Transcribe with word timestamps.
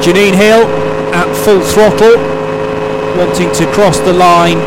Janine 0.00 0.34
Hill 0.34 0.64
at 1.12 1.28
full 1.44 1.60
throttle, 1.60 2.16
wanting 3.20 3.52
to 3.52 3.70
cross 3.72 3.98
the 4.00 4.12
line 4.12 4.58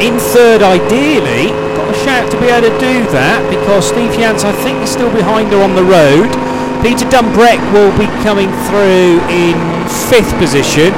in 0.00 0.18
third 0.18 0.62
ideally. 0.62 1.50
Got 1.74 1.90
a 1.90 1.98
shout 2.04 2.30
to 2.30 2.40
be 2.40 2.46
able 2.46 2.70
to 2.70 2.74
do 2.78 3.02
that 3.10 3.42
because 3.50 3.88
Steve 3.88 4.12
Jans, 4.14 4.44
I 4.44 4.52
think, 4.62 4.78
is 4.82 4.90
still 4.90 5.12
behind 5.12 5.50
her 5.50 5.62
on 5.62 5.74
the 5.74 5.82
road. 5.82 6.30
Peter 6.82 7.08
Dumbreck 7.10 7.58
will 7.72 7.90
be 7.98 8.06
coming 8.22 8.52
through 8.68 9.18
in 9.32 9.56
fifth 10.10 10.30
position. 10.38 10.92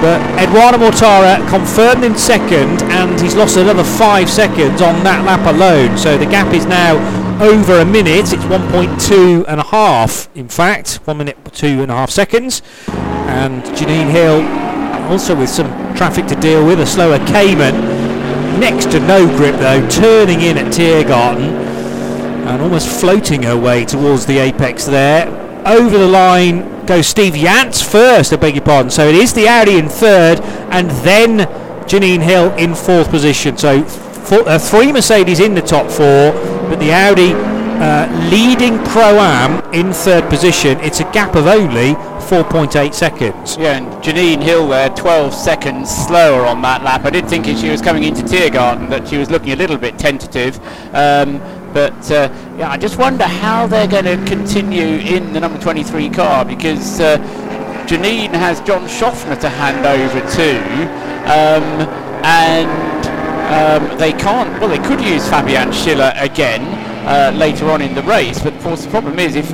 But 0.00 0.20
Eduardo 0.40 0.78
Mortara 0.78 1.46
confirmed 1.48 2.04
in 2.04 2.16
second, 2.16 2.82
and 2.92 3.20
he's 3.20 3.36
lost 3.36 3.56
another 3.58 3.84
five 3.84 4.30
seconds 4.30 4.80
on 4.80 5.04
that 5.04 5.24
lap 5.24 5.44
alone. 5.44 5.98
So 5.98 6.16
the 6.16 6.24
gap 6.24 6.54
is 6.54 6.64
now 6.64 6.96
over 7.40 7.80
a 7.80 7.84
minute. 7.84 8.32
It's 8.32 8.44
1.2 8.44 9.44
and 9.46 9.60
a 9.60 9.64
half, 9.64 10.28
in 10.34 10.48
fact, 10.48 11.00
one 11.04 11.18
minute 11.18 11.39
two 11.50 11.82
and 11.82 11.90
a 11.90 11.94
half 11.94 12.10
seconds. 12.10 12.62
And 12.88 13.62
Janine 13.62 14.10
Hill, 14.10 14.42
also 15.10 15.36
with 15.36 15.50
some 15.50 15.68
traffic 15.94 16.26
to 16.26 16.36
deal 16.36 16.64
with, 16.64 16.80
a 16.80 16.86
slower 16.86 17.18
Cayman, 17.26 17.74
next 18.58 18.90
to 18.92 19.00
no 19.00 19.26
grip 19.36 19.56
though, 19.56 19.86
turning 19.88 20.40
in 20.40 20.58
at 20.58 20.72
Tiergarten 20.72 21.68
and 22.46 22.62
almost 22.62 22.88
floating 23.00 23.42
her 23.42 23.56
way 23.56 23.84
towards 23.84 24.26
the 24.26 24.38
apex 24.38 24.84
there. 24.84 25.28
Over 25.66 25.98
the 25.98 26.08
line 26.08 26.86
goes 26.86 27.06
Steve 27.06 27.34
Jans 27.34 27.82
first, 27.82 28.32
I 28.32 28.36
beg 28.36 28.56
your 28.56 28.64
pardon. 28.64 28.90
So 28.90 29.08
it 29.08 29.14
is 29.14 29.32
the 29.34 29.46
Audi 29.46 29.76
in 29.76 29.88
third, 29.88 30.40
and 30.70 30.90
then 31.04 31.46
Janine 31.86 32.22
Hill 32.22 32.52
in 32.56 32.74
fourth 32.74 33.10
position. 33.10 33.56
So 33.56 33.84
four, 33.84 34.48
uh, 34.48 34.58
three 34.58 34.90
Mercedes 34.92 35.38
in 35.40 35.54
the 35.54 35.62
top 35.62 35.90
four, 35.90 36.32
but 36.68 36.78
the 36.80 36.92
Audi 36.92 37.34
uh, 37.80 38.28
leading 38.30 38.78
Pro 38.84 39.18
Am 39.18 39.72
in 39.72 39.92
third 39.92 40.28
position. 40.28 40.78
It's 40.80 41.00
a 41.00 41.10
gap 41.12 41.34
of 41.34 41.46
only 41.46 41.94
4.8 42.30 42.92
seconds. 42.92 43.56
Yeah, 43.56 43.78
and 43.78 43.86
Janine 44.04 44.42
Hill 44.42 44.68
there, 44.68 44.90
12 44.90 45.32
seconds 45.32 45.90
slower 45.90 46.44
on 46.44 46.60
that 46.62 46.84
lap. 46.84 47.04
I 47.04 47.10
did 47.10 47.26
think 47.26 47.48
as 47.48 47.60
she 47.60 47.70
was 47.70 47.80
coming 47.80 48.04
into 48.04 48.22
Tiergarten 48.22 48.90
that 48.90 49.08
she 49.08 49.16
was 49.16 49.30
looking 49.30 49.52
a 49.52 49.56
little 49.56 49.78
bit 49.78 49.98
tentative. 49.98 50.58
Um, 50.94 51.38
but 51.72 52.10
uh, 52.10 52.30
yeah, 52.58 52.70
I 52.70 52.76
just 52.76 52.98
wonder 52.98 53.24
how 53.24 53.66
they're 53.66 53.88
going 53.88 54.04
to 54.04 54.22
continue 54.26 54.98
in 54.98 55.32
the 55.32 55.40
number 55.40 55.58
23 55.58 56.10
car 56.10 56.44
because 56.44 57.00
uh, 57.00 57.16
Janine 57.88 58.30
has 58.30 58.60
John 58.60 58.82
Shoffner 58.88 59.40
to 59.40 59.48
hand 59.48 59.86
over 59.86 60.20
to, 60.20 60.60
um, 61.24 61.88
and 62.24 63.90
um, 63.90 63.98
they 63.98 64.12
can't. 64.12 64.60
Well, 64.60 64.68
they 64.68 64.78
could 64.86 65.00
use 65.00 65.28
Fabian 65.28 65.72
Schiller 65.72 66.12
again 66.16 66.89
uh, 67.10 67.32
later 67.34 67.68
on 67.70 67.82
in 67.82 67.94
the 67.94 68.02
race, 68.04 68.40
but 68.40 68.54
of 68.54 68.62
course 68.62 68.84
the 68.84 68.90
problem 68.90 69.18
is 69.18 69.34
if 69.34 69.50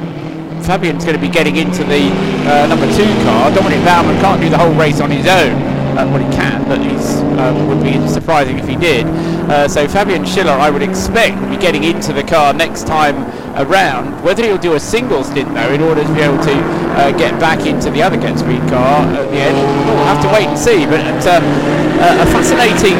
Fabian's 0.66 1.04
going 1.04 1.16
to 1.16 1.20
be 1.20 1.32
getting 1.32 1.56
into 1.56 1.84
the 1.84 2.10
uh, 2.44 2.66
number 2.66 2.86
two 2.92 3.08
car, 3.24 3.50
Dominik 3.50 3.82
Baumann 3.84 4.20
can't 4.20 4.40
do 4.40 4.50
the 4.50 4.58
whole 4.58 4.74
race 4.74 5.00
on 5.00 5.10
his 5.10 5.26
own. 5.26 5.54
Uh, 5.96 6.04
well, 6.12 6.18
he 6.18 6.36
can, 6.36 6.62
but 6.68 6.78
it 6.80 7.38
um, 7.40 7.68
would 7.68 7.82
be 7.82 7.96
surprising 8.08 8.58
if 8.58 8.68
he 8.68 8.76
did. 8.76 9.06
Uh, 9.48 9.66
so 9.66 9.88
Fabian 9.88 10.26
Schiller, 10.26 10.52
I 10.52 10.68
would 10.68 10.82
expect, 10.82 11.40
will 11.40 11.48
be 11.48 11.56
getting 11.56 11.84
into 11.84 12.12
the 12.12 12.22
car 12.22 12.52
next 12.52 12.86
time 12.86 13.16
around. 13.56 14.22
Whether 14.22 14.44
he'll 14.44 14.58
do 14.58 14.74
a 14.74 14.80
single 14.80 15.24
stint 15.24 15.54
though, 15.54 15.72
in 15.72 15.80
order 15.80 16.02
to 16.02 16.14
be 16.14 16.20
able 16.20 16.42
to 16.44 16.52
uh, 17.00 17.16
get 17.16 17.40
back 17.40 17.64
into 17.64 17.90
the 17.90 18.02
other 18.02 18.18
Get 18.18 18.38
Speed 18.38 18.60
car 18.68 19.00
at 19.06 19.30
the 19.30 19.38
end, 19.38 19.56
we'll 19.88 20.04
have 20.04 20.20
to 20.20 20.28
wait 20.28 20.48
and 20.48 20.58
see. 20.58 20.84
But 20.84 21.00
uh, 21.24 21.40
uh, 21.40 22.20
a 22.20 22.26
fascinating 22.28 22.98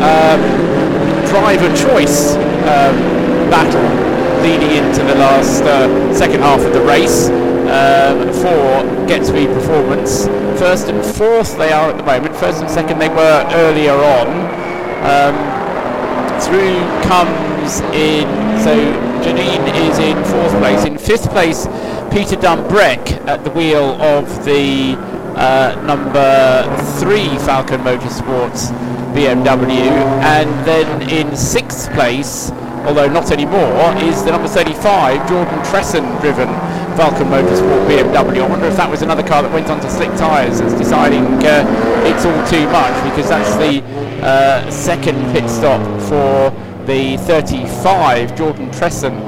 um, 0.00 0.40
driver 1.28 1.68
choice 1.76 2.36
um, 2.64 3.11
battle 3.52 3.84
leading 4.40 4.70
into 4.70 5.04
the 5.04 5.14
last 5.14 5.62
uh, 5.64 6.14
second 6.14 6.40
half 6.40 6.58
of 6.60 6.72
the 6.72 6.80
race 6.80 7.28
um, 7.68 8.32
for 8.32 9.06
Get 9.06 9.20
Performance. 9.52 10.24
First 10.58 10.88
and 10.88 11.04
fourth 11.04 11.58
they 11.58 11.70
are 11.70 11.90
at 11.90 11.98
the 11.98 12.02
moment. 12.02 12.34
First 12.36 12.62
and 12.62 12.70
second 12.70 12.98
they 12.98 13.10
were 13.10 13.46
earlier 13.52 13.92
on. 13.92 14.28
Um, 15.04 15.36
through 16.40 16.80
comes 17.04 17.80
in, 17.92 18.26
so 18.64 18.74
Janine 19.20 19.68
is 19.86 19.98
in 19.98 20.16
fourth 20.24 20.56
place. 20.58 20.86
In 20.86 20.96
fifth 20.96 21.28
place, 21.28 21.66
Peter 22.10 22.36
Dumbreck 22.36 23.26
at 23.28 23.44
the 23.44 23.50
wheel 23.50 24.00
of 24.00 24.46
the 24.46 24.96
uh, 25.36 25.80
number 25.86 26.64
three 26.98 27.28
Falken 27.44 27.82
Motorsports 27.84 28.72
BMW. 29.12 29.90
And 30.22 30.50
then 30.66 31.10
in 31.10 31.36
sixth 31.36 31.92
place, 31.92 32.50
although 32.86 33.08
not 33.08 33.30
anymore, 33.30 33.72
is 34.02 34.24
the 34.24 34.30
number 34.30 34.48
35 34.48 35.28
Jordan 35.28 35.58
Tresson 35.64 36.20
driven 36.20 36.48
Falcon 36.96 37.28
Motorsport 37.28 37.86
BMW. 37.88 38.42
I 38.42 38.48
wonder 38.48 38.66
if 38.66 38.76
that 38.76 38.90
was 38.90 39.02
another 39.02 39.22
car 39.22 39.42
that 39.42 39.52
went 39.52 39.68
onto 39.70 39.88
slick 39.88 40.10
tyres 40.16 40.60
that's 40.60 40.74
deciding 40.74 41.24
uh, 41.44 41.64
it's 42.06 42.24
all 42.24 42.46
too 42.48 42.66
much 42.68 42.94
because 43.08 43.28
that's 43.28 43.54
the 43.56 43.82
uh, 44.24 44.70
second 44.70 45.16
pit 45.32 45.48
stop 45.48 45.80
for 46.02 46.50
the 46.86 47.16
35 47.18 48.36
Jordan 48.36 48.70
Tresson 48.70 49.18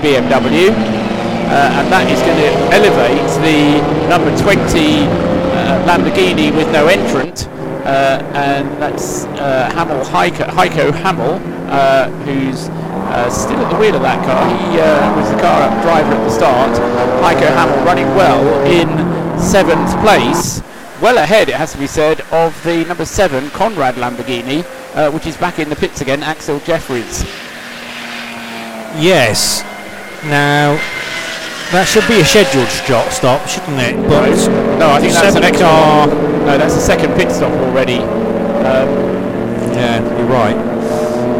BMW. 0.00 0.70
Uh, 0.70 1.80
and 1.80 1.90
that 1.90 2.04
is 2.10 2.20
going 2.20 2.36
to 2.36 2.76
elevate 2.76 3.24
the 3.40 4.08
number 4.08 4.30
20 4.36 4.58
uh, 4.58 5.86
Lamborghini 5.86 6.54
with 6.54 6.70
no 6.72 6.86
entrant 6.86 7.48
uh, 7.88 8.22
and 8.34 8.68
that's 8.82 9.24
uh, 9.40 9.70
Hammel 9.72 10.04
Heiko, 10.04 10.44
Heiko 10.48 10.92
Hammel, 10.92 11.38
uh, 11.68 12.10
who's 12.24 12.68
uh, 12.68 13.30
still 13.30 13.58
at 13.58 13.72
the 13.72 13.78
wheel 13.78 13.94
of 13.94 14.02
that 14.02 14.24
car. 14.24 14.48
He 14.48 14.80
uh, 14.80 15.16
was 15.16 15.30
the 15.30 15.40
car 15.40 15.70
driver 15.82 16.12
at 16.14 16.24
the 16.24 16.30
start. 16.30 16.72
Heiko 17.22 17.48
Hammel 17.54 17.84
running 17.84 18.08
well 18.16 18.42
in 18.66 18.88
seventh 19.38 19.90
place, 20.00 20.62
well 21.00 21.18
ahead, 21.18 21.48
it 21.48 21.54
has 21.54 21.72
to 21.72 21.78
be 21.78 21.86
said, 21.86 22.20
of 22.32 22.60
the 22.64 22.84
number 22.84 23.04
seven 23.04 23.50
Konrad 23.50 23.94
Lamborghini, 23.94 24.64
uh, 24.94 25.10
which 25.10 25.26
is 25.26 25.36
back 25.36 25.58
in 25.58 25.68
the 25.68 25.76
pits 25.76 26.00
again, 26.00 26.22
Axel 26.22 26.58
Jeffries. 26.60 27.22
Yes. 28.98 29.62
Now, 30.24 30.74
that 31.70 31.86
should 31.86 32.08
be 32.08 32.20
a 32.20 32.24
scheduled 32.24 32.68
stop, 32.68 33.12
stop 33.12 33.46
shouldn't 33.46 33.78
it? 33.78 33.94
But 34.08 34.34
no, 34.78 34.90
I 34.90 35.00
think 35.00 35.12
that's 35.12 35.36
an 35.36 35.44
extra. 35.44 35.68
No, 35.68 36.56
that's 36.58 36.74
a 36.74 36.80
second 36.80 37.14
pit 37.14 37.30
stop 37.30 37.52
already. 37.52 37.98
Um, 37.98 38.88
yeah, 39.76 40.02
you're 40.18 40.26
right. 40.26 40.56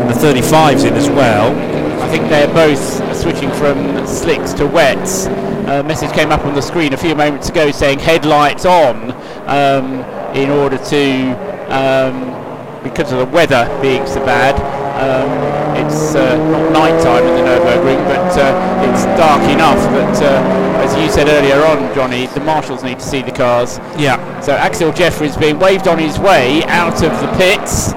And 0.09 0.17
the 0.17 0.27
35's 0.27 0.85
in 0.85 0.95
as 0.95 1.11
well. 1.11 1.55
I 2.01 2.09
think 2.09 2.31
they're 2.31 2.53
both 2.55 3.15
switching 3.15 3.51
from 3.53 4.07
slicks 4.07 4.55
to 4.55 4.67
wets. 4.67 5.27
A 5.27 5.85
message 5.87 6.13
came 6.13 6.31
up 6.33 6.47
on 6.47 6.55
the 6.55 6.63
screen 6.63 6.95
a 6.95 6.97
few 6.97 7.15
moments 7.15 7.51
ago 7.51 7.71
saying 7.71 7.99
headlights 7.99 8.65
on 8.65 9.11
um, 9.47 10.01
in 10.35 10.49
order 10.49 10.79
to, 10.79 11.33
um, 11.69 12.83
because 12.83 13.13
of 13.13 13.19
the 13.19 13.27
weather 13.27 13.69
being 13.83 14.07
so 14.07 14.25
bad, 14.25 14.55
um, 14.97 15.85
it's 15.85 16.15
uh, 16.15 16.37
not 16.53 16.73
night 16.73 17.03
time 17.03 17.25
in 17.25 17.35
the 17.35 17.43
Nürburgring, 17.43 18.03
but 18.07 18.39
uh, 18.39 18.91
it's 18.91 19.05
dark 19.21 19.43
enough 19.51 19.77
that, 19.93 20.23
uh, 20.23 20.83
as 20.83 20.97
you 20.97 21.11
said 21.11 21.29
earlier 21.29 21.63
on, 21.67 21.95
Johnny, 21.95 22.29
the 22.29 22.41
marshals 22.41 22.83
need 22.83 22.99
to 22.99 23.05
see 23.05 23.21
the 23.21 23.31
cars. 23.31 23.77
Yeah. 23.99 24.41
So 24.41 24.55
Axel 24.55 24.91
Jeffries 24.91 25.37
being 25.37 25.59
waved 25.59 25.87
on 25.87 25.99
his 25.99 26.19
way 26.19 26.65
out 26.65 27.03
of 27.05 27.11
the 27.21 27.29
pits, 27.37 27.93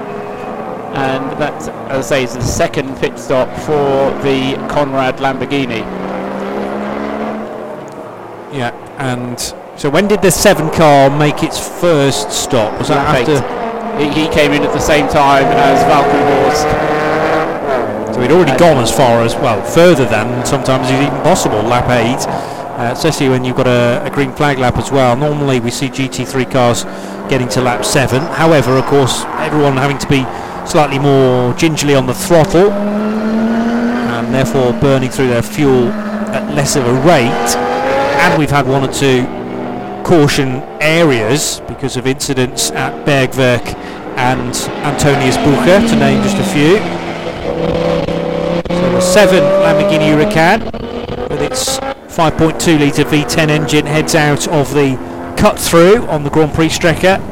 and 0.93 1.41
that, 1.41 1.53
as 1.89 2.11
I 2.11 2.15
say, 2.15 2.23
is 2.23 2.33
the 2.33 2.41
second 2.41 2.95
pit 2.97 3.17
stop 3.17 3.47
for 3.61 4.11
the 4.23 4.55
Konrad 4.69 5.17
Lamborghini. 5.17 5.81
Yeah, 8.53 8.71
and 8.99 9.39
so 9.79 9.89
when 9.89 10.07
did 10.07 10.21
the 10.21 10.31
seven 10.31 10.69
car 10.71 11.09
make 11.09 11.43
its 11.43 11.57
first 11.79 12.31
stop? 12.31 12.77
Was 12.77 12.89
that 12.89 13.07
Lap 13.07 13.27
after? 13.27 13.61
He, 13.97 14.23
he 14.23 14.29
came 14.29 14.51
in 14.51 14.63
at 14.63 14.73
the 14.73 14.79
same 14.79 15.07
time 15.07 15.45
as 15.45 15.79
Walkenhorst. 15.87 16.91
So 18.13 18.21
he'd 18.21 18.31
already 18.31 18.57
gone 18.57 18.77
as 18.77 18.91
far 18.91 19.23
as 19.23 19.35
well, 19.35 19.63
further 19.63 20.05
than 20.05 20.45
sometimes 20.45 20.87
is 20.87 20.99
even 20.99 21.21
possible. 21.23 21.61
Lap 21.61 21.89
eight, 21.89 22.27
uh, 22.77 22.91
especially 22.91 23.29
when 23.29 23.45
you've 23.45 23.55
got 23.55 23.67
a, 23.67 24.05
a 24.05 24.09
green 24.09 24.33
flag 24.33 24.59
lap 24.59 24.77
as 24.77 24.91
well. 24.91 25.15
Normally 25.15 25.61
we 25.61 25.71
see 25.71 25.87
GT3 25.87 26.51
cars 26.51 26.83
getting 27.29 27.47
to 27.49 27.61
lap 27.61 27.85
seven. 27.85 28.21
However, 28.21 28.77
of 28.77 28.85
course, 28.85 29.23
everyone 29.39 29.77
having 29.77 29.97
to 29.99 30.07
be 30.07 30.25
slightly 30.65 30.99
more 30.99 31.53
gingerly 31.53 31.95
on 31.95 32.05
the 32.07 32.13
throttle 32.13 32.71
and 32.71 34.33
therefore 34.33 34.73
burning 34.79 35.09
through 35.09 35.27
their 35.27 35.41
fuel 35.41 35.89
at 36.31 36.53
less 36.55 36.75
of 36.75 36.85
a 36.85 36.93
rate. 37.01 37.55
And 38.21 38.39
we've 38.39 38.51
had 38.51 38.67
one 38.67 38.83
or 38.87 38.93
two 38.93 39.25
caution 40.03 40.61
areas 40.81 41.61
because 41.67 41.97
of 41.97 42.05
incidents 42.07 42.71
at 42.71 43.05
Bergwerk 43.05 43.75
and 44.17 44.53
Antoniusbuche, 44.83 45.89
to 45.89 45.95
name 45.95 46.21
just 46.21 46.37
a 46.37 46.43
few. 46.53 46.77
So 48.67 48.91
the 48.91 49.01
7 49.01 49.39
Lamborghini 49.39 50.09
Huracan 50.13 50.71
with 51.29 51.41
its 51.41 51.79
5.2 51.79 52.79
litre 52.79 53.03
V10 53.03 53.49
engine 53.49 53.85
heads 53.85 54.15
out 54.15 54.47
of 54.47 54.73
the 54.73 54.95
cut 55.37 55.57
through 55.57 56.05
on 56.07 56.23
the 56.23 56.29
Grand 56.29 56.53
Prix 56.53 56.69
Strecke. 56.69 57.30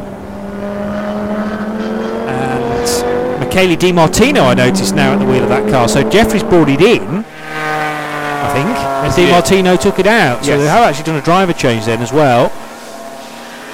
And 3.49 3.55
Michele 3.55 3.75
Di 3.77 3.91
Martino, 3.91 4.43
I 4.43 4.53
noticed 4.53 4.93
now 4.95 5.13
at 5.13 5.19
the 5.19 5.25
wheel 5.25 5.41
of 5.41 5.49
that 5.49 5.67
car. 5.71 5.87
So 5.89 6.07
Jeffries 6.07 6.43
brought 6.43 6.69
it 6.69 6.81
in. 6.81 7.25
I 7.25 8.49
think. 8.53 8.67
And 8.77 9.11
He 9.13 9.21
Di 9.21 9.25
did. 9.25 9.31
Martino 9.31 9.75
took 9.75 9.97
it 9.97 10.05
out. 10.05 10.45
So 10.45 10.51
Yes. 10.51 10.59
they 10.61 10.67
have 10.67 10.83
actually 10.83 11.05
done 11.05 11.15
a 11.15 11.21
driver 11.21 11.53
change 11.53 11.85
then 11.85 11.99
as 12.01 12.13
well. 12.13 12.51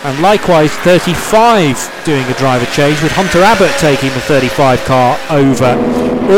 And 0.06 0.22
likewise, 0.22 0.72
35 0.88 1.92
doing 2.06 2.24
a 2.24 2.34
driver 2.36 2.66
change 2.72 3.02
with 3.04 3.12
Hunter 3.12 3.42
Abbott 3.42 3.72
taking 3.80 4.10
the 4.14 4.22
35 4.22 4.84
car 4.86 5.18
over. 5.30 5.76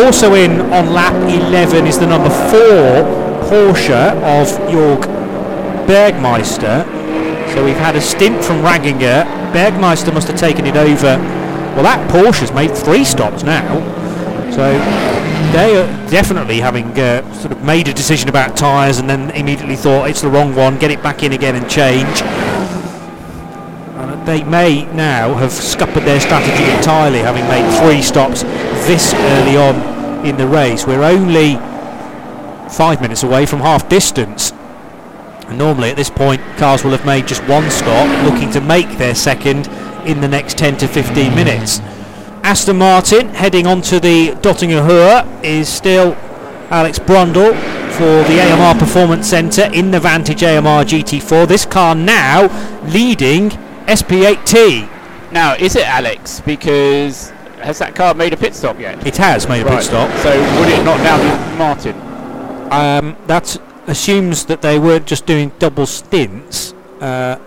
Also 0.03 0.33
in 0.33 0.61
on 0.73 0.93
lap 0.93 1.13
11 1.29 1.85
is 1.85 1.99
the 1.99 2.07
number 2.07 2.29
4 2.49 3.05
Porsche 3.49 4.11
of 4.23 4.47
Jorg 4.71 5.03
Bergmeister. 5.85 6.85
So 7.53 7.63
we've 7.63 7.77
had 7.77 7.95
a 7.95 8.01
stint 8.01 8.43
from 8.43 8.61
Ragginger. 8.63 9.25
Bergmeister 9.53 10.11
must 10.13 10.27
have 10.27 10.39
taken 10.39 10.65
it 10.65 10.75
over. 10.75 11.17
Well, 11.77 11.83
that 11.83 12.09
Porsche's 12.09 12.51
made 12.51 12.75
three 12.75 13.05
stops 13.05 13.43
now. 13.43 13.79
So 14.49 14.73
they 15.53 15.77
are 15.77 15.85
definitely 16.09 16.59
having 16.59 16.87
uh, 16.99 17.21
sort 17.35 17.51
of 17.51 17.63
made 17.63 17.87
a 17.87 17.93
decision 17.93 18.29
about 18.29 18.57
tyres 18.57 18.97
and 18.97 19.07
then 19.07 19.29
immediately 19.29 19.75
thought 19.75 20.09
it's 20.09 20.23
the 20.23 20.27
wrong 20.27 20.55
one, 20.55 20.79
get 20.79 20.89
it 20.89 21.03
back 21.03 21.21
in 21.21 21.33
again 21.33 21.55
and 21.55 21.69
change. 21.69 22.23
And 23.93 24.27
they 24.27 24.43
may 24.43 24.85
now 24.95 25.35
have 25.35 25.51
scuppered 25.51 26.01
their 26.01 26.19
strategy 26.19 26.63
entirely, 26.75 27.19
having 27.19 27.43
made 27.43 27.69
three 27.77 28.01
stops 28.01 28.41
this 28.87 29.13
early 29.13 29.55
on 29.55 30.25
in 30.25 30.35
the 30.35 30.47
race. 30.47 30.87
We're 30.87 31.03
only 31.03 31.57
five 32.71 33.01
minutes 33.01 33.21
away 33.21 33.45
from 33.45 33.59
half 33.59 33.87
distance. 33.87 34.51
Normally 35.51 35.91
at 35.91 35.95
this 35.95 36.09
point, 36.09 36.41
cars 36.57 36.83
will 36.83 36.89
have 36.97 37.05
made 37.05 37.27
just 37.27 37.43
one 37.47 37.69
stop, 37.69 38.25
looking 38.25 38.49
to 38.53 38.61
make 38.61 38.97
their 38.97 39.13
second 39.13 39.69
in 40.07 40.21
the 40.21 40.27
next 40.27 40.57
10 40.57 40.77
to 40.77 40.87
15 40.87 41.35
minutes. 41.35 41.79
Aston 42.43 42.77
Martin 42.77 43.27
heading 43.29 43.67
onto 43.67 43.99
the 43.99 44.29
Dottinger 44.41 44.87
Höhe 44.87 45.43
is 45.43 45.67
still 45.67 46.13
Alex 46.69 46.97
Brundle 46.97 47.53
for 47.91 48.23
the 48.29 48.39
AMR 48.39 48.79
Performance 48.79 49.27
Centre 49.27 49.69
in 49.73 49.91
the 49.91 49.99
Vantage 49.99 50.43
AMR 50.43 50.85
GT4. 50.85 51.47
This 51.47 51.65
car 51.65 51.93
now 51.93 52.47
leading 52.85 53.49
SP8T. 53.87 54.89
Now, 55.31 55.55
is 55.55 55.75
it 55.75 55.85
Alex? 55.85 56.39
Because 56.41 57.31
has 57.61 57.79
that 57.79 57.95
car 57.95 58.13
made 58.13 58.33
a 58.33 58.37
pit 58.37 58.55
stop 58.55 58.79
yet? 58.79 59.05
It 59.05 59.17
has 59.17 59.47
made 59.49 59.61
a 59.63 59.65
Right. 59.65 59.75
pit 59.75 59.83
stop. 59.85 60.09
So 60.19 60.29
would 60.59 60.69
it 60.69 60.83
not 60.85 60.99
now 61.01 61.17
be 61.17 61.57
Martin? 61.57 61.95
Um, 62.71 63.17
that 63.27 63.57
assumes 63.87 64.45
that 64.45 64.61
they 64.61 64.79
weren't 64.79 65.05
just 65.05 65.25
doing 65.25 65.51
double 65.59 65.85
stints, 65.85 66.73
uh, 67.01 67.37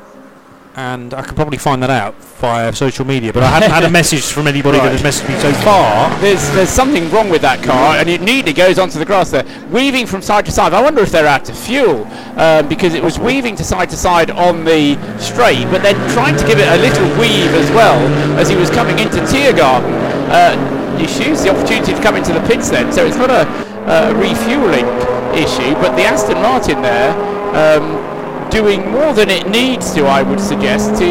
and 0.77 1.15
I 1.15 1.23
could 1.23 1.37
probably 1.37 1.59
find 1.59 1.83
that 1.83 1.91
out 1.91 2.15
via 2.41 2.73
social 2.75 3.05
media. 3.05 3.33
But 3.33 3.43
I 3.43 3.49
haven't 3.51 3.71
had 3.71 3.85
a 3.85 3.91
message 3.91 4.25
from 4.25 4.47
anybody 4.49 4.79
Right. 4.79 4.91
that 4.91 5.01
has 5.01 5.03
messaged 5.03 5.29
me 5.29 5.39
so 5.41 5.53
far. 5.63 6.11
There's 6.21 6.49
there's 6.53 6.71
something 6.71 7.11
wrong 7.11 7.29
with 7.29 7.43
that 7.43 7.63
car, 7.63 7.97
and 7.97 8.09
it 8.09 8.21
neatly 8.23 8.53
goes 8.53 8.79
onto 8.79 8.99
the 8.99 9.05
grass 9.05 9.31
there, 9.31 9.45
weaving 9.71 10.07
from 10.07 10.23
side 10.23 10.47
to 10.47 10.53
side. 10.53 10.73
I 10.73 10.83
wonder 10.83 11.03
if 11.03 11.11
they're 11.13 11.27
out 11.27 11.49
of 11.49 11.57
fuel 11.59 12.07
um, 12.37 12.67
because 12.69 12.95
it 12.95 13.03
was 13.03 13.19
weaving 13.19 13.57
to 13.57 13.65
side 13.65 13.91
to 13.91 13.97
side 13.97 14.31
on 14.31 14.65
the 14.65 14.97
straight, 15.19 15.65
but 15.71 15.83
then 15.83 15.95
trying 16.15 16.37
to 16.37 16.47
give 16.47 16.59
it 16.59 16.69
a 16.69 16.79
little 16.79 17.09
weave 17.21 17.53
as 17.55 17.71
well 17.73 17.99
as 18.39 18.49
he 18.49 18.57
was 18.57 18.71
coming 18.71 18.99
into 18.99 19.19
Tiergarten. 19.27 19.93
Uh, 20.31 20.97
he 20.97 21.05
used 21.29 21.45
the 21.45 21.51
opportunity 21.51 21.93
to 21.95 22.03
come 22.03 22.17
into 22.17 22.33
the 22.33 22.41
pits 22.47 22.71
then, 22.71 22.93
so 22.93 23.07
it's 23.07 23.17
not 23.17 23.31
a, 23.31 23.43
a 23.87 24.15
refueling 24.15 24.87
issue, 25.35 25.73
but 25.81 25.95
the 25.97 26.03
Aston 26.05 26.37
Martin 26.43 26.81
there. 26.83 27.13
Um, 27.51 28.09
doing 28.51 28.91
more 28.91 29.13
than 29.13 29.31
it 29.31 29.49
needs 29.49 29.95
to, 29.95 30.05
I 30.07 30.23
would 30.23 30.41
suggest, 30.41 30.97
to 31.01 31.07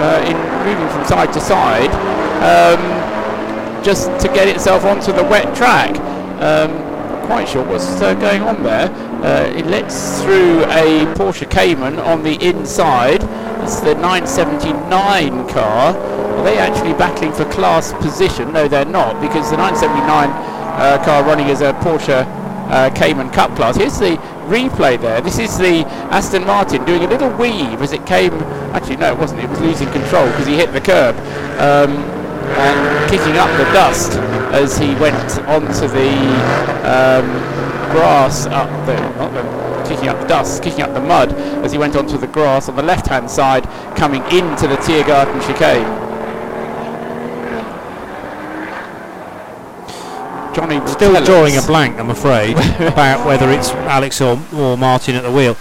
uh, 0.00 0.24
in 0.26 0.36
moving 0.66 0.88
from 0.88 1.04
side 1.04 1.32
to 1.32 1.40
side, 1.40 1.90
um, 2.42 3.84
just 3.84 4.08
to 4.20 4.28
get 4.28 4.48
itself 4.48 4.84
onto 4.84 5.12
the 5.12 5.24
wet 5.24 5.54
track. 5.54 5.94
Um, 6.40 6.90
quite 7.26 7.48
sure 7.48 7.64
what's 7.64 8.00
uh, 8.00 8.14
going 8.14 8.42
on 8.42 8.62
there. 8.62 8.90
Uh, 9.22 9.46
it 9.56 9.66
lets 9.66 10.20
through 10.22 10.64
a 10.64 11.04
Porsche 11.14 11.48
Cayman 11.48 11.98
on 12.00 12.22
the 12.22 12.34
inside. 12.44 13.22
It's 13.62 13.80
the 13.80 13.94
979 13.94 15.48
car. 15.48 15.94
Are 15.96 16.42
they 16.42 16.58
actually 16.58 16.94
battling 16.94 17.32
for 17.32 17.44
class 17.52 17.92
position? 17.92 18.52
No, 18.52 18.66
they're 18.66 18.84
not, 18.84 19.20
because 19.20 19.50
the 19.50 19.58
979 19.58 20.30
uh, 20.30 21.04
car 21.04 21.22
running 21.22 21.46
as 21.46 21.60
a 21.60 21.72
Porsche 21.74 22.24
uh, 22.70 22.90
Cayman 22.94 23.30
Cup 23.30 23.54
class. 23.56 23.76
Here's 23.76 23.98
the 23.98 24.16
replay 24.50 25.00
there. 25.00 25.20
This 25.20 25.38
is 25.38 25.56
the 25.56 25.86
Aston 26.10 26.44
Martin 26.44 26.84
doing 26.84 27.04
a 27.04 27.06
little 27.06 27.30
weave 27.30 27.80
as 27.80 27.92
it 27.92 28.04
came. 28.04 28.34
Actually, 28.74 28.96
no, 28.96 29.12
it 29.12 29.18
wasn't. 29.18 29.42
It 29.42 29.48
was 29.48 29.60
losing 29.60 29.88
control 29.90 30.26
because 30.26 30.46
he 30.46 30.56
hit 30.56 30.72
the 30.72 30.80
curb 30.80 31.16
um, 31.60 31.92
and 32.58 33.10
kicking 33.10 33.36
up 33.38 33.48
the 33.56 33.64
dust 33.72 34.18
as 34.52 34.76
he 34.76 34.94
went 34.96 35.38
onto 35.46 35.86
the 35.86 36.10
um, 36.84 37.26
grass 37.92 38.46
up 38.46 38.68
the 38.86 38.96
not 39.16 39.32
the 39.32 39.70
kicking 39.88 40.08
up 40.08 40.20
the 40.20 40.26
dust, 40.28 40.62
kicking 40.62 40.82
up 40.82 40.94
the 40.94 41.00
mud 41.00 41.32
as 41.64 41.72
he 41.72 41.78
went 41.78 41.96
onto 41.96 42.16
the 42.16 42.26
grass 42.28 42.68
on 42.68 42.76
the 42.76 42.82
left-hand 42.82 43.28
side, 43.28 43.64
coming 43.96 44.22
into 44.24 44.68
the 44.68 44.76
Tiergarten 44.76 45.40
chicane. 45.46 46.09
Johnny 50.54 50.78
will 50.80 50.86
Still 50.88 51.24
drawing 51.24 51.56
us. 51.56 51.64
a 51.64 51.66
blank, 51.66 51.98
I'm 51.98 52.10
afraid, 52.10 52.56
about 52.80 53.26
whether 53.26 53.50
it's 53.50 53.70
Alex 53.70 54.20
or, 54.20 54.38
or 54.54 54.76
Martin 54.76 55.14
at 55.14 55.22
the 55.22 55.30
wheel. 55.30 55.56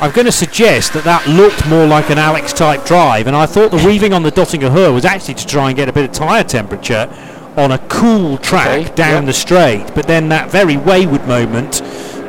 I'm 0.00 0.10
going 0.10 0.26
to 0.26 0.32
suggest 0.32 0.92
that 0.94 1.04
that 1.04 1.28
looked 1.28 1.68
more 1.68 1.86
like 1.86 2.10
an 2.10 2.18
Alex 2.18 2.52
type 2.52 2.84
drive, 2.84 3.26
and 3.26 3.36
I 3.36 3.46
thought 3.46 3.70
the 3.70 3.84
weaving 3.86 4.12
on 4.12 4.22
the 4.22 4.32
Dottinger 4.32 4.70
Höhe 4.70 4.92
was 4.92 5.04
actually 5.04 5.34
to 5.34 5.46
try 5.46 5.68
and 5.68 5.76
get 5.76 5.88
a 5.88 5.92
bit 5.92 6.04
of 6.04 6.12
tyre 6.12 6.42
temperature 6.44 7.08
on 7.56 7.70
a 7.72 7.78
cool 7.88 8.38
track 8.38 8.66
Okay, 8.86 8.94
down 8.94 9.22
yep. 9.22 9.24
the 9.26 9.32
straight. 9.32 9.86
But 9.94 10.06
then 10.06 10.28
that 10.30 10.50
very 10.50 10.76
wayward 10.76 11.26
moment 11.28 11.80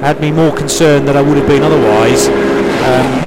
had 0.01 0.19
me 0.19 0.31
more 0.31 0.55
concerned 0.55 1.07
than 1.07 1.15
I 1.17 1.21
would 1.21 1.37
have 1.37 1.47
been 1.47 1.63
otherwise. 1.63 2.27
Um, 2.27 3.23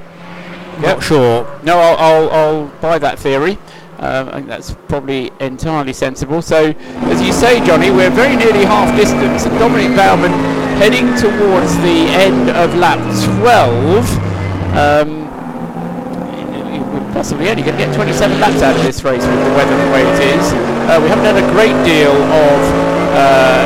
Yep. 0.77 0.83
Not 0.97 1.03
sure. 1.03 1.61
No, 1.63 1.79
I'll, 1.79 1.97
I'll, 1.97 2.31
I'll 2.31 2.67
buy 2.83 2.99
that 2.99 3.19
theory. 3.19 3.57
Um, 3.99 4.29
I 4.29 4.33
think 4.33 4.47
that's 4.47 4.75
probably 4.89 5.33
entirely 5.41 5.93
sensible. 5.93 6.43
So, 6.43 6.75
as 7.09 7.23
you 7.23 7.33
say, 7.33 7.65
Johnny, 7.65 7.91
we're 7.91 8.11
very 8.11 8.37
nearly 8.37 8.65
half 8.65 8.95
distance, 8.95 9.45
Dominik 9.57 9.97
Baumann 9.97 10.33
heading 10.77 11.07
towards 11.17 11.75
the 11.79 12.05
end 12.13 12.51
of 12.51 12.75
lap 12.75 13.01
12. 13.41 14.05
Um, 14.77 15.27
possibly 17.17 17.49
only 17.49 17.63
going 17.63 17.79
to 17.79 17.85
get 17.87 17.95
27 17.95 18.39
laps 18.39 18.61
out 18.61 18.77
of 18.77 18.83
this 18.83 19.03
race 19.03 19.25
with 19.25 19.41
the 19.41 19.55
weather 19.57 19.73
the 19.73 19.91
way 19.91 20.03
it 20.03 20.37
is. 20.37 20.53
Uh, 20.85 21.01
we 21.03 21.09
haven't 21.09 21.25
had 21.25 21.41
a 21.41 21.49
great 21.57 21.73
deal 21.89 22.13
of 22.13 22.61
uh, 23.17 23.65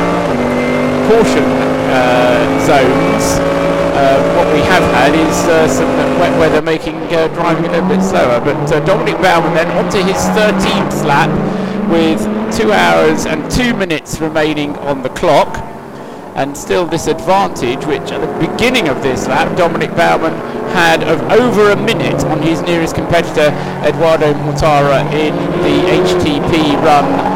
caution 1.11 1.43
uh, 1.91 2.39
zones. 2.63 3.70
Uh, 4.01 4.17
what 4.35 4.51
we 4.51 4.61
have 4.61 4.81
had 4.95 5.13
is 5.13 5.45
uh, 5.45 5.67
some 5.67 5.87
wet 6.19 6.35
weather 6.39 6.59
making 6.59 6.95
uh, 7.13 7.27
driving 7.35 7.65
a 7.65 7.71
little 7.71 7.87
bit 7.87 8.01
slower. 8.01 8.39
But 8.39 8.57
uh, 8.73 8.83
Dominik 8.83 9.21
Baumann 9.21 9.53
then 9.53 9.69
onto 9.77 9.99
his 9.99 10.17
13th 10.33 11.05
lap 11.05 11.29
with 11.87 12.19
two 12.51 12.71
hours 12.71 13.27
and 13.27 13.39
two 13.51 13.75
minutes 13.75 14.19
remaining 14.19 14.75
on 14.77 15.03
the 15.03 15.09
clock. 15.09 15.55
And 16.33 16.57
still 16.57 16.87
this 16.87 17.05
advantage, 17.05 17.85
which 17.85 18.11
at 18.11 18.21
the 18.21 18.47
beginning 18.47 18.89
of 18.89 19.03
this 19.03 19.27
lap, 19.27 19.55
Dominik 19.55 19.95
Baumann 19.95 20.33
had 20.73 21.03
of 21.03 21.21
over 21.31 21.69
a 21.69 21.75
minute 21.75 22.25
on 22.25 22.41
his 22.41 22.63
nearest 22.63 22.95
competitor, 22.95 23.51
Eduardo 23.85 24.33
Mortara, 24.33 25.05
in 25.13 25.35
the 25.61 25.77
HTP 26.01 26.73
run 26.81 27.30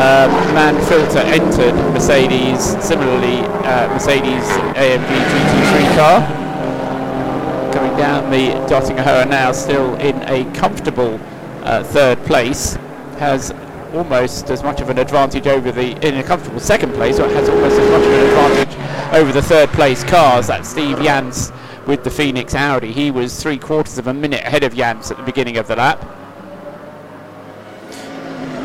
um, 0.00 0.30
Mann-Filter 0.54 1.18
entered 1.18 1.74
Mercedes, 1.92 2.62
similarly 2.82 3.40
uh, 3.66 3.86
Mercedes 3.88 4.44
AMG 4.74 5.06
GT3 5.06 5.94
car. 5.94 7.70
Coming 7.70 7.94
down 7.98 8.30
the 8.30 8.52
Dottinger 8.66 9.04
Höhe 9.04 9.28
now, 9.28 9.52
still 9.52 9.94
in 9.96 10.16
a 10.22 10.50
comfortable 10.54 11.20
uh, 11.64 11.84
third 11.84 12.18
place, 12.24 12.76
has 13.18 13.52
almost 13.92 14.48
as 14.48 14.62
much 14.62 14.80
of 14.80 14.88
an 14.88 14.98
advantage 14.98 15.46
over 15.46 15.70
the 15.70 15.90
in 16.06 16.16
a 16.16 16.22
comfortable 16.22 16.60
second 16.60 16.94
place, 16.94 17.18
or 17.18 17.28
has 17.28 17.50
almost 17.50 17.78
as 17.78 17.90
much 17.90 18.02
of 18.02 18.12
an 18.12 18.26
advantage 18.26 19.14
over 19.14 19.32
the 19.32 19.42
third 19.42 19.68
place 19.70 20.02
cars. 20.04 20.46
That's 20.46 20.70
Steve 20.70 20.98
Jans 21.02 21.52
with 21.86 22.04
the 22.04 22.10
Phoenix 22.10 22.54
Audi. 22.54 22.90
He 22.90 23.10
was 23.10 23.42
three 23.42 23.58
quarters 23.58 23.98
of 23.98 24.06
a 24.06 24.14
minute 24.14 24.40
ahead 24.46 24.64
of 24.64 24.74
Jans 24.74 25.10
at 25.10 25.18
the 25.18 25.24
beginning 25.24 25.58
of 25.58 25.68
the 25.68 25.76
lap. 25.76 26.19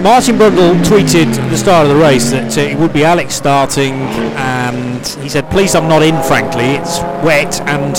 Martin 0.02 0.36
Brundle 0.36 0.76
tweeted 0.84 1.34
at 1.38 1.50
the 1.50 1.58
start 1.58 1.88
of 1.88 1.96
the 1.96 2.00
race 2.02 2.30
that 2.32 2.56
uh, 2.58 2.62
it 2.62 2.78
would 2.78 2.94
be 2.94 3.04
Alex 3.04 3.34
starting, 3.34 3.94
and 4.38 5.06
he 5.24 5.30
said, 5.30 5.50
"Please, 5.50 5.74
I'm 5.74 5.88
not 5.88 6.04
in. 6.04 6.22
Frankly, 6.24 6.76
it's 6.76 7.00
wet 7.24 7.60
and 7.62 7.96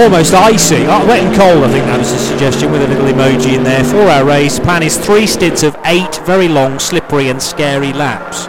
almost 0.00 0.34
icy, 0.34 0.86
uh, 0.86 1.04
wet 1.06 1.24
and 1.24 1.34
cold." 1.34 1.64
I 1.64 1.68
think 1.72 1.84
that 1.86 1.98
was 1.98 2.12
a 2.12 2.18
suggestion 2.18 2.70
with 2.70 2.82
a 2.82 2.86
little 2.88 3.06
emoji 3.06 3.54
in 3.56 3.64
there. 3.64 3.82
For 3.82 4.02
our 4.02 4.24
race, 4.24 4.60
plan 4.60 4.82
is 4.82 4.96
three 4.96 5.26
stints 5.26 5.62
of 5.64 5.76
eight 5.84 6.14
very 6.26 6.48
long, 6.48 6.78
slippery, 6.78 7.28
and 7.28 7.42
scary 7.42 7.92
laps. 7.92 8.44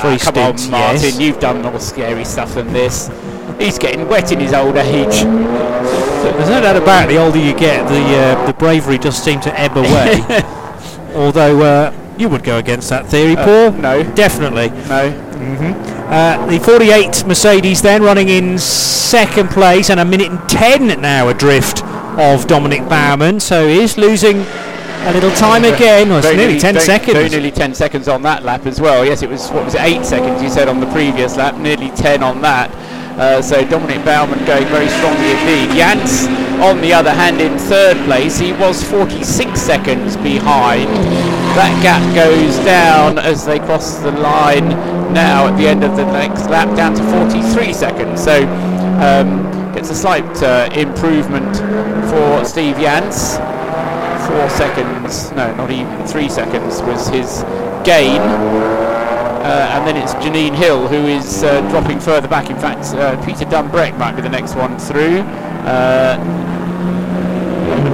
Three 0.00 0.14
Ah, 0.14 0.18
come 0.20 0.34
stints, 0.34 0.64
on, 0.66 0.70
Martin, 0.72 1.00
yes. 1.02 1.18
you've 1.20 1.40
done 1.40 1.62
more 1.62 1.80
scary 1.80 2.24
stuff 2.24 2.54
than 2.54 2.72
this. 2.72 3.10
He's 3.58 3.78
getting 3.78 4.06
wet 4.08 4.30
in 4.30 4.40
his 4.40 4.52
old 4.52 4.76
age. 4.76 5.22
There's 5.22 6.50
no 6.50 6.60
doubt 6.60 6.76
about 6.76 7.04
it, 7.08 7.14
the 7.14 7.18
older 7.18 7.38
you 7.38 7.54
get, 7.56 7.88
the 7.88 8.02
uh, 8.16 8.46
the 8.46 8.52
bravery 8.52 8.98
does 8.98 9.16
seem 9.16 9.40
to 9.40 9.58
ebb 9.58 9.76
away. 9.76 10.22
Although 11.14 11.62
uh, 11.62 11.92
You 12.18 12.28
would 12.28 12.42
go 12.42 12.58
against 12.58 12.88
that 12.90 13.06
theory, 13.06 13.36
Uh, 13.36 13.44
Paul? 13.44 13.72
no. 13.80 14.02
Definitely. 14.14 14.70
No. 14.88 15.24
Uh, 16.10 16.46
the 16.46 16.58
48 16.58 17.24
Mercedes 17.26 17.82
then 17.82 18.02
running 18.02 18.28
in 18.28 18.58
second 18.58 19.50
place 19.50 19.90
and 19.90 20.00
a 20.00 20.04
minute 20.04 20.30
and 20.30 20.48
10 20.48 21.00
now 21.00 21.28
adrift 21.28 21.82
of 22.18 22.46
Dominik 22.46 22.88
Baumann. 22.88 23.38
So 23.40 23.68
he 23.68 23.82
is 23.82 23.96
losing 23.98 24.38
a 25.04 25.12
little 25.12 25.30
time 25.32 25.64
again. 25.64 26.08
Well, 26.08 26.18
it's 26.18 26.34
nearly 26.36 26.58
10 26.58 26.74
very- 26.74 26.84
seconds. 26.84 27.12
Very 27.14 27.28
nearly 27.28 27.50
10 27.52 27.74
seconds 27.74 28.08
on 28.08 28.22
that 28.22 28.44
lap 28.44 28.66
as 28.66 28.80
well. 28.80 29.04
Yes, 29.04 29.22
it 29.22 29.28
was, 29.30 29.48
what 29.50 29.64
was 29.64 29.74
it, 29.74 29.80
8 29.82 30.04
seconds 30.04 30.42
you 30.42 30.48
said 30.48 30.68
on 30.68 30.80
the 30.80 30.86
previous 30.86 31.36
lap, 31.36 31.56
nearly 31.56 31.90
10 31.90 32.22
on 32.22 32.40
that. 32.42 32.70
Uh, 33.18 33.42
so 33.42 33.64
Dominik 33.64 34.04
Baumann 34.04 34.38
going 34.46 34.66
very 34.66 34.88
strongly 34.88 35.30
indeed. 35.32 35.76
Jans, 35.76 36.26
on 36.62 36.80
the 36.80 36.92
other 36.92 37.12
hand, 37.12 37.40
in 37.40 37.58
third 37.58 37.96
place, 38.06 38.38
he 38.38 38.52
was 38.52 38.82
46 38.84 39.60
seconds 39.60 40.16
behind. 40.16 40.88
That 41.58 41.74
gap 41.82 42.02
goes 42.14 42.56
down 42.64 43.18
as 43.18 43.44
they 43.44 43.58
cross 43.58 43.98
the 43.98 44.12
line 44.12 44.68
now 45.12 45.48
at 45.48 45.56
the 45.56 45.66
end 45.66 45.82
of 45.82 45.96
the 45.96 46.04
next 46.12 46.48
lap, 46.48 46.74
down 46.76 46.94
to 46.94 47.02
43 47.26 47.72
seconds. 47.72 48.22
So 48.22 48.46
um, 49.02 49.72
gets 49.74 49.90
a 49.90 49.94
slight 49.94 50.42
uh, 50.42 50.68
improvement 50.72 51.56
for 52.10 52.44
Steve 52.44 52.76
Jans 52.76 53.38
four 54.28 54.50
seconds, 54.50 55.32
no, 55.32 55.54
not 55.56 55.70
even 55.70 56.06
three 56.06 56.28
seconds 56.28 56.82
was 56.82 57.08
his 57.08 57.42
gain. 57.82 58.20
Uh, 59.48 59.66
and 59.72 59.86
then 59.86 59.96
it's 59.96 60.12
Janine 60.16 60.54
Hill 60.54 60.86
who 60.88 61.06
is 61.06 61.42
uh, 61.42 61.62
dropping 61.70 62.00
further 62.00 62.28
back. 62.28 62.50
In 62.50 62.58
fact, 62.58 62.94
uh, 62.94 63.16
Peter 63.24 63.46
Dumbreck 63.46 63.96
might 63.96 64.14
be 64.14 64.20
the 64.20 64.28
next 64.28 64.54
one 64.54 64.78
through. 64.78 65.20
Uh, 65.64 66.18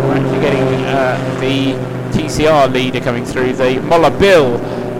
we're 0.02 0.16
actually 0.16 0.40
getting 0.40 0.64
uh, 0.86 1.38
the 1.40 1.74
TCR 2.10 2.72
leader 2.72 2.98
coming 2.98 3.24
through, 3.24 3.52
the 3.52 3.76
Møller 3.82 4.10
Bil 4.18 4.56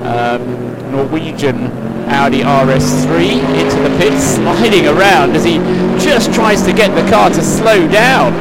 um, 0.06 0.92
Norwegian 0.92 1.72
Audi 2.08 2.42
RS3 2.42 3.32
into 3.58 3.88
the 3.88 3.98
pits, 3.98 4.22
sliding 4.22 4.86
around 4.86 5.34
as 5.34 5.42
he 5.42 5.56
just 5.98 6.32
tries 6.32 6.62
to 6.62 6.72
get 6.72 6.94
the 6.94 7.10
car 7.10 7.30
to 7.30 7.42
slow 7.42 7.88
down. 7.88 8.32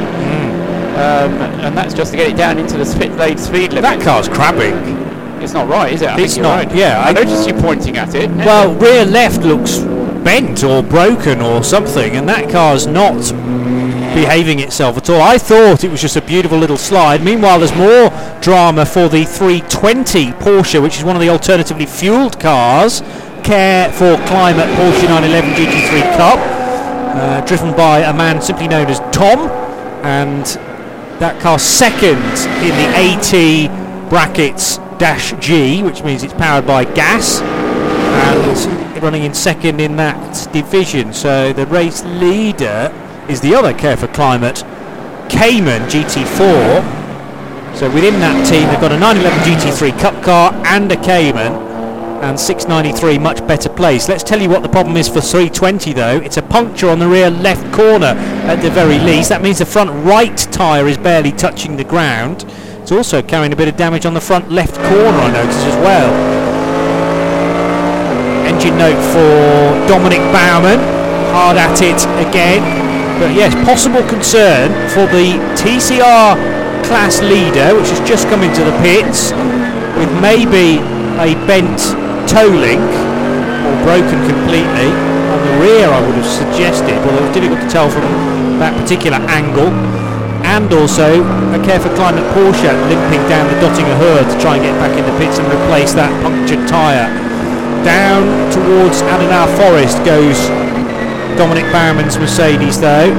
Um, 0.94 1.32
and 1.64 1.76
that's 1.76 1.92
just 1.92 2.12
to 2.12 2.16
get 2.16 2.30
it 2.30 2.36
down 2.36 2.58
into 2.58 2.76
the 2.76 2.84
pit 2.96 3.10
lane 3.16 3.38
speed 3.38 3.72
limit. 3.72 3.82
that 3.82 4.00
car's 4.00 4.28
crabbing. 4.28 5.03
It's 5.44 5.52
not 5.52 5.68
right, 5.68 5.92
is 5.92 6.02
it? 6.02 6.08
I 6.08 6.20
It's 6.20 6.36
not, 6.38 6.64
right. 6.66 6.74
yeah, 6.74 7.02
I, 7.04 7.10
I- 7.10 7.12
noticed 7.12 7.46
you 7.46 7.54
pointing 7.54 7.96
at 7.98 8.14
it. 8.14 8.30
Well, 8.30 8.74
rear 8.74 9.04
left 9.04 9.42
looks 9.42 9.78
bent 10.24 10.64
or 10.64 10.82
broken 10.82 11.40
or 11.42 11.62
something, 11.62 12.16
and 12.16 12.26
that 12.28 12.50
car's 12.50 12.86
not 12.86 13.14
behaving 14.14 14.60
itself 14.60 14.96
at 14.96 15.10
all. 15.10 15.20
I 15.20 15.36
thought 15.38 15.84
it 15.84 15.90
was 15.90 16.00
just 16.00 16.16
a 16.16 16.22
beautiful 16.22 16.56
little 16.56 16.76
slide. 16.78 17.22
Meanwhile, 17.22 17.58
there's 17.58 17.74
more 17.76 18.08
drama 18.40 18.86
for 18.86 19.08
the 19.08 19.24
320 19.24 20.32
Porsche, 20.32 20.80
which 20.82 20.96
is 20.98 21.04
one 21.04 21.14
of 21.16 21.20
the 21.20 21.28
alternatively 21.28 21.84
fueled 21.86 22.40
cars. 22.40 23.02
Care 23.42 23.92
for 23.92 24.16
Climate 24.26 24.66
Porsche 24.78 25.04
911 25.08 25.50
GT3 25.52 26.16
Cup, 26.16 26.38
uh, 26.38 27.40
driven 27.44 27.76
by 27.76 27.98
a 28.00 28.14
man 28.14 28.40
simply 28.40 28.66
known 28.68 28.86
as 28.86 29.00
Tom, 29.14 29.40
and 30.06 30.46
that 31.20 31.38
car 31.42 31.58
second 31.58 32.16
in 32.64 32.72
the 32.80 32.88
AT 32.96 34.08
brackets 34.08 34.78
G, 35.40 35.82
which 35.82 36.02
means 36.02 36.22
it's 36.22 36.34
powered 36.34 36.66
by 36.66 36.84
gas 36.84 37.40
and 37.40 39.02
running 39.02 39.24
in 39.24 39.34
second 39.34 39.80
in 39.80 39.96
that 39.96 40.52
division. 40.52 41.12
So 41.12 41.52
the 41.52 41.66
race 41.66 42.02
leader 42.04 42.92
is 43.28 43.40
the 43.40 43.54
other 43.54 43.74
Care 43.74 43.96
for 43.96 44.08
Climate 44.08 44.64
Cayman 45.28 45.82
GT4. 45.88 47.76
So 47.76 47.92
within 47.92 48.20
that 48.20 48.46
team, 48.48 48.68
they've 48.68 48.80
got 48.80 48.92
a 48.92 48.98
911 48.98 49.40
GT3 49.40 50.00
Cup 50.00 50.22
car 50.22 50.52
and 50.66 50.90
a 50.92 50.96
Cayman. 50.96 51.52
And 52.22 52.40
693 52.40 53.18
much 53.18 53.46
better 53.46 53.68
place. 53.68 54.08
Let's 54.08 54.22
tell 54.22 54.40
you 54.40 54.48
what 54.48 54.62
the 54.62 54.68
problem 54.68 54.96
is 54.96 55.08
for 55.08 55.20
320 55.20 55.92
though. 55.92 56.20
It's 56.20 56.38
a 56.38 56.42
puncture 56.42 56.88
on 56.88 56.98
the 56.98 57.06
rear 57.06 57.28
left 57.28 57.70
corner 57.74 58.14
at 58.46 58.62
the 58.62 58.70
very 58.70 58.98
least. 58.98 59.28
That 59.28 59.42
means 59.42 59.58
the 59.58 59.66
front 59.66 59.90
right 60.06 60.36
tyre 60.50 60.86
is 60.86 60.96
barely 60.96 61.32
touching 61.32 61.76
the 61.76 61.84
ground. 61.84 62.46
It's 62.84 62.92
also 62.92 63.22
carrying 63.22 63.52
a 63.52 63.56
bit 63.56 63.66
of 63.66 63.76
damage 63.76 64.04
on 64.04 64.12
the 64.12 64.20
front 64.20 64.52
left 64.52 64.76
corner, 64.76 65.18
I 65.18 65.32
notice 65.32 65.64
as 65.64 65.76
well 65.76 66.34
engine 68.64 68.78
note 68.78 69.00
for 69.12 69.34
Dominik 69.90 70.22
Baumann. 70.32 70.78
Hard 71.34 71.56
at 71.56 71.80
it 71.82 72.00
again. 72.22 72.62
But 73.18 73.34
yes, 73.34 73.52
possible 73.64 74.02
concern 74.08 74.70
for 74.94 75.04
the 75.10 75.36
TCR 75.58 76.36
class 76.86 77.20
leader, 77.20 77.74
which 77.74 77.90
has 77.90 78.00
just 78.08 78.28
come 78.28 78.42
into 78.42 78.62
the 78.62 78.74
pits 78.80 79.32
with 79.98 80.10
maybe 80.20 80.78
a 81.20 81.34
bent 81.44 81.80
toe 82.28 82.48
link 82.48 82.84
or 83.66 83.74
broken 83.82 84.18
completely. 84.28 84.88
On 85.34 85.40
the 85.42 85.54
rear, 85.60 85.88
I 85.88 86.00
would 86.06 86.16
have 86.16 86.30
suggested, 86.30 86.94
although 87.04 87.26
it's 87.26 87.34
difficult 87.34 87.60
to 87.60 87.68
tell 87.68 87.90
from 87.90 88.04
that 88.60 88.72
particular 88.80 89.18
angle. 89.28 89.93
And 90.54 90.72
also 90.72 91.24
a 91.50 91.64
Care 91.64 91.80
for 91.80 91.92
Climate 91.96 92.22
Porsche 92.32 92.70
limping 92.88 93.28
down 93.28 93.48
the 93.48 93.58
Dottinger 93.58 93.98
Höhe 93.98 94.32
to 94.32 94.40
try 94.40 94.54
and 94.54 94.62
get 94.62 94.78
back 94.78 94.96
in 94.96 95.04
the 95.04 95.18
pits 95.18 95.36
and 95.40 95.48
replace 95.48 95.92
that 95.94 96.12
punctured 96.22 96.68
tyre. 96.68 97.10
Down 97.82 98.22
towards 98.52 99.02
Adenauer 99.02 99.50
Forest 99.58 99.98
goes 100.04 100.38
Dominik 101.36 101.68
Baumann's 101.72 102.16
Mercedes 102.18 102.80
though. 102.80 103.10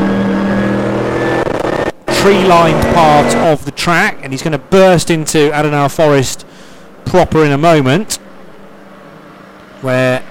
Tree-lined 2.22 2.96
part 2.96 3.36
of 3.36 3.65
the 3.65 3.72
track 3.72 4.18
and 4.24 4.32
he's 4.32 4.42
going 4.42 4.54
to 4.54 4.58
burst 4.58 5.10
into 5.10 5.51
Adenauer 5.51 5.94
Forest 5.94 6.46
proper 7.04 7.44
in 7.44 7.51
a 7.51 7.58
moment 7.58 8.15
where 9.82 10.24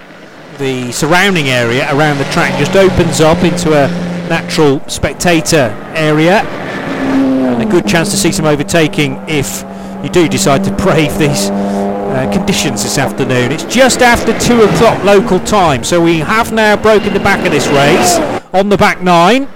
the 0.57 0.91
surrounding 0.91 1.51
area 1.51 1.87
around 1.95 2.17
the 2.17 2.25
track 2.33 2.59
just 2.59 2.75
opens 2.75 3.21
up 3.21 3.45
into 3.45 3.75
a 3.75 3.89
natural 4.31 4.81
spectator 4.89 5.69
area 5.95 6.43
good 7.75 7.89
chance 7.89 8.13
to 8.13 8.17
see 8.17 8.31
some 8.31 8.45
overtaking 8.45 9.17
if 9.27 9.65
you 10.05 10.09
do 10.09 10.29
decide 10.29 10.63
to 10.63 10.71
brave 10.85 11.19
these 11.19 11.51
uh, 11.51 12.31
conditions 12.33 12.85
this 12.85 12.99
afternoon. 12.99 13.51
It's 13.51 13.65
just 13.65 14.01
after 14.01 14.39
2 14.39 14.63
o'clock 14.63 15.03
local 15.03 15.41
time, 15.41 15.83
so 15.83 16.01
we 16.01 16.21
have 16.21 16.53
now 16.53 16.81
broken 16.81 17.13
the 17.13 17.19
back 17.19 17.45
of 17.45 17.51
this 17.51 17.67
race 17.67 18.17
on 18.55 18.69
the 18.69 18.77
back 18.77 19.03
nine. 19.03 19.49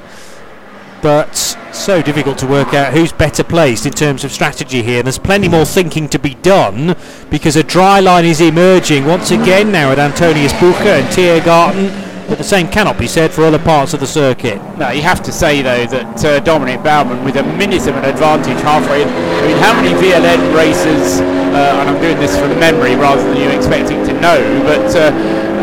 But 1.00 1.36
so 1.72 2.02
difficult 2.02 2.38
to 2.38 2.46
work 2.48 2.74
out 2.74 2.92
who's 2.92 3.12
better 3.12 3.44
placed 3.44 3.86
in 3.86 3.92
terms 3.92 4.24
of 4.24 4.32
strategy 4.32 4.82
here. 4.82 5.04
There's 5.04 5.16
plenty 5.16 5.48
more 5.48 5.64
thinking 5.64 6.08
to 6.08 6.18
be 6.18 6.34
done 6.34 6.96
because 7.30 7.54
a 7.54 7.62
dry 7.62 8.00
line 8.00 8.24
is 8.24 8.40
emerging 8.40 9.04
once 9.04 9.30
again 9.30 9.70
now 9.70 9.92
at 9.92 9.98
Antoniusbuche 9.98 10.86
and 10.86 11.06
Tiergarten. 11.14 12.07
But 12.28 12.36
the 12.36 12.44
same 12.44 12.68
cannot 12.68 12.98
be 12.98 13.06
said 13.06 13.32
for 13.32 13.42
other 13.44 13.58
parts 13.58 13.94
of 13.94 14.00
the 14.00 14.06
circuit. 14.06 14.60
No, 14.76 14.90
you 14.90 15.00
have 15.00 15.22
to 15.22 15.32
say 15.32 15.62
though 15.62 15.86
that 15.86 16.24
uh, 16.24 16.40
Dominik 16.44 16.84
Baumann 16.84 17.24
with 17.24 17.36
a 17.36 17.42
minute 17.42 17.86
of 17.88 17.96
an 17.96 18.04
advantage 18.04 18.60
halfway. 18.60 19.02
in- 19.02 19.08
I 19.08 19.46
mean, 19.48 19.56
how 19.56 19.72
many 19.80 19.94
VLN 19.96 20.54
races? 20.54 21.20
Uh, 21.20 21.80
and 21.80 21.88
I'm 21.88 22.00
doing 22.02 22.18
this 22.18 22.38
from 22.38 22.50
memory 22.60 22.94
rather 22.96 23.22
than 23.22 23.36
you 23.40 23.48
expecting 23.48 24.04
to 24.06 24.12
know. 24.20 24.36
But 24.64 24.94
uh, 24.94 25.10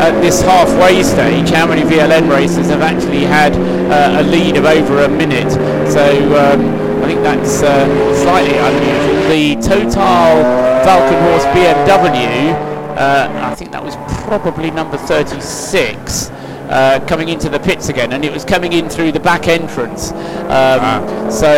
at 0.02 0.20
this 0.20 0.42
halfway 0.42 1.02
stage, 1.04 1.50
how 1.50 1.66
many 1.66 1.82
VLN 1.82 2.28
races 2.28 2.66
have 2.68 2.82
actually 2.82 3.24
had 3.24 3.54
uh, 3.88 4.20
a 4.20 4.22
lead 4.24 4.56
of 4.56 4.64
over 4.64 5.04
a 5.04 5.08
minute? 5.08 5.52
So 5.88 6.02
um, 6.34 6.66
I 7.04 7.06
think 7.06 7.22
that's 7.22 7.62
uh, 7.62 7.86
slightly 8.24 8.58
unusual. 8.58 9.28
The 9.30 9.54
Total 9.62 10.42
Falcon 10.82 11.18
Horse 11.30 11.44
BMW. 11.54 12.74
Uh, 12.98 13.30
I 13.44 13.54
think 13.54 13.70
that 13.72 13.84
was 13.84 13.94
probably 14.26 14.70
number 14.72 14.96
36 14.96 16.30
uh, 16.68 17.04
coming 17.06 17.28
into 17.28 17.48
the 17.48 17.58
pits 17.60 17.88
again, 17.88 18.12
and 18.12 18.24
it 18.24 18.32
was 18.32 18.44
coming 18.44 18.72
in 18.72 18.88
through 18.88 19.12
the 19.12 19.20
back 19.20 19.48
entrance. 19.48 20.12
Um, 20.12 21.30
So 21.30 21.52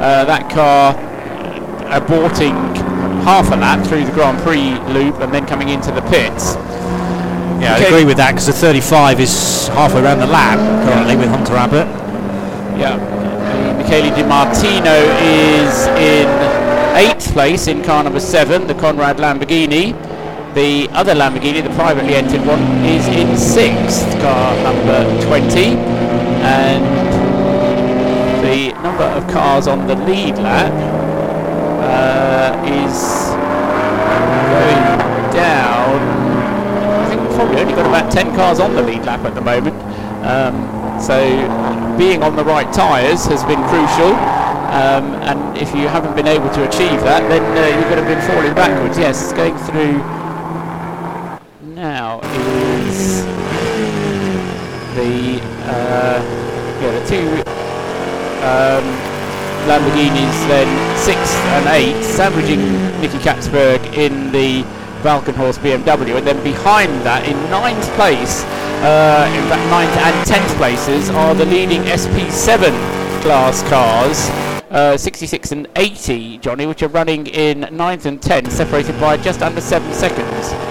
uh, 0.00 0.24
that 0.24 0.50
car 0.50 0.94
aborting 1.90 2.54
half 3.24 3.50
a 3.52 3.56
lap 3.56 3.86
through 3.86 4.04
the 4.04 4.12
Grand 4.12 4.38
Prix 4.42 4.78
loop 4.92 5.20
and 5.20 5.32
then 5.32 5.46
coming 5.46 5.68
into 5.68 5.90
the 5.92 6.02
pits. 6.02 6.54
Yeah, 7.60 7.74
I 7.74 7.78
agree 7.86 8.04
with 8.04 8.16
that 8.18 8.32
because 8.32 8.46
the 8.46 8.52
35 8.52 9.20
is 9.20 9.68
halfway 9.68 10.02
around 10.02 10.20
the 10.20 10.26
lap 10.26 10.58
currently 10.86 11.16
with 11.16 11.28
Hunter 11.28 11.54
Abbott. 11.54 11.88
Yeah, 12.78 12.94
uh, 12.94 13.76
Michele 13.82 14.14
Di 14.14 14.22
Martino 14.22 14.94
is 15.20 15.86
in 15.98 16.28
eighth 16.96 17.32
place 17.32 17.66
in 17.66 17.82
car 17.82 18.04
number 18.04 18.20
seven, 18.20 18.66
the 18.66 18.74
Konrad 18.74 19.16
Lamborghini. 19.16 19.94
The 20.58 20.88
other 20.90 21.14
Lamborghini, 21.14 21.62
the 21.62 21.72
privately 21.76 22.16
entered 22.16 22.44
one, 22.44 22.60
is 22.84 23.06
in 23.06 23.36
sixth, 23.36 24.02
car 24.18 24.56
number 24.64 25.06
20. 25.24 25.76
And 26.42 26.82
the 28.42 28.72
number 28.82 29.04
of 29.04 29.22
cars 29.30 29.68
on 29.68 29.86
the 29.86 29.94
lead 29.94 30.34
lap 30.38 30.72
uh, 31.86 32.58
is 32.66 33.30
going 34.50 35.30
down. 35.30 36.02
I 36.90 37.06
think 37.08 37.20
we've 37.20 37.36
probably 37.36 37.60
only 37.60 37.74
got 37.74 37.86
about 37.86 38.10
10 38.10 38.34
cars 38.34 38.58
on 38.58 38.74
the 38.74 38.82
lead 38.82 39.04
lap 39.04 39.20
at 39.20 39.36
the 39.36 39.40
moment. 39.40 39.76
Um, 40.26 41.00
so 41.00 41.22
being 41.96 42.24
on 42.24 42.34
the 42.34 42.44
right 42.44 42.66
tyres 42.74 43.26
has 43.26 43.44
been 43.44 43.62
crucial. 43.68 44.10
Um, 44.74 45.14
and 45.22 45.56
if 45.56 45.72
you 45.72 45.86
haven't 45.86 46.16
been 46.16 46.26
able 46.26 46.50
to 46.50 46.66
achieve 46.66 47.00
that, 47.02 47.22
then 47.28 47.44
uh, 47.46 47.78
you're 47.78 47.88
going 47.88 48.02
to 48.02 48.12
be 48.12 48.20
falling 48.26 48.54
backwards. 48.56 48.98
Yes, 48.98 49.22
it's 49.22 49.32
going 49.32 49.56
through 49.58 50.02
now 51.78 52.18
is 52.24 53.24
the 54.96 55.40
uh, 55.98 56.22
yeah 56.80 56.92
the 56.98 57.04
two 57.10 57.26
um, 58.46 58.84
Lamborghinis 59.66 60.38
then 60.48 60.96
sixth 60.96 61.36
and 61.58 61.66
eighth, 61.68 62.04
sandwiching 62.04 62.60
Nicky 63.00 63.18
Catsburg 63.18 63.84
in 63.96 64.32
the 64.32 64.62
Walkenhorst 65.02 65.58
BMW, 65.58 66.16
and 66.16 66.26
then 66.26 66.42
behind 66.42 66.90
that 67.02 67.28
in 67.28 67.36
ninth 67.50 67.84
place, 67.94 68.44
uh, 68.82 69.30
in 69.34 69.42
fact 69.48 69.64
ninth 69.70 69.96
and 69.98 70.26
tenth 70.26 70.56
places 70.56 71.10
are 71.10 71.34
the 71.34 71.44
leading 71.44 71.82
SP7 71.82 72.72
class 73.22 73.62
cars. 73.68 74.28
Uh, 74.70 74.96
66 74.96 75.52
and 75.52 75.68
80, 75.76 76.38
Johnny, 76.38 76.66
which 76.66 76.82
are 76.82 76.88
running 76.88 77.26
in 77.26 77.62
9th 77.62 78.04
and 78.04 78.20
10th, 78.20 78.50
separated 78.50 79.00
by 79.00 79.16
just 79.16 79.40
under 79.42 79.62
7 79.62 79.92
seconds. 79.94 80.67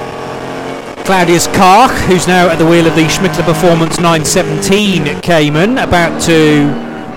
Claudius 1.07 1.47
Karch, 1.47 1.97
who's 2.07 2.27
now 2.27 2.49
at 2.49 2.57
the 2.57 2.65
wheel 2.65 2.85
of 2.85 2.93
the 2.95 3.03
Schmickler 3.03 3.45
Performance 3.45 3.97
917 3.97 5.21
Cayman, 5.21 5.77
about 5.77 6.21
to 6.23 6.65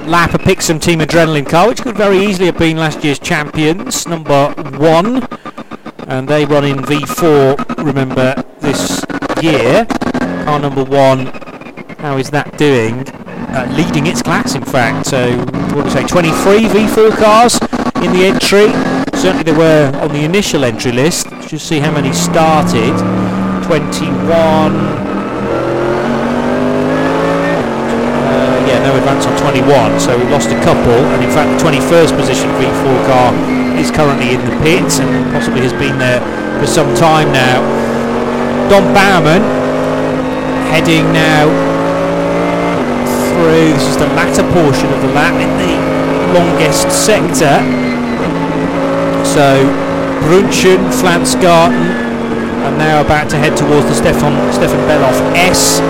lap 0.07 0.33
a 0.33 0.39
Pixum 0.39 0.81
Team 0.81 1.01
Adrenaline 1.01 1.45
car, 1.45 1.67
which 1.67 1.83
could 1.83 1.97
very 1.97 2.19
easily 2.19 2.47
have 2.47 2.57
been 2.57 2.77
last 2.77 3.03
year's 3.03 3.19
champions, 3.19 4.07
number 4.07 4.53
one. 4.79 5.27
And 6.07 6.29
they 6.29 6.45
run 6.45 6.67
in 6.67 6.77
V4, 6.77 7.85
remember, 7.85 8.41
this 8.61 9.05
year. 9.43 9.87
Car 10.45 10.61
number 10.61 10.85
one, 10.85 11.27
how 11.99 12.17
is 12.17 12.31
that 12.31 12.57
doing? 12.57 13.09
Uh, 13.09 13.67
leading 13.73 14.07
its 14.07 14.23
class, 14.23 14.55
in 14.55 14.63
fact. 14.63 15.09
So, 15.09 15.37
what 15.75 15.83
do 15.83 15.89
you 15.89 15.91
say, 15.91 16.07
23 16.07 16.63
V4 16.69 17.17
cars 17.17 17.59
in 18.05 18.13
the 18.13 18.25
entry. 18.25 18.69
Certainly 19.19 19.43
they 19.43 19.59
were 19.59 19.91
on 20.01 20.13
the 20.13 20.25
initial 20.25 20.65
entry 20.65 20.93
list. 20.93 21.29
Let's 21.33 21.51
just 21.51 21.67
see 21.67 21.81
how 21.81 21.91
many 21.91 22.13
started. 22.13 23.20
21. 23.71 24.11
Uh, 24.11 24.75
yeah, 28.67 28.83
no 28.83 28.99
advance 28.99 29.31
on 29.31 29.39
21, 29.39 30.01
so 30.01 30.19
we've 30.19 30.29
lost 30.29 30.51
a 30.51 30.59
couple. 30.67 30.99
And 31.15 31.23
in 31.23 31.31
fact, 31.31 31.55
the 31.55 31.71
21st 31.71 32.19
position 32.19 32.51
V4 32.59 33.07
car 33.07 33.31
is 33.79 33.93
currently 33.93 34.35
in 34.35 34.43
the 34.43 34.51
pits 34.67 34.99
and 34.99 35.07
possibly 35.31 35.61
has 35.61 35.73
been 35.75 36.03
there 36.03 36.19
for 36.59 36.67
some 36.67 36.93
time 36.97 37.31
now. 37.31 37.63
Don 38.67 38.91
Baumann 38.91 39.47
heading 40.75 41.07
now 41.15 41.47
through. 43.31 43.71
This 43.71 43.87
is 43.87 43.99
the 43.99 44.11
latter 44.19 44.43
portion 44.51 44.91
of 44.91 45.01
the 45.01 45.15
lap 45.15 45.39
in 45.39 45.47
the 45.63 45.79
longest 46.35 46.91
sector. 46.91 47.63
So 49.23 49.63
Brünnchen, 50.27 50.91
Pflanzgarten, 50.91 52.10
and 52.67 52.77
now 52.79 53.01
about 53.01 53.29
to 53.31 53.37
head 53.37 53.57
towards 53.57 53.87
the 53.87 53.95
Stefan 53.95 54.35
Stefan 54.53 54.81
Bellof 54.89 55.17
S 55.35 55.81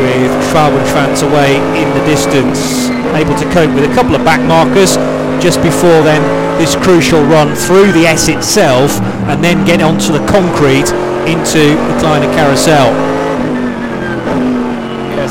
with 0.00 0.32
Schwalbenschwanz 0.52 1.24
away 1.24 1.56
in 1.80 1.88
the 1.96 2.04
distance, 2.04 2.88
able 3.16 3.34
to 3.36 3.48
cope 3.52 3.72
with 3.74 3.88
a 3.88 3.94
couple 3.94 4.14
of 4.14 4.24
back 4.24 4.40
markers 4.44 4.96
just 5.42 5.62
before 5.62 6.02
then 6.04 6.20
this 6.58 6.76
crucial 6.76 7.22
run 7.24 7.54
through 7.54 7.92
the 7.92 8.06
S 8.06 8.28
itself 8.28 9.00
and 9.28 9.42
then 9.42 9.64
get 9.64 9.80
onto 9.82 10.12
the 10.12 10.24
concrete 10.26 10.88
into 11.24 11.74
the 11.76 11.96
Kleiner 12.00 12.30
Carousel. 12.36 13.15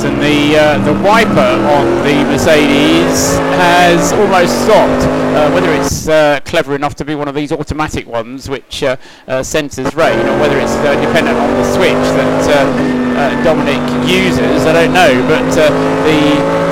And 0.03 0.21
the 0.21 0.57
uh, 0.59 0.77
the 0.83 0.93
wiper 1.01 1.39
on 1.39 1.85
the 2.03 2.25
Mercedes 2.25 3.37
has 3.55 4.11
almost 4.11 4.53
stopped. 4.63 5.07
Uh, 5.35 5.51
whether 5.51 5.71
it's 5.73 6.07
uh, 6.07 6.39
clever 6.45 6.75
enough 6.75 6.95
to 6.95 7.03
be 7.03 7.13
one 7.13 7.27
of 7.27 7.35
these 7.35 7.51
automatic 7.51 8.07
ones 8.07 8.49
which 8.49 8.83
uh, 8.83 8.95
uh, 9.27 9.43
senses 9.43 9.93
rain, 9.93 10.17
or 10.19 10.39
whether 10.39 10.57
it's 10.57 10.71
uh, 10.75 10.95
dependent 11.01 11.37
on 11.37 11.53
the 11.55 11.73
switch 11.73 11.91
that 12.15 13.43
Dominik 13.43 14.07
uses, 14.07 14.65
I 14.65 14.73
don't 14.73 14.93
know. 14.93 15.11
But 15.27 15.43
the 15.53 16.19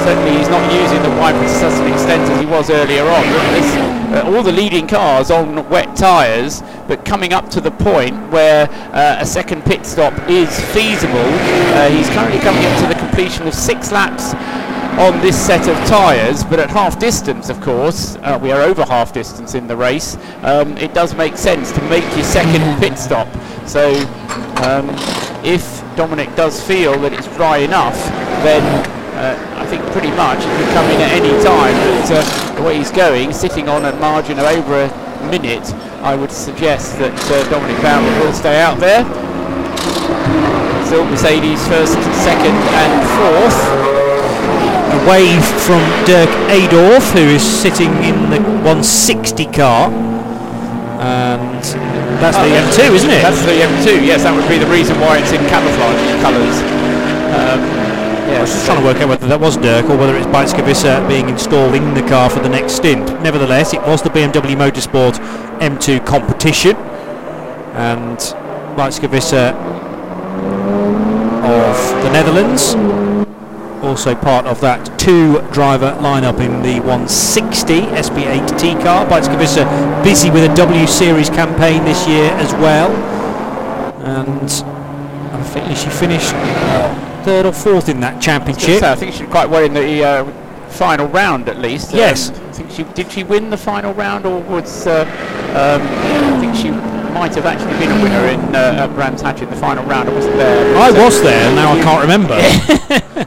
certainly 0.04 0.38
he's 0.38 0.50
not 0.50 0.63
using 0.71 1.02
the 1.04 1.10
wiper 1.19 1.39
to 1.39 1.50
such 1.50 1.74
an 1.74 1.91
extent 1.91 2.24
as 2.30 2.39
he 2.39 2.45
was 2.45 2.69
earlier 2.69 3.04
on. 3.04 4.34
All 4.34 4.43
the 4.43 4.52
leading 4.52 4.88
cars 4.88 5.30
on 5.32 5.67
wet 5.69 5.95
tyres, 5.95 6.62
but 6.88 7.06
coming 7.06 7.34
up 7.34 7.50
to 7.50 7.62
the 7.62 7.72
point 7.72 8.15
where 8.32 8.69
a 8.93 9.26
second 9.26 9.63
pit 9.63 9.86
stop 9.86 10.13
is 10.30 10.50
feasible. 10.72 11.30
he's 11.89 12.10
currently 12.10 12.39
coming 12.39 12.65
up 12.65 12.80
to 12.82 12.88
the 12.88 13.00
completion 13.00 13.48
of 13.48 13.54
six 13.54 13.91
laps 13.91 14.34
on 15.00 15.19
this 15.22 15.39
set 15.39 15.67
of 15.67 15.76
tyres, 15.88 16.43
but 16.43 16.60
at 16.60 16.69
half 16.69 17.00
distance, 17.00 17.50
of 17.50 17.60
course, 17.62 18.15
uh, 18.17 18.38
we 18.41 18.52
are 18.52 18.62
over 18.62 18.86
half 18.86 19.12
distance 19.12 19.56
in 19.56 19.65
the 19.67 19.76
race, 19.76 20.17
um, 20.43 20.78
it 20.78 20.93
does 20.93 21.15
make 21.15 21.36
sense 21.36 21.72
to 21.72 21.82
make 21.89 22.04
your 22.15 22.24
second 22.24 22.80
pit 22.80 22.98
stop. 22.98 23.28
So 23.65 23.89
um, 24.62 24.88
if 25.43 25.82
Dominik 25.96 26.36
does 26.36 26.62
feel 26.62 27.00
that 27.00 27.12
it's 27.12 27.28
dry 27.36 27.58
enough, 27.58 27.96
then 28.43 28.62
uh, 29.15 29.58
I 29.58 29.65
think 29.65 29.82
pretty 29.91 30.12
much 30.12 30.43
he 30.43 30.52
could 30.63 30.74
come 30.74 30.86
in 30.91 31.02
at 31.02 31.12
any 31.12 31.43
time. 31.43 31.74
But 32.02 32.12
uh, 32.12 32.56
the 32.56 32.62
way 32.62 32.78
he's 32.78 32.91
going, 32.91 33.34
sitting 33.34 33.67
on 33.69 33.86
a 33.86 33.96
margin 33.96 34.38
of 34.38 34.46
over 34.46 34.84
a 34.84 35.30
minute, 35.32 35.65
I 36.04 36.16
would 36.16 36.32
suggest 36.32 37.00
that 37.00 37.16
uh, 37.32 37.44
Dominik 37.48 37.80
Baumann 37.80 38.12
will 38.20 38.34
stay 38.34 38.60
out 38.60 38.78
there. 38.78 39.08
Still 40.86 41.06
Mercedes 41.08 41.66
first, 41.68 41.96
second 42.22 42.54
and 42.76 42.94
fourth 43.16 44.04
a 44.94 45.10
wave 45.10 45.44
from 45.66 45.82
Dirk 46.06 46.30
Adorf, 46.54 47.02
who 47.13 47.26
is 47.34 47.42
sitting 47.42 47.89
in 48.06 48.30
the 48.30 48.39
160 48.62 49.46
car. 49.50 49.89
And 51.02 51.63
that's 52.22 52.38
oh, 52.38 52.46
the 52.46 52.54
M2, 52.54 52.96
isn't 52.96 53.10
it? 53.10 53.24
That's 53.26 53.42
the 53.42 53.58
M2, 53.58 54.06
yes, 54.06 54.24
that 54.24 54.36
would 54.36 54.48
be 54.48 54.60
the 54.62 54.70
reason 54.70 55.00
why 55.02 55.18
it's 55.18 55.32
in 55.34 55.42
camouflage 55.50 56.04
colours. 56.22 56.62
Um, 57.34 57.83
yes. 58.34 58.39
I 58.39 58.41
was 58.41 58.52
just 58.52 58.65
trying 58.65 58.80
to 58.80 58.86
work 58.86 58.98
out 58.98 59.10
whether 59.10 59.28
that 59.28 59.39
was 59.39 59.58
Dirk 59.58 59.86
or 59.89 59.98
whether 59.98 60.15
it's 60.15 60.28
Beitske 60.28 60.65
Visser 60.65 61.06
being 61.08 61.30
installed 61.30 61.76
in 61.76 61.93
the 61.93 62.02
car 62.08 62.30
for 62.30 62.39
the 62.39 62.50
next 62.50 62.74
stint. 62.74 63.06
Nevertheless, 63.22 63.74
it 63.74 63.82
was 63.82 64.02
the 64.02 64.10
BMW 64.10 64.56
Motorsport 64.56 65.19
M2 65.60 66.06
competition. 66.06 66.76
And 67.76 68.17
Beitske 68.78 69.10
Visser 69.10 69.54
of 71.43 72.04
the 72.04 72.12
Netherlands 72.12 72.76
also 73.84 74.15
part 74.15 74.46
of 74.46 74.62
that 74.62 74.98
two 74.98 75.41
driver 75.52 75.91
lineup 76.00 76.39
in 76.39 76.62
the 76.62 76.80
160 76.80 77.82
SP8T 77.82 78.82
car. 78.82 79.06
Beitske 79.06 79.38
Visser 79.38 79.65
busy 80.04 80.30
with 80.30 80.50
a 80.50 80.56
W 80.56 80.88
Series 80.88 81.30
campaign 81.30 81.84
this 81.84 82.08
year 82.08 82.32
as 82.39 82.54
well. 82.54 82.89
And 84.04 84.50
I 85.34 85.43
think 85.43 85.78
she 85.78 85.89
finished 85.89 86.34
oh, 86.34 87.12
third 87.23 87.45
or 87.45 87.53
fourth 87.53 87.89
in 87.89 87.99
that 88.01 88.21
championship. 88.21 88.83
I, 88.83 88.93
I 88.93 88.95
think 88.95 89.13
she 89.13 89.19
did 89.19 89.31
quite 89.31 89.49
well 89.49 89.63
in 89.63 89.73
the 89.73 90.03
uh, 90.03 90.69
final 90.69 91.07
round 91.07 91.47
at 91.49 91.59
least. 91.59 91.93
Yes. 91.93 92.29
Um, 92.29 92.36
I 92.36 92.51
think 92.51 92.71
she 92.71 92.83
did 92.83 93.12
she 93.12 93.23
win 93.23 93.49
the 93.49 93.57
final 93.57 93.93
round 93.93 94.25
or 94.25 94.41
was 94.41 94.88
uh, 94.88 95.03
um, 95.55 95.81
I 95.81 96.39
think 96.39 96.55
she 96.55 96.71
might 97.13 97.36
have 97.36 97.45
actually 97.45 97.77
been 97.77 97.91
a 97.91 98.03
winner 98.03 98.27
in 98.27 98.55
uh, 98.55 98.83
at 98.83 98.88
Brands 98.95 99.21
Hatch 99.21 99.41
in 99.41 99.49
the 99.49 99.55
final 99.55 99.86
round. 99.86 100.09
I 100.09 100.13
wasn't 100.13 100.36
there. 100.36 100.77
I 100.77 100.91
was 100.91 101.21
there. 101.21 101.55
Now 101.55 101.71
I 101.73 101.81
can't 101.81 102.01
remember 102.01 102.36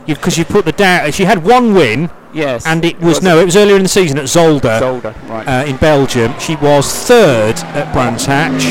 because 0.07 0.37
you, 0.39 0.43
you, 0.43 0.45
put 0.45 0.65
the 0.65 0.73
down. 0.73 1.11
She 1.13 1.25
had 1.25 1.45
one 1.45 1.73
win. 1.75 2.11
Yes. 2.33 2.67
And 2.67 2.85
it 2.85 2.99
was, 2.99 3.17
was 3.17 3.23
no, 3.23 3.39
it? 3.39 3.43
it 3.43 3.45
was 3.47 3.57
earlier 3.57 3.77
in 3.77 3.83
the 3.83 3.89
season 3.89 4.19
at 4.19 4.25
Zolder, 4.25 4.79
Zolder 4.79 5.29
right. 5.31 5.49
uh, 5.49 5.67
in 5.67 5.79
Belgium. 5.79 6.39
She 6.39 6.55
was 6.57 6.93
third 7.07 7.55
at 7.57 7.91
Brands 7.95 8.27
Hatch. 8.27 8.63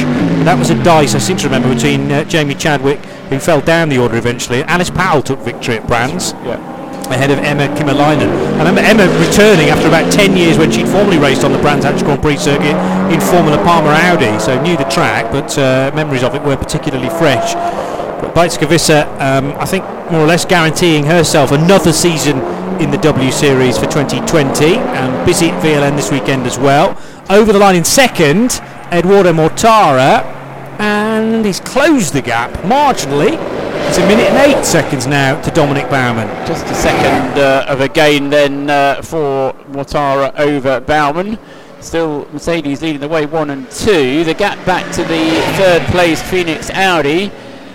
That 0.45 0.59
was 0.59 0.69
a 0.69 0.83
dice, 0.83 1.15
I 1.15 1.17
seem 1.17 1.37
to 1.37 1.45
remember, 1.45 1.73
between 1.73 2.11
uh, 2.11 2.25
Jamie 2.25 2.53
Chadwick, 2.53 2.99
who 3.29 3.39
fell 3.39 3.61
down 3.61 3.89
the 3.89 3.97
order 3.97 4.15
eventually. 4.17 4.63
Alice 4.63 4.89
Powell 4.89 5.21
took 5.21 5.39
victory 5.39 5.77
at 5.77 5.87
Brands. 5.87 6.33
Yeah 6.45 6.75
ahead 7.11 7.31
of 7.31 7.39
Emma 7.39 7.67
Kimiläinen. 7.75 8.29
I 8.55 8.57
remember 8.59 8.81
Emma 8.81 9.05
returning 9.19 9.69
after 9.69 9.87
about 9.87 10.11
10 10.11 10.35
years 10.35 10.57
when 10.57 10.71
she'd 10.71 10.87
formerly 10.87 11.17
raced 11.17 11.43
on 11.43 11.51
the 11.51 11.59
Brands 11.59 11.85
Hatch 11.85 12.01
Grand 12.03 12.21
Prix 12.21 12.37
circuit 12.37 12.75
in 13.13 13.21
Formula 13.21 13.57
Palmer 13.63 13.91
Audi, 13.91 14.39
so 14.39 14.59
knew 14.61 14.77
the 14.77 14.85
track, 14.85 15.31
but 15.31 15.57
uh, 15.57 15.91
memories 15.95 16.23
of 16.23 16.35
it 16.35 16.41
were 16.41 16.57
particularly 16.57 17.09
fresh. 17.09 17.53
But 17.53 18.33
Beitske 18.33 18.67
Visser, 18.67 19.05
um, 19.19 19.53
I 19.59 19.65
think, 19.65 19.83
more 20.11 20.21
or 20.21 20.27
less 20.27 20.45
guaranteeing 20.45 21.05
herself 21.05 21.51
another 21.51 21.93
season 21.93 22.39
in 22.81 22.91
the 22.91 22.97
W 22.97 23.31
Series 23.31 23.77
for 23.77 23.85
2020, 23.85 24.77
and 24.77 25.25
busy 25.25 25.49
at 25.49 25.63
VLN 25.63 25.95
this 25.95 26.11
weekend 26.11 26.45
as 26.45 26.57
well. 26.57 26.99
Over 27.29 27.53
the 27.53 27.59
line 27.59 27.75
in 27.75 27.83
second, 27.83 28.61
Eduardo 28.91 29.33
Mortara, 29.33 30.44
and 30.79 31.45
he's 31.45 31.59
closed 31.59 32.13
the 32.13 32.21
gap 32.21 32.51
marginally 32.63 33.39
it's 33.87 33.97
a 33.99 34.07
minute 34.07 34.27
and 34.29 34.51
eight 34.51 34.65
seconds 34.65 35.05
now 35.05 35.39
to 35.41 35.51
Dominik 35.51 35.89
Baumann. 35.89 36.27
Just 36.47 36.65
a 36.65 36.73
second 36.73 37.39
uh, 37.39 37.65
of 37.69 37.81
a 37.81 37.87
gain 37.87 38.29
then 38.29 38.69
uh, 38.69 39.01
for 39.01 39.53
Mortara 39.69 40.37
over 40.37 40.81
Baumann. 40.81 41.37
Still 41.81 42.27
Mercedes 42.33 42.81
leading 42.81 42.99
the 42.99 43.07
way 43.07 43.25
one 43.25 43.51
and 43.51 43.69
two. 43.69 44.23
The 44.23 44.33
gap 44.33 44.65
back 44.65 44.91
to 44.95 45.03
the 45.03 45.29
third 45.55 45.83
place 45.91 46.21
Phoenix 46.21 46.69
Audi. 46.71 47.31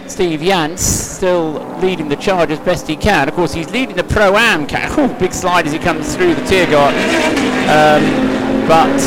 Steve 0.09 0.41
Jans 0.41 0.81
still 0.81 1.53
leading 1.79 2.09
the 2.09 2.17
charge 2.17 2.51
as 2.51 2.59
best 2.59 2.89
he 2.89 2.97
can. 2.97 3.29
Of 3.29 3.35
course, 3.35 3.55
he's 3.55 3.71
leading 3.71 3.95
the 3.95 4.05
Pro 4.05 4.37
Am 4.37 4.67
car. 4.67 5.09
big 5.21 5.33
slide 5.33 5.67
as 5.67 5.73
he 5.73 5.79
comes 5.79 6.15
through 6.17 6.35
the 6.35 6.43
Tiergarten 6.43 6.99
Um, 7.71 8.50
but 8.71 9.01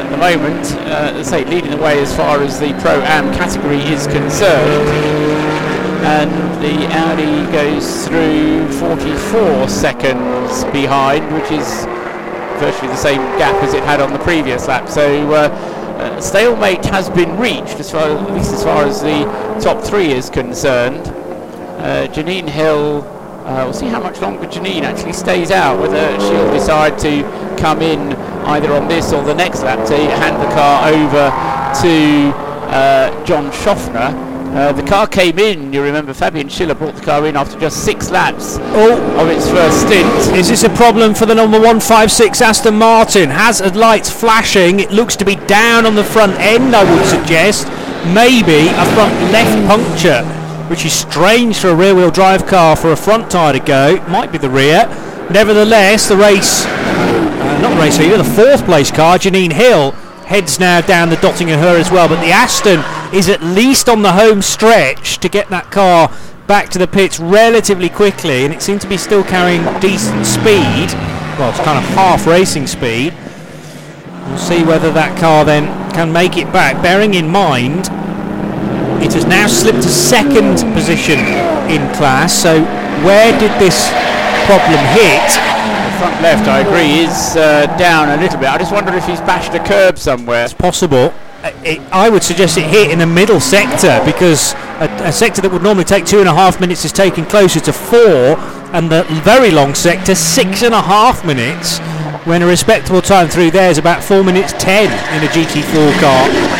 at 0.00 0.08
the 0.08 0.16
moment, 0.16 0.64
uh, 0.88 1.22
say, 1.22 1.44
leading 1.44 1.70
the 1.70 1.76
way 1.76 2.00
as 2.00 2.16
far 2.16 2.40
as 2.42 2.58
the 2.58 2.72
Pro 2.80 3.02
Am 3.02 3.30
category 3.34 3.76
is 3.76 4.06
concerned. 4.06 4.88
And 6.08 6.30
the 6.64 6.86
Audi 6.86 7.52
goes 7.52 8.08
through 8.08 8.66
44 8.78 9.68
seconds 9.68 10.64
behind, 10.72 11.30
which 11.34 11.50
is 11.52 11.84
virtually 12.58 12.88
the 12.88 12.96
same 12.96 13.20
gap 13.36 13.62
as 13.62 13.74
it 13.74 13.84
had 13.84 14.00
on 14.00 14.14
the 14.14 14.18
previous 14.20 14.66
lap. 14.68 14.88
So 14.88 15.30
uh, 15.34 15.48
uh, 16.00 16.18
stalemate 16.18 16.86
has 16.86 17.10
been 17.10 17.36
reached, 17.36 17.78
as 17.78 17.90
far, 17.90 18.04
at 18.04 18.32
least 18.32 18.54
as 18.54 18.64
far 18.64 18.86
as 18.86 19.02
the 19.02 19.24
top 19.60 19.84
three 19.84 20.12
is 20.12 20.30
concerned. 20.30 21.08
Uh, 21.78 22.08
Janine 22.08 22.48
Hill, 22.48 23.02
uh, 23.50 23.64
we'll 23.64 23.72
see 23.72 23.86
how 23.88 24.00
much 24.00 24.20
longer 24.20 24.46
Janine 24.46 24.82
actually 24.82 25.12
stays 25.12 25.50
out, 25.50 25.80
whether 25.80 26.08
she'll 26.20 26.52
decide 26.52 26.98
to 27.00 27.22
come 27.58 27.82
in 27.82 28.12
either 28.46 28.72
on 28.72 28.88
this 28.88 29.12
or 29.12 29.22
the 29.22 29.34
next 29.34 29.62
lap 29.62 29.86
to 29.88 29.96
hand 29.96 30.36
the 30.40 30.48
car 30.54 30.88
over 30.88 31.30
to 31.82 32.30
uh, 32.72 33.24
John 33.24 33.50
Shoffner. 33.50 34.28
Uh, 34.54 34.72
the 34.72 34.82
car 34.82 35.06
came 35.06 35.38
in, 35.38 35.72
you 35.72 35.80
remember 35.80 36.12
Fabian 36.12 36.48
Schiller 36.48 36.74
brought 36.74 36.96
the 36.96 37.02
car 37.04 37.24
in 37.26 37.36
after 37.36 37.56
just 37.60 37.84
six 37.84 38.10
laps 38.10 38.56
Oh, 38.60 38.98
of 39.20 39.28
its 39.28 39.48
first 39.48 39.82
stint. 39.82 40.36
is 40.36 40.48
this 40.48 40.64
a 40.64 40.70
problem 40.70 41.14
for 41.14 41.24
the 41.24 41.34
number 41.36 41.56
156 41.58 42.40
Aston 42.40 42.74
Martin? 42.76 43.30
Hazard 43.30 43.76
lights 43.76 44.10
flashing. 44.10 44.80
It 44.80 44.90
looks 44.90 45.14
to 45.16 45.24
be 45.24 45.36
down 45.46 45.86
on 45.86 45.94
the 45.94 46.02
front 46.02 46.32
end, 46.40 46.74
I 46.74 46.82
would 46.82 47.04
suggest. 47.06 47.68
Maybe 48.12 48.66
a 48.68 48.84
front 48.96 49.14
left 49.30 49.54
puncture, 49.68 50.22
which 50.70 50.84
is 50.84 50.92
strange 50.92 51.58
for 51.58 51.70
a 51.70 51.74
rear 51.74 51.96
wheel 51.96 52.12
drive 52.12 52.46
car 52.46 52.76
for 52.76 52.92
a 52.92 52.96
front 52.96 53.28
tyre 53.28 53.52
to 53.52 53.58
go. 53.58 54.00
Might 54.06 54.30
be 54.30 54.38
the 54.38 54.48
rear. 54.48 54.86
Nevertheless, 55.28 56.08
the 56.08 56.16
race, 56.16 56.64
uh, 56.64 57.58
not 57.60 57.74
the 57.74 57.80
race 57.80 57.98
leader, 57.98 58.16
the 58.16 58.24
fourth 58.24 58.64
place 58.64 58.88
car, 58.92 59.18
Janine 59.18 59.52
Hill, 59.52 59.90
heads 60.26 60.60
now 60.60 60.80
down 60.80 61.10
the 61.10 61.16
Dottinger 61.16 61.60
Höhe 61.60 61.80
as 61.80 61.90
well. 61.90 62.06
But 62.06 62.20
the 62.20 62.30
Aston 62.30 62.84
is 63.12 63.28
at 63.28 63.42
least 63.42 63.88
on 63.88 64.02
the 64.02 64.12
home 64.12 64.42
stretch 64.42 65.18
to 65.18 65.28
get 65.28 65.48
that 65.50 65.72
car 65.72 66.08
back 66.46 66.68
to 66.68 66.78
the 66.78 66.86
pits 66.86 67.18
relatively 67.18 67.88
quickly, 67.88 68.44
and 68.44 68.54
it 68.54 68.62
seemed 68.62 68.80
to 68.82 68.88
be 68.88 68.96
still 68.96 69.24
carrying 69.24 69.64
decent 69.80 70.24
speed. 70.24 70.94
Well, 71.36 71.50
it's 71.50 71.58
kind 71.60 71.78
of 71.78 71.84
half 71.94 72.28
racing 72.28 72.68
speed. 72.68 73.12
We'll 74.28 74.38
see 74.38 74.62
whether 74.62 74.92
that 74.92 75.18
car 75.18 75.44
then 75.44 75.66
can 75.94 76.12
make 76.12 76.36
it 76.36 76.52
back. 76.52 76.80
Bearing 76.80 77.14
in 77.14 77.28
mind, 77.28 77.88
it 79.02 79.12
has 79.14 79.24
now 79.26 79.46
slipped 79.46 79.82
to 79.82 79.88
second 79.88 80.58
position 80.74 81.18
in 81.68 81.80
class. 81.94 82.32
So, 82.34 82.62
where 83.04 83.32
did 83.38 83.52
this 83.60 83.88
problem 84.46 84.78
hit? 84.92 85.28
The 85.30 85.96
front 85.98 86.22
left, 86.22 86.48
I 86.48 86.60
agree, 86.60 87.04
is 87.04 87.36
uh, 87.36 87.66
down 87.78 88.08
a 88.10 88.20
little 88.20 88.38
bit. 88.38 88.48
I 88.48 88.58
just 88.58 88.72
wonder 88.72 88.92
if 88.94 89.06
he's 89.06 89.20
bashed 89.20 89.54
a 89.54 89.62
curb 89.62 89.98
somewhere. 89.98 90.44
It's 90.44 90.54
possible. 90.54 91.12
Uh, 91.42 91.52
It, 91.64 91.80
I 91.92 92.10
would 92.10 92.22
suggest 92.22 92.58
it 92.58 92.64
hit 92.64 92.90
in 92.90 92.98
the 92.98 93.06
middle 93.06 93.40
sector 93.40 94.00
because 94.04 94.52
a, 94.80 94.88
a 95.04 95.12
sector 95.12 95.40
that 95.42 95.50
would 95.50 95.62
normally 95.62 95.84
take 95.84 96.04
two 96.04 96.20
and 96.20 96.28
a 96.28 96.34
half 96.34 96.60
minutes 96.60 96.84
is 96.84 96.92
taking 96.92 97.24
closer 97.24 97.60
to 97.60 97.72
four, 97.72 98.36
and 98.76 98.90
the 98.90 99.04
very 99.24 99.50
long 99.50 99.74
sector 99.74 100.14
six 100.14 100.62
and 100.62 100.74
a 100.74 100.82
half 100.82 101.24
minutes. 101.24 101.78
When 102.28 102.42
a 102.42 102.46
respectable 102.46 103.00
time 103.00 103.28
through 103.28 103.50
there 103.52 103.70
is 103.70 103.78
about 103.78 104.04
four 104.04 104.22
minutes 104.22 104.52
ten 104.58 104.92
in 105.16 105.24
a 105.24 105.30
GT4 105.32 106.00
car. 106.00 106.59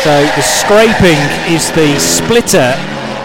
So 0.00 0.16
the 0.32 0.40
scraping 0.40 1.20
is 1.52 1.68
the 1.76 1.92
splitter 2.00 2.72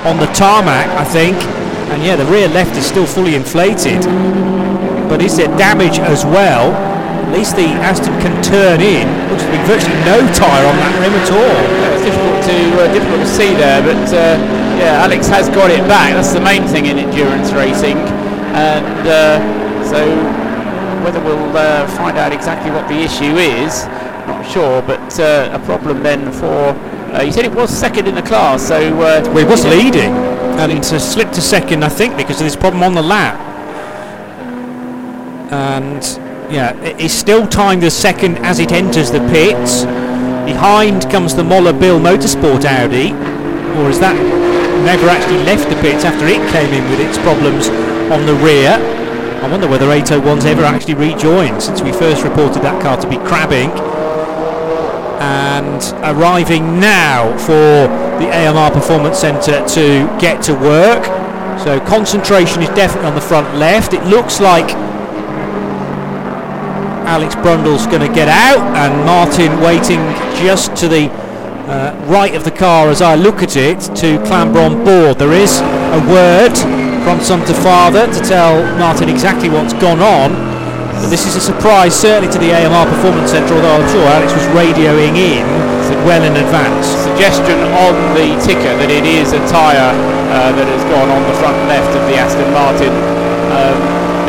on 0.03 0.19
the 0.19 0.27
tarmac, 0.35 0.91
I 0.99 1.05
think, 1.05 1.39
and 1.87 2.03
yeah, 2.03 2.17
the 2.17 2.25
rear 2.25 2.49
left 2.49 2.75
is 2.75 2.85
still 2.85 3.07
fully 3.07 3.35
inflated. 3.35 4.03
But 5.07 5.21
is 5.21 5.37
there 5.37 5.47
damage 5.55 5.99
as 5.99 6.25
well? 6.25 6.75
At 6.75 7.31
least 7.31 7.55
the 7.55 7.71
Aston 7.79 8.11
can 8.19 8.35
turn 8.43 8.81
in. 8.81 9.07
Looks 9.31 9.47
to 9.47 9.51
be 9.55 9.61
virtually 9.63 9.95
no 10.03 10.19
tyre 10.35 10.67
on 10.67 10.75
that 10.83 10.93
rim 10.99 11.15
at 11.15 11.31
all. 11.31 11.63
It's 11.95 12.03
difficult 12.11 12.43
to 12.43 12.57
uh, 12.83 12.91
difficult 12.91 13.21
to 13.23 13.31
see 13.31 13.55
there, 13.55 13.79
but 13.79 14.05
uh, 14.11 14.35
yeah, 14.75 14.99
Alex 14.99 15.31
has 15.31 15.47
got 15.55 15.71
it 15.71 15.79
back. 15.87 16.11
That's 16.11 16.33
the 16.33 16.43
main 16.43 16.67
thing 16.67 16.87
in 16.91 16.99
endurance 16.99 17.55
racing, 17.55 17.95
and 18.51 19.07
uh, 19.07 19.39
so 19.87 20.03
whether 21.07 21.23
we'll 21.23 21.55
uh, 21.55 21.87
find 21.95 22.17
out 22.17 22.33
exactly 22.33 22.69
what 22.69 22.85
the 22.89 22.99
issue 22.99 23.39
is, 23.39 23.87
sure. 24.49 24.81
But 24.81 25.19
uh, 25.19 25.49
a 25.53 25.59
problem 25.65 26.03
then 26.03 26.31
for. 26.31 26.75
Uh, 27.13 27.23
he 27.23 27.31
said 27.31 27.45
it 27.45 27.53
was 27.53 27.69
second 27.69 28.07
in 28.07 28.15
the 28.15 28.21
class, 28.21 28.67
so 28.67 28.75
uh, 28.77 29.21
Well, 29.27 29.37
he 29.37 29.45
was 29.45 29.65
leading 29.65 30.11
and 30.59 30.71
it 30.71 30.83
slipped 30.83 31.33
to 31.35 31.41
second, 31.41 31.83
I 31.83 31.89
think, 31.89 32.17
because 32.17 32.39
of 32.41 32.45
this 32.45 32.55
problem 32.55 32.83
on 32.83 32.93
the 32.93 33.01
lap. 33.01 33.39
And 35.51 36.03
yeah, 36.51 36.73
it- 36.81 36.95
it's 36.99 37.13
still 37.13 37.47
timed 37.47 37.83
as 37.83 37.93
second 37.93 38.37
as 38.39 38.59
it 38.59 38.71
enters 38.71 39.11
the 39.11 39.19
pits. 39.31 39.85
Behind 40.45 41.09
comes 41.09 41.35
the 41.35 41.43
Møller 41.43 41.73
Bil 41.77 41.99
Motorsport 41.99 42.65
Audi, 42.65 43.13
or 43.79 43.89
is 43.89 43.99
that 43.99 44.15
never 44.83 45.07
actually 45.09 45.43
left 45.43 45.69
the 45.69 45.75
pits 45.81 46.03
after 46.05 46.25
it 46.27 46.41
came 46.51 46.71
in 46.73 46.89
with 46.89 46.99
its 46.99 47.17
problems 47.19 47.69
on 48.11 48.25
the 48.25 48.35
rear? 48.43 48.77
I 49.43 49.49
wonder 49.49 49.67
whether 49.67 49.87
801's 49.87 50.45
ever 50.45 50.63
actually 50.63 50.95
rejoined 50.95 51.61
since 51.61 51.81
we 51.81 51.91
first 51.91 52.23
reported 52.23 52.61
that 52.63 52.81
car 52.81 52.97
to 52.97 53.07
be 53.07 53.17
crabbing 53.17 53.69
and 55.19 55.81
arriving 56.03 56.79
now 56.79 57.35
for 57.37 57.87
the 58.19 58.29
AMR 58.31 58.71
Performance 58.71 59.19
Centre 59.19 59.65
to 59.67 60.07
get 60.19 60.41
to 60.43 60.53
work. 60.53 61.05
So 61.59 61.79
concentration 61.79 62.61
is 62.61 62.69
definitely 62.69 63.09
on 63.09 63.15
the 63.15 63.21
front 63.21 63.55
left. 63.55 63.93
It 63.93 64.03
looks 64.05 64.39
like 64.39 64.69
Alex 67.05 67.35
Brundle's 67.35 67.85
going 67.87 68.01
to 68.01 68.13
get 68.13 68.27
out, 68.27 68.59
and 68.75 69.05
Martin 69.05 69.61
waiting 69.61 69.99
just 70.43 70.75
to 70.77 70.87
the 70.87 71.09
uh, 71.67 71.95
right 72.07 72.35
of 72.35 72.43
the 72.43 72.51
car 72.51 72.89
as 72.89 73.01
I 73.01 73.15
look 73.15 73.41
at 73.41 73.55
it 73.55 73.79
to 73.97 74.17
clamber 74.25 74.59
on 74.59 74.83
board. 74.83 75.19
There 75.19 75.33
is 75.33 75.59
a 75.61 76.01
word 76.09 76.55
from 77.03 77.19
son 77.21 77.45
to 77.45 77.53
father 77.53 78.07
to 78.11 78.19
tell 78.21 78.63
Martin 78.77 79.09
exactly 79.09 79.49
what's 79.49 79.73
gone 79.73 79.99
on. 79.99 80.54
But 81.01 81.09
this 81.09 81.25
is 81.25 81.35
a 81.35 81.41
surprise, 81.41 81.93
certainly 81.93 82.31
to 82.31 82.39
the 82.39 82.51
AMR 82.51 82.85
Performance 82.89 83.31
Centre, 83.31 83.53
although 83.53 83.75
I'm 83.75 83.89
sure 83.89 84.03
Alex 84.07 84.33
was 84.33 84.45
radioing 84.55 85.15
in 85.17 85.45
well 86.05 86.21
in 86.21 86.37
advance. 86.37 86.85
suggestion 87.01 87.57
on 87.81 87.97
the 88.13 88.37
ticker 88.45 88.73
that 88.77 88.93
it 88.93 89.09
is 89.09 89.33
a 89.33 89.41
tyre 89.49 89.89
uh, 90.29 90.53
that 90.53 90.67
has 90.69 90.83
gone 90.93 91.09
on 91.09 91.21
the 91.25 91.35
front 91.41 91.57
left 91.65 91.89
of 91.97 92.03
the 92.05 92.13
Aston 92.13 92.45
Martin. 92.53 92.93
Um, 93.49 93.77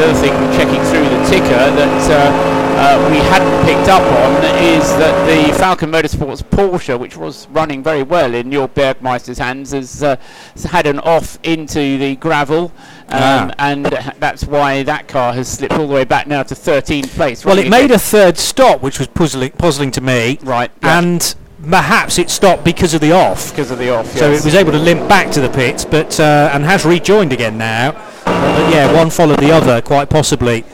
the 0.00 0.09
other 0.09 0.16
thing, 0.16 0.33
checking 0.57 0.81
through 0.88 1.05
the 1.05 1.20
ticker 1.29 1.62
that 1.76 2.00
uh, 2.09 2.33
uh, 2.79 3.09
we 3.11 3.17
hadn't 3.19 3.65
picked 3.65 3.89
up 3.89 4.03
on 4.03 4.45
is 4.62 4.89
that 4.97 5.27
the 5.27 5.53
Falken 5.57 5.91
Motorsports 5.91 6.43
Porsche, 6.43 6.99
which 6.99 7.17
was 7.17 7.49
running 7.49 7.83
very 7.83 8.03
well 8.03 8.35
in 8.35 8.51
Jorg 8.51 8.75
Bergmeister's 8.75 9.39
hands, 9.39 9.73
has, 9.73 10.03
uh, 10.03 10.17
has 10.53 10.65
had 10.65 10.87
an 10.87 10.99
off 11.01 11.39
into 11.43 11.99
the 11.99 12.17
gravel. 12.17 12.73
Um, 13.09 13.21
Ah. 13.27 13.51
And 13.59 13.87
that's 14.19 14.45
why 14.45 14.83
that 14.83 15.09
car 15.09 15.33
has 15.33 15.49
slipped 15.49 15.75
all 15.75 15.87
the 15.87 15.95
way 15.95 16.05
back 16.05 16.27
now 16.27 16.43
to 16.43 16.55
13th 16.55 17.15
place. 17.15 17.45
Well, 17.45 17.59
it 17.59 17.69
made 17.69 17.91
a 17.91 17.99
third 17.99 18.37
stop, 18.37 18.83
which 18.83 18.99
was 18.99 19.09
puzzling, 19.09 19.53
puzzling 19.53 19.91
to 19.93 20.01
me. 20.01 20.39
Right. 20.43 20.71
And 20.83 21.35
perhaps 21.71 22.19
it 22.19 22.31
stopped 22.31 22.65
because 22.65 22.95
of 22.95 23.01
the 23.01 23.12
off. 23.12 23.51
because 23.51 23.71
of 23.71 23.79
the 23.79 23.95
off. 23.95 24.07
So 24.12 24.31
yes. 24.31 24.41
it 24.41 24.45
was 24.45 24.55
able 24.55 24.73
to 24.73 24.79
limp 24.79 25.09
back 25.09 25.31
to 25.33 25.41
the 25.41 25.49
pits, 25.49 25.85
but 25.85 26.19
uh, 26.21 26.51
and 26.53 26.65
has 26.65 26.85
rejoined 26.85 27.33
again 27.33 27.57
now. 27.59 27.93
But 28.25 28.73
yeah, 28.73 28.93
one 28.93 29.11
followed 29.11 29.39
the 29.39 29.53
other, 29.53 29.81
quite 29.81 30.11
possibly. 30.11 30.65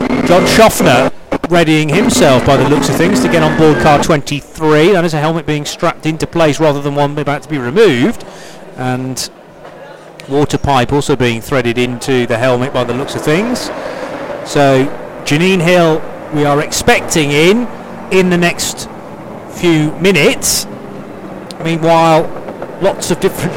John 0.00 0.42
Shoffner 0.46 1.12
readying 1.50 1.88
himself, 1.88 2.46
by 2.46 2.56
the 2.56 2.68
looks 2.68 2.88
of 2.88 2.96
things, 2.96 3.20
to 3.20 3.28
get 3.28 3.42
on 3.42 3.56
board 3.58 3.82
car 3.82 4.02
23. 4.02 4.92
That 4.92 5.04
is 5.04 5.14
a 5.14 5.20
helmet 5.20 5.46
being 5.46 5.64
strapped 5.64 6.06
into 6.06 6.26
place 6.26 6.58
rather 6.58 6.80
than 6.80 6.94
one 6.94 7.16
about 7.18 7.42
to 7.42 7.48
be 7.48 7.58
removed, 7.58 8.24
and 8.76 9.30
water 10.28 10.58
pipe 10.58 10.92
also 10.92 11.16
being 11.16 11.40
threaded 11.40 11.76
into 11.78 12.26
the 12.26 12.38
helmet 12.38 12.72
by 12.72 12.84
the 12.84 12.94
looks 12.94 13.14
of 13.14 13.22
things. 13.22 13.64
So 14.48 14.86
Janine 15.24 15.60
Hill, 15.60 16.02
we 16.34 16.44
are 16.44 16.60
expecting 16.60 17.30
in 17.30 17.66
in 18.10 18.30
the 18.30 18.38
next 18.38 18.88
few 19.50 19.92
minutes. 19.98 20.66
Meanwhile, 21.62 22.22
lots 22.82 23.10
of 23.10 23.20
different 23.20 23.54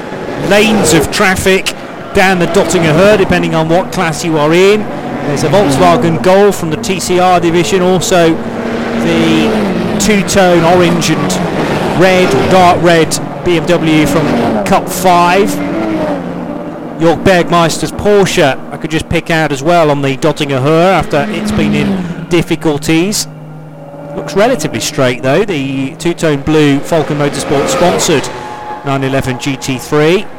lanes 0.50 0.94
of 0.94 1.12
traffic 1.12 1.66
down 2.14 2.40
the 2.40 2.46
Dottinger 2.48 2.94
Höhe, 2.94 3.18
depending 3.18 3.56
on 3.56 3.70
what 3.70 3.92
class 3.92 4.24
you 4.24 4.38
are 4.38 4.54
in. 4.54 4.82
There's 5.28 5.44
a 5.44 5.50
Volkswagen 5.50 6.24
Golf 6.24 6.58
from 6.58 6.70
the 6.70 6.78
TCR 6.78 7.42
division, 7.42 7.82
also 7.82 8.30
the 8.34 10.00
two-tone 10.00 10.64
orange 10.64 11.12
and 11.12 11.32
red 12.02 12.34
or 12.34 12.50
dark 12.50 12.82
red 12.82 13.10
BMW 13.44 14.08
from 14.08 14.26
Cup 14.66 14.88
5. 14.88 15.50
Jorg 17.00 17.24
Bergmeister's 17.26 17.92
Porsche, 17.92 18.58
I 18.72 18.78
could 18.78 18.90
just 18.90 19.10
pick 19.10 19.30
out 19.30 19.52
as 19.52 19.62
well 19.62 19.92
on 19.92 20.02
the 20.02 20.16
Dottinger 20.16 20.62
Höhe 20.62 20.94
after 20.94 21.26
it's 21.28 21.52
been 21.52 21.74
in 21.74 22.30
difficulties. 22.30 23.28
Looks 24.16 24.34
relatively 24.34 24.80
straight 24.80 25.24
though. 25.24 25.44
The 25.44 25.96
two-tone 25.98 26.42
blue 26.42 26.80
Falken 26.80 27.18
Motorsport 27.18 27.68
sponsored 27.68 28.24
911 28.86 29.38
GT3, 29.40 30.37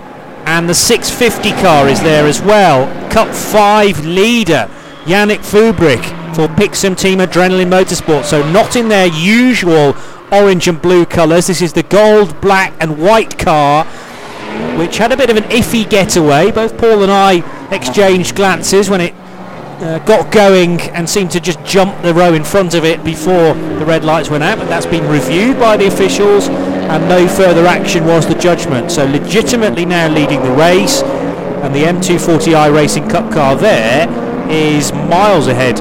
and 0.49 0.67
the 0.67 0.75
650 0.75 1.51
car 1.61 1.89
is 1.89 2.03
there 2.03 2.27
as 2.27 2.41
well. 2.41 2.87
Cup 3.11 3.35
5 3.35 4.07
leader 4.07 4.67
Yannick 5.05 5.41
Fübrich 5.41 6.03
for 6.35 6.49
Pixum 6.49 6.97
Team 6.97 7.19
Adrenaline 7.19 7.69
Motorsport. 7.69 8.25
So 8.25 8.51
not 8.51 8.75
in 8.75 8.89
their 8.89 9.09
usual 9.09 9.95
orange 10.33 10.67
and 10.67 10.81
blue 10.81 11.05
colours. 11.05 11.49
This 11.49 11.61
is 11.61 11.75
the 11.75 11.83
gold, 11.83 12.41
black 12.41 12.73
and 12.81 12.99
white 12.99 13.39
car, 13.39 13.85
which 14.79 14.97
had 14.97 15.13
a 15.13 15.19
bit 15.19 15.29
of 15.29 15.37
an 15.37 15.45
iffy 15.45 15.89
getaway. 15.89 16.51
Both 16.51 16.79
Paul 16.79 17.03
and 17.03 17.13
I 17.13 17.43
exchanged 17.71 18.35
glances 18.35 18.89
when 18.89 19.03
it 19.03 19.15
uh, 19.83 19.99
got 20.07 20.33
going 20.33 20.81
and 20.81 21.09
seemed 21.09 21.31
to 21.33 21.41
just 21.41 21.63
jump 21.63 22.01
the 22.03 22.15
row 22.15 22.33
in 22.33 22.43
front 22.43 22.73
of 22.73 22.87
it 22.87 23.05
before 23.05 23.53
the 23.53 23.85
red 23.85 24.03
lights 24.03 24.31
went 24.31 24.45
out. 24.45 24.59
But 24.59 24.69
that's 24.69 24.87
been 24.87 25.07
reviewed 25.09 25.61
by 25.61 25.77
the 25.77 25.87
officials, 25.87 26.49
and 26.89 27.09
no 27.09 27.29
further 27.29 27.67
action 27.67 28.05
was 28.07 28.27
the 28.27 28.35
judgment. 28.35 28.91
So 28.91 29.05
legitimately 29.05 29.85
now 29.85 30.09
leading 30.09 30.43
the 30.43 30.53
race, 30.53 31.03
and 31.03 31.75
the 31.75 31.83
M240i 31.83 32.73
Racing 32.75 33.09
Cup 33.09 33.33
car 33.33 33.57
there 33.57 34.09
is 34.51 34.93
miles 34.93 35.49
ahead 35.49 35.81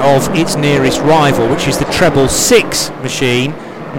of 0.00 0.28
its 0.36 0.56
nearest 0.56 1.00
rival, 1.00 1.48
which 1.48 1.66
is 1.66 1.78
the 1.78 1.86
Treble 1.86 2.28
6 2.28 2.90
machine, 3.02 3.52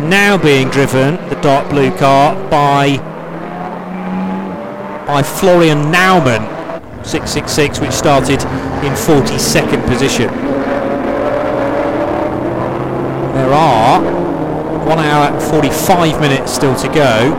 now 0.08 0.38
being 0.38 0.70
driven, 0.70 1.16
the 1.30 1.40
dark 1.42 1.70
blue 1.70 1.92
car, 1.98 2.36
by 2.50 2.98
by 5.08 5.24
Florian 5.24 5.92
Naumann, 5.92 6.46
666, 7.04 7.80
which 7.80 7.92
started 7.92 8.40
in 8.86 8.94
42nd 8.94 9.84
position. 9.88 10.28
There 13.34 13.52
are 13.52 14.19
1 14.90 14.98
hour 14.98 15.30
and 15.30 15.52
45 15.52 16.20
minutes 16.20 16.52
still 16.52 16.74
to 16.74 16.88
go. 16.88 17.30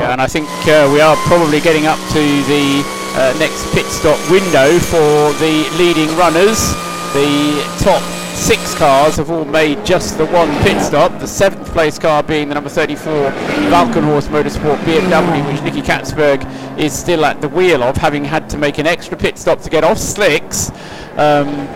Yeah, 0.00 0.12
and 0.12 0.20
I 0.22 0.26
think 0.26 0.48
uh, 0.66 0.88
we 0.90 0.98
are 1.02 1.14
probably 1.28 1.60
getting 1.60 1.84
up 1.84 1.98
to 2.16 2.22
the 2.48 2.82
uh, 3.16 3.36
next 3.38 3.70
pit 3.74 3.84
stop 3.84 4.18
window 4.30 4.78
for 4.78 5.34
the 5.44 5.68
leading 5.76 6.08
runners. 6.16 6.72
The 7.12 7.60
top 7.84 8.00
six 8.32 8.74
cars 8.76 9.16
have 9.16 9.30
all 9.30 9.44
made 9.44 9.84
just 9.84 10.16
the 10.16 10.24
one 10.28 10.48
pit 10.62 10.80
stop. 10.80 11.12
The 11.20 11.26
seventh 11.26 11.68
place 11.68 11.98
car 11.98 12.22
being 12.22 12.48
the 12.48 12.54
number 12.54 12.70
34 12.70 13.30
Walkenhorst 13.68 14.28
Motorsport 14.28 14.78
BMW, 14.84 15.46
which 15.52 15.62
Nicky 15.62 15.82
Catsburg 15.82 16.40
is 16.78 16.94
still 16.94 17.26
at 17.26 17.42
the 17.42 17.48
wheel 17.50 17.82
of, 17.82 17.94
having 17.94 18.24
had 18.24 18.48
to 18.50 18.56
make 18.56 18.78
an 18.78 18.86
extra 18.86 19.18
pit 19.18 19.36
stop 19.36 19.60
to 19.60 19.68
get 19.68 19.84
off 19.84 19.98
slicks. 19.98 20.70
Um, 21.18 21.68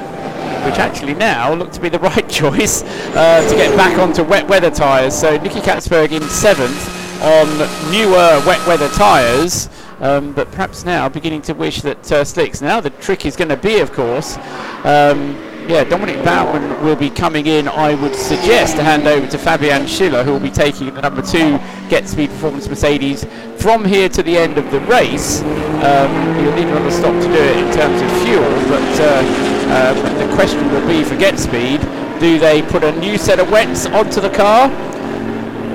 which 0.64 0.78
actually 0.78 1.14
now 1.14 1.52
look 1.52 1.72
to 1.72 1.80
be 1.80 1.88
the 1.88 1.98
right 2.10 2.28
choice 2.28 2.82
uh, 3.14 3.46
to 3.48 3.56
get 3.56 3.76
back 3.76 3.98
onto 3.98 4.22
wet 4.22 4.48
weather 4.48 4.70
tyres. 4.70 5.18
So 5.18 5.36
Nicky 5.38 5.60
Catsburg 5.60 6.12
in 6.12 6.22
seventh 6.28 7.00
on 7.22 7.48
newer 7.90 8.42
wet 8.46 8.66
weather 8.66 8.88
tyres. 8.90 9.68
Um, 10.00 10.32
but 10.32 10.50
perhaps 10.50 10.86
now 10.86 11.10
beginning 11.10 11.42
to 11.42 11.52
wish 11.52 11.82
that 11.82 12.10
uh, 12.10 12.24
slicks. 12.24 12.62
Now 12.62 12.80
the 12.80 12.88
trick 12.88 13.26
is 13.26 13.36
going 13.36 13.50
to 13.50 13.56
be, 13.56 13.80
of 13.80 13.92
course, 13.92 14.38
um, 14.84 15.36
yeah, 15.68 15.84
Dominik 15.84 16.24
Baumann 16.24 16.82
will 16.82 16.96
be 16.96 17.10
coming 17.10 17.46
in, 17.46 17.68
I 17.68 17.94
would 17.94 18.14
suggest, 18.14 18.76
to 18.76 18.82
hand 18.82 19.06
over 19.06 19.26
to 19.26 19.38
Fabian 19.38 19.86
Schiller, 19.86 20.24
who 20.24 20.32
will 20.32 20.40
be 20.40 20.50
taking 20.50 20.92
the 20.92 21.02
number 21.02 21.22
two 21.22 21.60
Get 21.88 22.08
Speed 22.08 22.30
Performance 22.30 22.66
Mercedes 22.66 23.24
from 23.58 23.84
here 23.84 24.08
to 24.08 24.22
the 24.22 24.36
end 24.36 24.56
of 24.56 24.70
the 24.70 24.80
race. 24.80 25.42
Um, 25.42 26.34
he'll 26.40 26.56
need 26.56 26.66
another 26.66 26.90
stop 26.90 27.12
to 27.12 27.28
do 27.28 27.34
it 27.34 27.56
in 27.58 27.72
terms 27.72 28.00
of 28.00 28.10
fuel, 28.22 28.50
but 28.68 29.00
uh, 29.00 29.59
um, 29.70 29.96
the 30.18 30.35
question 30.35 30.70
will 30.72 30.87
be 30.88 31.04
for 31.04 31.16
Get 31.16 31.38
Speed, 31.38 31.80
do 32.18 32.38
they 32.38 32.61
put 32.61 32.83
a 32.83 32.92
new 32.98 33.16
set 33.16 33.38
of 33.38 33.50
wets 33.50 33.87
onto 33.87 34.20
the 34.20 34.30
car, 34.30 34.68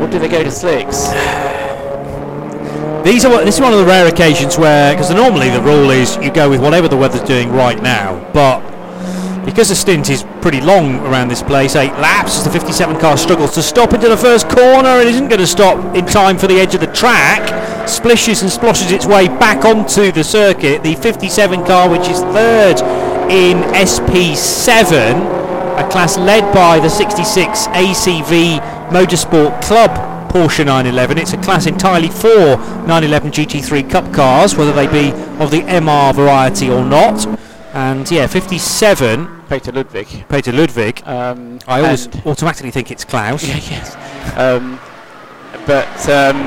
or 0.01 0.08
do 0.08 0.19
they 0.19 0.27
go 0.27 0.43
to 0.43 0.51
slicks? 0.51 1.08
These 3.05 3.23
are 3.23 3.45
this 3.45 3.55
is 3.55 3.62
one 3.62 3.71
of 3.71 3.79
the 3.79 3.86
rare 3.86 4.08
occasions 4.08 4.58
where, 4.58 4.93
because 4.93 5.12
normally 5.12 5.49
the 5.49 5.62
rule 5.62 5.91
is 5.91 6.17
you 6.17 6.31
go 6.31 6.49
with 6.49 6.62
whatever 6.62 6.88
the 6.88 6.97
weather's 6.97 7.21
doing 7.21 7.51
right 7.51 7.81
now, 7.81 8.19
but 8.34 8.60
because 9.45 9.69
the 9.69 9.75
stint 9.75 10.10
is 10.10 10.25
pretty 10.41 10.60
long 10.60 10.99
around 11.05 11.29
this 11.29 11.41
place, 11.41 11.75
eight 11.75 11.93
laps, 11.93 12.43
the 12.43 12.49
57 12.49 12.99
car 12.99 13.15
struggles 13.15 13.53
to 13.53 13.62
stop 13.62 13.93
into 13.93 14.10
the 14.10 14.17
first 14.17 14.49
corner. 14.49 14.99
It 14.99 15.08
isn't 15.08 15.29
going 15.29 15.39
to 15.39 15.47
stop 15.47 15.95
in 15.95 16.05
time 16.05 16.38
for 16.38 16.47
the 16.47 16.60
edge 16.60 16.73
of 16.73 16.81
the 16.81 16.91
track. 16.91 17.88
Splishes 17.88 18.41
and 18.41 18.51
splashes 18.51 18.91
its 18.91 19.05
way 19.05 19.27
back 19.27 19.63
onto 19.63 20.12
the 20.12 20.23
circuit. 20.23 20.81
The 20.81 20.95
57 20.95 21.63
car, 21.65 21.89
which 21.89 22.10
is 22.10 22.19
third 22.21 22.81
in 23.29 23.57
SP7, 23.73 25.79
a 25.79 25.89
class 25.89 26.17
led 26.17 26.53
by 26.53 26.79
the 26.79 26.89
66 26.89 27.67
ACV 27.67 28.59
Motorsport 28.89 29.61
Club 29.61 29.91
Porsche 30.29 30.65
911. 30.65 31.17
It's 31.17 31.33
a 31.33 31.38
class 31.38 31.65
entirely 31.65 32.09
for 32.09 32.57
911 32.88 33.31
GT3 33.31 33.89
Cup 33.89 34.13
cars, 34.13 34.55
whether 34.55 34.73
they 34.73 34.88
be 34.88 35.11
of 35.41 35.51
the 35.51 35.61
MR 35.61 36.13
variety 36.13 36.69
or 36.69 36.83
not. 36.83 37.25
And 37.73 38.09
yeah, 38.09 38.27
57. 38.27 39.43
Peter 39.49 39.71
Ludwig. 39.71 40.07
Peter 40.29 40.51
Ludwig. 40.51 41.01
Um, 41.05 41.59
I 41.67 41.81
always 41.81 42.07
automatically 42.25 42.71
think 42.71 42.91
it's 42.91 43.03
Klaus. 43.03 43.43
Yeah, 43.47 43.55
yes. 43.55 43.95
Um, 44.38 44.79
but 45.65 46.09
um, 46.09 46.38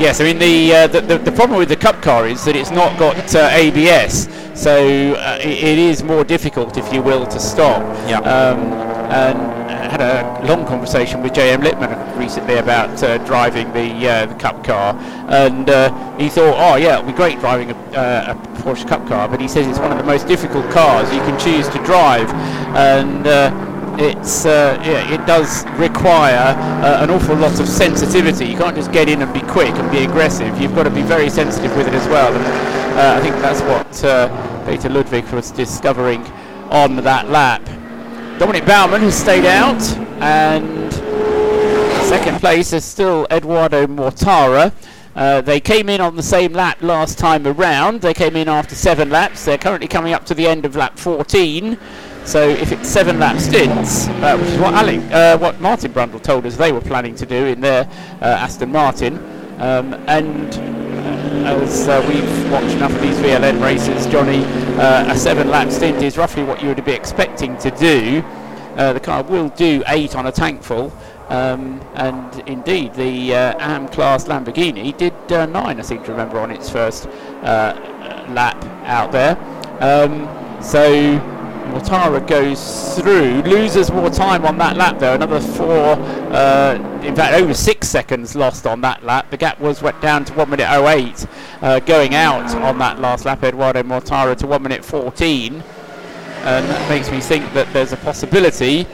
yes, 0.00 0.20
I 0.20 0.24
mean 0.24 0.38
the, 0.38 0.74
uh, 0.74 0.86
the, 0.86 1.00
the 1.00 1.18
the 1.18 1.32
problem 1.32 1.58
with 1.58 1.68
the 1.68 1.76
Cup 1.76 2.02
car 2.02 2.26
is 2.26 2.44
that 2.44 2.56
it's 2.56 2.70
not 2.70 2.98
got 2.98 3.34
uh, 3.34 3.48
ABS, 3.52 4.28
so 4.54 5.14
uh, 5.14 5.38
it, 5.40 5.64
it 5.64 5.78
is 5.78 6.02
more 6.02 6.24
difficult, 6.24 6.76
if 6.76 6.92
you 6.92 7.02
will, 7.02 7.26
to 7.26 7.40
stop. 7.40 7.82
Yeah. 8.08 8.18
Um, 8.20 8.98
and 9.08 9.38
I 9.38 9.90
had 9.90 10.00
a 10.02 10.46
long 10.46 10.66
conversation 10.66 11.22
with 11.22 11.32
J.M. 11.32 11.62
Littman 11.62 12.18
recently 12.18 12.56
about 12.56 13.02
uh, 13.02 13.16
driving 13.24 13.72
the 13.72 14.08
uh, 14.08 14.26
the 14.26 14.34
Cup 14.34 14.62
car, 14.62 14.94
and 15.28 15.70
uh, 15.70 16.16
he 16.18 16.28
thought, 16.28 16.54
oh 16.56 16.76
yeah, 16.76 16.96
it'd 16.96 17.06
be 17.06 17.12
great 17.12 17.40
driving 17.40 17.70
a, 17.70 17.74
uh, 17.96 18.34
a 18.34 18.58
Porsche 18.58 18.86
Cup 18.86 19.06
car, 19.08 19.28
but 19.28 19.40
he 19.40 19.48
says 19.48 19.66
it's 19.66 19.78
one 19.78 19.92
of 19.92 19.98
the 19.98 20.04
most 20.04 20.26
difficult 20.28 20.70
cars 20.70 21.12
you 21.12 21.20
can 21.20 21.38
choose 21.40 21.68
to 21.68 21.82
drive, 21.84 22.28
and 22.76 23.26
uh, 23.26 23.50
it's 23.98 24.46
uh, 24.46 24.80
yeah, 24.84 25.12
it 25.12 25.26
does 25.26 25.66
require 25.78 26.54
uh, 26.84 27.02
an 27.02 27.10
awful 27.10 27.34
lot 27.34 27.58
of 27.58 27.68
sensitivity. 27.68 28.46
You 28.46 28.56
can't 28.56 28.76
just 28.76 28.92
get 28.92 29.08
in 29.08 29.22
and 29.22 29.32
be 29.34 29.40
quick 29.40 29.74
and 29.74 29.90
be 29.90 30.04
aggressive. 30.04 30.60
You've 30.60 30.74
got 30.74 30.84
to 30.84 30.90
be 30.90 31.02
very 31.02 31.28
sensitive 31.28 31.76
with 31.76 31.88
it 31.88 31.94
as 31.94 32.06
well. 32.08 32.32
And 32.32 32.98
uh, 32.98 33.18
I 33.18 33.20
think 33.20 33.34
that's 33.36 33.60
what 33.62 34.04
uh, 34.04 34.66
Peter 34.66 34.88
Ludwig 34.88 35.24
was 35.30 35.50
discovering 35.50 36.22
on 36.70 36.96
that 36.96 37.28
lap. 37.28 37.62
Dominik 38.38 38.66
Baumann 38.66 39.00
has 39.00 39.16
stayed 39.16 39.44
out, 39.44 39.82
and 40.22 40.92
second 42.06 42.38
place 42.38 42.72
is 42.72 42.84
still 42.84 43.26
Eduardo 43.32 43.86
Mortara. 43.88 44.72
Uh, 45.16 45.40
they 45.40 45.58
came 45.58 45.88
in 45.88 46.00
on 46.00 46.14
the 46.14 46.22
same 46.22 46.52
lap 46.52 46.80
last 46.80 47.18
time 47.18 47.44
around. 47.44 48.00
They 48.00 48.14
came 48.14 48.36
in 48.36 48.48
after 48.48 48.76
seven 48.76 49.10
laps. 49.10 49.44
They're 49.44 49.58
currently 49.58 49.88
coming 49.88 50.12
up 50.12 50.24
to 50.26 50.34
the 50.34 50.46
end 50.46 50.64
of 50.64 50.76
lap 50.76 50.96
14. 50.96 51.76
So 52.24 52.48
if 52.48 52.72
it's 52.72 52.88
seven 52.88 53.18
lap 53.18 53.40
stints, 53.40 54.08
uh, 54.08 54.36
which 54.36 54.50
is 54.50 54.58
what 54.58 54.74
Alec, 54.74 55.00
uh, 55.12 55.38
what 55.38 55.60
Martin 55.60 55.92
Brundle 55.92 56.22
told 56.22 56.44
us 56.44 56.56
they 56.56 56.72
were 56.72 56.80
planning 56.80 57.14
to 57.14 57.26
do 57.26 57.46
in 57.46 57.60
their 57.60 57.84
uh, 58.20 58.24
Aston 58.24 58.70
Martin, 58.70 59.16
um, 59.58 59.94
and 60.06 60.54
uh, 60.54 61.54
as 61.54 61.88
uh, 61.88 62.04
we've 62.08 62.52
watched 62.52 62.74
enough 62.74 62.92
of 62.92 63.00
these 63.00 63.16
VLN 63.18 63.62
races, 63.62 64.06
Johnny, 64.06 64.44
uh, 64.78 65.12
a 65.12 65.16
seven 65.16 65.48
lap 65.48 65.70
stint 65.70 66.02
is 66.02 66.18
roughly 66.18 66.44
what 66.44 66.62
you 66.62 66.68
would 66.68 66.84
be 66.84 66.92
expecting 66.92 67.56
to 67.58 67.70
do. 67.72 68.22
The 68.76 69.00
car 69.00 69.24
will 69.24 69.48
do 69.48 69.82
eight 69.88 70.14
on 70.14 70.26
a 70.26 70.32
tank 70.32 70.62
full. 70.62 70.92
Um, 71.28 71.80
and 71.94 72.48
indeed, 72.48 72.94
the 72.94 73.32
AM 73.32 73.88
class 73.88 74.28
Lamborghini 74.28 74.96
did 74.96 75.12
nine, 75.28 75.80
I 75.80 75.82
seem 75.82 76.04
to 76.04 76.10
remember, 76.12 76.38
on 76.38 76.50
its 76.50 76.70
first 76.70 77.06
lap 77.42 78.62
out 78.84 79.10
there. 79.12 79.36
Um, 79.80 80.28
so 80.62 81.18
Mortara 81.68 82.26
goes 82.26 82.98
through, 82.98 83.42
loses 83.42 83.90
more 83.90 84.10
time 84.10 84.44
on 84.44 84.58
that 84.58 84.76
lap 84.76 84.98
though, 84.98 85.14
another 85.14 85.40
four, 85.40 85.94
uh, 86.32 86.74
in 87.02 87.14
fact 87.14 87.34
over 87.34 87.54
six 87.54 87.88
seconds 87.88 88.34
lost 88.34 88.66
on 88.66 88.80
that 88.80 89.04
lap. 89.04 89.30
The 89.30 89.36
gap 89.36 89.60
was 89.60 89.82
went 89.82 90.00
down 90.00 90.24
to 90.26 90.32
1 90.34 90.50
minute 90.50 90.68
08 90.70 91.26
uh, 91.62 91.80
going 91.80 92.14
out 92.14 92.54
on 92.54 92.78
that 92.78 92.98
last 92.98 93.24
lap, 93.24 93.42
Eduardo 93.42 93.82
Mortara 93.82 94.36
to 94.38 94.46
1 94.46 94.62
minute 94.62 94.84
14. 94.84 95.54
And 95.54 96.66
that 96.68 96.88
makes 96.88 97.10
me 97.10 97.20
think 97.20 97.52
that 97.52 97.72
there's 97.72 97.92
a 97.92 97.96
possibility 97.98 98.86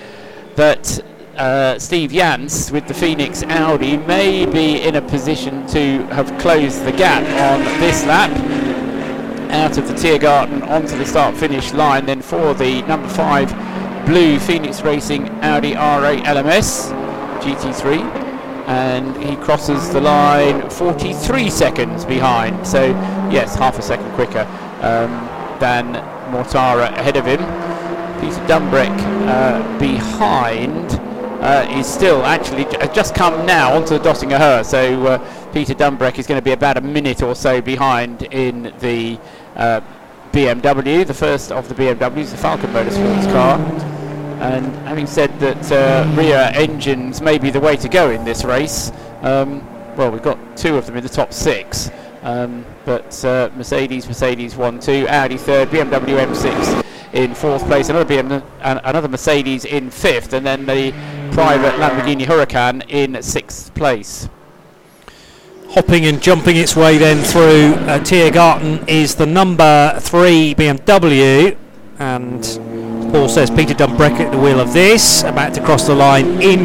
that 0.56 1.00
uh, 1.36 1.78
Steve 1.78 2.12
Jans 2.12 2.70
with 2.70 2.86
the 2.86 2.94
Phoenix 2.94 3.42
Audi 3.44 3.96
may 3.96 4.46
be 4.46 4.82
in 4.82 4.96
a 4.96 5.02
position 5.02 5.66
to 5.68 6.04
have 6.06 6.36
closed 6.38 6.84
the 6.84 6.92
gap 6.92 7.22
on 7.22 7.80
this 7.80 8.04
lap 8.06 8.30
out 9.50 9.78
of 9.78 9.88
the 9.88 9.94
Tiergarten 9.94 10.66
onto 10.68 10.96
the 10.96 11.04
start 11.06 11.36
finish 11.36 11.72
line 11.72 12.06
then 12.06 12.22
for 12.22 12.54
the 12.54 12.82
number 12.82 13.08
5 13.08 14.06
blue 14.06 14.38
Phoenix 14.38 14.82
Racing 14.82 15.28
Audi 15.42 15.72
R8 15.72 16.24
LMS 16.24 16.92
GT3 17.40 18.24
and 18.66 19.16
he 19.22 19.36
crosses 19.36 19.90
the 19.90 20.00
line 20.00 20.68
43 20.70 21.50
seconds 21.50 22.04
behind. 22.04 22.66
So 22.66 22.86
yes 23.30 23.54
half 23.54 23.78
a 23.78 23.82
second 23.82 24.10
quicker 24.14 24.46
um, 24.80 25.10
than 25.60 25.94
Mortara 26.32 26.88
ahead 26.98 27.16
of 27.16 27.26
him. 27.26 27.40
Peter 28.20 28.40
Dumbreck 28.46 28.96
uh, 29.28 29.78
behind 29.78 30.90
uh, 31.44 31.66
is 31.70 31.86
still 31.86 32.24
actually 32.24 32.64
j- 32.64 32.88
just 32.94 33.14
come 33.14 33.44
now 33.44 33.74
onto 33.74 33.98
the 33.98 34.00
Dottinger 34.02 34.38
Höhe. 34.38 34.64
So 34.64 35.06
uh, 35.06 35.52
Peter 35.52 35.74
Dumbreck 35.74 36.18
is 36.18 36.26
going 36.26 36.38
to 36.40 36.44
be 36.44 36.52
about 36.52 36.78
a 36.78 36.80
minute 36.80 37.22
or 37.22 37.34
so 37.34 37.60
behind 37.60 38.22
in 38.22 38.72
the 38.80 39.18
uh, 39.54 39.82
BMW, 40.32 41.06
the 41.06 41.14
first 41.14 41.52
of 41.52 41.68
the 41.68 41.74
BMWs, 41.74 42.30
the 42.30 42.36
Falken 42.36 42.72
Motorsports 42.72 43.30
car. 43.30 43.60
And 44.40 44.66
having 44.88 45.06
said 45.06 45.38
that 45.40 45.70
uh, 45.70 46.10
rear 46.16 46.50
engines 46.54 47.20
may 47.20 47.38
be 47.38 47.50
the 47.50 47.60
way 47.60 47.76
to 47.76 47.88
go 47.88 48.10
in 48.10 48.24
this 48.24 48.42
race, 48.42 48.90
um, 49.20 49.62
well, 49.96 50.10
we've 50.10 50.22
got 50.22 50.56
two 50.56 50.76
of 50.76 50.86
them 50.86 50.96
in 50.96 51.02
the 51.02 51.10
top 51.10 51.32
six. 51.32 51.90
Um, 52.22 52.64
but 52.86 53.22
uh, 53.22 53.50
Mercedes, 53.54 54.08
Mercedes 54.08 54.56
1 54.56 54.80
2, 54.80 55.06
Audi 55.08 55.36
third, 55.36 55.68
BMW 55.68 56.26
M6 56.26 56.84
in 57.14 57.32
fourth 57.32 57.64
place, 57.66 57.90
another 57.90 58.12
BMW, 58.12 58.42
another 58.60 59.08
Mercedes 59.08 59.64
in 59.64 59.88
fifth, 59.88 60.32
and 60.32 60.44
then 60.44 60.66
the 60.66 60.92
private 61.32 61.74
Lamborghini 61.74 62.24
Huracan 62.24 62.84
in 62.88 63.22
sixth 63.22 63.74
place. 63.74 64.28
Hopping 65.70 66.06
and 66.06 66.22
jumping 66.22 66.56
its 66.56 66.76
way 66.76 66.98
then 66.98 67.22
through 67.24 67.74
uh, 67.86 67.98
Tiergarten 68.00 68.88
is 68.88 69.14
the 69.14 69.26
number 69.26 69.98
three 70.00 70.54
BMW, 70.54 71.56
and 71.98 72.42
Paul 73.12 73.28
says 73.28 73.50
Peter 73.50 73.74
Dumbreck 73.74 74.18
at 74.20 74.32
the 74.32 74.38
wheel 74.38 74.60
of 74.60 74.72
this, 74.72 75.22
about 75.22 75.54
to 75.54 75.60
cross 75.62 75.86
the 75.86 75.94
line 75.94 76.42
in 76.42 76.64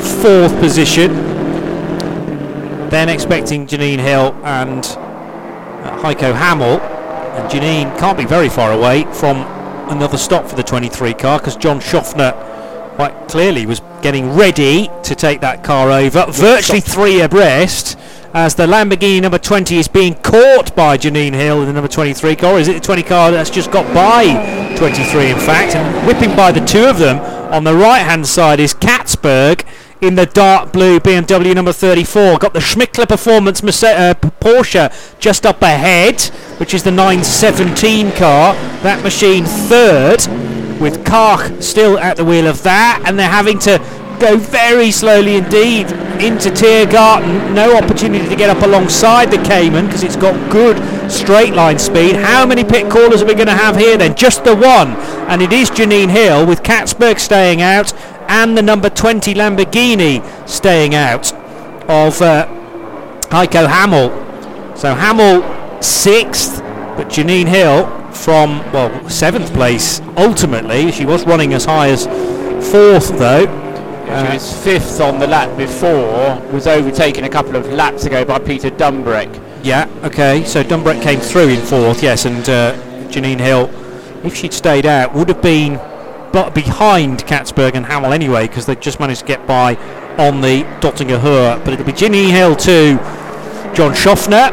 fourth 0.00 0.58
position. 0.58 1.12
Then 2.90 3.08
expecting 3.08 3.66
Janine 3.66 3.98
Hill 3.98 4.34
and 4.42 4.84
uh, 4.84 6.00
Heiko 6.02 6.34
Hammel. 6.34 6.80
And 6.80 7.50
Janine 7.50 7.96
can't 7.98 8.18
be 8.18 8.24
very 8.24 8.48
far 8.48 8.72
away 8.72 9.04
from 9.12 9.36
another 9.90 10.18
stop 10.18 10.46
for 10.46 10.56
the 10.56 10.62
23 10.62 11.14
car 11.14 11.38
because 11.38 11.56
John 11.56 11.80
Shoffner 11.80 12.32
quite 12.96 13.28
clearly 13.28 13.66
was 13.66 13.80
getting 14.02 14.34
ready 14.34 14.88
to 15.04 15.14
take 15.14 15.40
that 15.40 15.62
car 15.62 15.90
over. 15.90 16.26
Virtually 16.28 16.80
three 16.80 17.20
abreast 17.20 17.98
as 18.32 18.54
the 18.54 18.66
Lamborghini 18.66 19.20
number 19.20 19.38
20 19.38 19.76
is 19.76 19.88
being 19.88 20.14
caught 20.14 20.74
by 20.76 20.96
Janine 20.96 21.34
Hill 21.34 21.60
in 21.60 21.66
the 21.66 21.72
number 21.72 21.88
23 21.88 22.36
car. 22.36 22.58
Is 22.58 22.68
it 22.68 22.74
the 22.74 22.80
20 22.80 23.02
car 23.02 23.30
that's 23.30 23.50
just 23.50 23.70
got 23.70 23.92
by 23.92 24.76
23 24.76 25.30
in 25.30 25.38
fact? 25.38 25.74
And 25.74 26.06
whipping 26.06 26.34
by 26.36 26.52
the 26.52 26.64
two 26.64 26.84
of 26.84 26.98
them 26.98 27.18
on 27.52 27.64
the 27.64 27.74
right 27.74 28.00
hand 28.00 28.26
side 28.26 28.60
is 28.60 28.72
Catsburg 28.72 29.64
in 30.00 30.14
the 30.14 30.26
dark 30.26 30.72
blue 30.72 30.98
BMW 31.00 31.54
number 31.54 31.72
34. 31.72 32.38
Got 32.38 32.54
the 32.54 32.60
Schmickler 32.60 33.08
Performance 33.08 33.62
Merce- 33.62 33.82
uh, 33.84 34.14
Porsche 34.14 35.18
just 35.18 35.44
up 35.44 35.60
ahead, 35.62 36.22
which 36.58 36.72
is 36.72 36.82
the 36.82 36.90
917 36.90 38.12
car. 38.12 38.54
That 38.82 39.02
machine 39.02 39.44
third, 39.44 40.20
with 40.80 41.04
Kach 41.04 41.62
still 41.62 41.98
at 41.98 42.16
the 42.16 42.24
wheel 42.24 42.46
of 42.46 42.62
that, 42.62 43.02
and 43.04 43.18
they're 43.18 43.28
having 43.28 43.58
to 43.60 43.78
go 44.18 44.36
very 44.36 44.90
slowly 44.90 45.36
indeed 45.36 45.86
into 46.20 46.50
Tiergarten. 46.50 47.54
No 47.54 47.76
opportunity 47.76 48.28
to 48.28 48.36
get 48.36 48.50
up 48.50 48.62
alongside 48.62 49.30
the 49.30 49.38
Cayman 49.38 49.86
because 49.86 50.02
it's 50.02 50.16
got 50.16 50.34
good 50.50 50.76
straight 51.10 51.54
line 51.54 51.78
speed. 51.78 52.16
How 52.16 52.46
many 52.46 52.62
pit 52.62 52.90
callers 52.90 53.22
are 53.22 53.26
we 53.26 53.34
going 53.34 53.46
to 53.46 53.54
have 53.54 53.76
here 53.76 53.96
then? 53.96 54.14
Just 54.14 54.44
the 54.44 54.54
one, 54.54 54.90
and 55.28 55.42
it 55.42 55.52
is 55.52 55.70
Janine 55.70 56.10
Hill 56.10 56.46
with 56.46 56.62
Catsburg 56.62 57.18
staying 57.18 57.62
out 57.62 57.92
and 58.28 58.56
the 58.56 58.62
number 58.62 58.88
20 58.88 59.34
Lamborghini 59.34 60.48
staying 60.48 60.94
out 60.94 61.32
of 61.88 62.22
uh, 62.22 62.46
Heiko 63.30 63.66
Hammel. 63.66 64.10
So 64.76 64.94
Hammel 64.94 65.82
sixth, 65.82 66.60
but 66.96 67.08
Janine 67.08 67.48
Hill 67.48 67.99
from 68.20 68.58
well 68.72 69.08
seventh 69.08 69.52
place 69.54 70.00
ultimately. 70.16 70.92
She 70.92 71.06
was 71.06 71.24
running 71.26 71.54
as 71.54 71.64
high 71.64 71.88
as 71.88 72.04
fourth 72.70 73.18
though. 73.18 73.44
Yeah, 74.06 74.26
she 74.26 74.34
was 74.34 74.64
fifth 74.64 75.00
on 75.00 75.18
the 75.18 75.26
lap 75.26 75.56
before, 75.56 76.40
was 76.52 76.66
overtaken 76.66 77.24
a 77.24 77.28
couple 77.28 77.56
of 77.56 77.66
laps 77.72 78.04
ago 78.04 78.24
by 78.24 78.38
Peter 78.38 78.70
Dumbreck. 78.70 79.40
Yeah, 79.62 79.88
okay, 80.02 80.44
so 80.44 80.64
Dumbreck 80.64 81.02
came 81.02 81.20
through 81.20 81.48
in 81.48 81.60
fourth, 81.60 82.02
yes, 82.02 82.24
and 82.24 82.48
uh, 82.48 82.74
Janine 83.08 83.38
Hill, 83.38 83.70
if 84.24 84.34
she'd 84.34 84.52
stayed 84.52 84.86
out, 84.86 85.14
would 85.14 85.28
have 85.28 85.42
been 85.42 85.76
but 86.32 86.54
behind 86.54 87.20
Catsburg 87.26 87.74
and 87.74 87.84
Hammel 87.84 88.12
anyway 88.12 88.46
because 88.46 88.66
they 88.66 88.76
just 88.76 89.00
managed 89.00 89.20
to 89.20 89.26
get 89.26 89.46
by 89.46 89.76
on 90.16 90.40
the 90.40 90.62
Dottinger 90.80 91.18
Höhe. 91.18 91.64
But 91.64 91.74
it'll 91.74 91.86
be 91.86 91.92
Ginny 91.92 92.30
Hill 92.30 92.54
to 92.56 92.96
John 93.74 93.92
Shoffner. 93.94 94.52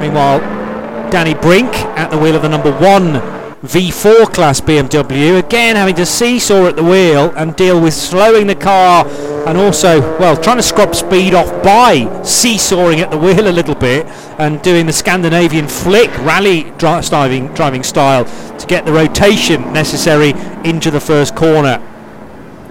Meanwhile, 0.00 0.65
Danny 1.10 1.34
Brink 1.34 1.72
at 1.96 2.10
the 2.10 2.18
wheel 2.18 2.34
of 2.34 2.42
the 2.42 2.48
number 2.48 2.72
one 2.78 3.14
V4 3.62 4.32
class 4.32 4.60
BMW, 4.60 5.38
again 5.38 5.76
having 5.76 5.94
to 5.96 6.04
seesaw 6.06 6.66
at 6.66 6.76
the 6.76 6.84
wheel 6.84 7.32
and 7.36 7.56
deal 7.56 7.80
with 7.80 7.94
slowing 7.94 8.46
the 8.46 8.54
car 8.54 9.06
and 9.46 9.56
also, 9.56 10.00
well, 10.18 10.36
trying 10.36 10.56
to 10.56 10.62
scrub 10.62 10.94
speed 10.94 11.34
off 11.34 11.50
by 11.62 12.22
seesawing 12.22 13.00
at 13.00 13.10
the 13.10 13.18
wheel 13.18 13.48
a 13.48 13.50
little 13.50 13.74
bit 13.74 14.06
and 14.38 14.60
doing 14.62 14.86
the 14.86 14.92
Scandinavian 14.92 15.68
flick 15.68 16.10
rally 16.18 16.72
driving, 16.78 17.46
driving 17.54 17.82
style 17.82 18.24
to 18.58 18.66
get 18.66 18.84
the 18.84 18.92
rotation 18.92 19.72
necessary 19.72 20.30
into 20.64 20.90
the 20.90 21.00
first 21.00 21.34
corner. 21.34 21.78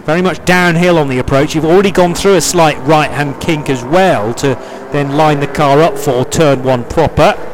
Very 0.03 0.21
much 0.21 0.43
downhill 0.45 0.97
on 0.97 1.07
the 1.07 1.19
approach. 1.19 1.55
You've 1.55 1.65
already 1.65 1.91
gone 1.91 2.13
through 2.13 2.35
a 2.35 2.41
slight 2.41 2.77
right 2.79 3.09
hand 3.09 3.41
kink 3.41 3.69
as 3.69 3.83
well 3.83 4.33
to 4.35 4.55
then 4.91 5.17
line 5.17 5.39
the 5.39 5.47
car 5.47 5.81
up 5.81 5.97
for 5.97 6.23
turn 6.25 6.63
one 6.63 6.83
proper. 6.83 7.53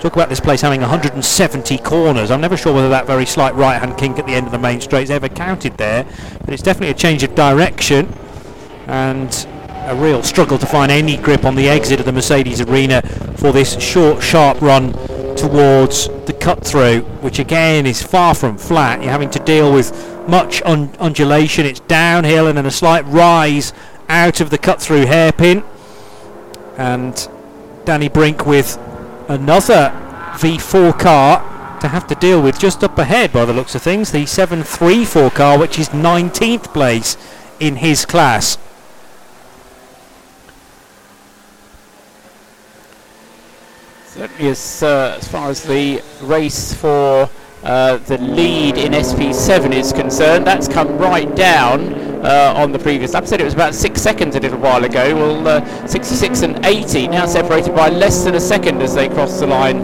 Talk 0.00 0.14
about 0.14 0.28
this 0.28 0.38
place 0.38 0.60
having 0.60 0.80
170 0.80 1.78
corners. 1.78 2.30
I'm 2.30 2.40
never 2.40 2.56
sure 2.56 2.72
whether 2.72 2.88
that 2.88 3.04
very 3.04 3.26
slight 3.26 3.52
right-hand 3.56 3.98
kink 3.98 4.20
at 4.20 4.26
the 4.26 4.32
end 4.32 4.46
of 4.46 4.52
the 4.52 4.58
main 4.58 4.80
straight 4.80 5.02
is 5.02 5.10
ever 5.10 5.28
counted 5.28 5.76
there, 5.76 6.04
but 6.44 6.54
it's 6.54 6.62
definitely 6.62 6.90
a 6.90 6.94
change 6.94 7.24
of 7.24 7.34
direction 7.34 8.06
and 8.86 9.46
a 9.86 9.96
real 9.96 10.22
struggle 10.22 10.56
to 10.58 10.66
find 10.66 10.92
any 10.92 11.16
grip 11.16 11.44
on 11.44 11.56
the 11.56 11.68
exit 11.68 11.98
of 11.98 12.06
the 12.06 12.12
Mercedes 12.12 12.60
arena 12.60 13.02
for 13.38 13.50
this 13.50 13.80
short, 13.80 14.22
sharp 14.22 14.60
run 14.60 14.92
towards 15.34 16.06
the 16.26 16.36
cut-through, 16.38 17.00
which 17.20 17.40
again 17.40 17.84
is 17.84 18.00
far 18.00 18.36
from 18.36 18.56
flat. 18.56 19.02
You're 19.02 19.10
having 19.10 19.30
to 19.30 19.40
deal 19.40 19.72
with 19.72 19.92
much 20.28 20.62
un- 20.62 20.94
undulation. 21.00 21.66
It's 21.66 21.80
downhill 21.80 22.46
and 22.46 22.56
then 22.56 22.66
a 22.66 22.70
slight 22.70 23.04
rise 23.06 23.72
out 24.08 24.40
of 24.40 24.50
the 24.50 24.58
cut-through 24.58 25.06
hairpin, 25.06 25.64
and 26.76 27.28
Danny 27.84 28.08
Brink 28.08 28.46
with 28.46 28.78
another 29.28 29.92
V4 30.38 30.98
car 30.98 31.80
to 31.80 31.88
have 31.88 32.06
to 32.08 32.14
deal 32.14 32.42
with 32.42 32.58
just 32.58 32.82
up 32.82 32.98
ahead 32.98 33.32
by 33.32 33.44
the 33.44 33.52
looks 33.52 33.74
of 33.74 33.82
things. 33.82 34.10
The 34.10 34.26
734 34.26 35.30
car, 35.30 35.58
which 35.58 35.78
is 35.78 35.90
19th 35.90 36.72
place 36.72 37.16
in 37.60 37.76
his 37.76 38.04
class. 38.04 38.58
Certainly, 44.06 44.50
as, 44.50 44.82
uh, 44.82 45.16
as 45.18 45.28
far 45.28 45.50
as 45.50 45.62
the 45.62 46.02
race 46.22 46.72
for 46.72 47.30
uh, 47.62 47.98
the 47.98 48.18
lead 48.18 48.76
in 48.76 48.92
SP7 48.92 49.72
is 49.72 49.92
concerned, 49.92 50.46
that's 50.46 50.66
come 50.66 50.98
right 50.98 51.32
down 51.36 52.07
uh, 52.22 52.52
on 52.56 52.72
the 52.72 52.78
previous 52.78 53.14
lap. 53.14 53.26
Said 53.26 53.40
it 53.40 53.44
was 53.44 53.54
about 53.54 53.74
six 53.74 54.02
seconds 54.02 54.36
a 54.36 54.40
little 54.40 54.58
while 54.58 54.84
ago. 54.84 55.14
Well, 55.14 55.48
uh, 55.48 55.86
66 55.86 56.42
and 56.42 56.64
80 56.64 57.08
now 57.08 57.26
separated 57.26 57.74
by 57.74 57.88
less 57.88 58.24
than 58.24 58.34
a 58.34 58.40
second 58.40 58.82
as 58.82 58.94
they 58.94 59.08
cross 59.08 59.40
the 59.40 59.46
line 59.46 59.80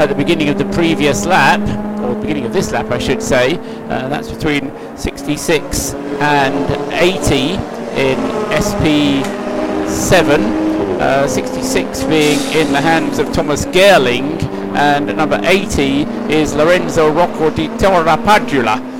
at 0.00 0.08
the 0.08 0.14
beginning 0.14 0.48
of 0.48 0.58
the 0.58 0.64
previous 0.66 1.24
lap, 1.24 1.60
or 2.00 2.14
beginning 2.20 2.44
of 2.44 2.52
this 2.52 2.72
lap, 2.72 2.90
I 2.90 2.98
should 2.98 3.22
say. 3.22 3.54
Uh, 3.88 4.08
that's 4.08 4.30
between 4.30 4.72
66 4.96 5.94
and 5.94 6.70
80 6.92 7.54
in 8.00 8.18
SP7. 8.50 10.64
Uh, 11.00 11.28
66 11.28 12.04
being 12.04 12.38
in 12.52 12.72
the 12.72 12.80
hands 12.80 13.18
of 13.18 13.32
Thomas 13.32 13.66
Gerling, 13.66 14.42
and 14.74 15.06
number 15.16 15.40
80 15.42 16.02
is 16.32 16.54
Lorenzo 16.54 17.10
Rocco 17.12 17.50
di 17.50 17.68
Torrepadula. 17.68 18.93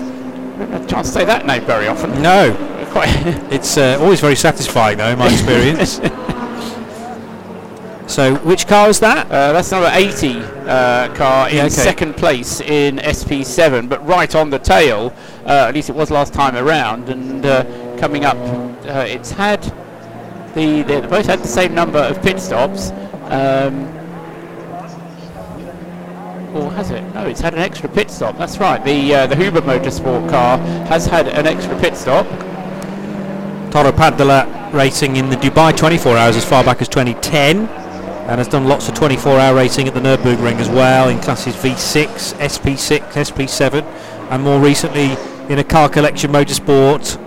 I 0.59 0.85
can't 0.87 1.07
say 1.07 1.25
that 1.25 1.47
name 1.47 1.65
very 1.65 1.89
often. 1.89 2.23
No, 2.23 2.57
it's 3.51 3.77
uh, 3.77 3.99
always 4.01 4.21
very 4.21 4.37
satisfying, 4.37 4.99
though, 4.99 5.09
in 5.09 5.19
my 5.19 5.29
experience. 5.29 5.95
so, 8.13 8.37
which 8.37 8.69
car 8.69 8.89
is 8.89 9.01
that? 9.01 9.27
Uh, 9.27 9.53
that's 9.53 9.73
number 9.73 9.91
80 9.93 10.37
uh, 10.39 11.15
car 11.15 11.49
in 11.49 11.57
yeah, 11.57 11.63
okay. 11.63 11.71
second 11.71 12.17
place 12.17 12.61
in 12.61 12.99
SP7, 12.99 13.89
but 13.89 14.07
right 14.07 14.33
on 14.37 14.51
the 14.51 14.61
tail. 14.61 15.13
Uh, 15.45 15.67
at 15.69 15.75
least 15.75 15.91
it 15.91 15.97
was 15.97 16.13
last 16.13 16.33
time 16.33 16.55
around, 16.57 17.09
and 17.09 17.45
uh, 17.45 17.65
coming 17.99 18.25
up, 18.25 18.37
uh, 18.37 19.05
it's 19.09 19.33
had 19.33 19.61
the 20.55 20.83
they 20.83 21.01
both 21.01 21.27
had 21.27 21.41
the 21.41 21.49
same 21.49 21.75
number 21.75 21.99
of 21.99 22.23
pit 22.23 22.39
stops. 22.39 22.91
Um, 23.25 24.04
or 26.55 26.71
has 26.73 26.91
it? 26.91 27.03
No, 27.15 27.27
it's 27.27 27.41
had 27.41 27.55
an 27.55 27.61
extra 27.61 27.89
pit 27.89 28.11
stop. 28.11 28.39
That's 28.39 28.59
right. 28.59 28.83
The 28.85 29.15
uh, 29.15 29.27
the 29.27 29.37
Huber 29.37 29.61
Motorsport 29.61 30.29
car 30.31 30.59
has 30.87 31.07
had 31.07 31.29
an 31.29 31.47
extra 31.47 31.79
pit 31.81 31.97
stop. 31.97 32.27
Torrepadula 33.71 34.73
racing 34.73 35.17
in 35.17 35.31
the 35.31 35.37
Dubai 35.37 35.77
24 35.77 36.17
hours 36.17 36.37
as 36.37 36.45
far 36.45 36.63
back 36.63 36.81
as 36.81 36.89
2010 36.89 37.69
and 38.27 38.39
has 38.39 38.49
done 38.49 38.67
lots 38.67 38.89
of 38.89 38.95
24 38.95 39.39
hour 39.39 39.55
racing 39.55 39.89
at 39.89 39.95
the 39.95 40.01
Nürburgring 40.01 40.57
as 40.57 40.69
well 40.69 41.09
in 41.09 41.21
classes 41.21 41.55
V6, 41.57 42.35
SP6, 42.35 43.01
SP7 43.01 43.83
and 44.31 44.43
more 44.43 44.61
recently 44.61 45.17
in 45.53 45.59
a 45.59 45.65
car 45.65 45.89
collection 45.89 46.31
motorsport 46.33 47.19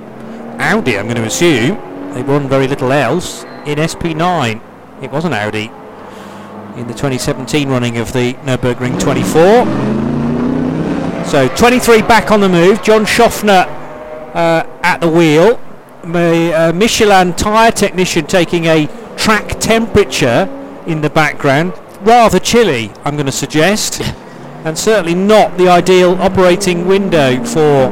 Audi 0.59 0.97
I'm 0.97 1.05
going 1.05 1.17
to 1.17 1.23
assume 1.23 1.75
they 2.13 2.23
won 2.23 2.47
very 2.49 2.67
little 2.67 2.91
else 2.91 3.43
in 3.65 3.77
SP9 3.77 4.61
it 5.03 5.11
was 5.11 5.25
an 5.25 5.33
Audi 5.33 5.69
in 6.77 6.87
the 6.87 6.93
2017 6.93 7.67
running 7.69 7.97
of 7.97 8.13
the 8.13 8.33
Nürburgring 8.45 8.99
24. 8.99 9.65
So 11.25 11.47
23 11.55 12.03
back 12.03 12.29
on 12.31 12.39
the 12.39 12.47
move. 12.47 12.83
John 12.83 13.03
Shoffner 13.03 13.65
uh, 14.35 14.65
at 14.83 14.99
the 14.99 15.09
wheel. 15.09 15.59
My, 16.05 16.53
uh, 16.53 16.73
Michelin 16.73 17.33
tyre 17.33 17.71
technician 17.71 18.27
taking 18.27 18.65
a 18.65 18.87
track 19.17 19.59
temperature 19.59 20.47
in 20.85 21.01
the 21.01 21.09
background. 21.09 21.73
Rather 22.01 22.39
chilly, 22.39 22.91
I'm 23.03 23.15
going 23.15 23.25
to 23.25 23.31
suggest, 23.31 24.01
and 24.63 24.77
certainly 24.77 25.15
not 25.15 25.57
the 25.57 25.67
ideal 25.67 26.13
operating 26.21 26.85
window 26.85 27.43
for 27.43 27.87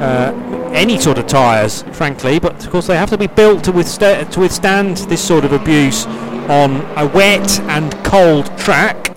uh, 0.00 0.32
any 0.76 0.98
sort 1.00 1.18
of 1.18 1.26
tyres, 1.26 1.82
frankly. 1.92 2.38
But 2.38 2.64
of 2.64 2.70
course, 2.70 2.86
they 2.86 2.96
have 2.96 3.10
to 3.10 3.18
be 3.18 3.26
built 3.26 3.64
to, 3.64 3.72
withsta- 3.72 4.30
to 4.30 4.40
withstand 4.40 4.98
this 5.08 5.26
sort 5.26 5.44
of 5.44 5.52
abuse 5.52 6.06
on 6.48 6.82
a 6.96 7.06
wet 7.06 7.58
and 7.60 7.92
cold 8.04 8.56
track. 8.58 9.16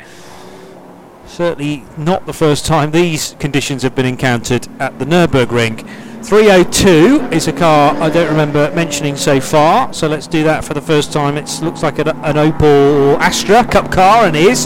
Certainly 1.28 1.84
not 1.98 2.26
the 2.26 2.34
first 2.34 2.66
time 2.66 2.92
these 2.92 3.36
conditions 3.40 3.84
have 3.84 3.96
been 3.96 4.06
encountered 4.06 4.68
at 4.80 4.98
the 5.00 5.06
Nürburgring. 5.06 5.88
302 6.24 7.30
is 7.32 7.48
a 7.48 7.54
car 7.54 7.96
I 7.96 8.10
don't 8.10 8.28
remember 8.28 8.70
mentioning 8.76 9.16
so 9.16 9.40
far, 9.40 9.94
so 9.94 10.08
let's 10.08 10.28
do 10.28 10.44
that 10.44 10.66
for 10.66 10.74
the 10.74 10.82
first 10.82 11.14
time. 11.14 11.38
It 11.38 11.50
looks 11.62 11.82
like 11.82 11.98
an, 12.00 12.10
an 12.10 12.36
Opel 12.36 13.18
Astra 13.20 13.64
Cup 13.64 13.90
car 13.92 14.26
and 14.26 14.36
is 14.36 14.66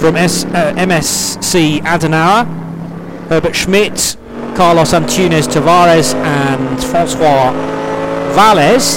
from 0.00 0.16
S, 0.16 0.44
uh, 0.46 0.74
MSC 0.76 1.80
Adenauer. 1.82 2.46
Herbert 3.28 3.54
Schmidt, 3.54 4.16
Carlos 4.56 4.92
Antunes 4.92 5.46
Tavares, 5.46 6.14
and 6.14 6.82
Francois 6.84 7.52
Valles. 8.34 8.96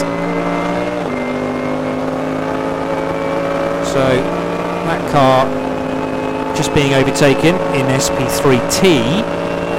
So 3.94 4.04
that 4.86 5.12
car 5.12 5.46
just 6.56 6.74
being 6.74 6.94
overtaken 6.94 7.56
in 7.76 7.86
SP3T 7.88 9.24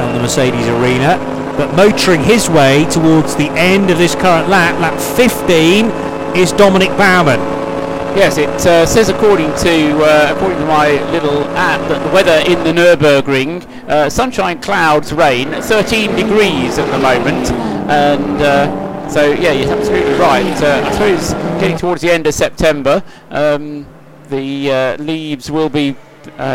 on 0.01 0.15
the 0.15 0.21
Mercedes 0.21 0.67
Arena 0.69 1.19
but 1.57 1.75
motoring 1.77 2.23
his 2.23 2.51
way 2.51 2.85
towards 2.91 3.37
the 3.37 3.49
end 3.51 3.91
of 3.91 3.99
this 3.99 4.15
current 4.15 4.49
lap, 4.49 4.79
lap 4.81 4.99
15, 5.17 5.87
is 6.37 6.53
Dominik 6.53 6.97
Baumann. 6.99 7.64
Yes, 8.15 8.39
it 8.39 8.49
uh, 8.49 8.87
says 8.87 9.09
according 9.09 9.53
to 9.57 9.99
uh, 10.05 10.33
according 10.37 10.59
to 10.61 10.67
my 10.67 11.03
little 11.11 11.43
app 11.57 11.81
that 11.89 12.01
the 12.07 12.15
weather 12.15 12.49
in 12.49 12.63
the 12.63 12.71
Nürburgring, 12.71 13.67
uh, 13.89 14.09
sunshine, 14.09 14.61
clouds, 14.61 15.13
rain, 15.13 15.51
13 15.51 16.15
degrees 16.15 16.79
at 16.79 16.89
the 16.93 16.99
moment, 16.99 17.51
and 17.91 18.41
uh, 18.41 19.09
so 19.09 19.33
yeah, 19.33 19.51
you're 19.51 19.69
absolutely 19.77 20.13
right. 20.13 20.63
Uh, 20.63 20.85
I 20.87 20.93
suppose 20.93 21.33
getting 21.61 21.77
towards 21.77 22.03
the 22.03 22.13
end 22.13 22.29
of 22.29 22.35
September, 22.35 23.03
um, 23.31 23.85
the 24.29 24.71
uh, 24.71 24.97
leaves 25.03 25.51
will 25.51 25.69
be 25.69 25.97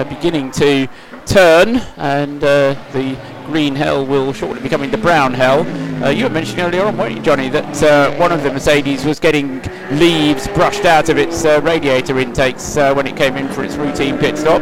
beginning 0.08 0.52
to 0.52 0.88
turn, 1.26 1.76
and 1.98 2.40
the 2.40 3.18
green 3.50 3.76
hell 3.76 4.06
will 4.06 4.32
shortly 4.32 4.62
be 4.62 4.70
coming 4.70 4.92
to 4.92 4.98
brown 4.98 5.34
hell. 5.34 5.66
Uh, 6.04 6.10
you 6.10 6.24
were 6.24 6.30
mentioning 6.30 6.64
earlier 6.66 6.86
on, 6.86 6.98
weren't 6.98 7.16
you, 7.16 7.22
Johnny, 7.22 7.50
that 7.50 7.84
uh, 7.84 8.16
one 8.18 8.32
of 8.32 8.44
the 8.44 8.52
Mercedes 8.52 9.04
was 9.04 9.20
getting 9.20 9.62
leaves 9.92 10.48
brushed 10.50 10.86
out 10.86 11.10
of 11.10 11.18
its 11.18 11.44
uh, 11.44 11.60
radiator 11.62 12.20
intakes 12.20 12.78
uh, 12.78 12.94
when 12.94 13.08
it 13.08 13.18
came 13.18 13.36
in 13.36 13.50
for 13.50 13.64
its 13.64 13.76
routine 13.76 14.18
pit 14.18 14.38
stop. 14.38 14.62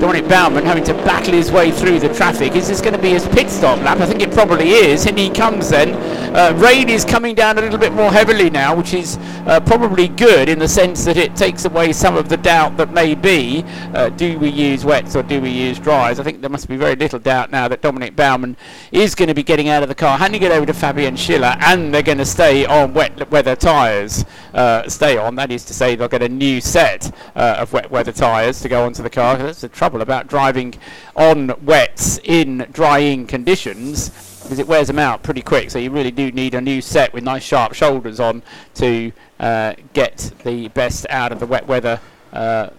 Dominik 0.00 0.28
Baumann 0.28 0.64
having 0.64 0.84
to 0.84 0.94
battle 0.94 1.32
his 1.32 1.50
way 1.50 1.70
through 1.70 2.00
the 2.00 2.12
traffic. 2.12 2.54
Is 2.54 2.68
this 2.68 2.80
going 2.80 2.92
to 2.92 3.00
be 3.00 3.10
his 3.10 3.26
pit 3.28 3.48
stop 3.48 3.78
lap? 3.80 3.98
I 3.98 4.06
think 4.06 4.20
it 4.20 4.30
probably 4.30 4.70
is. 4.70 5.06
And 5.06 5.18
he 5.18 5.30
comes 5.30 5.70
then. 5.70 5.94
Uh, 6.36 6.52
rain 6.56 6.90
is 6.90 7.02
coming 7.02 7.34
down 7.34 7.56
a 7.56 7.62
little 7.62 7.78
bit 7.78 7.92
more 7.94 8.12
heavily 8.12 8.50
now, 8.50 8.74
which 8.74 8.92
is 8.92 9.16
uh, 9.46 9.58
probably 9.60 10.08
good 10.08 10.50
in 10.50 10.58
the 10.58 10.68
sense 10.68 11.04
that 11.06 11.16
it 11.16 11.34
takes 11.34 11.64
away 11.64 11.94
some 11.94 12.14
of 12.14 12.28
the 12.28 12.36
doubt 12.36 12.76
that 12.76 12.92
may 12.92 13.14
be 13.14 13.64
uh, 13.94 14.10
do 14.10 14.38
we 14.38 14.50
use 14.50 14.84
wets 14.84 15.16
or 15.16 15.22
do 15.22 15.40
we 15.40 15.48
use 15.48 15.78
dries? 15.78 16.20
I 16.20 16.24
think 16.24 16.42
there 16.42 16.50
must 16.50 16.68
be 16.68 16.76
very 16.76 16.94
little 16.94 17.18
doubt 17.18 17.50
now 17.50 17.68
that 17.68 17.80
Dominik 17.80 18.14
Baumann 18.14 18.56
is 18.92 19.14
going 19.14 19.28
to 19.28 19.34
be 19.34 19.42
getting 19.42 19.68
out 19.68 19.82
of 19.82 19.88
the 19.88 19.94
car, 19.94 20.18
handing 20.18 20.42
it 20.42 20.52
over 20.52 20.66
to 20.66 20.74
Fabian 20.74 21.16
Schiller, 21.16 21.56
and 21.60 21.94
they're 21.94 22.02
going 22.02 22.18
to 22.18 22.26
stay 22.26 22.66
on 22.66 22.92
wet 22.92 23.30
weather 23.30 23.56
tyres. 23.56 24.24
Uh, 24.52 24.86
stay 24.88 25.16
on, 25.16 25.36
that 25.36 25.50
is 25.50 25.64
to 25.64 25.74
say, 25.74 25.96
they'll 25.96 26.08
get 26.08 26.22
a 26.22 26.28
new 26.28 26.60
set 26.60 27.14
uh, 27.34 27.56
of 27.58 27.72
wet 27.72 27.90
weather 27.90 28.12
tyres 28.12 28.60
to 28.60 28.68
go 28.68 28.84
onto 28.84 29.02
the 29.02 29.10
car. 29.10 29.36
That's 29.38 29.62
the 29.62 29.68
trouble 29.86 30.02
about 30.02 30.26
driving 30.26 30.74
on 31.14 31.52
wets 31.64 32.18
in 32.24 32.66
drying 32.72 33.24
conditions 33.24 34.08
because 34.42 34.58
it 34.58 34.66
wears 34.66 34.88
them 34.88 34.98
out 34.98 35.22
pretty 35.22 35.42
quick. 35.42 35.70
So 35.70 35.78
you 35.78 35.92
really 35.92 36.10
do 36.10 36.32
need 36.32 36.54
a 36.54 36.60
new 36.60 36.82
set 36.82 37.12
with 37.12 37.22
nice 37.22 37.44
sharp 37.44 37.72
shoulders 37.72 38.18
on 38.18 38.42
to 38.74 39.12
uh, 39.38 39.74
get 39.92 40.32
the 40.42 40.66
best 40.68 41.06
out 41.08 41.30
of 41.30 41.38
the 41.38 41.46
wet 41.46 41.68
weather. 41.68 42.00
Uh, 42.32 42.70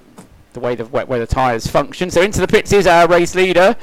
the 0.51 0.59
way 0.59 0.75
the 0.75 0.85
wet 0.87 1.07
weather 1.07 1.25
tyres 1.25 1.65
function. 1.67 2.11
So 2.11 2.21
into 2.21 2.41
the 2.41 2.47
pits 2.47 2.73
is 2.73 2.87
our 2.87 3.07
race 3.07 3.35
leader, 3.35 3.77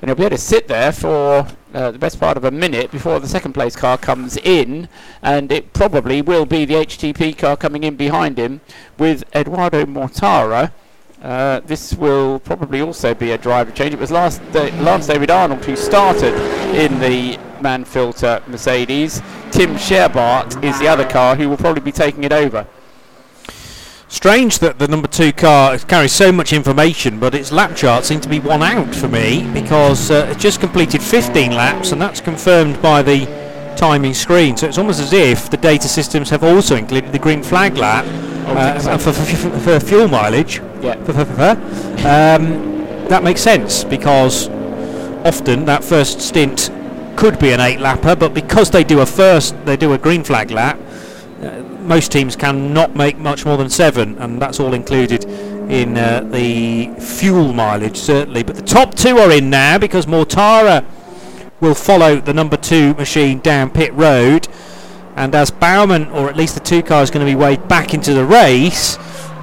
and 0.00 0.08
he'll 0.08 0.14
be 0.14 0.22
able 0.22 0.36
to 0.36 0.38
sit 0.38 0.68
there 0.68 0.92
for 0.92 1.46
uh, 1.74 1.90
the 1.90 1.98
best 1.98 2.18
part 2.18 2.38
of 2.38 2.44
a 2.44 2.50
minute 2.50 2.90
before 2.90 3.18
the 3.20 3.28
second 3.28 3.52
place 3.52 3.76
car 3.76 3.98
comes 3.98 4.38
in, 4.38 4.88
and 5.22 5.52
it 5.52 5.74
probably 5.74 6.22
will 6.22 6.46
be 6.46 6.64
the 6.64 6.74
HTP 6.74 7.36
car 7.36 7.56
coming 7.56 7.82
in 7.82 7.96
behind 7.96 8.38
him 8.38 8.60
with 8.96 9.24
Edoardo 9.34 9.84
Mortara 9.84 10.72
uh, 11.22 11.60
this 11.60 11.94
will 11.94 12.38
probably 12.40 12.80
also 12.80 13.14
be 13.14 13.32
a 13.32 13.38
driver 13.38 13.70
change. 13.70 13.92
It 13.92 14.00
was 14.00 14.10
last 14.10 14.40
day, 14.52 14.70
Lance 14.80 15.06
David 15.06 15.30
Arnold 15.30 15.64
who 15.64 15.76
started 15.76 16.34
in 16.74 16.98
the 16.98 17.38
Mann-Filter 17.60 18.42
Mercedes. 18.46 19.20
Tim 19.50 19.74
Scheerbarth 19.74 20.62
is 20.64 20.78
the 20.78 20.88
other 20.88 21.06
car 21.06 21.36
who 21.36 21.48
will 21.48 21.58
probably 21.58 21.82
be 21.82 21.92
taking 21.92 22.24
it 22.24 22.32
over. 22.32 22.66
Strange 24.08 24.58
that 24.58 24.78
the 24.78 24.88
number 24.88 25.06
two 25.06 25.32
car 25.32 25.78
carries 25.78 26.12
so 26.12 26.32
much 26.32 26.52
information, 26.52 27.20
but 27.20 27.34
its 27.34 27.52
lap 27.52 27.76
chart 27.76 28.04
seemed 28.04 28.22
to 28.22 28.28
be 28.28 28.40
one 28.40 28.62
out 28.62 28.92
for 28.92 29.06
me 29.06 29.48
because 29.52 30.10
uh, 30.10 30.28
it 30.30 30.38
just 30.38 30.58
completed 30.58 31.00
15 31.00 31.52
laps, 31.52 31.92
and 31.92 32.00
that's 32.00 32.20
confirmed 32.20 32.80
by 32.82 33.02
the 33.02 33.26
timing 33.76 34.14
screen. 34.14 34.56
So 34.56 34.66
it's 34.66 34.78
almost 34.78 35.00
as 35.00 35.12
if 35.12 35.48
the 35.48 35.56
data 35.56 35.86
systems 35.86 36.28
have 36.30 36.42
also 36.42 36.76
included 36.76 37.12
the 37.12 37.18
green 37.18 37.42
flag 37.42 37.76
lap 37.76 38.04
uh, 38.46 38.98
for, 38.98 39.12
for, 39.12 39.60
for, 39.60 39.80
fuel 39.80 40.08
mileage. 40.08 40.60
Yeah. 40.80 40.94
Um, 42.04 43.06
that 43.08 43.22
makes 43.22 43.40
sense 43.40 43.84
because 43.84 44.48
often 45.24 45.64
that 45.66 45.84
first 45.84 46.20
stint 46.20 46.70
could 47.16 47.38
be 47.38 47.52
an 47.52 47.60
eight 47.60 47.78
lapper, 47.78 48.18
but 48.18 48.32
because 48.32 48.70
they 48.70 48.84
do 48.84 49.00
a 49.00 49.06
first, 49.06 49.54
they 49.66 49.76
do 49.76 49.92
a 49.92 49.98
green 49.98 50.24
flag 50.24 50.50
lap. 50.50 50.78
Uh, 51.42 51.62
most 51.80 52.12
teams 52.12 52.36
cannot 52.36 52.94
make 52.94 53.18
much 53.18 53.44
more 53.44 53.56
than 53.56 53.68
seven, 53.68 54.16
and 54.18 54.40
that's 54.40 54.60
all 54.60 54.74
included 54.74 55.24
in 55.70 55.96
uh, 55.96 56.20
the 56.30 56.92
fuel 56.98 57.52
mileage, 57.52 57.96
certainly. 57.96 58.42
But 58.42 58.56
the 58.56 58.62
top 58.62 58.94
two 58.94 59.18
are 59.18 59.30
in 59.30 59.50
now 59.50 59.78
because 59.78 60.06
Mortara 60.06 60.84
will 61.60 61.74
follow 61.74 62.16
the 62.16 62.32
number 62.32 62.56
two 62.56 62.94
machine 62.94 63.40
down 63.40 63.70
pit 63.70 63.92
road. 63.94 64.48
And 65.20 65.34
as 65.34 65.50
Baumann, 65.50 66.08
or 66.12 66.30
at 66.30 66.36
least 66.36 66.54
the 66.54 66.60
two 66.60 66.82
cars, 66.82 67.10
going 67.10 67.26
to 67.26 67.30
be 67.30 67.36
weighed 67.36 67.68
back 67.68 67.92
into 67.92 68.14
the 68.14 68.24
race, 68.24 68.96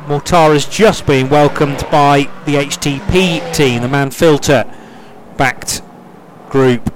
Mortara's 0.07 0.65
just 0.65 1.05
being 1.05 1.29
welcomed 1.29 1.85
by 1.91 2.23
the 2.47 2.55
HTP 2.55 3.53
team, 3.53 3.83
the 3.83 3.87
Mann-Filter 3.87 4.65
backed 5.37 5.83
group. 6.49 6.91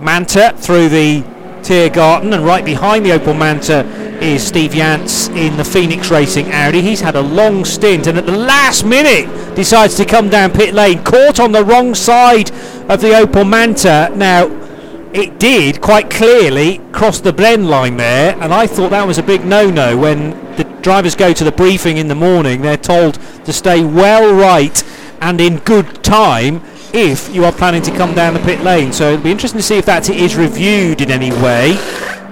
Manta 0.00 0.54
through 0.56 0.88
the 0.88 1.22
Tiergarten, 1.60 2.32
and 2.32 2.46
right 2.46 2.64
behind 2.64 3.04
the 3.04 3.10
Opel 3.10 3.38
Manta 3.38 3.84
is 4.22 4.42
Steve 4.42 4.70
Jans 4.70 5.28
in 5.28 5.58
the 5.58 5.64
Phoenix 5.64 6.10
Racing 6.10 6.50
Audi. 6.50 6.80
He's 6.80 7.02
had 7.02 7.16
a 7.16 7.20
long 7.20 7.66
stint 7.66 8.06
and 8.06 8.16
at 8.16 8.24
the 8.24 8.32
last 8.32 8.86
minute 8.86 9.26
decides 9.54 9.94
to 9.96 10.06
come 10.06 10.30
down 10.30 10.52
pit 10.52 10.72
lane, 10.72 11.04
caught 11.04 11.38
on 11.38 11.52
the 11.52 11.62
wrong 11.62 11.94
side 11.94 12.50
of 12.88 13.02
the 13.02 13.08
Opel 13.08 13.46
Manta. 13.46 14.10
Now, 14.16 14.67
it 15.12 15.38
did 15.38 15.80
quite 15.80 16.10
clearly 16.10 16.78
cross 16.92 17.20
the 17.20 17.32
blend 17.32 17.68
line 17.68 17.96
there, 17.96 18.36
and 18.40 18.52
I 18.52 18.66
thought 18.66 18.90
that 18.90 19.06
was 19.06 19.18
a 19.18 19.22
big 19.22 19.44
no-no. 19.44 19.96
When 19.96 20.30
the 20.56 20.64
drivers 20.82 21.14
go 21.14 21.32
to 21.32 21.44
the 21.44 21.52
briefing 21.52 21.96
in 21.96 22.08
the 22.08 22.14
morning, 22.14 22.62
they're 22.62 22.76
told 22.76 23.14
to 23.44 23.52
stay 23.52 23.84
well 23.84 24.34
right 24.34 24.82
and 25.20 25.40
in 25.40 25.58
good 25.58 26.02
time 26.04 26.62
if 26.92 27.34
you 27.34 27.44
are 27.44 27.52
planning 27.52 27.82
to 27.82 27.90
come 27.92 28.14
down 28.14 28.34
the 28.34 28.40
pit 28.40 28.60
lane. 28.60 28.92
So 28.92 29.12
it'll 29.12 29.24
be 29.24 29.30
interesting 29.30 29.58
to 29.58 29.66
see 29.66 29.76
if 29.76 29.86
that 29.86 30.08
is 30.08 30.36
reviewed 30.36 31.00
in 31.00 31.10
any 31.10 31.30
way. 31.30 31.76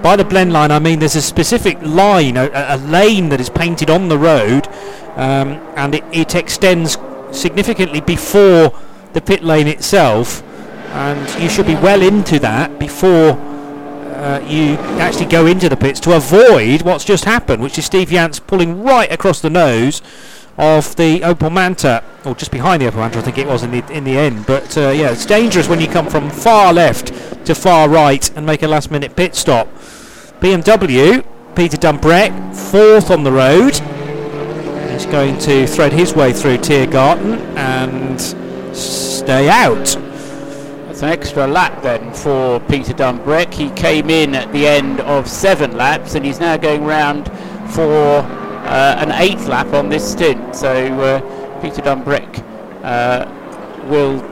By 0.01 0.15
the 0.15 0.25
blend 0.25 0.53
line, 0.53 0.71
I 0.71 0.79
mean 0.79 0.99
there's 0.99 1.15
a 1.15 1.21
specific 1.21 1.81
line, 1.81 2.37
a, 2.37 2.49
a 2.53 2.77
lane 2.77 3.29
that 3.29 3.41
is 3.41 3.49
painted 3.49 3.89
on 3.89 4.07
the 4.09 4.17
road, 4.17 4.67
um, 5.15 5.53
and 5.75 5.95
it, 5.95 6.03
it 6.11 6.35
extends 6.35 6.97
significantly 7.31 8.01
before 8.01 8.71
the 9.13 9.21
pit 9.21 9.43
lane 9.43 9.67
itself 9.67 10.43
and 10.93 11.41
you 11.41 11.49
should 11.49 11.67
be 11.67 11.75
well 11.75 12.01
into 12.01 12.39
that 12.39 12.79
before 12.79 13.31
uh, 14.17 14.39
you 14.47 14.73
actually 14.99 15.27
go 15.27 15.45
into 15.45 15.69
the 15.69 15.77
pits 15.77 15.99
to 15.99 16.15
avoid 16.15 16.81
what's 16.81 17.05
just 17.05 17.25
happened, 17.25 17.61
which 17.61 17.77
is 17.77 17.85
Steve 17.85 18.09
Jans 18.09 18.39
pulling 18.39 18.83
right 18.83 19.11
across 19.11 19.41
the 19.41 19.49
nose 19.49 20.01
of 20.57 20.95
the 20.95 21.19
Opel 21.19 21.51
Manta, 21.51 22.03
or 22.25 22.33
just 22.33 22.51
behind 22.51 22.81
the 22.81 22.87
Opel 22.87 22.97
Manta, 22.97 23.19
I 23.19 23.21
think 23.21 23.37
it 23.37 23.45
was 23.47 23.61
in 23.61 23.71
the 23.71 23.85
in 23.91 24.03
the 24.03 24.17
end. 24.17 24.45
But 24.47 24.75
uh, 24.77 24.89
yeah, 24.89 25.11
it's 25.11 25.25
dangerous 25.25 25.67
when 25.69 25.79
you 25.79 25.87
come 25.87 26.07
from 26.07 26.31
far 26.31 26.73
left 26.73 27.07
to 27.45 27.53
far 27.53 27.87
right 27.87 28.35
and 28.35 28.45
make 28.45 28.63
a 28.63 28.67
last-minute 28.67 29.15
pit 29.15 29.35
stop. 29.35 29.67
BMW, 30.41 31.23
Peter 31.55 31.77
Dumbreck, 31.77 32.55
fourth 32.55 33.11
on 33.11 33.23
the 33.23 33.31
road. 33.31 33.79
is 34.91 35.05
going 35.05 35.37
to 35.39 35.67
thread 35.67 35.93
his 35.93 36.15
way 36.15 36.33
through 36.33 36.57
Tiergarten 36.57 37.39
and 37.55 38.19
stay 38.75 39.47
out. 39.47 39.95
That's 40.97 41.03
an 41.03 41.09
extra 41.09 41.45
lap 41.45 41.83
then 41.83 42.11
for 42.11 42.59
Peter 42.61 42.91
Dumbreck. 42.91 43.53
He 43.53 43.69
came 43.69 44.09
in 44.09 44.33
at 44.33 44.51
the 44.51 44.65
end 44.65 44.99
of 45.01 45.27
seven 45.27 45.77
laps 45.77 46.15
and 46.15 46.25
he's 46.25 46.39
now 46.39 46.57
going 46.57 46.85
round 46.85 47.27
for 47.71 48.21
uh, 48.23 48.95
an 48.97 49.11
eighth 49.11 49.45
lap 49.47 49.67
on 49.73 49.89
this 49.89 50.11
stint. 50.13 50.55
So 50.55 50.71
uh, 50.71 51.61
Peter 51.61 51.83
Dumbreck 51.83 52.43
uh, 52.83 53.27
will 53.87 54.23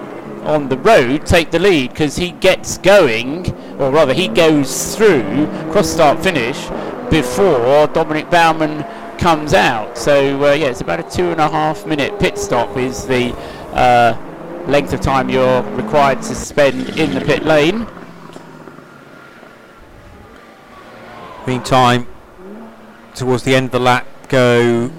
on 0.47 0.67
the 0.67 0.77
road 0.79 1.27
take 1.27 1.51
the 1.51 1.59
lead 1.59 1.91
because 1.91 2.15
he 2.15 2.31
gets 2.31 2.79
going, 2.79 3.51
or 3.79 3.91
rather 3.91 4.15
he 4.15 4.27
goes 4.27 4.95
through 4.95 5.45
cross 5.71 5.87
start 5.87 6.23
finish 6.23 6.65
before 7.11 7.87
Dominik 7.89 8.31
Baumann 8.31 8.83
comes 9.19 9.53
out. 9.53 9.99
So 9.99 10.43
uh, 10.43 10.53
yeah, 10.53 10.69
it's 10.69 10.81
about 10.81 10.99
a 10.99 11.15
two 11.15 11.29
and 11.29 11.39
a 11.39 11.47
half 11.47 11.85
minute 11.85 12.19
pit 12.19 12.39
stop 12.39 12.75
is 12.75 13.05
the 13.05 13.35
uh, 13.73 14.17
length 14.67 14.93
of 14.93 15.01
time 15.01 15.29
you're 15.29 15.61
required 15.73 16.21
to 16.23 16.35
spend 16.35 16.89
in 16.97 17.13
the 17.13 17.21
pit 17.21 17.43
lane. 17.43 17.87
Meantime, 21.45 22.07
towards 23.13 23.43
the 23.43 23.55
end 23.55 23.65
of 23.67 23.71
the 23.71 23.79
lap, 23.79 24.07
go 24.29 24.89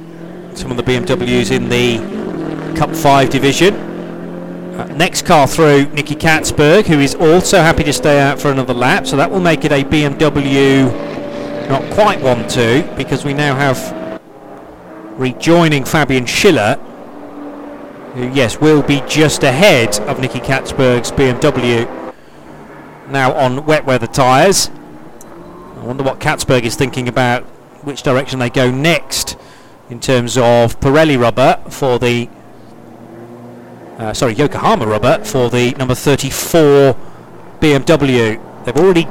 some 0.54 0.70
of 0.70 0.76
the 0.76 0.82
BMWs 0.82 1.50
in 1.50 1.68
the 1.68 2.76
Cup 2.76 2.94
5 2.94 3.30
division. 3.30 3.74
Uh, 3.74 4.84
next 4.96 5.24
car 5.24 5.46
through, 5.46 5.86
Nicky 5.86 6.14
Catsburg, 6.14 6.84
who 6.86 7.00
is 7.00 7.14
also 7.14 7.58
happy 7.58 7.82
to 7.84 7.92
stay 7.92 8.20
out 8.20 8.38
for 8.40 8.50
another 8.50 8.74
lap. 8.74 9.06
So 9.06 9.16
that 9.16 9.30
will 9.30 9.40
make 9.40 9.64
it 9.64 9.72
a 9.72 9.82
BMW 9.82 10.86
not 11.68 11.82
quite 11.94 12.20
1-2 12.20 12.96
because 12.96 13.24
we 13.24 13.34
now 13.34 13.56
have 13.56 14.20
rejoining 15.18 15.84
Fabian 15.84 16.26
Schiller, 16.26 16.78
who, 18.16 18.28
yes, 18.28 18.58
will 18.58 18.82
be 18.82 19.02
just 19.06 19.42
ahead 19.42 20.00
of 20.00 20.18
Nicky 20.18 20.40
Catsburg's 20.40 21.12
BMW 21.12 21.86
now 23.08 23.32
on 23.34 23.66
wet 23.66 23.84
weather 23.84 24.06
tyres. 24.06 24.70
I 25.76 25.84
wonder 25.84 26.02
what 26.02 26.18
Catsburg 26.18 26.62
is 26.62 26.74
thinking 26.76 27.08
about 27.08 27.44
which 27.84 28.02
direction 28.02 28.38
they 28.38 28.48
go 28.48 28.70
next 28.70 29.36
in 29.90 30.00
terms 30.00 30.38
of 30.38 30.80
Pirelli 30.80 31.20
rubber 31.20 31.62
for 31.68 31.98
the 31.98 32.28
uh, 33.98 34.14
sorry 34.14 34.32
Yokohama 34.32 34.86
rubber 34.86 35.22
for 35.22 35.50
the 35.50 35.72
number 35.72 35.94
34 35.94 36.96
BMW. 37.60 38.64
They've 38.64 38.76
already 38.76 39.06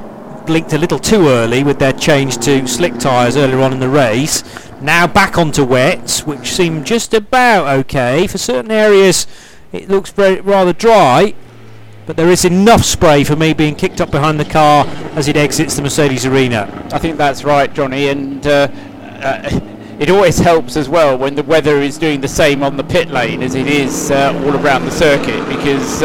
blinked 0.45 0.73
a 0.73 0.77
little 0.77 0.99
too 0.99 1.27
early 1.27 1.63
with 1.63 1.79
their 1.79 1.93
change 1.93 2.37
to 2.37 2.67
slick 2.67 2.97
tyres 2.97 3.35
earlier 3.35 3.59
on 3.59 3.73
in 3.73 3.79
the 3.79 3.89
race. 3.89 4.43
Now 4.81 5.07
back 5.07 5.37
onto 5.37 5.63
wets, 5.63 6.25
which 6.25 6.53
seem 6.53 6.83
just 6.83 7.13
about 7.13 7.67
okay. 7.79 8.27
For 8.27 8.37
certain 8.37 8.71
areas, 8.71 9.25
it 9.71 9.89
looks 9.89 10.11
very 10.11 10.41
rather 10.41 10.73
dry, 10.73 11.33
but 12.05 12.17
there 12.17 12.29
is 12.29 12.45
enough 12.45 12.83
spray 12.83 13.23
for 13.23 13.35
me 13.35 13.53
being 13.53 13.75
kicked 13.75 13.99
up 13.99 14.11
behind 14.11 14.39
the 14.39 14.45
car 14.45 14.85
as 15.15 15.27
it 15.27 15.37
exits 15.37 15.75
the 15.75 15.81
Mercedes 15.81 16.25
arena. 16.25 16.69
I 16.91 16.99
think 16.99 17.17
that's 17.17 17.43
right, 17.43 17.73
Johnny, 17.73 18.09
and 18.09 18.45
uh, 18.45 18.67
uh, 19.21 19.59
it 19.99 20.09
always 20.09 20.37
helps 20.37 20.77
as 20.77 20.87
well 20.87 21.17
when 21.17 21.35
the 21.35 21.43
weather 21.43 21.77
is 21.77 21.97
doing 21.97 22.21
the 22.21 22.27
same 22.27 22.61
on 22.61 22.77
the 22.77 22.83
pit 22.83 23.09
lane 23.09 23.41
as 23.41 23.55
it 23.55 23.67
is 23.67 24.11
uh, 24.11 24.33
all 24.45 24.55
around 24.55 24.85
the 24.85 24.91
circuit 24.91 25.47
because. 25.49 26.03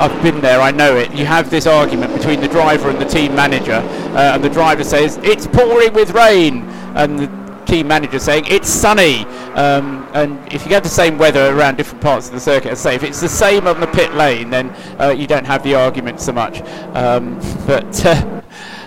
I've 0.00 0.22
been 0.22 0.40
there, 0.40 0.60
I 0.60 0.70
know 0.70 0.96
it. 0.96 1.14
You 1.14 1.24
have 1.24 1.50
this 1.50 1.66
argument 1.66 2.14
between 2.14 2.40
the 2.40 2.48
driver 2.48 2.90
and 2.90 3.00
the 3.00 3.06
team 3.06 3.34
manager, 3.34 3.72
uh, 3.72 4.34
and 4.34 4.44
the 4.44 4.50
driver 4.50 4.84
says, 4.84 5.18
It's 5.22 5.46
pouring 5.46 5.94
with 5.94 6.10
rain, 6.10 6.62
and 6.94 7.18
the 7.18 7.64
team 7.64 7.88
manager 7.88 8.18
saying, 8.18 8.44
It's 8.48 8.68
sunny. 8.68 9.24
Um, 9.54 10.06
and 10.12 10.52
if 10.52 10.64
you 10.64 10.68
get 10.68 10.82
the 10.82 10.88
same 10.88 11.16
weather 11.16 11.56
around 11.56 11.76
different 11.76 12.02
parts 12.02 12.28
of 12.28 12.34
the 12.34 12.40
circuit, 12.40 12.72
as 12.72 12.80
say, 12.80 12.94
if 12.94 13.02
it's 13.02 13.20
the 13.20 13.28
same 13.28 13.66
on 13.66 13.80
the 13.80 13.86
pit 13.86 14.12
lane, 14.14 14.50
then 14.50 14.70
uh, 15.00 15.14
you 15.16 15.26
don't 15.26 15.46
have 15.46 15.62
the 15.62 15.74
argument 15.74 16.20
so 16.20 16.32
much. 16.32 16.60
Um, 16.94 17.38
but. 17.66 18.04
Uh, 18.04 18.42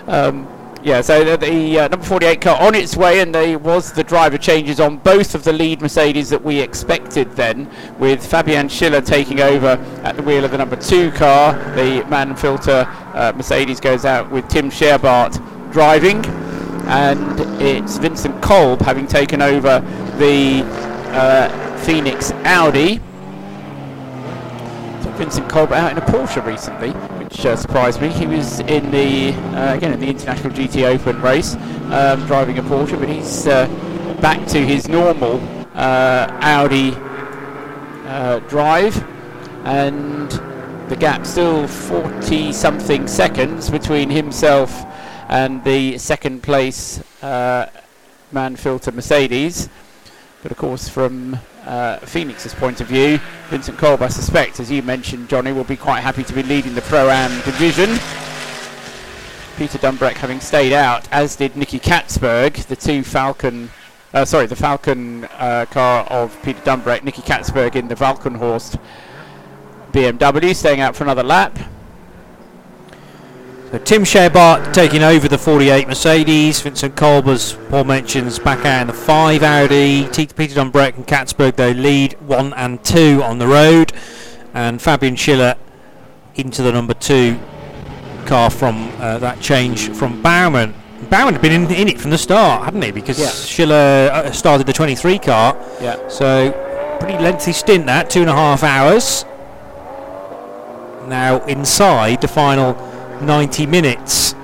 um, 0.06 0.59
yeah, 0.82 1.02
so 1.02 1.36
the, 1.36 1.78
uh, 1.78 1.88
number 1.88 2.06
48 2.06 2.40
car 2.40 2.60
on 2.60 2.74
its 2.74 2.96
way, 2.96 3.20
and 3.20 3.34
there 3.34 3.58
was 3.58 3.92
the 3.92 4.02
driver 4.02 4.38
changes 4.38 4.80
on 4.80 4.96
both 4.96 5.34
of 5.34 5.44
the 5.44 5.52
lead 5.52 5.82
Mercedes 5.82 6.30
that 6.30 6.42
we 6.42 6.58
expected 6.58 7.30
then, 7.36 7.70
with 7.98 8.24
Fabian 8.26 8.68
Schiller 8.68 9.02
taking 9.02 9.40
over 9.40 9.78
at 10.04 10.16
the 10.16 10.22
wheel 10.22 10.44
of 10.44 10.52
the 10.52 10.58
number 10.58 10.76
two 10.76 11.10
car. 11.12 11.52
The 11.74 12.04
Mann-Filter 12.08 12.86
uh, 13.14 13.32
Mercedes 13.36 13.78
goes 13.78 14.04
out 14.04 14.30
with 14.30 14.48
Tim 14.48 14.70
Scheerbarth 14.70 15.38
driving, 15.70 16.24
and 16.86 17.40
it's 17.60 17.98
Vincent 17.98 18.42
Kolb 18.42 18.80
having 18.80 19.06
taken 19.06 19.42
over 19.42 19.80
the 20.18 20.62
uh, 21.12 21.76
Phoenix 21.78 22.32
Audi. 22.44 22.96
So 25.02 25.10
Vincent 25.12 25.48
Kolb 25.50 25.72
out 25.72 25.92
in 25.92 25.98
a 25.98 26.06
Porsche 26.06 26.44
recently, 26.44 26.90
which 27.30 27.46
uh, 27.46 27.56
surprised 27.56 28.00
me. 28.00 28.08
He 28.08 28.26
was 28.26 28.60
in 28.60 28.90
the 28.90 29.32
uh, 29.56 29.74
again 29.74 29.92
in 29.92 30.00
the 30.00 30.08
International 30.08 30.52
GT 30.52 30.84
Open 30.84 31.20
race, 31.22 31.54
um, 31.90 32.26
driving 32.26 32.58
a 32.58 32.62
Porsche, 32.62 32.98
but 32.98 33.08
he's 33.08 33.46
uh, 33.46 33.66
back 34.20 34.46
to 34.48 34.58
his 34.58 34.88
normal 34.88 35.40
uh, 35.74 36.26
Audi 36.40 36.92
uh, 38.06 38.40
drive, 38.48 38.96
and 39.64 40.30
the 40.88 40.96
gap 40.96 41.24
still 41.24 41.68
40 41.68 42.52
something 42.52 43.06
seconds 43.06 43.70
between 43.70 44.10
himself 44.10 44.84
and 45.28 45.62
the 45.62 45.96
second 45.98 46.42
place 46.42 47.00
uh, 47.22 47.70
Mann-Filter 48.32 48.90
Mercedes. 48.90 49.68
But 50.42 50.50
of 50.50 50.58
course, 50.58 50.88
from 50.88 51.38
uh, 51.64 51.98
Phoenix's 51.98 52.54
point 52.54 52.80
of 52.80 52.86
view, 52.86 53.18
Vincent 53.48 53.78
Kolb, 53.78 54.02
I 54.02 54.08
suspect, 54.08 54.60
as 54.60 54.70
you 54.70 54.82
mentioned, 54.82 55.28
Johnny, 55.28 55.52
will 55.52 55.64
be 55.64 55.76
quite 55.76 56.00
happy 56.00 56.24
to 56.24 56.32
be 56.32 56.42
leading 56.42 56.74
the 56.74 56.82
Pro-Am 56.82 57.30
division. 57.42 57.90
Peter 59.56 59.78
Dumbreck 59.78 60.14
having 60.14 60.40
stayed 60.40 60.72
out, 60.72 61.06
as 61.12 61.36
did 61.36 61.56
Nicky 61.56 61.78
Catsburg, 61.78 62.54
the 62.66 62.76
two 62.76 63.02
Falken, 63.02 63.68
uh, 64.14 64.24
sorry, 64.24 64.46
the 64.46 64.54
Falken 64.54 65.28
uh, 65.38 65.66
car 65.66 66.04
of 66.04 66.36
Peter 66.42 66.60
Dumbreck, 66.60 67.04
Nicky 67.04 67.22
Catsburg 67.22 67.76
in 67.76 67.88
the 67.88 67.94
Walkenhorst 67.94 68.80
BMW, 69.92 70.54
staying 70.54 70.80
out 70.80 70.96
for 70.96 71.04
another 71.04 71.22
lap. 71.22 71.58
So 73.70 73.78
Tim 73.78 74.02
Scheerbarth 74.02 74.72
taking 74.72 75.04
over 75.04 75.28
the 75.28 75.38
48 75.38 75.86
Mercedes. 75.86 76.60
Vincent 76.60 76.96
Kolb, 76.96 77.28
as 77.28 77.52
Paul 77.68 77.84
mentions, 77.84 78.40
back 78.40 78.66
out 78.66 78.80
in 78.80 78.86
the 78.88 78.92
5 78.92 79.44
Audi. 79.44 80.08
Peter 80.08 80.54
Dumbreck 80.56 80.96
and 80.96 81.06
Catsburg, 81.06 81.54
they 81.54 81.72
lead 81.72 82.14
1 82.22 82.52
and 82.54 82.82
2 82.84 83.22
on 83.22 83.38
the 83.38 83.46
road. 83.46 83.92
And 84.54 84.82
Fabian 84.82 85.14
Schiller 85.14 85.54
into 86.34 86.62
the 86.62 86.72
number 86.72 86.94
2 86.94 87.38
car 88.26 88.50
from 88.50 88.90
uh, 88.98 89.18
that 89.18 89.40
change 89.40 89.90
from 89.90 90.20
Baumann. 90.20 90.74
Baumann 91.08 91.34
had 91.34 91.42
been 91.42 91.52
in, 91.52 91.70
in, 91.70 91.86
it 91.86 92.00
from 92.00 92.10
the 92.10 92.18
start, 92.18 92.64
hadn't 92.64 92.82
he? 92.82 92.90
Because 92.90 93.20
Yeah. 93.20 93.28
Schiller 93.28 94.10
uh, 94.12 94.32
started 94.32 94.66
the 94.66 94.72
23 94.72 95.20
car. 95.20 95.56
Yeah. 95.80 96.08
So 96.08 96.50
pretty 96.98 97.22
lengthy 97.22 97.52
stint 97.52 97.86
that, 97.86 98.10
two 98.10 98.22
and 98.22 98.30
a 98.30 98.34
half 98.34 98.64
hours. 98.64 99.24
Now 101.08 101.44
inside 101.46 102.20
the 102.20 102.28
final 102.28 102.89
90 103.22 103.66
minutes. 103.66 104.34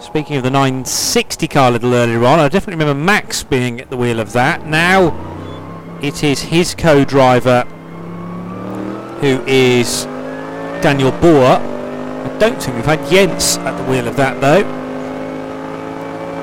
Speaking 0.00 0.36
of 0.36 0.42
the 0.42 0.50
960 0.50 1.48
car 1.48 1.68
a 1.68 1.70
little 1.72 1.94
earlier 1.94 2.24
on, 2.24 2.38
I 2.38 2.48
definitely 2.48 2.84
remember 2.84 3.02
Max 3.02 3.42
being 3.42 3.80
at 3.80 3.88
the 3.88 3.96
wheel 3.96 4.20
of 4.20 4.32
that. 4.32 4.66
Now 4.66 5.98
it 6.02 6.24
is 6.24 6.40
his 6.40 6.74
co-driver 6.74 7.62
who 9.20 9.42
is 9.46 10.04
Daniel 10.82 11.12
Boer. 11.12 11.56
I 11.56 12.36
don't 12.38 12.60
think 12.60 12.76
we've 12.76 12.84
had 12.84 13.08
Jens 13.08 13.56
at 13.58 13.76
the 13.76 13.84
wheel 13.90 14.08
of 14.08 14.16
that 14.16 14.40
though. 14.40 14.64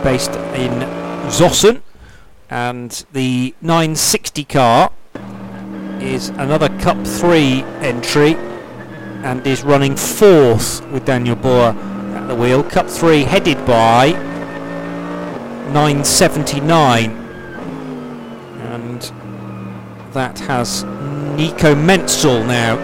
Based 0.03 0.31
in 0.31 0.71
Zossen. 1.29 1.81
And 2.49 3.05
the 3.11 3.53
960 3.61 4.43
car 4.45 4.91
is 5.99 6.29
another 6.29 6.69
Cup 6.79 7.05
3 7.05 7.63
entry 7.81 8.35
and 9.23 9.45
is 9.45 9.63
running 9.63 9.95
fourth 9.95 10.85
with 10.91 11.05
Daniel 11.05 11.35
Boer 11.35 11.73
at 12.15 12.27
the 12.27 12.35
wheel. 12.35 12.63
Cup 12.63 12.89
3 12.89 13.23
headed 13.23 13.57
by 13.65 14.11
979 15.73 17.11
and 18.71 19.11
that 20.13 20.39
has 20.39 20.83
Nico 21.35 21.75
Menzel 21.75 22.43
now 22.43 22.77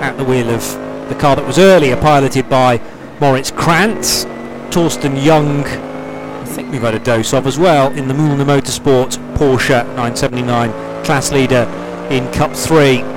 at 0.00 0.16
the 0.16 0.24
wheel 0.24 0.50
of 0.50 0.62
the 1.08 1.14
car 1.14 1.36
that 1.36 1.46
was 1.46 1.58
earlier 1.58 1.96
piloted 1.96 2.48
by 2.48 2.80
Moritz 3.20 3.50
Krantz. 3.50 4.24
Torsten 4.70 5.24
Young, 5.24 5.64
I 5.64 6.44
think 6.44 6.70
we've 6.70 6.82
had 6.82 6.94
a 6.94 6.98
dose 6.98 7.32
of 7.32 7.46
as 7.46 7.58
well 7.58 7.90
in 7.92 8.08
the 8.08 8.14
Mühlner 8.14 8.44
Motorsport 8.44 9.16
Porsche 9.36 9.86
979 9.94 10.70
class 11.04 11.32
leader 11.32 11.62
in 12.10 12.30
Cup 12.32 12.54
3. 12.54 13.15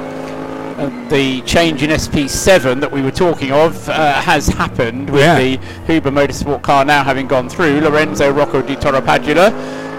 Uh, 0.80 1.10
the 1.10 1.42
change 1.42 1.84
in 1.84 1.90
SP7 1.90 2.80
that 2.80 2.90
we 2.92 3.02
were 3.02 3.12
talking 3.12 3.52
of 3.52 3.90
uh, 3.90 4.14
has 4.22 4.48
happened 4.48 5.10
with 5.10 5.22
Yeah. 5.22 5.38
the 5.38 5.58
Huber 5.86 6.10
Motorsport 6.12 6.62
car 6.62 6.86
now 6.86 7.04
having 7.04 7.28
gone 7.28 7.50
through. 7.50 7.82
Lorenzo 7.82 8.32
Rocco 8.32 8.62
di 8.62 8.76
Torrepadula 8.76 9.52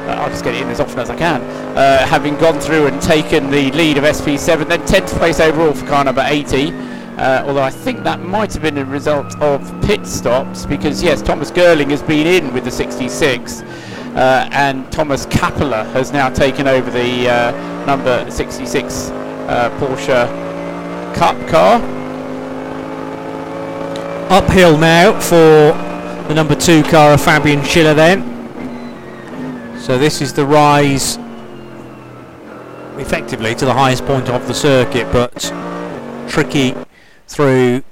I'll 0.09 0.31
just 0.31 0.43
get 0.43 0.55
it 0.55 0.63
in 0.63 0.69
as 0.69 0.81
often 0.81 0.99
as 0.99 1.11
I 1.11 1.17
can. 1.17 1.43
Uh, 1.77 2.07
having 2.07 2.37
gone 2.39 2.59
through 2.59 2.87
and 2.87 3.01
taken 3.01 3.51
the 3.51 3.71
lead 3.73 3.97
of 3.99 4.05
SP7, 4.05 4.67
then 4.69 4.81
10th 4.81 5.09
place 5.19 5.39
overall 5.39 5.73
for 5.73 5.87
car 5.87 6.03
number 6.05 6.25
80. 6.27 6.73
Uh, 6.73 7.45
although 7.47 7.63
I 7.63 7.71
think 7.71 8.03
that 8.05 8.21
might 8.21 8.53
have 8.55 8.63
been 8.63 8.79
a 8.79 8.85
result 8.85 9.37
of 9.41 9.61
pit 9.83 10.07
stops 10.07 10.65
because 10.67 11.03
yes, 11.03 11.21
Thomas 11.23 11.51
Gerling 11.51 11.91
has 11.91 12.03
been 12.03 12.27
in 12.27 12.53
with 12.55 12.65
the 12.65 12.71
66, 12.71 13.61
uh, 13.63 14.49
and 14.53 14.91
Thomas 14.91 15.27
Kappeler 15.27 15.85
has 15.93 16.13
now 16.13 16.31
taken 16.31 16.67
over 16.67 16.91
the 16.91 17.29
uh, 17.29 17.85
number 17.85 18.29
66 18.31 19.11
uh, 19.11 19.71
Porsche 19.79 20.50
Cup 21.15 21.37
car. 21.49 21.81
Uphill 24.31 24.79
now 24.79 25.19
for 25.21 25.75
the 26.29 26.35
number 26.35 26.55
two 26.55 26.83
car 26.85 27.13
of 27.13 27.21
Fabian 27.21 27.65
Schiller 27.65 27.95
then. 27.95 28.29
So 29.81 29.99
this 29.99 30.21
is 30.21 30.33
the 30.33 30.47
rise 30.47 31.19
effectively 32.99 33.55
to 33.57 33.65
the 33.65 33.73
highest 33.75 34.05
point 34.05 34.29
of 34.29 34.47
the 34.47 34.55
circuit, 34.55 35.11
but 35.13 35.53
tricky 36.29 36.75
through 37.27 37.83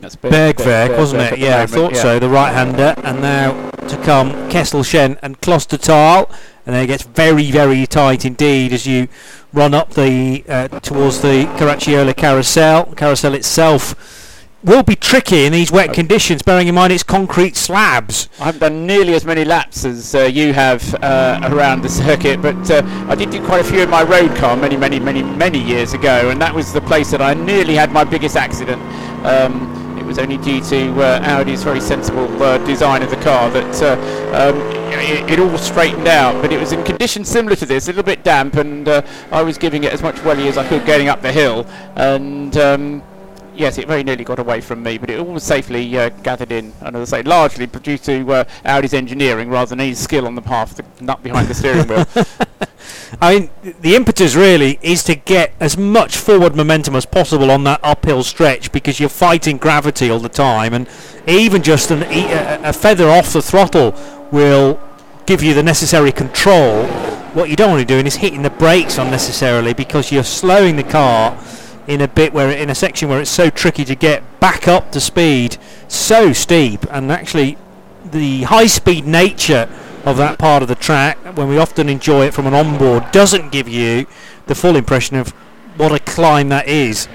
That's 0.00 0.16
Bergwerk, 0.16 0.96
wasn't 0.96 1.22
it? 1.22 1.38
Yeah, 1.38 1.62
I 1.62 1.66
thought 1.66 1.96
so. 1.96 2.18
The 2.18 2.28
right-hander, 2.28 2.94
and 3.04 3.20
now 3.20 3.70
to 3.88 3.96
come 3.98 4.32
Kesselchen 4.48 5.18
and 5.20 5.40
Klostertal, 5.40 6.30
and 6.64 6.74
then 6.74 6.84
it 6.84 6.86
gets 6.86 7.02
very, 7.02 7.50
very 7.50 7.86
tight 7.86 8.24
indeed 8.24 8.72
as 8.72 8.86
you 8.86 9.08
run 9.52 9.74
up 9.74 9.90
the 9.90 10.44
uh, 10.48 10.68
towards 10.80 11.20
the 11.20 11.44
Caracciola 11.58 12.16
carousel. 12.16 12.86
Carousel 12.94 13.34
itself 13.34 13.94
will 14.64 14.82
be 14.82 14.94
tricky 14.94 15.44
in 15.44 15.52
these 15.52 15.72
wet 15.72 15.92
conditions, 15.92 16.42
bearing 16.42 16.68
in 16.68 16.74
mind 16.74 16.92
it's 16.92 17.02
concrete 17.02 17.56
slabs. 17.56 18.28
I 18.40 18.44
haven't 18.44 18.60
done 18.60 18.86
nearly 18.86 19.14
as 19.14 19.24
many 19.24 19.44
laps 19.44 19.84
as 19.84 20.14
uh, 20.14 20.20
you 20.22 20.52
have 20.52 20.94
uh, 21.02 21.40
around 21.52 21.82
the 21.82 21.88
circuit, 21.88 22.40
but 22.40 22.70
uh, 22.70 22.82
I 23.08 23.14
did 23.14 23.30
do 23.30 23.44
quite 23.44 23.60
a 23.60 23.64
few 23.64 23.80
in 23.80 23.90
my 23.90 24.02
road 24.02 24.36
car 24.36 24.56
many, 24.56 24.76
many, 24.76 25.00
many, 25.00 25.22
many 25.22 25.58
years 25.58 25.94
ago, 25.94 26.30
and 26.30 26.40
that 26.40 26.54
was 26.54 26.72
the 26.72 26.80
place 26.82 27.10
that 27.10 27.20
I 27.20 27.34
nearly 27.34 27.74
had 27.74 27.90
my 27.90 28.04
biggest 28.04 28.36
accident. 28.36 28.80
Um, 29.26 29.81
was 30.12 30.18
only 30.18 30.36
due 30.36 30.60
to 30.60 31.00
uh, 31.00 31.38
Audi's 31.40 31.62
very 31.62 31.80
sensible 31.80 32.42
uh, 32.42 32.58
design 32.66 33.02
of 33.02 33.08
the 33.08 33.16
car 33.16 33.48
that 33.48 33.82
uh, 33.82 34.50
um, 34.50 34.60
it, 34.92 35.30
it, 35.30 35.38
all 35.38 35.56
straightened 35.56 36.06
out. 36.06 36.42
But 36.42 36.52
it 36.52 36.60
was 36.60 36.72
in 36.72 36.84
conditions 36.84 37.30
similar 37.30 37.56
to 37.56 37.64
this, 37.64 37.86
a 37.86 37.92
little 37.92 38.02
bit 38.02 38.22
damp, 38.22 38.56
and 38.56 38.86
uh, 38.86 39.00
I 39.30 39.40
was 39.40 39.56
giving 39.56 39.84
it 39.84 39.92
as 39.94 40.02
much 40.02 40.22
welly 40.22 40.48
as 40.48 40.58
I 40.58 40.68
could 40.68 40.84
getting 40.84 41.08
up 41.08 41.22
the 41.22 41.32
hill, 41.32 41.66
and. 41.96 42.54
Um, 42.58 43.02
yes, 43.54 43.78
it 43.78 43.86
very 43.86 44.02
nearly 44.02 44.24
got 44.24 44.38
away 44.38 44.60
from 44.60 44.82
me, 44.82 44.98
but 44.98 45.10
it 45.10 45.18
all 45.18 45.26
was 45.26 45.42
safely 45.42 45.96
uh, 45.98 46.08
gathered 46.08 46.52
in, 46.52 46.72
and 46.80 46.96
as 46.96 47.12
I 47.12 47.18
say, 47.18 47.22
largely 47.22 47.66
due 47.66 47.98
to 47.98 48.32
uh, 48.32 48.44
Audi's 48.64 48.94
engineering 48.94 49.48
rather 49.50 49.70
than 49.70 49.78
his 49.78 49.98
skill 49.98 50.26
on 50.26 50.34
the 50.34 50.42
path, 50.42 50.76
the 50.76 51.04
nut 51.04 51.22
behind 51.22 51.48
the 51.48 51.54
steering 51.54 51.86
wheel. 51.88 52.06
I 53.20 53.38
mean, 53.38 53.50
the 53.80 53.94
impetus 53.94 54.34
really 54.34 54.78
is 54.82 55.02
to 55.04 55.14
get 55.14 55.52
as 55.60 55.76
much 55.76 56.16
forward 56.16 56.56
momentum 56.56 56.96
as 56.96 57.06
possible 57.06 57.50
on 57.50 57.64
that 57.64 57.80
uphill 57.82 58.22
stretch 58.22 58.72
because 58.72 58.98
you're 58.98 59.08
fighting 59.08 59.58
gravity 59.58 60.10
all 60.10 60.18
the 60.18 60.28
time, 60.28 60.74
and 60.74 60.88
even 61.26 61.62
just 61.62 61.90
an, 61.90 62.02
a, 62.04 62.68
a 62.68 62.72
feather 62.72 63.08
off 63.08 63.32
the 63.32 63.42
throttle 63.42 63.94
will 64.30 64.80
give 65.26 65.42
you 65.42 65.54
the 65.54 65.62
necessary 65.62 66.12
control. 66.12 66.86
What 67.34 67.48
you 67.48 67.56
don't 67.56 67.70
want 67.70 67.80
to 67.80 67.86
be 67.86 67.94
doing 67.94 68.06
is 68.06 68.16
hitting 68.16 68.42
the 68.42 68.50
brakes 68.50 68.98
unnecessarily 68.98 69.72
because 69.72 70.12
you're 70.12 70.24
slowing 70.24 70.76
the 70.76 70.82
car 70.82 71.38
in 71.86 72.00
a 72.00 72.08
bit 72.08 72.32
where 72.32 72.50
in 72.50 72.70
a 72.70 72.74
section 72.74 73.08
where 73.08 73.20
it's 73.20 73.30
so 73.30 73.50
tricky 73.50 73.84
to 73.84 73.94
get 73.94 74.22
back 74.40 74.68
up 74.68 74.92
to 74.92 75.00
speed, 75.00 75.56
so 75.88 76.32
steep, 76.32 76.84
and 76.90 77.10
actually 77.10 77.58
the 78.04 78.42
high 78.42 78.66
speed 78.66 79.06
nature 79.06 79.68
of 80.04 80.16
that 80.16 80.38
part 80.38 80.62
of 80.62 80.68
the 80.68 80.74
track, 80.74 81.18
when 81.36 81.48
we 81.48 81.58
often 81.58 81.88
enjoy 81.88 82.26
it 82.26 82.34
from 82.34 82.46
an 82.46 82.54
onboard, 82.54 83.10
doesn't 83.12 83.52
give 83.52 83.68
you 83.68 84.06
the 84.46 84.54
full 84.54 84.76
impression 84.76 85.16
of 85.16 85.30
what 85.76 85.92
a 85.92 85.98
climb 86.00 86.48
that 86.48 86.68
is. 86.68 87.08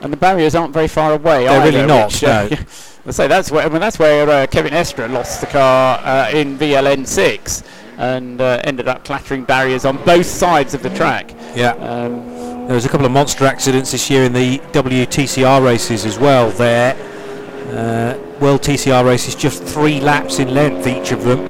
And 0.00 0.12
the 0.12 0.16
barriers 0.16 0.54
aren't 0.54 0.72
very 0.72 0.86
far 0.86 1.12
away. 1.12 1.44
They're 1.44 1.60
either, 1.60 1.78
really 1.78 1.86
not. 1.86 2.12
Which, 2.12 2.24
uh, 2.24 2.48
no. 2.50 2.56
I 3.06 3.10
say 3.10 3.26
that's 3.26 3.50
where 3.50 3.64
I 3.64 3.68
mean, 3.68 3.80
that's 3.80 3.98
where 3.98 4.28
uh, 4.28 4.46
Kevin 4.46 4.72
Estre 4.72 5.10
lost 5.10 5.40
the 5.40 5.46
car 5.46 5.98
uh, 6.04 6.30
in 6.30 6.58
VLN6 6.58 7.64
and 7.96 8.40
uh, 8.40 8.60
ended 8.64 8.86
up 8.86 9.04
clattering 9.04 9.44
barriers 9.44 9.84
on 9.84 10.02
both 10.04 10.26
sides 10.26 10.74
of 10.74 10.82
the 10.82 10.90
track. 10.90 11.34
Yeah. 11.56 11.72
Um, 11.72 12.57
there 12.68 12.74
was 12.74 12.84
a 12.84 12.88
couple 12.90 13.06
of 13.06 13.12
monster 13.12 13.46
accidents 13.46 13.92
this 13.92 14.10
year 14.10 14.24
in 14.24 14.34
the 14.34 14.58
WTCR 14.72 15.64
races 15.64 16.04
as 16.04 16.18
well. 16.18 16.50
There, 16.50 16.94
uh, 17.70 18.18
World 18.40 18.60
TCR 18.60 19.06
races, 19.06 19.34
just 19.34 19.62
three 19.62 20.00
laps 20.00 20.38
in 20.38 20.52
length 20.52 20.86
each 20.86 21.10
of 21.10 21.24
them. 21.24 21.48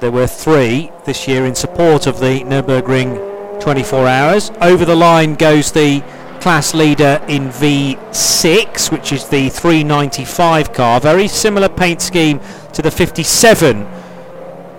There 0.00 0.10
were 0.10 0.26
three 0.26 0.92
this 1.06 1.26
year 1.26 1.46
in 1.46 1.54
support 1.54 2.06
of 2.06 2.20
the 2.20 2.40
Nürburgring 2.40 3.58
24 3.58 4.06
hours. 4.06 4.50
Over 4.60 4.84
the 4.84 4.94
line 4.94 5.34
goes 5.34 5.72
the 5.72 6.00
class 6.42 6.74
leader 6.74 7.24
in 7.26 7.48
V6, 7.48 8.92
which 8.92 9.12
is 9.12 9.26
the 9.26 9.48
395 9.48 10.74
car. 10.74 11.00
Very 11.00 11.26
similar 11.26 11.70
paint 11.70 12.02
scheme 12.02 12.38
to 12.74 12.82
the 12.82 12.90
57 12.90 13.86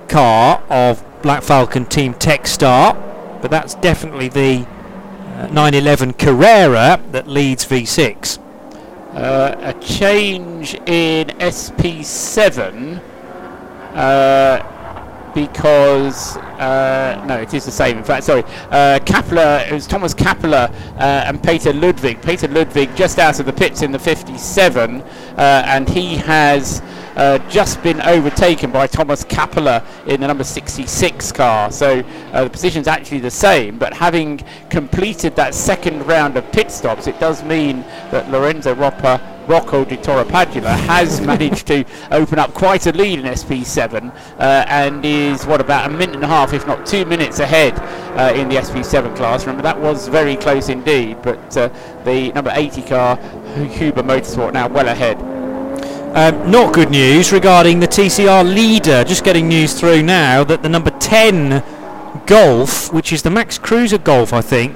car 0.10 0.62
of 0.70 1.04
Black 1.24 1.42
Falcon 1.42 1.86
Team 1.86 2.14
Techstar, 2.14 2.94
but 3.42 3.50
that's 3.50 3.74
definitely 3.74 4.28
the 4.28 4.68
911 5.52 6.14
Carrera 6.14 7.02
that 7.12 7.28
leads 7.28 7.66
V6. 7.66 8.40
Uh, 9.14 9.56
a 9.60 9.74
change 9.82 10.74
in 10.88 11.28
SP7 11.40 13.02
uh, 13.94 15.32
because 15.34 16.38
uh, 16.38 17.24
no, 17.28 17.40
it 17.40 17.54
is 17.54 17.66
the 17.66 17.72
same. 17.72 17.98
In 17.98 18.04
fact, 18.04 18.26
sorry, 18.26 18.44
uh, 18.72 19.00
Kappeler, 19.06 19.66
it 19.70 19.74
was 19.74 19.88
Thomas 19.88 20.14
Kappeler 20.14 20.70
uh, 20.98 21.24
and 21.26 21.42
Peter 21.42 21.72
Ludwig. 21.72 22.22
Peter 22.24 22.48
Ludwig 22.48 22.94
just 22.96 23.20
out 23.20 23.40
of 23.40 23.46
the 23.46 23.54
pits 23.54 23.82
in 23.82 23.92
the 23.92 24.00
57, 24.00 25.02
and 25.38 25.90
he 25.90 26.16
has 26.18 26.82
uh, 27.16 27.40
just 27.50 27.82
been 27.84 28.02
overtaken 28.02 28.72
by 28.72 28.88
Thomas 28.88 29.24
Kappeler 29.24 29.84
in 30.08 30.22
the 30.22 30.28
number 30.28 30.44
66 30.44 31.32
car. 31.32 31.72
So 31.72 32.04
uh, 32.34 32.44
the 32.44 32.50
position's 32.50 32.88
actually 32.88 33.20
the 33.20 33.32
same, 33.32 33.78
but 33.78 33.94
having 33.94 34.44
completed 34.70 35.36
that 35.36 35.54
second 35.54 36.06
round 36.06 36.38
of 36.38 36.52
pit 36.52 36.72
stops, 36.72 37.08
it 37.08 37.20
does 37.20 37.44
mean 37.44 37.82
that 38.12 38.30
Lorenzo 38.30 38.76
Roppa 38.76 39.22
Rocco 39.48 39.86
di 39.86 39.98
Torrepadula 39.98 40.76
has 40.88 41.22
managed 41.26 41.68
to 41.68 41.86
open 42.12 42.40
up 42.40 42.54
quite 42.54 42.88
a 42.88 42.92
lead 42.92 43.20
in 43.20 43.26
SP7 43.26 44.14
uh, 44.40 44.66
and 44.68 45.06
is 45.06 45.46
what 45.46 45.62
about 45.62 45.90
a 45.90 45.94
minute 45.94 46.16
and 46.16 46.24
a 46.24 46.28
half, 46.28 46.54
if 46.54 46.66
not 46.66 46.86
two 46.86 47.06
minutes 47.06 47.40
ahead 47.40 47.74
uh, 48.18 48.34
in 48.36 48.50
the 48.50 48.56
SP7 48.56 49.16
class. 49.16 49.42
Remember 49.46 49.64
that 49.64 49.80
was 49.80 50.08
very 50.08 50.36
close 50.36 50.70
indeed, 50.70 51.22
but 51.22 51.58
uh, 51.58 51.70
the 52.04 52.32
number 52.34 52.52
80 52.54 52.82
car 52.84 53.18
Huber 53.56 54.04
Motorsport 54.04 54.54
now 54.54 54.68
well 54.68 54.88
ahead. 54.88 55.35
Um, 56.16 56.50
not 56.50 56.74
good 56.74 56.92
news 56.92 57.34
regarding 57.34 57.82
the 57.82 57.90
TCR 57.90 58.46
leader. 58.46 59.04
Just 59.04 59.26
getting 59.26 59.50
news 59.50 59.78
through 59.78 60.02
now 60.02 60.46
that 60.46 60.64
the 60.64 60.70
number 60.70 60.90
10 60.90 61.62
Golf, 62.26 62.94
which 62.94 63.12
is 63.12 63.22
the 63.22 63.30
Max 63.30 63.58
Kruse 63.58 63.98
Golf, 63.98 64.32
I 64.32 64.40
think, 64.40 64.74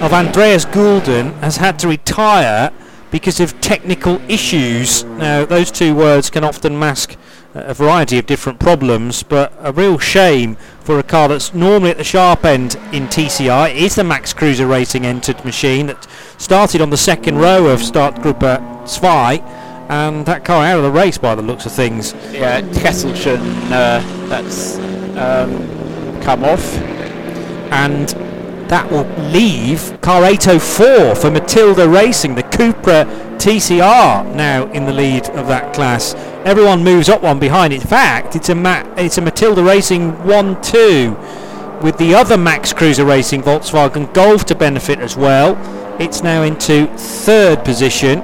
of 0.00 0.12
Andreas 0.12 0.64
Gulden, 0.64 1.32
has 1.42 1.58
had 1.58 1.78
to 1.78 1.86
retire 1.86 2.72
because 3.12 3.38
of 3.38 3.60
technical 3.60 4.20
issues. 4.28 5.04
Now, 5.04 5.44
those 5.44 5.70
two 5.70 5.94
words 5.94 6.28
can 6.28 6.42
often 6.42 6.76
mask 6.76 7.16
a 7.54 7.72
variety 7.72 8.18
of 8.18 8.26
different 8.26 8.58
problems, 8.58 9.22
but 9.22 9.52
a 9.60 9.70
real 9.70 9.96
shame 9.96 10.56
for 10.80 10.98
a 10.98 11.04
car 11.04 11.28
that's 11.28 11.54
normally 11.54 11.92
at 11.92 11.98
the 11.98 12.04
sharp 12.04 12.44
end 12.44 12.74
in 12.92 13.06
TCI. 13.06 13.72
Is 13.76 13.94
the 13.94 14.02
Max 14.02 14.32
Kruse 14.32 14.60
Racing 14.60 15.06
entered 15.06 15.44
machine 15.44 15.86
that 15.86 16.08
started 16.36 16.80
on 16.80 16.90
the 16.90 16.96
second 16.96 17.38
row 17.38 17.66
of 17.66 17.80
start 17.80 18.16
Startgruppe 18.16 19.38
2 19.40 19.59
and 19.90 20.24
that 20.24 20.44
car 20.44 20.64
out 20.64 20.78
of 20.78 20.84
the 20.84 20.90
race 20.90 21.18
by 21.18 21.34
the 21.34 21.42
looks 21.42 21.66
of 21.66 21.72
things. 21.72 22.14
Yeah, 22.32 22.60
Kesselchen, 22.60 23.40
uh, 23.66 24.00
that's 24.28 24.78
um, 25.18 26.22
come 26.22 26.44
off. 26.44 26.76
And 27.72 28.08
that 28.70 28.88
will 28.90 29.04
leave 29.30 30.00
car 30.00 30.24
804 30.24 31.16
for 31.16 31.30
Matilda 31.30 31.88
Racing, 31.88 32.36
the 32.36 32.44
Cupra 32.44 33.04
TCR 33.36 34.32
now 34.34 34.70
in 34.72 34.86
the 34.86 34.92
lead 34.92 35.28
of 35.30 35.48
that 35.48 35.74
class. 35.74 36.14
Everyone 36.44 36.84
moves 36.84 37.08
up 37.08 37.22
one 37.22 37.40
behind. 37.40 37.72
In 37.72 37.80
fact, 37.80 38.36
it's 38.36 38.48
a 38.48 38.54
Ma- 38.54 38.84
it's 38.96 39.18
a 39.18 39.20
Matilda 39.20 39.62
Racing 39.62 40.12
1-2 40.18 41.82
with 41.82 41.98
the 41.98 42.14
other 42.14 42.36
Max 42.36 42.72
Kruse 42.72 43.00
Racing 43.00 43.42
Volkswagen 43.42 44.12
Golf 44.14 44.44
to 44.46 44.54
benefit 44.54 45.00
as 45.00 45.16
well. 45.16 45.56
It's 46.00 46.22
now 46.22 46.42
into 46.42 46.86
third 46.96 47.64
position, 47.64 48.20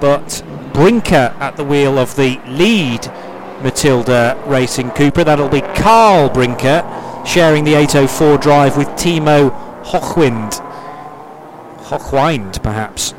but 0.00 0.42
Brinker 0.72 1.34
at 1.38 1.56
the 1.56 1.64
wheel 1.64 1.98
of 1.98 2.14
the 2.16 2.40
lead 2.46 3.06
Matilda 3.62 4.40
Racing 4.46 4.90
Cupra. 4.90 5.24
That'll 5.24 5.48
be 5.48 5.60
Carl 5.60 6.28
Brinker 6.28 6.82
sharing 7.26 7.64
the 7.64 7.74
804 7.74 8.38
drive 8.38 8.76
with 8.76 8.88
Timo 8.88 9.50
Hochwind. 9.84 10.54
Hochwind, 11.84 12.62
perhaps. 12.62 13.14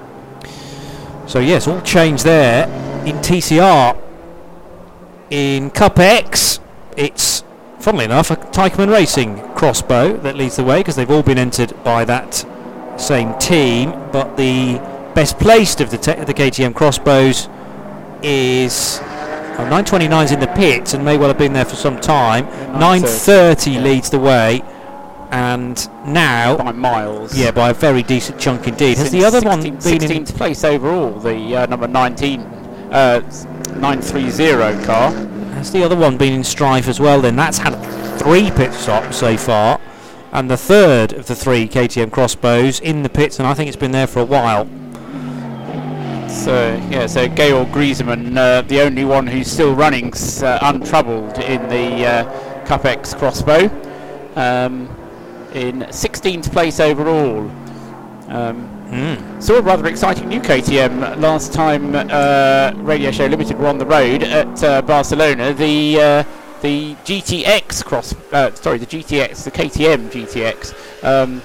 So 1.28 1.40
yes, 1.40 1.68
all 1.68 1.82
change 1.82 2.24
there 2.24 2.66
in 3.06 3.18
TCR. 3.18 4.02
In 5.30 5.70
Cup 5.70 6.00
X, 6.00 6.60
it's 6.98 7.44
funnily 7.80 8.06
enough, 8.06 8.32
a 8.32 8.36
Teichmann 8.36 8.92
Racing 8.92 9.40
X-Bow 9.40 10.18
that 10.18 10.36
leads 10.36 10.56
the 10.56 10.64
way 10.64 10.80
because 10.80 10.96
they've 10.96 11.10
all 11.10 11.24
been 11.24 11.38
entered 11.38 11.74
by 11.84 12.06
that 12.06 12.46
same 12.98 13.38
team. 13.38 13.92
But 14.12 14.38
the 14.38 14.80
best 15.20 15.38
placed 15.38 15.82
of 15.82 15.92
the, 15.92 15.98
te- 15.98 16.24
the 16.24 16.34
KTM 16.34 16.82
X-Bows 16.82 17.50
is 18.24 19.00
oh, 19.02 19.68
929's 19.70 20.32
in 20.32 20.40
the 20.40 20.48
pits 20.48 20.94
and 20.94 21.04
may 21.04 21.18
well 21.18 21.28
have 21.28 21.38
been 21.38 21.52
there 21.52 21.66
for 21.66 21.76
some 21.76 22.00
time. 22.00 22.46
930 22.80 23.70
yeah. 23.70 23.82
leads 23.82 24.10
the 24.10 24.18
way, 24.18 24.62
and 25.32 25.90
now 26.08 26.56
by 26.56 26.72
miles. 26.72 27.38
yeah, 27.38 27.52
by 27.52 27.72
a 27.72 27.74
very 27.74 28.02
decent 28.02 28.40
chunk 28.40 28.66
indeed. 28.66 28.98
Has 28.98 29.12
the 29.12 29.20
Since 29.20 29.36
other 29.36 29.46
one 29.46 29.62
16 29.62 30.00
been 30.00 30.12
in 30.20 30.26
place 30.26 30.64
overall? 30.64 31.20
The 31.20 31.58
uh, 31.58 31.66
number 31.66 31.90
19, 31.90 32.40
uh, 32.40 33.20
930 33.76 34.86
car. 34.86 35.12
Has 35.56 35.70
the 35.74 35.84
other 35.84 35.98
one 35.98 36.18
been 36.18 36.32
in 36.32 36.46
strife 36.46 36.88
as 36.88 37.02
well? 37.02 37.20
Then 37.20 37.36
that's 37.36 37.58
had 37.58 37.76
three 38.20 38.52
pit 38.52 38.72
stops 38.72 39.18
so 39.18 39.36
far, 39.36 39.82
and 40.32 40.50
the 40.50 40.56
third 40.56 41.12
of 41.12 41.28
the 41.28 41.36
three 41.36 41.68
KTM 41.68 42.18
X-Bows 42.18 42.80
in 42.80 43.04
the 43.04 43.10
pits, 43.10 43.38
and 43.38 43.46
I 43.46 43.54
think 43.54 43.68
it's 43.68 43.76
been 43.76 43.92
there 43.92 44.08
for 44.08 44.22
a 44.22 44.26
while. 44.26 44.70
So 46.30 46.76
yeah, 46.90 47.08
so 47.08 47.28
Georg 47.28 47.70
Griesemann, 47.70 48.38
uh, 48.38 48.62
the 48.62 48.82
only 48.82 49.04
one 49.04 49.28
who's 49.28 49.52
still 49.52 49.76
running 49.76 50.14
uh, 50.14 50.60
untroubled 50.62 51.40
in 51.40 51.68
the 51.70 52.06
uh, 52.06 52.66
Cup 52.66 52.86
X 52.86 53.14
X-Bow, 53.14 53.66
um, 54.36 54.88
in 55.54 55.82
16th 55.82 56.52
place 56.52 56.80
overall. 56.80 57.50
Um, 58.30 58.80
Mm. 58.90 59.42
Saw 59.42 59.58
a 59.58 59.62
rather 59.62 59.86
exciting 59.86 60.28
new 60.30 60.42
KTM 60.42 61.20
last 61.20 61.54
time 61.54 61.94
uh, 61.94 62.74
Radio 62.78 63.12
Show 63.12 63.28
Limited 63.28 63.60
were 63.60 63.68
on 63.68 63.78
the 63.78 63.86
road 63.86 64.24
at 64.24 64.64
uh, 64.64 64.82
Barcelona. 64.82 65.54
The 65.54 66.02
uh, 66.02 66.24
the 66.62 66.96
GTX 67.06 67.86
cross, 67.86 68.16
uh, 68.34 68.52
sorry, 68.56 68.80
the 68.80 68.88
GTX, 68.88 69.44
the 69.44 69.52
KTM 69.52 70.10
GTX, 70.10 71.04
um, 71.04 71.44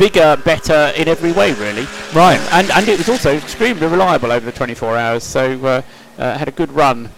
bigger, 0.00 0.34
better 0.46 0.92
in 0.96 1.08
every 1.08 1.30
way, 1.30 1.52
really. 1.52 1.84
Right. 2.14 2.40
And 2.52 2.70
and 2.70 2.88
it 2.88 2.96
was 2.96 3.08
also 3.10 3.36
extremely 3.36 3.86
reliable 3.86 4.32
over 4.32 4.46
the 4.46 4.52
24 4.52 4.96
hours. 4.96 5.22
So 5.22 5.64
uh, 5.64 5.82
uh, 6.18 6.38
had 6.38 6.48
a 6.48 6.52
good 6.52 6.72
run. 6.72 7.10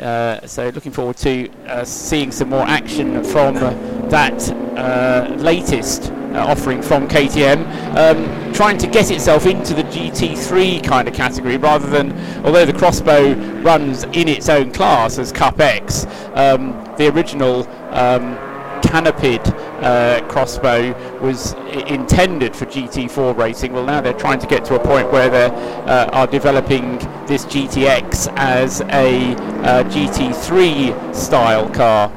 Uh, 0.00 0.46
so 0.46 0.70
looking 0.70 0.90
forward 0.90 1.18
to 1.18 1.50
uh, 1.66 1.84
seeing 1.84 2.32
some 2.32 2.48
more 2.48 2.66
action 2.66 3.22
from 3.22 3.58
uh, 3.58 3.74
that 4.08 4.50
uh, 4.78 5.34
latest 5.36 6.10
uh, 6.32 6.46
offering 6.48 6.80
from 6.80 7.06
KTM, 7.06 7.60
um, 7.96 8.52
trying 8.54 8.78
to 8.78 8.86
get 8.86 9.10
itself 9.10 9.44
into 9.44 9.74
the 9.74 9.82
GT3 9.82 10.82
kind 10.82 11.08
of 11.08 11.12
category 11.12 11.58
rather 11.58 11.90
than, 11.90 12.12
although 12.46 12.64
the 12.64 12.86
X-Bow 12.86 13.34
runs 13.62 14.04
in 14.04 14.28
its 14.28 14.48
own 14.48 14.72
class 14.72 15.18
as 15.18 15.30
Cup 15.32 15.60
X, 15.60 16.06
um, 16.34 16.72
the 16.96 17.12
original 17.12 17.68
um, 17.90 18.38
canopied 18.82 19.40
uh, 19.82 20.20
X-Bow 20.34 20.92
was 21.20 21.52
intended 21.88 22.54
for 22.56 22.66
GT4 22.66 23.36
racing. 23.36 23.72
Well, 23.72 23.84
now 23.84 24.00
they're 24.00 24.12
trying 24.12 24.38
to 24.40 24.46
get 24.46 24.64
to 24.66 24.74
a 24.74 24.80
point 24.80 25.10
where 25.12 25.28
they 25.30 25.46
uh, 25.46 26.06
are 26.12 26.26
developing 26.26 26.98
this 27.26 27.44
GTX 27.46 28.32
as 28.36 28.80
a 28.82 29.34
uh, 29.64 29.84
GT3 29.84 31.14
style 31.14 31.68
car. 31.70 32.12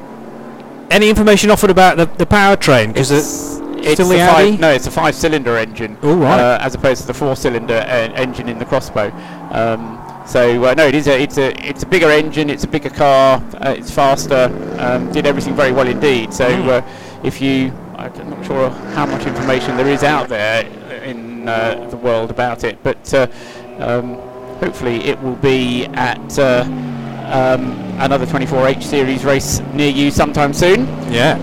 Any 0.90 1.08
information 1.08 1.50
offered 1.50 1.70
about 1.70 1.96
the, 1.96 2.04
the 2.06 2.26
powertrain? 2.26 2.88
Because 2.88 3.10
It's, 3.10 3.58
it's 3.86 3.94
still 3.94 4.10
a 4.12 4.16
the 4.16 4.20
Audi? 4.22 4.50
five, 4.52 4.60
no, 4.60 4.70
it's 4.70 4.86
a 4.86 4.90
five-cylinder 4.90 5.56
engine, 5.56 5.96
Oh, 6.02 6.16
right. 6.16 6.38
uh, 6.38 6.58
as 6.60 6.74
opposed 6.74 7.02
to 7.02 7.06
the 7.08 7.14
four-cylinder 7.14 7.74
uh, 7.74 8.12
engine 8.14 8.48
in 8.48 8.58
the 8.58 8.66
X-Bow. 8.74 9.10
Um, 9.50 10.00
so 10.26 10.64
uh, 10.64 10.74
no, 10.74 10.86
it 10.86 10.94
is 10.94 11.06
a 11.08 11.20
it's 11.20 11.38
a 11.38 11.52
it's 11.68 11.82
a 11.82 11.86
bigger 11.86 12.10
engine, 12.10 12.50
it's 12.50 12.64
a 12.64 12.68
bigger 12.68 12.90
car, 12.90 13.42
uh, 13.60 13.74
it's 13.76 13.90
faster, 13.90 14.50
um, 14.78 15.10
did 15.12 15.26
everything 15.26 15.54
very 15.54 15.72
well 15.72 15.86
indeed. 15.88 16.32
So 16.34 16.46
Mm. 16.48 16.68
uh, 16.68 16.82
if 17.24 17.40
you, 17.40 17.72
I'm 17.96 18.30
not 18.30 18.44
sure 18.46 18.70
how 18.94 19.06
much 19.06 19.26
information 19.26 19.76
there 19.76 19.88
is 19.88 20.02
out 20.02 20.28
there 20.28 20.66
in 21.04 21.48
uh, 21.48 21.86
the 21.90 21.96
world 21.96 22.30
about 22.30 22.64
it, 22.64 22.78
but 22.82 23.14
uh, 23.14 23.26
um, 23.78 24.14
hopefully 24.60 25.04
it 25.04 25.20
will 25.22 25.36
be 25.36 25.86
at 25.94 26.38
uh, 26.38 26.64
um, 27.32 27.72
another 28.00 28.26
24H 28.26 28.82
series 28.82 29.24
race 29.24 29.60
near 29.72 29.90
you 29.90 30.10
sometime 30.10 30.52
soon. 30.52 30.86
yeah. 31.12 31.38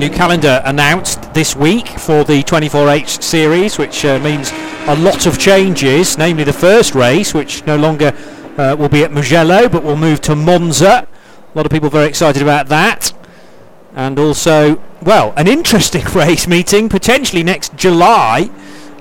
New 0.00 0.08
calendar 0.08 0.62
announced 0.64 1.34
this 1.34 1.54
week 1.54 1.86
for 1.86 2.24
the 2.24 2.42
24H 2.44 3.22
series, 3.22 3.76
which 3.76 4.02
uh, 4.06 4.18
means 4.20 4.50
a 4.86 4.96
lot 4.96 5.26
of 5.26 5.38
changes, 5.38 6.16
namely 6.16 6.42
the 6.42 6.54
first 6.54 6.94
race, 6.94 7.34
which 7.34 7.66
no 7.66 7.76
longer 7.76 8.14
uh, 8.56 8.74
will 8.78 8.88
be 8.88 9.04
at 9.04 9.12
Mugello, 9.12 9.68
but 9.68 9.84
will 9.84 9.98
move 9.98 10.22
to 10.22 10.34
Monza. 10.34 11.06
A 11.06 11.52
lot 11.54 11.66
of 11.66 11.70
people 11.70 11.90
very 11.90 12.08
excited 12.08 12.40
about 12.40 12.68
that. 12.68 13.12
And 13.94 14.18
also, 14.18 14.80
well, 15.02 15.34
an 15.36 15.46
interesting 15.46 16.04
race 16.14 16.46
meeting 16.46 16.88
potentially 16.88 17.42
next 17.42 17.76
July, 17.76 18.48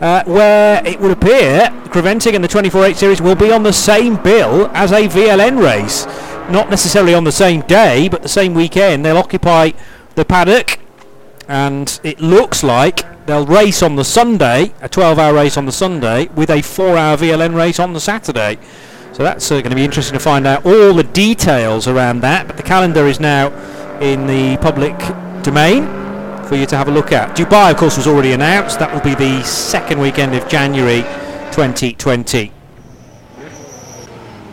uh, 0.02 0.26
where 0.26 0.86
it 0.86 1.00
would 1.00 1.12
appear 1.12 1.70
Creventic 1.94 2.34
and 2.34 2.44
the 2.44 2.50
24H 2.50 2.96
series 2.96 3.22
will 3.22 3.36
be 3.36 3.54
on 3.54 3.64
the 3.64 3.72
same 3.72 4.22
bill 4.22 4.70
as 4.74 4.92
a 4.92 5.08
VLN 5.08 5.64
race. 5.64 6.06
Not 6.52 6.70
necessarily 6.70 7.14
on 7.14 7.24
the 7.24 7.32
same 7.32 7.62
day, 7.62 8.10
but 8.10 8.22
the 8.22 8.28
same 8.28 8.54
weekend. 8.54 9.06
They'll 9.06 9.18
occupy 9.18 9.72
the 10.16 10.26
paddock, 10.26 10.80
and 11.50 12.00
it 12.04 12.22
looks 12.22 12.64
like 12.64 13.26
they'll 13.26 13.46
race 13.46 13.82
on 13.82 13.96
the 13.96 14.06
Sunday, 14.06 14.72
a 14.82 14.88
12-hour 14.88 15.34
race 15.34 15.58
on 15.58 15.66
the 15.66 15.72
Sunday, 15.72 16.28
with 16.36 16.52
a 16.52 16.62
four-hour 16.62 17.18
VLN 17.18 17.56
race 17.56 17.80
on 17.80 17.94
the 17.94 18.00
Saturday. 18.00 18.60
So 19.14 19.24
that's 19.24 19.52
uh, 19.52 19.56
going 19.56 19.72
to 19.72 19.76
be 19.76 19.84
interesting 19.84 20.14
to 20.14 20.24
find 20.24 20.46
out 20.46 20.64
all 20.64 20.94
the 20.94 21.04
details 21.04 21.88
around 21.88 22.22
that. 22.22 22.46
But 22.46 22.56
the 22.56 22.64
calendar 22.64 23.08
is 23.08 23.20
now 23.20 23.48
in 24.00 24.28
the 24.28 24.58
public 24.58 24.98
domain 25.44 25.88
for 26.46 26.56
you 26.56 26.68
to 26.68 26.78
have 26.78 26.88
a 26.88 26.92
look 26.92 27.12
at. 27.12 27.36
Dubai, 27.36 27.72
of 27.72 27.78
course, 27.78 27.98
was 27.98 28.08
already 28.08 28.34
announced. 28.34 28.78
That 28.78 28.94
will 28.94 29.02
be 29.02 29.16
the 29.16 29.44
second 29.44 30.00
weekend 30.00 30.36
of 30.36 30.48
January 30.48 31.02
2020. 31.52 32.52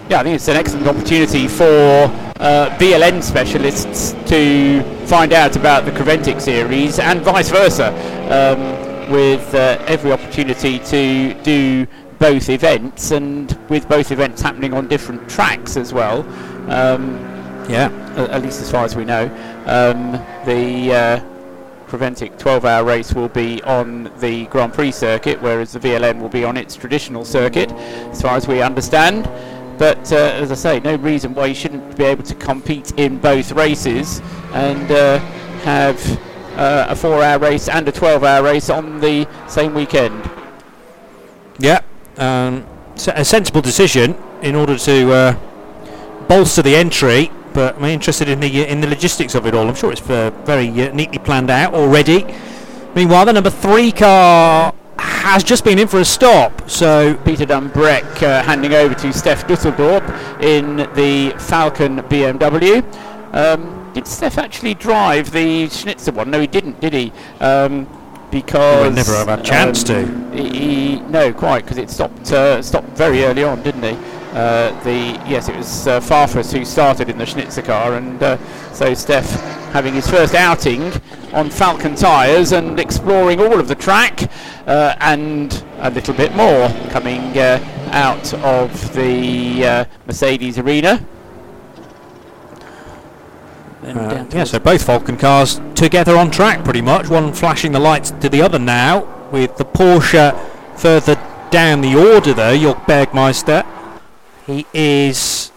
Yeah, 0.09 0.20
I 0.20 0.22
think 0.22 0.34
it's 0.34 0.49
an 0.49 0.57
excellent 0.57 0.86
opportunity 0.86 1.47
for 1.47 2.26
uh, 2.41 2.76
VLN 2.78 3.22
specialists 3.22 4.12
to 4.28 4.82
find 5.07 5.32
out 5.32 5.57
about 5.57 5.84
the 5.84 5.91
Creventic 5.93 6.41
series 6.41 6.99
and 6.99 7.20
vice 7.22 7.49
versa, 7.51 7.89
um, 8.30 9.11
with 9.11 9.55
uh, 9.55 9.78
every 9.87 10.12
opportunity 10.12 10.78
to 10.80 11.34
do 11.43 11.87
both 12.18 12.49
events 12.49 13.11
and 13.11 13.59
with 13.68 13.89
both 13.89 14.11
events 14.11 14.43
happening 14.43 14.72
on 14.74 14.89
different 14.89 15.28
tracks 15.28 15.76
as 15.76 15.93
well. 15.93 16.20
Um, 16.70 17.18
Yeah. 17.68 17.91
a- 18.16 18.32
at 18.32 18.43
least 18.43 18.61
as 18.62 18.70
far 18.70 18.84
as 18.84 18.95
we 18.97 19.05
know. 19.05 19.24
Um, 19.66 20.12
the 20.45 20.93
uh, 20.95 21.20
Creventic 21.89 22.37
12-hour 22.39 22.84
race 22.84 23.12
will 23.12 23.28
be 23.28 23.62
on 23.62 24.11
the 24.20 24.47
Grand 24.47 24.72
Prix 24.72 24.93
circuit, 24.93 25.41
whereas 25.43 25.72
the 25.72 25.78
VLN 25.80 26.20
will 26.20 26.28
be 26.28 26.45
on 26.45 26.57
its 26.57 26.74
traditional 26.74 27.24
circuit, 27.24 27.70
as 28.12 28.20
far 28.22 28.37
as 28.37 28.47
we 28.49 28.61
understand. 28.62 29.28
But 29.79 30.11
uh, 30.12 30.16
as 30.16 30.51
I 30.51 30.55
say, 30.55 30.81
no 30.81 30.97
reason 30.97 31.35
why 31.35 31.47
you 31.47 31.55
shouldn't 31.55 31.97
be 31.97 32.05
able 32.05 32.24
to 32.24 32.35
compete 32.35 32.93
in 32.99 33.18
both 33.18 33.53
races 33.53 34.20
and 34.53 34.91
uh, 34.91 35.18
have 35.64 36.01
uh, 36.57 36.87
a 36.89 36.97
four-hour 36.97 37.39
race 37.39 37.68
and 37.68 37.87
a 37.89 37.93
12-hour 37.93 38.43
race 38.43 38.70
on 38.70 39.01
the 39.01 39.29
same 39.47 39.74
weekend. 39.74 40.29
Yeah, 41.59 41.81
um, 42.16 42.66
a 43.09 43.24
sensible 43.24 43.61
decision 43.61 44.16
in 44.43 44.55
order 44.55 44.79
to 44.79 45.12
uh, 45.12 45.39
bolster 46.29 46.62
the 46.62 46.74
entry. 46.77 47.31
But 47.53 47.77
I'm 47.77 47.85
interested 47.85 48.29
in 48.29 48.41
the 48.41 48.64
uh, 48.64 48.66
in 48.66 48.81
the 48.83 48.87
logistics 48.87 49.35
of 49.35 49.47
it 49.47 49.55
all. 49.55 49.66
I'm 49.66 49.74
sure 49.74 49.91
it's 49.91 50.03
uh, 50.11 50.31
very 50.45 50.68
neatly 50.68 51.18
planned 51.18 51.51
out 51.51 51.72
already. 51.74 52.27
Meanwhile, 52.95 53.27
the 53.27 53.33
number 53.33 53.51
three 53.51 53.93
car 53.93 54.74
has 54.99 55.42
just 55.44 55.64
been 55.64 55.78
in 55.78 55.88
for 55.88 56.01
a 56.01 56.05
stop. 56.05 56.68
So 56.70 57.14
Peter 57.24 57.44
Dumbreck 57.47 58.22
uh, 58.22 58.42
handing 58.42 58.74
over 58.74 58.94
to 58.94 59.09
Stef 59.09 59.47
Dusseldorp 59.47 60.03
in 60.42 60.76
the 60.94 61.32
Falken 61.36 62.01
BMW. 62.09 62.82
Um, 63.34 63.90
did 63.92 64.05
Stef 64.05 64.38
actually 64.38 64.74
drive 64.74 65.30
the 65.32 65.68
Schnitzer 65.68 66.12
one? 66.12 66.30
No, 66.30 66.40
he 66.40 66.47
didn't, 66.47 66.80
did 66.80 66.92
he? 66.92 67.12
Um, 67.40 67.86
because 68.30 68.88
He 68.88 68.94
never 68.94 69.12
have 69.16 69.28
had 69.28 69.40
a 69.40 69.42
chance 69.42 69.82
to. 69.84 70.07
He, 70.34 70.59
he- 70.97 71.01
no, 71.01 71.32
quite, 71.32 71.64
because 71.64 71.78
it 71.78 71.90
stopped 71.90 72.30
uh, 72.32 72.61
stopped 72.62 72.88
very 72.90 73.24
early 73.24 73.44
on, 73.44 73.62
didn't 73.62 73.82
he? 73.82 73.97
Uh, 74.37 74.78
the 74.82 75.18
yes, 75.26 75.49
it 75.49 75.57
was 75.57 75.87
uh, 75.87 75.99
Farfus 75.99 76.53
who 76.53 76.62
started 76.66 77.09
in 77.09 77.16
the 77.16 77.24
Schnitzer 77.24 77.62
car, 77.62 77.95
and 77.95 78.22
uh, 78.22 78.37
so 78.74 78.93
Stef 78.93 79.24
having 79.72 79.95
his 79.95 80.07
first 80.07 80.34
outing 80.34 80.82
on 81.32 81.49
Falken 81.49 81.99
tyres 81.99 82.53
and 82.53 82.78
exploring 82.78 83.41
all 83.41 83.59
of 83.59 83.66
the 83.66 83.74
track 83.74 84.30
uh, 84.66 84.95
and 85.01 85.64
a 85.78 85.91
little 85.91 86.12
bit 86.12 86.34
more 86.37 86.68
coming 86.91 87.39
uh, 87.39 87.59
out 87.93 88.34
of 88.34 88.95
the 88.95 89.64
uh, 89.64 89.84
Mercedes 90.07 90.59
arena. 90.59 91.03
Uh, 93.84 94.26
yeah, 94.32 94.45
so 94.45 94.59
both 94.59 94.87
Falken 94.87 95.18
cars 95.18 95.62
together 95.74 96.14
on 96.14 96.30
track 96.30 96.62
pretty 96.62 96.82
much, 96.82 97.09
one 97.09 97.32
flashing 97.32 97.72
the 97.72 97.80
lights 97.80 98.11
to 98.11 98.28
the 98.28 98.43
other 98.43 98.59
now, 98.59 99.30
with 99.30 99.57
the 99.57 99.64
Porsche 99.64 100.39
further 100.76 101.14
down 101.51 101.80
the 101.80 101.95
order 101.95 102.34
though, 102.34 102.55
Jorg 102.55 102.84
Bergmeister. 102.84 103.64
He 104.47 104.66
is 104.72 105.51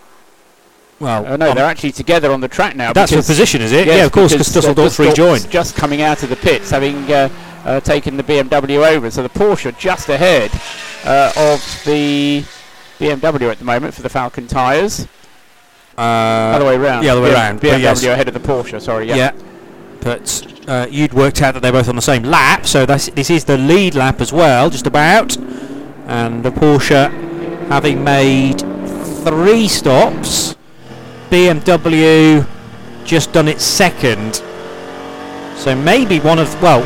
Well, 1.00 1.26
Uh, 1.26 1.38
no, 1.38 1.50
um, 1.50 1.56
they're 1.56 1.66
actually 1.66 1.94
together 1.94 2.32
on 2.32 2.42
the 2.42 2.48
track 2.50 2.76
now. 2.76 2.92
that's 2.92 3.12
the 3.12 3.18
position, 3.18 3.62
is 3.62 3.72
it? 3.72 3.88
Yes, 3.88 3.98
yeah, 4.00 4.06
of 4.06 4.12
course, 4.12 4.34
because 4.34 4.50
Dusseldorp 4.50 5.00
rejoined. 5.00 5.50
just 5.50 5.76
coming 5.78 6.02
out 6.02 6.24
of 6.24 6.30
the 6.30 6.36
pits, 6.36 6.72
having 6.72 7.10
uh, 7.12 7.30
uh, 7.64 7.80
taken 7.80 8.18
the 8.18 8.24
BMW 8.24 8.86
over. 8.86 9.10
So 9.10 9.24
the 9.24 9.30
Porsche 9.30 9.78
just 9.78 10.10
ahead 10.10 10.52
uh, 11.06 11.32
of 11.38 11.82
the 11.86 12.44
BMW 13.00 13.50
at 13.50 13.60
the 13.60 13.66
moment 13.66 13.94
for 13.94 14.02
the 14.02 14.10
Falken 14.10 14.50
tyres. 14.50 15.08
Uh, 15.98 16.02
other 16.02 16.66
way 16.66 16.78
round. 16.78 17.06
the 17.06 17.10
other 17.10 17.22
way 17.22 17.34
round, 17.34 17.62
BMW 17.62 17.82
yes. 17.82 18.04
ahead 18.04 18.28
of 18.28 18.34
the 18.34 18.40
Porsche. 18.40 18.82
Sorry. 18.82 19.08
Yeah. 19.08 19.16
yeah. 19.16 19.32
But 20.02 20.64
uh, 20.68 20.88
you'd 20.90 21.14
worked 21.14 21.42
out 21.42 21.54
that 21.54 21.62
they're 21.62 21.72
both 21.72 21.90
on 21.90 21.96
the 21.96 22.02
same 22.02 22.24
lap, 22.24 22.66
so 22.66 22.86
this 22.86 23.30
is 23.30 23.46
the 23.46 23.58
lead 23.58 23.96
lap 23.96 24.22
as 24.22 24.32
well, 24.32 24.70
just 24.70 24.88
about. 24.88 25.38
And 26.08 26.44
the 26.44 26.52
Porsche 26.52 27.10
having 27.68 28.04
made 28.04 28.64
three 29.24 29.68
stops, 29.68 30.56
BMW 31.30 32.46
just 33.06 33.32
done 33.34 33.48
its 33.48 33.64
second. 33.64 34.42
So 35.56 35.76
maybe 35.76 36.20
one 36.20 36.40
of 36.40 36.62
well, 36.62 36.84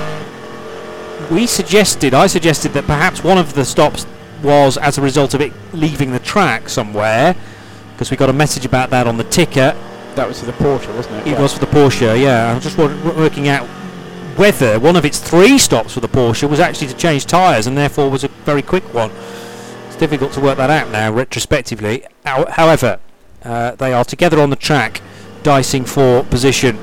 we 1.32 1.48
suggested, 1.48 2.14
I 2.14 2.28
suggested 2.28 2.74
that 2.74 2.86
perhaps 2.86 3.24
one 3.24 3.38
of 3.38 3.54
the 3.54 3.64
stops 3.66 4.06
was 4.42 4.78
as 4.78 4.98
a 4.98 5.02
result 5.02 5.34
of 5.34 5.42
it 5.42 5.54
leaving 5.74 6.12
the 6.12 6.20
track 6.20 6.70
somewhere, 6.70 7.36
because 7.94 8.12
we 8.12 8.18
got 8.18 8.30
a 8.30 8.34
message 8.34 8.66
about 8.66 8.90
that 8.90 9.08
on 9.08 9.18
the 9.18 9.24
ticker. 9.26 9.76
That 10.16 10.28
was 10.28 10.40
for 10.40 10.46
the 10.46 10.52
Porsche, 10.54 10.94
wasn't 10.96 11.16
it? 11.18 11.28
It 11.28 11.32
Yeah. 11.32 11.42
was 11.42 11.54
for 11.54 11.60
the 11.60 11.68
Porsche, 11.68 12.20
yeah. 12.20 12.52
I'm 12.54 12.60
just 12.62 12.78
wo- 12.78 12.88
wo- 13.04 13.14
working 13.18 13.48
out 13.48 13.68
whether 14.36 14.80
one 14.80 14.96
of 14.96 15.06
its 15.06 15.20
three 15.20 15.58
stops 15.58 15.94
for 15.94 16.00
the 16.00 16.08
Porsche 16.08 16.50
was 16.50 16.60
actually 16.60 16.88
to 16.88 16.94
change 16.96 17.26
tyres 17.26 17.68
and 17.68 17.78
therefore 17.78 18.10
was 18.10 18.24
a 18.24 18.30
very 18.46 18.62
quick 18.64 18.84
one. 18.94 19.12
Difficult 20.04 20.34
to 20.34 20.42
work 20.42 20.58
that 20.58 20.70
out 20.70 20.92
now 20.92 21.14
retrospectively. 21.14 22.04
However, 22.26 23.00
uh, 23.42 23.72
they 23.76 23.94
are 23.94 24.04
together 24.04 24.42
on 24.42 24.50
the 24.50 24.58
track, 24.58 25.02
dicing 25.44 25.86
for 25.86 26.24
position. 26.26 26.78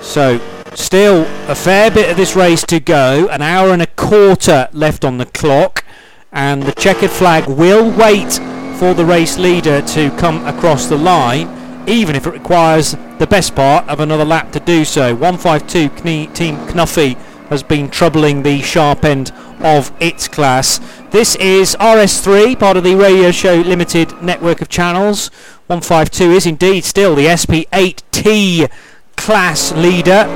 So, 0.00 0.40
still 0.76 1.22
a 1.50 1.56
fair 1.56 1.90
bit 1.90 2.08
of 2.08 2.16
this 2.16 2.36
race 2.36 2.62
to 2.66 2.78
go. 2.78 3.26
An 3.26 3.42
hour 3.42 3.70
and 3.70 3.82
a 3.82 3.88
quarter 3.88 4.68
left 4.72 5.04
on 5.04 5.18
the 5.18 5.26
clock, 5.26 5.84
and 6.30 6.62
the 6.62 6.70
checkered 6.70 7.10
flag 7.10 7.48
will 7.48 7.90
wait 7.90 8.34
for 8.78 8.94
the 8.94 9.04
race 9.04 9.36
leader 9.36 9.82
to 9.82 10.16
come 10.18 10.46
across 10.46 10.86
the 10.86 10.96
line, 10.96 11.48
even 11.88 12.14
if 12.14 12.24
it 12.24 12.30
requires 12.30 12.92
the 13.18 13.26
best 13.28 13.56
part 13.56 13.88
of 13.88 13.98
another 13.98 14.24
lap 14.24 14.52
to 14.52 14.60
do 14.60 14.84
so. 14.84 15.12
152 15.16 15.90
Knie, 16.00 16.32
Team 16.36 16.54
Knuffy 16.66 17.14
has 17.48 17.64
been 17.64 17.90
troubling 17.90 18.44
the 18.44 18.62
sharp 18.62 19.04
end 19.04 19.32
of 19.62 19.92
its 20.00 20.28
class. 20.28 20.80
This 21.10 21.34
is 21.36 21.76
RS3, 21.76 22.58
part 22.58 22.76
of 22.76 22.84
the 22.84 22.94
Radio 22.94 23.30
Show 23.30 23.54
Limited 23.54 24.22
network 24.22 24.60
of 24.60 24.68
channels. 24.68 25.28
152 25.66 26.32
is 26.32 26.46
indeed 26.46 26.84
still 26.84 27.14
the 27.14 27.26
SP8T 27.26 28.70
class 29.16 29.72
leader. 29.72 30.26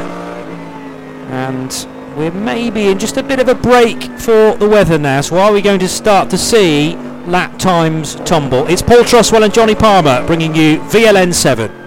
And 1.31 1.87
we're 2.17 2.31
maybe 2.31 2.89
in 2.89 2.99
just 2.99 3.17
a 3.17 3.23
bit 3.23 3.41
of 3.41 3.49
a 3.49 3.55
break 3.55 4.03
for 4.19 4.57
the 4.57 4.69
weather 4.69 4.99
now. 4.99 5.21
So 5.21 5.39
are 5.39 5.53
we 5.53 5.63
going 5.63 5.81
to 5.81 5.89
start 5.89 6.31
to 6.31 6.39
see 6.39 6.97
lap 7.27 7.59
times 7.59 8.15
tumble? 8.25 8.67
It's 8.69 8.83
Paul 8.83 9.03
Truswell 9.03 9.45
and 9.45 9.53
Johnny 9.53 9.75
Palmer 9.75 10.27
bringing 10.27 10.55
you 10.55 10.79
VLN7. 10.79 11.86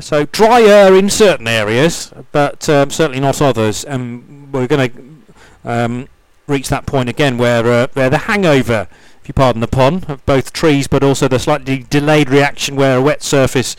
So 0.00 0.26
drier 0.26 0.94
in 0.94 1.10
certain 1.10 1.48
areas, 1.48 2.12
but 2.32 2.68
um, 2.68 2.90
certainly 2.90 3.20
not 3.20 3.40
others. 3.42 3.84
And 3.84 4.52
we're 4.52 4.66
going 4.66 4.90
to 4.90 5.70
um, 5.70 6.08
reach 6.46 6.68
that 6.68 6.86
point 6.86 7.08
again 7.08 7.38
where 7.38 7.64
uh, 7.66 7.86
where 7.92 8.10
the 8.10 8.18
hangover, 8.18 8.88
if 9.20 9.28
you 9.28 9.34
pardon 9.34 9.60
the 9.60 9.68
pun, 9.68 10.04
of 10.08 10.24
both 10.26 10.52
trees, 10.52 10.86
but 10.88 11.02
also 11.02 11.28
the 11.28 11.38
slightly 11.38 11.84
delayed 11.90 12.30
reaction 12.30 12.76
where 12.76 12.98
a 12.98 13.02
wet 13.02 13.22
surface 13.22 13.76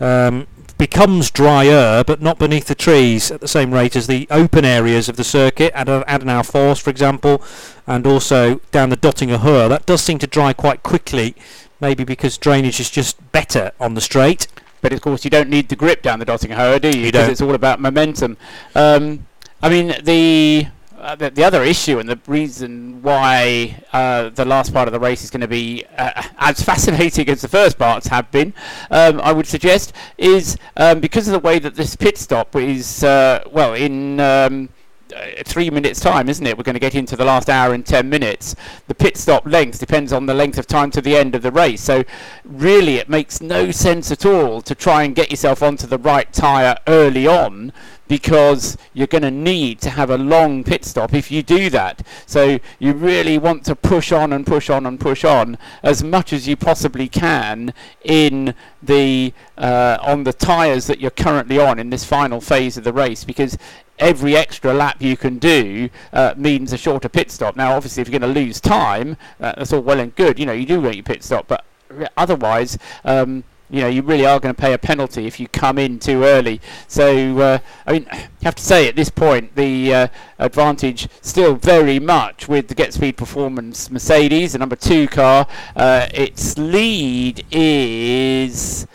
um, 0.00 0.46
becomes 0.78 1.30
drier, 1.30 2.04
but 2.04 2.22
not 2.22 2.38
beneath 2.38 2.66
the 2.66 2.74
trees 2.74 3.30
at 3.30 3.40
the 3.40 3.48
same 3.48 3.74
rate 3.74 3.96
as 3.96 4.06
the 4.06 4.26
open 4.30 4.64
areas 4.64 5.08
of 5.08 5.16
the 5.16 5.24
circuit, 5.24 5.72
at 5.74 5.88
Adenauer 5.88 6.46
Forst, 6.46 6.82
for 6.82 6.90
example, 6.90 7.42
and 7.86 8.06
also 8.06 8.60
down 8.70 8.88
the 8.88 8.96
Dottinger 8.96 9.38
Höhe. 9.38 9.68
That 9.68 9.86
does 9.86 10.02
seem 10.02 10.18
to 10.18 10.26
dry 10.26 10.52
quite 10.52 10.82
quickly, 10.84 11.34
maybe 11.80 12.04
because 12.04 12.38
drainage 12.38 12.78
is 12.78 12.90
just 12.90 13.32
better 13.32 13.72
on 13.80 13.94
the 13.94 14.00
straight. 14.00 14.46
But 14.80 14.92
of 14.92 15.00
course, 15.00 15.24
you 15.24 15.30
don't 15.30 15.48
need 15.48 15.68
the 15.68 15.76
grip 15.76 16.02
down 16.02 16.18
the 16.18 16.26
Dottinger 16.26 16.56
Höhe, 16.56 16.80
do 16.80 16.88
you? 16.88 17.06
You 17.06 17.12
Because 17.12 17.28
it's 17.28 17.40
all 17.40 17.54
about 17.54 17.80
momentum. 17.80 18.36
Um, 18.74 19.26
I 19.62 19.68
mean, 19.68 19.94
the, 20.02 20.68
uh, 20.98 21.14
the 21.16 21.30
the 21.30 21.44
other 21.44 21.62
issue 21.62 21.98
and 21.98 22.08
the 22.08 22.18
reason 22.26 23.02
why 23.02 23.82
uh, 23.92 24.28
the 24.30 24.44
last 24.44 24.72
part 24.72 24.88
of 24.88 24.92
the 24.92 25.00
race 25.00 25.24
is 25.24 25.30
going 25.30 25.40
to 25.40 25.48
be 25.48 25.84
uh, 25.96 26.22
as 26.38 26.62
fascinating 26.70 27.28
as 27.28 27.40
the 27.40 27.48
first 27.48 27.78
parts 27.78 28.06
have 28.08 28.30
been, 28.30 28.54
um, 28.90 29.20
I 29.20 29.32
would 29.32 29.46
suggest, 29.46 29.92
is 30.16 30.56
um, 30.76 31.00
because 31.00 31.26
of 31.28 31.32
the 31.32 31.40
way 31.40 31.58
that 31.58 31.74
this 31.74 31.96
pit 31.96 32.18
stop 32.18 32.54
is 32.56 33.02
uh, 33.04 33.42
well 33.50 33.74
in. 33.74 34.20
Uh, 35.14 35.42
three 35.44 35.70
minutes 35.70 36.00
time 36.00 36.28
isn't 36.28 36.46
it? 36.46 36.56
We're 36.56 36.64
going 36.64 36.74
to 36.74 36.80
get 36.80 36.94
into 36.94 37.16
the 37.16 37.24
last 37.24 37.48
hour 37.48 37.72
and 37.72 37.84
10 37.84 38.08
minutes. 38.08 38.54
The 38.88 38.94
pit 38.94 39.16
stop 39.16 39.46
length 39.46 39.78
depends 39.78 40.12
on 40.12 40.26
the 40.26 40.34
length 40.34 40.58
of 40.58 40.66
time 40.66 40.90
to 40.92 41.00
the 41.00 41.16
end 41.16 41.34
of 41.34 41.42
the 41.42 41.50
race. 41.50 41.80
So 41.80 42.04
really 42.44 42.96
it 42.96 43.08
makes 43.08 43.40
no 43.40 43.70
sense 43.70 44.10
at 44.10 44.26
all 44.26 44.60
to 44.62 44.74
try 44.74 45.04
and 45.04 45.14
get 45.14 45.30
yourself 45.30 45.62
onto 45.62 45.86
the 45.86 45.98
right 45.98 46.30
tyre 46.32 46.76
early 46.86 47.26
on 47.26 47.72
because 48.08 48.76
you're 48.94 49.06
going 49.06 49.22
to 49.22 49.30
need 49.30 49.80
to 49.82 49.90
have 49.90 50.10
a 50.10 50.18
long 50.18 50.64
pit 50.64 50.84
stop 50.84 51.14
if 51.14 51.30
you 51.30 51.42
do 51.42 51.70
that. 51.70 52.04
So 52.26 52.58
you 52.78 52.92
really 52.94 53.38
want 53.38 53.64
to 53.66 53.76
push 53.76 54.10
on 54.10 54.32
and 54.32 54.46
push 54.46 54.70
on 54.70 54.86
and 54.86 54.98
push 54.98 55.24
on 55.24 55.58
as 55.82 56.02
much 56.02 56.32
as 56.32 56.48
you 56.48 56.56
possibly 56.56 57.08
can 57.08 57.72
in 58.02 58.54
the 58.82 59.32
uh, 59.56 59.98
on 60.00 60.24
the 60.24 60.32
tyres 60.32 60.86
that 60.86 61.00
you're 61.00 61.10
currently 61.10 61.58
on 61.58 61.78
in 61.78 61.90
this 61.90 62.04
final 62.04 62.40
phase 62.40 62.76
of 62.76 62.84
the 62.84 62.92
race 62.92 63.24
because 63.24 63.58
every 63.98 64.36
extra 64.36 64.72
lap 64.72 64.96
you 65.00 65.16
can 65.16 65.38
do 65.38 65.88
uh, 66.12 66.34
means 66.36 66.72
a 66.72 66.78
shorter 66.78 67.08
pit 67.08 67.30
stop. 67.30 67.56
Now, 67.56 67.74
obviously, 67.74 68.00
if 68.00 68.08
you're 68.08 68.18
going 68.18 68.34
to 68.34 68.40
lose 68.40 68.60
time, 68.60 69.16
uh, 69.40 69.54
that's 69.56 69.72
all 69.72 69.80
well 69.80 70.00
and 70.00 70.14
good. 70.14 70.38
You 70.38 70.46
know, 70.46 70.52
you 70.52 70.66
do 70.66 70.80
want 70.80 70.94
your 70.94 71.02
pit 71.02 71.22
stop, 71.22 71.48
but 71.48 71.64
otherwise, 72.16 72.78
um, 73.04 73.44
you 73.70 73.80
know, 73.80 73.88
you 73.88 74.02
really 74.02 74.26
are 74.26 74.40
going 74.40 74.54
to 74.54 74.60
pay 74.60 74.72
a 74.72 74.78
penalty 74.78 75.26
if 75.26 75.38
you 75.38 75.48
come 75.48 75.78
in 75.78 75.98
too 75.98 76.24
early. 76.24 76.60
So, 76.86 77.38
uh, 77.38 77.58
I 77.86 77.92
mean, 77.92 78.06
you 78.12 78.44
have 78.44 78.54
to 78.54 78.62
say 78.62 78.88
at 78.88 78.96
this 78.96 79.10
point, 79.10 79.54
the 79.56 79.94
uh, 79.94 80.08
advantage 80.38 81.08
still 81.20 81.54
very 81.54 81.98
much 81.98 82.48
with 82.48 82.68
the 82.68 82.74
Get 82.74 82.94
Speed 82.94 83.16
Performance 83.16 83.90
Mercedes, 83.90 84.52
the 84.52 84.58
number 84.58 84.76
two 84.76 85.06
car. 85.08 85.46
Uh, 85.76 86.06
its 86.14 86.56
lead 86.56 87.44
is 87.50 88.86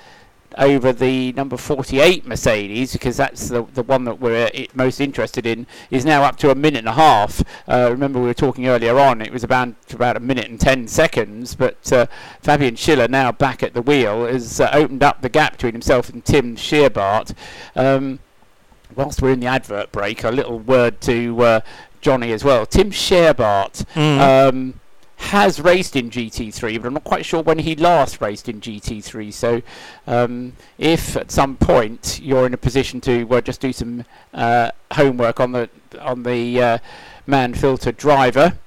over 0.57 0.93
the 0.93 1.31
number 1.33 1.57
48 1.57 2.25
Mercedes 2.27 2.93
because 2.93 3.17
that's 3.17 3.49
the, 3.49 3.63
the 3.73 3.83
one 3.83 4.03
that 4.05 4.19
we're 4.19 4.49
i- 4.53 4.67
most 4.73 4.99
interested 5.01 5.45
in 5.45 5.65
is 5.91 6.05
now 6.05 6.23
up 6.23 6.37
to 6.37 6.51
a 6.51 6.55
minute 6.55 6.79
and 6.79 6.87
a 6.87 6.93
half. 6.93 7.43
Uh, 7.67 7.87
remember 7.91 8.19
we 8.19 8.25
were 8.27 8.33
talking 8.33 8.67
earlier 8.67 8.97
on 8.99 9.21
it 9.21 9.31
was 9.31 9.43
about 9.43 9.69
about 9.91 10.15
a 10.17 10.19
minute 10.19 10.47
and 10.49 10.59
10 10.59 10.87
seconds 10.87 11.55
but 11.55 11.91
uh, 11.91 12.05
Fabian 12.41 12.75
Schiller 12.75 13.07
now 13.07 13.31
back 13.31 13.63
at 13.63 13.73
the 13.73 13.81
wheel 13.81 14.25
has 14.25 14.59
uh, 14.59 14.69
opened 14.73 15.03
up 15.03 15.21
the 15.21 15.29
gap 15.29 15.53
between 15.53 15.73
himself 15.73 16.09
and 16.09 16.23
Tim 16.25 16.55
Scheerbarth. 16.55 17.33
Um, 17.75 18.19
whilst 18.95 19.21
we're 19.21 19.31
in 19.31 19.39
the 19.39 19.47
advert 19.47 19.91
break 19.91 20.23
a 20.23 20.29
little 20.29 20.59
word 20.59 21.01
to 21.01 21.41
uh, 21.41 21.59
Johnny 22.01 22.31
as 22.31 22.43
well. 22.43 22.65
Tim 22.65 22.91
Scheerbarth 22.91 23.85
um, 24.47 24.79
has 25.23 25.59
raced 25.59 25.95
in 25.95 26.09
GT3, 26.09 26.81
but 26.81 26.87
I'm 26.87 26.93
not 26.93 27.03
quite 27.03 27.25
sure 27.25 27.41
when 27.41 27.59
he 27.59 27.75
last 27.75 28.21
raced 28.21 28.49
in 28.49 28.61
GT3. 28.61 29.33
So, 29.33 29.61
um, 30.05 30.53
if 30.77 31.15
at 31.15 31.31
some 31.31 31.55
point 31.55 32.19
you're 32.21 32.45
in 32.45 32.53
a 32.53 32.57
position 32.57 33.01
to 33.01 33.23
well, 33.23 33.41
just 33.41 33.61
do 33.61 33.73
some 33.73 34.05
uh, 34.33 34.71
homework 34.91 35.39
on 35.39 35.53
the 35.53 35.69
on 35.99 36.23
the 36.23 36.61
uh, 36.61 36.77
Mann-Filter 37.25 37.91
driver, 37.91 38.57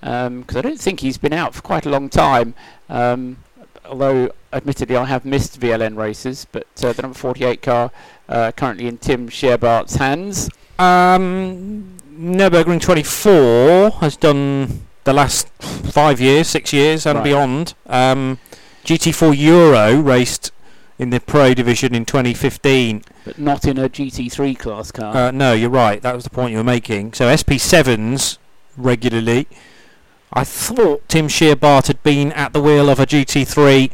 because 0.00 0.56
I 0.56 0.60
don't 0.60 0.80
think 0.80 1.00
he's 1.00 1.18
been 1.18 1.32
out 1.32 1.54
for 1.54 1.62
quite 1.62 1.86
a 1.86 1.90
long 1.90 2.08
time. 2.08 2.54
Um, 2.88 3.38
although, 3.84 4.32
admittedly, 4.52 4.96
I 4.96 5.04
have 5.04 5.24
missed 5.24 5.60
VLN 5.60 5.96
races, 5.96 6.46
but 6.50 6.66
uh, 6.82 6.92
the 6.92 7.02
number 7.02 7.18
48 7.18 7.62
car 7.62 7.90
uh, 8.28 8.52
currently 8.52 8.86
in 8.86 8.98
Tim 8.98 9.28
Scheerbarth's 9.28 9.96
hands. 9.96 10.48
Um, 10.78 11.96
Nürburgring 12.12 12.80
24 12.80 13.90
has 14.00 14.16
done 14.16 14.86
the 15.06 15.12
last 15.12 15.48
five 15.60 16.20
years, 16.20 16.48
six 16.48 16.72
years, 16.72 17.06
and 17.06 17.18
Right. 17.18 17.24
beyond. 17.24 17.74
Um, 17.88 18.38
GT4 18.84 19.32
Euro 19.32 19.94
raced 19.96 20.50
in 20.98 21.10
the 21.10 21.20
Pro 21.20 21.54
Division 21.54 21.94
in 21.94 22.04
2015. 22.04 23.02
But 23.24 23.38
not 23.38 23.64
in 23.64 23.78
a 23.78 23.88
GT3 23.88 24.54
class 24.54 24.90
car. 24.90 25.16
Uh, 25.16 25.30
no, 25.30 25.52
you're 25.52 25.70
right. 25.70 26.02
That 26.02 26.14
was 26.14 26.24
the 26.24 26.30
point 26.30 26.50
you 26.52 26.58
were 26.58 26.64
making. 26.64 27.12
So 27.14 27.28
SP7s 27.28 28.38
regularly. 28.76 29.46
I 30.32 30.42
thought 30.42 31.08
Tim 31.08 31.28
Scheerbarth 31.28 31.86
had 31.86 32.02
been 32.02 32.32
at 32.32 32.52
the 32.52 32.60
wheel 32.60 32.90
of 32.90 32.98
a 32.98 33.06
GT3 33.06 33.90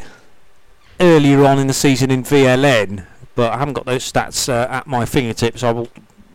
earlier 0.98 1.44
on 1.44 1.58
in 1.58 1.66
the 1.66 1.74
season 1.74 2.10
in 2.10 2.24
VLN, 2.24 3.04
but 3.34 3.52
I 3.52 3.58
haven't 3.58 3.74
got 3.74 3.84
those 3.84 4.10
stats 4.10 4.48
uh, 4.48 4.66
at 4.70 4.86
my 4.86 5.04
fingertips. 5.04 5.62
I 5.62 5.72
will 5.72 5.88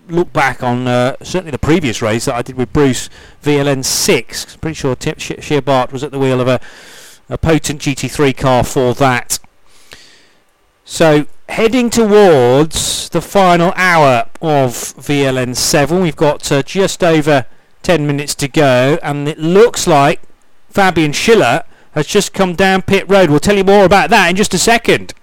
look 0.09 0.31
back 0.33 0.63
on 0.63 0.87
uh, 0.87 1.15
certainly 1.21 1.51
the 1.51 1.57
previous 1.59 2.01
race 2.01 2.25
that 2.25 2.35
I 2.35 2.41
did 2.41 2.57
with 2.57 2.71
Bruce 2.73 3.09
VLN 3.43 3.83
six. 3.83 4.55
Pretty 4.57 4.75
sure 4.75 4.95
Tim 4.95 5.15
Sh- 5.17 5.31
Scheerbarth 5.39 5.91
was 5.91 6.03
at 6.03 6.11
the 6.11 6.19
wheel 6.19 6.41
of 6.41 6.47
a, 6.47 6.59
a 7.29 7.37
potent 7.37 7.81
GT3 7.81 8.35
car 8.35 8.63
for 8.63 8.93
that. 8.95 9.39
So 10.85 11.25
heading 11.49 11.89
towards 11.89 13.09
the 13.09 13.21
final 13.21 13.73
hour 13.75 14.29
of 14.41 14.71
VLN 14.71 15.55
seven, 15.55 16.01
we've 16.01 16.15
got 16.15 16.49
uh, 16.51 16.63
just 16.63 17.03
over 17.03 17.45
ten 17.83 18.07
minutes 18.07 18.35
to 18.35 18.47
go, 18.47 18.97
and 19.03 19.27
it 19.27 19.37
looks 19.37 19.87
like 19.87 20.21
Fabian 20.69 21.11
Schiller 21.11 21.63
has 21.91 22.07
just 22.07 22.33
come 22.33 22.55
down 22.55 22.81
pit 22.83 23.09
road. 23.09 23.29
We'll 23.29 23.39
tell 23.39 23.57
you 23.57 23.63
more 23.63 23.83
about 23.83 24.09
that 24.11 24.29
in 24.29 24.35
just 24.35 24.53
a 24.53 24.59
second. 24.59 25.13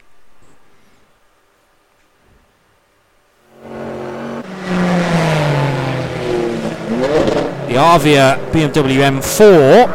The 7.75 7.81
Avia 7.81 8.39
BMW 8.53 9.03
M4 9.03 9.89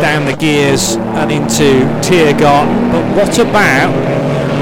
down 0.00 0.24
the 0.24 0.36
gears 0.36 0.94
and 1.18 1.32
into 1.32 1.82
Tiergarten. 2.00 2.92
But 2.92 3.16
what 3.16 3.36
about 3.40 3.90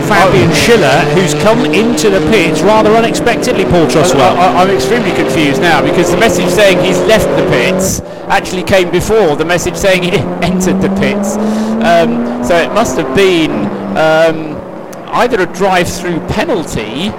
Fabian 0.08 0.50
Schiller, 0.54 1.00
who's 1.12 1.34
come 1.42 1.66
into 1.66 2.08
the 2.08 2.20
pits 2.30 2.62
rather 2.62 2.96
unexpectedly, 2.96 3.64
Paul 3.64 3.86
Truswell? 3.88 4.38
I, 4.38 4.62
am 4.62 4.70
extremely 4.70 5.12
confused 5.12 5.60
now 5.60 5.82
because 5.84 6.10
the 6.10 6.16
message 6.16 6.48
saying 6.48 6.82
he's 6.82 6.98
left 7.00 7.28
the 7.36 7.46
pits 7.50 8.00
actually 8.32 8.62
came 8.62 8.90
before 8.90 9.36
the 9.36 9.44
message 9.44 9.76
saying 9.76 10.02
he 10.02 10.12
entered 10.40 10.80
the 10.80 10.88
pits. 10.98 11.36
Um, 11.84 12.42
so 12.42 12.56
it 12.56 12.72
must 12.72 12.96
have 12.96 13.14
been 13.14 13.50
um, 13.98 14.56
either 15.12 15.42
a 15.42 15.46
drive-through 15.52 16.20
penalty 16.28 17.10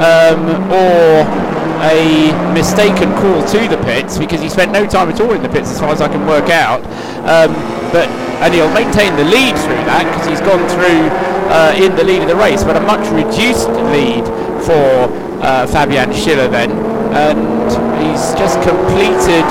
um, 0.00 0.48
or 0.72 1.59
a 1.82 2.32
mistaken 2.52 3.12
call 3.16 3.44
to 3.48 3.68
the 3.68 3.80
pits 3.84 4.18
because 4.18 4.40
he 4.40 4.48
spent 4.48 4.72
no 4.72 4.86
time 4.86 5.08
at 5.08 5.20
all 5.20 5.32
in 5.32 5.42
the 5.42 5.48
pits 5.48 5.70
as 5.70 5.80
far 5.80 5.90
as 5.90 6.00
I 6.00 6.08
can 6.08 6.26
work 6.26 6.50
out. 6.50 6.84
Um, 7.24 7.54
but 7.92 8.08
and 8.40 8.54
he'll 8.54 8.72
maintain 8.72 9.16
the 9.16 9.24
lead 9.24 9.56
through 9.56 9.84
that 9.84 10.08
because 10.08 10.26
he's 10.26 10.40
gone 10.40 10.64
through 10.72 11.12
uh, 11.52 11.74
in 11.76 11.94
the 11.96 12.04
lead 12.04 12.22
of 12.22 12.28
the 12.28 12.36
race, 12.36 12.64
but 12.64 12.76
a 12.76 12.80
much 12.80 13.04
reduced 13.12 13.68
lead 13.92 14.24
for 14.64 15.12
uh, 15.44 15.66
Fabian 15.66 16.12
Schiller 16.12 16.48
then, 16.48 16.70
and 17.12 17.68
he's 18.00 18.32
just 18.40 18.56
completed 18.62 19.44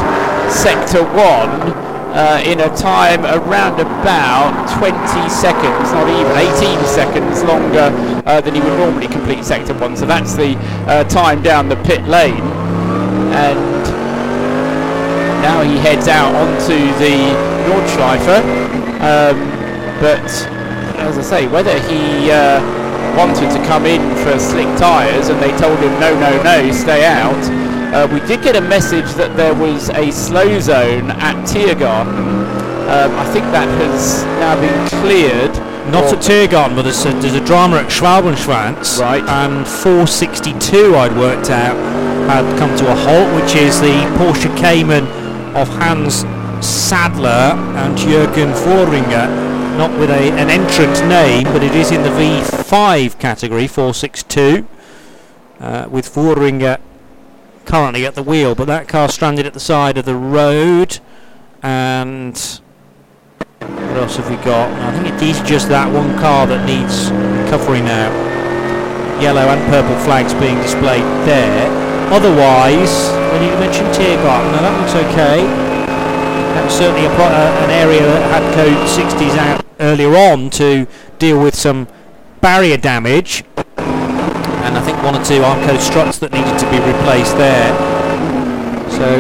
sector 0.50 1.04
one 1.14 1.89
uh, 2.20 2.44
in 2.44 2.60
a 2.60 2.76
time 2.76 3.24
around 3.24 3.80
about 3.80 4.52
20 4.78 4.92
seconds, 5.30 5.88
not 5.96 6.04
even 6.12 6.36
18 6.36 6.86
seconds 6.86 7.44
longer 7.44 7.96
uh, 8.28 8.42
than 8.42 8.56
he 8.56 8.60
would 8.60 8.78
normally 8.78 9.08
complete 9.08 9.46
sector 9.46 9.74
one. 9.76 9.96
So 9.96 10.06
that's 10.06 10.36
the 10.36 10.58
uh, 10.86 11.06
time 11.06 11.42
down 11.42 11.70
the 11.70 11.78
pit 11.88 12.04
lane. 12.08 12.44
And 13.32 13.84
now 15.42 15.64
he 15.64 15.78
heads 15.78 16.10
out 16.10 16.36
onto 16.36 16.76
the 17.00 17.16
Nordschleife. 17.72 18.44
Um, 19.00 19.40
but 20.04 20.28
as 21.00 21.18
I 21.18 21.22
say, 21.22 21.48
whether 21.48 21.80
he 21.88 22.32
uh, 22.32 22.60
wanted 23.16 23.50
to 23.56 23.66
come 23.66 23.86
in 23.86 24.04
for 24.26 24.38
slick 24.40 24.68
tyres 24.78 25.30
and 25.30 25.42
they 25.42 25.56
told 25.58 25.80
him 25.80 25.98
no, 26.02 26.20
no, 26.20 26.44
no, 26.44 26.72
stay 26.74 27.06
out 27.06 27.69
uh, 27.94 28.08
we 28.12 28.20
did 28.28 28.44
get 28.44 28.56
a 28.56 28.62
message 28.62 29.12
that 29.16 29.36
there 29.36 29.54
was 29.54 29.90
a 29.90 30.12
slow 30.12 30.60
zone 30.60 31.10
at 31.12 31.36
Tiergarten. 31.48 32.46
Um, 32.90 33.12
I 33.18 33.26
think 33.34 33.46
that 33.52 33.68
has 33.82 34.24
now 34.38 34.56
been 34.60 35.02
cleared. 35.02 35.54
Not 35.92 36.14
at 36.14 36.22
Tiergarten, 36.22 36.76
but 36.76 36.84
there's 36.84 37.04
a, 37.06 37.12
there's 37.14 37.34
a 37.34 37.44
drama 37.46 37.78
at 37.78 37.90
Schwalbenschwanz. 37.90 39.00
Right. 39.00 39.24
And 39.24 39.68
462, 39.68 40.96
I'd 40.96 41.18
worked 41.18 41.50
out, 41.50 41.76
had 42.30 42.46
come 42.60 42.76
to 42.78 42.92
a 42.92 42.96
halt, 42.96 43.42
which 43.42 43.56
is 43.56 43.82
the 43.82 44.06
Porsche 44.18 44.56
Cayman 44.56 45.06
of 45.56 45.68
Hans 45.70 46.26
Sadler 46.66 47.58
and 47.78 47.98
Jürgen 47.98 48.54
Vorringer. 48.54 49.50
Not 49.78 49.98
with 50.00 50.12
a, 50.12 50.32
an 50.34 50.50
entrant 50.50 51.00
name, 51.08 51.46
but 51.46 51.64
it 51.64 51.74
is 51.74 51.92
in 51.92 52.04
the 52.04 52.10
V5 52.10 53.18
category, 53.18 53.66
462, 53.66 54.68
uh, 55.60 55.88
with 55.90 56.14
Vorringer 56.14 56.80
currently 57.70 58.04
at 58.08 58.16
the 58.16 58.24
wheel, 58.24 58.56
but 58.56 58.66
that 58.66 58.88
car 58.88 59.08
stranded 59.08 59.46
at 59.46 59.54
the 59.54 59.60
side 59.60 59.98
of 59.98 60.06
the 60.06 60.16
road. 60.16 61.00
And 61.62 62.36
what 63.60 63.98
else 63.98 64.18
have 64.18 64.28
we 64.28 64.38
got? 64.38 64.72
I 64.82 64.92
think 64.92 65.14
it 65.14 65.22
is 65.22 65.40
just 65.42 65.70
that 65.70 65.86
one 65.94 66.18
car 66.18 66.48
that 66.48 66.66
needs 66.66 67.12
recovery 67.46 67.82
now. 67.82 68.10
Yellow 69.22 69.46
and 69.54 69.62
purple 69.70 69.96
flags 70.04 70.34
being 70.34 70.58
displayed 70.58 71.06
there. 71.30 71.70
Otherwise, 72.10 73.14
when 73.32 73.44
you 73.46 73.54
mentioned 73.62 73.94
Tiergarten, 73.94 74.50
now 74.50 74.66
that 74.66 74.74
looks 74.82 74.96
okay. 75.14 75.46
That 76.58 76.66
was 76.66 76.74
certainly 76.74 77.06
a 77.06 77.12
uh, 77.14 77.64
an 77.64 77.70
area 77.70 78.02
that 78.02 78.42
had 78.42 78.44
code 78.56 78.82
60s 78.90 79.38
out 79.38 79.64
earlier 79.80 80.16
on 80.16 80.50
to 80.52 80.88
deal 81.20 81.40
with 81.40 81.54
some 81.54 81.88
barrier 82.42 82.78
damage 82.78 83.44
I 84.80 84.82
think 84.82 85.04
one 85.04 85.14
or 85.14 85.24
two 85.26 85.44
Armco 85.44 85.78
struts 85.78 86.20
that 86.20 86.32
needed 86.32 86.56
to 86.56 86.68
be 86.72 86.80
replaced 86.80 87.36
there. 87.36 87.68
So 88.88 89.20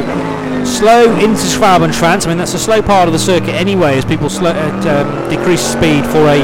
slow 0.63 1.11
into 1.19 1.43
Schwalbenschwanz. 1.51 2.25
I 2.25 2.29
mean 2.29 2.37
that's 2.37 2.53
a 2.53 2.59
slow 2.59 2.81
part 2.81 3.07
of 3.07 3.13
the 3.13 3.19
circuit 3.19 3.55
anyway, 3.59 3.97
as 3.97 4.05
people 4.05 4.29
slow, 4.29 4.51
uh, 4.51 4.63
um, 4.87 5.29
decrease 5.29 5.59
speed 5.59 6.05
for 6.07 6.23
a 6.31 6.39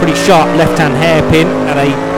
pretty 0.00 0.16
sharp 0.24 0.48
left-hand 0.56 0.94
hairpin 0.94 1.46
and 1.68 1.78
a 1.78 2.13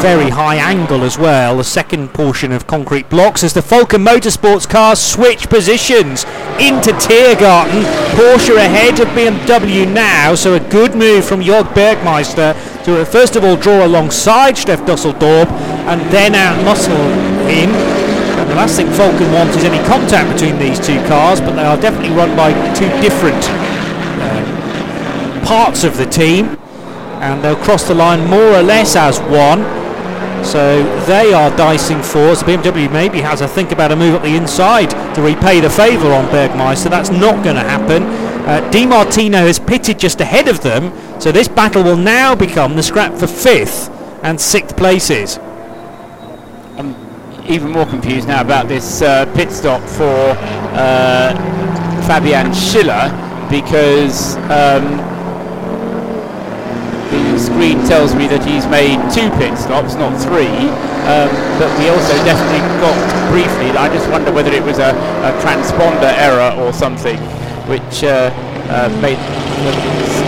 very 0.00 0.30
high 0.30 0.56
angle 0.56 1.02
as 1.04 1.18
well. 1.18 1.58
The 1.58 1.64
second 1.64 2.08
portion 2.14 2.52
of 2.52 2.66
concrete 2.66 3.10
blocks 3.10 3.44
as 3.44 3.52
the 3.52 3.60
Falken 3.60 4.06
Motorsports 4.06 4.68
cars 4.68 5.00
switch 5.00 5.48
positions 5.48 6.24
into 6.58 6.92
Tiergarten. 6.92 7.82
Porsche 8.14 8.56
ahead 8.56 9.00
of 9.00 9.08
BMW 9.08 9.92
now, 9.92 10.34
so 10.34 10.54
a 10.54 10.60
good 10.60 10.94
move 10.94 11.24
from 11.24 11.40
Jörg 11.40 11.64
Bergmeister 11.74 12.54
to 12.84 13.00
uh, 13.00 13.04
first 13.04 13.36
of 13.36 13.44
all 13.44 13.56
draw 13.56 13.84
alongside 13.84 14.54
Stef 14.54 14.84
Dusseldorp 14.86 15.50
and 15.86 16.00
then 16.12 16.34
out 16.34 16.62
muscle 16.64 16.94
in. 17.48 17.70
And 18.38 18.50
the 18.50 18.54
last 18.54 18.76
thing 18.76 18.86
Falken 18.88 19.32
wants 19.32 19.56
is 19.56 19.64
any 19.64 19.84
contact 19.86 20.32
between 20.32 20.58
these 20.58 20.78
two 20.80 20.98
cars, 21.06 21.40
but 21.40 21.54
they 21.54 21.64
are 21.64 21.80
definitely 21.80 22.16
run 22.16 22.36
by 22.36 22.52
two 22.74 22.88
different 23.00 23.42
uh, 24.20 25.44
parts 25.46 25.84
of 25.84 25.96
the 25.96 26.06
team. 26.06 26.58
And 27.20 27.42
they'll 27.44 27.54
cross 27.54 27.86
the 27.86 27.94
line 27.94 28.28
more 28.28 28.56
or 28.56 28.62
less 28.62 28.96
as 28.96 29.20
one. 29.20 29.81
So 30.44 30.82
they 31.06 31.32
are 31.32 31.54
dicing 31.56 32.02
for. 32.02 32.34
So 32.34 32.46
BMW 32.46 32.90
maybe 32.90 33.20
has 33.20 33.40
a 33.40 33.48
think 33.48 33.72
about 33.72 33.92
a 33.92 33.96
move 33.96 34.14
up 34.14 34.22
the 34.22 34.36
inside 34.36 34.90
to 35.14 35.22
repay 35.22 35.60
the 35.60 35.70
favour 35.70 36.12
on 36.12 36.26
Bergmeister. 36.26 36.90
That's 36.90 37.10
not 37.10 37.42
going 37.44 37.56
to 37.56 37.62
happen. 37.62 38.02
Uh, 38.44 38.68
Di 38.70 38.86
Martino 38.86 39.38
has 39.38 39.60
pitted 39.60 39.98
just 40.00 40.20
ahead 40.20 40.48
of 40.48 40.62
them, 40.62 40.92
so 41.20 41.30
this 41.30 41.46
battle 41.46 41.84
will 41.84 41.96
now 41.96 42.34
become 42.34 42.74
the 42.74 42.82
scrap 42.82 43.14
for 43.14 43.28
fifth 43.28 43.88
and 44.24 44.40
sixth 44.40 44.76
places. 44.76 45.38
I'm 46.76 46.96
even 47.46 47.70
more 47.70 47.86
confused 47.86 48.26
now 48.26 48.40
about 48.40 48.66
this 48.66 49.00
uh, 49.00 49.32
pit 49.36 49.52
stop 49.52 49.80
for 49.88 50.34
uh, 50.74 51.34
Fabian 52.08 52.52
Schiller 52.52 53.10
because 53.48 54.36
um, 54.50 54.98
screen 57.42 57.82
tells 57.84 58.14
me 58.14 58.26
that 58.28 58.44
he's 58.44 58.66
made 58.70 58.98
two 59.10 59.28
pit 59.38 59.58
stops, 59.58 59.94
not 59.94 60.14
three. 60.22 60.70
Um, 61.02 61.28
but 61.58 61.70
we 61.82 61.90
also 61.90 62.14
definitely 62.22 62.62
got 62.78 62.94
briefly. 63.34 63.74
I 63.74 63.90
just 63.90 64.08
wonder 64.08 64.30
whether 64.30 64.52
it 64.52 64.62
was 64.62 64.78
a, 64.78 64.94
a 65.26 65.30
transponder 65.42 66.14
error 66.14 66.54
or 66.62 66.72
something 66.72 67.18
which 67.66 68.04
uh, 68.04 68.30
uh, 68.70 68.88
made 69.00 69.18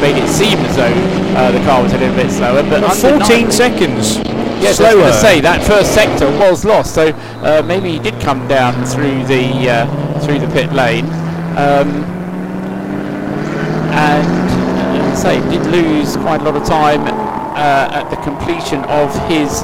made 0.00 0.16
it 0.20 0.28
seem 0.28 0.58
as 0.58 0.76
though 0.76 1.38
uh, 1.38 1.50
the 1.50 1.58
car 1.64 1.82
was 1.82 1.92
a 1.92 1.98
little 1.98 2.14
bit 2.14 2.30
slower. 2.30 2.62
But 2.62 2.82
well, 2.82 3.18
14 3.18 3.50
seconds. 3.50 4.16
Yes, 4.62 4.76
slower. 4.76 4.90
I 4.90 4.94
was 4.94 5.02
going 5.02 5.12
to 5.12 5.20
say 5.20 5.40
that 5.40 5.64
first 5.64 5.94
sector 5.94 6.26
was 6.38 6.64
lost, 6.64 6.94
so 6.94 7.08
uh, 7.42 7.62
maybe 7.66 7.92
he 7.92 7.98
did 7.98 8.20
come 8.20 8.46
down 8.48 8.84
through 8.84 9.24
the 9.24 9.70
uh, 9.70 10.20
through 10.20 10.38
the 10.38 10.48
pit 10.48 10.72
lane, 10.72 11.06
um, 11.56 12.04
and 13.92 14.43
say 15.24 15.40
did 15.48 15.64
lose 15.68 16.18
quite 16.18 16.42
a 16.42 16.44
lot 16.44 16.54
of 16.54 16.62
time 16.68 17.00
at 17.06 18.10
the 18.10 18.16
completion 18.16 18.84
of 18.84 19.10
his 19.26 19.62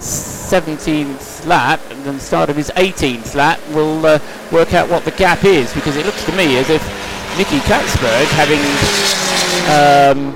17th 0.00 1.46
lap 1.46 1.78
and 1.90 2.04
the 2.04 2.18
start 2.18 2.50
of 2.50 2.56
his 2.56 2.68
18th 2.70 3.36
lap. 3.36 3.60
We'll 3.68 4.04
uh, 4.04 4.18
work 4.50 4.74
out 4.74 4.90
what 4.90 5.04
the 5.04 5.12
gap 5.12 5.44
is 5.44 5.72
because 5.72 5.96
it 5.96 6.04
looks 6.06 6.24
to 6.24 6.32
me 6.32 6.56
as 6.56 6.70
if 6.70 6.82
Nicky 7.38 7.60
Catsburg 7.60 8.26
having 8.34 8.58
um, 9.70 10.34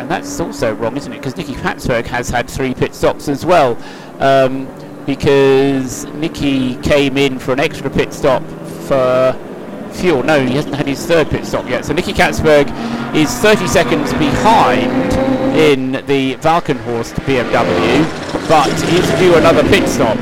and 0.00 0.10
that's 0.10 0.40
also 0.40 0.74
wrong 0.74 0.96
isn't 0.96 1.12
it? 1.12 1.18
Because 1.18 1.36
Nicky 1.36 1.54
Catsburg 1.54 2.06
has 2.06 2.28
had 2.28 2.50
three 2.50 2.74
pit 2.74 2.92
stops 2.92 3.28
as 3.28 3.46
well 3.46 3.78
um, 4.18 4.66
because 5.06 6.06
Nicky 6.06 6.74
came 6.78 7.16
in 7.16 7.38
for 7.38 7.52
an 7.52 7.60
extra 7.60 7.88
pit 7.88 8.12
stop 8.12 8.42
for 8.88 9.53
fuel. 9.94 10.22
No, 10.22 10.44
he 10.44 10.54
hasn't 10.56 10.74
had 10.74 10.86
his 10.86 11.04
third 11.06 11.30
pit 11.30 11.46
stop 11.46 11.68
yet. 11.68 11.84
So 11.84 11.92
Nicky 11.92 12.12
Catsburg 12.12 12.68
is 13.14 13.30
30 13.38 13.66
seconds 13.66 14.12
behind 14.14 15.12
in 15.56 15.92
the 16.06 16.36
Walkenhorst 16.36 17.14
BMW. 17.24 18.48
but 18.48 18.70
he's 18.88 19.08
due 19.18 19.36
another 19.36 19.62
pit 19.68 19.88
stop. 19.88 20.18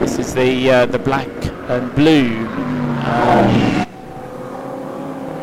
This 0.00 0.18
is 0.18 0.34
the 0.34 0.70
uh, 0.70 0.86
the 0.86 0.98
black 0.98 1.28
and 1.68 1.94
blue 1.94 2.46
um, 3.04 3.86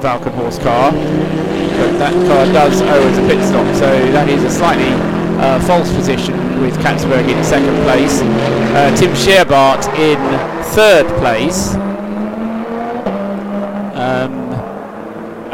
Walkenhorst 0.01 0.62
car, 0.64 0.91
but 0.91 1.97
that 1.99 2.14
car 2.28 2.45
does 2.53 2.82
owe 2.82 3.07
us 3.07 3.18
a 3.18 3.28
pit 3.28 3.43
stop, 3.45 3.76
so 3.76 4.12
that 4.12 4.28
is 4.30 4.43
a 4.43 4.49
slightly 4.49 4.91
uh, 5.39 5.59
false 5.62 5.91
position 5.95 6.62
with 6.62 6.76
Catsburg 6.82 7.28
in 7.30 7.43
second 7.43 7.76
place. 7.84 8.22
Uh, 8.22 8.95
Tim 8.95 9.12
Scheerbarth 9.12 9.88
in 9.97 10.20
third 10.74 11.07
place. 11.20 11.76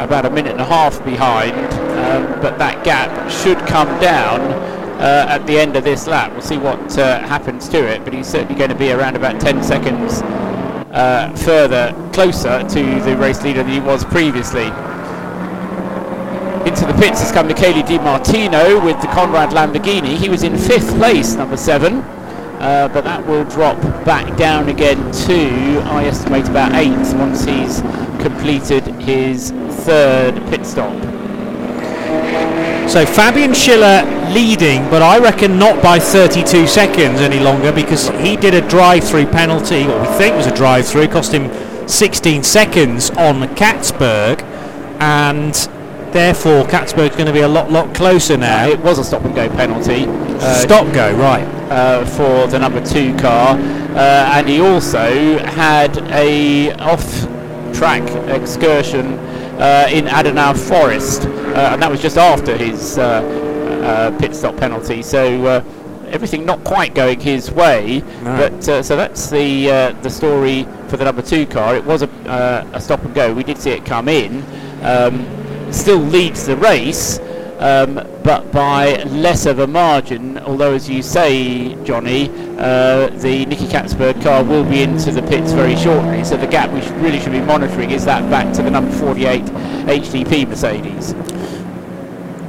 About 0.08 0.24
a 0.24 0.30
minute 0.30 0.52
and 0.52 0.60
a 0.62 0.64
half 0.64 1.04
behind, 1.04 1.52
um, 1.52 2.40
but 2.40 2.58
that 2.58 2.82
gap 2.82 3.30
should 3.30 3.58
come 3.68 3.88
down 4.00 4.40
uh, 4.98 5.26
at 5.28 5.46
the 5.46 5.58
end 5.58 5.76
of 5.76 5.84
this 5.84 6.06
lap. 6.06 6.32
We'll 6.32 6.40
see 6.40 6.56
what 6.56 6.98
uh, 6.98 7.20
happens 7.20 7.68
to 7.68 7.86
it, 7.86 8.04
but 8.04 8.14
he's 8.14 8.26
certainly 8.26 8.54
going 8.54 8.70
to 8.70 8.74
be 8.74 8.90
around 8.90 9.16
about 9.16 9.38
10 9.38 9.62
seconds 9.62 10.22
uh, 10.92 11.30
further 11.44 11.92
closer 12.14 12.66
to 12.66 13.00
the 13.02 13.18
race 13.18 13.42
leader 13.42 13.62
than 13.62 13.70
he 13.70 13.80
was 13.80 14.02
previously. 14.06 14.68
Into 16.66 16.86
the 16.86 16.96
pits 16.98 17.20
has 17.20 17.30
come 17.30 17.46
Michele 17.46 17.82
Di 17.82 17.98
Martino 17.98 18.82
with 18.82 18.98
the 19.02 19.08
Konrad 19.08 19.50
Lamborghini. 19.50 20.16
He 20.16 20.30
was 20.30 20.42
in 20.42 20.56
fifth 20.56 20.88
place, 20.96 21.34
number 21.34 21.58
seven. 21.58 21.98
Uh, 22.58 22.88
but 22.88 23.04
that 23.04 23.24
will 23.24 23.44
drop 23.44 23.80
back 24.04 24.36
down 24.36 24.68
again 24.68 24.96
to, 25.12 25.80
I 25.84 26.06
estimate, 26.06 26.48
about 26.48 26.72
eighth 26.72 27.14
once 27.14 27.44
he's 27.44 27.82
completed 28.20 28.84
his 29.00 29.52
third 29.84 30.34
pit 30.50 30.66
stop. 30.66 30.94
So 32.88 33.04
Fabian 33.04 33.52
Schiller 33.52 34.02
leading, 34.30 34.88
but 34.88 35.02
I 35.02 35.18
reckon 35.18 35.58
not 35.58 35.82
by 35.82 35.98
32 35.98 36.66
seconds 36.66 37.20
any 37.20 37.38
longer 37.38 37.70
because 37.70 38.08
he 38.20 38.34
did 38.34 38.54
a 38.54 38.66
drive-through 38.66 39.26
penalty, 39.26 39.86
what 39.86 40.00
we 40.00 40.16
think 40.16 40.36
was 40.36 40.46
a 40.46 40.54
drive-through, 40.54 41.08
cost 41.08 41.32
him 41.32 41.50
16 41.86 42.42
seconds 42.42 43.10
on 43.10 43.42
Catsburg, 43.56 44.40
and 45.00 45.52
therefore 46.14 46.64
Catsburg's 46.64 47.14
going 47.14 47.26
to 47.26 47.32
be 47.32 47.40
a 47.40 47.48
lot, 47.48 47.70
lot 47.70 47.94
closer 47.94 48.38
now. 48.38 48.64
Uh, 48.64 48.68
it 48.70 48.80
was 48.80 48.98
a 48.98 49.04
stop 49.04 49.22
and 49.24 49.34
go 49.34 49.50
penalty. 49.50 50.06
Uh, 50.06 50.54
stop 50.54 50.90
go, 50.94 51.14
right. 51.18 51.44
Uh, 51.70 52.06
for 52.06 52.46
the 52.46 52.58
number 52.58 52.82
two 52.84 53.14
car, 53.18 53.54
uh, 53.58 54.32
and 54.32 54.48
he 54.48 54.60
also 54.60 55.38
had 55.40 55.98
a 56.10 56.72
off-track 56.76 58.02
excursion 58.30 59.27
in 59.90 60.06
Adenauer 60.06 60.56
Forst, 60.56 61.24
uh, 61.24 61.70
and 61.72 61.82
that 61.82 61.90
was 61.90 62.00
just 62.00 62.16
after 62.16 62.56
his 62.56 62.98
uh, 62.98 63.22
uh, 63.82 64.18
pit 64.18 64.34
stop 64.34 64.56
penalty. 64.56 65.02
So 65.02 65.44
uh, 65.46 65.64
everything 66.10 66.44
not 66.44 66.62
quite 66.64 66.94
going 66.94 67.20
his 67.20 67.50
way. 67.50 68.02
No. 68.22 68.36
But 68.36 68.68
uh, 68.68 68.82
so 68.82 68.96
that's 68.96 69.30
the 69.30 69.70
uh, 69.70 69.92
the 70.02 70.10
story 70.10 70.64
for 70.88 70.96
the 70.96 71.04
number 71.04 71.22
two 71.22 71.46
car. 71.46 71.76
It 71.76 71.84
was 71.84 72.02
a, 72.02 72.10
uh, 72.28 72.68
a 72.72 72.80
stop 72.80 73.04
and 73.04 73.14
go. 73.14 73.32
We 73.32 73.44
did 73.44 73.58
see 73.58 73.70
it 73.70 73.84
come 73.84 74.08
in. 74.08 74.44
Um, 74.82 75.26
still 75.72 75.98
leads 75.98 76.46
the 76.46 76.56
race. 76.56 77.18
Um, 77.58 77.94
but 78.22 78.52
by 78.52 79.02
less 79.04 79.44
of 79.44 79.58
a 79.58 79.66
margin, 79.66 80.38
although 80.38 80.74
as 80.74 80.88
you 80.88 81.02
say, 81.02 81.74
Johnny, 81.84 82.28
uh, 82.56 83.08
the 83.08 83.46
Nicky 83.46 83.66
Catsburg 83.66 84.22
car 84.22 84.44
will 84.44 84.64
be 84.64 84.82
into 84.82 85.10
the 85.10 85.22
pits 85.22 85.50
very 85.52 85.74
shortly. 85.74 86.22
So 86.22 86.36
the 86.36 86.46
gap 86.46 86.70
we 86.70 86.80
really 87.02 87.18
should 87.18 87.32
be 87.32 87.40
monitoring 87.40 87.90
is 87.90 88.04
that 88.04 88.28
back 88.30 88.54
to 88.54 88.62
the 88.62 88.70
number 88.70 88.92
48 88.92 89.42
HTP 89.42 90.46
Mercedes. 90.48 91.14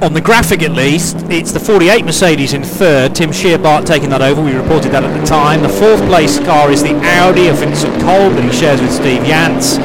On 0.02 0.14
the 0.14 0.20
graphic 0.20 0.62
at 0.62 0.70
least, 0.70 1.16
it's 1.28 1.52
the 1.52 1.60
48 1.60 2.04
Mercedes 2.04 2.54
in 2.54 2.62
third, 2.62 3.14
Tim 3.14 3.30
Scheerbarth 3.30 3.84
taking 3.84 4.08
that 4.10 4.22
over, 4.22 4.40
we 4.42 4.54
reported 4.54 4.92
that 4.92 5.04
at 5.04 5.20
the 5.20 5.26
time. 5.26 5.60
The 5.60 5.68
fourth 5.68 6.00
place 6.06 6.38
car 6.38 6.70
is 6.70 6.82
the 6.82 6.94
Audi 6.94 7.48
of 7.48 7.58
Vincent 7.58 7.92
Kolb 8.00 8.34
that 8.34 8.44
he 8.44 8.52
shares 8.58 8.80
with 8.80 8.92
Steve 8.92 9.24
Jans. 9.24 9.76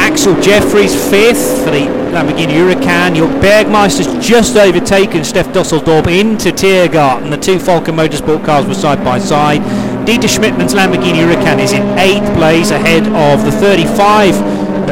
Axel 0.00 0.34
Jeffries 0.40 0.94
fifth 1.10 1.62
for 1.62 1.70
the 1.70 2.05
Lamborghini 2.16 2.54
Huracan. 2.54 3.14
Jorg 3.14 3.40
Bergmeister's 3.42 4.26
just 4.26 4.56
overtaken 4.56 5.20
Stef 5.20 5.52
Dusseldorp 5.52 6.06
into 6.06 6.50
Tiergarten. 6.50 7.30
The 7.30 7.36
two 7.36 7.58
Falken 7.58 7.94
Motorsport 7.94 8.42
cars 8.42 8.66
were 8.66 8.72
side 8.72 9.04
by 9.04 9.18
side. 9.18 9.60
Dieter 10.06 10.26
Schmidtmann's 10.26 10.72
Lamborghini 10.72 11.20
Huracan 11.20 11.58
is 11.58 11.72
in 11.72 11.82
eighth 11.98 12.24
place 12.38 12.70
ahead 12.70 13.06
of 13.08 13.44
the 13.44 13.52
35 13.52 14.34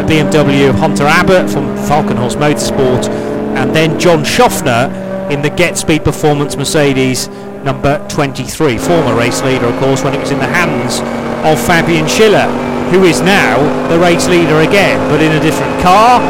BMW 0.05 0.69
of 0.69 0.75
Hunter 0.75 1.05
Abbott 1.05 1.49
from 1.49 1.65
Walkenhorst 1.89 2.37
Motorsport. 2.37 3.09
And 3.57 3.75
then 3.75 3.99
John 3.99 4.23
Shoffner 4.23 4.91
in 5.31 5.41
the 5.41 5.49
Get 5.49 5.79
Speed 5.79 6.05
Performance 6.05 6.57
Mercedes 6.57 7.29
number 7.65 8.07
23. 8.09 8.77
Former 8.77 9.15
race 9.17 9.43
leader, 9.43 9.65
of 9.65 9.81
course, 9.81 10.05
when 10.05 10.13
it 10.13 10.21
was 10.21 10.31
in 10.31 10.39
the 10.39 10.47
hands 10.47 11.01
of 11.47 11.59
Fabian 11.67 12.07
Schiller, 12.07 12.49
who 12.91 13.05
is 13.05 13.23
now 13.23 13.57
the 13.89 13.99
race 13.99 14.29
leader 14.29 14.61
again, 14.61 15.01
but 15.09 15.23
in 15.23 15.33
a 15.33 15.41
different 15.41 15.81
car, 15.81 16.21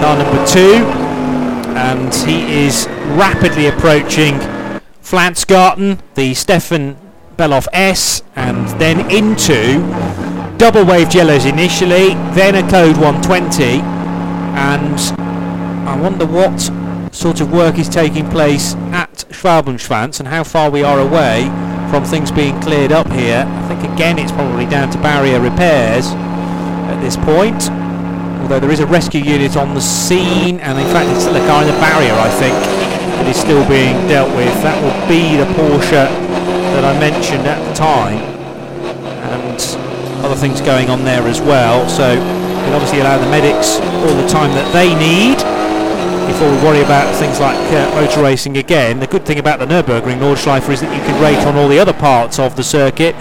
car 0.00 0.16
number 0.18 0.46
two. 0.46 0.84
And 1.76 2.14
he 2.14 2.66
is 2.66 2.86
rapidly 3.16 3.66
approaching 3.66 4.34
Pflanzgarten, 5.02 6.00
the 6.14 6.34
Stefan 6.34 6.96
Bellof 7.36 7.68
S, 7.72 8.22
and 8.34 8.66
then 8.80 9.10
into 9.10 9.78
double 10.56 10.84
waved 10.84 11.14
yellows 11.14 11.44
initially, 11.44 12.14
then 12.34 12.54
a 12.54 12.62
code 12.70 12.96
120, 12.96 13.62
and 13.62 14.98
I 15.86 16.00
wonder 16.00 16.26
what 16.26 16.58
sort 17.14 17.40
of 17.40 17.52
work 17.52 17.78
is 17.78 17.88
taking 17.88 18.28
place 18.30 18.74
at 18.90 19.24
Schwalbenschwanz 19.30 20.18
and 20.18 20.28
how 20.28 20.44
far 20.44 20.70
we 20.70 20.82
are 20.82 20.98
away 20.98 21.44
from 21.90 22.04
things 22.04 22.30
being 22.30 22.58
cleared 22.60 22.92
up 22.92 23.10
here. 23.12 23.44
I 23.46 23.68
think 23.68 23.92
again 23.92 24.18
it's 24.18 24.32
probably 24.32 24.66
down 24.66 24.90
to 24.90 24.98
barrier 24.98 25.40
repairs 25.40 26.06
at 26.08 27.00
this 27.00 27.16
point. 27.16 27.70
Although 28.42 28.60
there 28.60 28.70
is 28.70 28.80
a 28.80 28.86
rescue 28.86 29.22
unit 29.22 29.56
on 29.56 29.74
the 29.74 29.80
scene 29.80 30.60
and 30.60 30.78
in 30.78 30.86
fact 30.92 31.08
it's 31.10 31.22
still 31.22 31.36
a 31.36 31.46
car 31.46 31.62
in 31.62 31.68
the 31.68 31.78
barrier 31.78 32.14
I 32.14 32.30
think 32.38 32.54
that 33.16 33.26
is 33.26 33.36
still 33.36 33.66
being 33.68 33.96
dealt 34.08 34.30
with. 34.36 34.52
That 34.62 34.76
will 34.82 34.94
be 35.08 35.36
the 35.36 35.48
Porsche 35.56 36.06
that 36.76 36.84
I 36.84 36.98
mentioned 37.00 37.46
at 37.46 37.58
the 37.66 37.74
time 37.74 38.20
and 39.32 39.58
other 40.24 40.36
things 40.36 40.60
going 40.60 40.90
on 40.90 41.04
there 41.04 41.22
as 41.22 41.40
well. 41.40 41.88
So 41.88 42.14
we 42.14 42.72
obviously 42.72 43.00
allow 43.00 43.18
the 43.18 43.30
medics 43.30 43.80
all 44.04 44.14
the 44.14 44.28
time 44.28 44.50
that 44.52 44.68
they 44.72 44.94
need 44.94 45.38
before 46.26 46.50
we 46.50 46.56
worry 46.58 46.82
about 46.82 47.14
things 47.16 47.40
like 47.40 47.56
uh, 47.72 47.88
motor 47.94 48.22
racing 48.22 48.58
again. 48.58 49.00
The 49.00 49.06
good 49.06 49.24
thing 49.24 49.38
about 49.38 49.58
the 49.58 49.66
Nürburgring 49.66 50.18
Nordschleife 50.18 50.68
is 50.68 50.80
that 50.80 50.94
you 50.94 51.02
can 51.02 51.20
rate 51.22 51.38
on 51.46 51.56
all 51.56 51.68
the 51.68 51.78
other 51.78 51.92
parts 51.92 52.38
of 52.38 52.56
the 52.56 52.64
circuit 52.64 53.14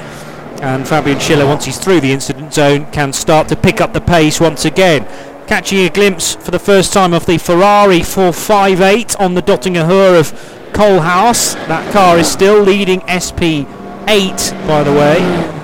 and 0.66 0.88
Fabian 0.88 1.20
Schiller 1.20 1.46
once 1.46 1.66
he's 1.66 1.78
through 1.78 2.02
the 2.02 2.12
incident 2.12 2.52
zone 2.52 2.90
can 2.92 3.14
start 3.14 3.48
to 3.50 3.56
pick 3.56 3.80
up 3.80 3.94
the 3.94 4.02
pace 4.02 4.40
once 4.40 4.66
again. 4.66 5.06
Catching 5.46 5.86
a 5.86 5.90
glimpse 5.90 6.34
for 6.34 6.50
the 6.50 6.58
first 6.58 6.92
time 6.92 7.14
of 7.14 7.28
the 7.28 7.38
Ferrari 7.38 8.02
458 8.02 9.16
on 9.20 9.36
the 9.36 9.44
Dottinger 9.44 9.86
Höhe 9.86 10.20
of 10.20 10.32
Kohlhaas. 10.74 11.54
That 11.68 11.94
car 11.94 12.18
is 12.18 12.28
still 12.28 12.64
leading 12.64 13.02
SP8 13.02 14.68
by 14.68 14.82
the 14.82 14.92
way. 14.92 15.20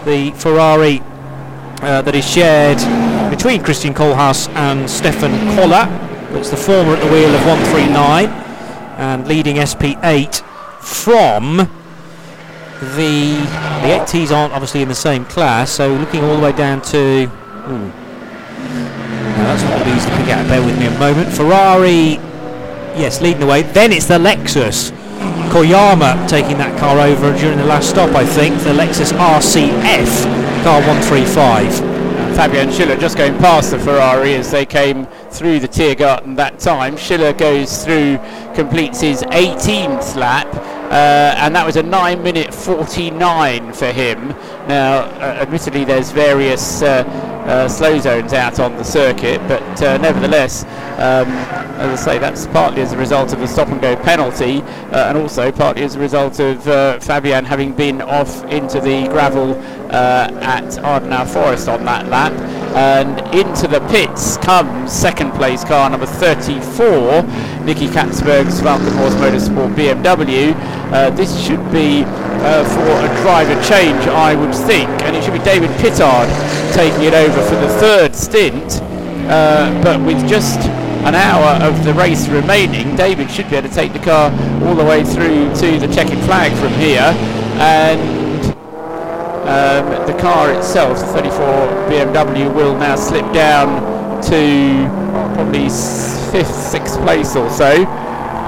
The 0.05 0.37
Ferrari 0.37 0.99
uh, 1.81 2.03
that 2.03 2.13
is 2.13 2.29
shared 2.29 2.77
between 3.31 3.63
Christian 3.63 3.95
Kohlhaas 3.95 4.49
and 4.49 4.87
Stefan 4.87 5.31
Koller. 5.55 5.87
It's 6.37 6.51
the 6.51 6.57
former 6.57 6.93
at 6.93 7.03
the 7.03 7.11
wheel 7.11 7.33
of 7.33 7.43
139 7.47 8.27
and 8.99 9.27
leading 9.27 9.55
SP8 9.55 10.43
from 10.79 11.80
the 12.81 13.35
the 13.81 13.87
8Ts 13.87 14.31
aren't 14.35 14.53
obviously 14.53 14.81
in 14.81 14.87
the 14.87 14.95
same 14.95 15.23
class, 15.25 15.71
so 15.71 15.93
looking 15.93 16.23
all 16.23 16.35
the 16.35 16.41
way 16.41 16.51
down 16.51 16.81
to. 16.83 17.23
Ooh, 17.23 17.91
that's 19.37 19.63
not 19.63 19.87
easy 19.87 20.09
to 20.09 20.17
pick 20.17 20.29
out. 20.29 20.47
Bear 20.47 20.65
with 20.65 20.77
me 20.79 20.87
a 20.87 20.99
moment. 20.99 21.31
Ferrari, 21.31 22.19
yes, 22.97 23.21
leading 23.21 23.41
the 23.41 23.45
way. 23.45 23.61
Then 23.61 23.91
it's 23.91 24.07
the 24.07 24.17
Lexus. 24.17 24.91
Koyama 25.51 26.27
taking 26.27 26.57
that 26.57 26.77
car 26.79 26.99
over 26.99 27.37
during 27.37 27.57
the 27.57 27.65
last 27.65 27.89
stop, 27.89 28.15
I 28.15 28.25
think. 28.25 28.57
The 28.61 28.73
Lexus 28.73 29.11
RCF, 29.11 30.63
car 30.63 30.79
135. 30.87 31.91
Fabian 32.35 32.71
Schiller 32.71 32.95
just 32.95 33.17
going 33.17 33.37
past 33.39 33.71
the 33.71 33.77
Ferrari 33.79 34.33
as 34.35 34.49
they 34.49 34.65
came 34.65 35.05
through 35.29 35.59
the 35.59 35.67
Tiergarten 35.67 36.35
that 36.37 36.59
time. 36.59 36.95
Schiller 36.95 37.33
goes 37.33 37.83
through, 37.83 38.17
completes 38.55 39.01
his 39.01 39.21
18th 39.23 40.15
lap, 40.15 40.47
uh, 40.91 41.35
and 41.37 41.55
that 41.55 41.65
was 41.65 41.77
a 41.77 41.83
9 41.83 42.21
minute 42.21 42.53
49 42.53 43.71
for 43.71 43.85
him. 43.93 44.27
Now, 44.67 45.03
uh, 45.03 45.37
admittedly, 45.41 45.85
there's 45.85 46.11
various 46.11 46.81
uh, 46.81 47.03
uh 47.47 47.67
slow 47.67 47.97
zones 47.97 48.33
out 48.33 48.59
on 48.59 48.75
the 48.75 48.83
circuit, 48.83 49.39
but 49.47 49.81
uh, 49.81 49.97
nevertheless, 49.99 50.65
um, 50.99 51.29
as 51.79 52.01
I 52.01 52.13
say, 52.13 52.19
that's 52.19 52.45
partly 52.47 52.81
as 52.81 52.91
a 52.91 52.97
result 52.97 53.31
of 53.31 53.39
the 53.39 53.47
stop 53.47 53.69
and 53.69 53.79
go 53.79 53.95
penalty, 53.95 54.61
uh, 54.91 55.07
and 55.07 55.17
also 55.17 55.49
partly 55.49 55.83
as 55.83 55.95
a 55.95 55.99
result 55.99 56.41
of 56.41 56.61
Fabian 57.01 57.45
having 57.45 57.73
been 57.73 58.01
off 58.01 58.43
into 58.45 58.81
the 58.81 59.07
gravel 59.07 59.55
at 59.91 60.71
Adenauer 60.83 61.27
Forest 61.27 61.69
on 61.69 61.85
that 61.85 62.07
lap. 62.07 62.33
And 62.73 63.19
into 63.35 63.67
the 63.67 63.85
pits 63.89 64.37
comes 64.37 64.91
second 64.91 65.31
place 65.33 65.63
car 65.63 65.89
number 65.89 66.05
34, 66.05 67.23
Nicky 67.65 67.87
Catsburg's 67.87 68.61
Falcon 68.61 68.93
Horse 68.93 69.13
Motorsport 69.15 69.75
BMW. 69.75 70.55
Uh, 70.91 71.09
this 71.09 71.37
should 71.45 71.63
be 71.71 72.03
uh, 72.05 72.63
for 72.63 73.05
a 73.05 73.21
driver 73.21 73.55
change, 73.63 74.07
I 74.07 74.35
would 74.35 74.55
think, 74.55 74.89
and 75.03 75.15
it 75.15 75.23
should 75.23 75.33
be 75.33 75.39
David 75.39 75.69
Pittard 75.81 76.27
taking 76.73 77.03
it 77.03 77.13
over 77.13 77.41
for 77.43 77.55
the 77.55 77.69
third 77.79 78.15
stint. 78.15 78.81
Uh, 79.29 79.81
but 79.83 79.99
with 80.05 80.27
just 80.27 80.59
an 81.05 81.15
hour 81.15 81.63
of 81.65 81.83
the 81.83 81.93
race 81.93 82.27
remaining, 82.29 82.95
David 82.95 83.29
should 83.29 83.49
be 83.49 83.55
able 83.57 83.69
to 83.69 83.75
take 83.75 83.91
the 83.91 83.99
car 83.99 84.31
all 84.63 84.75
the 84.75 84.85
way 84.85 85.03
through 85.03 85.53
to 85.55 85.79
the 85.79 85.93
checkered 85.93 86.19
flag 86.19 86.51
from 86.57 86.73
here. 86.79 87.13
And 87.59 88.20
um, 89.51 90.07
the 90.07 90.17
car 90.17 90.53
itself, 90.53 90.97
the 90.99 91.05
34 91.07 91.35
BMW, 91.89 92.53
will 92.53 92.77
now 92.77 92.95
slip 92.95 93.29
down 93.33 94.21
to 94.23 94.87
probably 95.35 95.67
fifth, 96.31 96.55
sixth 96.55 96.97
place 97.01 97.35
or 97.35 97.49
so. 97.49 97.85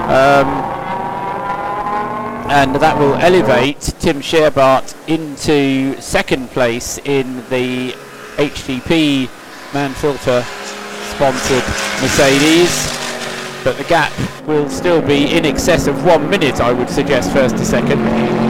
Um, 0.07 0.47
and 2.49 2.75
that 2.75 2.97
will 2.97 3.15
elevate 3.15 3.81
Tim 3.99 4.21
Scheerbarth 4.21 4.95
into 5.09 5.99
second 6.01 6.49
place 6.51 6.99
in 6.99 7.38
the 7.49 7.91
HTP 8.38 9.30
Mann-Filter 9.73 10.43
sponsored 11.15 11.63
Mercedes. 12.01 13.03
But 13.63 13.77
the 13.77 13.85
gap 13.85 14.13
will 14.47 14.69
still 14.69 15.01
be 15.01 15.35
in 15.35 15.45
excess 15.45 15.88
of 15.88 16.05
one 16.05 16.30
minute, 16.30 16.61
I 16.61 16.71
would 16.71 16.89
suggest, 16.89 17.31
first 17.31 17.57
to 17.57 17.65
second. 17.65 18.43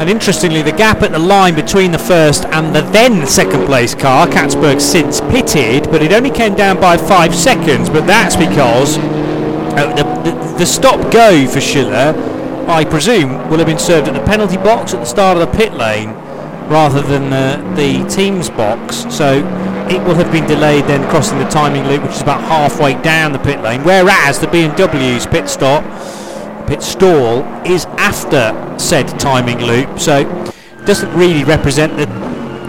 And 0.00 0.08
interestingly, 0.08 0.62
the 0.62 0.72
gap 0.72 1.02
at 1.02 1.12
the 1.12 1.18
line 1.18 1.54
between 1.54 1.92
the 1.92 1.98
first 1.98 2.46
and 2.46 2.74
the 2.74 2.80
then 2.80 3.26
second 3.26 3.66
place 3.66 3.94
car, 3.94 4.26
Catsburg 4.26 4.80
since 4.80 5.20
pitted, 5.20 5.90
but 5.90 6.02
it 6.02 6.10
only 6.10 6.30
came 6.30 6.54
down 6.54 6.80
by 6.80 6.96
five 6.96 7.34
seconds. 7.34 7.90
But 7.90 8.06
that's 8.06 8.34
because 8.34 8.96
uh, 8.96 9.94
the, 9.94 10.30
the, 10.30 10.58
the 10.60 10.64
stop 10.64 11.12
go 11.12 11.46
for 11.46 11.60
Schiller, 11.60 12.14
I 12.66 12.82
presume, 12.86 13.50
will 13.50 13.58
have 13.58 13.66
been 13.66 13.78
served 13.78 14.08
at 14.08 14.14
the 14.14 14.24
penalty 14.24 14.56
box 14.56 14.94
at 14.94 15.00
the 15.00 15.04
start 15.04 15.36
of 15.36 15.46
the 15.46 15.58
pit 15.58 15.74
lane 15.74 16.12
rather 16.70 17.02
than 17.02 17.30
uh, 17.30 17.74
the 17.76 18.02
team's 18.08 18.48
box. 18.48 19.04
So 19.14 19.46
it 19.90 20.02
will 20.04 20.14
have 20.14 20.32
been 20.32 20.46
delayed 20.46 20.84
then 20.84 21.06
crossing 21.10 21.38
the 21.38 21.48
timing 21.50 21.84
loop, 21.84 22.04
which 22.04 22.12
is 22.12 22.22
about 22.22 22.40
halfway 22.40 22.94
down 23.02 23.32
the 23.32 23.38
pit 23.38 23.60
lane. 23.60 23.84
Whereas 23.84 24.38
the 24.38 24.46
BMW's 24.46 25.26
pit 25.26 25.46
stop, 25.46 25.84
pit 26.70 26.82
stall, 26.82 27.42
is 27.66 27.84
after 27.98 28.54
said 28.78 29.06
timing 29.18 29.58
loop. 29.58 29.98
So 29.98 30.24
doesn't 30.86 31.12
really 31.14 31.44
represent 31.44 31.96
the 31.96 32.06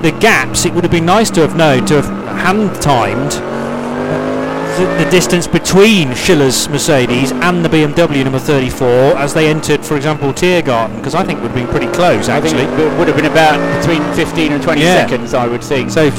the 0.02 0.11
gaps. 0.19 0.65
It 0.65 0.73
would 0.73 0.84
have 0.84 0.91
been 0.91 1.06
nice 1.06 1.30
to 1.32 1.41
have 1.41 1.56
known 1.56 1.86
to 1.86 2.02
have 2.02 2.06
hand 2.40 2.82
timed 2.82 3.34
uh, 3.34 4.78
the, 4.80 5.03
the, 5.03 5.11
distance 5.11 5.45
between 5.45 6.15
Schiller's 6.15 6.68
Mercedes 6.69 7.32
and 7.32 7.64
the 7.64 7.69
BMW 7.69 8.23
number 8.23 8.40
34 8.40 8.88
as 9.19 9.36
they 9.36 9.48
entered, 9.48 9.86
for 9.86 9.95
example, 9.95 10.34
Tiergarten, 10.34 10.98
because 10.98 11.14
I 11.14 11.23
think 11.23 11.38
it 11.38 11.44
would 11.44 11.52
have 11.52 11.60
been 11.64 11.68
pretty 11.68 11.91
close 11.94 12.30
actually. 12.30 12.64
it 12.64 12.98
would 12.98 13.07
have 13.07 13.15
been 13.15 13.32
about 13.32 13.60
between 13.80 14.02
15 14.15 14.53
and 14.53 14.64
20 14.64 14.82
yeah. 14.82 15.06
seconds, 15.06 15.36
I 15.36 15.45
would 15.45 15.64
think. 15.64 15.91
So 15.91 16.10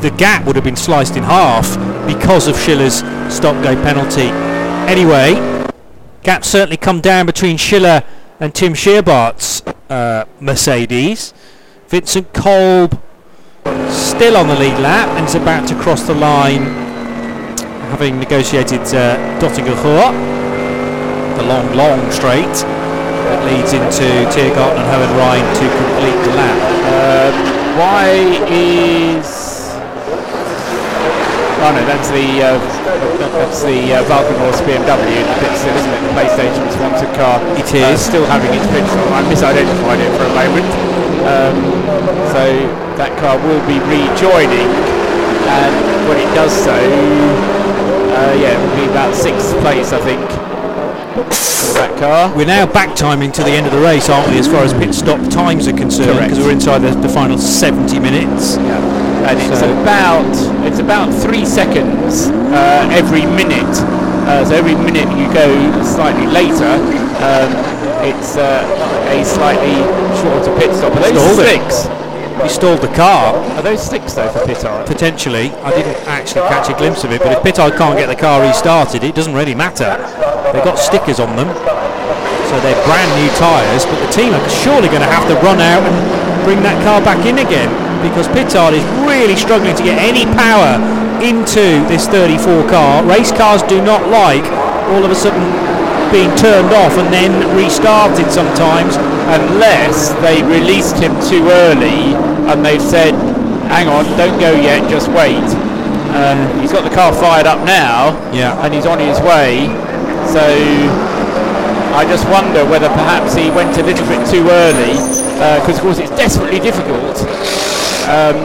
the 0.00 0.10
gap 0.18 0.44
would 0.44 0.56
have 0.56 0.64
been 0.64 0.76
sliced 0.76 1.16
in 1.16 1.22
half 1.22 1.74
because 2.06 2.48
of 2.48 2.58
Schiller's 2.58 2.98
stop-go 3.34 3.74
penalty. 3.82 4.28
Anyway, 4.90 5.34
gap 6.22 6.44
certainly 6.44 6.76
come 6.76 7.00
down 7.00 7.26
between 7.26 7.56
Schiller 7.56 8.04
and 8.38 8.54
Tim 8.54 8.74
Scheerbarth's 8.74 9.62
uh, 9.90 10.24
Mercedes. 10.40 11.34
Vincent 11.88 12.32
Kolb 12.32 13.00
still 13.88 14.36
on 14.36 14.48
the 14.48 14.54
lead 14.56 14.78
lap 14.80 15.08
and 15.18 15.26
is 15.26 15.34
about 15.34 15.68
to 15.68 15.74
cross 15.74 16.06
the 16.06 16.14
line 16.14 16.62
having 17.90 18.18
negotiated 18.20 18.80
uh, 18.94 19.16
Dottinger 19.40 19.74
the 21.36 21.42
long, 21.42 21.74
long 21.74 22.10
straight 22.10 22.64
that 23.26 23.40
leads 23.46 23.72
into 23.72 24.06
Tiergarten 24.30 24.78
and 24.78 24.88
Hohenrain 24.92 25.44
to 25.58 25.66
complete 25.80 26.20
the 26.26 26.34
lap. 26.36 26.58
Uh, 26.86 27.78
why 27.78 28.10
is... 28.48 29.39
Oh 31.60 31.70
no, 31.76 31.82
that's 31.84 32.08
the 32.08 32.26
uh, 32.40 32.56
that's 33.36 33.62
the 33.62 33.94
uh, 33.94 34.04
Walkenhorst 34.08 34.64
BMW 34.64 35.22
pit 35.40 35.52
still, 35.56 35.76
isn't 35.76 35.92
it? 35.92 36.00
The 36.08 36.12
PlayStation 36.16 36.64
sponsored 36.72 37.12
car. 37.14 37.36
It 37.56 37.68
is. 37.72 37.84
Uh, 37.84 37.96
still 37.96 38.26
having 38.26 38.52
its 38.56 38.66
pit 38.72 38.84
stop. 38.88 39.08
I 39.12 39.20
misidentified 39.28 40.00
it 40.00 40.10
for 40.16 40.24
a 40.24 40.34
moment. 40.34 40.68
Um, 41.28 41.56
so 42.32 42.44
that 42.96 43.12
car 43.20 43.36
will 43.36 43.60
be 43.68 43.76
rejoining 43.86 44.68
and 45.52 46.08
when 46.08 46.16
it 46.16 46.32
does 46.34 46.52
so 46.52 46.72
uh, 48.10 48.34
yeah, 48.36 48.52
it 48.52 48.60
will 48.60 48.76
be 48.76 48.90
about 48.90 49.14
sixth 49.14 49.56
place, 49.60 49.92
I 49.92 50.00
think, 50.02 50.20
for 51.14 51.74
that 51.78 51.96
car. 51.98 52.34
We're 52.36 52.46
now 52.46 52.66
back 52.66 52.94
timing 52.96 53.32
to 53.32 53.42
the 53.42 53.50
end 53.50 53.66
of 53.66 53.72
the 53.72 53.80
race, 53.80 54.08
aren't 54.08 54.28
we, 54.30 54.38
as 54.38 54.46
far 54.46 54.62
as 54.64 54.72
pit 54.74 54.94
stop 54.94 55.20
times 55.30 55.68
are 55.68 55.76
concerned? 55.76 56.18
Because 56.18 56.38
we're 56.38 56.52
inside 56.52 56.80
the, 56.80 56.90
the, 57.00 57.08
final 57.08 57.38
70 57.38 57.98
minutes. 57.98 58.56
Yeah, 58.56 58.76
and 59.26 59.38
so 59.40 59.52
it's 59.52 59.62
about 59.62 60.66
it's 60.66 60.78
about 60.78 61.12
three 61.12 61.44
seconds 61.44 62.28
uh, 62.52 62.88
every 62.92 63.26
minute. 63.26 63.74
Uh, 64.26 64.44
so 64.44 64.54
every 64.54 64.74
minute 64.74 65.08
you 65.18 65.26
go 65.32 65.48
slightly 65.82 66.26
later, 66.26 66.78
um, 67.20 67.50
it's 68.04 68.36
uh, 68.36 68.62
a 69.12 69.24
slightly 69.24 69.74
shorter 70.20 70.52
pit 70.58 70.74
stop. 70.76 70.94
Are 70.96 71.12
those 71.12 71.36
six? 71.36 71.88
he 72.42 72.48
stalled 72.48 72.80
the 72.80 72.92
car. 72.94 73.36
Are 73.36 73.62
those 73.62 73.84
slicks 73.84 74.14
though 74.14 74.30
for 74.30 74.40
Pittard? 74.40 74.86
Potentially. 74.86 75.50
I 75.60 75.70
didn't 75.70 75.96
actually 76.08 76.48
catch 76.48 76.70
a 76.70 76.74
glimpse 76.74 77.04
of 77.04 77.12
it, 77.12 77.20
but 77.20 77.32
if 77.32 77.42
Pittard 77.42 77.76
can't 77.76 77.98
get 77.98 78.06
the 78.06 78.16
car 78.16 78.40
restarted, 78.40 79.04
it 79.04 79.14
doesn't 79.14 79.34
really 79.34 79.54
matter. 79.54 80.00
They've 80.52 80.64
got 80.64 80.78
stickers 80.78 81.20
on 81.20 81.36
them, 81.36 81.48
so 82.48 82.54
they're 82.64 82.80
brand 82.88 83.10
new 83.20 83.28
tyres, 83.36 83.84
but 83.84 84.00
the 84.00 84.10
team 84.12 84.32
are 84.32 84.48
surely 84.48 84.88
going 84.88 85.04
to 85.04 85.12
have 85.12 85.28
to 85.28 85.34
run 85.44 85.60
out 85.60 85.82
and 85.84 86.44
bring 86.44 86.62
that 86.62 86.82
car 86.82 87.00
back 87.04 87.26
in 87.26 87.38
again 87.38 87.89
because 88.02 88.28
Pittard 88.28 88.72
is 88.72 88.84
really 89.06 89.36
struggling 89.36 89.76
to 89.76 89.82
get 89.82 90.00
any 90.00 90.24
power 90.36 90.80
into 91.20 91.84
this 91.88 92.08
34 92.08 92.68
car. 92.68 93.04
Race 93.04 93.30
cars 93.32 93.62
do 93.64 93.82
not 93.84 94.08
like 94.08 94.44
all 94.90 95.04
of 95.04 95.10
a 95.10 95.14
sudden 95.14 95.44
being 96.10 96.32
turned 96.34 96.72
off 96.74 96.96
and 96.98 97.12
then 97.12 97.30
restarted 97.56 98.26
sometimes 98.32 98.96
unless 99.30 100.10
they 100.24 100.42
released 100.42 100.96
him 100.96 101.14
too 101.28 101.46
early 101.48 102.16
and 102.50 102.64
they've 102.64 102.82
said, 102.82 103.14
hang 103.70 103.86
on, 103.86 104.04
don't 104.16 104.38
go 104.40 104.52
yet, 104.58 104.82
just 104.90 105.08
wait. 105.12 105.44
Um, 106.10 106.60
he's 106.60 106.72
got 106.72 106.82
the 106.82 106.94
car 106.94 107.12
fired 107.14 107.46
up 107.46 107.64
now, 107.64 108.10
yeah. 108.32 108.58
and 108.64 108.74
he's 108.74 108.86
on 108.86 108.98
his 108.98 109.20
way. 109.20 109.68
So 110.26 110.42
I 111.94 112.04
just 112.08 112.26
wonder 112.28 112.64
whether 112.66 112.88
perhaps 112.88 113.34
he 113.34 113.50
went 113.50 113.78
a 113.78 113.82
little 113.84 114.06
bit 114.08 114.26
too 114.26 114.42
early, 114.50 114.98
because 115.62 115.78
uh, 115.78 115.78
of 115.78 115.80
course 115.80 115.98
it's 115.98 116.10
desperately 116.10 116.58
difficult 116.58 117.14
um, 118.10 118.36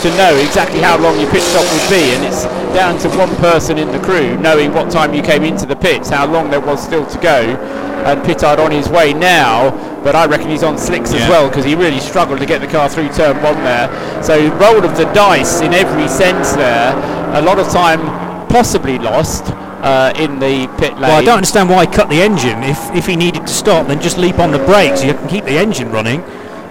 to 0.00 0.08
know 0.16 0.34
exactly 0.40 0.80
how 0.80 0.96
long 0.98 1.20
your 1.20 1.30
pit 1.30 1.42
stop 1.42 1.68
would 1.68 1.90
be, 1.92 2.16
and 2.16 2.24
it's 2.24 2.44
down 2.74 2.98
to 3.00 3.08
one 3.18 3.34
person 3.36 3.76
in 3.76 3.92
the 3.92 4.00
crew 4.00 4.36
knowing 4.38 4.72
what 4.72 4.90
time 4.90 5.12
you 5.12 5.22
came 5.22 5.44
into 5.44 5.66
the 5.66 5.76
pits, 5.76 6.08
how 6.08 6.26
long 6.26 6.50
there 6.50 6.60
was 6.60 6.82
still 6.82 7.04
to 7.06 7.18
go, 7.20 7.56
and 8.06 8.22
Pittard 8.22 8.58
on 8.58 8.70
his 8.70 8.88
way 8.88 9.12
now 9.12 9.70
but 10.02 10.16
I 10.16 10.26
reckon 10.26 10.48
he's 10.48 10.62
on 10.62 10.78
slicks 10.78 11.12
yeah. 11.12 11.20
as 11.20 11.28
well 11.28 11.48
because 11.48 11.64
he 11.64 11.74
really 11.74 12.00
struggled 12.00 12.40
to 12.40 12.46
get 12.46 12.60
the 12.60 12.66
car 12.66 12.88
through 12.88 13.10
turn 13.10 13.42
one 13.42 13.56
there. 13.62 13.88
So 14.22 14.48
roll 14.56 14.84
of 14.84 14.96
the 14.96 15.04
dice 15.12 15.60
in 15.60 15.74
every 15.74 16.08
sense 16.08 16.52
there. 16.52 16.94
A 17.34 17.42
lot 17.42 17.58
of 17.58 17.68
time 17.68 18.00
possibly 18.48 18.98
lost. 18.98 19.44
Uh, 19.80 20.12
in 20.16 20.38
the 20.38 20.66
pit 20.76 20.92
lane. 20.92 21.00
Well, 21.00 21.16
I 21.16 21.24
don't 21.24 21.36
understand 21.36 21.70
why 21.70 21.86
he 21.86 21.90
cut 21.90 22.10
the 22.10 22.20
engine. 22.20 22.62
If 22.62 22.94
if 22.94 23.06
he 23.06 23.16
needed 23.16 23.46
to 23.46 23.48
stop, 23.48 23.86
then 23.86 23.98
just 23.98 24.18
leap 24.18 24.38
on 24.38 24.52
the 24.52 24.58
brakes. 24.58 25.02
You 25.02 25.14
can 25.14 25.26
keep 25.26 25.46
the 25.46 25.56
engine 25.56 25.90
running. 25.90 26.20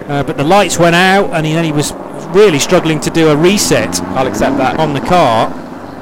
Uh, 0.06 0.22
but 0.22 0.36
the 0.36 0.44
lights 0.44 0.78
went 0.78 0.94
out, 0.94 1.28
and 1.32 1.44
he, 1.44 1.52
then 1.52 1.64
he 1.64 1.72
was 1.72 1.90
really 2.34 2.58
struggling 2.58 3.00
to 3.00 3.10
do 3.10 3.28
a 3.28 3.36
reset. 3.36 4.00
I'll 4.02 4.26
accept 4.26 4.56
that 4.58 4.78
on 4.78 4.92
the 4.92 5.00
car. 5.00 5.48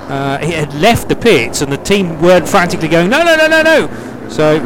Uh, 0.08 0.38
he 0.38 0.52
had 0.52 0.72
left 0.74 1.08
the 1.08 1.16
pits, 1.16 1.60
and 1.60 1.70
the 1.70 1.76
team 1.76 2.20
weren't 2.22 2.48
frantically 2.48 2.88
going, 2.88 3.10
no, 3.10 3.22
no, 3.22 3.36
no, 3.36 3.46
no, 3.46 3.62
no. 3.62 4.28
So 4.28 4.58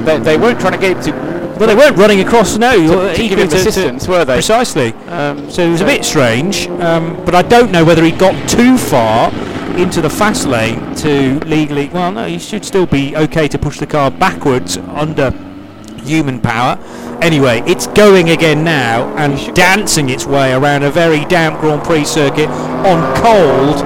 they, 0.00 0.18
they 0.18 0.36
weren't 0.36 0.60
trying 0.60 0.74
to 0.74 0.78
get 0.78 0.96
him 0.96 1.02
to 1.04 1.32
well, 1.62 1.68
they 1.68 1.76
weren't 1.76 1.96
running 1.96 2.20
across 2.20 2.56
no, 2.56 2.72
to, 2.72 3.14
to 3.14 3.28
give 3.28 3.38
him 3.38 3.46
assistance, 3.46 4.08
were 4.08 4.24
they? 4.24 4.34
Precisely. 4.34 4.92
Um, 5.06 5.48
so 5.48 5.62
it 5.62 5.70
was 5.70 5.80
a 5.80 5.84
bit 5.84 6.04
strange, 6.04 6.66
um, 6.66 7.22
but 7.24 7.36
I 7.36 7.42
don't 7.42 7.70
know 7.70 7.84
whether 7.84 8.02
he 8.02 8.10
got 8.10 8.48
too 8.48 8.76
far 8.76 9.30
into 9.78 10.00
the 10.00 10.10
fast 10.10 10.46
lane 10.46 10.94
to 10.96 11.38
legally. 11.46 11.88
Well, 11.90 12.10
no, 12.10 12.26
he 12.26 12.38
should 12.38 12.64
still 12.64 12.86
be 12.86 13.16
okay 13.16 13.46
to 13.48 13.58
push 13.58 13.78
the 13.78 13.86
car 13.86 14.10
backwards 14.10 14.76
under 14.76 15.30
human 16.02 16.40
power. 16.40 16.78
Anyway, 17.22 17.62
it's 17.66 17.86
going 17.88 18.30
again 18.30 18.64
now 18.64 19.14
and 19.16 19.54
dancing 19.54 20.08
its 20.10 20.26
way 20.26 20.52
around 20.52 20.82
a 20.82 20.90
very 20.90 21.24
damp 21.26 21.60
Grand 21.60 21.82
Prix 21.84 22.04
circuit 22.04 22.48
on 22.48 22.98
cold 23.16 23.78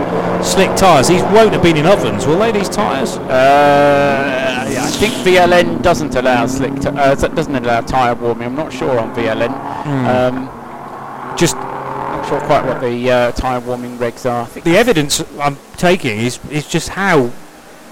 slick 0.45 0.75
tyres. 0.77 1.09
These 1.09 1.23
won't 1.25 1.53
have 1.53 1.63
been 1.63 1.77
in 1.77 1.87
ovens, 1.87 2.27
will 2.27 2.39
they? 2.39 2.53
These 2.53 2.69
tyres? 2.69 3.17
Uh, 3.19 4.67
I 4.69 4.91
think 4.99 5.13
VLN 5.15 5.83
doesn't 5.83 6.15
allow 6.15 6.47
slick. 6.47 6.75
T- 6.81 6.89
uh, 6.89 7.15
doesn't 7.15 7.55
allow 7.55 7.81
tyre 7.83 8.15
warming. 8.15 8.47
I'm 8.49 8.55
not 8.55 8.73
sure 8.73 8.99
on 8.99 9.15
VLN. 9.15 9.53
Mm. 9.85 10.07
Um, 10.07 11.37
Just 11.37 11.57
not 11.57 12.27
sure 12.29 12.41
quite 12.41 12.65
what 12.65 12.81
the 12.81 13.11
uh, 13.11 13.33
tyre 13.33 13.61
warming 13.61 13.99
regs 13.99 14.29
are. 14.31 14.43
I 14.43 14.47
think 14.47 14.65
The 14.65 14.77
evidence 14.77 15.23
I'm 15.39 15.59
taking 15.77 16.19
is 16.19 16.39
is 16.51 16.67
just 16.67 16.89
how 16.91 17.31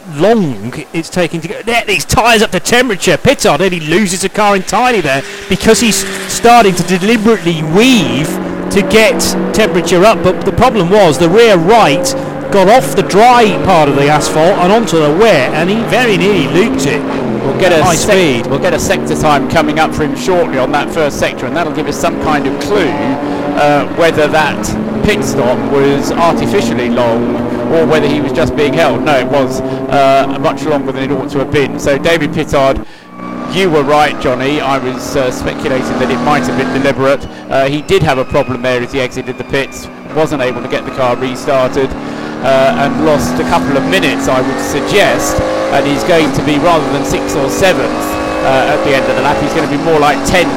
long 0.09 0.73
it's 0.93 1.09
taking 1.09 1.41
to 1.41 1.49
get 1.49 1.67
there, 1.67 1.85
these 1.85 2.05
tyres 2.05 2.43
up 2.43 2.51
to 2.51 2.61
temperature. 2.61 3.17
Pittard 3.17 3.61
nearly 3.61 3.81
loses 3.81 4.25
a 4.25 4.29
car 4.29 4.57
entirely 4.57 5.01
there 5.01 5.23
because 5.49 5.81
he's 5.81 6.07
starting 6.33 6.75
to 6.75 6.83
deliberately 6.85 7.63
weave 7.63 8.29
to 8.71 8.87
get 8.91 9.21
temperature 9.55 10.05
up. 10.05 10.23
But 10.23 10.45
the 10.45 10.53
problem 10.53 10.91
was 10.91 11.19
the 11.19 11.29
rear 11.29 11.57
right 11.57 12.05
got 12.53 12.69
off 12.69 12.95
the 12.95 13.03
dry 13.03 13.45
part 13.65 13.89
of 13.89 13.97
the 13.97 14.09
asphalt 14.09 14.59
and 14.59 14.73
onto 14.73 14.99
the 14.99 15.11
wet, 15.19 15.53
and 15.55 15.69
he 15.69 15.77
very 15.91 16.17
nearly 16.17 16.47
looped 16.49 16.87
it. 16.87 17.03
We'll 17.45 17.59
get 17.59 17.73
a 17.73 17.83
high 17.83 17.97
sec- 17.97 18.17
speed. 18.17 18.47
We'll 18.51 18.61
get 18.61 18.75
a 18.75 18.79
sector 18.79 19.15
time 19.17 19.51
coming 19.51 19.79
up 19.79 19.95
for 19.95 20.05
him 20.05 20.17
shortly 20.17 20.59
on 20.59 20.73
that 20.73 20.93
first 20.93 21.19
sector, 21.19 21.47
and 21.47 21.57
that'll 21.57 21.75
give 21.75 21.89
us 21.89 22.01
some 22.01 22.21
kind 22.23 22.47
of 22.47 22.61
clue 22.63 23.34
uh, 23.57 23.87
whether 23.97 24.27
that 24.29 24.65
pit 25.05 25.25
stop 25.25 25.59
was 25.73 26.13
artificially 26.13 26.89
long 26.89 27.37
or 27.73 27.87
whether 27.87 28.09
he 28.09 28.21
was 28.21 28.33
just 28.33 28.57
being 28.57 28.73
held. 28.73 29.03
No, 29.03 29.19
it 29.19 29.27
was 29.27 29.61
uh, 29.61 30.39
much 30.41 30.65
longer 30.65 30.93
than 30.93 31.11
it 31.11 31.13
ought 31.13 31.31
to 31.31 31.39
have 31.39 31.53
been. 31.53 31.79
So 31.79 31.99
David 31.99 32.31
Pittard. 32.31 32.87
You 33.55 33.71
were 33.71 33.85
right, 33.85 34.21
Johnny. 34.21 34.61
I 34.61 34.79
was 34.79 35.15
uh, 35.15 35.31
speculating 35.31 35.95
that 36.03 36.11
it 36.11 36.19
might 36.27 36.43
have 36.43 36.59
been 36.59 36.75
deliberate. 36.75 37.25
Uh, 37.47 37.69
he 37.69 37.83
did 37.83 38.03
have 38.03 38.19
a 38.19 38.25
problem 38.25 38.63
there 38.63 38.83
as 38.83 38.91
he 38.91 38.99
exited 38.99 39.39
the 39.39 39.45
pits, 39.45 39.87
wasn't 40.17 40.43
able 40.43 40.61
to 40.61 40.67
get 40.67 40.85
the 40.85 40.91
car 40.91 41.15
restarted, 41.15 41.87
uh, 42.43 42.83
and 42.83 43.07
lost 43.07 43.39
a 43.39 43.47
couple 43.47 43.77
of 43.77 43.85
minutes, 43.87 44.27
I 44.27 44.43
would 44.43 44.59
suggest. 44.59 45.39
And 45.71 45.87
he's 45.87 46.03
going 46.03 46.35
to 46.35 46.43
be 46.43 46.59
rather 46.59 46.91
than 46.91 47.05
sixth 47.05 47.37
or 47.37 47.49
seventh 47.49 47.95
uh, 48.43 48.75
at 48.75 48.83
the 48.83 48.93
end 48.93 49.07
of 49.07 49.15
the 49.17 49.23
lap, 49.23 49.41
he's 49.41 49.55
going 49.55 49.69
to 49.69 49.75
be 49.75 49.83
more 49.85 50.01
like 50.01 50.19
tenth 50.27 50.53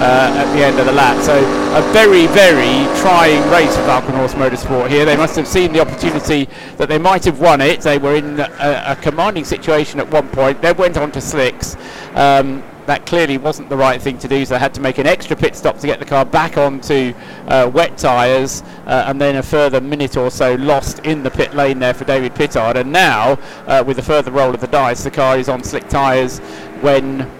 uh, 0.00 0.32
at 0.34 0.52
the 0.54 0.64
end 0.64 0.78
of 0.78 0.86
the 0.86 0.92
lap. 0.92 1.22
So 1.22 1.36
a 1.36 1.92
very, 1.92 2.26
very 2.28 2.84
trying 3.00 3.48
race 3.50 3.76
for 3.76 3.82
Falcon 3.82 4.14
Horse 4.14 4.34
Motorsport 4.34 4.88
here. 4.88 5.04
They 5.04 5.16
must 5.16 5.36
have 5.36 5.46
seen 5.46 5.72
the 5.72 5.80
opportunity 5.80 6.48
that 6.78 6.88
they 6.88 6.98
might 6.98 7.24
have 7.24 7.40
won 7.40 7.60
it. 7.60 7.82
They 7.82 7.98
were 7.98 8.16
in 8.16 8.40
a, 8.40 8.84
a 8.86 8.96
commanding 8.96 9.44
situation 9.44 10.00
at 10.00 10.10
one 10.10 10.28
point. 10.28 10.62
They 10.62 10.72
went 10.72 10.96
on 10.96 11.12
to 11.12 11.20
slicks. 11.20 11.76
Um, 12.14 12.62
that 12.86 13.06
clearly 13.06 13.38
wasn't 13.38 13.68
the 13.68 13.76
right 13.76 14.02
thing 14.02 14.18
to 14.18 14.26
do, 14.26 14.44
so 14.44 14.54
they 14.54 14.58
had 14.58 14.74
to 14.74 14.80
make 14.80 14.98
an 14.98 15.06
extra 15.06 15.36
pit 15.36 15.54
stop 15.54 15.78
to 15.78 15.86
get 15.86 16.00
the 16.00 16.04
car 16.04 16.24
back 16.24 16.56
onto 16.56 17.14
uh, 17.46 17.70
wet 17.72 17.96
tyres, 17.96 18.62
uh, 18.86 19.04
and 19.06 19.20
then 19.20 19.36
a 19.36 19.42
further 19.42 19.80
minute 19.80 20.16
or 20.16 20.28
so 20.28 20.56
lost 20.56 20.98
in 21.00 21.22
the 21.22 21.30
pit 21.30 21.54
lane 21.54 21.78
there 21.78 21.94
for 21.94 22.04
David 22.04 22.34
Pittard. 22.34 22.74
And 22.74 22.90
now, 22.90 23.38
uh, 23.68 23.84
with 23.86 23.98
a 24.00 24.02
further 24.02 24.32
roll 24.32 24.52
of 24.52 24.60
the 24.60 24.66
dice, 24.66 25.04
the 25.04 25.10
car 25.10 25.38
is 25.38 25.48
on 25.48 25.62
slick 25.62 25.88
tyres 25.88 26.40
when 26.80 27.30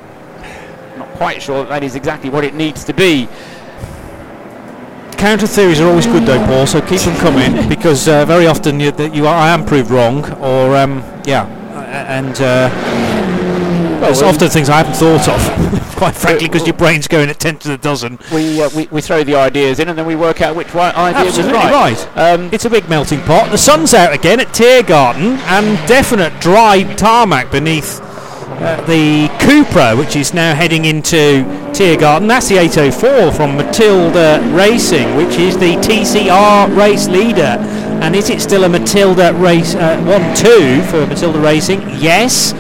quite 1.21 1.43
sure 1.43 1.65
that 1.65 1.69
that 1.69 1.85
is 1.85 1.97
exactly 1.97 2.31
what 2.31 2.45
it 2.45 2.55
needs 2.55 2.83
to 2.83 2.95
be. 2.95 3.29
Counter 5.19 5.47
theories 5.47 5.79
are 5.79 5.87
always 5.87 6.07
good 6.07 6.25
though, 6.25 6.43
Paul. 6.47 6.67
So 6.67 6.81
keep 6.81 7.03
them 7.03 7.15
coming 7.19 7.69
because 7.75 8.09
uh, 8.09 8.25
very 8.25 8.47
often 8.47 8.81
you, 8.81 8.91
that 8.93 9.15
you 9.15 9.27
are, 9.27 9.37
I 9.37 9.51
am 9.51 9.67
proved 9.67 9.91
wrong, 9.91 10.25
or 10.41 10.75
um, 10.79 11.05
yeah, 11.27 11.45
and 12.17 12.35
uh, 12.37 12.71
there's 14.01 14.23
well, 14.23 14.31
often 14.31 14.49
things 14.49 14.71
I 14.71 14.79
haven't 14.79 14.95
thought 14.95 15.29
of. 15.29 15.95
Quite 16.01 16.17
frankly, 16.17 16.49
because 16.49 16.67
your 16.67 16.77
brain's 16.79 17.07
going 17.07 17.29
at 17.29 17.39
ten 17.39 17.59
to 17.59 17.69
the 17.69 17.77
dozen. 17.77 18.19
We, 18.33 18.63
uh, 18.63 18.71
we 18.75 18.87
we 18.87 19.03
throw 19.03 19.23
the 19.23 19.35
ideas 19.35 19.79
in, 19.79 19.91
and 19.91 19.99
then 19.99 20.07
we 20.07 20.17
work 20.17 20.41
out 20.41 20.57
which 20.57 20.73
one 20.73 20.95
idea 20.95 21.27
Absolutely 21.27 21.53
was 21.53 21.63
right. 21.63 22.09
right. 22.15 22.19
Um, 22.33 22.49
It's 22.51 22.65
a 22.65 22.71
big 22.71 22.89
melting 22.89 23.21
pot. 23.25 23.51
The 23.51 23.59
sun's 23.59 23.93
out 23.93 24.15
again 24.15 24.41
at 24.41 24.55
Tiergarten, 24.55 25.37
and 25.37 25.87
definite 25.87 26.41
dry 26.41 26.85
tarmac 26.95 27.51
beneath 27.51 28.01
uh, 28.51 28.85
the 28.86 29.28
Cupra, 29.39 29.97
which 29.97 30.16
is 30.16 30.35
now 30.35 30.55
heading 30.55 30.85
into 30.85 31.44
Tiergarten. 31.72 32.28
That's 32.28 32.48
the 32.48 32.59
804 32.59 33.32
from 33.32 33.56
Matilda 33.56 34.43
Racing, 34.55 35.16
which 35.16 35.36
is 35.36 35.56
the 35.56 35.77
TCR 35.77 36.77
race 36.77 37.09
leader. 37.09 37.59
And 38.02 38.16
is 38.16 38.31
it 38.31 38.40
still 38.40 38.64
a 38.64 38.68
Matilda 38.68 39.32
race 39.35 39.74
uh, 39.74 39.97
1-2 39.98 40.85
for 40.90 41.06
Matilda 41.06 41.39
Racing? 41.39 41.81
Yes. 41.98 42.52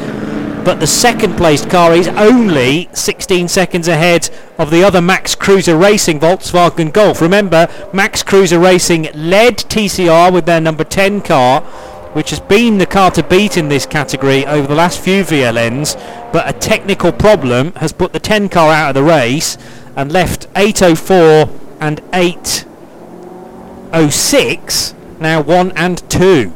But 0.64 0.78
the 0.78 0.86
second 0.86 1.36
placed 1.36 1.70
car 1.70 1.94
is 1.94 2.06
only 2.08 2.90
16 2.92 3.48
seconds 3.48 3.88
ahead 3.88 4.28
of 4.58 4.70
the 4.70 4.84
other 4.84 5.00
Max 5.00 5.34
Kruse 5.34 5.68
Racing 5.68 6.20
Volkswagen 6.20 6.92
Golf. 6.92 7.22
Remember, 7.22 7.66
Max 7.94 8.22
Kruse 8.22 8.52
Racing 8.52 9.08
led 9.14 9.56
TCR 9.56 10.30
with 10.30 10.44
their 10.44 10.60
number 10.60 10.84
10 10.84 11.22
car, 11.22 11.62
which 12.12 12.30
has 12.30 12.40
been 12.40 12.78
the 12.78 12.86
car 12.86 13.10
to 13.12 13.22
beat 13.22 13.56
in 13.56 13.68
this 13.68 13.86
category 13.86 14.44
over 14.46 14.66
the 14.66 14.74
last 14.74 14.98
few 15.00 15.22
VLNs. 15.22 15.94
But 16.32 16.48
a 16.48 16.52
technical 16.52 17.12
problem 17.12 17.72
has 17.74 17.92
put 17.92 18.12
the 18.12 18.18
10 18.20 18.48
car 18.48 18.72
out 18.72 18.88
of 18.90 18.94
the 18.94 19.02
race 19.02 19.58
and 19.96 20.12
left 20.12 20.46
804 20.56 21.48
and 21.80 22.00
806 22.12 24.94
now 25.20 25.42
1 25.42 25.72
and 25.72 26.10
2. 26.10 26.52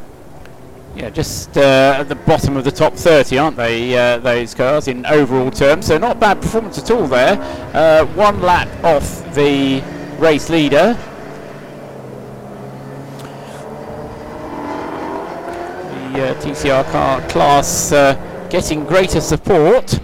Yeah, 0.95 1.09
just 1.09 1.57
uh, 1.57 1.97
at 1.99 2.09
the 2.09 2.15
bottom 2.15 2.55
of 2.55 2.63
the 2.63 2.71
top 2.71 2.93
30, 2.93 3.37
aren't 3.37 3.57
they, 3.57 3.97
uh, 3.97 4.17
those 4.19 4.55
cars, 4.55 4.87
in 4.87 5.05
overall 5.05 5.51
terms? 5.51 5.87
So 5.87 5.97
not 5.97 6.21
bad 6.21 6.41
performance 6.41 6.77
at 6.77 6.89
all 6.89 7.05
there. 7.05 7.37
Uh, 7.73 8.05
one 8.15 8.41
lap 8.41 8.69
off 8.83 9.35
the 9.35 9.83
race 10.17 10.49
leader. 10.49 10.97
Uh, 16.21 16.41
TCR 16.41 16.89
car 16.91 17.21
class 17.29 17.91
uh, 17.91 18.13
getting 18.49 18.85
greater 18.85 19.21
support 19.21 19.99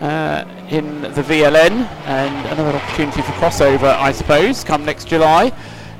uh, 0.00 0.44
in 0.70 1.02
the 1.02 1.22
VLN 1.22 1.86
and 2.06 2.46
another 2.46 2.76
opportunity 2.76 3.22
for 3.22 3.32
crossover, 3.32 3.96
I 3.96 4.12
suppose, 4.12 4.64
come 4.64 4.84
next 4.84 5.08
July. 5.08 5.52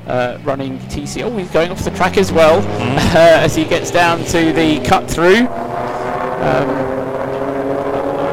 Uh, 0.07 0.39
running 0.43 0.77
TC. 0.79 1.23
Oh, 1.23 1.35
he's 1.35 1.49
going 1.49 1.71
off 1.71 1.83
the 1.83 1.89
track 1.89 2.17
as 2.17 2.31
well 2.31 2.59
uh, 3.15 3.43
as 3.43 3.55
he 3.55 3.65
gets 3.65 3.89
down 3.89 4.23
to 4.25 4.53
the 4.53 4.79
cut 4.85 5.09
through. 5.09 5.47
Um, 5.47 6.95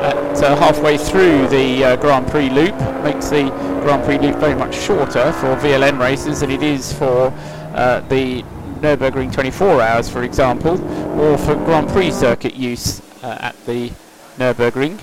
at 0.03 0.43
uh, 0.43 0.57
halfway 0.57 0.99
through 0.99 1.47
the 1.49 1.85
uh, 1.85 1.97
Grand 1.97 2.27
Prix 2.27 2.51
loop, 2.51 2.75
makes 3.03 3.29
the 3.31 3.49
Grand 3.83 4.05
Prix 4.05 4.19
loop 4.19 4.37
very 4.37 4.55
much 4.55 4.75
shorter 4.75 5.33
for 5.33 5.57
VLN 5.57 5.99
races 6.01 6.41
than 6.41 6.51
it 6.51 6.63
is 6.63 6.93
for 6.93 7.33
uh, 7.75 8.01
the 8.09 8.45
Nürburgring 8.83 9.33
24 9.33 9.81
hours, 9.81 10.09
for 10.09 10.25
example, 10.25 10.73
or 11.21 11.39
for 11.39 11.55
Grand 11.55 11.89
Prix 11.89 12.11
circuit 12.11 12.55
use 12.55 13.01
uh, 13.23 13.39
at 13.41 13.67
the 13.67 13.93
Nürburgring. 14.39 15.01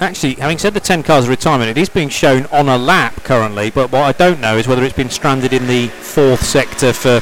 Actually, 0.00 0.34
having 0.34 0.58
said 0.58 0.74
the 0.74 0.80
10 0.80 1.04
cars 1.04 1.28
retirement, 1.28 1.70
it 1.70 1.78
is 1.78 1.88
being 1.88 2.08
shown 2.08 2.46
on 2.46 2.68
a 2.68 2.76
lap 2.76 3.14
currently, 3.22 3.70
but 3.70 3.92
what 3.92 4.02
I 4.02 4.10
don't 4.12 4.40
know 4.40 4.56
is 4.56 4.66
whether 4.66 4.82
it's 4.82 4.96
been 4.96 5.08
stranded 5.08 5.52
in 5.52 5.68
the 5.68 5.86
fourth 5.86 6.44
sector 6.44 6.92
for 6.92 7.20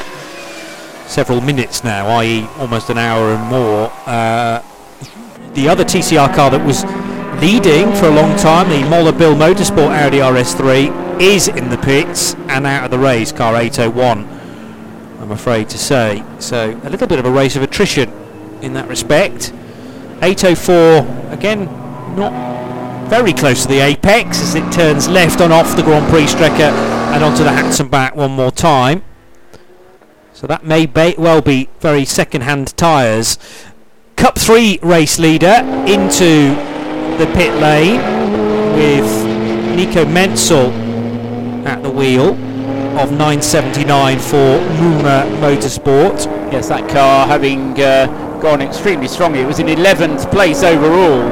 several 1.07 1.43
minutes 1.43 1.85
now, 1.85 2.07
i.e., 2.21 2.49
almost 2.59 2.89
an 2.89 2.97
hour 2.97 3.35
and 3.35 3.45
more. 3.49 3.93
Uh, 4.07 4.63
the 5.53 5.69
other 5.69 5.85
TCR 5.85 6.35
car 6.35 6.51
that 6.51 6.65
was 6.65 6.83
leading 7.43 7.95
for 7.97 8.07
a 8.07 8.15
long 8.15 8.35
time, 8.39 8.71
the 8.71 8.89
Møller 8.89 9.17
Bil 9.17 9.35
Motorsport 9.35 9.91
Audi 9.91 10.19
RS3, 10.19 11.21
is 11.21 11.49
in 11.49 11.69
the 11.69 11.77
pits 11.77 12.35
and 12.49 12.67
out 12.67 12.85
of 12.85 12.91
the 12.91 12.99
race, 12.99 13.33
car 13.33 13.55
801, 13.55 14.42
I'm 15.23 15.31
afraid 15.31 15.69
to 15.69 15.79
say. 15.79 16.25
So 16.41 16.79
a 16.83 16.91
little 16.91 17.07
bit 17.07 17.21
of 17.21 17.25
a 17.25 17.31
race 17.31 17.55
of 17.55 17.63
attrition 17.63 18.11
in 18.61 18.73
that 18.73 18.89
respect. 18.89 19.53
804, 20.21 21.33
again, 21.33 21.67
not 22.17 23.09
very 23.09 23.33
close 23.33 23.63
to 23.63 23.69
the 23.69 23.79
apex 23.79 24.43
as 24.43 24.57
it 24.57 24.73
turns 24.73 25.09
left 25.09 25.41
on 25.41 25.53
off 25.53 25.77
the 25.77 25.83
Grand 25.85 26.11
Prix 26.11 26.27
Strecke 26.27 26.61
and 27.15 27.23
onto 27.23 27.45
the 27.45 27.51
Hatzenbach 27.51 28.17
one 28.17 28.33
more 28.33 28.51
time. 28.51 29.05
So 30.33 30.49
that 30.49 30.65
may 30.65 30.87
ba- 30.87 31.15
well 31.17 31.41
be 31.41 31.69
very 31.79 32.05
second-hand 32.05 32.77
tyres. 32.77 33.39
Cup 34.17 34.37
3 34.37 34.81
race 34.83 35.21
leader 35.21 35.63
into 35.87 36.57
the 37.17 37.31
pit 37.37 37.55
lane 37.61 38.01
with 38.75 39.77
Nico 39.77 40.05
Menzel 40.05 40.73
at 41.65 41.81
the 41.85 41.91
wheel 41.91 42.37
of 42.99 43.11
979 43.11 44.19
for 44.19 44.37
Muma 44.37 45.25
Motorsport. 45.41 46.27
Yes, 46.53 46.69
that 46.69 46.89
car 46.91 47.27
having 47.27 47.81
uh, 47.81 48.07
gone 48.41 48.61
extremely 48.61 49.09
strongly. 49.09 49.41
It 49.41 49.47
was 49.47 49.59
in 49.59 49.67
11th 49.67 50.31
place 50.31 50.63
overall, 50.63 51.23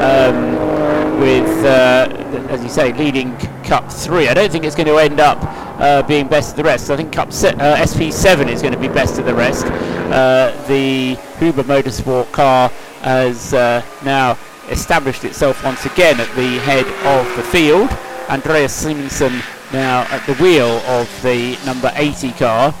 um, 0.00 1.20
with, 1.20 1.64
uh, 1.64 2.08
as 2.48 2.62
you 2.62 2.68
say, 2.68 2.92
leading 2.94 3.36
Cup 3.62 3.90
3. 3.90 4.28
I 4.28 4.34
don't 4.34 4.50
think 4.50 4.64
it's 4.64 4.74
going 4.74 4.88
to 4.88 4.98
end 4.98 5.20
up 5.20 5.38
uh, 5.80 6.02
being 6.02 6.26
best 6.26 6.50
of 6.50 6.56
the 6.56 6.64
rest. 6.64 6.90
I 6.90 6.96
think 6.96 7.12
Cup 7.12 7.32
se- 7.32 7.54
uh, 7.54 7.76
SP7 7.76 8.48
is 8.48 8.60
going 8.60 8.74
to 8.74 8.80
be 8.80 8.88
best 8.88 9.18
of 9.18 9.24
the 9.24 9.34
rest. 9.34 9.66
Uh, 9.66 10.52
the 10.66 11.14
Huber 11.38 11.62
Motorsport 11.62 12.32
car 12.32 12.70
has 13.02 13.54
uh, 13.54 13.82
now 14.04 14.36
established 14.68 15.24
itself 15.24 15.62
once 15.62 15.84
again 15.86 16.18
at 16.18 16.28
the 16.34 16.58
head 16.60 16.86
of 17.06 17.36
the 17.36 17.42
field. 17.42 17.90
Andreas 18.28 18.84
Simonsen 18.84 19.42
now 19.74 20.02
at 20.10 20.24
the 20.26 20.34
wheel 20.34 20.68
of 20.86 21.10
the 21.22 21.58
number 21.66 21.90
80 21.94 22.30
car. 22.32 22.74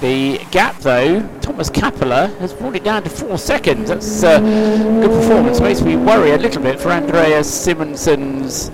The 0.00 0.38
gap, 0.50 0.76
though, 0.78 1.20
Thomas 1.40 1.70
Kappeler 1.70 2.36
has 2.40 2.52
brought 2.52 2.74
it 2.74 2.82
down 2.82 3.04
to 3.04 3.08
four 3.10 3.38
seconds. 3.38 3.88
That's 3.88 4.24
uh, 4.24 4.40
good 4.40 5.10
performance. 5.10 5.60
Makes 5.60 5.82
me 5.82 5.94
worry 5.96 6.32
a 6.32 6.38
little 6.38 6.60
bit 6.60 6.80
for 6.80 6.90
Andreas 6.90 7.48
Simonsen's 7.48 8.70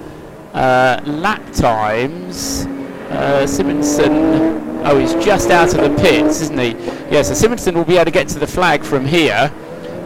uh, 0.54 1.00
lap 1.04 1.42
times. 1.52 2.64
uh, 3.10 3.44
Simonsen. 3.46 4.64
Oh, 4.86 4.98
he's 4.98 5.12
just 5.22 5.50
out 5.50 5.74
of 5.74 5.82
the 5.82 5.94
pits, 6.02 6.40
isn't 6.40 6.58
he? 6.58 6.70
Yeah, 7.12 7.20
so 7.22 7.34
Simonsen 7.34 7.74
will 7.74 7.84
be 7.84 7.96
able 7.96 8.06
to 8.06 8.10
get 8.10 8.28
to 8.28 8.38
the 8.38 8.46
flag 8.46 8.82
from 8.82 9.04
here, 9.04 9.52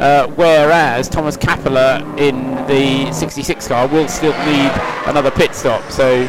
uh, 0.00 0.26
whereas 0.34 1.08
Thomas 1.08 1.36
Kappeler 1.36 2.02
in 2.18 2.56
the 2.66 3.12
66 3.12 3.68
car 3.68 3.86
will 3.86 4.08
still 4.08 4.32
need 4.46 4.72
another 5.06 5.30
pit 5.30 5.54
stop. 5.54 5.88
So 5.92 6.26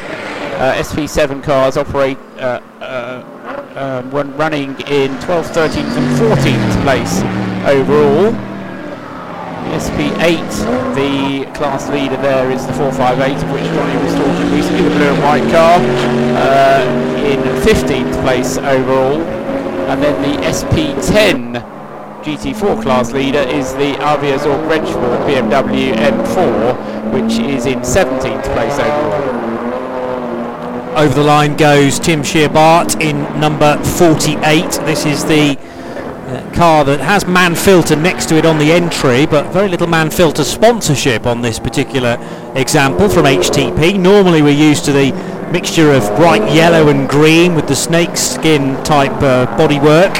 uh, 0.63 0.73
SP7 0.75 1.43
cars 1.43 1.75
operate 1.75 2.17
uh, 2.39 2.61
uh, 2.79 3.19
um, 3.75 4.09
when 4.11 4.35
running 4.37 4.69
in 4.87 5.11
12th, 5.19 5.51
13th, 5.51 5.91
and 5.99 6.07
14th 6.15 6.83
place 6.83 7.19
overall. 7.67 8.31
SP8, 9.75 10.95
the 10.95 11.51
class 11.53 11.89
leader 11.89 12.15
there 12.17 12.49
is 12.49 12.65
the 12.65 12.73
458, 12.73 13.43
of 13.43 13.51
which 13.51 13.63
Johnny 13.75 14.03
was 14.03 14.13
talking 14.13 14.51
recently, 14.55 14.83
the 14.83 14.89
blue 14.95 15.11
and 15.11 15.23
white 15.23 15.51
car, 15.51 15.79
uh, 16.39 16.83
in 17.19 17.39
15th 17.63 18.21
place 18.23 18.57
overall. 18.57 19.19
And 19.89 20.01
then 20.01 20.15
the 20.21 20.47
SP10 20.47 21.59
GT4 22.23 22.81
class 22.81 23.11
leader 23.11 23.39
is 23.39 23.73
the 23.73 23.95
Avia 24.01 24.37
Rennsport 24.37 25.27
BMW 25.27 25.93
M4, 25.93 27.11
which 27.11 27.33
is 27.39 27.65
in 27.65 27.79
17th 27.79 28.43
place 28.53 28.79
overall. 28.79 29.62
Over 30.95 31.15
the 31.15 31.23
line 31.23 31.57
goes 31.57 31.97
Tim 31.97 32.21
Scheerbarth 32.21 33.01
in 33.01 33.23
number 33.39 33.83
48. 33.83 34.37
This 34.85 35.07
is 35.07 35.25
the 35.25 35.57
uh, 35.57 36.53
car 36.53 36.85
that 36.85 36.99
has 36.99 37.25
Mann-Filter 37.25 37.95
next 37.95 38.29
to 38.29 38.37
it 38.37 38.45
on 38.45 38.59
the 38.59 38.71
entry, 38.71 39.25
but 39.25 39.51
very 39.51 39.69
little 39.69 39.87
Mann-Filter 39.87 40.43
sponsorship 40.43 41.25
on 41.25 41.41
this 41.41 41.57
particular 41.57 42.19
example 42.55 43.09
from 43.09 43.25
HTP. 43.25 43.99
Normally 43.99 44.43
we're 44.43 44.51
used 44.51 44.85
to 44.85 44.91
the 44.91 45.11
mixture 45.51 45.91
of 45.91 46.03
bright 46.15 46.53
yellow 46.53 46.89
and 46.89 47.09
green 47.09 47.55
with 47.55 47.67
the 47.67 47.75
snakeskin 47.75 48.75
type 48.83 49.11
uh, 49.23 49.47
bodywork 49.57 50.13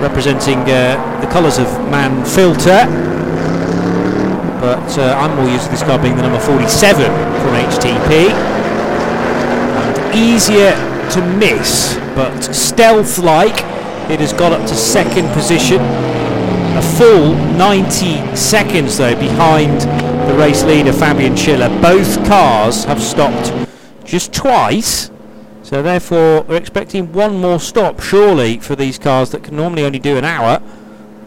representing 0.00 0.60
uh, 0.70 1.20
the 1.20 1.26
colours 1.32 1.58
of 1.58 1.66
Mann-Filter. 1.90 2.86
But 4.60 4.98
uh, 4.98 5.18
I'm 5.18 5.34
more 5.34 5.50
used 5.50 5.64
to 5.64 5.70
this 5.72 5.82
car 5.82 6.00
being 6.00 6.14
the 6.14 6.22
number 6.22 6.38
47 6.38 7.02
from 7.02 7.54
HTP. 7.54 8.57
Easier 10.18 10.72
to 11.12 11.24
miss, 11.38 11.94
but 12.16 12.42
stealth-like 12.42 13.54
it 14.10 14.18
has 14.18 14.32
got 14.32 14.50
up 14.50 14.60
to 14.62 14.74
second 14.74 15.28
position. 15.32 15.80
A 15.80 16.82
full 16.98 17.34
90 17.56 18.34
seconds 18.34 18.98
though 18.98 19.14
behind 19.14 19.80
the 20.28 20.34
race 20.36 20.64
leader 20.64 20.92
Fabian 20.92 21.36
Schiller. 21.36 21.68
Both 21.80 22.26
cars 22.26 22.82
have 22.82 23.00
stopped 23.00 23.52
just 24.04 24.32
twice. 24.32 25.12
So 25.62 25.84
therefore 25.84 26.42
we're 26.42 26.56
expecting 26.56 27.12
one 27.12 27.40
more 27.40 27.60
stop 27.60 28.00
surely 28.00 28.58
for 28.58 28.74
these 28.74 28.98
cars 28.98 29.30
that 29.30 29.44
can 29.44 29.54
normally 29.54 29.84
only 29.84 30.00
do 30.00 30.16
an 30.16 30.24
hour. 30.24 30.60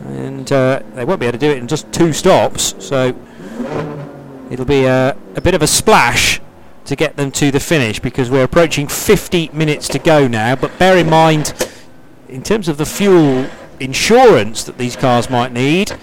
And 0.07 0.51
uh, 0.51 0.81
they 0.95 1.05
won't 1.05 1.21
be 1.21 1.27
able 1.27 1.39
to 1.39 1.45
do 1.45 1.49
it 1.49 1.59
in 1.59 1.67
just 1.69 1.89
two 1.93 2.11
stops. 2.11 2.75
So 2.79 3.15
it'll 4.49 4.65
be 4.65 4.83
a, 4.83 5.15
a 5.37 5.41
bit 5.41 5.53
of 5.53 5.61
a 5.61 5.67
splash 5.67 6.41
to 6.91 6.95
get 6.97 7.15
them 7.15 7.31
to 7.31 7.51
the 7.51 7.59
finish 7.59 7.99
because 7.99 8.29
we're 8.29 8.43
approaching 8.43 8.85
50 8.85 9.49
minutes 9.53 9.87
to 9.87 9.97
go 9.97 10.27
now. 10.27 10.57
But 10.57 10.77
bear 10.77 10.97
in 10.97 11.09
mind 11.09 11.53
in 12.27 12.43
terms 12.43 12.67
of 12.67 12.77
the 12.77 12.85
fuel 12.85 13.49
insurance 13.79 14.65
that 14.65 14.77
these 14.77 14.97
cars 14.97 15.29
might 15.29 15.53
need, 15.53 15.89
you're 15.89 15.97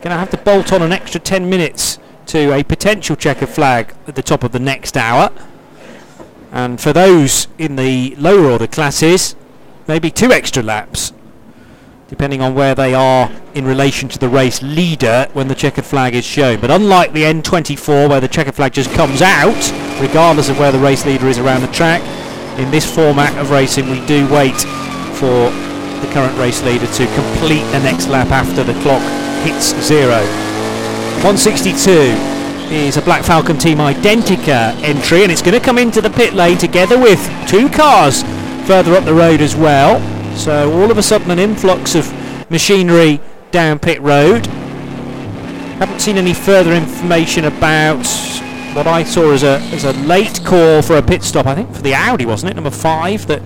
going 0.00 0.10
to 0.10 0.16
have 0.16 0.30
to 0.30 0.36
bolt 0.36 0.72
on 0.72 0.82
an 0.82 0.90
extra 0.90 1.20
10 1.20 1.48
minutes 1.48 2.00
to 2.26 2.52
a 2.52 2.64
potential 2.64 3.14
checkered 3.14 3.50
flag 3.50 3.94
at 4.08 4.16
the 4.16 4.22
top 4.22 4.42
of 4.42 4.50
the 4.50 4.58
next 4.58 4.96
hour. 4.96 5.30
And 6.50 6.80
for 6.80 6.92
those 6.92 7.46
in 7.56 7.76
the 7.76 8.16
lower 8.16 8.50
order 8.50 8.66
classes, 8.66 9.36
maybe 9.86 10.10
two 10.10 10.32
extra 10.32 10.62
laps, 10.62 11.12
depending 12.12 12.42
on 12.42 12.54
where 12.54 12.74
they 12.74 12.92
are 12.92 13.32
in 13.54 13.64
relation 13.64 14.06
to 14.06 14.18
the 14.18 14.28
race 14.28 14.60
leader 14.62 15.26
when 15.32 15.48
the 15.48 15.54
checkered 15.54 15.86
flag 15.86 16.14
is 16.14 16.26
shown. 16.26 16.60
But 16.60 16.70
unlike 16.70 17.14
the 17.14 17.22
N24, 17.22 18.10
where 18.10 18.20
the 18.20 18.28
checkered 18.28 18.54
flag 18.54 18.74
just 18.74 18.90
comes 18.90 19.22
out, 19.22 19.72
regardless 19.98 20.50
of 20.50 20.58
where 20.58 20.70
the 20.70 20.78
race 20.78 21.06
leader 21.06 21.26
is 21.28 21.38
around 21.38 21.62
the 21.62 21.72
track, 21.72 22.02
in 22.60 22.70
this 22.70 22.84
format 22.84 23.34
of 23.38 23.50
racing, 23.50 23.88
we 23.88 24.04
do 24.04 24.30
wait 24.30 24.60
for 25.16 25.48
the 26.04 26.10
current 26.12 26.36
race 26.36 26.62
leader 26.64 26.86
to 26.86 27.06
complete 27.14 27.64
the 27.72 27.80
next 27.80 28.08
lap 28.08 28.28
after 28.28 28.62
the 28.62 28.78
clock 28.82 29.00
hits 29.42 29.74
zero. 29.80 30.20
162 31.24 31.90
is 32.70 32.98
a 32.98 33.02
Black 33.02 33.24
Falcon 33.24 33.56
Team 33.56 33.78
Identica 33.78 34.78
entry 34.82 35.22
and 35.22 35.32
it's 35.32 35.40
going 35.40 35.58
to 35.58 35.64
come 35.64 35.78
into 35.78 36.02
the 36.02 36.10
pit 36.10 36.34
lane 36.34 36.58
together 36.58 37.00
with 37.00 37.18
two 37.48 37.70
cars 37.70 38.22
further 38.66 38.92
up 38.96 39.06
the 39.06 39.14
road 39.14 39.40
as 39.40 39.56
well. 39.56 39.98
So 40.36 40.72
all 40.72 40.90
of 40.90 40.98
a 40.98 41.02
sudden 41.02 41.30
an 41.30 41.38
influx 41.38 41.94
of 41.94 42.12
machinery 42.50 43.20
down 43.50 43.78
pit 43.78 44.00
road. 44.00 44.46
Haven't 45.78 46.00
seen 46.00 46.16
any 46.16 46.34
further 46.34 46.72
information 46.72 47.44
about 47.44 48.06
what 48.74 48.86
I 48.86 49.04
saw 49.04 49.32
as 49.32 49.42
a 49.42 49.58
as 49.72 49.84
a 49.84 49.92
late 49.92 50.44
call 50.44 50.82
for 50.82 50.96
a 50.96 51.02
pit 51.02 51.22
stop. 51.22 51.46
I 51.46 51.54
think 51.54 51.74
for 51.74 51.82
the 51.82 51.94
Audi, 51.94 52.26
wasn't 52.26 52.50
it? 52.50 52.54
Number 52.54 52.70
five 52.70 53.26
that 53.26 53.42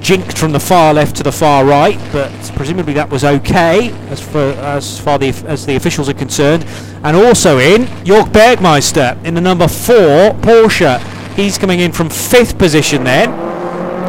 jinked 0.00 0.36
from 0.36 0.52
the 0.52 0.60
far 0.60 0.92
left 0.92 1.16
to 1.16 1.22
the 1.22 1.32
far 1.32 1.64
right, 1.64 1.98
but 2.12 2.30
presumably 2.54 2.92
that 2.92 3.08
was 3.08 3.24
okay 3.24 3.90
as 4.10 4.20
far 4.20 4.52
as 4.52 5.00
far 5.00 5.18
the 5.18 5.28
as 5.46 5.66
the 5.66 5.76
officials 5.76 6.08
are 6.08 6.14
concerned. 6.14 6.64
And 7.02 7.16
also 7.16 7.58
in 7.58 7.82
Jörg 8.04 8.32
Bergmeister 8.32 9.22
in 9.24 9.34
the 9.34 9.40
number 9.40 9.68
four 9.68 10.32
Porsche. 10.42 11.00
He's 11.34 11.58
coming 11.58 11.80
in 11.80 11.90
from 11.90 12.10
fifth 12.10 12.58
position 12.58 13.02
then, 13.02 13.30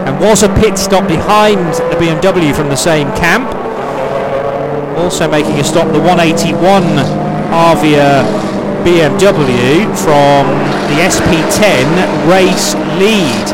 and 0.06 0.20
was 0.22 0.44
a 0.44 0.50
pit 0.62 0.78
stop 0.78 1.08
behind 1.08 1.74
the 1.90 1.98
BMW 1.98 2.54
from 2.56 2.70
the 2.70 2.78
same 2.78 3.10
camp. 3.18 3.50
Also 4.98 5.30
making 5.30 5.58
a 5.60 5.64
stop 5.64 5.88
the 5.92 6.00
181 6.00 6.56
Avia 7.50 8.22
BMW 8.86 9.82
from 9.98 10.46
the 10.94 11.02
SP10 11.02 11.84
race 12.30 12.76
lead. 13.02 13.46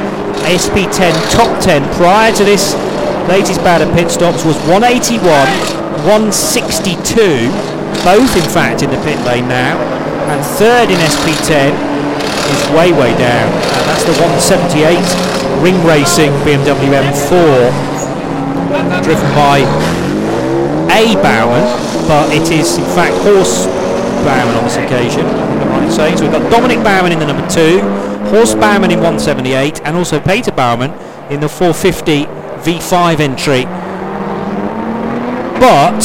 SP10 0.43 1.13
top 1.31 1.49
10 1.63 1.81
prior 1.95 2.33
to 2.33 2.43
this 2.43 2.75
latest 3.29 3.63
bout 3.63 3.81
of 3.81 3.87
pit 3.93 4.11
stops 4.11 4.43
was 4.43 4.57
181, 4.67 5.23
162, 6.03 7.47
both 8.03 8.35
in 8.35 8.47
fact 8.49 8.83
in 8.83 8.89
the 8.89 8.99
pit 9.07 9.19
lane 9.23 9.47
now, 9.47 9.79
and 10.27 10.43
third 10.59 10.89
in 10.89 10.97
SP10 10.99 11.71
is 12.51 12.61
way 12.75 12.91
way 12.91 13.15
down. 13.17 13.47
That's 13.87 14.03
the 14.03 14.13
178 14.19 15.40
Ring 15.61 15.77
Racing 15.85 16.31
BMW 16.41 16.97
M4, 16.97 17.69
driven 19.03 19.29
by 19.35 19.59
a 20.89 21.13
Baumann, 21.21 21.63
but 22.07 22.33
it 22.33 22.51
is 22.51 22.77
in 22.77 22.83
fact 22.95 23.13
Horst 23.23 23.67
Baumann 24.25 24.55
on 24.57 24.63
this 24.63 24.77
occasion. 24.77 25.23
Right? 25.25 25.91
So 25.91 26.03
we've 26.05 26.31
got 26.31 26.51
Dominik 26.51 26.83
Baumann 26.83 27.11
in 27.11 27.19
the 27.19 27.27
number 27.27 27.47
two, 27.47 27.79
Horst 28.29 28.59
Baumann 28.59 28.91
in 28.91 28.99
178 28.99 29.81
and 29.85 29.95
also 29.95 30.19
Peter 30.19 30.51
Baumann 30.51 30.91
in 31.31 31.39
the 31.39 31.47
450 31.47 32.25
V5 32.63 33.19
entry. 33.19 33.65
But 35.59 36.01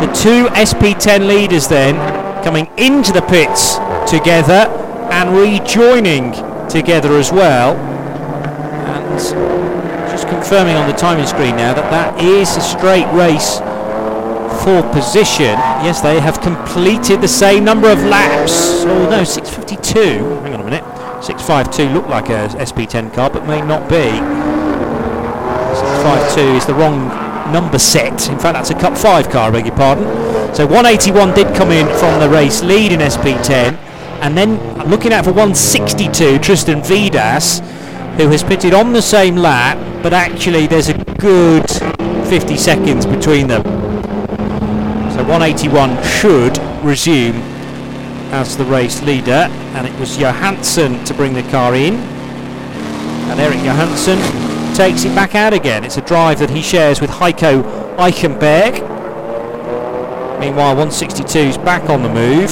the 0.00 0.10
two 0.14 0.46
SP10 0.54 1.26
leaders 1.26 1.68
then 1.68 1.94
coming 2.42 2.70
into 2.78 3.12
the 3.12 3.20
pits 3.22 3.76
together 4.10 4.66
and 5.12 5.36
rejoining 5.36 6.32
together 6.70 7.18
as 7.18 7.30
well. 7.30 7.89
And 9.32 10.10
just 10.10 10.26
confirming 10.28 10.76
on 10.76 10.88
the 10.88 10.96
timing 10.96 11.26
screen 11.26 11.56
now 11.56 11.74
that 11.74 11.90
that 11.90 12.22
is 12.22 12.56
a 12.56 12.60
straight 12.60 13.06
race 13.12 13.58
for 14.64 14.82
position. 14.92 15.56
Yes, 15.84 16.00
they 16.00 16.20
have 16.20 16.40
completed 16.40 17.20
the 17.20 17.28
same 17.28 17.64
number 17.64 17.90
of 17.90 18.02
laps. 18.04 18.84
Oh 18.84 19.08
no, 19.10 19.24
652. 19.24 20.40
Hang 20.40 20.54
on 20.54 20.60
a 20.60 20.64
minute. 20.64 20.84
652 21.22 21.92
looked 21.92 22.08
like 22.08 22.28
a 22.30 22.48
SP10 22.56 23.12
car, 23.14 23.30
but 23.30 23.46
may 23.46 23.60
not 23.60 23.88
be. 23.88 24.10
652 25.76 26.40
is 26.56 26.66
the 26.66 26.74
wrong 26.74 27.08
number 27.52 27.78
set. 27.78 28.28
In 28.28 28.38
fact, 28.38 28.54
that's 28.54 28.70
a 28.70 28.74
Cup 28.74 28.96
5 28.96 29.28
car, 29.30 29.48
I 29.48 29.52
beg 29.52 29.66
your 29.66 29.76
pardon. 29.76 30.04
So 30.54 30.66
181 30.66 31.34
did 31.34 31.54
come 31.54 31.70
in 31.70 31.86
from 31.98 32.20
the 32.20 32.28
race 32.28 32.62
lead 32.62 32.92
in 32.92 33.00
SP10. 33.00 33.76
And 34.20 34.36
then 34.36 34.58
looking 34.88 35.12
out 35.12 35.24
for 35.24 35.32
162, 35.32 36.38
Tristan 36.40 36.82
Vidas, 36.82 37.60
who 38.20 38.28
has 38.28 38.42
pitted 38.42 38.74
on 38.74 38.92
the 38.92 39.00
same 39.00 39.34
lap, 39.34 39.78
but 40.02 40.12
actually 40.12 40.66
there's 40.66 40.90
a 40.90 41.04
good 41.14 41.66
50 42.28 42.56
seconds 42.58 43.06
between 43.06 43.46
them. 43.46 43.62
So 45.12 45.24
181 45.24 46.02
should 46.04 46.58
resume 46.84 47.36
as 48.30 48.58
the 48.58 48.64
race 48.64 49.00
leader, 49.02 49.48
and 49.74 49.86
it 49.86 49.98
was 49.98 50.18
Johansson 50.18 51.02
to 51.04 51.14
bring 51.14 51.32
the 51.32 51.42
car 51.44 51.74
in. 51.74 51.94
And 53.30 53.40
Eric 53.40 53.60
Johansson 53.60 54.18
takes 54.74 55.04
it 55.04 55.14
back 55.14 55.34
out 55.34 55.54
again. 55.54 55.82
It's 55.82 55.96
a 55.96 56.02
drive 56.02 56.40
that 56.40 56.50
he 56.50 56.60
shares 56.60 57.00
with 57.00 57.08
Heiko 57.08 57.62
Eichenberg. 57.96 58.80
Meanwhile, 60.38 60.76
162 60.76 61.38
is 61.38 61.58
back 61.58 61.88
on 61.88 62.02
the 62.02 62.10
move. 62.10 62.50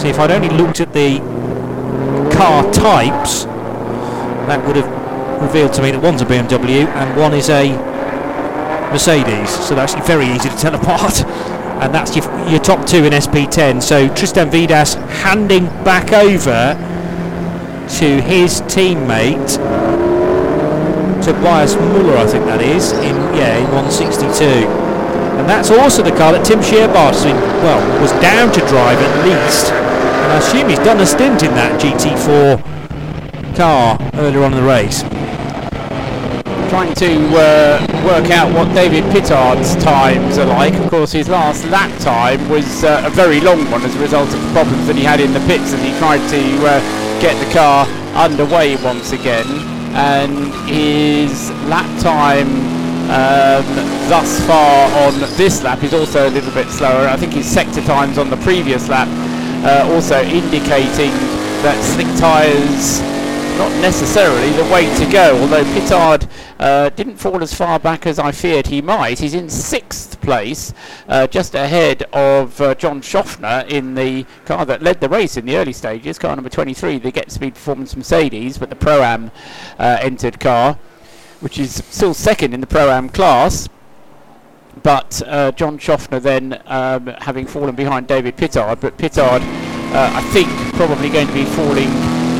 See, 0.00 0.08
if 0.08 0.18
I'd 0.18 0.32
only 0.32 0.48
looked 0.48 0.80
at 0.80 0.92
the 0.92 1.20
car 2.36 2.62
types, 2.72 3.44
that 4.46 4.64
would 4.66 4.76
have 4.76 5.42
revealed 5.42 5.72
to 5.74 5.82
me 5.82 5.90
that 5.90 6.02
one's 6.02 6.22
a 6.22 6.26
BMW 6.26 6.86
and 6.86 7.16
one 7.18 7.34
is 7.34 7.50
a 7.50 7.70
Mercedes. 8.92 9.50
So 9.50 9.76
actually 9.78 10.02
very 10.02 10.26
easy 10.26 10.48
to 10.48 10.56
tell 10.56 10.74
apart. 10.74 11.24
And 11.76 11.94
that's 11.94 12.16
your, 12.16 12.24
your 12.48 12.58
top 12.58 12.86
two 12.86 13.04
in 13.04 13.12
SP10. 13.12 13.82
So 13.82 14.08
Tristan 14.14 14.48
Vidas 14.48 14.94
handing 15.20 15.66
back 15.84 16.10
over 16.14 16.72
to 18.00 18.20
his 18.22 18.62
teammate 18.62 19.60
Tobias 21.22 21.74
Muller, 21.74 22.16
I 22.16 22.26
think 22.26 22.46
that 22.46 22.62
is, 22.62 22.92
in 22.92 23.16
yeah, 23.34 23.58
in 23.58 23.64
162. 23.74 24.44
And 25.36 25.48
that's 25.48 25.70
also 25.70 26.02
the 26.02 26.14
car 26.14 26.32
that 26.32 26.46
Tim 26.46 26.60
Scheerbarth 26.60 27.26
well, 27.60 28.00
was 28.00 28.12
down 28.22 28.54
to 28.54 28.60
drive 28.70 28.96
at 28.96 29.14
least. 29.26 29.85
And 30.26 30.32
I 30.32 30.38
assume 30.38 30.68
he's 30.68 30.80
done 30.80 30.98
a 30.98 31.06
stint 31.06 31.44
in 31.44 31.54
that 31.54 31.80
GT4 31.80 33.54
car 33.54 33.96
earlier 34.14 34.42
on 34.42 34.54
in 34.54 34.58
the 34.58 34.66
race. 34.66 35.02
Trying 36.68 36.92
to 36.94 37.14
uh, 37.38 38.02
work 38.04 38.32
out 38.32 38.52
what 38.52 38.74
David 38.74 39.04
Pittard's 39.12 39.76
times 39.76 40.36
are 40.38 40.46
like. 40.46 40.74
Of 40.74 40.90
course, 40.90 41.12
his 41.12 41.28
last 41.28 41.64
lap 41.66 41.96
time 42.00 42.48
was 42.48 42.82
uh, 42.82 43.04
a 43.06 43.10
very 43.10 43.40
long 43.40 43.70
one 43.70 43.82
as 43.82 43.94
a 43.94 44.00
result 44.00 44.34
of 44.34 44.42
the 44.42 44.50
problems 44.50 44.88
that 44.88 44.96
he 44.96 45.04
had 45.04 45.20
in 45.20 45.32
the 45.32 45.38
pits 45.46 45.72
as 45.72 45.80
he 45.80 45.96
tried 46.00 46.28
to 46.30 46.42
uh, 46.66 47.20
get 47.20 47.38
the 47.38 47.54
car 47.54 47.86
underway 48.16 48.74
once 48.82 49.12
again 49.12 49.46
and 49.94 50.52
his 50.68 51.52
lap 51.70 51.86
time 52.02 52.48
um, 53.06 53.64
thus 54.10 54.44
far 54.44 54.90
on 55.06 55.20
this 55.36 55.62
lap 55.62 55.84
is 55.84 55.94
also 55.94 56.28
a 56.28 56.30
little 56.30 56.52
bit 56.52 56.66
slower. 56.66 57.06
I 57.06 57.16
think 57.16 57.32
his 57.32 57.46
sector 57.46 57.80
times 57.82 58.18
on 58.18 58.28
the 58.28 58.36
previous 58.38 58.88
lap 58.88 59.06
uh, 59.64 59.88
also 59.92 60.22
indicating 60.22 61.10
that 61.62 61.78
slick 61.82 62.06
tyres 62.18 63.00
not 63.58 63.72
necessarily 63.80 64.50
the 64.50 64.64
way 64.64 64.84
to 64.98 65.10
go, 65.10 65.40
although 65.40 65.64
Pittard 65.64 66.28
uh, 66.58 66.90
didn't 66.90 67.16
fall 67.16 67.42
as 67.42 67.54
far 67.54 67.78
back 67.78 68.06
as 68.06 68.18
I 68.18 68.30
feared 68.30 68.66
he 68.66 68.82
might. 68.82 69.18
He's 69.18 69.32
in 69.32 69.48
sixth 69.48 70.20
place, 70.20 70.74
uh, 71.08 71.26
just 71.26 71.54
ahead 71.54 72.02
of 72.12 72.60
uh, 72.60 72.74
John 72.74 73.00
Shoffner 73.00 73.66
in 73.70 73.94
the 73.94 74.26
car 74.44 74.66
that 74.66 74.82
led 74.82 75.00
the 75.00 75.08
race 75.08 75.38
in 75.38 75.46
the 75.46 75.56
early 75.56 75.72
stages, 75.72 76.18
car 76.18 76.36
number 76.36 76.50
23, 76.50 76.98
the 76.98 77.10
Get 77.10 77.32
Speed 77.32 77.54
Performance 77.54 77.96
Mercedes, 77.96 78.58
but 78.58 78.68
the 78.68 78.76
Pro-Am 78.76 79.30
uh, 79.78 79.98
entered 80.02 80.38
car, 80.38 80.78
which 81.40 81.58
is 81.58 81.82
still 81.88 82.12
second 82.12 82.52
in 82.52 82.60
the 82.60 82.66
Pro-Am 82.66 83.08
class 83.08 83.70
but 84.82 85.22
uh, 85.26 85.52
John 85.52 85.78
Shoffner 85.78 86.20
then 86.20 86.62
um, 86.66 87.06
having 87.18 87.46
fallen 87.46 87.74
behind 87.74 88.06
David 88.06 88.36
Pittard, 88.36 88.80
but 88.80 88.96
Pittard, 88.98 89.40
uh, 89.92 90.10
I 90.14 90.22
think, 90.32 90.48
probably 90.74 91.08
going 91.08 91.26
to 91.26 91.32
be 91.32 91.44
falling 91.44 91.88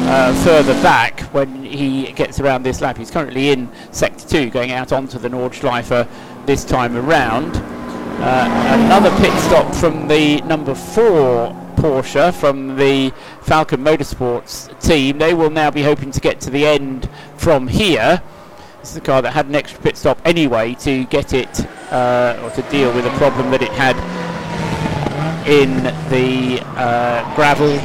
uh, 0.09 0.33
further 0.45 0.75
back 0.83 1.21
when 1.33 1.65
he 1.65 2.13
gets 2.13 2.39
around 2.39 2.63
this 2.63 2.81
lap. 2.81 2.97
He's 2.97 3.11
currently 3.11 3.51
in 3.51 3.69
sector 3.91 4.29
two, 4.29 4.51
going 4.51 4.73
out 4.73 4.93
onto 4.93 5.19
the 5.19 5.29
Nordschleife 5.29 6.09
this 6.47 6.65
time 6.65 6.97
around. 6.97 7.57
Uh, 8.19 8.49
another 8.87 9.11
pit 9.21 9.33
stop 9.41 9.75
from 9.75 10.09
the 10.09 10.41
number 10.43 10.75
four 10.75 11.55
Porsche 11.77 12.33
from 12.33 12.77
the 12.77 13.13
Falken 13.43 13.83
Motorsports 13.85 14.81
team. 14.81 15.19
They 15.19 15.35
will 15.35 15.51
now 15.51 15.71
be 15.71 15.83
hoping 15.83 16.11
to 16.13 16.21
get 16.21 16.41
to 16.43 16.51
the 16.51 16.67
end 16.67 17.09
from 17.37 17.69
here. 17.69 18.23
This 18.87 18.93
is 18.93 18.99
a 18.99 19.01
car 19.01 19.21
that 19.21 19.33
had 19.33 19.47
an 19.47 19.57
extra 19.57 19.83
pit 19.83 19.97
stop 19.97 20.17
anyway 20.25 20.75
to 20.75 21.07
get 21.07 21.33
it 21.33 21.67
uh, 21.91 22.39
or 22.41 22.51
to 22.51 22.63
deal 22.71 22.95
with 22.95 23.05
a 23.05 23.11
problem 23.19 23.51
that 23.51 23.61
it 23.61 23.73
had 23.73 23.97
in 25.45 25.83
the 26.09 26.61
uh, 26.79 27.35
gravel 27.35 27.81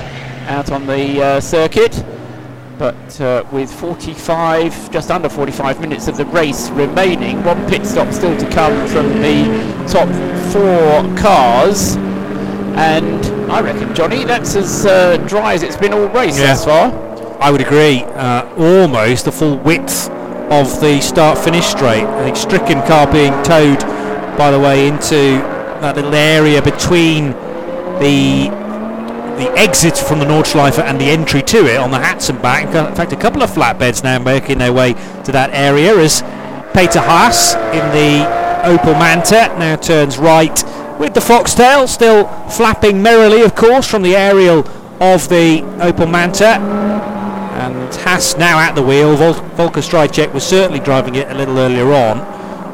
out 0.48 0.72
on 0.72 0.86
the 0.86 1.20
uh, 1.20 1.40
circuit. 1.40 2.06
But 2.78 3.20
uh, 3.20 3.44
with 3.52 3.74
45, 3.74 4.92
just 4.92 5.10
under 5.10 5.28
45 5.28 5.82
minutes 5.82 6.08
of 6.08 6.18
the 6.18 6.26
race 6.26 6.70
remaining, 6.70 7.44
one 7.44 7.68
pit 7.68 7.84
stop 7.84 8.14
still 8.14 8.38
to 8.38 8.48
come 8.52 8.88
from 8.88 9.08
the 9.24 9.46
top 9.92 10.08
four 10.52 11.18
cars. 11.18 11.96
And 12.78 13.26
I 13.52 13.62
reckon, 13.62 13.96
Johnny, 13.96 14.24
that's 14.24 14.56
as 14.56 14.86
uh, 14.86 15.18
dry 15.28 15.56
as 15.56 15.64
it's 15.64 15.78
been 15.78 15.94
all 15.94 16.10
race 16.10 16.38
yeah. 16.38 16.54
thus 16.54 16.64
far. 16.66 16.92
I 17.42 17.50
would 17.50 17.62
agree. 17.62 18.04
Uh, 18.04 18.48
almost 18.56 19.26
the 19.26 19.32
full 19.32 19.58
width 19.58 20.12
of 20.52 20.82
the 20.82 21.00
start-finish 21.02 21.66
straight. 21.66 22.04
I 22.04 22.24
think 22.26 22.36
stricken 22.36 22.82
car 22.82 23.12
being 23.12 23.32
towed, 23.44 23.80
by 24.38 24.52
the 24.52 24.60
way, 24.60 24.88
into 24.88 25.40
that 25.82 25.96
little 25.96 26.14
area 26.14 26.62
between 26.62 27.32
the 28.00 28.52
the 29.38 29.50
exit 29.58 29.98
from 29.98 30.20
the 30.20 30.26
Nordschleife 30.26 30.78
and 30.78 31.02
the 31.02 31.06
entry 31.06 31.42
to 31.42 31.66
it 31.66 31.78
on 31.78 31.90
the 31.90 31.98
Hatzenbach. 31.98 32.66
In 32.66 32.96
fact, 32.96 33.12
a 33.12 33.16
couple 33.16 33.42
of 33.42 33.50
flatbeds 33.50 34.04
now 34.04 34.20
making 34.20 34.60
their 34.60 34.74
way 34.74 34.94
to 35.24 35.32
that 35.32 35.50
area 35.52 35.98
as 35.98 36.22
Peter 36.76 37.00
Haas 37.00 37.56
in 37.74 37.86
the 37.92 38.24
Opel 38.64 38.94
Manta 39.00 39.48
now 39.58 39.78
turns 39.78 40.20
right 40.20 40.64
with 41.00 41.16
the 41.16 41.22
Foxtail 41.22 41.88
still 41.88 42.28
flapping 42.50 43.02
merrily, 43.02 43.42
of 43.42 43.56
course, 43.56 43.88
from 43.88 44.04
the 44.04 44.16
aerial 44.16 44.60
of 45.00 45.28
the 45.30 45.62
Opel 45.80 46.12
Manta. 46.12 47.21
And 47.62 47.94
Haas 47.94 48.38
now 48.38 48.60
at 48.60 48.74
the 48.74 48.82
wheel. 48.82 49.16
Vol- 49.16 49.34
Volker 49.34 49.82
Strycek 49.82 50.34
was 50.34 50.44
certainly 50.44 50.80
driving 50.80 51.14
it 51.14 51.30
a 51.30 51.36
little 51.36 51.60
earlier 51.60 51.94
on. 51.94 52.20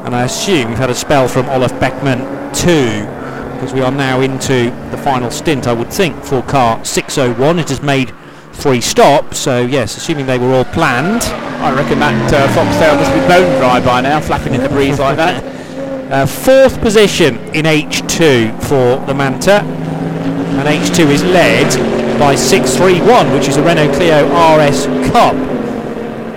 And 0.06 0.16
I 0.16 0.24
assume 0.24 0.70
we've 0.70 0.78
had 0.78 0.88
a 0.88 0.94
spell 0.94 1.28
from 1.28 1.46
Olaf 1.50 1.78
Beckman 1.78 2.20
too 2.54 3.04
because 3.52 3.74
we 3.74 3.82
are 3.82 3.90
now 3.90 4.22
into 4.22 4.70
the 4.90 4.96
final 4.96 5.30
stint, 5.30 5.66
I 5.66 5.74
would 5.74 5.92
think, 5.92 6.16
for 6.24 6.40
car 6.40 6.82
601. 6.84 7.58
It 7.58 7.68
has 7.68 7.82
made 7.82 8.14
three 8.52 8.80
stops, 8.80 9.36
so 9.38 9.66
yes, 9.66 9.96
assuming 9.98 10.24
they 10.24 10.38
were 10.38 10.54
all 10.54 10.64
planned. 10.64 11.22
I 11.60 11.74
reckon 11.74 11.98
that 11.98 12.32
uh, 12.32 12.48
Foxtail 12.54 12.94
must 12.94 13.12
be 13.12 13.20
bone 13.28 13.58
dry 13.58 13.84
by 13.84 14.00
now, 14.00 14.20
flapping 14.20 14.54
in 14.54 14.62
the 14.62 14.68
breeze 14.70 14.98
like 14.98 15.16
that. 15.16 15.56
Uh, 16.08 16.24
fourth 16.24 16.80
position 16.80 17.36
in 17.54 17.66
H2 17.66 18.62
for 18.62 19.04
the 19.04 19.12
Manta, 19.12 19.60
and 19.60 20.66
H2 20.66 21.00
is 21.10 21.22
led 21.22 21.97
by 22.18 22.34
631, 22.34 23.32
which 23.32 23.48
is 23.48 23.56
a 23.56 23.62
Renault 23.62 23.94
Clio 23.94 24.26
RS 24.26 24.86
Cup, 25.10 25.36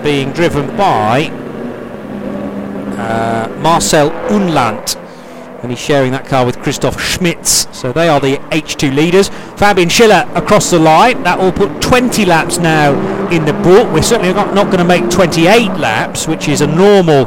being 0.03 0.31
driven 0.31 0.67
by 0.77 1.29
uh, 2.97 3.49
Marcel 3.61 4.11
Unlant 4.29 4.95
and 5.61 5.69
he's 5.69 5.79
sharing 5.79 6.11
that 6.11 6.25
car 6.25 6.45
with 6.45 6.59
Christoph 6.59 6.99
Schmitz. 6.99 7.67
So 7.77 7.91
they 7.91 8.09
are 8.09 8.19
the 8.19 8.37
H2 8.49 8.95
leaders. 8.95 9.29
Fabian 9.57 9.89
Schiller 9.89 10.27
across 10.33 10.71
the 10.71 10.79
line. 10.79 11.21
That 11.23 11.37
will 11.37 11.51
put 11.51 11.81
20 11.81 12.25
laps 12.25 12.57
now 12.57 12.93
in 13.29 13.45
the 13.45 13.53
book. 13.53 13.91
We're 13.93 14.01
certainly 14.01 14.33
not, 14.33 14.55
not 14.55 14.65
going 14.65 14.79
to 14.79 14.85
make 14.85 15.09
28 15.11 15.77
laps, 15.77 16.27
which 16.27 16.47
is 16.47 16.61
a 16.61 16.67
normal, 16.67 17.25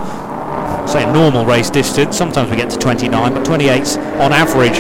say 0.89 1.05
a 1.05 1.13
normal 1.13 1.47
race 1.47 1.71
distance. 1.71 2.17
Sometimes 2.17 2.51
we 2.51 2.57
get 2.57 2.71
to 2.71 2.79
29, 2.79 3.35
but 3.35 3.45
28's 3.45 3.99
on 4.19 4.33
average 4.33 4.79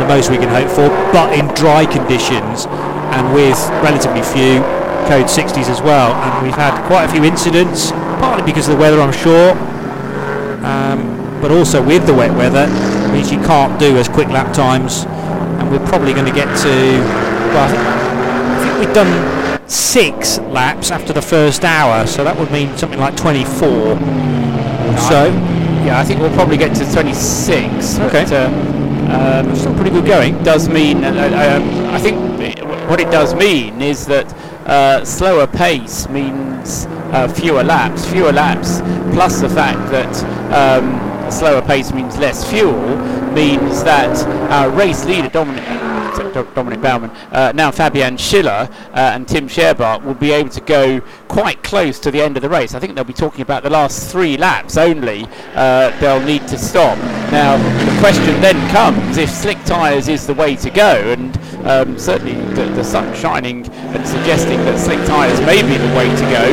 the 0.00 0.08
most 0.08 0.30
we 0.30 0.38
can 0.38 0.48
hope 0.48 0.70
for. 0.70 0.88
But 1.12 1.38
in 1.38 1.46
dry 1.54 1.84
conditions 1.84 2.64
and 3.12 3.34
with 3.34 3.58
relatively 3.82 4.22
few 4.22 4.62
code 5.10 5.26
60s 5.26 5.68
as 5.68 5.82
well. 5.82 6.12
And 6.12 6.46
we've 6.46 6.56
had 6.56 6.74
quite 6.86 7.04
a 7.04 7.12
few 7.12 7.24
incidents, 7.24 7.90
partly 8.22 8.44
because 8.44 8.68
of 8.68 8.74
the 8.76 8.80
weather, 8.80 9.00
I'm 9.00 9.12
sure. 9.12 9.52
Um, 10.64 11.40
but 11.44 11.52
also 11.52 11.84
with 11.84 12.06
the 12.06 12.14
wet 12.14 12.34
weather 12.36 12.66
means 13.12 13.30
you 13.30 13.38
can't 13.40 13.78
do 13.78 13.98
as 13.98 14.08
quick 14.08 14.28
lap 14.28 14.52
times 14.54 15.04
and 15.04 15.70
we're 15.70 15.86
probably 15.86 16.14
going 16.14 16.24
to 16.24 16.32
get 16.32 16.46
to 16.58 17.00
well 17.52 17.68
I 17.68 17.70
think, 17.70 17.82
I 17.84 18.64
think 18.64 18.86
we've 18.86 18.94
done 18.94 19.68
six 19.68 20.38
laps 20.38 20.90
after 20.90 21.12
the 21.12 21.22
first 21.22 21.64
hour 21.64 22.06
so 22.06 22.24
that 22.24 22.36
would 22.38 22.50
mean 22.50 22.74
something 22.76 22.98
like 22.98 23.14
24 23.16 23.68
or 23.68 23.96
so 24.98 25.26
yeah 25.84 26.00
I 26.00 26.04
think 26.04 26.20
we'll 26.20 26.34
probably 26.34 26.56
get 26.56 26.74
to 26.76 26.92
26 26.92 27.98
okay 28.00 28.24
but, 28.24 28.32
uh, 28.32 29.44
um, 29.44 29.54
still 29.54 29.74
pretty 29.74 29.90
good 29.90 30.06
going 30.06 30.42
does 30.42 30.68
mean 30.68 31.04
uh, 31.04 31.10
uh, 31.10 31.56
um, 31.56 31.94
I 31.94 31.98
think 32.00 32.18
what 32.88 33.00
it 33.00 33.10
does 33.10 33.34
mean 33.34 33.80
is 33.80 34.06
that 34.06 34.32
uh, 34.66 35.04
slower 35.04 35.46
pace 35.46 36.08
means 36.08 36.86
uh, 37.12 37.28
fewer 37.28 37.62
laps. 37.62 38.06
Fewer 38.10 38.32
laps 38.32 38.80
plus 39.14 39.40
the 39.40 39.48
fact 39.48 39.90
that 39.90 40.14
um, 40.52 41.30
slower 41.30 41.62
pace 41.62 41.92
means 41.92 42.16
less 42.18 42.48
fuel, 42.48 42.96
means 43.32 43.84
that 43.84 44.16
our 44.50 44.70
race 44.70 45.04
leader, 45.04 45.28
Dominik, 45.28 45.84
Dominik 46.34 46.82
Baumann, 46.82 47.10
uh, 47.32 47.52
now 47.54 47.70
Fabian 47.70 48.16
Schiller 48.16 48.68
uh, 48.92 49.12
and 49.14 49.26
Tim 49.26 49.48
Scheerbarth 49.48 50.04
will 50.04 50.14
be 50.14 50.32
able 50.32 50.50
to 50.50 50.60
go 50.60 51.00
quite 51.28 51.62
close 51.62 51.98
to 52.00 52.10
the 52.10 52.20
end 52.20 52.36
of 52.36 52.42
the 52.42 52.48
race. 52.48 52.74
I 52.74 52.80
think 52.80 52.94
they'll 52.94 53.04
be 53.04 53.12
talking 53.12 53.42
about 53.42 53.62
the 53.62 53.70
last 53.70 54.10
three 54.10 54.36
laps 54.36 54.76
only. 54.76 55.26
Uh, 55.54 55.98
they'll 56.00 56.24
need 56.24 56.46
to 56.48 56.58
stop. 56.58 56.98
Now, 57.30 57.56
the 57.56 58.00
question 58.00 58.40
then 58.40 58.56
comes 58.70 59.16
if 59.16 59.30
slick 59.30 59.62
tyres 59.64 60.08
is 60.08 60.26
the 60.26 60.34
way 60.34 60.56
to 60.56 60.70
go, 60.70 61.12
and 61.12 61.36
um, 61.66 61.98
certainly 61.98 62.34
the, 62.54 62.64
the 62.74 62.84
sun 62.84 63.14
shining 63.16 63.66
and 63.68 64.06
suggesting 64.06 64.58
that 64.64 64.78
slick 64.78 65.04
tyres 65.06 65.40
may 65.40 65.62
be 65.62 65.76
the 65.76 65.96
way 65.96 66.08
to 66.08 66.22
go. 66.30 66.44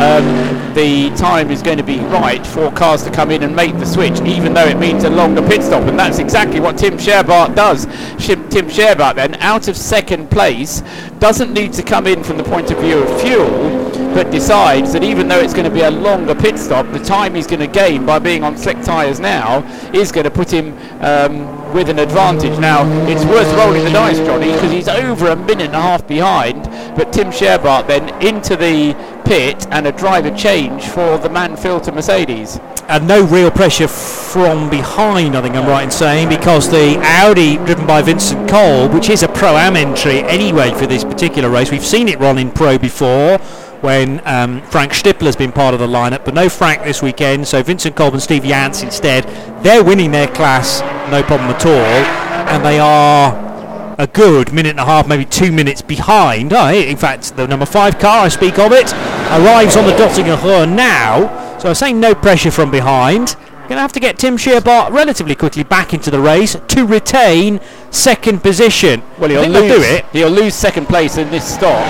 Um, 0.00 0.74
the 0.74 1.10
time 1.10 1.50
is 1.50 1.62
going 1.62 1.78
to 1.78 1.84
be 1.84 2.00
right 2.00 2.44
for 2.44 2.70
cars 2.72 3.04
to 3.04 3.10
come 3.10 3.30
in 3.30 3.44
and 3.44 3.54
make 3.54 3.78
the 3.78 3.86
switch, 3.86 4.20
even 4.22 4.54
though 4.54 4.66
it 4.66 4.78
means 4.78 5.04
a 5.04 5.10
longer 5.10 5.40
pit 5.42 5.62
stop, 5.62 5.84
and 5.84 5.98
that's 5.98 6.18
exactly 6.18 6.58
what 6.58 6.76
Tim 6.76 6.98
Scheerbarth 6.98 7.54
does. 7.54 7.86
Tim 8.18 8.68
Scheerbarth 8.68 9.16
out 9.40 9.68
of 9.68 9.76
second 9.76 10.30
place, 10.30 10.82
doesn't 11.18 11.52
need 11.52 11.72
to 11.72 11.82
come 11.82 12.06
in 12.06 12.22
from 12.22 12.36
the 12.36 12.44
point 12.44 12.70
of 12.70 12.78
view 12.78 12.98
of 12.98 13.20
fuel 13.22 13.84
but 14.14 14.30
decides 14.30 14.92
that 14.92 15.02
even 15.02 15.26
though 15.26 15.40
it's 15.40 15.52
going 15.52 15.64
to 15.64 15.74
be 15.74 15.80
a 15.80 15.90
longer 15.90 16.36
pit 16.36 16.56
stop, 16.56 16.90
the 16.92 17.00
time 17.00 17.34
he's 17.34 17.48
going 17.48 17.58
to 17.58 17.66
gain 17.66 18.06
by 18.06 18.18
being 18.20 18.44
on 18.44 18.56
slick 18.56 18.80
tyres 18.82 19.18
now 19.18 19.58
is 19.92 20.12
going 20.12 20.24
to 20.24 20.30
put 20.30 20.52
him 20.52 20.72
um, 21.00 21.74
with 21.74 21.88
an 21.88 21.98
advantage. 21.98 22.56
Now, 22.60 22.86
it's 23.08 23.24
worth 23.24 23.52
rolling 23.56 23.82
the 23.82 23.90
dice, 23.90 24.18
Johnny, 24.18 24.52
because 24.52 24.70
he's 24.70 24.86
over 24.86 25.30
a 25.30 25.36
minute 25.36 25.66
and 25.66 25.74
a 25.74 25.82
half 25.82 26.06
behind, 26.06 26.62
but 26.96 27.12
Tim 27.12 27.28
Scheerbarth 27.28 27.88
then 27.88 28.08
into 28.22 28.54
the 28.54 28.94
pit 29.24 29.66
and 29.72 29.88
a 29.88 29.92
driver 29.92 30.30
change 30.36 30.84
for 30.84 31.18
the 31.18 31.28
Mann-Filter 31.28 31.90
Mercedes. 31.90 32.60
And 32.86 33.08
no 33.08 33.24
real 33.24 33.50
pressure 33.50 33.88
from 33.88 34.68
behind, 34.68 35.36
I 35.36 35.42
think 35.42 35.54
I'm 35.54 35.66
right 35.66 35.84
in 35.84 35.90
saying, 35.90 36.28
because 36.28 36.70
the 36.70 36.98
Audi 37.00 37.56
driven 37.56 37.86
by 37.86 38.02
Vincent 38.02 38.48
Kolb, 38.48 38.92
which 38.92 39.08
is 39.08 39.22
a 39.22 39.28
Pro-Am 39.28 39.74
entry 39.74 40.22
anyway 40.24 40.70
for 40.72 40.86
this 40.86 41.02
particular 41.02 41.48
race, 41.48 41.70
we've 41.70 41.84
seen 41.84 42.08
it 42.08 42.18
run 42.20 42.36
in 42.36 42.50
Pro 42.50 42.76
before 42.76 43.38
when 43.80 44.20
um, 44.26 44.60
Frank 44.62 44.92
Stippler 44.92 45.26
has 45.26 45.36
been 45.36 45.50
part 45.50 45.72
of 45.72 45.80
the 45.80 45.86
lineup, 45.86 46.24
but 46.24 46.34
no 46.34 46.48
Frank 46.48 46.84
this 46.84 47.00
weekend. 47.00 47.48
So 47.48 47.62
Vincent 47.62 47.96
Kolb 47.96 48.14
and 48.14 48.22
Steve 48.22 48.44
Jans 48.44 48.82
instead. 48.82 49.24
They're 49.62 49.84
winning 49.84 50.10
their 50.10 50.28
class, 50.28 50.80
no 51.10 51.22
problem 51.22 51.50
at 51.50 51.64
all, 51.64 51.72
and 51.72 52.64
they 52.64 52.78
are 52.78 53.94
a 53.98 54.06
good 54.06 54.52
minute 54.52 54.70
and 54.70 54.80
a 54.80 54.84
half, 54.84 55.06
maybe 55.08 55.24
two 55.24 55.52
minutes 55.52 55.80
behind. 55.80 56.52
Oh, 56.52 56.68
in 56.72 56.96
fact, 56.96 57.36
the 57.36 57.46
number 57.46 57.66
five 57.66 57.98
car, 57.98 58.24
I 58.24 58.28
speak 58.28 58.58
of 58.58 58.72
it, 58.72 58.92
arrives 58.92 59.76
on 59.76 59.86
the 59.86 59.92
Dottinger 59.92 60.74
now. 60.74 61.43
So 61.64 61.70
I 61.70 61.72
say 61.72 61.94
no 61.94 62.14
pressure 62.14 62.50
from 62.50 62.70
behind. 62.70 63.36
Going 63.36 63.68
to 63.68 63.80
have 63.80 63.94
to 63.94 64.00
get 64.00 64.18
Tim 64.18 64.36
Scheerbarth 64.36 64.90
relatively 64.90 65.34
quickly 65.34 65.64
back 65.64 65.94
into 65.94 66.10
the 66.10 66.20
race 66.20 66.58
to 66.68 66.84
retain 66.84 67.58
second 67.90 68.42
position. 68.42 69.02
Well, 69.18 69.30
he'll 69.30 69.48
lose, 69.48 69.72
do 69.72 69.82
it. 69.82 70.04
He'll 70.12 70.28
lose 70.28 70.54
second 70.54 70.88
place 70.88 71.16
in 71.16 71.30
this 71.30 71.46
stop, 71.46 71.80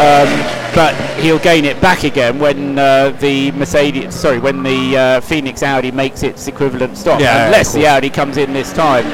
um, 0.00 0.74
but 0.74 0.96
he'll 1.20 1.38
gain 1.38 1.64
it 1.64 1.80
back 1.80 2.02
again 2.02 2.40
when 2.40 2.76
uh, 2.76 3.10
the 3.20 3.52
Mercedes, 3.52 4.16
sorry, 4.16 4.40
when 4.40 4.64
the 4.64 4.96
uh, 4.96 5.20
Phoenix 5.20 5.62
Audi 5.62 5.92
makes 5.92 6.24
its 6.24 6.48
equivalent 6.48 6.98
stop. 6.98 7.20
Yeah, 7.20 7.46
unless 7.46 7.72
the 7.72 7.86
Audi 7.86 8.10
comes 8.10 8.36
in 8.36 8.52
this 8.52 8.72
time. 8.72 9.06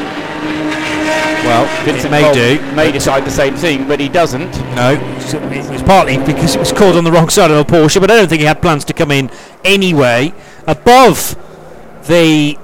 Well, 1.45 1.85
Vincent 1.85 2.11
may 2.11 2.33
do. 2.33 2.61
May 2.75 2.91
decide 2.91 3.25
the 3.25 3.31
same 3.31 3.55
thing, 3.55 3.87
but 3.87 4.01
he 4.01 4.09
doesn't. 4.09 4.51
No, 4.75 4.95
it 4.95 5.71
was 5.71 5.83
partly 5.83 6.17
because 6.17 6.57
it 6.57 6.59
was 6.59 6.73
called 6.73 6.97
on 6.97 7.05
the 7.05 7.13
wrong 7.13 7.29
side 7.29 7.53
of 7.53 7.65
the 7.65 7.73
Porsche, 7.73 8.01
but 8.01 8.11
I 8.11 8.17
don't 8.17 8.29
think 8.29 8.41
he 8.41 8.47
had 8.47 8.61
plans 8.61 8.85
to 8.87 8.93
come 8.93 9.13
in 9.13 9.31
anyway. 9.67 10.33
Above 10.67 11.37
the 12.07 12.57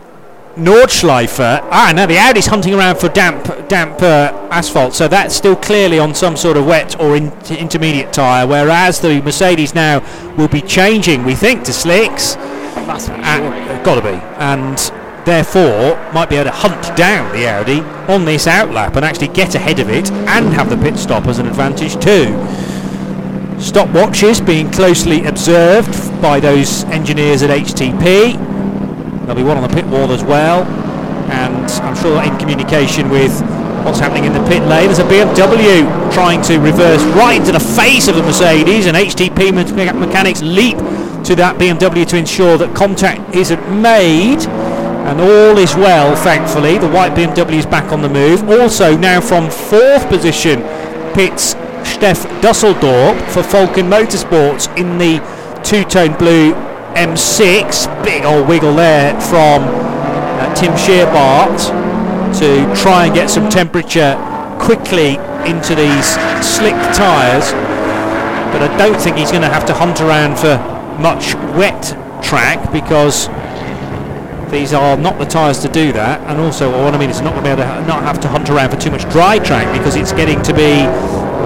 Nordschleife. 0.57 1.41
Ah, 1.41 1.93
no, 1.95 2.07
the 2.07 2.19
Audi's 2.19 2.47
hunting 2.47 2.74
around 2.74 2.99
for 2.99 3.09
damp, 3.09 3.69
damp 3.69 4.03
uh, 4.03 4.49
asphalt, 4.51 4.95
so 4.95 5.09
that's 5.09 5.35
still 5.35 5.57
clearly 5.57 5.99
on 5.99 6.15
some 6.15 6.37
sort 6.37 6.57
of 6.57 6.66
wet 6.66 7.01
or 7.01 7.16
in- 7.16 7.33
intermediate 7.49 8.12
tyre. 8.12 8.47
Whereas 8.47 9.01
the 9.01 9.23
Mercedes 9.23 9.74
now 9.74 10.01
will 10.37 10.49
be 10.49 10.61
changing, 10.61 11.24
we 11.24 11.35
think, 11.35 11.65
to 11.65 11.73
slicks. 11.73 12.37
Must 12.87 13.09
be, 13.09 13.15
uh, 13.15 13.83
Got 13.83 13.95
to 13.97 14.03
be, 14.03 14.19
and 14.39 14.77
therefore 15.24 15.97
might 16.12 16.29
be 16.29 16.37
able 16.37 16.51
to 16.51 16.57
hunt 16.57 16.97
down 16.97 17.33
the 17.33 17.47
Audi 17.49 17.81
on 18.12 18.24
this 18.24 18.47
outlap 18.47 18.97
and 18.97 19.05
actually 19.05 19.29
get 19.29 19.55
ahead 19.55 19.79
of 19.79 19.89
it 19.89 20.11
and 20.11 20.53
have 20.53 20.69
the 20.69 20.77
pit 20.77 20.97
stop 20.97 21.27
as 21.27 21.39
an 21.39 21.47
advantage 21.47 21.95
too. 22.03 22.27
Stopwatches 23.63 24.45
being 24.45 24.71
closely 24.71 25.25
observed 25.25 25.95
by 26.21 26.41
those 26.41 26.85
engineers 26.85 27.43
at 27.43 27.51
HTP 27.51 28.37
There'll 29.23 29.37
be 29.37 29.45
one 29.45 29.57
on 29.57 29.63
the 29.63 29.75
pit 29.75 29.87
wall 29.87 30.11
as 30.11 30.25
well. 30.25 30.65
And 31.31 31.71
I'm 31.83 31.95
sure 31.95 32.23
in 32.25 32.37
communication 32.39 33.09
with 33.09 33.41
what's 33.85 34.01
happening 34.01 34.25
in 34.25 34.33
the 34.33 34.45
pit 34.49 34.63
lane. 34.65 34.87
There's 34.87 34.99
a 34.99 35.05
BMW 35.05 36.13
trying 36.13 36.43
to 36.43 36.59
reverse 36.59 37.03
right 37.15 37.37
into 37.39 37.53
the 37.53 37.61
face 37.61 38.09
of 38.09 38.17
the 38.17 38.23
Mercedes, 38.23 38.87
and 38.87 38.97
HTP 38.97 39.53
mechanics 39.55 40.43
leap 40.43 40.77
to 41.25 41.37
that 41.37 41.57
BMW 41.59 42.07
to 42.09 42.17
ensure 42.17 42.59
that 42.59 42.75
contact 42.75 43.35
isn't 43.35 43.81
made. 43.81 44.41
And 45.07 45.21
all 45.21 45.57
is 45.57 45.75
well, 45.77 46.17
thankfully. 46.17 46.79
The 46.79 46.91
white 46.91 47.13
BMW 47.13 47.59
is 47.59 47.67
back 47.67 47.93
on 47.93 48.03
the 48.03 48.09
move. 48.09 48.49
Also, 48.51 48.97
now 48.97 49.21
from 49.21 49.51
fourth 49.51 50.09
position, 50.09 50.63
pits 51.15 51.55
Stef 51.85 52.25
Dusseldorp 52.41 53.17
for 53.31 53.43
Falken 53.43 53.89
Motorsports 53.89 54.75
in 54.77 54.99
the 54.99 55.19
two 55.63 55.85
tone 55.85 56.17
blue 56.19 56.53
M6. 56.95 58.05
Big 58.05 58.25
old 58.25 58.49
wiggle 58.49 58.75
there 58.75 59.19
from 59.21 59.63
uh, 59.63 60.55
Tim 60.55 60.73
Scheerbarth 60.73 61.71
to 62.39 62.83
try 62.83 63.07
and 63.07 63.15
get 63.15 63.31
some 63.31 63.49
temperature 63.49 64.17
quickly 64.61 65.17
into 65.47 65.75
these 65.75 66.07
slick 66.45 66.77
tyres. 66.95 67.53
But 68.53 68.63
I 68.63 68.77
don't 68.77 69.01
think 69.01 69.17
he's 69.17 69.31
going 69.31 69.43
to 69.43 69.49
have 69.49 69.65
to 69.67 69.75
hunt 69.75 70.01
around 70.01 70.39
for 70.39 70.59
much 71.01 71.35
wet 71.57 71.97
track 72.23 72.71
because 72.73 73.29
these 74.51 74.75
are 74.75 74.97
not 74.97 75.19
the 75.19 75.25
tyres 75.25 75.59
to 75.61 75.69
do 75.69 75.93
that. 75.93 76.21
And 76.29 76.39
also, 76.39 76.71
what 76.85 76.95
I 76.95 76.99
mean 76.99 77.11
is 77.11 77.21
not 77.21 77.33
going 77.33 77.45
to 77.45 77.57
be 77.57 77.63
able 77.63 77.63
to 77.63 77.87
not 77.87 78.03
have 78.03 78.21
to 78.21 78.29
hunt 78.29 78.51
around 78.51 78.71
for 78.71 78.77
too 78.77 78.91
much 78.91 79.09
dry 79.11 79.39
track 79.39 79.73
because 79.77 79.97
it's 79.97 80.13
getting 80.13 80.41
to 80.43 80.53
be 80.53 80.85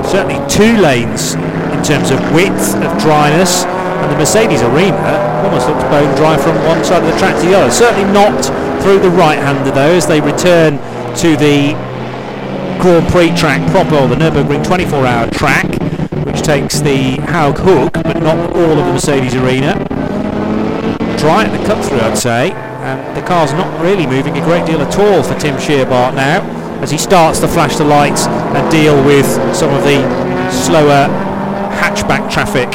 certainly 0.05 0.36
two 0.48 0.77
lanes 0.81 1.35
in 1.73 1.82
terms 1.82 2.10
of 2.10 2.20
width 2.32 2.74
of 2.77 2.90
dryness 3.01 3.64
and 3.64 4.12
the 4.12 4.18
Mercedes 4.18 4.62
arena 4.62 5.43
almost 5.44 5.68
looks 5.68 5.82
bone 5.85 6.14
dry 6.16 6.36
from 6.36 6.55
one 6.64 6.85
side 6.85 7.02
of 7.02 7.10
the 7.10 7.18
track 7.18 7.35
to 7.40 7.48
the 7.48 7.55
other. 7.55 7.70
Certainly 7.70 8.12
not 8.12 8.44
through 8.82 9.01
the 9.01 9.10
right-hander 9.10 9.70
though, 9.70 9.94
as 9.94 10.06
they 10.06 10.20
return 10.20 10.78
to 11.16 11.36
the 11.36 11.73
Grand 12.81 13.09
Prix 13.09 13.35
track 13.35 13.68
proper, 13.70 14.06
the 14.06 14.14
Nürburgring 14.16 14.62
24-hour 14.62 15.31
track, 15.31 15.66
which 16.27 16.43
takes 16.43 16.81
the 16.81 17.16
Haug 17.32 17.59
Hook, 17.59 17.94
but 17.94 18.20
not 18.20 18.52
all 18.55 18.78
of 18.78 18.86
the 18.86 18.93
Mercedes 18.93 19.35
arena. 19.35 19.74
Dry 21.18 21.44
at 21.44 21.59
the 21.59 21.66
cut 21.66 21.82
through, 21.85 22.01
I'd 22.01 22.18
say, 22.18 22.52
and 22.52 23.16
the 23.16 23.27
car's 23.27 23.52
not 23.55 23.81
really 23.81 24.06
moving 24.06 24.36
a 24.36 24.44
great 24.44 24.66
deal 24.66 24.81
at 24.82 24.98
all 24.98 25.23
for 25.23 25.35
Tim 25.40 25.56
Scheerbarth 25.56 26.14
now, 26.14 26.43
as 26.82 26.90
he 26.90 26.98
starts 26.98 27.40
to 27.40 27.48
flash 27.48 27.77
the 27.77 27.85
lights 27.85 28.27
and 28.27 28.70
deal 28.70 28.97
with 29.05 29.27
some 29.55 29.73
of 29.74 29.82
the 29.85 29.98
slower 30.51 31.09
hatchback 31.77 32.31
traffic 32.31 32.69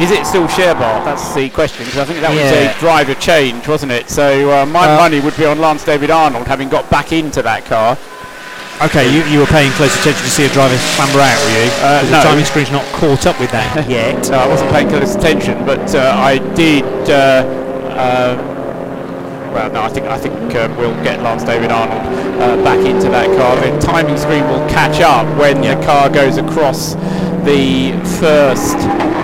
is 0.00 0.10
it 0.10 0.26
still 0.26 0.46
Scheerbarth? 0.46 1.04
That's 1.04 1.34
the 1.34 1.48
question 1.48 1.86
because 1.86 2.00
I 2.00 2.04
think 2.04 2.20
that 2.20 2.34
yeah. 2.34 2.68
was 2.68 2.76
a 2.76 2.78
driver 2.78 3.14
change, 3.14 3.66
wasn't 3.66 3.92
it? 3.92 4.10
So 4.10 4.50
uh, 4.50 4.66
my 4.66 4.92
uh, 4.92 4.96
money 4.98 5.20
would 5.20 5.36
be 5.38 5.46
on 5.46 5.58
Lance 5.58 5.84
David 5.84 6.10
Arnold 6.10 6.46
having 6.46 6.68
got 6.68 6.90
back 6.90 7.12
into 7.12 7.40
that 7.42 7.64
car. 7.64 7.96
Okay, 8.84 9.08
you, 9.08 9.24
you 9.32 9.38
were 9.38 9.46
paying 9.46 9.72
close 9.72 9.96
attention 9.98 10.22
to 10.22 10.30
see 10.30 10.44
a 10.44 10.52
driver 10.52 10.76
clamber 10.96 11.20
out, 11.24 11.40
were 11.40 11.64
you? 11.64 11.70
Uh, 11.80 12.02
no. 12.04 12.10
The 12.10 12.28
timing 12.28 12.44
screen's 12.44 12.70
not 12.70 12.84
caught 12.92 13.26
up 13.26 13.40
with 13.40 13.50
that 13.52 13.88
yet. 13.88 14.28
no, 14.28 14.36
I 14.36 14.46
wasn't 14.46 14.70
paying 14.70 14.88
close 14.88 15.14
attention, 15.14 15.64
but 15.64 15.94
uh, 15.94 16.12
I 16.14 16.38
did. 16.54 16.84
Uh, 19.56 19.58
uh, 19.58 19.70
well, 19.70 19.72
no, 19.72 19.82
I 19.82 19.88
think 19.88 20.06
I 20.06 20.18
think 20.18 20.54
um, 20.56 20.76
we'll 20.76 20.94
get 21.02 21.22
Lance 21.22 21.42
David 21.42 21.70
Arnold 21.70 22.00
uh, 22.42 22.62
back 22.62 22.78
into 22.84 23.08
that 23.08 23.26
car. 23.36 23.56
The 23.56 23.78
timing 23.80 24.16
screen 24.16 24.44
will 24.44 24.66
catch 24.68 25.00
up 25.00 25.26
when 25.38 25.62
yeah. 25.62 25.74
the 25.74 25.86
car 25.86 26.10
goes 26.10 26.36
across 26.36 26.94
the 27.44 27.92
first 28.20 28.78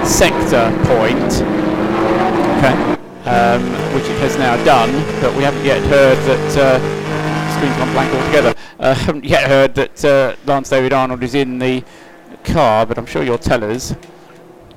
sector 0.09 0.71
point. 0.89 1.33
Okay. 2.59 2.75
Um, 3.29 3.63
which 3.95 4.05
it 4.05 4.19
has 4.21 4.37
now 4.37 4.57
done, 4.65 4.91
but 5.21 5.37
we 5.37 5.43
haven't 5.43 5.65
yet 5.65 5.83
heard 5.83 6.19
that. 6.27 6.57
Uh, 6.57 7.03
screen's 7.57 7.77
gone 7.77 7.93
blank 7.93 8.15
altogether. 8.15 8.55
Uh, 8.81 8.95
haven't 9.07 9.25
yet 9.25 9.49
heard 9.49 9.75
that 9.75 10.05
uh, 10.05 10.35
Lance 10.47 10.71
David 10.71 10.93
Arnold 10.93 11.23
is 11.23 11.35
in 11.35 11.59
the 11.59 11.85
car, 12.43 12.87
but 12.87 12.99
I'm 12.99 13.07
sure 13.07 13.23
you'll 13.23 13.39
tell 13.39 13.63
us. 13.63 13.95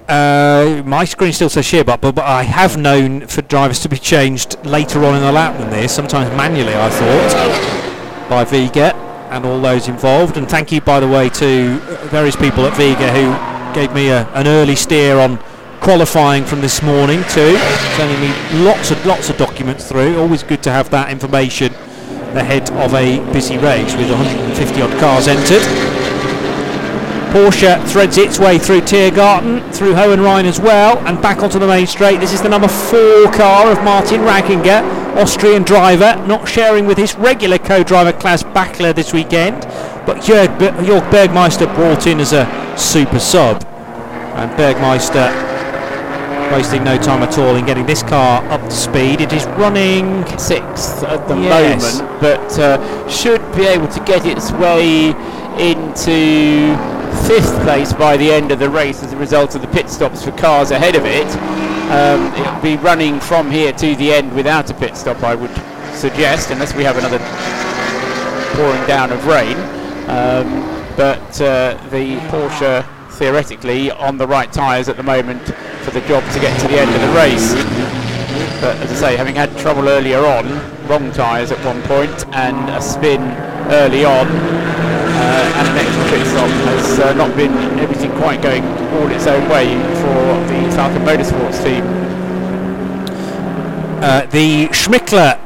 Uh, 0.07 0.83
my 0.85 1.03
screen 1.03 1.33
still 1.33 1.49
says 1.49 1.65
Scheerbarth, 1.65 2.01
but, 2.01 2.15
but 2.15 2.25
I 2.25 2.43
have 2.43 2.77
known 2.77 3.25
for 3.27 3.41
drivers 3.41 3.79
to 3.81 3.89
be 3.89 3.97
changed 3.97 4.63
later 4.65 5.03
on 5.03 5.15
in 5.15 5.21
the 5.21 5.31
lap 5.31 5.57
than 5.57 5.71
this, 5.71 5.95
sometimes 5.95 6.29
manually, 6.37 6.75
I 6.75 6.89
thought, 6.89 8.29
by 8.29 8.43
Vega 8.43 8.95
and 9.31 9.45
all 9.45 9.59
those 9.59 9.87
involved. 9.87 10.37
And 10.37 10.47
thank 10.47 10.71
you, 10.71 10.81
by 10.81 10.99
the 10.99 11.07
way, 11.07 11.29
to 11.29 11.79
various 12.09 12.35
people 12.35 12.65
at 12.65 12.77
Vega 12.77 13.11
who 13.11 13.73
gave 13.73 13.93
me 13.93 14.09
a, 14.09 14.27
an 14.29 14.47
early 14.47 14.75
steer 14.75 15.17
on 15.17 15.39
qualifying 15.81 16.45
from 16.45 16.61
this 16.61 16.81
morning 16.81 17.21
too, 17.29 17.57
sending 17.97 18.19
me 18.21 18.33
lots 18.63 18.91
of 18.91 19.05
lots 19.05 19.29
of 19.29 19.37
documents 19.37 19.87
through. 19.87 20.19
Always 20.19 20.43
good 20.43 20.63
to 20.63 20.71
have 20.71 20.89
that 20.91 21.09
information 21.09 21.73
ahead 22.37 22.69
of 22.71 22.93
a 22.93 23.19
busy 23.33 23.57
race 23.57 23.95
with 23.95 24.09
150 24.09 24.81
odd 24.81 24.99
cars 24.99 25.27
entered. 25.27 25.84
Porsche 27.35 27.85
threads 27.89 28.17
its 28.17 28.39
way 28.39 28.57
through 28.57 28.79
Tiergarten, 28.79 29.59
through 29.73 29.93
Hohenrain 29.93 30.45
as 30.45 30.57
well, 30.57 30.97
and 30.99 31.21
back 31.21 31.43
onto 31.43 31.59
the 31.59 31.67
main 31.67 31.85
straight. 31.85 32.21
This 32.21 32.31
is 32.31 32.41
the 32.41 32.47
number 32.47 32.69
four 32.69 33.29
car 33.33 33.69
of 33.69 33.83
Martin 33.83 34.21
Ragginger, 34.21 34.81
Austrian 35.17 35.63
driver, 35.63 36.15
not 36.27 36.47
sharing 36.47 36.85
with 36.85 36.97
his 36.97 37.13
regular 37.15 37.57
co-driver 37.57 38.13
Klaus 38.13 38.41
Bachler 38.41 38.95
this 38.95 39.11
weekend, 39.11 39.63
but 40.05 40.23
Jörg, 40.23 40.47
Jörg 40.85 41.11
Bergmeister 41.11 41.67
brought 41.75 42.07
in 42.07 42.21
as 42.21 42.31
a 42.31 42.45
super 42.77 43.19
sub. 43.19 43.61
And 43.65 44.49
Bergmeister 44.51 45.29
wasting 46.53 46.85
no 46.85 46.97
time 46.97 47.21
at 47.21 47.37
all 47.37 47.57
in 47.57 47.65
getting 47.65 47.85
this 47.85 48.01
car 48.01 48.45
up 48.45 48.61
to 48.61 48.71
speed. 48.71 49.19
It 49.19 49.33
is 49.33 49.45
running 49.57 50.25
sixth 50.39 51.03
at 51.03 51.27
the 51.27 51.35
yes. 51.35 51.99
moment, 51.99 52.21
but 52.21 52.59
uh, 52.59 53.09
should 53.09 53.41
be 53.57 53.63
able 53.63 53.89
to 53.89 53.99
get 54.05 54.25
its 54.25 54.53
way 54.53 55.13
into 55.59 56.75
fifth 57.27 57.59
place 57.63 57.93
by 57.93 58.17
the 58.17 58.31
end 58.31 58.51
of 58.51 58.59
the 58.59 58.69
race 58.69 59.01
as 59.01 59.13
a 59.13 59.17
result 59.17 59.55
of 59.55 59.61
the 59.61 59.67
pit 59.69 59.89
stops 59.89 60.23
for 60.23 60.31
cars 60.31 60.71
ahead 60.71 60.95
of 60.95 61.05
it. 61.05 61.27
Um, 61.91 62.33
it'll 62.33 62.61
be 62.61 62.77
running 62.77 63.19
from 63.19 63.49
here 63.49 63.71
to 63.73 63.95
the 63.95 64.11
end 64.11 64.33
without 64.35 64.69
a 64.69 64.73
pit 64.73 64.95
stop, 64.97 65.23
I 65.23 65.35
would 65.35 65.53
suggest, 65.95 66.51
unless 66.51 66.75
we 66.75 66.83
have 66.83 66.97
another 66.97 67.19
pouring 68.55 68.85
down 68.87 69.11
of 69.11 69.25
rain. 69.25 69.57
Um, 70.09 70.63
but 70.95 71.41
uh, 71.41 71.77
the 71.89 72.17
Porsche 72.29 72.85
theoretically 73.13 73.91
on 73.91 74.17
the 74.17 74.27
right 74.27 74.51
tyres 74.51 74.89
at 74.89 74.97
the 74.97 75.03
moment 75.03 75.41
for 75.83 75.91
the 75.91 76.01
job 76.01 76.23
to 76.33 76.39
get 76.39 76.59
to 76.61 76.67
the 76.67 76.79
end 76.79 76.93
of 76.93 77.01
the 77.01 77.15
race. 77.15 77.53
But 78.61 78.77
as 78.77 78.91
I 78.91 78.95
say, 78.95 79.17
having 79.17 79.35
had 79.35 79.55
trouble 79.57 79.87
earlier 79.87 80.19
on, 80.19 80.47
wrong 80.87 81.11
tyres 81.11 81.51
at 81.51 81.63
one 81.65 81.81
point 81.83 82.25
and 82.33 82.69
a 82.69 82.81
spin 82.81 83.21
early 83.71 84.05
on 84.05 84.27
uh, 85.25 85.57
and 85.57 85.67
an 85.67 85.77
extra 85.77 86.03
pit 86.09 86.27
stop 86.27 86.49
has 86.69 86.99
uh, 86.99 87.13
not 87.13 87.35
been 87.35 87.51
everything 87.79 88.11
quite 88.17 88.41
going 88.41 88.63
all 88.93 89.09
its 89.11 89.27
own 89.27 89.49
way 89.49 89.67
for 90.01 90.21
the 90.51 90.59
Falken 90.75 91.03
Motorsports 91.03 91.63
team. 91.63 91.83
Uh, 94.03 94.25
the 94.27 94.67
Schmickler 94.67 95.39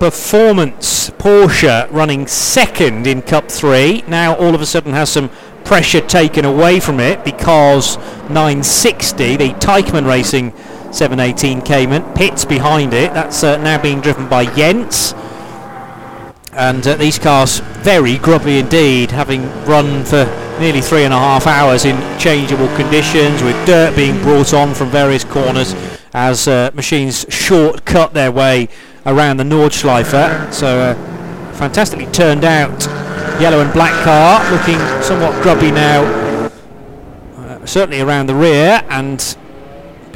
Performance 0.00 1.10
Porsche 1.10 1.90
running 1.92 2.26
second 2.26 3.06
in 3.06 3.22
Cup 3.22 3.50
3 3.50 4.04
now 4.06 4.34
all 4.36 4.54
of 4.54 4.60
a 4.60 4.66
sudden 4.66 4.92
has 4.92 5.10
some 5.10 5.28
pressure 5.64 6.00
taken 6.00 6.44
away 6.44 6.80
from 6.80 6.98
it 6.98 7.22
because 7.24 7.96
960, 8.30 9.36
the 9.36 9.48
Teichmann 9.54 10.06
Racing 10.06 10.52
718 10.92 11.60
Cayman, 11.60 12.14
pits 12.14 12.44
behind 12.44 12.94
it. 12.94 13.12
That's 13.12 13.44
uh, 13.44 13.58
now 13.58 13.80
being 13.80 14.00
driven 14.00 14.28
by 14.28 14.46
Jens. 14.54 15.14
And 16.58 16.84
uh, 16.88 16.96
these 16.96 17.20
cars 17.20 17.60
very 17.60 18.18
grubby 18.18 18.58
indeed, 18.58 19.12
having 19.12 19.44
run 19.64 20.04
for 20.04 20.24
nearly 20.58 20.80
three 20.80 21.04
and 21.04 21.14
a 21.14 21.18
half 21.18 21.46
hours 21.46 21.84
in 21.84 21.96
changeable 22.18 22.66
conditions, 22.74 23.44
with 23.44 23.54
dirt 23.64 23.94
being 23.94 24.20
brought 24.22 24.52
on 24.52 24.74
from 24.74 24.90
various 24.90 25.22
corners 25.22 25.72
as 26.14 26.48
uh, 26.48 26.72
machines 26.74 27.24
shortcut 27.28 28.12
their 28.12 28.32
way 28.32 28.68
around 29.06 29.36
the 29.36 29.44
Nordschleife. 29.44 30.52
So, 30.52 30.80
uh, 30.80 30.94
fantastically 31.54 32.06
turned 32.06 32.44
out 32.44 32.86
yellow 33.40 33.60
and 33.60 33.72
black 33.72 33.92
car, 34.02 34.42
looking 34.50 34.80
somewhat 35.00 35.40
grubby 35.44 35.70
now, 35.70 36.02
uh, 37.36 37.64
certainly 37.66 38.00
around 38.00 38.26
the 38.26 38.34
rear, 38.34 38.82
and 38.90 39.36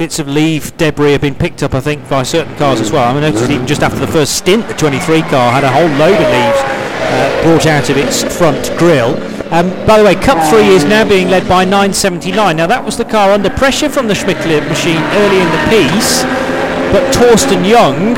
bits 0.03 0.19
of 0.19 0.27
leaf 0.27 0.75
debris 0.75 1.13
have 1.13 1.21
been 1.21 1.33
picked 1.33 1.63
up, 1.63 1.73
I 1.73 1.79
think, 1.79 2.09
by 2.09 2.23
certain 2.23 2.53
cars 2.57 2.81
as 2.81 2.91
well. 2.91 3.15
I, 3.15 3.17
noticed 3.21 3.49
even 3.49 3.65
just 3.65 3.81
after 3.81 4.01
the 4.01 4.11
first 4.11 4.35
stint, 4.35 4.67
the 4.67 4.73
23 4.73 5.21
car 5.31 5.49
had 5.49 5.63
a 5.63 5.71
whole 5.71 5.87
load 5.95 6.19
of 6.19 6.27
leaves 6.27 6.59
uh, 7.07 7.41
brought 7.41 7.65
out 7.65 7.89
of 7.89 7.95
its 7.95 8.21
front 8.21 8.67
grille. 8.77 9.15
Um, 9.53 9.69
by 9.87 9.99
the 9.99 10.03
way, 10.03 10.15
Cup 10.15 10.43
3 10.51 10.59
is 10.67 10.83
now 10.83 11.07
being 11.07 11.29
led 11.29 11.47
by 11.47 11.63
979. 11.63 12.57
Now, 12.57 12.67
that 12.67 12.83
was 12.83 12.97
the 12.97 13.05
car 13.05 13.31
under 13.31 13.49
pressure 13.49 13.87
from 13.87 14.09
the 14.09 14.13
Schmickler 14.13 14.59
machine 14.67 14.99
early 15.23 15.39
in 15.39 15.47
the 15.55 15.63
piece, 15.71 16.23
but 16.91 17.07
Torsten 17.15 17.63
Young 17.63 18.17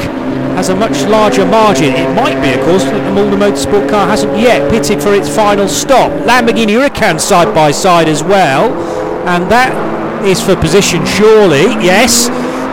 has 0.58 0.70
a 0.70 0.76
much 0.76 1.04
larger 1.04 1.46
margin. 1.46 1.94
It 1.94 2.10
might 2.16 2.42
be, 2.42 2.50
of 2.58 2.66
course, 2.66 2.84
that 2.86 2.98
the 2.98 3.14
Mühlner 3.14 3.38
Motorsport 3.38 3.88
car 3.92 4.08
hasn't 4.08 4.36
yet 4.40 4.72
pitted 4.72 5.04
for 5.04 5.14
its 5.14 5.30
final 5.30 5.68
stop. 5.68 6.10
Lamborghini 6.26 6.74
Huracan 6.74 7.22
side 7.22 7.54
by 7.54 7.70
side 7.70 8.10
as 8.10 8.24
well, 8.24 8.74
and 9.28 9.52
that 9.52 10.05
is 10.26 10.42
for 10.42 10.56
position 10.56 11.06
surely, 11.06 11.64
yes. 11.84 12.30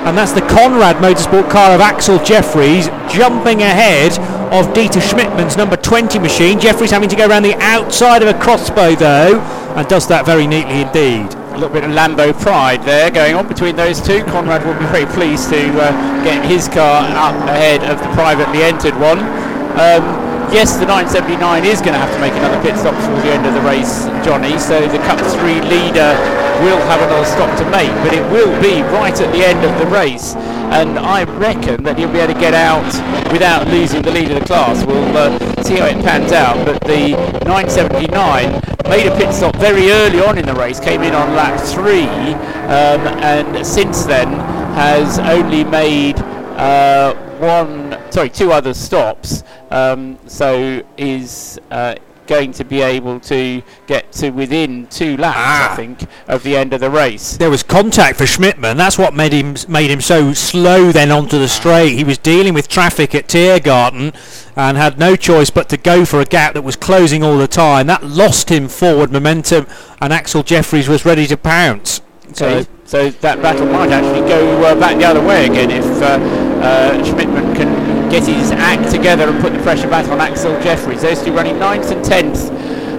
And 0.07 0.17
that's 0.19 0.33
the 0.33 0.41
Konrad 0.43 0.97
Motorsport 0.97 1.51
car 1.51 1.75
of 1.75 1.81
Axcil 1.81 2.25
Jefferies 2.25 2.89
jumping 3.13 3.63
ahead 3.63 4.13
of 4.53 4.67
Dieter 4.75 5.01
Schmidtmann's 5.01 5.57
number 5.57 5.77
20 5.77 6.19
machine. 6.19 6.59
Jefferies 6.59 6.91
having 6.91 7.09
to 7.09 7.17
go 7.17 7.29
around 7.29 7.43
the 7.43 7.55
outside 7.61 8.23
of 8.23 8.29
a 8.29 8.37
X-Bow 8.37 8.95
though, 8.97 9.41
and 9.77 9.87
does 9.89 10.09
that 10.09 10.27
very 10.27 10.47
neatly 10.47 10.83
indeed. 10.83 11.33
A 11.53 11.55
little 11.55 11.69
bit 11.69 11.85
of 11.85 11.91
Lambo 11.91 12.33
pride 12.41 12.83
there 12.83 13.11
going 13.11 13.35
on 13.35 13.47
between 13.47 13.77
those 13.77 14.01
two. 14.01 14.25
Konrad 14.25 14.65
will 14.65 14.79
be 14.79 14.87
very 14.87 15.07
pleased 15.07 15.51
to 15.51 15.71
uh, 15.81 16.25
get 16.25 16.45
his 16.45 16.69
car 16.69 17.05
up 17.15 17.37
ahead 17.49 17.83
of 17.85 17.99
the 17.99 18.09
privately 18.15 18.63
entered 18.63 18.99
one. 18.99 19.21
Um, 19.79 20.32
yes, 20.53 20.77
the 20.77 20.87
979 20.87 21.65
is 21.65 21.81
going 21.81 21.97
to 21.97 21.99
have 21.99 22.13
to 22.13 22.21
make 22.21 22.33
another 22.35 22.61
pit 22.63 22.77
stop 22.77 22.95
before 22.95 23.17
the 23.25 23.33
end 23.33 23.47
of 23.47 23.55
the 23.55 23.65
race, 23.65 24.05
Johnny. 24.25 24.59
So 24.59 24.87
the 24.87 24.99
Cup 25.09 25.19
3 25.19 25.61
leader 25.65 26.13
will 26.61 26.79
have 26.87 27.01
another 27.01 27.25
stop 27.25 27.51
to 27.59 27.65
make, 27.71 27.91
but 28.05 28.13
it 28.13 28.23
will 28.31 28.53
be 28.61 28.83
right 28.95 29.19
at 29.19 29.33
the 29.33 29.45
end 29.45 29.65
of 29.65 29.73
the 29.81 29.87
race. 29.87 30.35
And 30.73 30.99
I 30.99 31.25
reckon 31.25 31.83
that 31.85 31.99
he'll 31.99 32.13
be 32.13 32.19
able 32.19 32.35
to 32.35 32.41
get 32.41 32.55
out 32.55 32.85
without 33.33 33.67
losing 33.69 34.03
the 34.03 34.11
lead 34.11 34.31
of 34.31 34.41
the 34.41 34.47
class. 34.47 34.85
We'll 34.85 35.17
uh, 35.17 35.39
see 35.63 35.77
how 35.77 35.87
it 35.87 36.03
pans 36.05 36.33
out. 36.33 36.65
But 36.65 36.81
the 36.85 37.13
979 37.45 38.63
made 38.89 39.07
a 39.07 39.17
pit 39.17 39.35
stop 39.35 39.57
very 39.57 39.91
early 39.91 40.21
on 40.21 40.39
in 40.39 40.47
the 40.47 40.55
race, 40.55 40.81
came 40.81 41.03
in 41.03 41.15
on 41.15 41.35
lap 41.35 41.61
three, 41.61 42.07
um, 42.69 43.01
and 43.25 43.67
since 43.67 44.05
then 44.05 44.29
has 44.75 45.19
only 45.19 45.65
made 45.65 46.19
uh, 46.57 47.15
one, 47.39 47.82
sorry, 48.13 48.31
two 48.31 48.53
other 48.53 48.75
stops. 48.75 49.43
Um, 49.71 50.19
so 50.27 50.83
is 50.97 51.59
uh, 51.71 51.95
going 52.27 52.53
to 52.53 52.65
be 52.65 52.81
able 52.81 53.19
to 53.19 53.63
get 53.87 54.13
to 54.13 54.31
within 54.31 54.87
two 54.87 55.17
laps, 55.17 55.37
Ah. 55.39 55.73
I 55.73 55.77
think, 55.77 56.07
of 56.29 56.43
the 56.43 56.57
end 56.57 56.73
of 56.73 56.81
the 56.81 56.91
race. 56.91 57.37
There 57.37 57.51
was 57.51 57.63
contact 57.63 58.19
for 58.19 58.25
Schmidtmann. 58.25 58.77
That's 58.77 58.97
what 58.97 59.13
made 59.15 59.33
him 59.33 59.57
made 59.69 59.91
him 59.91 60.01
so 60.01 60.33
slow 60.33 60.93
then 60.93 61.11
onto 61.11 61.39
the 61.39 61.49
straight. 61.49 61.97
He 61.97 62.05
was 62.05 62.19
dealing 62.19 62.55
with 62.55 62.69
traffic 62.69 63.15
at 63.15 63.29
Tiergarten 63.29 64.15
and 64.55 64.77
had 64.77 64.99
no 64.99 65.17
choice 65.17 65.51
but 65.51 65.69
to 65.71 65.77
go 65.77 66.05
for 66.05 66.21
a 66.21 66.25
gap 66.25 66.55
that 66.55 66.63
was 66.63 66.77
closing 66.77 67.23
all 67.25 67.39
the 67.39 67.49
time. 67.49 67.87
That 67.87 68.05
lost 68.05 68.51
him 68.51 68.69
forward 68.69 69.11
momentum, 69.11 69.67
and 70.01 70.13
Axcil 70.13 70.45
Jefferies 70.45 70.89
was 70.89 71.05
ready 71.05 71.27
to 71.27 71.37
pounce. 71.37 72.01
So, 72.35 72.65
so 72.85 73.11
that 73.11 73.43
battle 73.43 73.67
might 73.67 73.91
actually 73.91 74.27
go 74.29 74.65
uh, 74.65 74.79
back 74.79 74.97
the 74.97 75.05
other 75.05 75.23
way 75.23 75.47
again 75.47 75.71
if 75.71 75.85
uh, 76.01 76.19
uh, 76.63 77.05
Schmidtmann 77.05 77.55
can 77.57 77.92
get 78.13 78.27
his 78.27 78.53
act 78.53 78.91
together 78.95 79.27
and 79.27 79.41
put 79.41 79.55
the 79.55 79.59
pressure 79.61 79.89
back 79.89 80.07
on 80.09 80.19
Axcil 80.19 80.63
Jefferies. 80.63 81.01
Those 81.01 81.25
two 81.25 81.33
running 81.33 81.59
ninth 81.59 81.91
and 81.91 82.05
tenth 82.05 82.51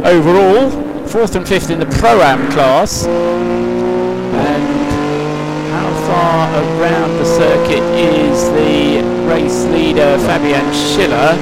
overall, 0.04 0.72
fourth 1.06 1.36
and 1.36 1.48
fifth 1.48 1.70
in 1.70 1.78
the 1.80 1.86
pro-am 1.86 2.52
class. 2.52 3.06
And 3.06 4.64
how 5.70 5.88
far 6.08 6.50
around 6.82 7.12
the 7.20 7.26
circuit 7.26 7.84
is 7.94 8.50
the 8.58 9.04
race 9.28 9.66
leader 9.66 10.18
Fabian 10.26 10.74
Schiller 10.74 11.38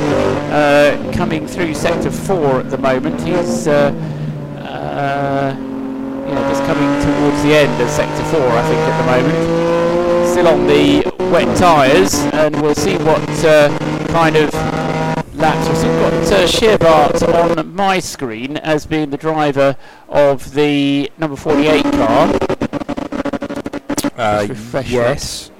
uh, 0.51 1.13
coming 1.13 1.47
through 1.47 1.73
sector 1.73 2.11
four 2.11 2.59
at 2.59 2.69
the 2.69 2.77
moment? 2.77 3.21
He's 3.21 3.69
uh, 3.69 3.93
uh, 4.57 5.55
just 6.49 6.63
coming 6.65 6.89
towards 7.05 7.41
the 7.43 7.55
end 7.55 7.81
of 7.81 7.89
sector 7.89 8.25
four, 8.25 8.45
I 8.49 8.63
think, 8.67 8.79
at 8.79 8.97
the 8.97 9.05
moment. 9.05 9.90
Still 10.31 10.47
on 10.47 10.65
the 10.65 11.03
wet 11.31 11.57
tyres, 11.57 12.15
and 12.33 12.59
we'll 12.61 12.73
see 12.73 12.95
what 12.97 13.21
uh, 13.45 13.77
kind 14.07 14.35
of 14.37 14.53
laps. 15.35 15.67
We've 15.67 15.77
still 15.77 15.99
got 15.99 16.13
uh, 16.13 16.47
Scheerbarth 16.47 17.57
on 17.59 17.75
my 17.75 17.99
screen 17.99 18.55
as 18.57 18.85
being 18.85 19.09
the 19.09 19.17
driver 19.17 19.75
of 20.07 20.53
the 20.53 21.11
number 21.17 21.35
48 21.35 21.83
car. 21.83 22.33
Uh, 24.17 24.47
yes. 24.85 25.51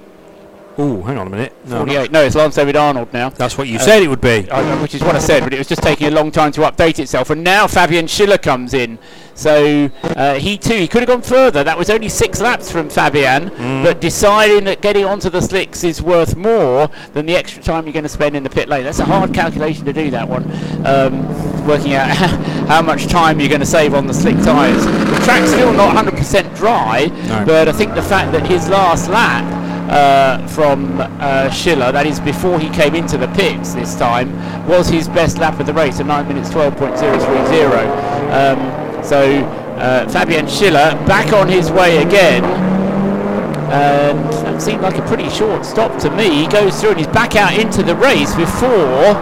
Oh, 0.78 1.02
hang 1.02 1.18
on 1.18 1.26
a 1.26 1.30
minute. 1.30 1.52
No, 1.66 1.78
48. 1.78 2.10
No, 2.10 2.24
it's 2.24 2.34
Lance 2.34 2.54
David 2.54 2.76
Arnold 2.76 3.12
now. 3.12 3.28
that's 3.28 3.58
what 3.58 3.68
you 3.68 3.76
Uh, 3.76 3.80
said 3.80 4.02
it 4.02 4.08
would 4.08 4.22
be. 4.22 4.50
I, 4.50 4.80
which 4.80 4.94
is 4.94 5.02
what 5.02 5.14
I 5.14 5.18
said, 5.18 5.44
but 5.44 5.52
it 5.52 5.58
was 5.58 5.68
just 5.68 5.82
taking 5.82 6.06
a 6.06 6.10
long 6.10 6.30
time 6.30 6.50
to 6.52 6.62
update 6.62 6.98
itself. 6.98 7.28
And 7.28 7.44
now 7.44 7.66
Fabian 7.66 8.06
Schiller 8.06 8.38
comes 8.38 8.72
in. 8.72 8.98
So 9.34 9.90
uh, 10.02 10.34
he 10.34 10.58
too, 10.58 10.74
he 10.74 10.86
could 10.88 11.00
have 11.02 11.08
gone 11.08 11.22
further. 11.22 11.64
That 11.64 11.76
was 11.78 11.90
only 11.90 12.08
six 12.08 12.40
laps 12.40 12.70
from 12.70 12.88
Fabian, 12.90 13.48
but 13.82 14.00
deciding 14.00 14.64
that 14.64 14.80
getting 14.82 15.04
onto 15.04 15.30
the 15.30 15.40
slicks 15.40 15.84
is 15.84 16.02
worth 16.02 16.36
more 16.36 16.88
than 17.14 17.26
the 17.26 17.34
extra 17.36 17.62
time 17.62 17.84
you're 17.86 17.92
going 17.92 18.02
to 18.04 18.08
spend 18.08 18.36
in 18.36 18.42
the 18.42 18.50
pit 18.50 18.68
lane. 18.68 18.84
That's 18.84 18.98
a 18.98 19.04
hard 19.04 19.32
calculation 19.34 19.84
to 19.86 19.92
do 19.92 20.10
that 20.10 20.28
one. 20.28 20.44
Um, 20.86 21.66
working 21.66 21.94
out 21.94 22.08
how 22.68 22.82
much 22.82 23.06
time 23.06 23.38
you're 23.40 23.48
going 23.48 23.60
to 23.60 23.66
save 23.66 23.94
on 23.94 24.06
the 24.06 24.14
slick 24.14 24.36
tyres. 24.42 24.84
The 24.84 25.20
track's 25.24 25.50
still 25.50 25.72
not 25.72 25.96
100% 25.96 26.54
dry, 26.56 27.06
No. 27.28 27.44
but 27.46 27.68
I 27.68 27.72
think 27.72 27.94
the 27.94 28.02
fact 28.02 28.32
that 28.32 28.46
his 28.46 28.68
last 28.68 29.08
lap 29.08 29.44
uh, 29.90 30.46
from 30.48 30.96
uh, 31.00 31.50
Schiller, 31.50 31.92
that 31.92 32.06
is 32.06 32.18
before 32.20 32.58
he 32.58 32.68
came 32.70 32.94
into 32.94 33.16
the 33.18 33.28
pits 33.28 33.74
this 33.74 33.94
time, 33.94 34.32
was 34.66 34.88
his 34.88 35.08
best 35.08 35.38
lap 35.38 35.58
of 35.60 35.66
the 35.66 35.72
race, 35.72 35.98
a 36.00 36.04
9 36.04 36.28
minutes 36.28 36.50
12.030. 36.50 38.32
Um, 38.32 38.81
so 39.02 39.44
uh, 39.78 40.08
Fabian 40.08 40.46
Schiller 40.46 40.94
back 41.06 41.32
on 41.32 41.48
his 41.48 41.70
way 41.70 41.98
again. 41.98 42.44
And 43.72 44.18
that 44.44 44.60
seemed 44.60 44.82
like 44.82 44.98
a 44.98 45.02
pretty 45.02 45.30
short 45.30 45.64
stop 45.64 45.98
to 46.02 46.10
me. 46.10 46.42
He 46.42 46.46
goes 46.46 46.78
through 46.80 46.90
and 46.90 46.98
he's 46.98 47.08
back 47.08 47.36
out 47.36 47.58
into 47.58 47.82
the 47.82 47.94
race 47.96 48.34
before 48.34 49.14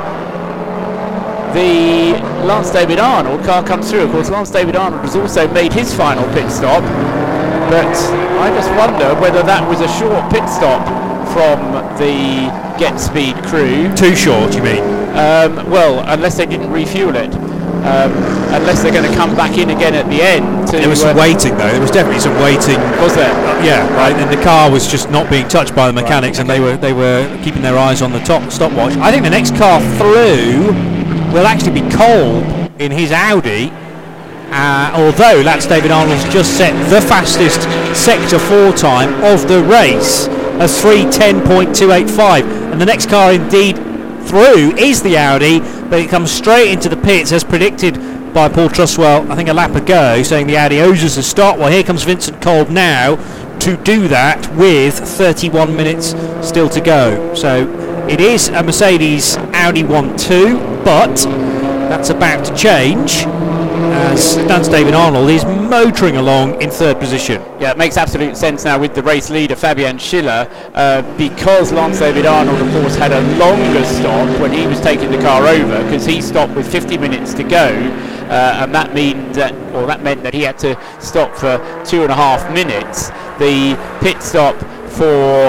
the 1.54 2.18
Lance 2.46 2.70
David 2.70 2.98
Arnold 2.98 3.44
car 3.44 3.64
comes 3.64 3.90
through. 3.90 4.02
Of 4.02 4.10
course, 4.10 4.30
Lance 4.30 4.50
David 4.50 4.76
Arnold 4.76 5.02
has 5.02 5.16
also 5.16 5.46
made 5.52 5.72
his 5.72 5.94
final 5.94 6.24
pit 6.34 6.50
stop. 6.50 6.82
But 7.70 7.94
I 8.40 8.50
just 8.50 8.70
wonder 8.70 9.14
whether 9.20 9.42
that 9.44 9.62
was 9.68 9.80
a 9.80 9.88
short 9.98 10.28
pit 10.32 10.48
stop 10.48 10.82
from 11.32 11.60
the 11.98 12.50
Get 12.78 12.98
Speed 12.98 13.36
crew. 13.44 13.94
Too 13.94 14.16
short, 14.16 14.54
you 14.56 14.62
mean? 14.62 14.82
Um, 15.10 15.70
well, 15.70 16.02
unless 16.08 16.36
they 16.36 16.46
didn't 16.46 16.72
refuel 16.72 17.14
it. 17.14 17.30
Um, 17.80 18.12
unless 18.52 18.82
they're 18.82 18.92
going 18.92 19.10
to 19.10 19.16
come 19.16 19.34
back 19.34 19.56
in 19.56 19.70
again 19.70 19.94
at 19.94 20.06
the 20.10 20.20
end. 20.20 20.68
To, 20.68 20.76
There 20.76 20.88
was 20.88 21.00
some 21.00 21.16
uh, 21.16 21.20
waiting 21.20 21.56
though. 21.56 21.72
There 21.72 21.80
was 21.80 21.90
definitely 21.90 22.20
some 22.20 22.34
waiting. 22.34 22.78
Was 23.00 23.14
there? 23.14 23.32
Yeah, 23.64 23.88
right. 23.96 24.14
And 24.14 24.30
the 24.30 24.42
car 24.42 24.70
was 24.70 24.86
just 24.86 25.10
not 25.10 25.30
being 25.30 25.48
touched 25.48 25.74
by 25.74 25.86
the 25.86 25.94
mechanics, 25.94 26.38
and 26.38 26.48
they 26.48 26.60
were 26.60 26.76
they 26.76 26.92
were 26.92 27.26
keeping 27.42 27.62
their 27.62 27.78
eyes 27.78 28.02
on 28.02 28.12
the 28.12 28.20
top 28.20 28.52
stopwatch. 28.52 28.96
I 28.98 29.10
think 29.10 29.24
the 29.24 29.30
next 29.30 29.56
car 29.56 29.80
through 29.96 30.74
will 31.32 31.46
actually 31.46 31.80
be 31.80 31.88
Kolb 31.90 32.44
in 32.80 32.92
his 32.92 33.12
Audi. 33.12 33.72
Uh, 34.52 34.90
although 34.94 35.40
Lance 35.42 35.66
David 35.66 35.92
Arnold's 35.92 36.24
just 36.32 36.58
set 36.58 36.72
the 36.90 37.00
fastest 37.00 37.62
sector 37.96 38.38
four 38.38 38.72
time 38.72 39.14
of 39.24 39.46
the 39.46 39.62
race, 39.62 40.26
a 40.58 40.66
310.285, 40.66 42.42
and 42.72 42.80
the 42.80 42.86
next 42.86 43.08
car 43.08 43.32
indeed 43.32 43.76
through 44.22 44.76
is 44.76 45.02
the 45.02 45.16
Audi, 45.16 45.60
but 45.88 46.00
it 46.00 46.08
comes 46.08 46.30
straight 46.30 46.70
into 46.70 46.88
the 46.88 46.96
pits 46.96 47.32
as 47.32 47.44
predicted 47.44 47.94
by 48.32 48.48
Paul 48.48 48.68
Truswell, 48.68 49.28
I 49.30 49.34
think 49.34 49.48
a 49.48 49.52
lap 49.52 49.74
ago, 49.74 50.22
saying 50.22 50.46
the 50.46 50.56
Audi 50.56 50.80
owes 50.80 51.02
us 51.02 51.16
a 51.16 51.22
start. 51.22 51.58
Well, 51.58 51.70
here 51.70 51.82
comes 51.82 52.04
Vincent 52.04 52.40
Kolb 52.40 52.70
now 52.70 53.16
to 53.58 53.76
do 53.78 54.08
that 54.08 54.54
with 54.56 54.98
31 54.98 55.76
minutes 55.76 56.14
still 56.46 56.68
to 56.68 56.80
go. 56.80 57.34
So 57.34 57.68
it 58.08 58.20
is 58.20 58.48
a 58.48 58.62
Mercedes 58.62 59.36
Audi 59.52 59.82
1-2, 59.82 60.84
but 60.84 61.14
that's 61.88 62.10
about 62.10 62.44
to 62.46 62.54
change 62.56 63.24
as 63.92 64.36
Lance 64.38 64.68
David 64.68 64.94
Arnold 64.94 65.28
is 65.30 65.44
motoring 65.44 66.16
along 66.16 66.60
in 66.62 66.70
third 66.70 66.98
position. 66.98 67.42
Yeah, 67.60 67.72
it 67.72 67.78
makes 67.78 67.96
absolute 67.96 68.36
sense 68.36 68.64
now 68.64 68.78
with 68.78 68.94
the 68.94 69.02
race 69.02 69.30
leader 69.30 69.56
Fabian 69.56 69.98
Schiller 69.98 70.48
uh, 70.74 71.02
because 71.16 71.72
Lance 71.72 71.98
David 71.98 72.26
Arnold, 72.26 72.60
of 72.60 72.70
course, 72.72 72.96
had 72.96 73.12
a 73.12 73.20
longer 73.38 73.84
stop 73.84 74.40
when 74.40 74.52
he 74.52 74.66
was 74.66 74.80
taking 74.80 75.10
the 75.10 75.20
car 75.20 75.46
over 75.46 75.82
because 75.84 76.04
he 76.04 76.20
stopped 76.20 76.54
with 76.54 76.70
50 76.70 76.98
minutes 76.98 77.34
to 77.34 77.42
go, 77.42 77.68
uh, 78.28 78.60
and 78.62 78.74
that 78.74 78.94
means 78.94 79.36
that, 79.36 79.52
or 79.74 79.86
that 79.86 80.02
meant 80.02 80.22
that 80.22 80.34
he 80.34 80.42
had 80.42 80.58
to 80.58 80.78
stop 81.00 81.34
for 81.34 81.58
two 81.84 82.02
and 82.02 82.10
a 82.10 82.16
half 82.16 82.52
minutes. 82.52 83.08
The 83.38 83.78
pit 84.00 84.22
stop 84.22 84.56
for 85.00 85.46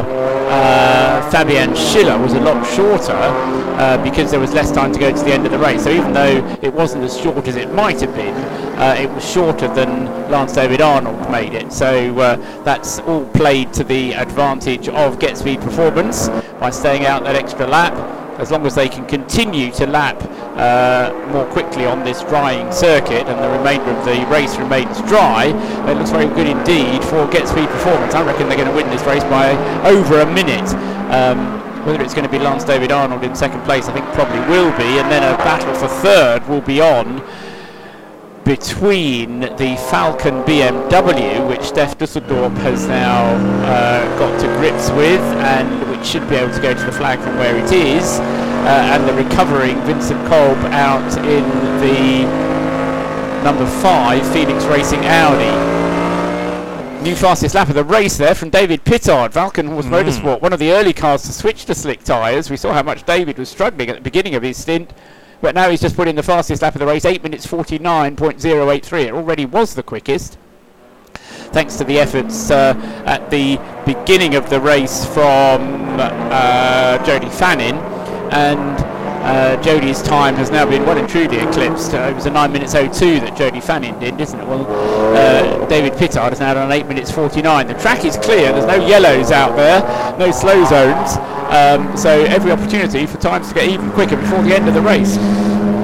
uh, 0.48 1.30
Fabian 1.30 1.76
Schiller 1.76 2.18
was 2.18 2.32
a 2.32 2.40
lot 2.40 2.65
shorter 2.73 3.11
uh, 3.11 4.02
because 4.02 4.32
there 4.32 4.40
was 4.40 4.53
less 4.53 4.72
time 4.72 4.94
to 4.94 4.99
go 4.99 5.11
to 5.14 5.23
the 5.26 5.34
end 5.34 5.45
of 5.45 5.52
the 5.52 5.60
race. 5.60 5.84
So 5.84 5.90
even 5.90 6.14
though 6.14 6.57
it 6.61 6.73
wasn't 6.73 7.03
as 7.03 7.19
short 7.19 7.45
as 7.49 7.57
it 7.57 7.69
might 7.73 7.99
have 7.99 8.15
been, 8.15 8.34
uh, 8.80 8.95
it 8.98 9.10
was 9.10 9.30
shorter 9.30 9.68
than 9.68 10.06
Lance 10.32 10.53
David 10.53 10.80
Arnold 10.80 11.30
made 11.30 11.53
it. 11.53 11.73
So 11.73 12.18
uh, 12.18 12.64
that's 12.64 12.99
all 12.99 13.26
played 13.32 13.73
to 13.73 13.84
the 13.84 14.14
advantage 14.14 14.88
of 14.88 15.19
Get 15.19 15.38
Speed 15.38 15.60
Performance 15.60 16.30
by 16.61 16.69
staying 16.69 17.06
out 17.06 17.26
that 17.26 17.36
extra 17.36 17.68
lap. 17.68 18.20
As 18.41 18.49
long 18.49 18.65
as 18.65 18.73
they 18.73 18.89
can 18.89 19.05
continue 19.05 19.72
to 19.73 19.85
lap 19.85 20.18
uh, 20.57 21.13
more 21.31 21.45
quickly 21.51 21.85
on 21.85 22.03
this 22.03 22.22
drying 22.23 22.72
circuit 22.72 23.27
and 23.27 23.38
the 23.38 23.49
remainder 23.55 23.91
of 23.91 24.03
the 24.03 24.26
race 24.34 24.57
remains 24.57 24.99
dry, 25.03 25.53
it 25.88 25.95
looks 25.95 26.09
very 26.09 26.26
good 26.26 26.47
indeed 26.47 27.03
for 27.03 27.27
Get 27.27 27.47
Speed 27.47 27.69
Performance. 27.69 28.15
I 28.15 28.26
reckon 28.26 28.49
they're 28.49 28.57
going 28.57 28.68
to 28.68 28.76
win 28.76 28.89
this 28.89 29.03
race 29.03 29.23
by 29.26 29.51
over 29.85 30.22
a 30.22 30.26
minute. 30.26 30.68
Um, 31.13 31.61
whether 31.85 32.01
it's 32.01 32.15
going 32.15 32.26
to 32.26 32.31
be 32.31 32.39
Lance 32.39 32.63
David 32.63 32.91
Arnold 32.91 33.23
in 33.23 33.35
second 33.35 33.61
place, 33.61 33.88
I 33.88 33.93
think 33.93 34.05
probably 34.07 34.39
will 34.49 34.76
be, 34.76 34.97
and 34.97 35.11
then 35.11 35.22
a 35.22 35.38
battle 35.38 35.76
for 35.76 35.88
third 35.88 36.47
will 36.47 36.61
be 36.61 36.81
on 36.81 37.23
between 38.43 39.41
the 39.41 39.77
Falken 39.89 40.43
BMW, 40.45 41.47
which 41.47 41.59
Stef 41.61 41.95
Dusseldorp 41.95 42.57
has 42.57 42.88
now 42.88 43.35
uh, 43.65 44.19
got 44.19 44.39
to 44.41 44.47
grips 44.57 44.89
with, 44.91 45.22
and 45.22 45.90
which 46.02 46.10
should 46.10 46.28
be 46.28 46.36
able 46.36 46.52
to 46.52 46.60
go 46.60 46.73
to 46.73 46.84
the 46.84 46.91
flag 46.91 47.19
from 47.19 47.38
where 47.38 47.56
it 47.56 47.72
is, 47.72 48.19
uh, 48.19 48.90
and 48.91 49.07
the 49.07 49.14
recovering 49.14 49.80
Vincent 49.82 50.19
Kolb 50.28 50.57
out 50.73 51.15
in 51.28 51.44
the 51.80 52.23
number 53.44 53.68
five 53.84 54.26
Phoenix 54.34 54.65
Racing 54.65 55.02
Audi. 55.06 55.45
New 57.03 57.15
fastest 57.15 57.53
lap 57.53 57.69
of 57.69 57.76
the 57.76 57.84
race 57.84 58.18
there 58.18 58.34
from 58.34 58.49
David 58.49 58.84
Pittard, 58.84 59.34
Walkenhorst 59.34 59.84
Motorsport, 59.84 60.41
one 60.41 60.53
of 60.53 60.60
the 60.60 60.72
early 60.72 60.91
cars 60.91 61.22
to 61.22 61.32
switch 61.32 61.65
to 61.65 61.76
slick 61.76 62.03
tyres. 62.03 62.49
We 62.49 62.57
saw 62.57 62.73
how 62.73 62.82
much 62.82 63.03
David 63.03 63.38
was 63.38 63.49
struggling 63.49 63.90
at 63.90 63.95
the 63.95 64.02
beginning 64.02 64.34
of 64.34 64.41
his 64.41 64.57
stint, 64.57 64.91
but 65.40 65.53
now 65.53 65.69
he's 65.69 65.82
just 65.82 65.95
put 65.95 66.07
in 66.07 66.15
the 66.15 66.23
fastest 66.23 66.64
lap 66.64 66.73
of 66.73 66.80
the 66.80 66.88
race, 66.88 67.06
8 67.06 67.22
minutes 67.22 67.45
49.083. 67.45 69.06
It 69.06 69.14
already 69.14 69.45
was 69.45 69.76
the 69.76 69.84
quickest. 69.84 70.40
Thanks 71.52 71.76
to 71.78 71.84
the 71.84 71.99
efforts 71.99 72.49
uh, 72.49 72.73
at 73.06 73.30
the 73.30 73.57
beginning 73.86 74.36
of 74.36 74.49
the 74.49 74.60
race 74.60 75.06
from 75.06 75.99
uh, 75.99 77.03
Jody 77.06 77.30
Fannin, 77.30 77.76
and 78.32 78.80
uh, 79.23 79.61
time 80.03 80.36
has 80.36 80.49
now 80.49 80.65
been 80.65 80.86
well 80.86 80.98
and 80.98 81.10
truly 81.10 81.38
eclipsed. 81.38 81.94
Uh, 81.94 82.10
it 82.10 82.15
was 82.15 82.26
a 82.26 82.32
9 82.32 82.52
minutes 82.53 82.72
02 82.72 83.19
that 83.19 83.36
Jody 83.36 83.60
Fannin 83.60 83.99
did, 83.99 84.19
isn't 84.19 84.40
it? 84.40 84.48
Well, 84.48 84.65
uh, 85.15 85.68
David 85.68 85.94
Pittard 85.94 86.30
has 86.30 86.40
now 86.40 86.53
done 86.53 86.72
8 86.72 86.88
minutes 86.88 87.11
49. 87.11 87.68
The 87.68 87.73
track 87.76 88.06
is 88.06 88.15
clear, 88.15 88.53
there's 88.53 88.65
no 88.65 88.88
yellows 88.88 89.32
out 89.32 89.57
there, 89.57 89.82
no 90.18 90.32
slow 90.32 90.64
zones, 90.65 91.18
um, 91.52 91.98
so 91.98 92.23
every 92.26 92.52
opportunity 92.52 93.06
for 93.06 93.18
times 93.18 93.49
to 93.49 93.56
get 93.56 93.68
even 93.69 93.91
quicker 93.91 94.15
before 94.15 94.41
the 94.41 94.56
end 94.56 94.69
of 94.69 94.73
the 94.73 94.82
race. 94.82 95.18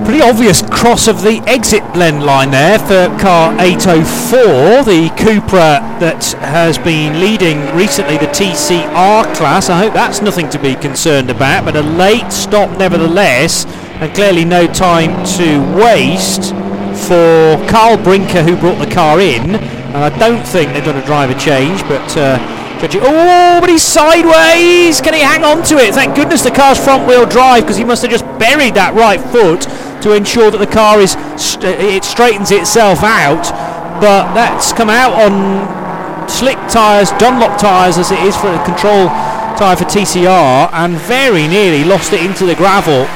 Pretty 0.07 0.21
obvious 0.21 0.61
cross 0.61 1.09
of 1.09 1.21
the 1.21 1.43
exit 1.47 1.84
blend 1.91 2.23
line 2.23 2.49
there 2.49 2.79
for 2.79 3.09
car 3.19 3.53
804, 3.59 4.85
the 4.85 5.09
Cupra 5.17 5.81
that 5.99 6.23
has 6.39 6.77
been 6.77 7.19
leading 7.19 7.59
recently 7.75 8.17
the 8.17 8.27
TCR 8.27 9.35
class. 9.35 9.69
I 9.69 9.77
hope 9.77 9.93
that's 9.93 10.21
nothing 10.21 10.49
to 10.51 10.59
be 10.59 10.75
concerned 10.75 11.29
about, 11.29 11.65
but 11.65 11.75
a 11.75 11.81
late 11.81 12.31
stop 12.31 12.69
nevertheless, 12.79 13.65
and 13.99 14.15
clearly 14.15 14.45
no 14.45 14.65
time 14.65 15.11
to 15.35 15.59
waste 15.75 16.53
for 17.05 17.61
Carl 17.67 17.97
Brinker 18.01 18.43
who 18.43 18.55
brought 18.55 18.79
the 18.79 18.89
car 18.89 19.19
in. 19.19 19.55
And 19.55 19.97
I 19.97 20.17
don't 20.17 20.47
think 20.47 20.71
they've 20.71 20.85
done 20.85 20.95
a 20.95 21.05
driver 21.05 21.38
change, 21.38 21.81
but. 21.81 22.15
Uh, 22.15 22.38
oh, 22.79 23.57
but 23.59 23.69
he's 23.69 23.84
sideways. 23.84 25.01
Can 25.01 25.15
he 25.15 25.19
hang 25.19 25.43
on 25.43 25.63
to 25.63 25.75
it? 25.79 25.93
Thank 25.93 26.15
goodness 26.15 26.43
the 26.43 26.51
car's 26.51 26.81
front 26.81 27.05
wheel 27.09 27.25
drive 27.25 27.63
because 27.63 27.75
he 27.75 27.84
must 27.84 28.03
have 28.03 28.11
just 28.11 28.23
buried 28.39 28.75
that 28.75 28.93
right 28.93 29.19
foot 29.19 29.67
to 30.02 30.14
ensure 30.14 30.52
that 30.52 30.57
the 30.57 30.68
car 30.68 30.99
is 30.99 31.11
st- 31.38 31.65
uh, 31.65 31.68
it 31.80 32.03
straightens 32.03 32.52
itself 32.52 33.03
out. 33.03 33.44
But 33.99 34.34
that's 34.34 34.74
come 34.74 34.90
out 34.90 35.14
on 35.14 36.30
slick 36.30 36.57
tyres, 36.69 37.11
Dunlop 37.11 37.60
tyres 37.60 37.98
as 37.98 38.11
it 38.11 38.19
is 38.19 38.36
for 38.36 38.52
the 38.52 38.61
control 38.64 39.07
tyre 39.57 39.76
for 39.76 39.86
TCR, 39.86 40.69
and 40.74 40.95
very 40.95 41.48
nearly 41.48 41.84
lost 41.84 42.14
it 42.14 42.24
into 42.24 42.45
the 42.45 42.56
gravel. 42.56 43.07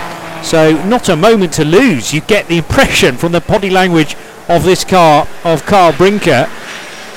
So 0.44 0.84
not 0.88 1.10
a 1.10 1.16
moment 1.16 1.54
to 1.54 1.66
lose. 1.66 2.14
You 2.14 2.22
get 2.22 2.48
the 2.48 2.58
impression 2.58 3.16
from 3.16 3.32
the 3.32 3.42
body 3.42 3.70
language 3.70 4.16
of 4.48 4.64
this 4.64 4.84
car 4.84 5.28
of 5.44 5.66
Carl 5.66 5.94
Brinker 5.94 6.50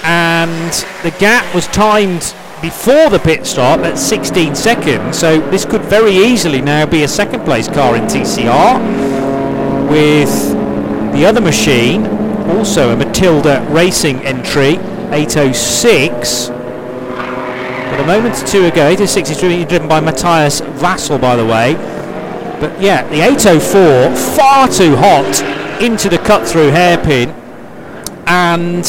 and 0.05 0.73
the 1.03 1.11
gap 1.19 1.53
was 1.55 1.67
timed 1.69 2.35
before 2.61 3.09
the 3.09 3.19
pit 3.19 3.47
stop 3.47 3.81
at 3.81 3.99
16 3.99 4.55
seconds 4.55 5.19
so 5.19 5.41
this 5.51 5.65
could 5.65 5.83
very 5.83 6.13
easily 6.15 6.61
now 6.61 6.85
be 6.85 7.03
a 7.03 7.09
second 7.09 7.43
place 7.45 7.67
car 7.69 7.97
in 7.97 8.03
TCR 8.03 9.14
with 9.89 10.53
the 11.13 11.25
other 11.25 11.41
machine 11.41 12.07
also 12.59 12.91
a 12.91 12.97
Matilda 12.97 13.67
Racing 13.71 14.19
entry 14.25 14.77
806 15.13 16.51
but 17.95 18.01
a 18.01 18.07
moment 18.07 18.43
or 18.43 18.47
two 18.47 18.65
ago 18.65 18.89
806 18.89 19.31
is 19.31 19.39
driven 19.39 19.87
by 19.87 20.01
Matthias 20.01 20.61
Vassal 20.61 21.17
by 21.17 21.37
the 21.37 21.47
way. 21.47 21.75
But 22.59 22.81
yeah 22.83 23.09
the 23.09 23.21
804 23.21 24.17
far 24.37 24.67
too 24.67 24.97
hot 24.97 25.81
into 25.81 26.09
the 26.09 26.19
cut 26.19 26.45
through 26.45 26.71
hairpin. 26.71 27.31
And 28.27 28.85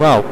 well, 0.00 0.24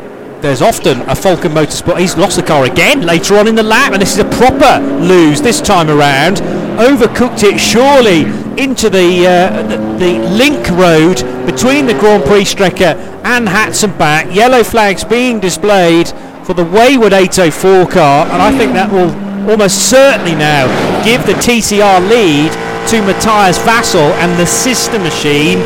there's 0.42 0.62
often 0.62 1.00
a 1.02 1.14
Falcon 1.14 1.52
Motorsport. 1.52 1.98
He's 1.98 2.16
lost 2.16 2.36
the 2.36 2.42
car 2.42 2.64
again 2.64 3.02
later 3.02 3.36
on 3.36 3.46
in 3.46 3.54
the 3.54 3.62
lap, 3.62 3.92
and 3.92 4.00
this 4.00 4.12
is 4.12 4.18
a 4.18 4.30
proper 4.36 4.80
lose 5.00 5.40
this 5.42 5.60
time 5.60 5.90
around. 5.90 6.38
Overcooked 6.78 7.42
it 7.42 7.58
surely 7.58 8.22
into 8.62 8.88
the, 8.88 9.26
uh, 9.26 9.62
the 9.98 10.18
link 10.30 10.68
road 10.70 11.16
between 11.44 11.86
the 11.86 11.94
Grand 11.94 12.24
Prix 12.24 12.44
Strecke 12.44 12.96
and 13.24 13.46
Hatzenbach. 13.46 14.34
Yellow 14.34 14.62
flags 14.62 15.04
being 15.04 15.40
displayed 15.40 16.08
for 16.44 16.54
the 16.54 16.64
wayward 16.64 17.12
804 17.12 17.86
car, 17.86 18.26
and 18.26 18.42
I 18.42 18.56
think 18.56 18.72
that 18.72 18.90
will 18.90 19.10
almost 19.50 19.90
certainly 19.90 20.34
now 20.34 20.66
give 21.04 21.24
the 21.26 21.34
TCR 21.34 22.08
lead 22.08 22.50
to 22.88 23.02
Matthias 23.02 23.58
Vassal 23.58 24.00
and 24.00 24.38
the 24.38 24.46
sister 24.46 24.98
machine 24.98 25.58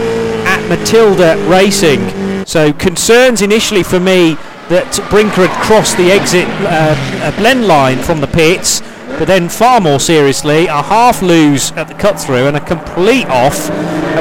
at 0.46 0.66
Matilda 0.68 1.36
Racing. 1.48 2.44
So 2.44 2.72
concerns 2.72 3.40
initially 3.40 3.82
for 3.82 4.00
me 4.00 4.36
that 4.68 4.98
Brinker 5.10 5.46
had 5.46 5.62
crossed 5.62 5.96
the 5.96 6.10
exit 6.10 6.46
uh, 6.48 7.32
blend 7.38 7.66
line 7.66 7.98
from 7.98 8.20
the 8.20 8.26
pits, 8.26 8.80
but 9.18 9.26
then 9.26 9.48
far 9.48 9.80
more 9.80 10.00
seriously, 10.00 10.66
a 10.66 10.82
half 10.82 11.22
lose 11.22 11.72
at 11.72 11.88
the 11.88 11.94
cut 11.94 12.18
through 12.18 12.46
and 12.46 12.56
a 12.56 12.60
complete 12.60 13.26
off 13.26 13.68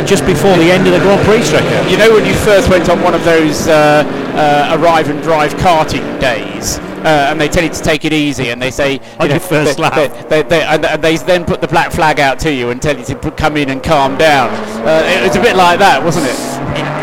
just 0.05 0.25
before 0.25 0.55
the 0.57 0.71
end 0.71 0.85
of 0.87 0.93
the 0.93 0.99
Grand 0.99 1.25
Prix 1.25 1.41
Strecke. 1.41 1.89
You 1.89 1.97
know 1.97 2.13
when 2.13 2.25
you 2.25 2.33
first 2.35 2.69
went 2.69 2.89
on 2.89 3.01
one 3.01 3.13
of 3.13 3.23
those 3.23 3.67
uh, 3.67 4.03
uh, 4.35 4.77
arrive 4.79 5.09
and 5.09 5.21
drive 5.21 5.53
karting 5.55 6.19
days, 6.19 6.77
uh, 6.79 7.27
and 7.29 7.39
they 7.39 7.47
tell 7.47 7.63
you 7.63 7.69
to 7.69 7.81
take 7.81 8.05
it 8.05 8.13
easy, 8.13 8.49
and 8.49 8.61
they 8.61 8.71
say 8.71 8.99
On 9.19 9.27
you 9.27 9.33
your 9.33 9.39
first 9.39 9.77
they, 9.77 9.83
lap. 9.83 10.29
They, 10.29 10.41
they, 10.41 10.49
they, 10.49 10.63
and 10.63 11.03
they 11.03 11.17
then 11.17 11.45
put 11.45 11.61
the 11.61 11.67
black 11.67 11.91
flag 11.91 12.19
out 12.19 12.39
to 12.39 12.53
you 12.53 12.69
and 12.69 12.81
tell 12.81 12.97
you 12.97 13.05
to 13.05 13.15
put, 13.15 13.37
come 13.37 13.55
in 13.57 13.69
and 13.69 13.83
calm 13.83 14.17
down. 14.17 14.49
Uh, 14.85 15.03
it 15.05 15.27
was 15.27 15.35
a 15.35 15.41
bit 15.41 15.55
like 15.55 15.79
that, 15.79 16.03
wasn't 16.03 16.25
it? 16.25 16.37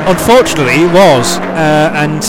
Unfortunately, 0.09 0.85
it 0.85 0.93
was, 0.93 1.39
uh, 1.39 1.93
and 1.95 2.23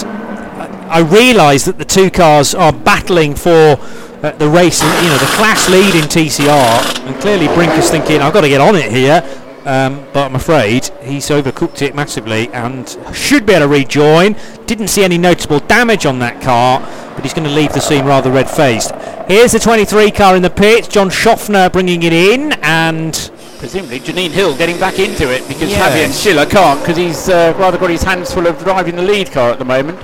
I 0.92 1.00
realise 1.00 1.64
that 1.66 1.78
the 1.78 1.86
two 1.86 2.12
cars 2.12 2.54
are 2.54 2.74
battling 2.74 3.34
for 3.34 3.50
uh, 3.50 4.32
the 4.32 4.50
race, 4.50 4.82
you 4.84 5.08
know, 5.10 5.18
the 5.18 5.32
class 5.38 5.70
lead 5.70 5.96
in 5.96 6.04
TCR, 6.04 7.08
and 7.08 7.16
clearly 7.22 7.48
Brinker's 7.56 7.90
thinking, 7.90 8.22
I've 8.22 8.34
got 8.34 8.42
to 8.42 8.50
get 8.50 8.60
on 8.60 8.76
it 8.76 8.92
here. 8.92 9.24
Um, 9.64 10.04
but 10.12 10.26
I'm 10.26 10.36
afraid 10.36 10.88
he's 11.04 11.30
overcooked 11.30 11.84
it 11.84 11.94
massively 11.94 12.50
and 12.50 12.90
should 13.14 13.46
be 13.46 13.54
able 13.54 13.68
to 13.68 13.72
rejoin. 13.72 14.36
Didn't 14.66 14.88
see 14.88 15.04
any 15.04 15.20
noticeable 15.20 15.60
damage 15.60 16.06
on 16.08 16.18
that 16.20 16.42
car, 16.42 16.80
but 17.14 17.24
he's 17.24 17.34
going 17.34 17.48
to 17.48 17.54
leave 17.54 17.72
the 17.72 17.80
scene 17.80 18.06
rather 18.06 18.32
red 18.32 18.50
faced. 18.50 18.92
Here's 19.28 19.52
the 19.52 19.60
23 19.60 20.10
car 20.12 20.36
in 20.36 20.42
the 20.42 20.50
pits, 20.50 20.88
John 20.88 21.10
Shoffner 21.10 21.72
bringing 21.72 22.02
it 22.04 22.12
in, 22.12 22.54
and 22.64 23.14
Presumably 23.60 24.00
Janine 24.00 24.32
Hill 24.32 24.58
getting 24.58 24.80
back 24.80 24.98
into 24.98 25.32
it 25.32 25.48
because 25.48 25.70
Yes. 25.70 25.94
Fabian 25.94 26.12
Schiller 26.12 26.50
can't 26.50 26.80
because 26.82 26.98
he's 26.98 27.30
uh, 27.30 27.54
rather 27.60 27.78
got 27.78 27.92
his 27.92 28.02
hands 28.02 28.34
full 28.34 28.48
of 28.48 28.58
driving 28.64 28.96
the 28.96 29.04
lead 29.04 29.32
car 29.32 29.52
at 29.52 29.60
the 29.60 29.66
moment. 29.66 30.00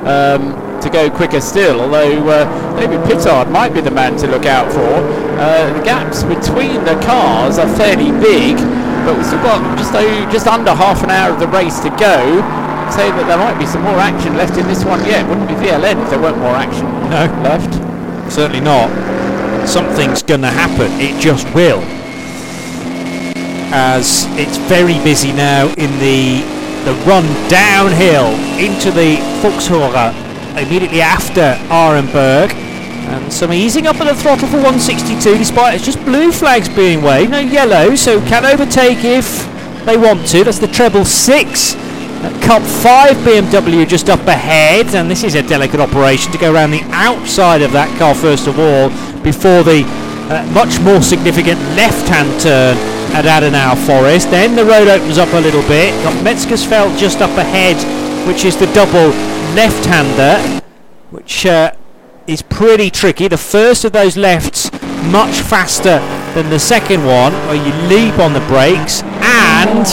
um, 0.06 0.52
to 0.82 0.90
go 0.90 1.08
quicker 1.08 1.40
still, 1.40 1.80
although 1.80 2.28
uh, 2.28 2.76
David 2.78 3.00
Pittard 3.08 3.50
might 3.50 3.72
be 3.72 3.80
the 3.80 3.90
man 3.90 4.14
to 4.18 4.26
look 4.26 4.44
out 4.44 4.70
for. 4.70 4.92
Uh, 5.40 5.72
the 5.72 5.82
gaps 5.82 6.24
between 6.24 6.84
the 6.84 7.00
cars 7.06 7.56
are 7.56 7.68
fairly 7.76 8.12
big, 8.20 8.56
but 9.06 9.16
we've 9.16 9.24
still 9.24 9.40
got 9.42 9.78
just, 9.78 9.94
o- 9.94 10.30
just 10.30 10.46
under 10.46 10.74
half 10.74 11.02
an 11.02 11.10
hour 11.10 11.32
of 11.32 11.40
the 11.40 11.48
race 11.48 11.80
to 11.80 11.88
go. 11.96 12.20
Say 12.92 13.08
that 13.08 13.24
there 13.26 13.38
might 13.38 13.58
be 13.58 13.64
some 13.64 13.80
more 13.80 13.96
action 13.96 14.36
left 14.36 14.58
in 14.58 14.68
this 14.68 14.84
one 14.84 15.00
yet. 15.06 15.26
Wouldn't 15.26 15.48
be 15.48 15.54
VLN 15.54 16.02
if 16.04 16.10
there 16.10 16.20
weren't 16.20 16.36
more 16.36 16.52
action 16.54 16.84
No, 17.08 17.24
left. 17.48 17.72
certainly 18.30 18.60
not. 18.60 18.90
Something's 19.66 20.22
going 20.22 20.42
to 20.42 20.50
happen. 20.50 20.92
It 21.00 21.18
just 21.18 21.48
will. 21.54 21.80
As 23.74 24.26
it's 24.32 24.58
very 24.68 24.94
busy 25.02 25.32
now 25.32 25.68
in 25.78 25.90
the 25.98 26.44
the 26.84 26.92
run 27.06 27.24
downhill 27.48 28.26
into 28.58 28.90
the 28.90 29.16
Fuchsröhre 29.40 30.12
immediately 30.60 31.00
after 31.00 31.56
Aremberg. 31.70 32.52
And 32.52 33.32
some 33.32 33.52
easing 33.52 33.86
up 33.86 34.00
at 34.00 34.04
the 34.04 34.20
throttle 34.20 34.48
for 34.48 34.56
162 34.56 35.38
despite 35.38 35.74
it's 35.74 35.84
just 35.84 36.04
blue 36.04 36.32
flags 36.32 36.68
being 36.68 37.02
waved, 37.02 37.30
no 37.30 37.38
yellow, 37.38 37.94
so 37.94 38.20
can 38.22 38.44
overtake 38.44 39.04
if 39.04 39.48
they 39.86 39.96
want 39.96 40.26
to. 40.28 40.44
That's 40.44 40.58
the 40.58 40.68
treble 40.68 41.04
six. 41.04 41.74
Cup 42.42 42.62
5 42.62 43.16
BMW 43.18 43.88
just 43.88 44.08
up 44.08 44.24
ahead, 44.28 44.94
and 44.94 45.10
this 45.10 45.24
is 45.24 45.34
a 45.34 45.42
delicate 45.42 45.80
operation 45.80 46.30
to 46.30 46.38
go 46.38 46.52
around 46.52 46.70
the 46.70 46.82
outside 46.90 47.62
of 47.62 47.72
that 47.72 47.88
car 47.98 48.14
first 48.14 48.46
of 48.46 48.60
all 48.60 48.90
before 49.22 49.64
the 49.64 49.82
uh, 50.30 50.48
much 50.52 50.78
more 50.80 51.02
significant 51.02 51.58
left-hand 51.74 52.40
turn 52.40 52.76
at 53.14 53.24
Adenauer 53.24 53.76
Forst. 53.86 54.30
Then 54.30 54.56
the 54.56 54.64
road 54.64 54.88
opens 54.88 55.18
up 55.18 55.32
a 55.32 55.40
little 55.40 55.62
bit. 55.62 55.92
Got 56.02 56.14
Metzgesfeld 56.24 56.98
just 56.98 57.20
up 57.20 57.36
ahead, 57.36 57.76
which 58.26 58.44
is 58.44 58.56
the 58.56 58.66
double 58.72 59.10
left-hander, 59.54 60.62
which 61.10 61.44
uh, 61.46 61.72
is 62.26 62.42
pretty 62.42 62.90
tricky. 62.90 63.28
The 63.28 63.36
first 63.36 63.84
of 63.84 63.92
those 63.92 64.16
lefts 64.16 64.70
much 65.10 65.40
faster 65.40 65.98
than 66.34 66.48
the 66.48 66.58
second 66.58 67.04
one, 67.04 67.32
where 67.32 67.56
you 67.56 67.72
leap 67.88 68.18
on 68.18 68.32
the 68.32 68.40
brakes. 68.40 69.02
And 69.02 69.86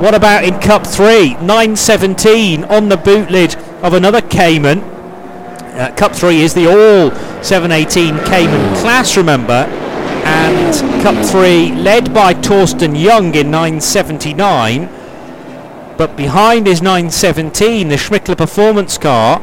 what 0.00 0.14
about 0.14 0.44
in 0.44 0.58
Cup 0.60 0.86
3? 0.86 1.34
9.17 1.40 2.68
on 2.70 2.88
the 2.88 2.96
boot 2.96 3.30
lid 3.30 3.56
of 3.82 3.92
another 3.92 4.22
Cayman. 4.22 4.80
Uh, 4.80 5.92
Cup 5.96 6.14
3 6.14 6.40
is 6.40 6.54
the 6.54 6.66
all 6.66 7.10
718 7.42 8.24
Cayman 8.24 8.76
class, 8.76 9.16
remember. 9.16 9.66
Cup 11.02 11.24
3 11.24 11.72
led 11.72 12.12
by 12.14 12.34
Torsten 12.34 13.00
Young 13.00 13.34
in 13.34 13.50
979. 13.50 14.88
But 15.96 16.16
behind 16.16 16.66
is 16.66 16.82
917, 16.82 17.88
the 17.88 17.96
Schmickler 17.96 18.36
performance 18.36 18.98
car. 18.98 19.40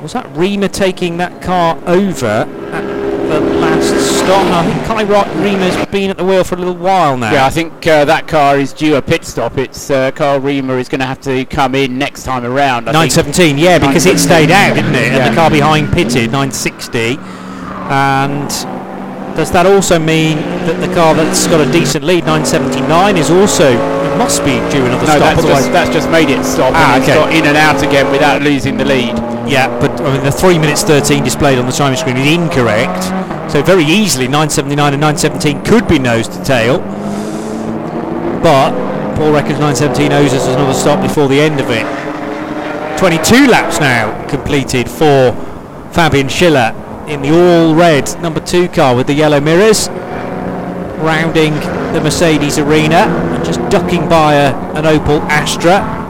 Was 0.00 0.12
that 0.12 0.26
Riemer 0.34 0.70
taking 0.70 1.16
that 1.18 1.42
car 1.42 1.78
over 1.86 2.26
at 2.26 2.82
the 3.28 3.40
last 3.40 4.18
stop? 4.18 4.46
I 4.52 4.70
think 4.70 4.86
Kai 4.86 5.04
Riemer's 5.04 5.86
been 5.86 6.10
at 6.10 6.16
the 6.16 6.24
wheel 6.24 6.44
for 6.44 6.56
a 6.56 6.58
little 6.58 6.76
while 6.76 7.16
now. 7.16 7.32
Yeah, 7.32 7.46
I 7.46 7.50
think 7.50 7.86
uh, 7.86 8.04
that 8.04 8.26
car 8.26 8.58
is 8.58 8.72
due 8.72 8.96
a 8.96 9.02
pit 9.02 9.24
stop. 9.24 9.58
It's 9.58 9.90
uh, 9.90 10.10
Carl 10.10 10.40
Reamer 10.40 10.78
is 10.78 10.88
going 10.88 11.00
to 11.00 11.06
have 11.06 11.20
to 11.22 11.44
come 11.44 11.74
in 11.74 11.98
next 11.98 12.24
time 12.24 12.44
around. 12.44 12.88
I 12.88 12.92
think. 12.92 13.14
917, 13.16 13.58
yeah, 13.58 13.78
because 13.78 14.06
it 14.06 14.18
stayed 14.18 14.50
out, 14.50 14.74
didn't 14.74 14.94
it? 14.94 15.12
And 15.12 15.32
the 15.32 15.36
car 15.38 15.50
behind 15.50 15.92
pitted, 15.92 16.32
960. 16.32 17.16
And 17.88 18.50
does 19.36 19.50
that 19.52 19.66
also 19.66 19.98
mean 19.98 20.38
that 20.66 20.78
the 20.80 20.92
car 20.94 21.14
that's 21.14 21.46
got 21.46 21.60
a 21.66 21.70
decent 21.72 22.04
lead, 22.04 22.24
979, 22.24 23.16
is 23.16 23.30
also 23.30 23.66
it 23.74 24.16
must 24.18 24.44
be 24.44 24.54
due 24.70 24.86
another 24.86 25.06
No, 25.06 25.18
stop? 25.18 25.34
that's 25.34 25.42
just, 25.42 25.72
that's 25.72 25.90
just 25.90 26.08
made 26.10 26.30
it 26.30 26.44
stop. 26.44 26.72
Ah, 26.74 26.94
and 26.94 27.02
it's 27.02 27.10
okay. 27.10 27.18
got 27.18 27.34
in 27.34 27.44
and 27.46 27.56
out 27.56 27.82
again 27.82 28.10
without 28.10 28.42
losing 28.42 28.76
the 28.76 28.84
lead. 28.84 29.14
Yeah, 29.48 29.68
but 29.80 29.90
I 30.00 30.14
mean 30.14 30.24
the 30.24 30.32
three 30.32 30.58
minutes 30.58 30.82
thirteen 30.82 31.22
displayed 31.24 31.58
on 31.58 31.66
the 31.66 31.72
timing 31.72 31.98
screen 31.98 32.16
is 32.16 32.32
incorrect. 32.32 33.04
So 33.52 33.62
very 33.62 33.84
easily 33.84 34.24
979 34.26 34.94
and 34.94 35.00
917 35.00 35.64
could 35.64 35.86
be 35.86 35.98
nose 35.98 36.26
to 36.28 36.42
tail. 36.42 36.78
But 38.40 38.72
Paul 39.16 39.32
reckons 39.32 39.58
917 39.60 40.12
owes 40.12 40.32
us 40.32 40.46
another 40.48 40.74
stop 40.74 41.02
before 41.02 41.28
the 41.28 41.40
end 41.40 41.60
of 41.60 41.66
it. 41.70 41.84
22 42.98 43.46
laps 43.48 43.80
now 43.80 44.26
completed 44.28 44.88
for 44.88 45.32
Fabian 45.92 46.28
Schiller 46.28 46.72
in 47.08 47.22
the 47.22 47.30
all 47.30 47.74
red 47.74 48.08
number 48.20 48.40
two 48.40 48.68
car 48.68 48.94
with 48.96 49.06
the 49.06 49.14
yellow 49.14 49.40
mirrors, 49.40 49.88
rounding 51.00 51.54
the 51.92 52.00
Mercedes 52.02 52.58
arena 52.58 52.96
and 53.34 53.44
just 53.44 53.60
ducking 53.70 54.08
by 54.08 54.34
a, 54.34 54.54
an 54.74 54.84
Opel 54.84 55.20
Astra. 55.28 56.02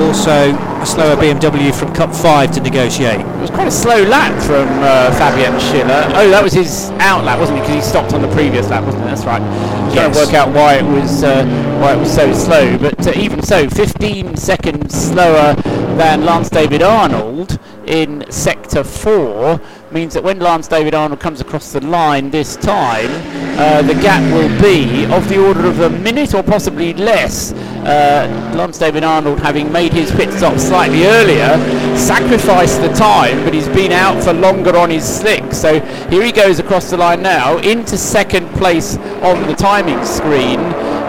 Also 0.00 0.56
a 0.80 0.86
slower 0.86 1.14
BMW 1.16 1.74
from 1.74 1.92
Cup 1.92 2.14
5 2.14 2.52
to 2.52 2.60
negotiate. 2.62 3.20
It 3.20 3.26
was 3.40 3.50
quite 3.50 3.68
a 3.68 3.70
slow 3.70 4.02
lap 4.04 4.32
from 4.42 4.66
uh, 4.82 5.12
Fabian 5.18 5.60
Schiller. 5.60 6.04
Oh, 6.16 6.30
that 6.30 6.42
was 6.42 6.54
his 6.54 6.88
out 7.00 7.24
lap, 7.24 7.38
wasn't 7.38 7.58
it? 7.58 7.62
Because 7.62 7.74
he 7.76 7.82
stopped 7.82 8.14
on 8.14 8.22
the 8.22 8.32
previous 8.32 8.70
lap, 8.70 8.84
wasn't 8.84 9.02
it? 9.04 9.06
That's 9.08 9.24
right. 9.26 9.42
I'm 9.42 9.92
trying 9.92 10.12
Yes. 10.12 10.16
to 10.18 10.24
work 10.24 10.34
out 10.34 10.54
why 10.54 10.74
it 10.76 10.84
was 10.84 11.22
uh, 11.22 11.44
why 11.82 11.92
it 11.94 11.98
was 11.98 12.12
so 12.14 12.32
slow. 12.32 12.78
But 12.78 13.06
uh, 13.06 13.12
even 13.14 13.42
so, 13.42 13.68
15 13.68 14.36
seconds 14.36 14.94
slower 14.94 15.54
than 16.00 16.24
Lance 16.24 16.48
David 16.48 16.82
Arnold 16.82 17.58
in 17.84 18.24
sector 18.32 18.82
four 18.82 19.60
means 19.90 20.14
that 20.14 20.24
when 20.24 20.38
Lance 20.38 20.66
David 20.66 20.94
Arnold 20.94 21.20
comes 21.20 21.42
across 21.42 21.72
the 21.72 21.80
line 21.82 22.30
this 22.30 22.56
time, 22.56 23.10
uh, 23.58 23.82
the 23.82 23.92
gap 23.92 24.22
will 24.32 24.48
be 24.62 25.04
of 25.12 25.28
the 25.28 25.38
order 25.38 25.66
of 25.66 25.78
a 25.80 25.90
minute 25.90 26.32
or 26.32 26.42
possibly 26.42 26.94
less. 26.94 27.52
Uh, 27.52 28.54
Lance 28.56 28.78
David 28.78 29.04
Arnold, 29.04 29.40
having 29.40 29.70
made 29.70 29.92
his 29.92 30.10
pit 30.12 30.32
stop 30.32 30.58
slightly 30.58 31.04
earlier, 31.04 31.58
sacrificed 31.98 32.80
the 32.80 32.92
time, 32.94 33.44
but 33.44 33.52
he's 33.52 33.68
been 33.68 33.92
out 33.92 34.24
for 34.24 34.32
longer 34.32 34.74
on 34.78 34.88
his 34.88 35.04
slick. 35.04 35.52
So 35.52 35.80
here 36.08 36.24
he 36.24 36.32
goes 36.32 36.60
across 36.60 36.88
the 36.88 36.96
line 36.96 37.20
now 37.20 37.58
into 37.58 37.98
second 37.98 38.48
place 38.54 38.96
on 38.96 39.46
the 39.46 39.54
timing 39.54 40.02
screen. 40.06 40.60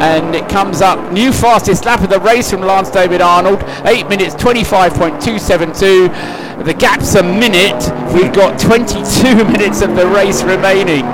And 0.02 0.36
it 0.36 0.50
comes 0.50 0.82
up 0.82 1.12
new 1.12 1.32
fastest 1.32 1.86
lap 1.86 2.02
of 2.02 2.10
the 2.10 2.20
race 2.20 2.50
from 2.50 2.62
Lance 2.62 2.90
David 2.90 3.22
Arnold, 3.22 3.64
8 3.86 4.10
minutes 4.10 4.34
25.272. 4.36 6.66
The 6.66 6.74
gap's 6.74 7.14
a 7.16 7.24
minute. 7.24 7.82
We've 8.14 8.34
got 8.34 8.60
22 8.60 9.46
minutes 9.46 9.82
of 9.82 9.96
the 9.96 10.08
race 10.08 10.44
remaining. 10.44 11.06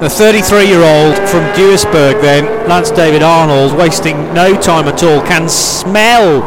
The 0.00 0.10
33 0.10 0.66
year 0.66 0.82
old 0.82 1.16
from 1.28 1.44
Duisburg, 1.54 2.20
then, 2.20 2.44
Lance 2.68 2.90
David 2.90 3.22
Arnold, 3.22 3.78
wasting 3.78 4.34
no 4.34 4.60
time 4.60 4.88
at 4.88 5.02
all, 5.04 5.22
can 5.22 5.48
smell 5.48 6.42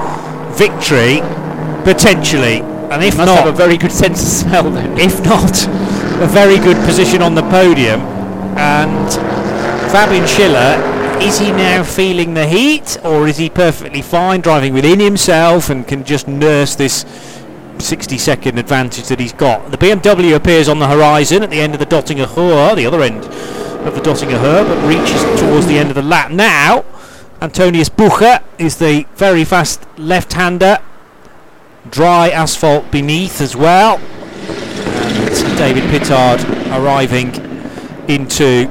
victory 0.56 1.22
Potentially, 1.86 2.62
and 2.90 3.04
if 3.04 3.16
not, 3.16 3.46
have 3.46 3.46
a 3.46 3.56
very 3.56 3.78
good 3.78 3.92
sense 3.92 4.20
of 4.20 4.28
smell 4.28 4.72
then. 4.72 4.98
if 4.98 5.24
not, 5.24 5.68
a 6.18 6.26
very 6.26 6.58
good 6.58 6.78
position 6.84 7.22
on 7.22 7.36
the 7.36 7.44
podium. 7.44 8.02
And 8.58 9.06
Fabian 9.94 10.26
Schiller, 10.26 10.82
is 11.22 11.40
he 11.40 11.52
now 11.52 11.84
feeling 11.84 12.34
the 12.34 12.48
heat, 12.48 12.98
or 13.04 13.28
is 13.28 13.38
he 13.38 13.50
perfectly 13.50 14.02
fine 14.02 14.42
driving 14.42 14.74
within 14.74 15.00
himself 15.00 15.70
and 15.70 15.88
can 15.88 16.04
just 16.04 16.28
nurse 16.28 16.76
this 16.76 17.06
60 17.80 18.18
second 18.18 18.58
advantage 18.58 19.08
that 19.08 19.20
he's 19.20 19.34
got? 19.34 19.72
The 19.72 19.78
BMW 19.78 20.36
appears 20.36 20.68
on 20.68 20.80
the 20.80 20.88
horizon 20.88 21.44
at 21.44 21.50
the 21.50 21.60
end 21.60 21.74
of 21.74 21.80
the 21.80 21.86
Dottinger 21.86 22.26
Höhe, 22.26 22.76
the 22.76 22.86
other 22.86 23.02
end 23.02 23.24
of 23.88 23.96
the 23.96 24.02
Dottinger 24.02 24.40
but 24.40 24.88
reaches 24.88 25.22
towards 25.40 25.68
the 25.68 25.78
end 25.78 25.90
of 25.90 25.96
the 25.96 26.02
lap 26.02 26.32
now. 26.32 26.84
Antoniusbuche 27.42 28.42
is 28.58 28.78
the 28.78 29.06
very 29.16 29.44
fast 29.44 29.86
left-hander. 29.98 30.80
Dry 31.90 32.30
asphalt 32.30 32.92
beneath 32.92 33.42
as 33.42 33.56
well. 33.56 34.00
And 34.00 35.58
David 35.58 35.84
Pittard 35.86 36.44
arriving 36.72 37.34
into 38.08 38.68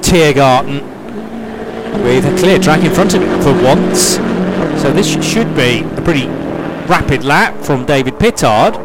Tiergarten 0.00 0.97
with 2.02 2.24
a 2.24 2.36
clear 2.38 2.58
track 2.58 2.84
in 2.84 2.92
front 2.92 3.14
of 3.14 3.22
him 3.22 3.40
for 3.40 3.52
once. 3.62 4.16
So 4.82 4.92
this 4.92 5.08
should 5.24 5.54
be 5.54 5.82
a 5.82 6.02
pretty 6.02 6.26
rapid 6.88 7.24
lap 7.24 7.54
from 7.64 7.84
David 7.84 8.14
Pittard. 8.14 8.76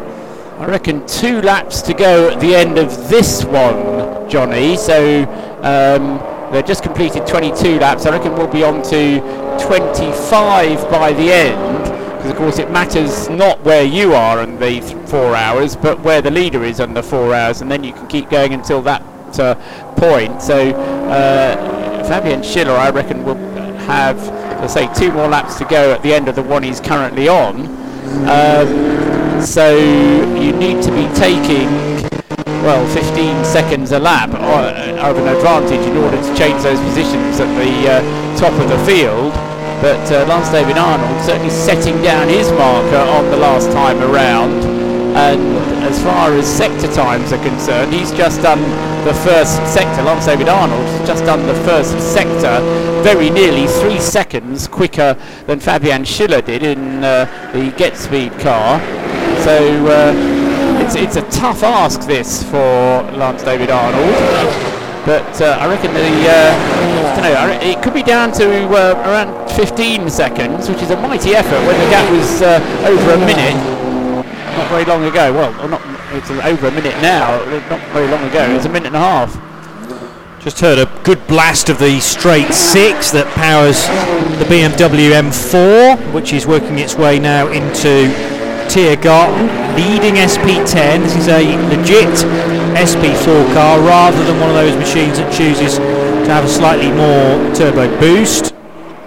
I 0.58 0.66
reckon 0.66 1.06
two 1.06 1.40
laps 1.42 1.82
to 1.82 1.94
go 1.94 2.30
at 2.30 2.40
the 2.40 2.54
end 2.54 2.78
of 2.78 3.08
this 3.08 3.44
one, 3.44 4.28
Johnny. 4.28 4.76
So 4.76 5.24
um, 5.62 6.52
they've 6.52 6.64
just 6.64 6.82
completed 6.82 7.26
22 7.26 7.78
laps. 7.78 8.06
I 8.06 8.10
reckon 8.10 8.34
we'll 8.34 8.46
be 8.46 8.62
on 8.62 8.82
to 8.84 9.20
25 9.66 10.90
by 10.90 11.12
the 11.12 11.32
end. 11.32 11.84
Because 12.24 12.30
of 12.30 12.36
course 12.36 12.58
it 12.58 12.70
matters 12.70 13.28
not 13.28 13.60
where 13.64 13.84
you 13.84 14.14
are 14.14 14.42
in 14.42 14.58
the 14.58 14.80
th- 14.80 15.08
four 15.08 15.36
hours, 15.36 15.76
but 15.76 16.00
where 16.00 16.22
the 16.22 16.30
leader 16.30 16.64
is 16.64 16.78
the 16.78 17.02
four 17.02 17.34
hours, 17.34 17.60
and 17.60 17.70
then 17.70 17.84
you 17.84 17.92
can 17.92 18.06
keep 18.06 18.30
going 18.30 18.54
until 18.54 18.80
that 18.82 19.02
uh, 19.38 19.54
point. 19.96 20.40
So 20.40 20.70
uh, 20.70 21.93
Fabian 22.08 22.42
Schiller, 22.42 22.72
I 22.72 22.90
reckon, 22.90 23.24
will 23.24 23.36
have, 23.86 24.18
let's 24.60 24.74
say, 24.74 24.92
two 24.94 25.12
more 25.12 25.28
laps 25.28 25.56
to 25.56 25.64
go 25.64 25.92
at 25.92 26.02
the 26.02 26.12
end 26.12 26.28
of 26.28 26.36
the 26.36 26.42
one 26.42 26.62
he's 26.62 26.80
currently 26.80 27.28
on. 27.28 27.66
Um, 28.28 29.40
so 29.42 29.76
you 29.76 30.52
need 30.52 30.82
to 30.82 30.90
be 30.90 31.08
taking 31.14 31.68
well 32.64 32.86
15 32.94 33.44
seconds 33.44 33.92
a 33.92 33.98
lap 33.98 34.30
uh, 34.32 35.08
of 35.08 35.18
an 35.18 35.28
advantage 35.28 35.86
in 35.86 35.96
order 35.96 36.16
to 36.16 36.36
change 36.36 36.62
those 36.62 36.80
positions 36.80 37.40
at 37.40 37.48
the 37.60 37.90
uh, 37.90 38.38
top 38.38 38.52
of 38.60 38.68
the 38.68 38.78
field. 38.84 39.32
But 39.80 40.00
uh, 40.12 40.24
Lance 40.26 40.48
David 40.50 40.78
Arnold 40.78 41.20
certainly 41.24 41.50
setting 41.50 42.00
down 42.02 42.28
his 42.28 42.50
marker 42.52 43.04
on 43.12 43.30
the 43.30 43.36
last 43.36 43.70
time 43.72 44.00
around. 44.00 44.64
And 45.14 45.56
as 45.84 46.02
far 46.02 46.32
as 46.32 46.46
sector 46.46 46.92
times 46.92 47.32
are 47.32 47.42
concerned, 47.42 47.92
he's 47.92 48.10
just 48.12 48.42
done 48.42 48.62
the 49.04 49.14
first 49.14 49.56
sector. 49.72 50.02
Lance 50.02 50.24
David 50.24 50.48
Arnold 50.48 51.06
just 51.06 51.24
done 51.24 51.46
the 51.46 51.54
first 51.66 51.92
sector 52.00 52.58
very 53.02 53.28
nearly 53.28 53.66
three 53.66 54.00
seconds 54.00 54.66
quicker 54.66 55.14
than 55.46 55.60
Fabian 55.60 56.04
Schiller 56.04 56.40
did 56.40 56.62
in 56.62 57.04
uh, 57.04 57.26
the 57.52 57.70
Get 57.76 57.98
Speed 57.98 58.32
car. 58.40 58.80
So 59.42 59.86
uh, 59.86 60.80
it's, 60.82 60.94
it's 60.94 61.16
a 61.16 61.22
tough 61.30 61.62
ask 61.62 62.00
this 62.06 62.42
for 62.44 63.02
Lance 63.12 63.42
David 63.42 63.68
Arnold. 63.68 64.14
But 65.04 65.38
uh, 65.42 65.58
I 65.60 65.68
reckon 65.68 65.92
the 65.92 66.00
uh, 66.00 66.54
I 67.12 67.20
don't 67.20 67.34
know. 67.34 67.58
Re- 67.58 67.72
it 67.72 67.82
could 67.82 67.92
be 67.92 68.02
down 68.02 68.32
to 68.32 68.68
uh, 68.68 68.94
around 69.04 69.50
15 69.50 70.08
seconds, 70.08 70.70
which 70.70 70.80
is 70.80 70.90
a 70.90 70.96
mighty 70.96 71.34
effort 71.34 71.60
when 71.66 71.78
the 71.78 71.90
gap 71.90 72.10
was 72.10 72.40
uh, 72.40 72.58
over 72.88 73.10
a 73.12 73.18
minute 73.18 73.84
not 74.56 74.68
very 74.70 74.84
long 74.86 75.04
ago. 75.04 75.32
Well, 75.32 75.68
not. 75.68 75.93
It's 76.14 76.30
over 76.30 76.68
a 76.68 76.70
minute 76.70 76.94
now. 77.02 77.44
Not 77.68 77.80
very 77.92 78.06
long 78.06 78.22
ago. 78.22 78.54
It's 78.54 78.66
a 78.66 78.68
minute 78.68 78.88
and 78.88 78.96
a 78.96 79.00
half. 79.00 80.40
Just 80.40 80.60
heard 80.60 80.78
a 80.78 80.86
good 81.02 81.26
blast 81.26 81.68
of 81.68 81.78
the 81.78 81.98
straight 82.00 82.52
six 82.52 83.10
that 83.10 83.26
powers 83.34 83.82
the 84.38 84.44
BMW 84.44 85.10
M4, 85.10 86.12
which 86.12 86.32
is 86.32 86.46
working 86.46 86.78
its 86.78 86.94
way 86.94 87.18
now 87.18 87.48
into 87.48 88.12
Tiergarten, 88.68 89.48
leading 89.74 90.14
SP10. 90.14 91.02
This 91.02 91.16
is 91.16 91.28
a 91.28 91.42
legit 91.68 92.14
SP4 92.78 93.54
car 93.54 93.80
rather 93.80 94.22
than 94.24 94.38
one 94.38 94.50
of 94.50 94.54
those 94.54 94.76
machines 94.76 95.18
that 95.18 95.32
chooses 95.32 95.78
to 95.78 96.26
have 96.30 96.44
a 96.44 96.48
slightly 96.48 96.92
more 96.92 97.54
turbo 97.54 97.88
boost. 97.98 98.54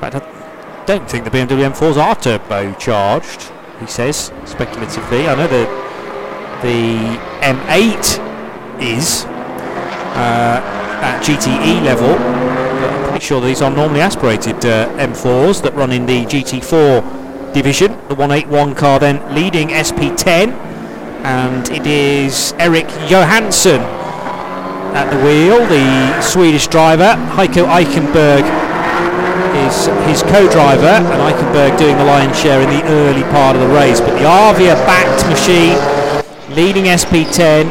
Fact, 0.01 0.15
I 0.15 0.85
don't 0.85 1.09
think 1.09 1.23
the 1.23 1.31
BMW 1.31 1.71
M4s 1.71 1.97
are 1.97 2.15
turbocharged, 2.15 3.51
he 3.79 3.85
says 3.85 4.31
speculatively. 4.45 5.27
I 5.27 5.35
know 5.35 5.47
the, 5.47 5.86
the 6.61 7.17
M8 7.41 8.81
is 8.81 9.25
uh, 10.15 10.61
at 11.01 11.21
GTE 11.21 11.83
level. 11.83 12.09
I'm 12.09 13.09
pretty 13.09 13.25
sure 13.25 13.41
these 13.41 13.61
are 13.61 13.69
normally 13.69 14.01
aspirated 14.01 14.65
uh, 14.65 14.89
M4s 14.97 15.61
that 15.63 15.73
run 15.75 15.91
in 15.91 16.05
the 16.05 16.25
GT4 16.25 17.53
division. 17.53 17.91
The 18.07 18.15
181 18.15 18.75
car 18.75 18.99
then 18.99 19.21
leading 19.35 19.69
SP10, 19.69 20.51
and 21.23 21.69
it 21.69 21.85
is 21.85 22.53
Eric 22.57 22.87
Johansson 23.07 23.81
at 24.97 25.11
the 25.13 25.17
wheel, 25.23 25.59
the 25.67 26.21
Swedish 26.21 26.67
driver. 26.67 27.13
Heiko 27.37 27.69
Eichenberg 27.69 28.41
is 29.67 29.85
his 30.09 30.23
co-driver, 30.23 31.05
and 31.05 31.21
Eichenberg 31.21 31.77
doing 31.77 31.97
the 31.97 32.05
lion's 32.05 32.39
share 32.39 32.61
in 32.61 32.69
the 32.69 32.83
early 32.89 33.23
part 33.29 33.55
of 33.55 33.61
the 33.61 33.73
race. 33.75 33.99
But 33.99 34.17
the 34.17 34.25
Avia 34.25 34.73
backed 34.89 35.27
machine 35.29 35.77
leading 36.57 36.85
SP10 36.85 37.69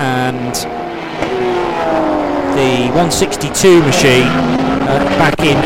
and 0.00 0.52
the 2.58 2.90
162 2.90 3.80
machine 3.82 4.26
uh, 4.26 4.98
back 5.22 5.38
in 5.38 5.56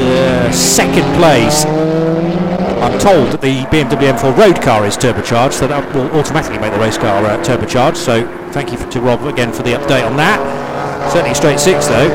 uh, 0.00 0.50
second 0.50 1.04
place. 1.20 1.66
I'm 2.80 2.98
told 2.98 3.32
that 3.32 3.42
the 3.42 3.64
BMW 3.68 4.16
M4 4.16 4.34
road 4.34 4.62
car 4.62 4.86
is 4.86 4.96
turbocharged, 4.96 5.52
so 5.52 5.66
that 5.66 5.94
will 5.94 6.10
automatically 6.18 6.58
make 6.58 6.72
the 6.72 6.80
race 6.80 6.96
car 6.96 7.22
uh, 7.22 7.36
turbocharged. 7.44 7.96
So 7.96 8.26
thank 8.52 8.72
you 8.72 8.78
for, 8.78 8.90
to 8.90 9.02
Rob 9.02 9.22
again 9.26 9.52
for 9.52 9.62
the 9.62 9.72
update 9.72 10.06
on 10.06 10.16
that. 10.16 10.40
Certainly 11.12 11.34
straight 11.34 11.60
six 11.60 11.86
though, 11.86 12.10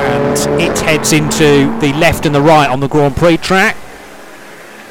and 0.00 0.62
it 0.62 0.78
heads 0.78 1.12
into 1.12 1.78
the 1.78 1.92
left 1.98 2.24
and 2.24 2.34
the 2.34 2.40
right 2.40 2.70
on 2.70 2.80
the 2.80 2.88
Grand 2.88 3.16
Prix 3.16 3.36
track. 3.36 3.76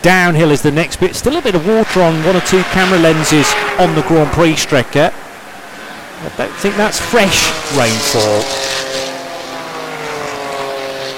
Downhill 0.04 0.52
is 0.52 0.62
the 0.62 0.70
next 0.72 1.00
bit. 1.00 1.16
Still 1.16 1.38
a 1.38 1.42
bit 1.42 1.56
of 1.56 1.66
water 1.66 2.02
on 2.02 2.22
one 2.26 2.36
or 2.36 2.42
two 2.42 2.62
camera 2.76 3.00
lenses 3.00 3.50
on 3.80 3.96
the 3.96 4.02
Grand 4.02 4.30
Prix 4.34 4.56
Strecke. 4.56 5.14
I 5.14 6.30
don't 6.38 6.52
think 6.56 6.76
that's 6.76 7.00
fresh 7.00 7.48
rainfall. 7.78 8.44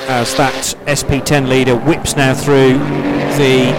As 0.07 0.35
that 0.35 0.53
SP10 0.85 1.47
leader 1.47 1.75
whips 1.75 2.15
now 2.15 2.35
through 2.35 2.77
the 3.39 3.73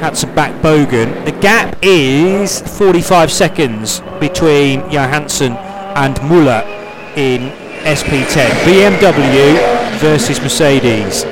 Hatzenbach 0.00 0.60
Bogen. 0.60 1.24
The 1.24 1.32
gap 1.40 1.78
is 1.80 2.60
45 2.76 3.30
seconds 3.30 4.00
between 4.18 4.80
Johansson 4.90 5.52
and 5.52 6.20
Muller 6.28 6.64
in 7.14 7.52
SP10. 7.84 8.50
BMW 8.64 9.98
versus 10.00 10.40
Mercedes. 10.40 11.24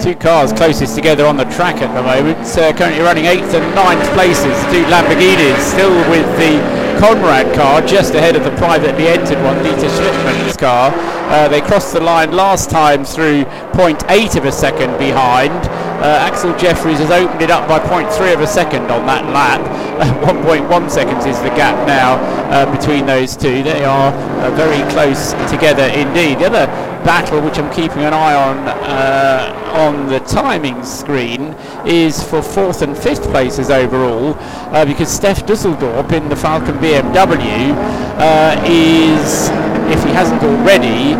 Two 0.00 0.16
cars 0.16 0.50
closest 0.54 0.94
together 0.94 1.26
on 1.26 1.36
the 1.36 1.44
track 1.44 1.82
at 1.82 1.92
the 1.94 2.02
moment. 2.02 2.38
Uh, 2.56 2.72
currently 2.72 3.02
running 3.02 3.26
eighth 3.26 3.52
and 3.52 3.74
ninth 3.74 4.02
places. 4.14 4.56
Two 4.72 4.82
Lamborghinis 4.88 5.60
still 5.60 5.92
with 6.08 6.24
the 6.38 6.56
Konrad 6.98 7.54
car 7.54 7.82
just 7.82 8.14
ahead 8.14 8.34
of 8.34 8.44
the 8.44 8.50
privately 8.52 9.08
entered 9.08 9.36
one, 9.44 9.56
Dieter 9.58 9.90
Schlittmann's 9.90 10.56
car. 10.56 10.90
Uh, 11.30 11.48
they 11.48 11.60
crossed 11.60 11.92
the 11.92 12.00
line 12.00 12.32
last 12.32 12.70
time 12.70 13.04
through 13.04 13.44
0.8 13.76 14.36
of 14.36 14.46
a 14.46 14.52
second 14.52 14.96
behind. 14.98 15.52
Uh, 16.00 16.26
Axcil 16.26 16.58
Jefferies 16.58 16.98
has 16.98 17.10
opened 17.10 17.42
it 17.42 17.50
up 17.50 17.68
by 17.68 17.78
0.3 17.78 18.32
of 18.32 18.40
a 18.40 18.46
second 18.46 18.90
on 18.90 19.04
that 19.04 19.22
lap. 19.34 19.60
1.1 20.24 20.90
seconds 20.90 21.26
is 21.26 21.38
the 21.42 21.50
gap 21.50 21.76
now 21.86 22.14
uh, 22.48 22.64
between 22.74 23.04
those 23.04 23.36
two. 23.36 23.62
They 23.62 23.84
are 23.84 24.10
uh, 24.10 24.50
very 24.52 24.80
close 24.92 25.32
together 25.50 25.84
indeed. 25.92 26.38
The 26.38 26.46
other 26.46 26.66
battle 27.04 27.42
which 27.42 27.58
I'm 27.58 27.70
keeping 27.74 28.04
an 28.04 28.14
eye 28.14 28.34
on 28.34 28.66
uh, 28.66 29.72
on 29.76 30.06
the 30.06 30.20
timing 30.20 30.82
screen 30.84 31.54
is 31.84 32.22
for 32.22 32.40
fourth 32.40 32.80
and 32.80 32.96
fifth 32.96 33.24
places 33.24 33.68
overall 33.68 34.34
uh, 34.72 34.86
because 34.86 35.08
Stef 35.08 35.46
Dusseldorp 35.46 36.12
in 36.12 36.30
the 36.30 36.34
Falken 36.34 36.78
BMW 36.78 37.74
uh, 38.16 38.58
is, 38.64 39.50
if 39.92 40.02
he 40.02 40.12
hasn't 40.12 40.42
already, 40.42 41.12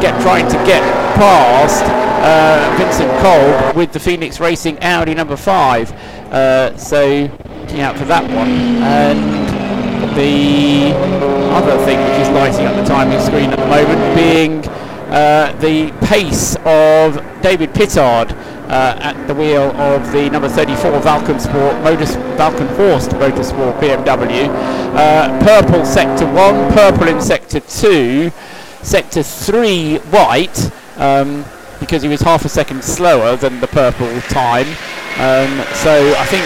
get 0.00 0.18
trying 0.22 0.48
to 0.48 0.56
get 0.64 0.82
past 1.16 1.97
uh, 2.22 2.76
Vincent 2.78 3.10
Kolb 3.20 3.76
with 3.76 3.92
the 3.92 4.00
Phoenix 4.00 4.40
Racing 4.40 4.78
Audi 4.80 5.14
number 5.14 5.36
five. 5.36 5.92
Uh, 6.32 6.76
so 6.76 7.30
looking 7.60 7.80
out 7.80 7.96
for 7.96 8.04
that 8.06 8.24
one. 8.24 8.48
And 8.82 9.48
the 10.16 10.92
other 11.54 11.84
thing 11.84 11.98
which 11.98 12.20
is 12.20 12.28
lighting 12.30 12.66
up 12.66 12.76
the 12.76 12.84
timing 12.84 13.20
screen 13.20 13.50
at 13.50 13.58
the 13.58 13.66
moment 13.66 14.16
being 14.16 14.66
uh, 15.10 15.52
the 15.60 15.90
pace 16.06 16.56
of 16.64 17.16
David 17.42 17.70
Pittard 17.72 18.32
uh, 18.68 18.98
at 19.00 19.26
the 19.26 19.34
wheel 19.34 19.70
of 19.80 20.12
the 20.12 20.28
number 20.30 20.48
34 20.48 21.00
Valken 21.00 21.40
Sport 21.40 21.82
Motors, 21.82 22.16
Walkenhorst 22.36 23.10
Motorsport 23.18 23.78
BMW. 23.80 24.48
Uh, 24.94 25.42
purple 25.44 25.84
sector 25.84 26.26
1, 26.26 26.72
purple 26.74 27.08
in 27.08 27.20
sector 27.20 27.60
2, 27.60 28.30
sector 28.82 29.22
3 29.22 29.98
white 29.98 30.70
um, 30.98 31.44
because 31.80 32.02
he 32.02 32.08
was 32.08 32.20
half 32.20 32.44
a 32.44 32.48
second 32.48 32.82
slower 32.84 33.36
than 33.36 33.60
the 33.60 33.66
purple 33.68 34.20
time. 34.22 34.66
Um, 35.18 35.50
so 35.74 36.14
I 36.16 36.26
think 36.26 36.44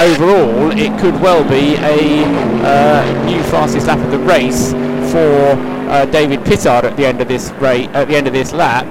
overall 0.00 0.70
it 0.72 0.98
could 1.00 1.14
well 1.20 1.42
be 1.48 1.76
a 1.76 2.24
uh, 2.64 3.24
new 3.24 3.42
fastest 3.44 3.86
lap 3.86 3.98
of 3.98 4.10
the 4.10 4.18
race 4.18 4.72
for 5.12 5.56
uh, 5.90 6.06
David 6.06 6.40
Pittard 6.40 6.84
at 6.84 6.96
the 6.96 7.06
end 7.06 7.20
of 7.20 7.28
this 7.28 7.50
rate 7.52 7.88
at 7.90 8.08
the 8.08 8.16
end 8.16 8.26
of 8.26 8.32
this 8.32 8.52
lap. 8.52 8.86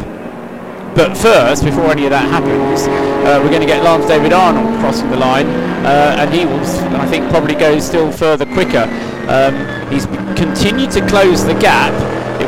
But 0.96 1.18
first, 1.18 1.66
before 1.66 1.90
any 1.92 2.06
of 2.06 2.12
that 2.12 2.30
happens, 2.30 2.88
uh, 3.26 3.42
we're 3.42 3.50
going 3.50 3.62
to 3.62 3.68
get 3.68 3.84
Lance 3.84 4.06
David 4.06 4.32
Arnold 4.32 4.80
crossing 4.80 5.10
the 5.10 5.18
line, 5.18 5.48
uh, 5.84 6.18
and 6.20 6.32
he 6.32 6.46
will, 6.46 6.64
I 7.02 7.08
think, 7.08 7.28
probably 7.32 7.56
go 7.56 7.80
still 7.80 8.12
further 8.12 8.46
quicker. 8.46 8.86
Um, 9.28 9.56
he's 9.92 10.06
continued 10.38 10.92
to 10.92 11.02
close 11.08 11.44
the 11.44 11.56
gap. 11.56 11.94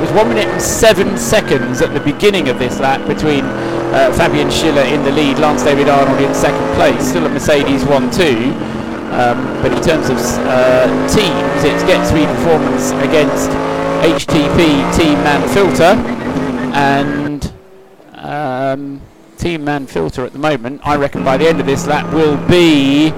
Was 0.06 0.14
one 0.14 0.30
minute 0.30 0.46
and 0.46 0.62
seven 0.62 1.18
seconds 1.18 1.82
at 1.82 1.92
the 1.96 2.00
beginning 2.00 2.48
of 2.48 2.60
this 2.60 2.80
lap 2.80 3.08
between 3.08 3.44
uh, 3.44 4.14
Fabian 4.16 4.52
Schiller 4.52 4.84
in 4.84 5.02
the 5.02 5.12
lead, 5.12 5.40
Lance 5.40 5.64
David 5.64 5.90
Arnold 5.90 6.22
in 6.22 6.32
second 6.36 6.76
place, 6.76 7.10
still 7.10 7.26
a 7.26 7.30
Mercedes 7.30 7.84
1-2. 7.86 8.54
Um, 9.18 9.62
but 9.64 9.74
in 9.74 9.82
terms 9.82 10.10
of 10.10 10.18
uh, 10.46 10.86
teams, 11.08 11.64
it's 11.64 11.82
Get 11.86 12.06
Speed 12.06 12.28
Performance 12.28 12.92
against 13.02 13.50
HTP 14.06 14.96
Team 14.96 15.16
Mann-Filter, 15.24 15.98
and 16.76 17.52
um, 18.14 19.02
Team 19.40 19.64
Mann-Filter 19.64 20.24
at 20.24 20.34
the 20.34 20.40
moment. 20.40 20.82
I 20.86 20.98
reckon 20.98 21.24
by 21.24 21.38
the 21.38 21.48
end 21.48 21.60
of 21.60 21.66
this 21.66 21.88
lap 21.88 22.14
will 22.14 22.38
be, 22.48 23.10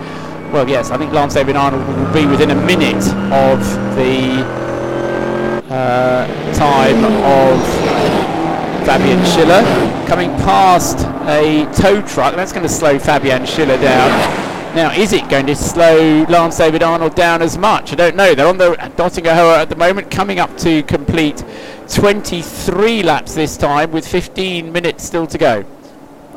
well, 0.54 0.70
yes, 0.70 0.90
I 0.90 0.98
think 0.98 1.12
Lance 1.12 1.34
David 1.34 1.58
Arnold 1.58 1.86
will 1.86 2.14
be 2.14 2.26
within 2.26 2.52
a 2.52 2.56
minute 2.56 3.06
of 3.34 3.60
the 3.98 4.47
Uh, 5.78 6.26
time 6.56 7.06
of 7.24 7.64
Fabian 8.84 9.24
Schiller. 9.26 9.62
Coming 10.08 10.32
past 10.38 11.06
a 11.28 11.72
tow 11.72 12.02
truck, 12.02 12.34
that's 12.34 12.52
going 12.52 12.64
to 12.64 12.70
slow 12.70 12.98
Fabian 12.98 13.46
Schiller 13.46 13.78
down. 13.78 14.10
Now, 14.76 14.92
is 14.92 15.14
it 15.14 15.30
going 15.30 15.46
to 15.46 15.56
slow 15.56 16.24
Lance 16.30 16.58
David 16.58 16.82
Arnold 16.82 17.14
down 17.14 17.44
as 17.44 17.60
much? 17.60 17.94
I 17.94 17.96
don't 17.96 18.16
know. 18.16 18.34
They're 18.34 18.48
on 18.48 18.58
the 18.58 18.72
Döttinger 18.72 19.28
at 19.28 19.70
the 19.70 19.76
moment, 19.76 20.10
coming 20.10 20.40
up 20.40 20.58
to 20.58 20.82
complete 20.82 21.46
23 21.94 23.04
laps 23.04 23.36
this 23.36 23.56
time 23.56 23.92
with 23.92 24.08
15 24.08 24.72
minutes 24.72 25.04
still 25.04 25.28
to 25.28 25.38
go. 25.38 25.64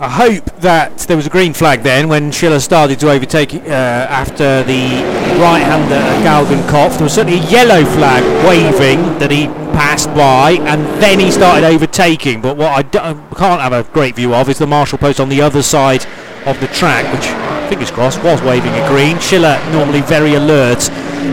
I 0.00 0.08
hope 0.08 0.46
that 0.60 0.96
there 1.00 1.16
was 1.18 1.26
a 1.26 1.28
green 1.28 1.52
flag 1.52 1.82
then 1.82 2.08
when 2.08 2.32
Schiller 2.32 2.58
started 2.58 2.98
to 3.00 3.10
overtake 3.10 3.52
uh, 3.52 3.58
after 3.68 4.62
the 4.62 5.04
right-hander 5.38 6.00
Galgenkopf. 6.24 6.94
There 6.94 7.02
was 7.02 7.12
certainly 7.12 7.38
a 7.38 7.50
yellow 7.50 7.84
flag 7.84 8.24
waving 8.46 9.18
that 9.18 9.30
he 9.30 9.48
passed 9.76 10.08
by 10.14 10.52
and 10.52 10.86
then 11.02 11.20
he 11.20 11.30
started 11.30 11.66
overtaking. 11.66 12.40
But 12.40 12.56
what 12.56 12.72
I 12.72 12.82
can't 12.82 13.60
have 13.60 13.74
a 13.74 13.82
great 13.92 14.16
view 14.16 14.34
of 14.34 14.48
is 14.48 14.56
the 14.56 14.66
marshal 14.66 14.96
post 14.96 15.20
on 15.20 15.28
the 15.28 15.42
other 15.42 15.62
side 15.62 16.06
of 16.46 16.58
the 16.60 16.68
track, 16.68 17.04
which, 17.12 17.26
fingers 17.68 17.90
crossed, 17.90 18.24
was 18.24 18.40
waving 18.40 18.72
a 18.72 18.88
green. 18.88 19.18
Schiller 19.18 19.60
normally 19.70 20.00
very 20.00 20.32
alert 20.32 20.80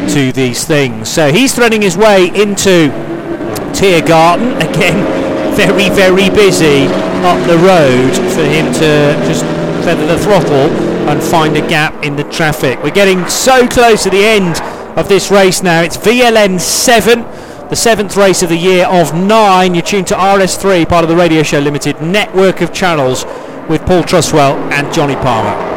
to 0.10 0.34
these 0.34 0.66
things. 0.66 1.08
So 1.08 1.32
he's 1.32 1.56
threading 1.56 1.84
his 1.84 1.96
way 1.96 2.28
into 2.36 2.90
Tiergarten. 3.72 4.58
Again, 4.70 5.56
very, 5.56 5.90
very 5.90 6.30
busy 6.30 7.07
up 7.26 7.40
the 7.48 7.58
road 7.58 8.14
for 8.34 8.44
him 8.44 8.72
to 8.74 9.14
just 9.28 9.44
feather 9.84 10.06
the 10.06 10.18
throttle 10.18 10.70
and 11.10 11.22
find 11.22 11.56
a 11.56 11.62
gap 11.68 12.04
in 12.04 12.16
the 12.16 12.24
traffic. 12.26 12.82
We're 12.84 12.92
getting 12.92 13.28
so 13.28 13.68
close 13.68 14.04
to 14.04 14.10
the 14.10 14.24
end 14.24 14.62
of 14.98 15.08
this 15.08 15.32
race 15.32 15.64
now. 15.64 15.82
It's 15.82 15.98
VLN 15.98 16.60
7, 16.60 17.22
the 17.70 17.76
seventh 17.76 18.18
race 18.18 18.44
of 18.44 18.50
the 18.50 18.58
year 18.58 18.86
of 18.88 19.14
nine. 19.14 19.74
You're 19.76 19.84
tuned 19.84 20.08
to 20.08 20.16
RS3, 20.16 20.88
part 20.90 21.04
of 21.04 21.10
the 21.10 21.16
Radio 21.16 21.44
Show 21.44 21.60
Limited 21.60 22.02
network 22.02 22.62
of 22.62 22.74
channels 22.74 23.26
with 23.70 23.86
Paul 23.86 24.04
Truswell 24.04 24.56
and 24.72 24.94
Johnny 24.94 25.16
Palmer. 25.16 25.77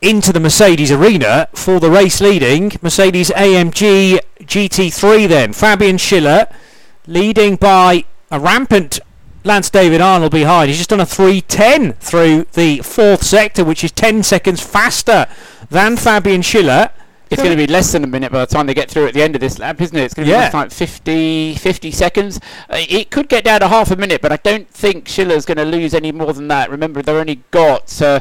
Into 0.00 0.32
the 0.32 0.40
Mercedes 0.40 0.92
arena 0.92 1.48
for 1.54 1.80
the 1.80 1.90
race 1.90 2.20
leading 2.20 2.72
Mercedes 2.82 3.30
AMG 3.30 4.20
GT3 4.40 5.28
then. 5.28 5.52
Fabian 5.52 5.98
Schiller 5.98 6.46
leading 7.06 7.56
by 7.56 8.04
a 8.30 8.38
rampant 8.38 9.00
Lance 9.44 9.70
David 9.70 10.00
Arnold 10.00 10.32
behind. 10.32 10.68
He's 10.68 10.78
just 10.78 10.90
done 10.90 11.00
a 11.00 11.06
310 11.06 11.94
through 11.94 12.46
the 12.52 12.78
fourth 12.80 13.22
sector, 13.24 13.64
which 13.64 13.82
is 13.82 13.92
10 13.92 14.22
seconds 14.22 14.60
faster 14.62 15.26
than 15.70 15.96
Fabian 15.96 16.42
Schiller. 16.42 16.90
It's 17.30 17.42
going 17.42 17.54
to 17.56 17.62
be 17.62 17.70
less 17.70 17.92
than 17.92 18.04
a 18.04 18.06
minute 18.06 18.32
by 18.32 18.40
the 18.40 18.46
time 18.46 18.66
they 18.66 18.72
get 18.74 18.90
through 18.90 19.06
at 19.06 19.12
the 19.14 19.22
end 19.22 19.34
of 19.34 19.40
this 19.42 19.58
lap, 19.58 19.80
isn't 19.82 19.96
it? 19.96 20.02
It's 20.02 20.14
going 20.14 20.26
to 20.26 20.32
be 20.32 20.38
Yeah. 20.38 20.50
like 20.54 20.70
50, 20.70 21.56
50 21.56 21.90
seconds. 21.90 22.40
Uh, 22.70 22.78
it 22.88 23.10
could 23.10 23.28
get 23.28 23.44
down 23.44 23.60
to 23.60 23.68
half 23.68 23.90
a 23.90 23.96
minute, 23.96 24.22
but 24.22 24.32
I 24.32 24.36
don't 24.36 24.68
think 24.70 25.08
Schiller's 25.08 25.44
going 25.44 25.58
to 25.58 25.64
lose 25.64 25.92
any 25.92 26.10
more 26.10 26.32
than 26.32 26.48
that. 26.48 26.70
Remember, 26.70 27.02
they've 27.02 27.14
only 27.14 27.42
got 27.50 28.00
uh, 28.00 28.20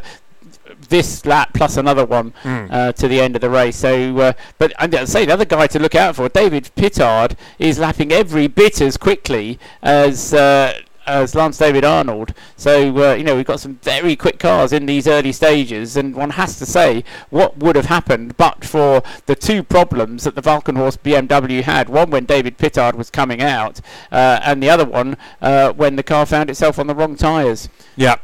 this 0.89 1.25
lap 1.25 1.51
plus 1.53 1.77
another 1.77 2.05
one 2.05 2.33
uh, 2.43 2.91
to 2.93 3.07
the 3.07 3.19
end 3.19 3.35
of 3.35 3.41
the 3.41 3.49
race. 3.49 3.77
So, 3.77 4.17
uh, 4.17 4.33
but 4.57 4.73
I'm 4.79 4.89
going 4.89 5.05
to 5.05 5.11
say 5.11 5.25
the 5.25 5.33
other 5.33 5.45
guy 5.45 5.67
to 5.67 5.79
look 5.79 5.95
out 5.95 6.15
for, 6.15 6.29
David 6.29 6.69
Pittard, 6.75 7.35
is 7.59 7.79
lapping 7.79 8.11
every 8.11 8.47
bit 8.47 8.81
as 8.81 8.97
quickly 8.97 9.59
as. 9.81 10.33
Uh, 10.33 10.73
as 11.07 11.33
Lance 11.33 11.57
David 11.57 11.85
Arnold, 11.85 12.33
so 12.57 13.11
uh, 13.11 13.13
you 13.13 13.23
know 13.23 13.33
we've 13.35 13.45
got 13.45 13.61
some 13.61 13.75
very 13.75 14.15
quick 14.17 14.39
cars 14.39 14.73
in 14.73 14.85
these 14.85 15.07
early 15.07 15.31
stages, 15.31 15.95
and 15.95 16.13
one 16.13 16.31
has 16.31 16.59
to 16.59 16.65
say 16.65 17.03
what 17.29 17.57
would 17.57 17.77
have 17.77 17.85
happened 17.85 18.35
but 18.35 18.65
for 18.65 19.01
the 19.25 19.33
two 19.33 19.63
problems 19.63 20.25
that 20.25 20.35
the 20.35 20.41
Walkenhorst 20.41 20.99
BMW 20.99 21.63
had. 21.63 21.87
One 21.87 22.09
when 22.09 22.25
David 22.25 22.57
Pittard 22.57 22.95
was 22.95 23.09
coming 23.09 23.41
out, 23.41 23.79
uh, 24.11 24.41
and 24.43 24.61
the 24.61 24.69
other 24.69 24.83
one 24.83 25.15
uh, 25.41 25.71
when 25.71 25.95
the 25.95 26.03
car 26.03 26.25
found 26.25 26.49
itself 26.49 26.77
on 26.77 26.87
the 26.87 26.95
wrong 26.95 27.15
tyres. 27.15 27.69
Yeah. 27.95 28.17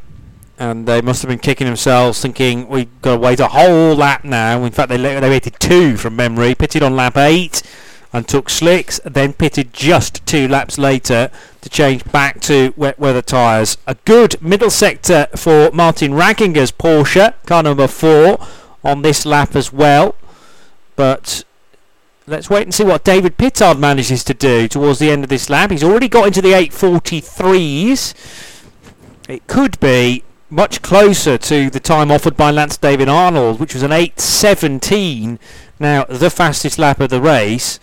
And 0.59 0.87
they 0.87 1.01
must 1.01 1.21
have 1.23 1.29
been 1.29 1.39
kicking 1.39 1.65
themselves, 1.65 2.21
thinking 2.21 2.67
we've 2.67 3.01
got 3.01 3.15
to 3.15 3.19
wait 3.19 3.39
a 3.39 3.47
whole 3.47 3.95
lap 3.95 4.23
now. 4.23 4.63
In 4.63 4.71
fact, 4.71 4.89
they 4.89 4.97
they 4.97 5.29
waited 5.29 5.59
two 5.59 5.97
from 5.97 6.15
memory. 6.15 6.53
Pitted 6.53 6.83
on 6.83 6.95
lap 6.95 7.17
eight 7.17 7.63
and 8.13 8.27
took 8.27 8.49
slicks, 8.49 8.99
then 9.03 9.33
pitted 9.33 9.73
just 9.73 10.23
two 10.27 10.47
laps 10.47 10.77
later 10.77 11.31
to 11.61 11.69
change 11.69 12.05
back 12.11 12.39
to 12.41 12.71
wet 12.77 12.99
weather 12.99 13.23
tyres. 13.23 13.77
A 13.87 13.95
good 14.05 14.39
middle 14.39 14.69
sector 14.69 15.27
for 15.35 15.71
Martin 15.71 16.13
Ragginger's 16.13 16.71
Porsche, 16.71 17.33
car 17.47 17.63
number 17.63 17.87
four, 17.87 18.37
on 18.83 19.01
this 19.01 19.25
lap 19.25 19.55
as 19.55 19.73
well. 19.73 20.15
But 20.95 21.43
let's 22.27 22.51
wait 22.51 22.63
and 22.63 22.73
see 22.73 22.83
what 22.83 23.03
David 23.03 23.37
Pittard 23.37 23.79
manages 23.79 24.23
to 24.25 24.35
do 24.35 24.67
towards 24.67 24.99
the 24.99 25.09
end 25.09 25.23
of 25.23 25.29
this 25.29 25.49
lap. 25.49 25.71
He's 25.71 25.83
already 25.83 26.07
got 26.07 26.27
into 26.27 26.41
the 26.41 26.51
843s. 26.51 28.13
It 29.27 29.47
could 29.47 29.79
be 29.79 30.23
much 30.53 30.83
closer 30.83 31.37
to 31.37 31.69
the 31.69 31.79
time 31.79 32.11
offered 32.11 32.37
by 32.37 32.51
Lance 32.51 32.77
David 32.77 33.09
Arnold, 33.09 33.59
which 33.59 33.73
was 33.73 33.81
an 33.81 33.91
8.17. 33.91 35.39
Now, 35.79 36.05
the 36.05 36.29
fastest 36.29 36.77
lap 36.77 36.99
of 36.99 37.09
the 37.09 37.19
race. 37.19 37.79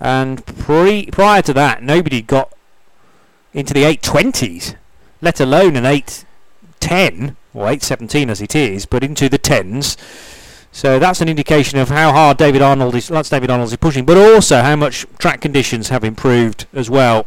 And 0.00 0.44
pre- 0.44 1.06
prior 1.06 1.42
to 1.42 1.52
that, 1.52 1.82
nobody 1.82 2.22
got 2.22 2.52
into 3.52 3.74
the 3.74 3.82
8.20s, 3.82 4.74
let 5.20 5.38
alone 5.38 5.76
an 5.76 5.84
8.10, 5.84 7.36
or 7.52 7.66
8.17 7.66 8.28
as 8.28 8.40
it 8.40 8.56
is, 8.56 8.86
but 8.86 9.04
into 9.04 9.28
the 9.28 9.38
10s. 9.38 9.96
So 10.72 10.98
that's 10.98 11.20
an 11.20 11.28
indication 11.28 11.78
of 11.78 11.90
how 11.90 12.10
hard 12.10 12.38
David 12.38 12.62
Arnold 12.62 12.96
is, 12.96 13.10
Lance 13.10 13.28
David 13.28 13.50
Arnold 13.50 13.70
is 13.70 13.76
pushing, 13.76 14.04
but 14.04 14.16
also 14.16 14.62
how 14.62 14.74
much 14.74 15.06
track 15.18 15.40
conditions 15.40 15.90
have 15.90 16.02
improved 16.02 16.66
as 16.72 16.90
well. 16.90 17.26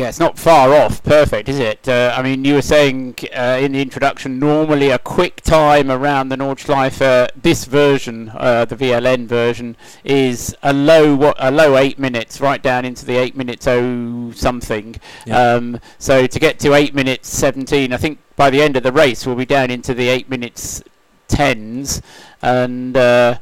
Yeah, 0.00 0.08
it's 0.08 0.18
not 0.18 0.38
far 0.38 0.72
off 0.72 1.04
perfect, 1.04 1.46
is 1.50 1.58
it? 1.58 1.86
Uh, 1.86 2.14
I 2.16 2.22
mean, 2.22 2.42
you 2.42 2.54
were 2.54 2.62
saying 2.62 3.16
uh, 3.36 3.58
in 3.60 3.72
the 3.72 3.82
introduction, 3.82 4.38
normally 4.38 4.88
a 4.88 4.98
quick 4.98 5.42
time 5.42 5.90
around 5.90 6.30
the 6.30 6.36
Nordschleife, 6.36 7.28
this 7.36 7.66
version, 7.66 8.30
uh, 8.34 8.64
the 8.64 8.76
VLN 8.76 9.26
version, 9.26 9.76
is 10.02 10.56
a 10.62 10.72
low 10.72 11.14
wa- 11.14 11.34
a 11.38 11.50
low 11.50 11.76
eight 11.76 11.98
minutes, 11.98 12.40
right 12.40 12.62
down 12.62 12.86
into 12.86 13.04
the 13.04 13.16
eight 13.16 13.36
minutes 13.36 13.66
oh 13.66 14.32
something. 14.34 14.96
Yeah. 15.26 15.38
Um, 15.38 15.78
so 15.98 16.26
to 16.26 16.38
get 16.38 16.58
to 16.60 16.72
eight 16.72 16.94
minutes 16.94 17.28
seventeen, 17.28 17.92
I 17.92 17.98
think 17.98 18.20
by 18.36 18.48
the 18.48 18.62
end 18.62 18.78
of 18.78 18.82
the 18.82 18.92
race 18.92 19.26
we'll 19.26 19.36
be 19.36 19.44
down 19.44 19.70
into 19.70 19.92
the 19.92 20.08
eight 20.08 20.30
minutes 20.30 20.82
tens, 21.28 22.00
and 22.40 22.96
uh, 22.96 23.36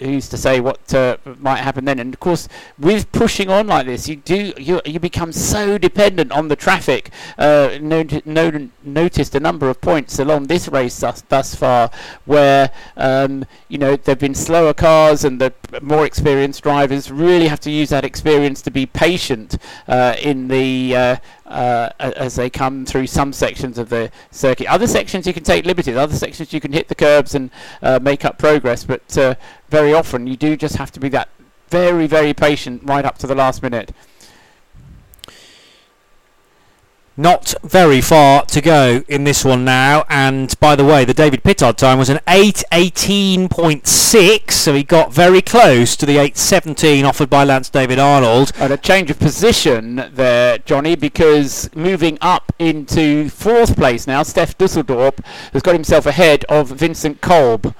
who's 0.00 0.28
to 0.28 0.36
say 0.36 0.60
what 0.60 0.92
uh, 0.94 1.16
might 1.38 1.58
happen 1.58 1.84
then? 1.84 1.98
And 1.98 2.14
of 2.14 2.20
course, 2.20 2.48
with 2.78 3.10
pushing 3.12 3.48
on 3.48 3.66
like 3.66 3.86
this, 3.86 4.08
you 4.08 4.16
do 4.16 4.52
you 4.58 4.80
you 4.84 5.00
become 5.00 5.32
so 5.32 5.78
dependent 5.78 6.32
on 6.32 6.48
the 6.48 6.56
traffic. 6.56 7.10
Uh, 7.38 7.78
not- 7.80 8.26
not- 8.26 8.54
noticed 8.84 9.34
a 9.34 9.40
number 9.40 9.68
of 9.70 9.80
points 9.80 10.18
along 10.18 10.46
this 10.46 10.68
race 10.68 10.98
thus, 11.00 11.22
thus 11.28 11.54
far 11.54 11.90
where 12.24 12.70
um, 12.96 13.44
you 13.68 13.78
know 13.78 13.96
there've 13.96 14.18
been 14.18 14.34
slower 14.34 14.74
cars 14.74 15.24
and 15.24 15.40
the 15.40 15.52
more 15.80 16.04
experienced 16.04 16.62
drivers 16.62 17.10
really 17.10 17.48
have 17.48 17.60
to 17.60 17.70
use 17.70 17.90
that 17.90 18.04
experience 18.04 18.60
to 18.62 18.70
be 18.70 18.86
patient 18.86 19.56
uh, 19.88 20.14
in 20.20 20.48
the 20.48 20.94
uh, 21.52 21.90
as 21.98 22.34
they 22.36 22.50
come 22.50 22.84
through 22.84 23.06
some 23.06 23.32
sections 23.32 23.78
of 23.78 23.88
the 23.88 24.10
circuit. 24.30 24.66
Other 24.66 24.86
sections 24.86 25.26
you 25.26 25.32
can 25.32 25.44
take 25.44 25.64
liberties. 25.64 25.96
Other 25.96 26.16
sections 26.16 26.52
you 26.52 26.60
can 26.60 26.72
hit 26.72 26.88
the 26.88 26.94
curbs 26.94 27.34
and 27.34 27.50
uh, 27.82 27.98
make 28.02 28.24
up 28.24 28.38
progress. 28.38 28.84
But 28.84 29.16
uh, 29.18 29.34
very 29.68 29.92
often 29.92 30.26
you 30.26 30.36
do 30.36 30.56
just 30.56 30.76
have 30.76 30.90
to 30.92 31.00
be 31.00 31.08
that 31.10 31.28
very 31.68 32.06
very 32.06 32.34
patient 32.34 32.82
right 32.84 33.04
up 33.04 33.18
to 33.18 33.26
the 33.26 33.34
last 33.34 33.62
minute. 33.62 33.92
Not 37.16 37.54
very 37.62 38.00
far 38.00 38.44
to 38.46 38.60
go 38.62 39.04
in 39.06 39.24
this 39.24 39.44
one 39.44 39.66
now, 39.66 40.06
and 40.08 40.58
by 40.60 40.74
the 40.74 40.84
way, 40.84 41.04
the 41.04 41.12
David 41.12 41.42
Pittard 41.42 41.76
time 41.76 41.98
was 41.98 42.08
an 42.08 42.20
8.18.6, 42.26 44.50
so 44.50 44.72
he 44.72 44.82
got 44.82 45.12
very 45.12 45.42
close 45.42 45.94
to 45.96 46.06
the 46.06 46.16
8.17 46.16 47.04
offered 47.04 47.28
by 47.28 47.44
Lance 47.44 47.68
David 47.68 47.98
Arnold. 47.98 48.52
And 48.58 48.72
a 48.72 48.78
change 48.78 49.10
of 49.10 49.18
position 49.18 50.08
there, 50.14 50.56
Johnny, 50.56 50.96
because 50.96 51.68
moving 51.76 52.16
up 52.22 52.50
into 52.58 53.28
fourth 53.28 53.76
place 53.76 54.06
now, 54.06 54.22
Stef 54.22 54.56
Dusseldorp 54.56 55.22
has 55.52 55.60
got 55.60 55.74
himself 55.74 56.06
ahead 56.06 56.46
of 56.48 56.70
Vincent 56.70 57.20
Kolb. 57.20 57.74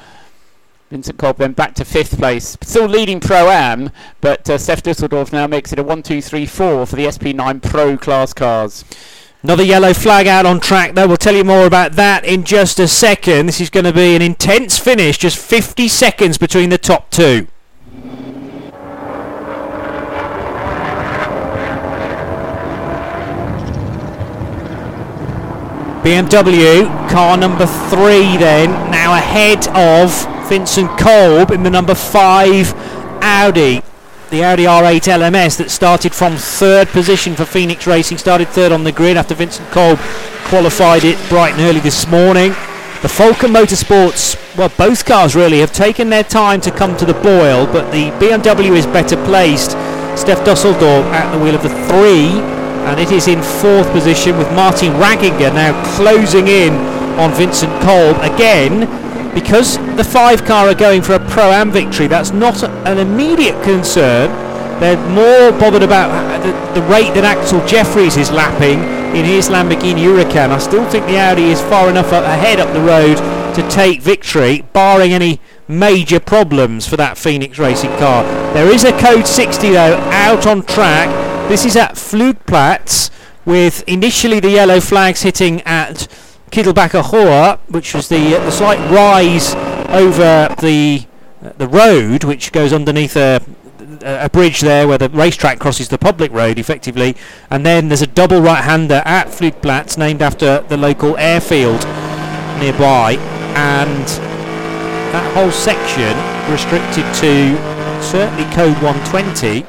Vincent 0.90 1.18
Kolb 1.18 1.38
then 1.38 1.54
back 1.54 1.74
to 1.76 1.86
fifth 1.86 2.18
place, 2.18 2.58
still 2.60 2.84
leading 2.84 3.18
Pro 3.18 3.48
Am, 3.48 3.88
but 4.20 4.50
uh, 4.50 4.58
Stef 4.58 4.82
Dusseldorp 4.82 5.32
now 5.32 5.46
makes 5.46 5.72
it 5.72 5.78
a 5.78 5.82
1 5.82 6.02
2 6.02 6.20
3 6.20 6.44
4 6.44 6.84
for 6.84 6.96
the 6.96 7.06
SP9 7.06 7.62
Pro 7.62 7.96
class 7.96 8.34
cars. 8.34 8.84
Another 9.42 9.64
yellow 9.64 9.92
flag 9.92 10.28
out 10.28 10.46
on 10.46 10.60
track, 10.60 10.94
though. 10.94 11.08
We'll 11.08 11.16
tell 11.16 11.34
you 11.34 11.42
more 11.42 11.66
about 11.66 11.92
that 11.92 12.24
in 12.24 12.44
just 12.44 12.78
a 12.78 12.86
second. 12.86 13.46
This 13.46 13.60
is 13.60 13.70
going 13.70 13.84
to 13.84 13.92
be 13.92 14.14
an 14.14 14.22
intense 14.22 14.78
finish, 14.78 15.18
just 15.18 15.36
50 15.36 15.88
seconds 15.88 16.38
between 16.38 16.70
the 16.70 16.78
top 16.78 17.10
two. 17.10 17.48
BMW 26.04 27.10
car 27.10 27.36
number 27.36 27.66
three, 27.66 28.36
then 28.36 28.70
now 28.92 29.14
ahead 29.14 29.66
of 29.68 30.48
Vincent 30.48 30.96
Kolb 30.98 31.50
in 31.50 31.64
the 31.64 31.70
number 31.70 31.96
five 31.96 32.72
Audi 33.22 33.82
the 34.32 34.42
Audi 34.42 34.64
R8 34.64 35.12
LMS 35.12 35.58
that 35.58 35.70
started 35.70 36.14
from 36.14 36.38
third 36.38 36.88
position 36.88 37.36
for 37.36 37.44
Phoenix 37.44 37.86
Racing, 37.86 38.16
started 38.16 38.48
third 38.48 38.72
on 38.72 38.82
the 38.82 38.90
grid 38.90 39.18
after 39.18 39.34
Vincent 39.34 39.68
Kolb 39.70 39.98
qualified 40.48 41.04
it 41.04 41.18
bright 41.28 41.52
and 41.52 41.60
early 41.60 41.80
this 41.80 42.08
morning. 42.08 42.52
The 43.02 43.12
Falken 43.12 43.52
Motorsports, 43.52 44.40
well, 44.56 44.72
both 44.78 45.04
cars 45.04 45.36
really 45.36 45.58
have 45.58 45.70
taken 45.70 46.08
their 46.08 46.24
time 46.24 46.62
to 46.62 46.70
come 46.70 46.96
to 46.96 47.04
the 47.04 47.12
boil, 47.12 47.66
but 47.66 47.92
the 47.92 48.08
BMW 48.24 48.74
is 48.74 48.86
better 48.86 49.22
placed. 49.26 49.72
Stef 50.16 50.42
Dusseldorp 50.46 51.04
at 51.12 51.30
the 51.36 51.44
wheel 51.44 51.54
of 51.54 51.62
the 51.62 51.68
three, 51.92 52.32
and 52.88 52.98
it 52.98 53.12
is 53.12 53.28
in 53.28 53.42
fourth 53.42 53.92
position 53.92 54.38
with 54.38 54.50
Martin 54.52 54.92
Ragginger 54.94 55.52
now 55.52 55.76
closing 55.96 56.48
in 56.48 56.72
on 57.20 57.32
Vincent 57.32 57.72
Kolb 57.82 58.16
again 58.22 58.88
because 59.34 59.78
the 59.96 60.04
five 60.04 60.44
car 60.44 60.68
are 60.68 60.74
going 60.74 61.02
for 61.02 61.14
a 61.14 61.28
pro-am 61.30 61.70
victory, 61.70 62.06
that's 62.06 62.32
not 62.32 62.62
an 62.62 62.98
immediate 62.98 63.62
concern. 63.62 64.30
They're 64.80 64.96
more 65.08 65.58
bothered 65.58 65.82
about 65.82 66.42
the, 66.42 66.80
the 66.80 66.86
rate 66.86 67.14
that 67.14 67.24
Axcil 67.24 67.66
Jefferies 67.66 68.16
is 68.16 68.30
lapping 68.30 68.80
in 69.16 69.24
his 69.24 69.48
Lamborghini 69.48 70.02
Huracan. 70.02 70.50
I 70.50 70.58
still 70.58 70.88
think 70.90 71.06
the 71.06 71.18
Audi 71.18 71.44
is 71.44 71.60
far 71.62 71.88
enough 71.88 72.10
ahead 72.12 72.60
up 72.60 72.72
the 72.72 72.80
road 72.80 73.16
to 73.54 73.68
take 73.68 74.00
victory, 74.00 74.64
barring 74.72 75.12
any 75.12 75.40
major 75.68 76.18
problems 76.18 76.86
for 76.86 76.96
that 76.96 77.18
Phoenix 77.18 77.58
Racing 77.58 77.90
car. 77.98 78.24
There 78.54 78.72
is 78.72 78.84
a 78.84 78.98
code 78.98 79.26
60 79.26 79.70
though 79.70 79.96
out 80.10 80.46
on 80.46 80.62
track. 80.62 81.08
This 81.48 81.64
is 81.64 81.76
at 81.76 81.94
Flugplatz 81.94 83.10
with 83.44 83.84
initially 83.86 84.40
the 84.40 84.50
yellow 84.50 84.80
flags 84.80 85.22
hitting 85.22 85.60
at 85.62 86.06
Quiddelbacher 86.52 87.02
Höhe, 87.02 87.58
which 87.70 87.94
was 87.94 88.08
the 88.08 88.36
uh, 88.36 88.44
the 88.44 88.50
slight 88.50 88.78
rise 88.90 89.54
over 89.88 90.54
the 90.60 91.06
uh, 91.42 91.52
the 91.56 91.66
road, 91.66 92.24
which 92.24 92.52
goes 92.52 92.74
underneath 92.74 93.16
a 93.16 93.40
a 94.04 94.28
bridge 94.28 94.60
there 94.60 94.86
where 94.88 94.98
the 94.98 95.08
racetrack 95.10 95.58
crosses 95.58 95.88
the 95.88 95.96
public 95.96 96.30
road 96.32 96.58
effectively, 96.58 97.16
and 97.50 97.64
then 97.64 97.88
there's 97.88 98.02
a 98.02 98.06
double 98.06 98.40
right-hander 98.40 99.00
at 99.04 99.28
Flugplatz 99.28 99.96
named 99.96 100.20
after 100.20 100.60
the 100.68 100.76
local 100.76 101.16
airfield 101.16 101.84
nearby, 102.58 103.16
and 103.56 104.06
that 105.14 105.24
whole 105.34 105.50
section 105.52 106.12
restricted 106.50 107.04
to 107.14 107.56
certainly 108.02 108.44
code 108.54 108.76
120 108.82 109.64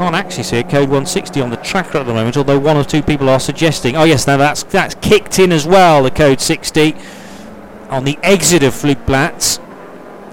can't 0.00 0.16
actually 0.16 0.44
see 0.44 0.56
it. 0.56 0.70
Code 0.70 0.88
160 0.88 1.42
on 1.42 1.50
the 1.50 1.58
tracker 1.58 1.98
at 1.98 2.06
the 2.06 2.14
moment, 2.14 2.34
although 2.34 2.58
one 2.58 2.74
or 2.74 2.84
two 2.84 3.02
people 3.02 3.28
are 3.28 3.38
suggesting. 3.38 3.96
Oh 3.96 4.04
yes, 4.04 4.26
now 4.26 4.38
that's 4.38 4.62
that's 4.62 4.94
kicked 4.94 5.38
in 5.38 5.52
as 5.52 5.66
well. 5.66 6.02
The 6.02 6.10
code 6.10 6.40
60 6.40 6.96
on 7.90 8.04
the 8.04 8.18
exit 8.22 8.62
of 8.62 8.72
Flugplatz, 8.72 9.58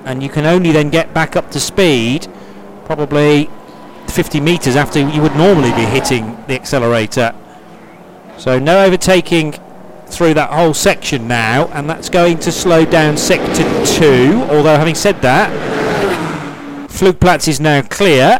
and 0.06 0.24
you 0.24 0.30
can 0.30 0.46
only 0.46 0.72
then 0.72 0.90
get 0.90 1.14
back 1.14 1.36
up 1.36 1.52
to 1.52 1.60
speed, 1.60 2.30
probably 2.86 3.50
50 4.08 4.40
meters 4.40 4.78
after 4.78 5.06
you 5.06 5.22
would 5.22 5.36
normally 5.36 5.72
be 5.72 5.84
hitting 5.84 6.42
the 6.48 6.56
accelerator. 6.56 7.36
So 8.38 8.60
no 8.60 8.86
overtaking 8.86 9.56
through 10.06 10.36
that 10.36 10.50
whole 10.50 10.76
section 10.76 11.28
now, 11.28 11.68
and 11.74 11.90
that's 11.90 12.08
going 12.08 12.40
to 12.40 12.54
slow 12.54 12.86
down 12.86 13.18
sector 13.18 13.64
two. 13.86 14.48
Although 14.50 14.78
having 14.78 14.96
said 14.96 15.22
that, 15.24 15.52
Flugplatz 16.90 17.50
is 17.50 17.60
now 17.60 17.82
clear 17.82 18.40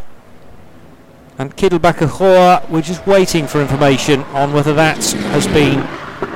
and 1.40 1.56
Höhe, 1.56 2.70
we're 2.70 2.82
just 2.82 3.06
waiting 3.06 3.46
for 3.46 3.62
information 3.62 4.22
on 4.34 4.54
whether 4.54 4.74
that 4.74 4.98
has 4.98 5.46
been 5.48 5.84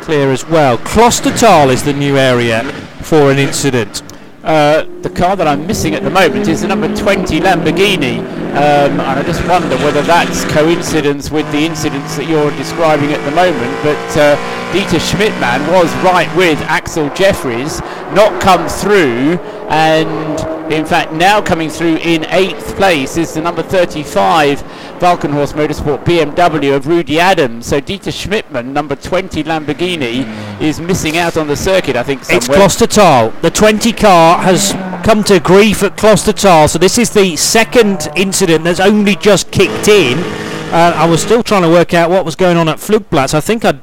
clear 0.02 0.32
as 0.32 0.45
well. 0.45 0.78
Klostertal 0.78 1.69
is 1.73 1.84
the 1.84 1.94
new 1.94 2.18
area 2.18 2.64
for 3.02 3.32
an 3.32 3.40
incident. 3.40 4.03
Uh, 4.44 4.86
the 5.02 5.10
car 5.10 5.36
that 5.36 5.48
I'm 5.48 5.65
missing 5.65 5.95
at 5.95 6.03
the 6.03 6.10
moment 6.10 6.48
is 6.48 6.61
the 6.61 6.68
number 6.68 6.94
20 6.95 7.40
Lamborghini, 7.40 8.19
um, 8.19 8.99
and 8.99 9.02
I 9.02 9.23
just 9.23 9.45
wonder 9.48 9.76
whether 9.78 10.02
that's 10.03 10.45
coincidence 10.52 11.32
with 11.32 11.52
the 11.52 11.60
incidents 11.60 12.15
that 12.18 12.28
you're 12.28 12.52
describing 12.52 13.11
at 13.11 13.23
the 13.26 13.36
moment. 13.36 13.72
But 13.84 14.18
uh, 14.18 14.36
Dieter 14.73 14.99
Schmidtmann 14.99 15.68
was 15.72 15.91
right 16.03 16.30
with 16.36 16.60
Axcil 16.60 17.15
Jefferies, 17.15 17.82
not 18.14 18.41
come 18.41 18.68
through, 18.68 19.38
and 19.69 20.51
in 20.72 20.85
fact 20.85 21.11
now 21.14 21.41
coming 21.41 21.69
through 21.69 21.98
in 21.98 22.26
eighth 22.26 22.76
place 22.76 23.18
is 23.18 23.34
the 23.34 23.41
number 23.41 23.64
35 23.64 24.61
Walkenhorst 25.02 25.53
Motorsport 25.53 26.06
BMW 26.06 26.76
of 26.76 26.85
Rudy 26.85 27.19
Adams. 27.19 27.65
So 27.65 27.81
Dieter 27.81 28.11
Schmidtmann, 28.11 28.68
number 28.68 28.95
20 28.95 29.43
Lamborghini, 29.43 30.61
is 30.61 30.80
missing 30.80 31.18
out 31.18 31.38
on 31.38 31.48
the 31.48 31.56
circuit. 31.56 31.95
I 31.95 32.03
think 32.03 32.23
somewhere. 32.23 32.38
It's 32.38 32.48
Klostertal. 32.48 33.41
The 33.41 33.49
20 33.49 33.93
car 33.93 34.38
has 34.38 34.73
come 35.03 35.23
to 35.23 35.39
grief 35.39 35.81
at 35.81 35.98
Klostertal, 35.98 36.69
so 36.69 36.77
this 36.77 36.99
is 36.99 37.10
the 37.10 37.35
second 37.35 38.10
incident 38.15 38.64
that's 38.64 38.80
only 38.80 39.15
just 39.15 39.52
kicked 39.52 39.88
in. 39.88 40.19
Uh, 40.72 40.93
I 40.95 41.10
was 41.10 41.22
still 41.22 41.41
trying 41.41 41.64
to 41.64 41.69
work 41.69 41.95
out 41.95 42.11
what 42.11 42.23
was 42.23 42.35
going 42.35 42.56
on 42.57 42.69
at 42.69 42.77
Flugplatz. 42.77 43.34
I 43.34 43.41
think 43.41 43.65
I 43.65 43.80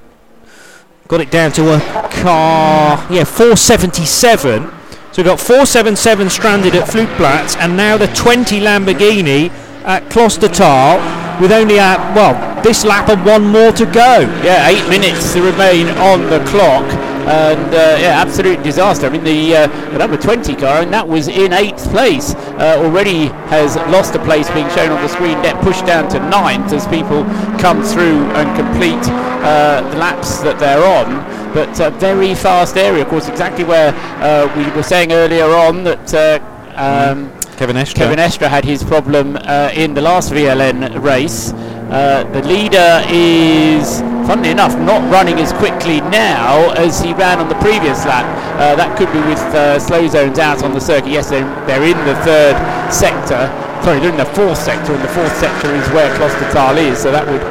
got 1.09 1.20
it 1.20 1.31
down 1.32 1.51
to 1.52 1.74
a 1.74 1.81
car, 2.10 3.05
yeah, 3.10 3.24
477. 3.24 4.77
So 5.19 5.24
we've 5.24 5.32
got 5.32 5.40
477 5.40 6.31
stranded 6.31 6.77
at 6.77 6.86
Flugplatz, 6.86 7.57
and 7.57 7.77
now 7.77 7.97
the 7.97 8.07
20 8.07 8.61
Lamborghini 8.61 9.51
at 9.82 10.05
Klostertal 10.15 11.03
with 11.40 11.51
only 11.51 11.78
a, 11.78 11.99
well, 12.15 12.62
this 12.62 12.85
lap 12.85 13.09
and 13.09 13.27
one 13.27 13.45
more 13.45 13.73
to 13.73 13.85
go. 13.86 14.20
Yeah, 14.47 14.69
eight 14.69 14.89
minutes 14.89 15.32
to 15.32 15.43
remain 15.43 15.89
on 15.99 16.31
the 16.31 16.39
clock, 16.47 16.86
and 17.28 17.74
uh, 17.74 17.98
yeah, 18.00 18.20
absolute 18.20 18.62
disaster. 18.62 19.06
I 19.06 19.10
mean, 19.10 19.24
the, 19.24 19.55
uh, 19.55 19.66
the 19.92 19.98
number 19.98 20.16
20 20.16 20.55
car, 20.56 20.82
and 20.82 20.92
that 20.94 21.06
was 21.06 21.28
in 21.28 21.52
eighth 21.52 21.90
place, 21.90 22.34
uh, 22.34 22.76
already 22.78 23.26
has 23.48 23.76
lost 23.92 24.14
a 24.14 24.24
place 24.24 24.50
being 24.50 24.68
shown 24.70 24.90
on 24.90 25.02
the 25.02 25.09
screen, 25.09 25.40
get 25.42 25.60
pushed 25.62 25.84
down 25.84 26.09
to 26.10 26.18
ninth 26.18 26.72
as 26.72 26.86
people 26.88 27.24
come 27.60 27.82
through 27.82 28.24
and 28.32 28.48
complete 28.56 29.05
uh, 29.44 29.82
the 29.90 29.96
laps 29.98 30.40
that 30.40 30.59
they're 30.59 30.84
on. 30.84 31.22
But 31.52 31.80
uh, 31.80 31.90
very 31.90 32.34
fast 32.34 32.76
area, 32.76 33.02
of 33.02 33.09
course, 33.09 33.28
exactly 33.28 33.64
where 33.64 33.92
uh, 34.22 34.52
we 34.56 34.70
were 34.74 34.82
saying 34.82 35.12
earlier 35.12 35.46
on 35.46 35.84
that. 35.84 36.42
Um, 36.76 37.38
Kevin 37.59 37.74
Estre. 37.74 37.97
Kevin 37.97 38.20
Estre 38.20 38.48
had 38.48 38.64
his 38.64 38.85
problem 38.85 39.36
uh, 39.36 39.72
in 39.74 39.93
the 39.93 40.01
last 40.01 40.30
VLN 40.30 41.02
race. 41.02 41.52
Uh, 41.90 42.22
the 42.32 42.43
leader 42.47 43.02
is 43.09 43.98
funnily 44.28 44.51
enough, 44.51 44.78
not 44.78 45.02
running 45.10 45.40
as 45.40 45.52
quickly 45.55 46.01
now 46.02 46.70
as 46.74 47.01
he 47.01 47.12
ran 47.14 47.40
on 47.40 47.48
the 47.48 47.56
previous 47.56 48.06
lap. 48.06 48.24
Uh, 48.60 48.76
that 48.76 48.97
could 48.97 49.12
be 49.12 49.18
with 49.26 49.40
uh, 49.59 49.76
slow 49.80 50.06
zones 50.06 50.39
out 50.39 50.62
on 50.62 50.72
the 50.72 50.80
circuit. 50.80 51.10
Yes, 51.10 51.30
they're, 51.30 51.43
they're 51.66 51.82
in 51.82 51.98
the 52.06 52.14
third 52.22 52.55
sector. 52.93 53.51
Sorry, 53.82 53.98
they're 53.98 54.10
in 54.10 54.16
the 54.16 54.32
fourth 54.39 54.59
sector, 54.59 54.94
and 54.94 55.02
the 55.02 55.09
fourth 55.09 55.36
sector 55.39 55.74
is 55.74 55.89
where 55.90 56.14
Klostertal 56.14 56.76
is, 56.76 57.02
so 57.02 57.10
that 57.10 57.26
would 57.26 57.43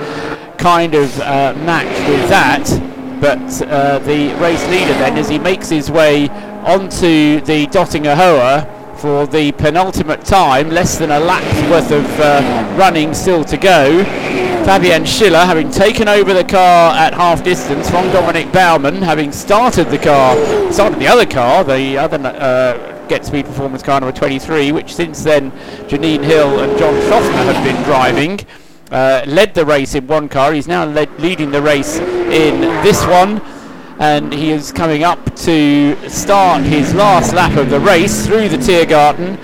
kind 0.57 0.95
of 0.95 1.19
uh, 1.19 1.53
match 1.65 1.91
with 2.07 2.29
that. 2.29 2.63
But 3.19 3.61
uh, 3.67 3.99
the 3.99 4.33
race 4.39 4.65
leader 4.69 4.93
then, 5.03 5.17
as 5.17 5.27
he 5.27 5.37
makes 5.37 5.67
his 5.67 5.91
way 5.91 6.29
onto 6.63 7.41
the 7.41 7.67
Dottinger 7.67 8.15
Höhe 8.15 8.76
for 8.97 9.27
the 9.27 9.51
penultimate 9.53 10.25
time, 10.25 10.69
less 10.69 10.97
than 10.97 11.11
a 11.11 11.19
lap's 11.19 11.69
worth 11.69 11.91
of 11.91 12.19
uh, 12.19 12.75
running 12.77 13.13
still 13.13 13.43
to 13.45 13.57
go. 13.57 14.03
Fabian 14.65 15.05
Schiller, 15.05 15.45
having 15.45 15.71
taken 15.71 16.07
over 16.07 16.33
the 16.33 16.43
car 16.43 16.93
at 16.95 17.13
half 17.13 17.43
distance 17.43 17.89
from 17.89 18.05
Dominik 18.07 18.51
Baumann, 18.51 19.01
having 19.01 19.31
started 19.31 19.85
the 19.85 19.97
car, 19.97 20.35
started 20.73 20.99
the 20.99 21.07
other 21.07 21.25
car, 21.25 21.63
the 21.63 21.97
other 21.97 22.17
uh, 22.17 23.07
Get 23.07 23.25
Speed 23.25 23.45
Performance 23.45 23.81
car 23.81 24.01
number 24.01 24.17
23, 24.17 24.73
which 24.73 24.93
since 24.93 25.23
then 25.23 25.51
Janine 25.87 26.23
Hill 26.23 26.59
and 26.59 26.77
John 26.77 26.93
Shoffner 27.03 27.53
have 27.53 27.63
been 27.63 27.81
driving. 27.83 28.39
Uh, 28.91 29.23
led 29.27 29.53
the 29.53 29.65
race 29.65 29.95
in 29.95 30.07
one 30.07 30.27
car. 30.27 30.53
He's 30.53 30.67
now 30.67 30.85
led, 30.85 31.09
leading 31.19 31.51
the 31.51 31.61
race 31.61 31.97
in 31.97 32.61
this 32.83 33.05
one, 33.05 33.41
and 33.99 34.31
he 34.31 34.51
is 34.51 34.71
coming 34.71 35.03
up 35.03 35.35
to 35.35 36.09
start 36.09 36.63
his 36.63 36.93
last 36.93 37.33
lap 37.33 37.57
of 37.57 37.69
the 37.69 37.79
race 37.79 38.25
through 38.27 38.47
the 38.49 38.57
Tiergarten. 38.57 39.37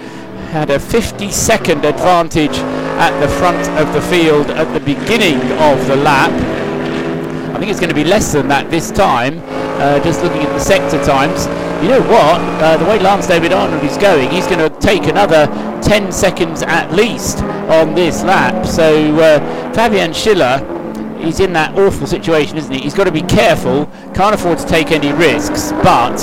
Had 0.52 0.70
a 0.70 0.80
50 0.80 1.32
second 1.32 1.84
advantage 1.84 2.58
at 3.00 3.20
the 3.20 3.28
front 3.28 3.68
of 3.80 3.92
the 3.94 4.02
field 4.02 4.52
at 4.52 4.72
the 4.74 4.80
beginning 4.80 5.42
of 5.54 5.88
the 5.88 5.96
lap. 5.96 6.32
I 7.54 7.58
think 7.58 7.72
it's 7.72 7.80
going 7.80 7.90
to 7.90 7.96
be 7.96 8.04
less 8.04 8.34
than 8.34 8.48
that 8.50 8.70
this 8.70 8.92
time. 8.92 9.42
Uh, 9.82 10.00
just 10.04 10.22
looking 10.22 10.42
at 10.42 10.54
the 10.54 10.60
sector 10.60 11.04
times, 11.04 11.48
you 11.84 11.90
know 11.90 12.02
what? 12.02 12.40
Uh, 12.62 12.78
the 12.78 12.86
way 12.86 13.00
Lance 13.00 13.26
David 13.26 13.52
Arnold 13.52 13.84
is 13.84 13.98
going, 13.98 14.30
he's 14.30 14.46
going 14.46 14.60
to 14.60 14.70
take 14.80 15.08
another 15.08 15.48
10 15.82 16.12
seconds 16.12 16.62
at 16.62 16.92
least 16.94 17.42
on 17.42 17.96
this 17.96 18.24
lap. 18.24 18.66
So 18.68 19.16
uh, 19.16 19.74
Fabian 19.74 20.14
Schiller, 20.14 20.60
he's 21.24 21.40
in 21.40 21.54
that 21.54 21.78
awful 21.78 22.08
situation, 22.08 22.58
isn't 22.58 22.72
he? 22.72 22.82
He's 22.82 22.94
got 22.94 23.06
to 23.06 23.12
be 23.12 23.22
careful, 23.22 23.86
can't 24.14 24.36
afford 24.36 24.58
to 24.60 24.66
take 24.66 24.91
any 24.91 25.12
risks, 25.14 25.72
but 25.84 26.18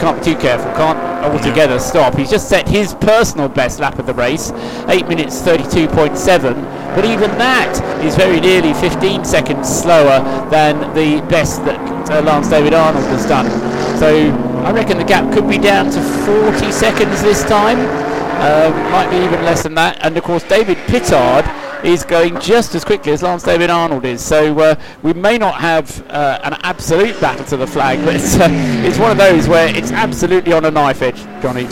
can't 0.00 0.18
be 0.18 0.32
too 0.32 0.38
careful, 0.38 0.70
can't 0.72 0.98
altogether 1.24 1.78
stop. 1.78 2.14
He's 2.14 2.30
just 2.30 2.48
set 2.48 2.68
his 2.68 2.94
personal 2.94 3.48
best 3.48 3.80
lap 3.80 3.98
of 3.98 4.06
the 4.06 4.14
race, 4.14 4.52
8 4.88 5.08
minutes 5.08 5.40
32.7, 5.40 6.54
but 6.94 7.04
even 7.04 7.30
that 7.38 8.04
is 8.04 8.14
very 8.14 8.40
nearly 8.40 8.74
15 8.74 9.24
seconds 9.24 9.68
slower 9.68 10.20
than 10.50 10.80
the 10.94 11.26
best 11.28 11.64
that 11.64 12.10
uh, 12.10 12.22
Lance 12.22 12.48
David 12.48 12.74
Arnold 12.74 13.04
has 13.06 13.26
done. 13.26 13.46
So 13.98 14.30
I 14.64 14.72
reckon 14.72 14.98
the 14.98 15.04
gap 15.04 15.32
could 15.32 15.48
be 15.48 15.58
down 15.58 15.86
to 15.86 16.02
40 16.52 16.72
seconds 16.72 17.22
this 17.22 17.42
time. 17.44 17.78
Uh, 18.38 18.70
might 18.90 19.08
be 19.10 19.16
even 19.16 19.42
less 19.44 19.62
than 19.62 19.74
that. 19.74 19.98
And 20.02 20.16
of 20.16 20.22
course, 20.22 20.42
David 20.44 20.76
Pittard 20.86 21.44
is 21.86 22.04
going 22.04 22.38
just 22.40 22.74
as 22.74 22.84
quickly 22.84 23.12
as 23.12 23.22
Lance 23.22 23.44
David 23.44 23.70
Arnold 23.70 24.04
is. 24.04 24.20
So 24.20 24.58
uh, 24.58 24.74
we 25.02 25.12
may 25.12 25.38
not 25.38 25.54
have 25.60 26.04
uh, 26.10 26.40
an 26.42 26.54
absolute 26.62 27.18
battle 27.20 27.44
to 27.46 27.56
the 27.56 27.66
flag, 27.66 28.04
but 28.04 28.16
it's, 28.16 28.36
uh, 28.36 28.48
it's 28.84 28.98
one 28.98 29.12
of 29.12 29.18
those 29.18 29.48
where 29.48 29.74
it's 29.74 29.92
absolutely 29.92 30.52
on 30.52 30.64
a 30.64 30.70
knife 30.70 31.02
edge, 31.02 31.22
Johnny. 31.40 31.68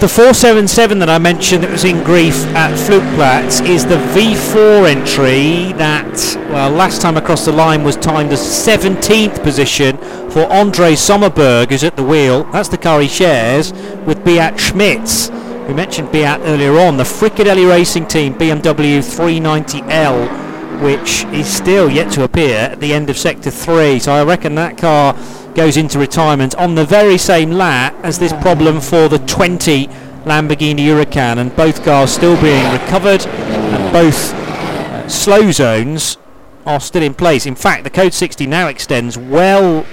The 0.00 0.08
477 0.08 0.98
that 1.00 1.10
I 1.10 1.18
mentioned 1.18 1.62
that 1.62 1.70
was 1.70 1.84
in 1.84 2.02
grief 2.02 2.46
at 2.56 2.72
Flugplatz 2.72 3.60
is 3.68 3.84
the 3.84 3.96
V4 3.96 4.88
entry 4.88 5.74
that, 5.74 6.16
well, 6.50 6.70
last 6.70 7.02
time 7.02 7.18
across 7.18 7.44
the 7.44 7.52
line 7.52 7.84
was 7.84 7.96
timed 7.96 8.32
as 8.32 8.40
17th 8.40 9.42
position 9.42 9.98
for 10.30 10.50
Andre 10.50 10.92
Sommerberg, 10.92 11.68
who's 11.68 11.84
at 11.84 11.96
the 11.96 12.02
wheel. 12.02 12.44
That's 12.44 12.70
the 12.70 12.78
car 12.78 13.02
he 13.02 13.08
shares 13.08 13.74
with 14.06 14.24
Beat 14.24 14.58
Schmitz. 14.58 15.28
We 15.66 15.74
mentioned 15.74 16.10
Beat 16.10 16.38
earlier 16.40 16.78
on. 16.78 16.96
The 16.96 17.04
Frikadelli 17.04 17.68
Racing 17.68 18.06
Team 18.06 18.34
BMW 18.34 18.98
390L, 18.98 20.82
which 20.82 21.24
is 21.32 21.46
still 21.46 21.88
yet 21.90 22.10
to 22.12 22.24
appear 22.24 22.56
at 22.56 22.80
the 22.80 22.92
end 22.92 23.08
of 23.08 23.16
Sector 23.16 23.50
3. 23.50 23.98
So 24.00 24.12
I 24.12 24.24
reckon 24.24 24.54
that 24.56 24.76
car 24.78 25.16
goes 25.54 25.76
into 25.76 25.98
retirement 25.98 26.54
on 26.56 26.74
the 26.74 26.84
very 26.84 27.18
same 27.18 27.52
lap 27.52 27.94
as 28.02 28.18
this 28.18 28.32
problem 28.34 28.80
for 28.80 29.08
the 29.08 29.18
20 29.20 29.86
Lamborghini 30.24 30.80
Huracan, 30.80 31.38
and 31.38 31.54
both 31.56 31.84
cars 31.84 32.10
still 32.12 32.40
being 32.42 32.70
recovered, 32.72 33.26
and 33.26 33.92
both 33.92 34.34
uh, 34.34 35.08
slow 35.08 35.50
zones 35.50 36.18
are 36.66 36.80
still 36.80 37.02
in 37.02 37.14
place. 37.14 37.46
In 37.46 37.54
fact, 37.54 37.84
the 37.84 37.90
Code 37.90 38.12
60 38.12 38.46
now 38.46 38.68
extends 38.68 39.16
well 39.16 39.86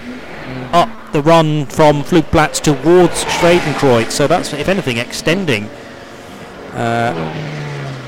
up 0.73 0.89
the 1.17 1.23
run 1.23 1.65
from 1.65 2.03
Flugplatz 2.03 2.61
towards 2.61 3.23
Schwedenkreuz, 3.25 4.11
so 4.11 4.27
that's, 4.27 4.53
if 4.53 4.69
anything, 4.69 4.97
extending. 4.97 5.63
Uh, 6.73 7.11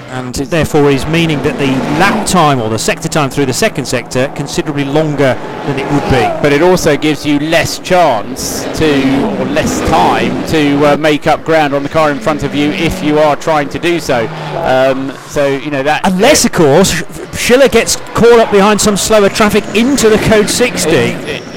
and 0.10 0.36
therefore 0.36 0.92
is 0.92 1.06
meaning 1.08 1.42
that 1.42 1.58
the 1.58 1.72
lap 2.00 2.28
time 2.28 2.60
or 2.60 2.70
the 2.70 2.78
sector 2.78 3.08
time 3.08 3.32
through 3.32 3.46
the 3.48 3.54
second 3.54 3.86
sector 3.86 4.32
considerably 4.36 4.84
longer 4.84 5.34
than 5.66 5.80
it 5.80 5.92
would 5.92 6.04
be. 6.12 6.22
But 6.42 6.54
it 6.54 6.62
also 6.62 6.98
gives 6.98 7.26
you 7.26 7.40
less 7.40 7.80
chance 7.80 8.64
to, 8.78 9.40
or 9.40 9.46
less 9.46 9.80
time 9.90 10.48
to 10.50 10.94
uh, 10.94 10.98
make 10.98 11.26
up 11.26 11.44
ground 11.44 11.74
on 11.74 11.82
the 11.82 11.90
car 11.90 12.12
in 12.12 12.20
front 12.20 12.44
of 12.44 12.54
you 12.54 12.70
if 12.72 13.04
you 13.04 13.18
are 13.18 13.36
trying 13.36 13.70
to 13.70 13.80
do 13.80 14.00
so. 14.00 14.28
Um, 14.58 15.12
so 15.30 15.48
you 15.48 15.72
know 15.72 15.84
that. 15.84 16.02
Unless, 16.06 16.46
of 16.46 16.52
course, 16.52 16.92
Schiller 17.36 17.70
gets 17.70 17.96
caught 18.14 18.40
up 18.40 18.52
behind 18.52 18.80
some 18.80 18.98
slower 18.98 19.30
traffic 19.30 19.64
into 19.76 20.10
the 20.10 20.18
code 20.28 20.50
60, 20.50 20.92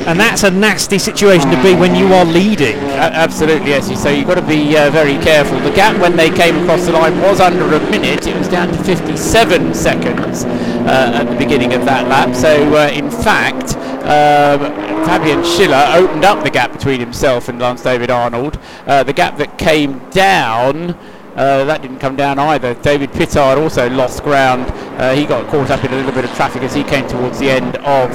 and 0.07 0.19
that's 0.19 0.43
a 0.43 0.51
nasty 0.51 0.99
situation 0.99 1.51
to 1.51 1.63
be 1.63 1.75
when 1.75 1.95
you 1.95 2.13
are 2.13 2.25
leading. 2.25 2.77
absolutely, 2.77 3.71
yes. 3.71 4.03
So 4.03 4.09
you've 4.09 4.27
got 4.27 4.35
to 4.35 4.43
be 4.47 4.77
uh, 4.77 4.91
very 4.91 5.17
careful. 5.19 5.59
The 5.61 5.71
gap 5.73 6.01
when 6.01 6.17
they 6.17 6.31
came 6.31 6.57
across 6.63 6.87
the 6.87 6.93
line 6.93 7.21
was 7.21 7.41
under 7.41 7.65
a 7.65 7.81
minute. 7.91 8.27
It 8.27 8.37
was 8.37 8.49
down 8.49 8.69
to 8.69 8.85
57 8.85 9.75
seconds 9.75 10.45
uh, 10.45 11.13
at 11.15 11.25
the 11.25 11.37
beginning 11.37 11.73
of 11.75 11.85
that 11.85 12.09
lap. 12.09 12.35
So 12.35 12.75
uh, 12.75 12.89
in 12.89 13.11
fact, 13.11 13.77
um, 14.03 14.75
Fabian 15.07 15.45
Schiller 15.45 15.85
opened 15.95 16.25
up 16.25 16.43
the 16.43 16.51
gap 16.51 16.73
between 16.73 17.01
himself 17.01 17.49
and 17.49 17.59
Lance 17.61 17.83
David 17.83 18.11
Arnold. 18.11 18.59
Uh, 18.87 19.03
the 19.03 19.13
gap 19.13 19.37
that 19.39 19.59
came 19.59 19.99
down. 20.11 20.99
Uh, 21.37 21.65
that 21.65 21.81
didn't 21.81 21.99
come 21.99 22.15
down 22.15 22.39
either. 22.39 22.75
David 22.75 23.11
Pittard 23.13 23.57
also 23.57 23.89
lost 23.89 24.23
ground. 24.23 24.71
Uh, 25.01 25.15
he 25.15 25.25
got 25.25 25.49
caught 25.49 25.71
up 25.71 25.83
in 25.83 25.93
a 25.93 25.97
little 25.97 26.13
bit 26.13 26.25
of 26.25 26.35
traffic 26.35 26.63
as 26.63 26.75
he 26.75 26.85
came 26.85 27.07
towards 27.09 27.39
the 27.39 27.49
end 27.49 27.77
of 27.77 28.11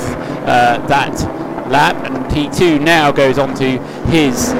uh, 0.45 0.77
that 0.85 1.46
lap, 1.69 1.95
and 2.05 2.31
he 2.31 2.49
too 2.49 2.79
now 2.79 3.11
goes 3.11 3.37
on 3.37 3.55
to 3.55 3.77
his 4.07 4.53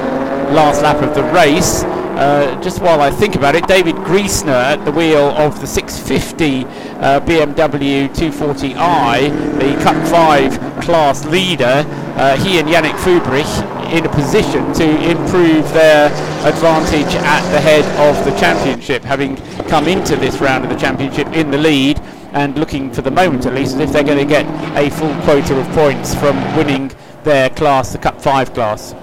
last 0.52 0.82
lap 0.82 1.02
of 1.02 1.14
the 1.14 1.22
race. 1.32 1.84
Uh, 2.18 2.60
just 2.60 2.82
while 2.82 3.00
I 3.00 3.10
think 3.10 3.36
about 3.36 3.54
it, 3.54 3.68
David 3.68 3.94
Griesemer 3.96 4.48
at 4.48 4.84
the 4.84 4.90
wheel 4.90 5.28
of 5.36 5.60
the 5.60 5.68
650 5.68 6.64
uh, 6.64 7.20
BMW 7.20 8.08
240i, 8.08 9.58
the 9.60 9.82
Cup 9.84 10.08
5 10.08 10.82
class 10.82 11.24
leader, 11.26 11.84
uh, 12.16 12.36
he 12.42 12.58
and 12.58 12.68
Yannick 12.68 12.96
Fübrich 12.96 13.92
in 13.92 14.04
a 14.04 14.08
position 14.08 14.72
to 14.74 15.10
improve 15.10 15.72
their 15.72 16.06
advantage 16.44 17.14
at 17.14 17.48
the 17.52 17.60
head 17.60 17.84
of 18.00 18.24
the 18.24 18.36
championship, 18.38 19.04
having 19.04 19.36
come 19.68 19.86
into 19.86 20.16
this 20.16 20.40
round 20.40 20.64
of 20.64 20.70
the 20.70 20.76
championship 20.76 21.28
in 21.28 21.52
the 21.52 21.58
lead 21.58 22.00
and 22.32 22.58
looking 22.58 22.92
for 22.92 23.02
the 23.02 23.10
moment 23.10 23.46
at 23.46 23.54
least 23.54 23.74
as 23.74 23.80
if 23.80 23.92
they're 23.92 24.04
going 24.04 24.18
to 24.18 24.24
get 24.24 24.46
a 24.76 24.90
full 24.90 25.14
quota 25.22 25.58
of 25.58 25.66
points 25.68 26.14
from 26.14 26.36
winning 26.56 26.90
their 27.24 27.50
class, 27.50 27.92
the 27.92 27.98
Cup 27.98 28.20
5 28.20 28.54
class. 28.54 28.94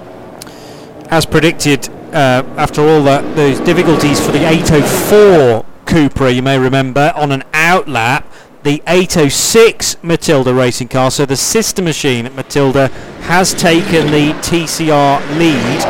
As 1.09 1.25
predicted, 1.25 1.89
uh, 2.13 2.43
after 2.57 2.81
all 2.81 3.03
that, 3.03 3.35
those 3.35 3.59
difficulties 3.59 4.23
for 4.25 4.31
the 4.31 4.47
804 4.47 5.65
Cupra, 5.85 6.33
you 6.33 6.41
may 6.41 6.57
remember, 6.57 7.13
on 7.15 7.31
an 7.31 7.43
outlap, 7.51 8.23
the 8.63 8.81
806 8.87 9.97
Matilda 10.03 10.53
racing 10.53 10.87
car, 10.87 11.11
so 11.11 11.25
the 11.25 11.35
sister 11.35 11.83
machine 11.83 12.25
at 12.25 12.33
Matilda, 12.33 12.87
has 13.21 13.53
taken 13.53 14.07
the 14.07 14.33
TCR 14.41 15.19
lead, 15.37 15.85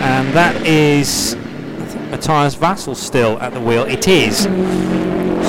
and 0.00 0.32
that 0.32 0.54
is 0.64 1.34
Matthias 2.10 2.54
Vassal 2.54 2.94
still 2.94 3.40
at 3.40 3.52
the 3.52 3.60
wheel. 3.60 3.82
It 3.84 4.06
is. 4.06 4.46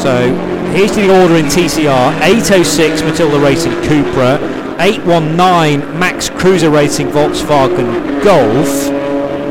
So 0.02 0.34
here's 0.74 0.96
the 0.96 1.14
order 1.22 1.36
in 1.36 1.46
TCR 1.46 2.20
806 2.24 3.04
Matilda 3.04 3.40
Racing 3.40 3.72
Cupra, 3.84 4.40
819 4.80 6.00
Max 6.00 6.28
Kruse 6.28 6.66
Racing 6.66 7.10
Volkswagen 7.10 8.24
Golf, 8.24 8.90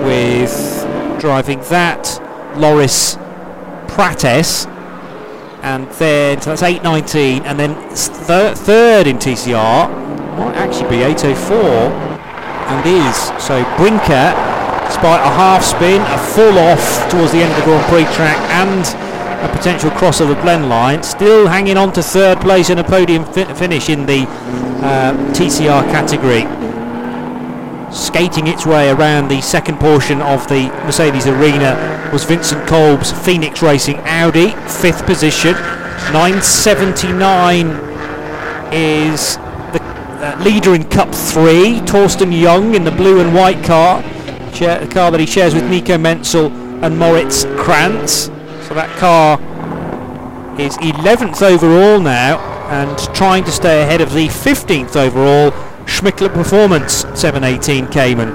with 0.04 1.20
driving 1.20 1.60
that 1.70 2.20
Loris 2.56 3.16
Prates, 3.86 4.66
and 5.62 5.88
then 5.92 6.40
so 6.40 6.50
that's 6.50 6.64
819, 6.64 7.44
and 7.44 7.56
then 7.56 7.76
thir- 7.94 8.52
third 8.56 9.06
in 9.06 9.18
TCR 9.18 9.88
might 10.36 10.56
actually 10.56 10.90
be 10.90 11.02
804, 11.04 11.56
and 11.60 12.84
is 12.84 13.16
so 13.40 13.62
Brinker, 13.76 14.34
despite 14.88 15.20
a 15.20 15.30
half 15.30 15.62
spin, 15.62 16.02
a 16.02 16.18
full 16.18 16.58
off 16.58 17.08
towards 17.08 17.30
the 17.30 17.38
end 17.38 17.52
of 17.52 17.58
the 17.58 17.64
Grand 17.64 17.86
Prix 17.88 18.02
track, 18.16 18.36
and 18.50 19.09
a 19.42 19.48
potential 19.48 19.90
cross 19.90 20.20
of 20.20 20.28
the 20.28 20.34
blend 20.36 20.68
line. 20.68 21.02
Still 21.02 21.46
hanging 21.48 21.76
on 21.76 21.92
to 21.94 22.02
third 22.02 22.40
place 22.40 22.70
and 22.70 22.80
a 22.80 22.84
podium 22.84 23.24
fi- 23.24 23.52
finish 23.54 23.88
in 23.88 24.06
the 24.06 24.26
uh, 24.82 25.12
TCR 25.32 25.82
category. 25.90 26.44
Skating 27.92 28.46
its 28.46 28.64
way 28.66 28.90
around 28.90 29.28
the 29.28 29.40
second 29.40 29.78
portion 29.80 30.20
of 30.22 30.46
the 30.48 30.68
Mercedes 30.84 31.26
arena 31.26 32.10
was 32.12 32.24
Vincent 32.24 32.66
Kolb's 32.68 33.12
Phoenix 33.12 33.62
Racing 33.62 33.98
Audi, 34.00 34.50
fifth 34.68 35.04
position. 35.06 35.54
979 36.12 37.66
is 38.72 39.36
the 39.72 39.80
uh, 39.82 40.42
leader 40.44 40.74
in 40.74 40.84
Cup 40.84 41.14
3, 41.14 41.80
Torsten 41.80 42.38
Young 42.38 42.74
in 42.74 42.84
the 42.84 42.90
blue 42.90 43.20
and 43.20 43.34
white 43.34 43.62
car, 43.64 44.02
the 44.52 44.88
car 44.90 45.10
that 45.10 45.20
he 45.20 45.26
shares 45.26 45.54
with 45.54 45.64
Nico 45.68 45.96
Menzel 45.98 46.50
and 46.84 46.98
Moritz 46.98 47.44
Krantz. 47.56 48.28
So 48.70 48.74
that 48.76 48.96
car 49.00 49.40
is 50.60 50.76
11th 50.76 51.42
overall 51.42 51.98
now 51.98 52.38
and 52.70 52.96
trying 53.12 53.42
to 53.42 53.50
stay 53.50 53.82
ahead 53.82 54.00
of 54.00 54.12
the 54.14 54.28
15th 54.28 54.94
overall 54.94 55.50
Schmickler 55.86 56.32
Performance 56.32 56.98
718 57.18 57.88
Cayman. 57.88 58.28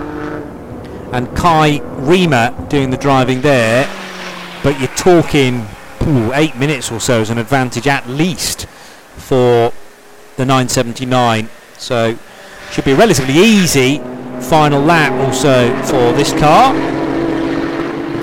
And 1.14 1.34
Kai 1.38 1.80
Riemer 1.80 2.68
doing 2.68 2.90
the 2.90 2.98
driving 2.98 3.40
there, 3.40 3.88
but 4.62 4.78
you're 4.78 4.90
talking 4.90 5.66
ooh, 6.06 6.34
eight 6.34 6.58
minutes 6.58 6.92
or 6.92 7.00
so 7.00 7.22
as 7.22 7.30
an 7.30 7.38
advantage 7.38 7.88
at 7.88 8.06
least 8.10 8.66
for 9.16 9.72
the 10.36 10.44
979. 10.44 11.48
So 11.78 12.20
should 12.72 12.84
be 12.84 12.92
a 12.92 12.98
relatively 12.98 13.36
easy 13.36 14.00
final 14.42 14.82
lap 14.82 15.14
also 15.14 15.74
for 15.84 16.12
this 16.12 16.34
car. 16.34 16.95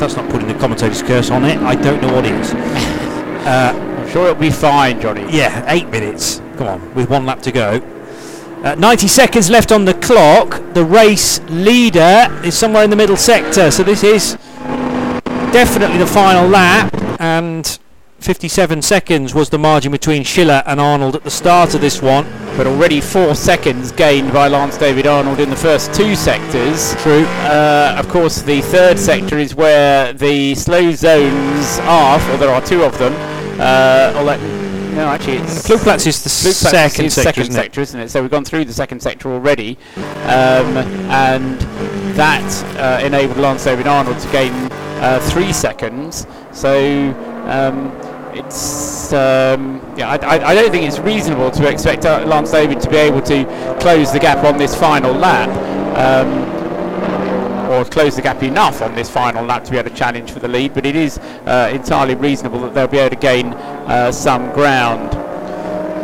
That's 0.03 0.17
not 0.17 0.29
putting 0.31 0.49
the 0.49 0.55
commentator's 0.55 1.01
curse 1.01 1.31
on 1.31 1.45
it, 1.45 1.59
I 1.59 1.77
don't 1.77 2.03
know 2.03 2.13
what 2.13 2.27
is. 2.27 2.53
Uh, 3.43 3.75
I'm 3.99 4.09
sure 4.09 4.29
it'll 4.29 4.41
be 4.41 4.51
fine, 4.51 5.01
Johnny. 5.01 5.27
yeah, 5.37 5.65
eight 5.67 5.89
minutes. 5.89 6.41
Come 6.59 6.69
on, 6.69 6.95
with 6.95 7.11
one 7.11 7.27
lap 7.27 7.43
to 7.43 7.51
go. 7.51 7.81
Uh, 8.63 8.77
90 8.77 9.09
seconds 9.09 9.51
left 9.51 9.73
on 9.73 9.85
the 9.85 9.95
clock. 9.95 10.63
The 10.75 10.85
race 10.85 11.41
leader 11.49 12.29
is 12.45 12.57
somewhere 12.57 12.85
in 12.85 12.91
the 12.91 12.95
middle 12.95 13.17
sector, 13.17 13.73
so 13.73 13.83
this 13.83 14.05
is 14.05 14.35
definitely 15.51 15.99
the 15.99 16.07
final 16.07 16.49
lap. 16.49 16.95
And 17.19 17.67
57 18.23 18.83
seconds 18.83 19.35
was 19.35 19.51
the 19.51 19.59
margin 19.59 19.91
between 19.91 20.23
Schiller 20.23 20.63
and 20.67 20.81
Arnold 20.81 21.17
at 21.17 21.25
the 21.25 21.31
start 21.31 21.75
of 21.75 21.81
this 21.81 22.01
one. 22.01 22.25
But 22.57 22.67
already 22.67 23.01
four 23.01 23.35
seconds 23.35 23.91
gained 23.91 24.33
by 24.33 24.49
Lance 24.49 24.79
David 24.79 25.07
Arnold 25.07 25.41
in 25.41 25.51
the 25.51 25.57
first 25.57 25.93
two 25.93 26.15
sectors. 26.15 26.95
True. 27.03 27.25
Uh, 27.25 27.97
of 27.99 28.09
course, 28.09 28.43
the 28.43 28.61
third 28.61 28.99
sector 28.99 29.39
is 29.39 29.55
where 29.55 30.13
the 30.13 30.55
slow 30.55 30.93
zones 30.93 31.79
are, 31.81 32.21
or 32.31 32.37
there 32.37 32.51
are 32.51 32.61
two 32.61 32.85
of 32.85 32.97
them. 32.99 33.13
Uh, 33.61 34.13
although, 34.17 34.37
no, 34.95 35.09
actually, 35.09 35.39
it's 35.39 35.67
Flugplatz 35.67 36.07
is 36.07 36.23
the 36.23 36.29
second 36.29 37.07
is 37.07 37.15
sector, 37.15 37.41
isn't 37.41 37.55
it? 37.55 37.57
sector, 37.57 37.81
isn't 37.81 38.01
it? 38.01 38.11
So 38.11 38.23
we've 38.23 38.31
gone 38.31 38.45
through 38.45 38.67
the 38.67 38.73
second 38.73 39.01
sector 39.01 39.33
already, 39.33 39.79
um, 39.97 40.77
and 41.11 41.59
that 42.15 42.65
uh, 42.77 43.05
enabled 43.05 43.39
Lance 43.39 43.65
David 43.65 43.87
Arnold 43.87 44.19
to 44.21 44.31
gain 44.31 44.53
uh, 45.03 45.19
three 45.31 45.53
seconds. 45.53 46.27
So 46.53 47.13
um, 47.47 47.91
it's 48.35 49.13
um, 49.13 49.81
yeah, 49.97 50.11
I, 50.11 50.51
I, 50.51 50.55
don't 50.55 50.71
think 50.71 50.87
it's 50.87 50.99
reasonable 50.99 51.51
to 51.51 51.69
expect 51.69 52.07
uh, 52.07 52.25
Lance 52.27 52.51
David 52.51 52.81
to 52.81 52.91
be 52.91 52.97
able 52.97 53.21
to 53.23 53.45
close 53.81 54.13
the 54.13 54.19
gap 54.19 54.45
on 54.45 54.57
this 54.57 54.75
final 54.75 55.13
lap. 55.13 55.49
Um, 55.97 56.63
or 57.73 57.85
close 57.87 58.17
the 58.17 58.23
gap 58.23 58.43
enough 58.43 58.83
on 58.83 58.95
this 58.95 59.09
final 59.09 59.45
lap 59.45 59.65
to 59.65 59.71
be 59.71 59.79
able 59.79 59.89
to 59.89 59.97
challenge 59.97 60.31
for 60.31 60.41
the 60.41 60.49
lead, 60.49 60.75
but 60.75 60.85
it 60.85 60.95
is 60.95 61.19
uh, 61.47 61.71
entirely 61.73 62.15
reasonable 62.15 62.61
that 62.61 62.75
they'll 62.75 62.87
be 62.87 62.99
able 62.99 63.11
to 63.11 63.17
gain 63.17 63.55
uh, 63.55 64.13
some 64.13 64.53
ground. 64.53 65.11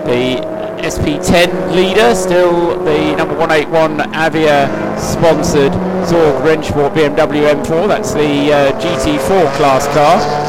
The 0.07 0.41
SP10 0.83 1.75
leader, 1.75 2.15
still 2.15 2.83
the 2.85 3.15
number 3.17 3.37
181 3.37 4.15
Avia 4.15 4.67
sponsored 4.99 5.73
Sorg 6.09 6.41
Rennsport 6.43 6.95
BMW 6.95 7.53
M4, 7.53 7.89
that's 7.89 8.15
the 8.15 8.53
uh, 8.53 8.81
GT4 8.81 9.57
class 9.57 9.87
car. 9.89 10.48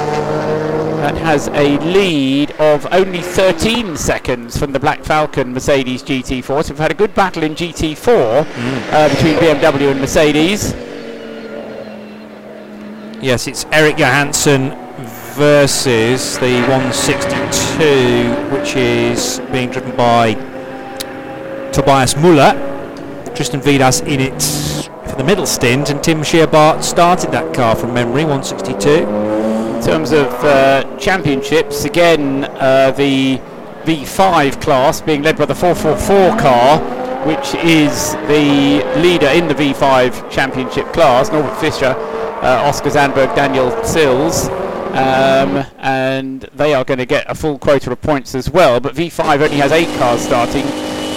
That 0.99 1.15
has 1.15 1.47
a 1.47 1.77
lead 1.79 2.51
of 2.59 2.85
only 2.91 3.21
13 3.21 3.95
seconds 3.95 4.57
from 4.59 4.73
the 4.73 4.79
Black 4.81 5.05
Falcon 5.05 5.53
Mercedes 5.53 6.03
GT4. 6.03 6.65
So 6.65 6.73
we've 6.73 6.77
had 6.77 6.91
a 6.91 6.93
good 6.93 7.15
battle 7.15 7.43
in 7.43 7.55
GT4 7.55 8.45
uh, 8.91 9.07
between 9.07 9.35
BMW 9.35 9.91
and 9.91 10.01
Mercedes. 10.01 10.73
Yes, 13.23 13.47
it's 13.47 13.65
Eric 13.71 13.95
Johansson 13.95 14.71
versus 15.37 16.37
the 16.39 16.59
162, 16.67 18.33
which 18.53 18.75
is 18.75 19.39
being 19.53 19.69
driven 19.69 19.95
by 19.95 20.33
Tobias 21.71 22.17
Muller. 22.17 22.53
Tristan 23.35 23.61
Vidas 23.61 24.01
in 24.01 24.19
it 24.19 24.41
for 25.09 25.15
the 25.15 25.23
middle 25.23 25.45
stint, 25.45 25.89
and 25.89 26.03
Tim 26.03 26.23
Scheerbarth 26.23 26.83
started 26.83 27.31
that 27.31 27.53
car 27.53 27.73
from 27.77 27.93
memory, 27.93 28.25
162. 28.25 29.28
In 29.89 29.95
terms 29.95 30.11
of 30.11 30.31
uh, 30.43 30.97
championships, 30.99 31.83
again, 31.83 32.43
uh, 32.43 32.91
the 32.91 33.37
V5 33.85 34.61
class 34.61 35.01
being 35.01 35.23
led 35.23 35.35
by 35.35 35.45
the 35.45 35.55
444 35.55 36.39
car, 36.39 37.25
which 37.25 37.55
is 37.65 38.13
the 38.27 38.83
leader 39.01 39.25
in 39.29 39.47
the 39.47 39.55
V5 39.55 40.29
championship 40.29 40.85
class, 40.93 41.31
Norbert 41.31 41.59
Fischer, 41.59 41.95
uh, 41.97 42.67
Oscar 42.67 42.91
Zandberg, 42.91 43.35
Daniel 43.35 43.71
Sills. 43.83 44.47
Um, 44.89 45.65
and 45.79 46.41
they 46.53 46.75
are 46.75 46.83
going 46.83 46.99
to 46.99 47.07
get 47.07 47.25
a 47.27 47.33
full 47.33 47.57
quota 47.57 47.91
of 47.91 47.99
points 47.99 48.35
as 48.35 48.47
well. 48.47 48.79
But 48.79 48.93
V5 48.93 49.41
only 49.41 49.57
has 49.57 49.71
eight 49.71 49.89
cars 49.97 50.21
starting. 50.21 50.67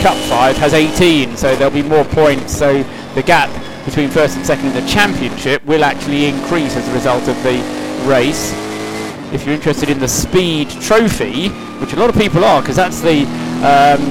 Cup 0.01 0.17
5 0.17 0.57
has 0.57 0.73
18, 0.73 1.37
so 1.37 1.55
there'll 1.57 1.75
be 1.75 1.83
more 1.83 2.07
points. 2.07 2.57
So 2.57 2.83
the 3.15 3.23
gap 3.23 3.51
between 3.85 4.09
first 4.09 4.39
and 4.39 4.47
second 4.47 4.69
in 4.69 4.73
the 4.83 4.89
championship 4.91 5.63
will 5.67 5.85
actually 5.85 6.25
increase 6.25 6.75
as 6.75 6.89
a 6.89 6.93
result 6.95 7.29
of 7.29 7.37
the 7.43 7.61
race. 8.09 8.62
If 9.33 9.45
you're 9.47 9.55
interested 9.55 9.89
in 9.89 9.99
the 9.99 10.09
Speed 10.09 10.71
Trophy, 10.71 11.49
which 11.81 11.93
a 11.93 11.97
lot 11.97 12.11
of 12.11 12.17
people 12.17 12.45
are, 12.45 12.61
because 12.61 12.77
that's 12.77 13.01
the 13.01 13.23
um, 13.65 14.03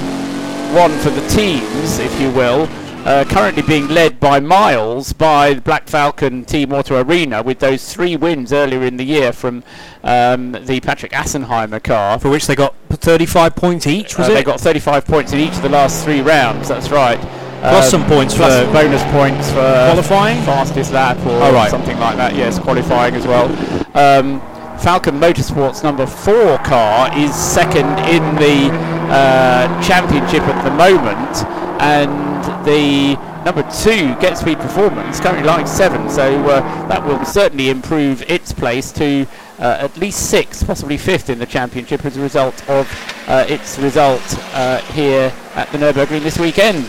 one 0.74 0.90
for 0.98 1.10
the 1.10 1.26
teams, 1.28 1.98
if 1.98 2.20
you 2.20 2.30
will, 2.30 2.68
uh, 3.06 3.24
currently 3.28 3.62
being 3.62 3.88
led 3.88 4.18
by 4.20 4.38
miles 4.40 5.12
by 5.12 5.54
the 5.54 5.60
Black 5.60 5.88
Falcon 5.88 6.44
Team 6.44 6.72
Auto 6.72 7.02
Arena 7.02 7.42
with 7.42 7.58
those 7.58 7.92
three 7.92 8.16
wins 8.16 8.52
earlier 8.52 8.82
in 8.84 8.96
the 8.96 9.04
year 9.04 9.32
from 9.32 9.62
um, 10.04 10.52
the 10.52 10.80
Patrick 10.80 11.12
Assenheimer 11.12 11.82
car. 11.82 12.18
For 12.18 12.28
which 12.30 12.46
they 12.46 12.54
got 12.54 12.74
35 12.90 13.56
points 13.56 13.86
each, 13.86 14.16
was 14.18 14.28
Uh, 14.28 14.32
it? 14.32 14.34
They 14.36 14.44
got 14.44 14.60
35 14.60 15.04
points 15.04 15.32
in 15.32 15.40
each 15.40 15.54
of 15.54 15.62
the 15.62 15.68
last 15.68 16.04
three 16.04 16.20
rounds. 16.20 16.68
That's 16.68 16.90
right. 16.90 17.18
Plus 17.60 17.92
Um, 17.94 18.00
some 18.00 18.08
points 18.10 18.34
plus 18.34 18.64
for 18.66 18.72
bonus 18.72 19.02
points 19.12 19.48
for 19.50 19.60
qualifying? 19.60 20.42
fastest 20.42 20.92
lap 20.92 21.16
or 21.26 21.42
Oh, 21.42 21.52
right. 21.52 21.70
something 21.70 21.98
like 21.98 22.16
that. 22.16 22.34
Yes, 22.34 22.58
qualifying 22.58 23.14
as 23.14 23.26
well. 23.26 23.46
Um, 23.94 24.40
Falken 24.82 25.20
Motorsports 25.20 25.84
number 25.84 26.04
four 26.06 26.58
car 26.58 27.16
is 27.16 27.32
second 27.32 27.86
in 28.10 28.34
the 28.34 28.68
uh, 29.12 29.80
championship 29.80 30.42
at 30.42 30.64
the 30.64 30.72
moment, 30.72 31.46
and 31.80 32.42
the 32.66 33.14
number 33.44 33.62
two 33.80 34.20
Get 34.20 34.36
Speed 34.36 34.58
Performance 34.58 35.20
currently 35.20 35.44
lying 35.44 35.66
seven, 35.66 36.10
so 36.10 36.34
uh, 36.46 36.88
that 36.88 37.06
will 37.06 37.24
certainly 37.24 37.70
improve 37.70 38.22
its 38.22 38.52
place 38.52 38.90
to 38.90 39.24
uh, 39.60 39.76
at 39.78 39.96
least 39.98 40.28
sixth, 40.28 40.66
possibly 40.66 40.96
fifth 40.96 41.30
in 41.30 41.38
the 41.38 41.46
championship 41.46 42.04
as 42.04 42.16
a 42.16 42.20
result 42.20 42.68
of 42.68 42.88
uh, 43.28 43.46
its 43.48 43.78
result 43.78 44.36
uh, 44.52 44.78
here 44.94 45.32
at 45.54 45.70
the 45.70 45.78
Nürburgring 45.78 46.24
this 46.24 46.40
weekend. 46.40 46.84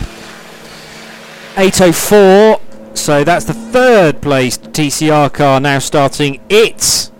804. 1.56 2.60
So 2.96 3.22
that's 3.22 3.44
the 3.44 3.54
third 3.54 4.20
place 4.20 4.58
TCR 4.58 5.32
car 5.32 5.60
now 5.60 5.78
starting 5.78 6.40
its 6.48 7.12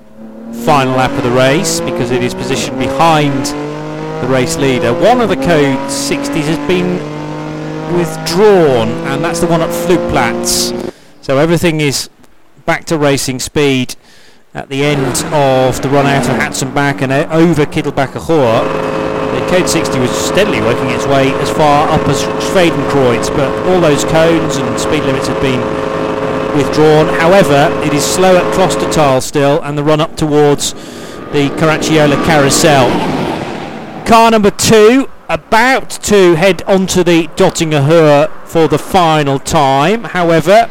final 0.64 0.96
lap 0.96 1.10
of 1.12 1.22
the 1.24 1.30
race 1.30 1.80
because 1.80 2.10
it 2.10 2.22
is 2.22 2.34
positioned 2.34 2.78
behind 2.78 3.46
the 4.22 4.28
race 4.28 4.56
leader. 4.56 4.92
One 4.92 5.20
of 5.20 5.28
the 5.28 5.36
code 5.36 5.78
60s 5.90 6.44
has 6.44 6.68
been 6.68 6.94
withdrawn, 7.96 8.88
and 9.08 9.22
that's 9.22 9.40
the 9.40 9.46
one 9.46 9.60
at 9.60 9.68
Flugplatz. 9.68 10.92
So 11.20 11.38
everything 11.38 11.80
is 11.80 12.08
back 12.64 12.84
to 12.86 12.96
racing 12.96 13.40
speed 13.40 13.96
at 14.54 14.68
the 14.68 14.84
end 14.84 15.18
of 15.34 15.82
the 15.82 15.88
run 15.90 16.06
out 16.06 16.28
of 16.28 16.36
Hatzenbach 16.36 17.02
and 17.02 17.12
over 17.12 17.66
Quiddelbacher. 17.66 18.20
The 19.34 19.40
code 19.50 19.68
60 19.68 19.98
was 19.98 20.10
steadily 20.10 20.60
working 20.60 20.88
its 20.90 21.06
way 21.06 21.32
as 21.42 21.50
far 21.50 21.88
up 21.88 22.06
as 22.08 22.22
Schwedenkreuz, 22.22 23.28
but 23.36 23.50
all 23.68 23.80
those 23.80 24.04
cones 24.04 24.56
and 24.56 24.80
speed 24.80 25.02
limits 25.02 25.26
have 25.26 25.42
been 25.42 25.60
withdrawn. 26.54 27.06
However, 27.20 27.68
it 27.84 27.92
is 27.92 28.04
slow 28.04 28.36
at 28.36 28.54
Klostertal 28.54 29.22
still, 29.22 29.62
and 29.62 29.76
the 29.76 29.84
run 29.84 30.00
up 30.00 30.16
towards 30.16 30.72
the 31.32 31.50
Caracciola 31.58 32.24
Carousel. 32.24 32.88
Car 34.06 34.30
number 34.30 34.50
two 34.50 35.08
about 35.28 35.90
to 35.90 36.34
head 36.34 36.62
onto 36.62 37.02
the 37.02 37.28
Dottinger 37.36 38.30
for 38.46 38.68
the 38.68 38.78
final 38.78 39.38
time. 39.38 40.04
However, 40.04 40.68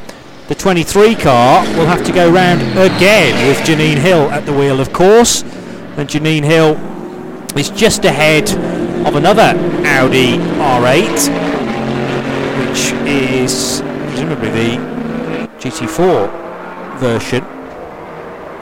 the 0.47 0.55
23 0.55 1.15
car 1.15 1.63
will 1.77 1.85
have 1.85 2.05
to 2.05 2.11
go 2.11 2.31
round 2.31 2.61
again 2.77 3.47
with 3.47 3.57
Janine 3.59 3.97
Hill 3.97 4.29
at 4.31 4.45
the 4.45 4.53
wheel, 4.53 4.79
of 4.79 4.93
course. 4.93 5.41
And 5.97 6.07
Janine 6.07 6.43
Hill 6.43 6.77
is 7.57 7.69
just 7.69 8.05
ahead 8.05 8.51
of 9.07 9.15
another 9.15 9.53
Audi 9.85 10.37
R8, 10.37 11.29
which 12.59 12.93
is 13.07 13.81
presumably 14.07 14.49
the 14.49 14.92
GT4 15.63 16.99
version. 16.99 17.43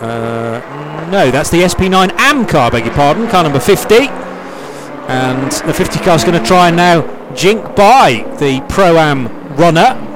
Uh, 0.02 1.08
no, 1.12 1.32
that's 1.32 1.50
the 1.50 1.58
SP9 1.58 2.12
AM 2.20 2.46
car, 2.46 2.70
beg 2.70 2.86
your 2.86 2.94
pardon, 2.94 3.28
car 3.28 3.44
number 3.44 3.60
50. 3.60 3.96
And 3.96 5.52
the 5.68 5.74
50 5.74 6.00
car 6.00 6.16
is 6.16 6.24
going 6.24 6.40
to 6.40 6.48
try 6.48 6.68
and 6.68 6.78
now 6.78 7.02
jink 7.34 7.76
by 7.76 8.24
the 8.40 8.64
Pro 8.70 8.98
Am 8.98 9.28
runner 9.56 10.08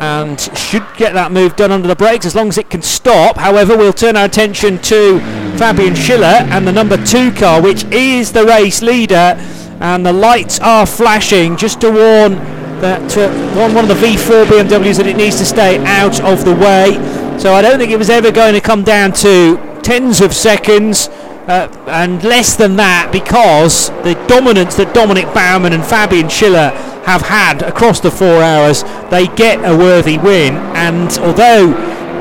and 0.00 0.40
should 0.40 0.84
get 0.96 1.12
that 1.12 1.30
move 1.30 1.54
done 1.54 1.70
under 1.70 1.86
the 1.86 1.94
brakes 1.94 2.26
as 2.26 2.34
long 2.34 2.48
as 2.48 2.58
it 2.58 2.70
can 2.70 2.82
stop. 2.82 3.36
However, 3.36 3.76
we'll 3.76 3.92
turn 3.92 4.16
our 4.16 4.24
attention 4.24 4.78
to 4.82 5.20
Fabian 5.58 5.94
Schiller 5.94 6.26
and 6.50 6.66
the 6.66 6.72
number 6.72 6.96
two 7.04 7.30
car, 7.32 7.62
which 7.62 7.84
is 7.84 8.32
the 8.32 8.44
race 8.44 8.82
leader. 8.82 9.36
And 9.80 10.04
the 10.04 10.12
lights 10.12 10.58
are 10.60 10.86
flashing 10.86 11.56
just 11.56 11.80
to 11.82 11.90
warn 11.90 12.61
that 12.82 13.16
uh, 13.16 13.30
one, 13.56 13.74
one 13.74 13.88
of 13.88 13.88
the 13.88 14.06
V4 14.06 14.44
BMWs 14.44 14.96
that 14.96 15.06
it 15.06 15.16
needs 15.16 15.38
to 15.38 15.44
stay 15.44 15.78
out 15.86 16.20
of 16.20 16.44
the 16.44 16.52
way. 16.52 16.98
So 17.38 17.54
I 17.54 17.62
don't 17.62 17.78
think 17.78 17.92
it 17.92 17.96
was 17.96 18.10
ever 18.10 18.32
going 18.32 18.54
to 18.54 18.60
come 18.60 18.82
down 18.82 19.12
to 19.24 19.56
tens 19.82 20.20
of 20.20 20.34
seconds. 20.34 21.08
Uh, 21.46 21.66
and 21.88 22.22
less 22.22 22.54
than 22.54 22.76
that 22.76 23.10
because 23.10 23.88
the 24.04 24.14
dominance 24.28 24.76
that 24.76 24.94
Dominik 24.94 25.32
Baumann 25.34 25.72
and 25.72 25.84
Fabian 25.84 26.28
Schiller 26.28 26.70
have 27.04 27.22
had 27.22 27.62
across 27.62 27.98
the 28.00 28.10
four 28.10 28.42
hours, 28.42 28.84
they 29.10 29.26
get 29.28 29.58
a 29.58 29.76
worthy 29.76 30.18
win. 30.18 30.54
And 30.74 31.10
although 31.18 31.70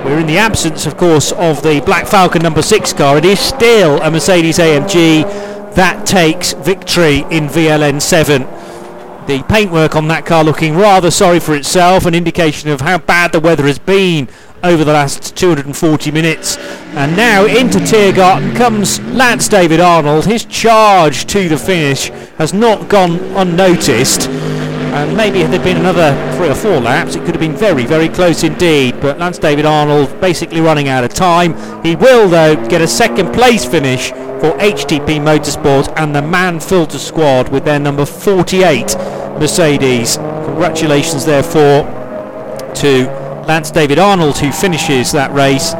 we're 0.05 0.19
in 0.19 0.27
the 0.27 0.37
absence, 0.37 0.85
of 0.85 0.97
course, 0.97 1.31
of 1.33 1.61
the 1.61 1.81
Black 1.85 2.07
Falcon 2.07 2.41
number 2.41 2.61
six 2.61 2.93
car, 2.93 3.17
it 3.17 3.25
is 3.25 3.39
still 3.39 4.01
a 4.01 4.09
Mercedes 4.09 4.57
AMG 4.57 5.23
that 5.75 6.05
takes 6.05 6.53
victory 6.53 7.19
in 7.29 7.47
VLN 7.47 8.01
7. 8.01 8.60
The 9.31 9.43
paintwork 9.43 9.95
on 9.95 10.09
that 10.09 10.25
car 10.25 10.43
looking 10.43 10.75
rather 10.75 11.09
sorry 11.09 11.39
for 11.39 11.55
itself, 11.55 12.05
an 12.05 12.13
indication 12.13 12.69
of 12.69 12.81
how 12.81 12.97
bad 12.97 13.31
the 13.31 13.39
weather 13.39 13.65
has 13.65 13.79
been 13.79 14.27
over 14.61 14.83
the 14.83 14.91
last 14.91 15.37
240 15.37 16.11
minutes. 16.11 16.57
And 16.97 17.15
now 17.15 17.45
into 17.45 17.79
Tiergarten 17.79 18.53
comes 18.57 18.99
Lance 18.99 19.47
David 19.47 19.79
Arnold. 19.79 20.25
His 20.25 20.43
charge 20.43 21.27
to 21.27 21.47
the 21.47 21.55
finish 21.57 22.09
has 22.39 22.53
not 22.53 22.89
gone 22.89 23.19
unnoticed. 23.37 24.27
And 24.27 25.15
maybe 25.15 25.39
had 25.39 25.51
there 25.51 25.63
been 25.63 25.77
another 25.77 26.11
three 26.35 26.49
or 26.49 26.55
four 26.55 26.81
laps, 26.81 27.15
it 27.15 27.19
could 27.19 27.33
have 27.33 27.39
been 27.39 27.55
very, 27.55 27.85
very 27.85 28.09
close 28.09 28.43
indeed. 28.43 28.99
But 28.99 29.17
Lance 29.17 29.37
David 29.37 29.65
Arnold 29.65 30.19
basically 30.19 30.59
running 30.59 30.89
out 30.89 31.05
of 31.05 31.13
time. 31.13 31.53
He 31.85 31.95
will, 31.95 32.27
though, 32.27 32.57
get 32.67 32.81
a 32.81 32.87
second 32.87 33.31
place 33.33 33.63
finish 33.63 34.11
for 34.41 34.57
HTP 34.57 35.19
Motorsport 35.19 35.93
and 35.97 36.15
the 36.15 36.21
Mann-Filter 36.23 36.97
squad 36.97 37.49
with 37.49 37.63
their 37.63 37.77
number 37.77 38.05
48 38.05 38.95
Mercedes. 39.39 40.17
Congratulations, 40.17 41.25
therefore, 41.25 41.83
to 42.73 43.05
Lance 43.47 43.69
David 43.69 43.99
Arnold, 43.99 44.39
who 44.39 44.51
finishes 44.51 45.11
that 45.11 45.31
race, 45.31 45.73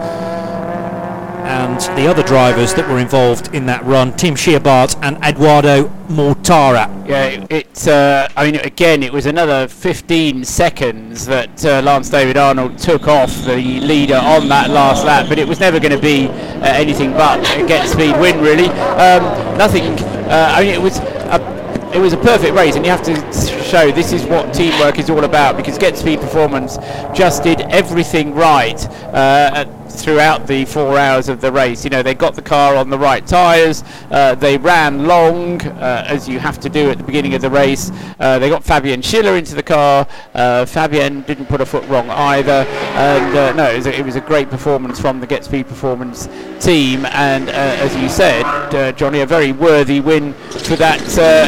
and 1.44 1.80
the 1.98 2.08
other 2.08 2.24
drivers 2.24 2.74
that 2.76 2.88
were 2.88 3.00
involved 3.00 3.54
in 3.54 3.66
that 3.66 3.84
run, 3.86 4.16
Tim 4.16 4.36
Scheerbarth 4.36 4.98
and 5.02 5.18
Edoardo 5.24 5.90
Mortara. 6.08 7.08
Yeah, 7.08 7.46
it. 7.50 7.88
Uh, 7.88 8.28
I 8.36 8.52
mean, 8.52 8.60
again, 8.62 9.04
it 9.04 9.12
was 9.12 9.26
another 9.26 9.68
15 9.68 10.44
seconds 10.44 11.26
that 11.26 11.66
uh, 11.66 11.82
Lance 11.82 12.10
David 12.10 12.38
Arnold 12.38 12.78
took 12.78 13.08
off 13.08 13.34
the 13.46 13.56
leader 13.56 14.16
on 14.16 14.48
that 14.50 14.70
last 14.70 15.06
lap, 15.06 15.28
but 15.30 15.40
it 15.40 15.48
was 15.48 15.60
never 15.60 15.80
going 15.80 15.96
to 15.96 16.02
be 16.02 16.28
uh, 16.28 16.66
anything 16.66 17.12
but 17.12 17.40
a 17.58 17.66
get 17.68 17.88
speed 17.88 18.20
win, 18.20 18.40
really. 18.42 18.68
Um, 18.68 19.24
nothing. 19.58 19.84
Uh, 20.30 20.54
I 20.56 20.62
mean, 20.62 20.74
it 20.74 20.82
was. 20.82 21.00
A, 21.00 21.62
it 21.94 22.00
was 22.00 22.14
a 22.14 22.18
perfect 22.18 22.56
race, 22.56 22.78
and 22.78 22.86
you 22.86 22.92
have 22.92 23.04
to 23.04 23.16
show 23.64 23.92
this 23.92 24.14
is 24.14 24.24
what 24.26 24.54
teamwork 24.54 24.98
is 24.98 25.10
all 25.10 25.26
about 25.26 25.58
because 25.58 25.78
Get 25.78 25.98
Speed 25.98 26.22
Performance 26.22 26.78
just 27.14 27.44
did 27.44 27.62
everything 27.62 28.34
right 28.34 28.86
uh, 29.14 29.66
throughout 30.02 30.48
the 30.48 30.66
four 30.66 30.98
hours 30.98 31.30
of 31.30 31.42
the 31.42 31.52
race. 31.52 31.84
You 31.84 31.90
know, 31.90 32.02
they 32.02 32.14
got 32.14 32.36
the 32.36 32.42
car 32.42 32.76
on 32.76 32.90
the 32.90 32.98
right 32.98 33.26
tyres, 33.26 33.84
uh, 34.10 34.36
they 34.36 34.58
ran 34.58 35.06
long, 35.06 35.62
uh, 35.62 36.06
as 36.08 36.28
you 36.28 36.40
have 36.40 36.60
to 36.62 36.70
do 36.70 36.90
at 36.90 36.98
the 36.98 37.04
beginning 37.04 37.34
of 37.34 37.42
the 37.42 37.50
race. 37.50 37.92
Uh, 38.20 38.40
they 38.40 38.50
got 38.50 38.64
Fabian 38.64 39.02
Schiller 39.02 39.38
into 39.38 39.56
the 39.56 39.64
car. 39.64 40.08
Uh, 40.34 40.66
Fabian 40.66 41.22
didn't 41.22 41.46
put 41.46 41.62
a 41.62 41.66
foot 41.66 41.88
wrong 41.88 42.10
either. 42.10 42.66
And 42.96 43.38
uh, 43.38 43.54
no, 43.54 43.72
it 43.72 43.78
was, 43.78 43.88
a, 43.88 44.00
it 44.00 44.06
was, 44.06 44.16
a, 44.16 44.22
great 44.22 44.50
performance 44.50 45.00
from 45.00 45.20
the 45.20 45.28
Get 45.28 45.44
Speed 45.44 45.68
Performance 45.68 46.30
team. 46.60 47.06
And 47.08 47.50
uh, 47.50 47.52
as 47.52 47.96
you 47.98 48.08
said, 48.08 48.96
Johnny, 48.98 49.22
a 49.22 49.26
very 49.26 49.52
worthy 49.52 50.00
win 50.00 50.34
for 50.34 50.76
that 50.76 51.02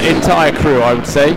entire 0.04 0.52
crew, 0.52 0.82
I 0.82 0.94
would 0.94 1.08
say. 1.08 1.34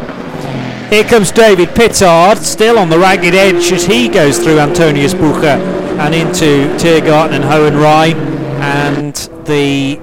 Here 0.89 1.05
comes 1.05 1.31
David 1.31 1.71
Pittard, 1.71 2.39
still 2.39 2.79
on 2.79 2.89
the 2.89 2.99
ragged 2.99 3.35
edge 3.35 3.71
as 3.73 3.85
he 3.85 4.09
goes 4.09 4.39
through 4.39 4.57
Antoniusbuche 4.57 5.76
and 5.99 6.15
into 6.15 6.69
Tiergarten 6.79 7.35
and 7.35 7.45
Hohenrain. 7.45 8.15
And 8.61 9.15
the 9.47 9.97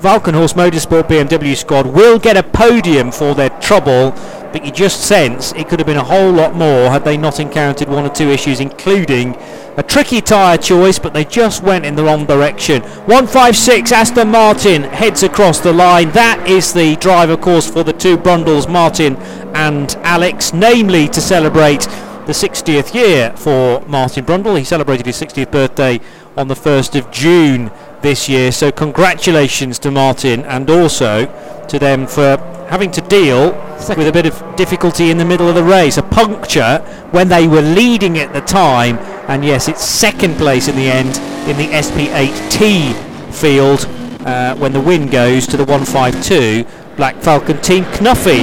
Walkenhorst 0.00 0.54
Motorsport 0.54 1.04
BMW 1.04 1.56
squad 1.56 1.86
will 1.86 2.18
get 2.18 2.36
a 2.36 2.42
podium 2.42 3.10
for 3.10 3.34
their 3.34 3.50
trouble, 3.60 4.10
but 4.52 4.64
you 4.64 4.70
just 4.70 5.06
sense 5.06 5.52
it 5.52 5.68
could 5.68 5.78
have 5.80 5.86
been 5.86 5.96
a 5.96 6.04
whole 6.04 6.30
lot 6.30 6.54
more 6.54 6.90
had 6.90 7.04
they 7.04 7.16
not 7.16 7.40
encountered 7.40 7.88
one 7.88 8.04
or 8.04 8.10
two 8.10 8.28
issues, 8.28 8.60
including 8.60 9.34
a 9.76 9.82
tricky 9.82 10.20
tyre 10.20 10.56
choice, 10.56 10.98
but 10.98 11.14
they 11.14 11.24
just 11.24 11.62
went 11.62 11.84
in 11.84 11.96
the 11.96 12.04
wrong 12.04 12.26
direction. 12.26 12.82
156 12.82 13.90
Aston 13.90 14.28
Martin 14.28 14.82
heads 14.84 15.22
across 15.22 15.58
the 15.58 15.72
line. 15.72 16.10
That 16.12 16.46
is 16.48 16.72
the 16.72 16.96
driver 16.96 17.36
course 17.36 17.68
for 17.68 17.82
the 17.82 17.92
two 17.92 18.16
Brundles, 18.16 18.68
Martin 18.68 19.16
and 19.54 19.96
Alex, 20.02 20.52
namely 20.52 21.08
to 21.08 21.20
celebrate 21.20 21.88
the 22.26 22.32
60th 22.32 22.94
year 22.94 23.32
for 23.36 23.80
Martin 23.86 24.24
Brundle. 24.24 24.58
He 24.58 24.64
celebrated 24.64 25.06
his 25.06 25.20
60th 25.20 25.50
birthday 25.50 26.00
on 26.36 26.48
the 26.48 26.54
1st 26.54 26.98
of 26.98 27.10
June 27.10 27.70
this 28.02 28.28
year. 28.28 28.50
So 28.52 28.72
congratulations 28.72 29.78
to 29.80 29.90
Martin 29.90 30.44
and 30.44 30.68
also 30.70 31.26
to 31.68 31.78
them 31.78 32.06
for 32.06 32.36
having 32.68 32.90
to 32.92 33.00
deal 33.02 33.52
with 33.96 34.08
a 34.08 34.12
bit 34.12 34.26
of 34.26 34.56
difficulty 34.56 35.10
in 35.10 35.18
the 35.18 35.24
middle 35.24 35.48
of 35.48 35.54
the 35.54 35.62
race. 35.62 35.98
A 35.98 36.02
puncture 36.02 36.78
when 37.10 37.28
they 37.28 37.46
were 37.46 37.62
leading 37.62 38.18
at 38.18 38.32
the 38.32 38.40
time. 38.40 38.98
And 39.28 39.44
yes, 39.44 39.68
it's 39.68 39.84
second 39.84 40.36
place 40.36 40.68
in 40.68 40.76
the 40.76 40.86
end 40.86 41.16
in 41.48 41.56
the 41.56 41.68
SP8T 41.72 43.32
field 43.32 43.86
uh, 44.26 44.54
when 44.56 44.72
the 44.72 44.80
win 44.80 45.08
goes 45.08 45.46
to 45.48 45.56
the 45.56 45.64
152 45.64 46.64
Black 46.96 47.16
Falcon 47.16 47.60
Team 47.60 47.84
Knuffy 48.00 48.40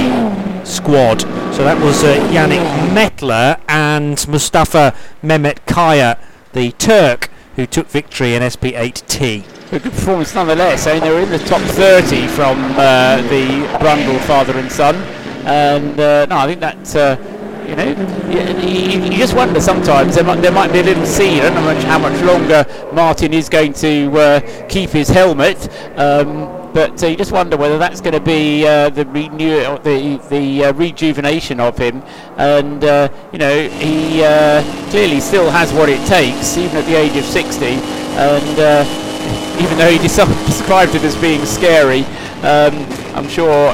squad. 0.64 1.24
So 1.52 1.64
that 1.64 1.78
was 1.84 2.02
uh, 2.02 2.14
Yannick 2.32 2.64
Mettler 2.94 3.60
and 3.68 4.26
Mustafa 4.26 4.96
Mehmet 5.22 5.66
Kaya, 5.66 6.18
the 6.54 6.72
Turk, 6.72 7.28
who 7.56 7.66
took 7.66 7.88
victory 7.88 8.34
in 8.34 8.42
SP8T. 8.42 9.72
A 9.72 9.78
good 9.78 9.92
performance 9.92 10.34
nonetheless. 10.34 10.86
I 10.86 10.94
mean, 10.94 11.02
they 11.02 11.10
were 11.10 11.20
in 11.20 11.28
the 11.28 11.38
top 11.40 11.60
30 11.60 12.26
from 12.28 12.58
uh, 12.72 13.18
the 13.28 13.68
Brundle 13.78 14.18
father 14.20 14.58
and 14.58 14.72
son. 14.72 14.96
And 15.44 16.00
uh, 16.00 16.24
no, 16.24 16.38
I 16.38 16.46
think 16.46 16.60
that, 16.60 16.96
uh, 16.96 17.68
you 17.68 17.76
know, 17.76 17.84
you, 18.30 19.02
you, 19.10 19.18
just 19.18 19.36
wonder 19.36 19.60
sometimes 19.60 20.14
there 20.14 20.24
might, 20.24 20.40
there 20.40 20.52
might 20.52 20.72
be 20.72 20.80
a 20.80 20.84
little 20.84 21.04
seed. 21.04 21.42
I 21.42 21.50
don't 21.50 21.56
know 21.56 21.74
much, 21.74 21.84
how 21.84 21.98
much 21.98 22.20
longer 22.22 22.64
Martin 22.94 23.34
is 23.34 23.50
going 23.50 23.74
to 23.74 24.10
uh, 24.18 24.66
keep 24.68 24.88
his 24.88 25.08
helmet. 25.08 25.68
Um, 25.98 26.61
but 26.72 27.02
uh, 27.02 27.06
you 27.06 27.16
just 27.16 27.32
wonder 27.32 27.56
whether 27.56 27.78
that's 27.78 28.00
going 28.00 28.14
to 28.14 28.20
be 28.20 28.66
uh, 28.66 28.88
the 28.90 29.04
renew 29.06 29.60
the 29.78 30.20
the 30.30 30.64
uh, 30.64 30.72
rejuvenation 30.72 31.60
of 31.60 31.76
him, 31.76 32.02
and 32.36 32.84
uh, 32.84 33.08
you 33.32 33.38
know 33.38 33.68
he 33.68 34.22
uh, 34.24 34.62
clearly 34.90 35.20
still 35.20 35.50
has 35.50 35.72
what 35.72 35.88
it 35.88 36.04
takes, 36.06 36.56
even 36.56 36.76
at 36.76 36.86
the 36.86 36.94
age 36.94 37.16
of 37.16 37.24
60, 37.24 37.66
and 37.66 38.58
uh, 38.58 39.62
even 39.62 39.76
though 39.78 39.90
he 39.90 39.98
described 40.46 40.94
it 40.94 41.02
as 41.02 41.16
being 41.16 41.44
scary. 41.44 42.04
Um, 42.42 42.74
I'm 43.14 43.28
sure, 43.28 43.72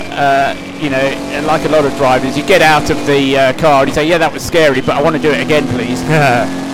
you 0.83 0.91
know, 0.91 1.45
like 1.47 1.65
a 1.65 1.69
lot 1.69 1.85
of 1.85 1.97
drivers, 1.97 2.37
you 2.37 2.45
get 2.45 2.61
out 2.61 2.91
of 2.91 2.99
the 3.07 3.55
car 3.59 3.81
and 3.83 3.89
you 3.89 3.95
say, 3.95 4.07
"Yeah, 4.07 4.19
that 4.19 4.33
was 4.33 4.45
scary, 4.45 4.81
but 4.81 4.97
I 4.97 5.03
want 5.03 5.17
to 5.17 5.23
do 5.23 5.31
it 5.31 5.41
again, 5.41 5.67
please." 5.69 6.03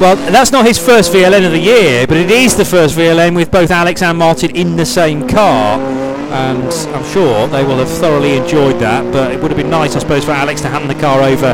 Well, 0.00 0.16
that's 0.16 0.50
not 0.50 0.66
his 0.66 0.76
first 0.76 1.12
VLN 1.12 1.46
of 1.46 1.52
the 1.52 1.58
year, 1.58 2.06
but 2.06 2.16
it 2.16 2.30
is 2.30 2.56
the 2.56 2.64
first 2.64 2.96
VLN 2.96 3.36
with 3.36 3.50
both 3.50 3.70
Alex 3.70 4.02
and 4.02 4.18
Martin 4.18 4.54
in 4.54 4.76
the 4.76 4.84
same 4.84 5.26
car. 5.28 5.78
And 5.78 6.64
I'm 6.94 7.04
sure 7.12 7.46
they 7.46 7.62
will 7.62 7.78
have 7.78 7.88
thoroughly 7.88 8.36
enjoyed 8.36 8.80
that. 8.80 9.10
But 9.12 9.30
it 9.30 9.40
would 9.40 9.52
have 9.52 9.56
been 9.56 9.70
nice, 9.70 9.94
I 9.94 10.00
suppose, 10.00 10.24
for 10.24 10.32
Alex 10.32 10.60
to 10.62 10.68
hand 10.68 10.90
the 10.90 11.00
car 11.00 11.22
over 11.22 11.52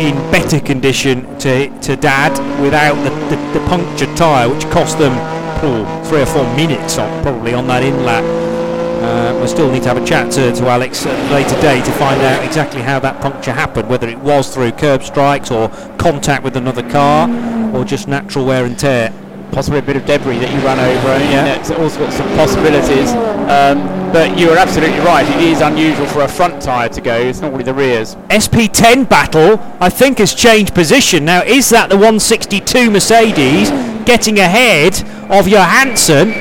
in 0.00 0.14
better 0.32 0.58
condition 0.58 1.38
to, 1.38 1.68
to 1.80 1.96
Dad 1.96 2.32
without 2.62 2.94
the, 3.04 3.10
the, 3.28 3.58
the 3.58 3.66
punctured 3.66 4.16
tyre, 4.16 4.48
which 4.48 4.64
cost 4.70 4.98
them 4.98 5.12
oh, 5.62 6.04
three 6.08 6.22
or 6.22 6.26
four 6.26 6.44
minutes 6.56 6.96
on, 6.96 7.22
probably 7.22 7.52
on 7.52 7.66
that 7.66 7.82
in 7.82 8.04
lap. 8.04 8.51
Uh, 9.02 9.34
we'll 9.38 9.48
still 9.48 9.70
need 9.70 9.82
to 9.82 9.88
have 9.88 9.96
a 10.02 10.06
chat 10.06 10.30
to, 10.32 10.52
to 10.52 10.68
Alex 10.68 11.04
at 11.06 11.30
a 11.30 11.34
later 11.34 11.60
date 11.60 11.84
to 11.84 11.92
find 11.92 12.20
out 12.22 12.44
exactly 12.44 12.80
how 12.82 12.98
that 13.00 13.20
puncture 13.20 13.52
happened, 13.52 13.88
whether 13.88 14.08
it 14.08 14.18
was 14.18 14.52
through 14.54 14.70
curb 14.72 15.02
strikes 15.02 15.50
or 15.50 15.68
contact 15.98 16.44
with 16.44 16.56
another 16.56 16.88
car 16.90 17.28
or 17.74 17.84
just 17.84 18.06
natural 18.08 18.44
wear 18.46 18.64
and 18.64 18.78
tear. 18.78 19.12
possibly 19.52 19.80
a 19.80 19.82
bit 19.82 19.96
of 19.96 20.06
debris 20.06 20.38
that 20.38 20.50
you 20.50 20.58
run 20.60 20.78
over. 20.80 21.08
I 21.10 21.18
mean, 21.18 21.30
Yeah. 21.32 21.54
it's 21.56 21.70
all 21.70 21.90
sorts 21.90 22.18
of 22.18 22.24
possibilities. 22.36 23.10
Um, 23.50 23.86
but 24.10 24.38
you 24.38 24.48
are 24.50 24.56
absolutely 24.56 24.98
right. 25.00 25.28
It 25.28 25.42
is 25.42 25.60
unusual 25.60 26.06
for 26.06 26.22
a 26.22 26.28
front 26.28 26.62
tyre 26.62 26.88
to 26.88 27.00
go. 27.02 27.14
It's 27.16 27.42
normally 27.42 27.64
the 27.64 27.74
rears. 27.74 28.16
SP10 28.30 29.04
battle, 29.10 29.60
I 29.78 29.90
think, 29.90 30.18
has 30.18 30.32
changed 30.32 30.74
position. 30.74 31.26
Now, 31.26 31.42
is 31.42 31.68
that 31.68 31.90
the 31.90 31.96
162 31.96 32.90
Mercedes 32.90 33.68
getting 34.06 34.38
ahead 34.38 34.94
of 35.30 35.46
Johansson 35.46 36.32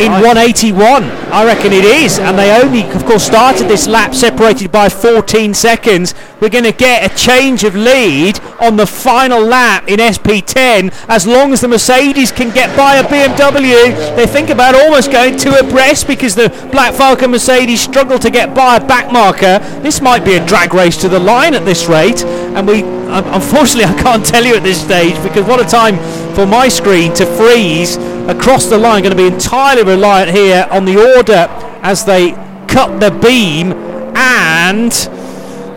in 0.00 0.12
181? 0.12 1.04
I 1.32 1.44
reckon 1.44 1.72
it 1.72 1.84
is. 1.84 2.18
And 2.18 2.38
they 2.38 2.50
only, 2.62 2.82
of 2.90 3.04
course, 3.04 3.24
started 3.24 3.68
this 3.68 3.86
lap 3.86 4.14
separated 4.14 4.70
by 4.70 4.88
14 4.88 5.54
seconds. 5.54 6.14
We're 6.40 6.48
going 6.48 6.64
to 6.64 6.72
get 6.72 7.10
a 7.10 7.14
change 7.16 7.64
of 7.64 7.74
lead 7.74 8.40
on 8.60 8.76
the 8.76 8.86
final 8.86 9.40
lap 9.40 9.88
in 9.88 10.00
SP10 10.00 10.92
as 11.08 11.26
long 11.26 11.52
as 11.52 11.60
the 11.60 11.68
Mercedes 11.68 12.32
can 12.32 12.52
get 12.52 12.76
by 12.76 12.96
a 12.96 13.04
BMW. 13.04 14.16
They 14.16 14.26
think 14.26 14.50
about 14.50 14.74
almost 14.74 15.12
going 15.12 15.36
two 15.36 15.54
abreast 15.54 16.06
because 16.06 16.34
the 16.34 16.48
Black 16.72 16.94
Falcon 16.94 17.30
Mercedes 17.30 17.80
struggled 17.80 18.22
to 18.22 18.30
get 18.30 18.54
by 18.54 18.76
a 18.76 18.84
back 18.84 19.12
marker. 19.12 19.58
This 19.82 20.00
might 20.00 20.24
be 20.24 20.34
a 20.34 20.46
drag 20.46 20.74
race 20.74 20.96
to 20.98 21.08
the 21.08 21.20
line 21.20 21.54
at 21.54 21.64
this 21.64 21.86
rate, 21.86 22.24
and 22.24 22.66
we 22.66 23.01
unfortunately 23.12 23.84
I 23.96 24.02
can't 24.02 24.24
tell 24.24 24.44
you 24.44 24.56
at 24.56 24.62
this 24.62 24.82
stage 24.82 25.20
because 25.22 25.46
what 25.46 25.60
a 25.60 25.68
time 25.68 25.96
for 26.34 26.46
my 26.46 26.68
screen 26.68 27.12
to 27.14 27.26
freeze 27.26 27.96
across 28.28 28.66
the 28.66 28.78
line. 28.78 29.02
Going 29.02 29.16
to 29.16 29.16
be 29.16 29.26
entirely 29.26 29.82
reliant 29.82 30.30
here 30.30 30.66
on 30.70 30.84
the 30.84 30.96
order 31.16 31.46
as 31.82 32.04
they 32.04 32.32
cut 32.68 33.00
the 33.00 33.10
beam 33.10 33.72
and 34.16 34.92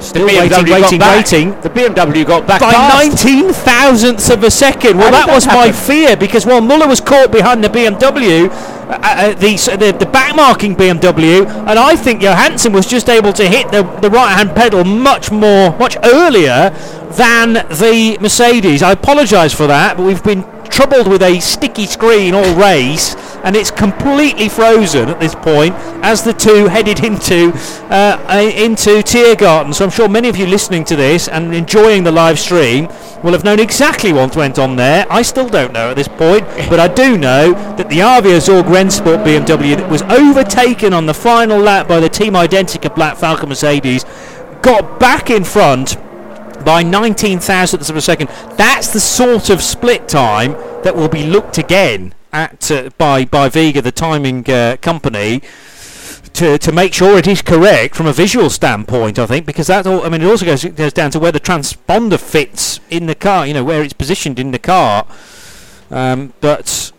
still 0.06 0.26
waiting, 0.28 0.72
waiting, 0.72 1.00
waiting 1.00 1.52
The 1.62 1.70
BMW 1.70 2.26
got 2.26 2.48
back 2.48 2.62
by 2.62 2.74
past. 2.74 3.26
19 3.26 3.54
thousandths 3.54 4.30
of 4.30 4.44
a 4.44 4.52
second. 4.52 4.98
Well, 4.98 5.08
How 5.08 5.12
that 5.12 5.28
that 5.28 5.34
was 5.36 5.48
my 5.48 5.72
fear 5.72 6.16
because 6.16 6.46
while 6.46 6.62
Muller 6.62 6.88
was 6.88 7.02
caught 7.02 7.32
behind 7.32 7.64
the 7.64 7.70
BMW, 7.70 8.50
uh, 8.50 9.00
uh, 9.02 9.34
the, 9.34 9.56
the 9.78 9.98
the 9.98 10.06
backmarking 10.12 10.76
BMW, 10.76 11.46
and 11.46 11.80
I 11.80 11.96
think 11.96 12.22
Johansson 12.22 12.72
was 12.72 12.86
just 12.86 13.10
able 13.10 13.34
to 13.34 13.48
hit 13.48 13.72
the, 13.72 13.84
the 14.02 14.10
right 14.10 14.34
hand 14.34 14.56
pedal 14.56 14.84
much 14.84 15.32
more, 15.32 15.76
much 15.78 15.98
earlier 16.04 16.70
than 17.18 17.54
the 17.54 18.18
Mercedes. 18.22 18.84
I 18.84 18.92
apologise 18.92 19.54
for 19.54 19.68
that, 19.68 19.98
but 19.98 20.06
we've 20.06 20.24
been 20.24 20.44
troubled 20.70 21.08
with 21.08 21.22
a 21.22 21.40
sticky 21.40 21.86
screen 21.86 22.34
all 22.34 22.56
race 22.56 23.16
and 23.44 23.56
it's 23.56 23.72
completely 23.72 24.50
frozen 24.50 25.10
at 25.10 25.20
this 25.20 25.36
point 25.36 25.74
as 26.04 26.24
the 26.24 26.34
two 26.34 26.68
headed 26.68 27.04
into 27.04 27.52
uh, 27.90 28.52
into 28.56 29.02
Tiergarten 29.04 29.74
so 29.74 29.86
I'm 29.86 29.92
sure 29.92 30.10
many 30.10 30.30
of 30.30 30.38
you 30.38 30.46
listening 30.48 30.84
to 30.86 30.96
this 30.96 31.28
and 31.28 31.54
enjoying 31.54 32.04
the 32.04 32.12
live 32.12 32.40
stream 32.40 32.88
will 33.24 33.32
have 33.32 33.44
known 33.44 33.60
exactly 33.60 34.14
what 34.14 34.36
went 34.36 34.60
on 34.60 34.76
there. 34.76 35.06
I 35.10 35.22
still 35.22 35.48
don't 35.48 35.74
know 35.74 35.92
at 35.92 35.96
this 35.96 36.08
point 36.08 36.46
but 36.70 36.80
I 36.80 36.88
do 36.88 37.18
know 37.18 37.54
that 37.78 37.90
the 37.90 38.02
Avia 38.02 38.38
Sorg 38.38 38.64
Rennsport 38.64 39.24
BMW 39.24 39.78
that 39.78 39.90
was 39.90 40.02
overtaken 40.04 40.94
on 40.94 41.06
the 41.06 41.14
final 41.14 41.60
lap 41.60 41.88
by 41.88 42.00
the 42.00 42.10
Team 42.10 42.34
Identica 42.34 42.94
Black 42.94 43.18
Falcon 43.18 43.50
Mercedes 43.50 44.06
got 44.62 45.00
back 45.00 45.30
in 45.30 45.44
front 45.44 45.98
by 46.66 46.84
19 46.84 47.40
thousandths 47.40 47.90
of 47.90 47.96
a 47.96 48.02
second. 48.02 48.28
That's 48.58 48.92
the 48.92 49.00
sort 49.00 49.50
of 49.50 49.62
split 49.62 50.08
time 50.10 50.54
that 50.84 50.96
will 50.96 51.08
be 51.08 51.26
looked 51.26 51.58
again 51.58 52.14
at 52.34 52.70
uh, 52.72 52.90
by 52.98 53.24
by 53.26 53.48
Vega, 53.50 53.82
the 53.82 53.92
timing 53.92 54.50
uh, 54.50 54.78
company. 54.82 55.42
To, 56.34 56.58
to 56.58 56.72
make 56.74 56.94
sure 56.94 57.18
it 57.18 57.28
is 57.28 57.42
correct 57.42 57.96
from 57.96 58.08
a 58.08 58.12
visual 58.12 58.50
standpoint, 58.50 59.18
I 59.18 59.26
think, 59.26 59.46
because 59.46 59.68
that 59.68 59.88
all, 59.88 60.04
I 60.04 60.10
mean, 60.10 60.22
it 60.22 60.26
also 60.26 60.46
goes, 60.46 60.66
goes 60.66 60.92
down 60.92 61.12
to 61.12 61.20
where 61.20 61.32
the 61.32 61.40
transponder 61.40 62.20
fits 62.20 62.82
in 62.90 63.06
the 63.06 63.16
car, 63.16 63.48
you 63.48 63.54
know, 63.54 63.64
where 63.64 63.82
it's 63.82 63.94
positioned 63.94 64.38
in 64.38 64.52
the 64.52 64.60
car. 64.60 65.08
Um, 65.90 66.34
but 66.42 66.92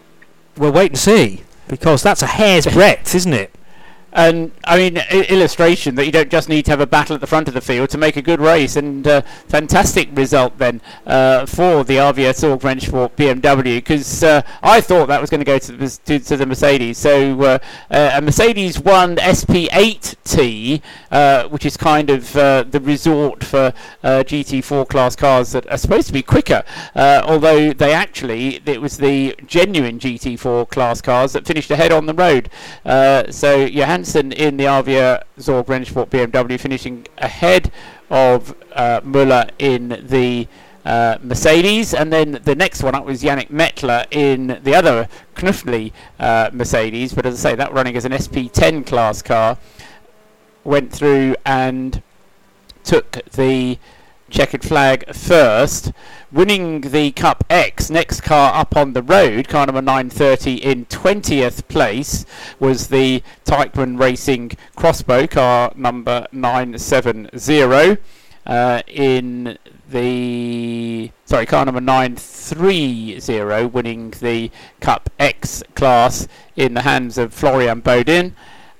we'll 0.56 0.72
wait 0.72 0.92
and 0.92 0.98
see, 0.98 1.42
because 1.68 2.02
that's 2.02 2.22
a 2.22 2.26
hair's 2.26 2.66
breadth, 2.66 3.14
isn't 3.14 3.34
it? 3.34 3.55
And 4.16 4.50
I 4.64 4.78
mean, 4.78 4.96
I- 4.96 5.26
illustration 5.28 5.94
that 5.96 6.06
you 6.06 6.10
don't 6.10 6.30
just 6.30 6.48
need 6.48 6.64
to 6.64 6.70
have 6.70 6.80
a 6.80 6.86
battle 6.86 7.14
at 7.14 7.20
the 7.20 7.26
front 7.26 7.48
of 7.48 7.54
the 7.54 7.60
field 7.60 7.90
to 7.90 7.98
make 7.98 8.16
a 8.16 8.22
good 8.22 8.40
race, 8.40 8.74
and 8.74 9.06
uh, 9.06 9.20
fantastic 9.46 10.08
result 10.14 10.56
then 10.56 10.80
uh, 11.06 11.44
for 11.44 11.84
the 11.84 11.96
RVS 11.96 12.42
Sorg 12.42 12.88
for 12.88 13.10
BMW 13.10 13.76
because 13.76 14.22
uh, 14.22 14.40
I 14.62 14.80
thought 14.80 15.08
that 15.08 15.20
was 15.20 15.28
going 15.28 15.40
to 15.40 15.44
go 15.44 15.58
to 15.58 15.72
the, 15.72 15.98
to, 16.06 16.18
to 16.18 16.36
the 16.38 16.46
Mercedes. 16.46 16.96
So 16.96 17.42
uh, 17.42 17.58
uh, 17.90 18.12
a 18.14 18.22
Mercedes 18.22 18.80
won 18.80 19.16
SP8T, 19.16 20.80
uh, 21.10 21.48
which 21.48 21.66
is 21.66 21.76
kind 21.76 22.08
of 22.08 22.32
the 22.32 22.80
resort 22.82 23.44
for 23.44 23.74
uh, 24.02 24.24
GT4 24.26 24.88
class 24.88 25.14
cars 25.14 25.52
that 25.52 25.70
are 25.70 25.76
supposed 25.76 26.06
to 26.06 26.14
be 26.14 26.22
quicker, 26.22 26.62
although 26.94 27.74
they 27.74 27.92
actually 27.92 28.62
it 28.64 28.80
was 28.80 28.96
the 28.96 29.36
genuine 29.46 29.98
GT4 29.98 30.70
class 30.70 31.02
cars 31.02 31.34
that 31.34 31.46
finished 31.46 31.70
ahead 31.70 31.92
on 31.92 32.06
the 32.06 32.14
road. 32.14 32.48
So 33.34 33.66
Johansson 34.06 34.30
in 34.30 34.56
the 34.56 34.66
Avia 34.68 35.24
Sorg 35.36 35.66
BMW 35.66 36.60
finishing 36.60 37.08
ahead 37.18 37.72
of 38.08 38.54
uh, 38.72 39.00
Muller 39.02 39.48
in 39.58 40.00
the 40.00 40.46
uh, 40.84 41.18
Mercedes, 41.20 41.92
and 41.92 42.12
then 42.12 42.40
the 42.44 42.54
next 42.54 42.84
one 42.84 42.94
up 42.94 43.04
was 43.04 43.24
Yannick 43.24 43.48
Mettler 43.48 44.06
in 44.12 44.60
the 44.62 44.76
other 44.76 45.08
Knuffli 45.34 45.90
uh, 46.20 46.50
Mercedes. 46.52 47.14
But 47.14 47.26
as 47.26 47.44
I 47.44 47.50
say, 47.50 47.56
that 47.56 47.72
running 47.72 47.96
as 47.96 48.04
an 48.04 48.12
SP10 48.12 48.86
class 48.86 49.22
car 49.22 49.58
went 50.62 50.92
through 50.92 51.34
and 51.44 52.00
took 52.84 53.10
the 53.32 53.76
checkered 54.30 54.64
flag 54.64 55.14
first, 55.14 55.92
winning 56.32 56.80
the 56.80 57.12
Cup 57.12 57.44
X. 57.48 57.90
Next 57.90 58.20
car 58.22 58.54
up 58.54 58.76
on 58.76 58.92
the 58.92 59.02
road, 59.02 59.48
car 59.48 59.66
number 59.66 59.82
930 59.82 60.54
in 60.64 60.86
20th 60.86 61.68
place, 61.68 62.26
was 62.58 62.88
the 62.88 63.22
Teichmann 63.44 63.98
Racing 63.98 64.52
X-Bow, 64.76 65.26
car 65.26 65.72
number 65.76 66.26
970. 66.32 67.98
Uh, 68.46 68.80
in 68.86 69.58
the 69.90 71.10
sorry, 71.24 71.46
car 71.46 71.64
number 71.64 71.80
930, 71.80 73.66
winning 73.66 74.10
the 74.20 74.50
Cup 74.80 75.10
X 75.18 75.62
class 75.74 76.28
in 76.54 76.74
the 76.74 76.82
hands 76.82 77.18
of 77.18 77.34
Florian 77.34 77.82
Bodin. 77.82 78.32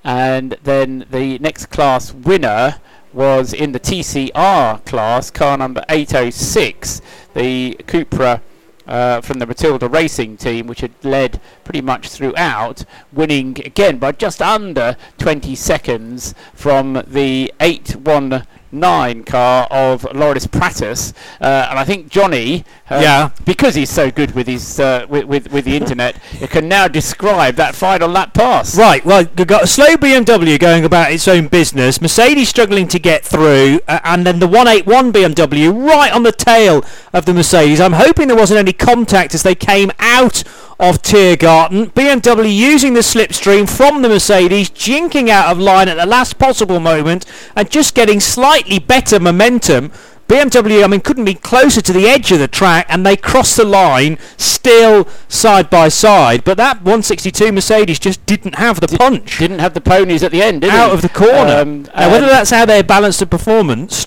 And 0.03 0.57
then 0.63 1.05
the 1.11 1.37
next 1.39 1.65
class 1.65 2.13
winner 2.13 2.79
was 3.13 3.53
in 3.53 3.71
the 3.71 3.79
TCR 3.79 4.83
class, 4.85 5.31
car 5.31 5.57
number 5.57 5.83
806, 5.89 7.01
the 7.33 7.75
Cupra 7.87 8.41
uh, 8.87 9.21
from 9.21 9.39
the 9.39 9.45
Matilda 9.45 9.87
Racing 9.87 10.37
team, 10.37 10.67
which 10.67 10.81
had 10.81 10.91
led 11.03 11.41
pretty 11.67 11.81
much 11.81 12.07
throughout, 12.07 12.85
winning 13.11 13.59
again 13.65 13.97
by 13.97 14.13
just 14.13 14.41
under 14.41 14.95
20 15.17 15.53
seconds 15.53 16.33
from 16.53 17.03
the 17.05 17.53
819 17.59 19.23
car 19.25 19.67
of 19.69 20.05
Loris 20.15 20.47
Pratis. 20.47 21.13
Uh, 21.41 21.67
and 21.69 21.77
I 21.77 21.83
think 21.83 22.07
Johnny, 22.09 22.63
uh, 22.89 23.01
Yeah. 23.03 23.29
because 23.43 23.75
he's 23.75 23.89
so 23.89 24.09
good 24.09 24.33
with 24.33 24.47
his 24.47 24.79
uh, 24.79 25.05
with, 25.09 25.25
with, 25.25 25.51
with 25.51 25.65
the 25.65 25.75
internet, 25.75 26.15
can 26.49 26.69
now 26.69 26.87
describe 26.87 27.55
that 27.55 27.75
final 27.75 28.07
lap 28.07 28.33
pass. 28.33 28.77
Right, 28.77 29.03
well, 29.03 29.23
you've 29.37 29.47
got 29.47 29.63
a 29.63 29.67
slow 29.67 29.97
BMW 29.97 30.57
going 30.57 30.85
about 30.85 31.11
its 31.11 31.27
own 31.27 31.49
business, 31.49 31.99
Mercedes 31.99 32.47
struggling 32.47 32.87
to 32.87 32.97
get 32.99 33.25
through, 33.25 33.81
uh, 33.89 33.99
and 34.05 34.25
then 34.25 34.39
the 34.39 34.47
181 34.47 35.11
BMW 35.11 35.87
right 35.87 36.13
on 36.13 36.23
the 36.23 36.31
tail 36.31 36.85
of 37.11 37.25
the 37.25 37.33
Mercedes. 37.33 37.81
I'm 37.81 37.93
hoping 37.93 38.29
there 38.29 38.37
wasn't 38.37 38.59
any 38.59 38.71
contact 38.73 39.35
as 39.35 39.43
they 39.43 39.55
came 39.55 39.91
out 39.99 40.43
of 40.79 41.01
Tiergarten. 41.01 41.91
BMW 41.91 42.55
using 42.55 42.93
the 42.93 42.99
slipstream 43.01 43.69
from 43.69 44.01
the 44.01 44.09
Mercedes, 44.09 44.69
jinking 44.69 45.29
out 45.29 45.51
of 45.51 45.57
line 45.59 45.87
at 45.87 45.95
the 45.97 46.05
last 46.05 46.37
possible 46.37 46.79
moment, 46.79 47.25
and 47.55 47.69
just 47.69 47.95
getting 47.95 48.19
slightly 48.19 48.79
better 48.79 49.19
momentum. 49.19 49.91
BMW, 50.27 50.83
I 50.83 50.87
mean, 50.87 50.99
couldn't 50.99 51.23
be 51.23 51.33
closer 51.35 51.79
to 51.81 51.93
the 51.93 52.05
edge 52.07 52.31
of 52.33 52.39
the 52.39 52.49
track, 52.49 52.85
and 52.89 53.05
they 53.05 53.15
crossed 53.15 53.55
the 53.55 53.63
line 53.63 54.17
still 54.35 55.07
side 55.29 55.69
by 55.69 55.87
side. 55.87 56.43
But 56.43 56.57
that 56.57 56.77
162 56.77 57.51
Mercedes 57.53 57.97
just 57.97 58.25
didn't 58.25 58.55
have 58.55 58.81
the 58.81 58.89
punch 58.89 59.39
Didn't 59.39 59.59
have 59.59 59.73
the 59.73 59.79
ponies 59.81 60.23
at 60.23 60.31
the 60.31 60.41
end, 60.43 60.61
did 60.61 60.71
out 60.71 60.89
he? 60.89 60.95
of 60.95 61.01
the 61.01 61.09
corner. 61.09 61.61
Um, 61.61 61.83
now, 61.95 62.11
whether 62.11 62.27
that's 62.27 62.49
how 62.49 62.65
they're 62.65 62.83
balanced 62.83 63.21
and 63.21 63.31
performance, 63.31 64.05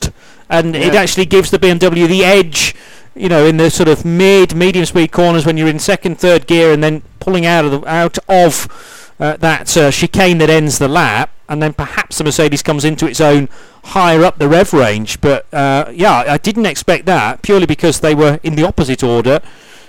and 0.50 0.76
it 0.76 0.94
actually 0.94 1.24
gives 1.24 1.50
the 1.50 1.58
BMW 1.58 2.06
the 2.06 2.24
edge, 2.24 2.74
you 3.14 3.28
know, 3.28 3.44
in 3.44 3.56
the 3.56 3.70
sort 3.70 3.88
of 3.88 4.04
mid, 4.04 4.54
medium 4.54 4.84
speed 4.84 5.12
corners 5.12 5.44
when 5.44 5.56
you're 5.56 5.68
in 5.68 5.78
second, 5.78 6.18
third 6.18 6.46
gear, 6.46 6.72
and 6.72 6.82
then 6.82 7.02
pulling 7.18 7.46
out 7.46 7.64
of 7.64 7.70
the 7.70 7.88
out 7.88 8.18
of 8.28 9.14
uh, 9.18 9.36
that 9.36 9.76
uh, 9.76 9.90
chicane 9.90 10.38
that 10.38 10.50
ends 10.50 10.78
the 10.78 10.88
lap, 10.88 11.30
and 11.48 11.62
then 11.62 11.72
perhaps 11.72 12.18
the 12.18 12.24
Mercedes 12.24 12.62
comes 12.62 12.84
into 12.84 13.06
its 13.06 13.20
own 13.20 13.48
higher 13.84 14.24
up 14.24 14.38
the 14.38 14.48
rev 14.48 14.72
range. 14.72 15.20
But 15.20 15.52
uh, 15.52 15.90
yeah, 15.92 16.24
I 16.26 16.38
didn't 16.38 16.66
expect 16.66 17.06
that 17.06 17.42
purely 17.42 17.66
because 17.66 18.00
they 18.00 18.14
were 18.14 18.40
in 18.42 18.56
the 18.56 18.66
opposite 18.66 19.02
order 19.02 19.40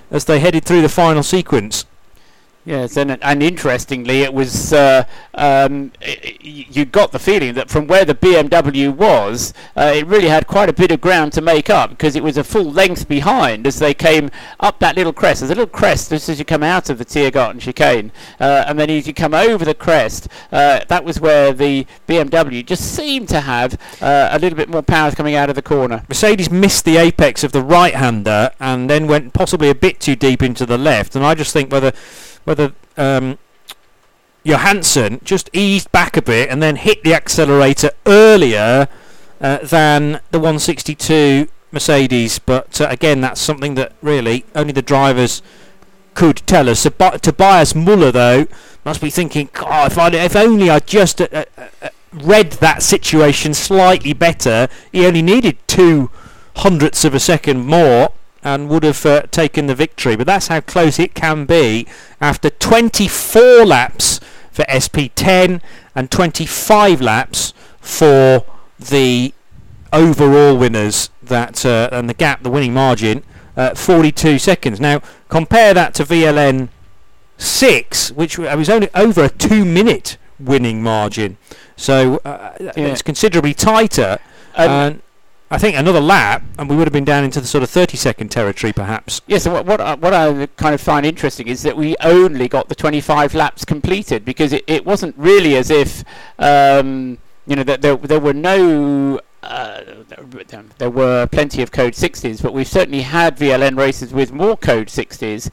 as 0.10 0.26
they 0.26 0.40
headed 0.40 0.66
through 0.66 0.82
the 0.82 0.90
final 0.90 1.24
sequence. 1.24 1.86
Yes, 2.64 2.96
and 2.96 3.18
and 3.24 3.42
interestingly, 3.42 4.22
it 4.22 4.36
was 4.36 4.72
uh, 4.72 5.04
um, 5.34 5.92
i 6.00 6.16
i- 6.24 6.38
you 6.44 6.86
got 6.86 7.12
the 7.12 7.18
feeling 7.18 7.56
that 7.56 7.72
from 7.72 7.88
where 7.88 8.06
the 8.06 8.14
BMW 8.14 8.94
was, 8.94 9.52
uh, 9.76 9.92
it 9.96 10.06
really 10.06 10.28
had 10.28 10.46
quite 10.46 10.70
a 10.70 10.74
bit 10.74 10.92
of 10.92 11.02
ground 11.02 11.34
to 11.34 11.42
make 11.42 11.72
up 11.72 11.90
because 11.90 12.16
it 12.16 12.22
was 12.24 12.38
a 12.38 12.44
full 12.44 12.72
length 12.72 13.08
behind 13.08 13.66
as 13.66 13.80
they 13.80 13.96
came 13.96 14.30
up 14.60 14.78
that 14.78 14.96
little 14.96 15.12
crest. 15.12 15.40
There's 15.40 15.50
a 15.50 15.56
little 15.56 15.66
crest 15.66 16.12
just 16.12 16.30
as 16.30 16.38
you 16.38 16.46
come 16.46 16.62
out 16.62 16.92
of 16.92 17.00
the 17.00 17.06
Tiergarten 17.06 17.60
chicane, 17.60 18.12
uh, 18.40 18.66
and 18.68 18.78
then 18.78 18.92
as 18.92 19.08
you 19.08 19.14
come 19.16 19.34
over 19.34 19.66
the 19.66 19.74
crest, 19.74 20.28
uh, 20.52 20.82
that 20.88 21.04
was 21.04 21.20
where 21.20 21.54
the 21.54 21.88
BMW 22.08 22.64
just 22.64 22.94
seemed 22.94 23.28
to 23.30 23.42
have 23.42 23.74
uh, 24.02 24.30
a 24.32 24.38
little 24.38 24.56
bit 24.58 24.70
more 24.70 24.84
power 24.84 25.10
coming 25.12 25.34
out 25.34 25.50
of 25.50 25.56
the 25.56 25.64
corner. 25.64 26.04
Mercedes 26.08 26.52
missed 26.52 26.86
the 26.86 26.98
apex 26.98 27.44
of 27.44 27.54
the 27.54 27.64
right-hander 27.64 28.52
and 28.60 28.88
then 28.88 29.08
went 29.08 29.34
possibly 29.34 29.70
a 29.72 29.76
bit 29.76 30.00
too 30.00 30.16
deep 30.16 30.44
into 30.44 30.68
the 30.68 30.78
left. 30.78 31.16
And 31.16 31.26
I 31.26 31.34
just 31.34 31.54
think 31.54 31.72
whether 31.72 31.92
whether 32.44 32.74
um, 32.98 33.38
Johansson 34.44 35.22
just 35.24 35.50
eased 35.54 35.92
back 35.92 36.18
a 36.18 36.22
bit 36.22 36.50
and 36.50 36.62
then 36.62 36.76
hit 36.76 37.04
the 37.04 37.14
accelerator 37.14 37.92
earlier 38.06 38.88
uh, 39.40 39.58
than 39.60 40.20
the 40.32 40.40
162 40.40 41.48
Mercedes. 41.72 42.40
But 42.40 42.82
uh, 42.82 42.88
again, 42.90 43.22
that's 43.22 43.42
something 43.42 43.76
that 43.76 43.94
really 44.02 44.46
only 44.56 44.74
the 44.74 44.82
drivers 44.82 45.42
could 46.14 46.38
tell 46.48 46.70
us. 46.70 46.84
Tob- 46.84 47.22
Tobias 47.22 47.76
Muller, 47.76 48.12
though, 48.12 48.48
must 48.84 49.02
be 49.02 49.10
thinking, 49.10 49.50
if, 49.54 49.98
I, 49.98 50.10
if 50.10 50.36
only 50.36 50.70
I 50.70 50.80
just 50.80 51.22
uh, 51.22 51.28
uh, 51.32 51.46
uh, 51.82 51.90
read 52.12 52.54
that 52.54 52.84
situation 52.84 53.54
slightly 53.54 54.14
better. 54.14 54.68
He 54.92 55.06
only 55.06 55.22
needed 55.22 55.58
two 55.68 56.10
hundredths 56.58 57.06
of 57.06 57.14
a 57.14 57.20
second 57.20 57.66
more 57.66 58.14
and 58.44 58.70
would 58.70 58.84
have 58.84 59.06
uh, 59.06 59.22
taken 59.32 59.68
the 59.68 59.76
victory. 59.76 60.16
But 60.16 60.28
that's 60.28 60.48
how 60.48 60.62
close 60.62 61.00
it 61.00 61.14
can 61.14 61.46
be 61.46 61.88
after 62.20 62.50
24 62.50 63.66
laps 63.66 64.20
for 64.52 64.64
SP10 64.64 65.62
and 65.96 66.12
25 66.12 67.02
laps 67.02 67.54
for 67.80 68.46
the 68.80 69.34
overall 69.94 70.58
winners. 70.58 71.10
That 71.22 71.66
uh, 71.66 71.90
and 71.92 72.10
the 72.10 72.14
gap, 72.14 72.44
the 72.44 72.50
winning 72.50 72.74
margin, 72.74 73.24
uh, 73.56 73.76
42 73.76 74.40
seconds. 74.40 74.80
Now 74.80 75.02
compare 75.30 75.74
that 75.74 75.94
to 75.96 76.04
VLN 76.04 76.70
six, 77.38 78.12
which 78.12 78.38
was 78.38 78.70
only 78.70 78.90
over 78.94 79.24
a 79.24 79.30
two-minute 79.30 80.18
winning 80.40 80.84
margin. 80.84 81.38
So 81.76 82.22
uh, 82.26 82.54
it's 82.60 83.02
considerably 83.02 83.54
tighter. 83.54 84.20
Um, 84.56 84.70
and 84.70 85.02
I 85.52 85.58
think 85.58 85.76
another 85.76 86.00
lap, 86.00 86.44
and 86.58 86.70
we 86.70 86.78
would 86.78 86.88
have 86.88 86.94
been 86.94 87.04
down 87.04 87.26
into 87.26 87.42
the 87.42 87.46
sort 87.46 87.62
of 87.62 87.70
30-second 87.70 88.30
territory, 88.30 88.72
perhaps. 88.72 89.20
Yes, 89.28 89.46
and 89.46 89.54
what 89.54 89.66
what 89.66 89.82
I, 89.82 89.96
what 89.96 90.14
I 90.14 90.46
kind 90.56 90.74
of 90.74 90.80
find 90.80 91.06
interesting 91.06 91.50
is 91.50 91.62
that 91.64 91.76
we 91.76 91.94
only 92.02 92.48
got 92.48 92.70
the 92.70 92.76
25 92.76 93.36
laps 93.36 93.66
completed 93.66 94.24
because 94.24 94.54
it, 94.54 94.64
it 94.66 94.86
wasn't 94.86 95.14
really 95.18 95.58
as 95.58 95.70
if 95.70 96.06
um, 96.40 97.18
you 97.46 97.58
know 97.58 97.64
that 97.64 97.82
there 97.82 97.98
there 97.98 98.20
were 98.20 98.34
no. 98.34 99.20
Uh, 99.44 99.82
there 100.78 100.92
were 100.92 101.26
plenty 101.26 101.64
of 101.64 101.72
code 101.72 101.94
60s, 101.94 102.44
but 102.44 102.54
we've 102.54 102.68
certainly 102.68 103.02
had 103.02 103.36
VLN 103.38 103.76
races 103.76 104.14
with 104.14 104.32
more 104.32 104.56
code 104.56 104.88
60s. 104.88 105.50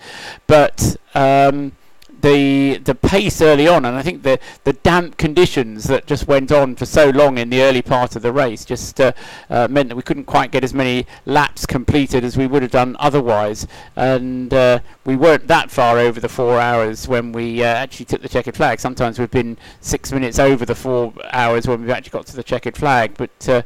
But 0.46 0.94
um, 1.14 1.72
the 2.20 2.78
the 2.78 2.94
pace 2.94 3.40
early 3.40 3.68
on, 3.68 3.84
and 3.84 3.96
I 3.96 4.02
think 4.02 4.22
the 4.22 4.38
the 4.64 4.72
damp 4.72 5.16
conditions 5.16 5.84
that 5.84 6.06
just 6.06 6.26
went 6.26 6.50
on 6.52 6.76
for 6.76 6.86
so 6.86 7.10
long 7.10 7.38
in 7.38 7.50
the 7.50 7.62
early 7.62 7.82
part 7.82 8.16
of 8.16 8.22
the 8.22 8.32
race 8.32 8.64
just 8.64 9.00
uh, 9.00 9.12
uh, 9.50 9.68
meant 9.68 9.88
that 9.88 9.96
we 9.96 10.02
couldn't 10.02 10.24
quite 10.24 10.50
get 10.50 10.64
as 10.64 10.74
many 10.74 11.06
laps 11.26 11.66
completed 11.66 12.24
as 12.24 12.36
we 12.36 12.46
would 12.46 12.62
have 12.62 12.70
done 12.70 12.96
otherwise, 12.98 13.66
and 13.96 14.52
uh, 14.52 14.80
we 15.04 15.16
weren't 15.16 15.46
that 15.46 15.70
far 15.70 15.98
over 15.98 16.20
the 16.20 16.28
four 16.28 16.60
hours 16.60 17.06
when 17.06 17.32
we 17.32 17.62
uh, 17.62 17.66
actually 17.66 18.06
took 18.06 18.22
the 18.22 18.28
checkered 18.28 18.56
flag. 18.56 18.80
Sometimes 18.80 19.18
we've 19.18 19.30
been 19.30 19.56
six 19.80 20.12
minutes 20.12 20.38
over 20.38 20.64
the 20.64 20.74
four 20.74 21.12
hours 21.32 21.66
when 21.66 21.80
we've 21.80 21.90
actually 21.90 22.10
got 22.10 22.26
to 22.26 22.36
the 22.36 22.44
checkered 22.44 22.76
flag, 22.76 23.14
but. 23.16 23.64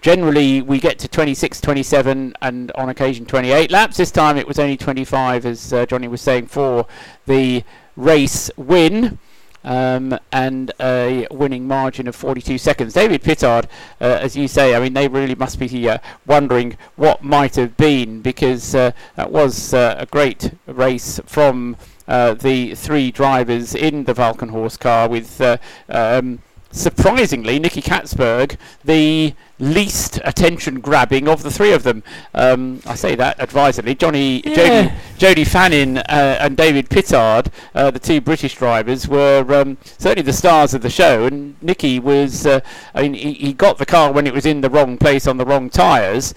Generally, 0.00 0.62
we 0.62 0.78
get 0.78 0.98
to 1.00 1.08
26, 1.08 1.60
27, 1.60 2.34
and 2.40 2.70
on 2.72 2.88
occasion 2.88 3.26
28 3.26 3.70
laps. 3.70 3.96
This 3.96 4.10
time 4.10 4.36
it 4.36 4.46
was 4.46 4.58
only 4.58 4.76
25, 4.76 5.46
as 5.46 5.72
uh, 5.72 5.86
Johnny 5.86 6.06
was 6.06 6.20
saying, 6.20 6.46
for 6.46 6.86
the 7.26 7.64
race 7.96 8.50
win. 8.56 9.18
Um, 9.64 10.16
and 10.30 10.70
a 10.78 11.26
winning 11.28 11.66
margin 11.66 12.06
of 12.06 12.14
42 12.14 12.56
seconds. 12.56 12.94
David 12.94 13.24
Pittard, 13.24 13.64
uh, 14.00 14.04
as 14.04 14.36
you 14.36 14.46
say, 14.46 14.76
I 14.76 14.78
mean, 14.78 14.92
they 14.92 15.08
really 15.08 15.34
must 15.34 15.58
be 15.58 15.88
uh, 15.88 15.98
wondering 16.24 16.78
what 16.94 17.24
might 17.24 17.56
have 17.56 17.76
been 17.76 18.22
because 18.22 18.76
uh, 18.76 18.92
that 19.16 19.32
was 19.32 19.74
uh, 19.74 19.96
a 19.98 20.06
great 20.06 20.52
race 20.68 21.18
from 21.26 21.76
uh, 22.06 22.34
the 22.34 22.76
three 22.76 23.10
drivers 23.10 23.74
in 23.74 24.04
the 24.04 24.14
Walkenhorst 24.14 24.78
car 24.78 25.08
with. 25.08 25.40
Uh, 25.40 25.56
um, 25.88 26.38
surprisingly, 26.76 27.58
Nicky 27.58 27.80
Catsburg, 27.82 28.56
the 28.84 29.34
least 29.58 30.20
attention 30.24 30.80
grabbing 30.80 31.28
of 31.28 31.42
the 31.42 31.50
three 31.50 31.72
of 31.72 31.82
them. 31.82 32.02
Um, 32.34 32.80
I 32.86 32.94
say 32.94 33.14
that 33.14 33.36
advisedly. 33.40 33.94
Johnny, 33.94 34.42
Yeah. 34.44 34.54
Jody, 34.54 34.94
Jody 35.18 35.44
Fannin, 35.44 35.98
uh, 35.98 36.36
and 36.40 36.56
David 36.56 36.88
Pittard, 36.90 37.48
uh, 37.74 37.90
the 37.90 37.98
two 37.98 38.20
British 38.20 38.54
drivers, 38.56 39.08
were 39.08 39.44
um, 39.54 39.78
certainly 39.98 40.22
the 40.22 40.32
stars 40.32 40.74
of 40.74 40.82
the 40.82 40.90
show. 40.90 41.24
And 41.24 41.56
Nicky 41.62 41.98
was, 41.98 42.46
uh, 42.46 42.60
I 42.94 43.02
mean, 43.02 43.14
he, 43.14 43.32
he 43.32 43.52
got 43.52 43.78
the 43.78 43.86
car 43.86 44.12
when 44.12 44.26
it 44.26 44.34
was 44.34 44.46
in 44.46 44.60
the 44.60 44.70
wrong 44.70 44.98
place 44.98 45.26
on 45.26 45.38
the 45.38 45.46
wrong 45.46 45.70
tyres. 45.70 46.34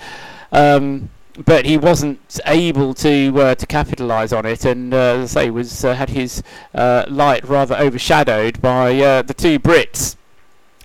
Um, 0.51 1.09
but 1.45 1.65
he 1.65 1.77
wasn't 1.77 2.39
able 2.45 2.93
to 2.95 3.41
uh, 3.41 3.55
to 3.55 3.65
capitalise 3.65 4.33
on 4.33 4.45
it, 4.45 4.65
and 4.65 4.93
uh, 4.93 4.97
as 4.97 5.37
I 5.37 5.43
say, 5.43 5.49
was 5.49 5.85
uh, 5.85 5.93
had 5.95 6.09
his 6.09 6.43
uh, 6.75 7.05
light 7.07 7.47
rather 7.47 7.77
overshadowed 7.77 8.61
by 8.61 8.99
uh, 8.99 9.21
the 9.21 9.33
two 9.33 9.57
Brits. 9.57 10.17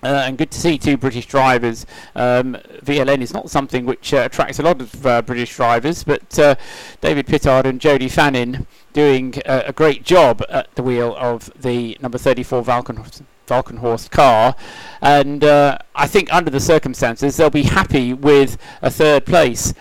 Uh, 0.05 0.25
and 0.27 0.37
good 0.37 0.51
to 0.51 0.61
see 0.61 0.77
two 0.77 0.97
British 0.97 1.25
drivers. 1.25 1.83
Um, 2.15 2.57
VLN 2.83 3.21
is 3.21 3.33
not 3.33 3.49
something 3.49 3.87
which 3.87 4.13
uh, 4.13 4.17
attracts 4.17 4.59
a 4.59 4.61
lot 4.61 4.79
of 4.79 5.03
uh, 5.03 5.23
British 5.23 5.55
drivers, 5.55 6.03
but 6.03 6.37
uh, 6.37 6.53
David 7.01 7.25
Pittard 7.25 7.65
and 7.65 7.81
Jody 7.81 8.07
Fannin 8.07 8.67
doing 8.93 9.33
uh, 9.47 9.63
a 9.65 9.73
great 9.73 10.03
job 10.03 10.43
at 10.47 10.73
the 10.75 10.83
wheel 10.83 11.15
of 11.17 11.51
the 11.59 11.97
number 12.03 12.19
34 12.19 12.63
Falcon, 12.63 13.03
Walkenhorst 13.47 14.11
car. 14.11 14.55
And 15.01 15.43
uh, 15.43 15.79
I 15.95 16.05
think 16.05 16.31
under 16.31 16.51
the 16.51 16.59
circumstances, 16.59 17.37
they'll 17.37 17.49
be 17.49 17.63
happy 17.63 18.13
with 18.13 18.59
a 18.83 18.91
third 18.91 19.25
place 19.25 19.73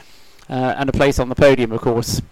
and 0.49 0.89
a 0.89 0.93
place 0.93 1.19
on 1.19 1.29
the 1.29 1.35
podium, 1.35 1.71
of 1.71 1.83
course. 1.83 2.23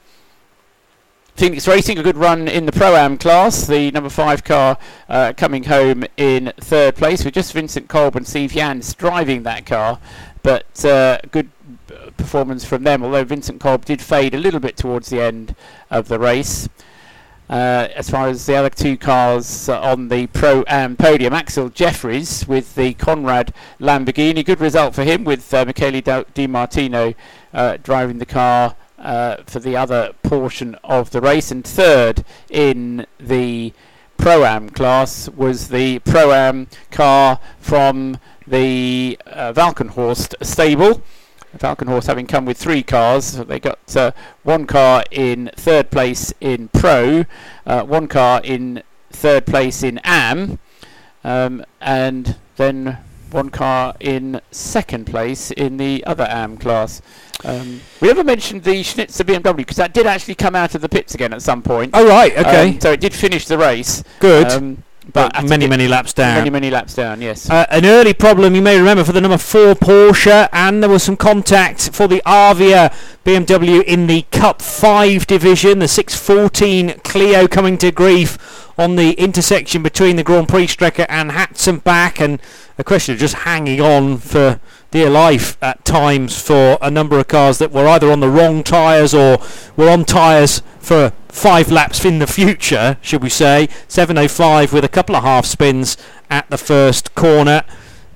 Phoenix 1.34 1.66
Racing, 1.66 1.98
a 1.98 2.02
good 2.02 2.18
run 2.18 2.46
in 2.46 2.66
the 2.66 2.72
Pro 2.72 2.94
Am 2.94 3.16
class. 3.16 3.66
The 3.66 3.90
number 3.90 4.10
five 4.10 4.44
car 4.44 4.78
uh, 5.08 5.32
coming 5.34 5.64
home 5.64 6.04
in 6.16 6.52
third 6.60 6.94
place 6.94 7.24
with 7.24 7.34
just 7.34 7.52
Vincent 7.54 7.88
Kolb 7.88 8.16
and 8.16 8.26
Steve 8.26 8.52
Jans 8.52 8.92
driving 8.94 9.42
that 9.44 9.64
car. 9.64 9.98
But 10.42 10.84
uh, 10.84 11.18
good 11.30 11.50
uh, 11.90 12.10
performance 12.16 12.64
from 12.64 12.84
them, 12.84 13.02
although 13.02 13.24
Vincent 13.24 13.60
Kolb 13.60 13.86
did 13.86 14.02
fade 14.02 14.34
a 14.34 14.38
little 14.38 14.60
bit 14.60 14.76
towards 14.76 15.08
the 15.08 15.20
end 15.22 15.56
of 15.90 16.08
the 16.08 16.18
race. 16.18 16.68
Uh, 17.48 17.88
as 17.94 18.08
far 18.08 18.28
as 18.28 18.46
the 18.46 18.54
other 18.54 18.70
two 18.70 18.96
cars 18.96 19.68
on 19.68 20.08
the 20.08 20.26
Pro 20.28 20.64
Am 20.68 20.96
podium, 20.96 21.32
Axcil 21.32 21.72
Jefferies 21.72 22.46
with 22.46 22.74
the 22.74 22.94
Konrad 22.94 23.52
Lamborghini. 23.80 24.44
Good 24.44 24.60
result 24.60 24.94
for 24.94 25.02
him 25.02 25.24
with 25.24 25.52
uh, 25.52 25.64
Michele 25.64 26.24
Di 26.34 26.46
Martino 26.46 27.14
uh, 27.52 27.78
driving 27.82 28.18
the 28.18 28.26
car 28.26 28.76
uh, 29.02 29.36
for 29.46 29.58
the 29.58 29.76
other 29.76 30.14
portion 30.22 30.76
of 30.82 31.10
the 31.10 31.20
race. 31.20 31.50
And 31.50 31.64
third 31.64 32.24
in 32.48 33.06
the 33.18 33.72
Pro 34.16 34.44
Am 34.44 34.70
class 34.70 35.28
was 35.28 35.68
the 35.68 35.98
Pro 35.98 36.32
Am 36.32 36.68
car 36.90 37.40
from 37.58 38.18
the 38.46 39.18
uh, 39.26 39.52
Walkenhorst 39.52 40.34
stable. 40.44 41.02
Walkenhorst 41.58 42.06
having 42.06 42.26
come 42.26 42.46
with 42.46 42.56
three 42.56 42.82
cars, 42.82 43.32
they 43.32 43.60
got 43.60 43.96
uh, 43.96 44.12
one 44.42 44.66
car 44.66 45.04
in 45.10 45.50
third 45.54 45.90
place 45.90 46.32
in 46.40 46.68
Pro, 46.68 47.24
uh, 47.66 47.82
one 47.82 48.08
car 48.08 48.40
in 48.42 48.82
third 49.10 49.44
place 49.44 49.82
in 49.82 50.00
Am, 50.02 50.58
um, 51.24 51.64
and 51.80 52.36
then 52.56 52.98
one 53.32 53.50
car 53.50 53.94
in 54.00 54.40
second 54.50 55.06
place 55.06 55.50
in 55.50 55.76
the 55.76 56.04
other 56.06 56.26
Am 56.28 56.56
class. 56.56 57.02
Um, 57.44 57.80
we 58.00 58.08
never 58.08 58.24
mentioned 58.24 58.62
the 58.64 58.82
Schnitzer 58.82 59.24
BMW 59.24 59.56
because 59.56 59.76
that 59.76 59.92
did 59.94 60.06
actually 60.06 60.34
come 60.36 60.54
out 60.54 60.74
of 60.74 60.80
the 60.80 60.88
pits 60.88 61.14
again 61.14 61.32
at 61.32 61.42
some 61.42 61.62
point. 61.62 61.90
Oh 61.94 62.06
right, 62.06 62.36
okay, 62.36 62.70
Um, 62.70 62.80
so 62.80 62.92
it 62.92 63.00
did 63.00 63.14
finish 63.14 63.46
the 63.46 63.58
race. 63.58 64.02
good. 64.20 64.46
Um, 64.48 64.82
but 65.12 65.32
but 65.34 65.48
many 65.48 65.66
many 65.66 65.88
laps 65.88 66.12
down. 66.12 66.36
many, 66.36 66.50
many 66.50 66.70
laps 66.70 66.94
down, 66.94 67.20
yes. 67.20 67.50
Uh, 67.50 67.66
an 67.70 67.84
early 67.84 68.14
problem 68.14 68.54
you 68.54 68.62
may 68.62 68.78
remember 68.78 69.02
for 69.02 69.10
the 69.10 69.20
number 69.20 69.36
four 69.36 69.74
Porsche, 69.74 70.48
and 70.52 70.80
there 70.80 70.88
was 70.88 71.02
some 71.02 71.16
contact 71.16 71.90
for 71.92 72.06
the 72.06 72.22
Avia 72.24 72.94
BMW 73.24 73.82
in 73.82 74.06
the 74.06 74.22
Cup 74.30 74.62
5 74.62 75.26
division. 75.26 75.80
The 75.80 75.88
614 75.88 77.00
Clio 77.02 77.48
coming 77.48 77.78
to 77.78 77.90
grief 77.90 78.38
on 78.82 78.96
the 78.96 79.12
intersection 79.12 79.80
between 79.80 80.16
the 80.16 80.24
Grand 80.24 80.48
Prix 80.48 80.66
Strecke 80.66 81.06
and 81.08 81.30
Hatzenbach, 81.30 82.20
and 82.20 82.42
a 82.76 82.82
question 82.82 83.14
of 83.14 83.20
just 83.20 83.34
hanging 83.34 83.80
on 83.80 84.18
for 84.18 84.58
dear 84.90 85.08
life 85.08 85.56
at 85.62 85.84
times 85.84 86.42
for 86.42 86.78
a 86.82 86.90
number 86.90 87.16
of 87.20 87.28
cars 87.28 87.58
that 87.58 87.70
were 87.70 87.86
either 87.86 88.10
on 88.10 88.18
the 88.18 88.28
wrong 88.28 88.64
tyres 88.64 89.14
or 89.14 89.38
were 89.76 89.88
on 89.88 90.04
tyres 90.04 90.62
for 90.80 91.12
five 91.28 91.70
laps 91.70 92.04
in 92.04 92.18
the 92.18 92.26
future, 92.26 92.98
should 93.00 93.22
we 93.22 93.28
say. 93.28 93.68
7.05 93.86 94.72
with 94.72 94.84
a 94.84 94.88
couple 94.88 95.14
of 95.14 95.22
half 95.22 95.46
spins 95.46 95.96
at 96.28 96.50
the 96.50 96.58
first 96.58 97.14
corner. 97.14 97.62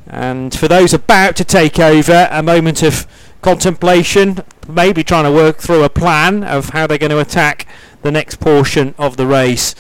And 0.09 0.53
for 0.53 0.67
those 0.67 0.93
about 0.93 1.37
to 1.37 1.45
take 1.45 1.79
over, 1.79 2.29
a 2.33 2.43
moment 2.43 2.83
of 2.83 3.07
contemplation, 3.41 4.41
maybe 4.67 5.05
trying 5.05 5.25
to 5.25 5.33
work 5.33 5.59
through 5.59 5.85
a 5.85 5.89
plan 5.89 6.43
of 6.43 6.71
how 6.71 6.89
they're 6.89 6.99
going 6.99 7.11
to 7.11 7.21
attack 7.21 7.69
the 8.03 8.11
next 8.11 8.41
portion 8.41 8.97
of 8.99 9.17
the 9.17 9.27
race. 9.27 9.77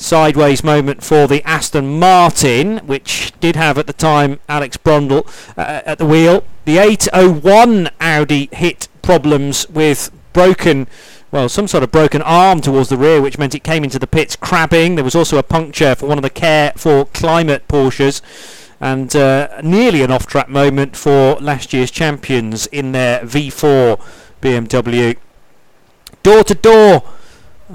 Sideways 0.00 0.62
moment 0.62 1.02
for 1.02 1.26
the 1.26 1.42
Aston 1.42 1.98
Martin, 1.98 2.78
which 2.86 3.32
did 3.40 3.56
have 3.56 3.76
at 3.78 3.88
the 3.88 3.92
time 3.92 4.38
Alex 4.48 4.76
Brundle 4.76 5.26
uh, 5.56 5.82
at 5.84 5.98
the 5.98 6.06
wheel. 6.06 6.44
The 6.66 6.78
801 6.78 7.90
Audi 8.00 8.48
hit 8.52 8.86
problems 9.02 9.68
with 9.68 10.12
broken 10.32 10.86
well, 11.32 11.48
some 11.48 11.66
sort 11.66 11.82
of 11.82 11.90
broken 11.90 12.22
arm 12.22 12.60
towards 12.60 12.88
the 12.88 12.96
rear, 12.96 13.20
which 13.20 13.38
meant 13.38 13.54
it 13.54 13.64
came 13.64 13.82
into 13.84 13.98
the 13.98 14.06
pits 14.06 14.36
crabbing. 14.36 14.94
There 14.94 15.04
was 15.04 15.16
also 15.16 15.36
a 15.36 15.42
puncture 15.42 15.94
for 15.94 16.06
one 16.06 16.16
of 16.16 16.22
the 16.22 16.30
Care 16.30 16.72
for 16.76 17.04
Climate 17.06 17.66
Porsches 17.68 18.22
and 18.80 19.14
uh, 19.16 19.60
nearly 19.62 20.02
an 20.02 20.12
off-track 20.12 20.48
moment 20.48 20.96
for 20.96 21.34
last 21.40 21.72
year's 21.72 21.90
champions 21.90 22.66
in 22.68 22.92
their 22.92 23.20
V4 23.20 24.00
BMW. 24.40 25.16
Door 26.22 26.44
to 26.44 26.54
door 26.54 27.02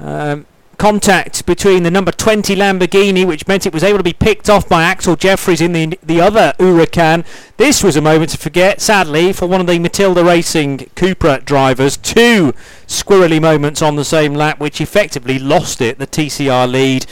um, 0.00 0.46
contact 0.84 1.46
between 1.46 1.82
the 1.82 1.90
number 1.90 2.12
20 2.12 2.54
Lamborghini, 2.54 3.26
which 3.26 3.46
meant 3.46 3.64
it 3.64 3.72
was 3.72 3.82
able 3.82 3.96
to 3.96 4.04
be 4.04 4.12
picked 4.12 4.50
off 4.50 4.68
by 4.68 4.82
Axcil 4.82 5.18
Jefferies 5.18 5.62
in 5.62 5.72
the 5.72 5.98
the 6.02 6.20
other 6.20 6.52
Huracan. 6.58 7.24
This 7.56 7.82
was 7.82 7.96
a 7.96 8.02
moment 8.02 8.32
to 8.32 8.36
forget, 8.36 8.82
sadly, 8.82 9.32
for 9.32 9.46
one 9.46 9.62
of 9.62 9.66
the 9.66 9.78
Matilda 9.78 10.22
Racing 10.22 10.90
Cupra 10.94 11.42
drivers. 11.42 11.96
Two 11.96 12.52
squirrely 12.86 13.40
moments 13.40 13.80
on 13.80 13.96
the 13.96 14.04
same 14.04 14.34
lap, 14.34 14.60
which 14.60 14.78
effectively 14.78 15.38
lost 15.38 15.80
it, 15.80 15.98
the 15.98 16.06
TCR 16.06 16.70
lead. 16.70 17.06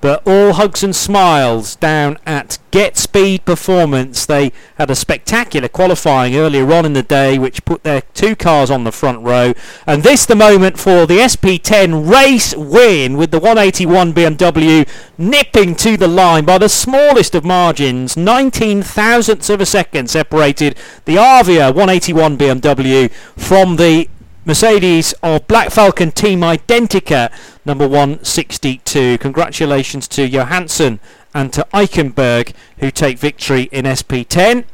But 0.00 0.24
all 0.26 0.52
hugs 0.52 0.84
and 0.84 0.94
smiles 0.94 1.74
down 1.74 2.18
at 2.24 2.58
Get 2.70 2.96
Speed 2.96 3.44
Performance. 3.44 4.26
They 4.26 4.52
had 4.76 4.90
a 4.90 4.94
spectacular 4.94 5.68
qualifying 5.68 6.36
earlier 6.36 6.70
on 6.72 6.84
in 6.84 6.92
the 6.92 7.02
day, 7.02 7.38
which 7.38 7.64
put 7.64 7.82
their 7.82 8.02
two 8.14 8.36
cars 8.36 8.70
on 8.70 8.84
the 8.84 8.92
front 8.92 9.24
row. 9.24 9.54
And 9.86 10.02
this 10.04 10.24
the 10.24 10.36
moment 10.36 10.78
for 10.78 11.04
the 11.04 11.18
SP10 11.18 12.08
race 12.08 12.54
win 12.54 13.16
with 13.16 13.32
the 13.32 13.40
181 13.40 14.12
BMW 14.12 14.88
nipping 15.16 15.74
to 15.76 15.96
the 15.96 16.08
line 16.08 16.44
by 16.44 16.58
the 16.58 16.68
smallest 16.68 17.34
of 17.34 17.44
margins. 17.44 18.16
19 18.16 18.82
thousandths 18.82 19.50
of 19.50 19.60
a 19.60 19.66
second 19.66 20.08
separated 20.10 20.78
the 21.06 21.18
Avia 21.18 21.72
181 21.72 22.38
BMW 22.38 23.10
from 23.36 23.76
the 23.76 24.08
Mercedes 24.48 25.12
of 25.22 25.46
Black 25.46 25.70
Falcon 25.70 26.10
Team 26.10 26.40
Identica 26.40 27.30
number 27.66 27.86
162. 27.86 29.18
Congratulations 29.18 30.08
to 30.08 30.26
Johansson 30.26 31.00
and 31.34 31.52
to 31.52 31.66
Eichenberg 31.74 32.54
who 32.78 32.90
take 32.90 33.18
victory 33.18 33.64
in 33.64 33.84
SP10. 33.84 34.64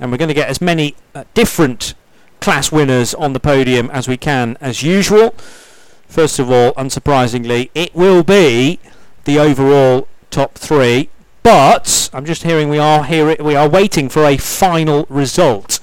And 0.00 0.10
we're 0.10 0.16
going 0.16 0.28
to 0.28 0.34
get 0.34 0.48
as 0.48 0.62
many 0.62 0.96
uh, 1.14 1.24
different 1.34 1.92
class 2.40 2.72
winners 2.72 3.12
on 3.12 3.34
the 3.34 3.38
podium 3.38 3.90
as 3.90 4.08
we 4.08 4.16
can 4.16 4.56
as 4.62 4.82
usual. 4.82 5.34
First 6.08 6.38
of 6.38 6.50
all, 6.50 6.72
unsurprisingly, 6.72 7.68
it 7.74 7.94
will 7.94 8.22
be 8.22 8.80
the 9.24 9.38
overall 9.38 10.08
top 10.30 10.54
three. 10.54 11.10
But 11.42 12.08
I'm 12.14 12.24
just 12.24 12.44
hearing 12.44 12.70
we 12.70 12.78
are 12.78 13.04
here 13.04 13.36
we 13.38 13.56
are 13.56 13.68
waiting 13.68 14.08
for 14.08 14.24
a 14.24 14.38
final 14.38 15.04
result. 15.10 15.80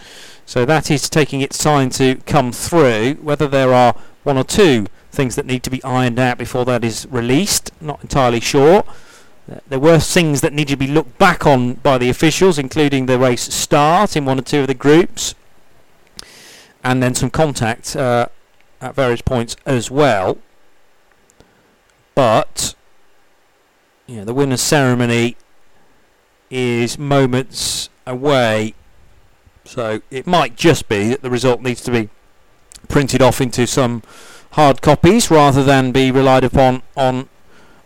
So 0.50 0.66
that 0.66 0.90
is 0.90 1.12
taking 1.12 1.42
its 1.42 1.60
time 1.60 1.92
to 1.92 2.16
come 2.26 2.52
through. 2.52 3.20
Whether 3.22 3.48
there 3.48 3.72
are 3.72 3.94
one 4.24 4.36
or 4.36 4.44
two 4.44 4.88
things 5.12 5.36
that 5.36 5.46
need 5.46 5.62
to 5.62 5.70
be 5.70 5.84
ironed 5.84 6.18
out 6.18 6.40
before 6.40 6.66
that 6.66 6.84
is 6.84 7.06
released, 7.12 7.70
not 7.80 8.02
entirely 8.02 8.40
sure. 8.40 8.84
There 9.68 9.78
were 9.80 10.00
things 10.00 10.42
that 10.42 10.52
needed 10.52 10.72
to 10.72 10.78
be 10.78 10.88
looked 10.88 11.20
back 11.20 11.46
on 11.46 11.76
by 11.76 12.00
the 12.00 12.10
officials, 12.10 12.58
including 12.58 13.06
the 13.06 13.20
race 13.20 13.54
start 13.54 14.18
in 14.18 14.26
one 14.26 14.40
or 14.40 14.42
two 14.42 14.62
of 14.62 14.68
the 14.68 14.74
groups, 14.74 15.36
and 16.84 17.04
then 17.04 17.14
some 17.14 17.30
contact 17.30 17.96
uh, 17.96 18.26
at 18.82 18.96
various 18.96 19.22
points 19.22 19.56
as 19.68 19.92
well. 19.92 20.40
But 22.16 22.74
you 24.08 24.16
know, 24.16 24.26
the 24.26 24.34
winner's 24.34 24.62
ceremony 24.62 25.38
is 26.50 26.98
moments 26.98 27.92
away 28.08 28.74
so 29.70 30.02
it 30.10 30.26
might 30.26 30.56
just 30.56 30.90
be 30.90 31.10
that 31.10 31.22
the 31.22 31.30
result 31.30 31.62
needs 31.62 31.82
to 31.82 31.92
be 31.92 32.10
printed 32.88 33.22
off 33.22 33.40
into 33.40 33.68
some 33.68 34.02
hard 34.54 34.82
copies 34.82 35.30
rather 35.30 35.64
than 35.64 35.92
be 35.92 36.10
relied 36.10 36.44
upon 36.44 36.82
on 36.98 37.30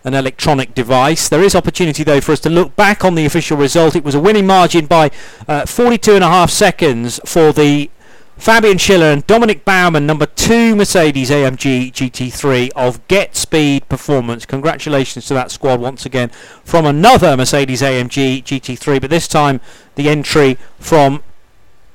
an 0.05 0.13
electronic 0.13 0.73
device. 0.73 1.27
There 1.27 1.43
is 1.43 1.55
opportunity 1.55 2.03
though 2.03 2.21
for 2.21 2.31
us 2.31 2.39
to 2.41 2.49
look 2.49 2.73
back 2.77 3.03
on 3.03 3.15
the 3.15 3.25
official 3.25 3.57
result. 3.57 3.97
It 3.97 4.05
was 4.05 4.15
a 4.15 4.19
winning 4.21 4.47
margin 4.47 4.85
by 4.85 5.11
uh, 5.45 5.65
42 5.65 6.15
and 6.15 6.23
a 6.23 6.27
half 6.27 6.49
seconds 6.49 7.19
for 7.25 7.51
the 7.51 7.89
Fabian 8.37 8.77
Schiller 8.77 9.07
and 9.07 9.27
Dominik 9.27 9.65
Baumann, 9.65 10.05
number 10.05 10.25
two 10.25 10.75
Mercedes 10.77 11.29
AMG 11.29 11.91
GT3 11.91 12.71
of 12.77 13.05
Get 13.09 13.35
Speed 13.35 13.87
Performance. 13.89 14.45
Congratulations 14.45 15.27
to 15.27 15.33
that 15.33 15.51
squad 15.51 15.81
once 15.81 16.05
again 16.05 16.29
from 16.63 16.85
another 16.85 17.35
Mercedes 17.35 17.81
AMG 17.81 18.43
GT3, 18.43 19.01
but 19.01 19.09
this 19.09 19.27
time 19.27 19.59
the 19.95 20.09
entry 20.09 20.57
from 20.79 21.21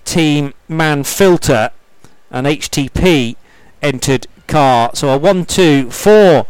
Team 0.08 0.54
Mann-Filter 0.68 1.70
an 2.30 2.44
HTP 2.44 3.36
entered 3.82 4.26
car. 4.46 4.90
So 4.94 5.10
a 5.10 5.18
1 5.18 5.44
2 5.44 5.90
for 5.90 6.46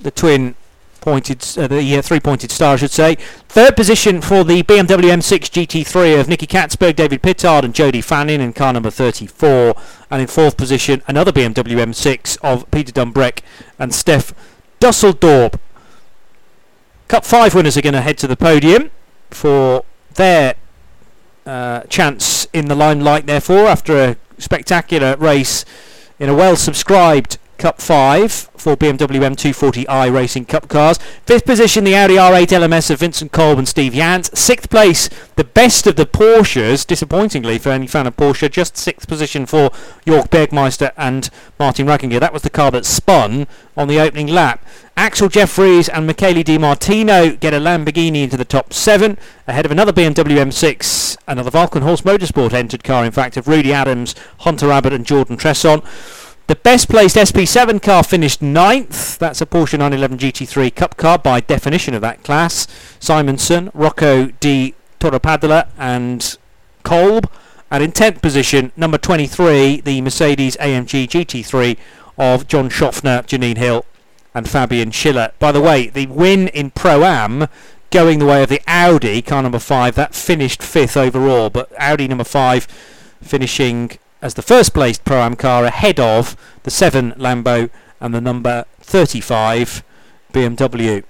the 0.00 0.10
twin 0.10 0.54
pointed, 1.00 1.42
uh, 1.56 1.66
the 1.66 1.96
uh, 1.96 2.02
three 2.02 2.20
pointed 2.20 2.50
star, 2.50 2.74
I 2.74 2.76
should 2.76 2.90
say. 2.90 3.16
Third 3.48 3.76
position 3.76 4.20
for 4.20 4.44
the 4.44 4.62
BMW 4.62 5.10
M6 5.10 5.50
GT3 5.50 6.20
of 6.20 6.28
Nicky 6.28 6.46
Catsburg, 6.46 6.96
David 6.96 7.22
Pittard, 7.22 7.64
and 7.64 7.74
Jody 7.74 8.00
Fannin 8.00 8.40
in 8.40 8.52
car 8.52 8.72
number 8.72 8.90
34. 8.90 9.74
And 10.10 10.22
in 10.22 10.28
fourth 10.28 10.56
position, 10.56 11.02
another 11.06 11.32
BMW 11.32 11.78
M6 11.78 12.38
of 12.42 12.70
Peter 12.70 12.92
Dumbreck 12.92 13.40
and 13.78 13.92
Stef 13.92 14.32
Dusseldorp. 14.78 15.58
Cup 17.08 17.24
5 17.24 17.54
winners 17.54 17.76
are 17.76 17.82
going 17.82 17.94
to 17.94 18.02
head 18.02 18.18
to 18.18 18.26
the 18.26 18.36
podium 18.36 18.90
for 19.30 19.84
their 20.14 20.54
uh, 21.46 21.82
chance 21.84 22.46
in 22.52 22.66
the 22.66 22.74
limelight, 22.74 23.26
therefore, 23.26 23.66
after 23.66 23.96
a 23.96 24.16
spectacular 24.38 25.16
race 25.16 25.64
in 26.18 26.28
a 26.28 26.34
well 26.34 26.56
subscribed 26.56 27.38
Cup 27.60 27.78
5 27.78 28.32
for 28.32 28.74
BMW 28.74 29.20
M240i 29.20 30.10
Racing 30.10 30.46
Cup 30.46 30.66
cars. 30.66 30.98
Fifth 31.26 31.44
position, 31.44 31.84
the 31.84 31.94
Audi 31.94 32.14
R8 32.14 32.46
LMS 32.46 32.90
of 32.90 33.00
Vincent 33.00 33.32
Kolb 33.32 33.58
and 33.58 33.68
Steve 33.68 33.92
Jans. 33.92 34.30
Sixth 34.36 34.70
place, 34.70 35.10
the 35.36 35.44
best 35.44 35.86
of 35.86 35.96
the 35.96 36.06
Porsches, 36.06 36.86
disappointingly 36.86 37.58
for 37.58 37.68
any 37.68 37.86
fan 37.86 38.06
of 38.06 38.16
Porsche, 38.16 38.50
just 38.50 38.78
sixth 38.78 39.06
position 39.06 39.44
for 39.44 39.68
Jorg 40.06 40.30
Bergmeister 40.30 40.92
and 40.96 41.28
Martin 41.58 41.86
Ragginger. 41.86 42.18
That 42.18 42.32
was 42.32 42.40
the 42.40 42.48
car 42.48 42.70
that 42.70 42.86
spun 42.86 43.46
on 43.76 43.88
the 43.88 44.00
opening 44.00 44.28
lap. 44.28 44.64
Axcil 44.96 45.30
Jefferies 45.30 45.90
and 45.90 46.06
Michele 46.06 46.42
Di 46.42 46.56
Martino 46.56 47.36
get 47.36 47.52
a 47.52 47.58
Lamborghini 47.58 48.22
into 48.22 48.38
the 48.38 48.46
top 48.46 48.72
seven, 48.72 49.18
ahead 49.46 49.66
of 49.66 49.72
another 49.72 49.92
BMW 49.92 50.38
M6, 50.38 51.18
another 51.28 51.50
Walkenhorst 51.50 52.04
Motorsport 52.04 52.54
entered 52.54 52.84
car, 52.84 53.04
in 53.04 53.12
fact, 53.12 53.36
of 53.36 53.48
Rudy 53.48 53.74
Adams, 53.74 54.14
Hunter 54.38 54.70
Abbott 54.70 54.94
and 54.94 55.04
Jordan 55.04 55.36
Tresson. 55.36 55.84
The 56.50 56.56
best 56.56 56.88
placed 56.88 57.14
SP7 57.14 57.80
car 57.80 58.02
finished 58.02 58.42
ninth. 58.42 59.18
That's 59.18 59.40
a 59.40 59.46
Porsche 59.46 59.78
911 59.78 60.18
GT3 60.18 60.74
Cup 60.74 60.96
car 60.96 61.16
by 61.16 61.38
definition 61.38 61.94
of 61.94 62.00
that 62.00 62.24
class. 62.24 62.66
Simonsen, 62.98 63.70
Rocco 63.72 64.32
di 64.40 64.74
Torrepadula 64.98 65.68
and 65.78 66.36
Kolb. 66.82 67.30
And 67.70 67.84
in 67.84 67.92
10th 67.92 68.20
position, 68.20 68.72
number 68.76 68.98
23, 68.98 69.82
the 69.82 70.00
Mercedes 70.00 70.56
AMG 70.56 71.06
GT3 71.06 71.78
of 72.18 72.48
John 72.48 72.68
Shoffner, 72.68 73.24
Janine 73.24 73.56
Hill 73.56 73.84
and 74.34 74.50
Fabian 74.50 74.90
Schiller. 74.90 75.30
By 75.38 75.52
the 75.52 75.60
way, 75.60 75.86
the 75.86 76.08
win 76.08 76.48
in 76.48 76.72
Pro-Am 76.72 77.46
going 77.92 78.18
the 78.18 78.26
way 78.26 78.42
of 78.42 78.48
the 78.48 78.60
Audi, 78.66 79.22
car 79.22 79.44
number 79.44 79.60
5, 79.60 79.94
that 79.94 80.16
finished 80.16 80.62
5th 80.62 80.96
overall, 80.96 81.48
but 81.48 81.70
Audi 81.78 82.08
number 82.08 82.24
5 82.24 82.64
finishing 83.22 83.98
as 84.22 84.34
the 84.34 84.42
first 84.42 84.74
placed 84.74 85.04
Pro 85.04 85.18
Am 85.18 85.36
car 85.36 85.64
ahead 85.64 85.98
of 85.98 86.36
the 86.62 86.70
7 86.70 87.12
Lambo 87.12 87.70
and 88.00 88.14
the 88.14 88.20
number 88.20 88.64
35 88.80 89.82
BMW. 90.32 91.04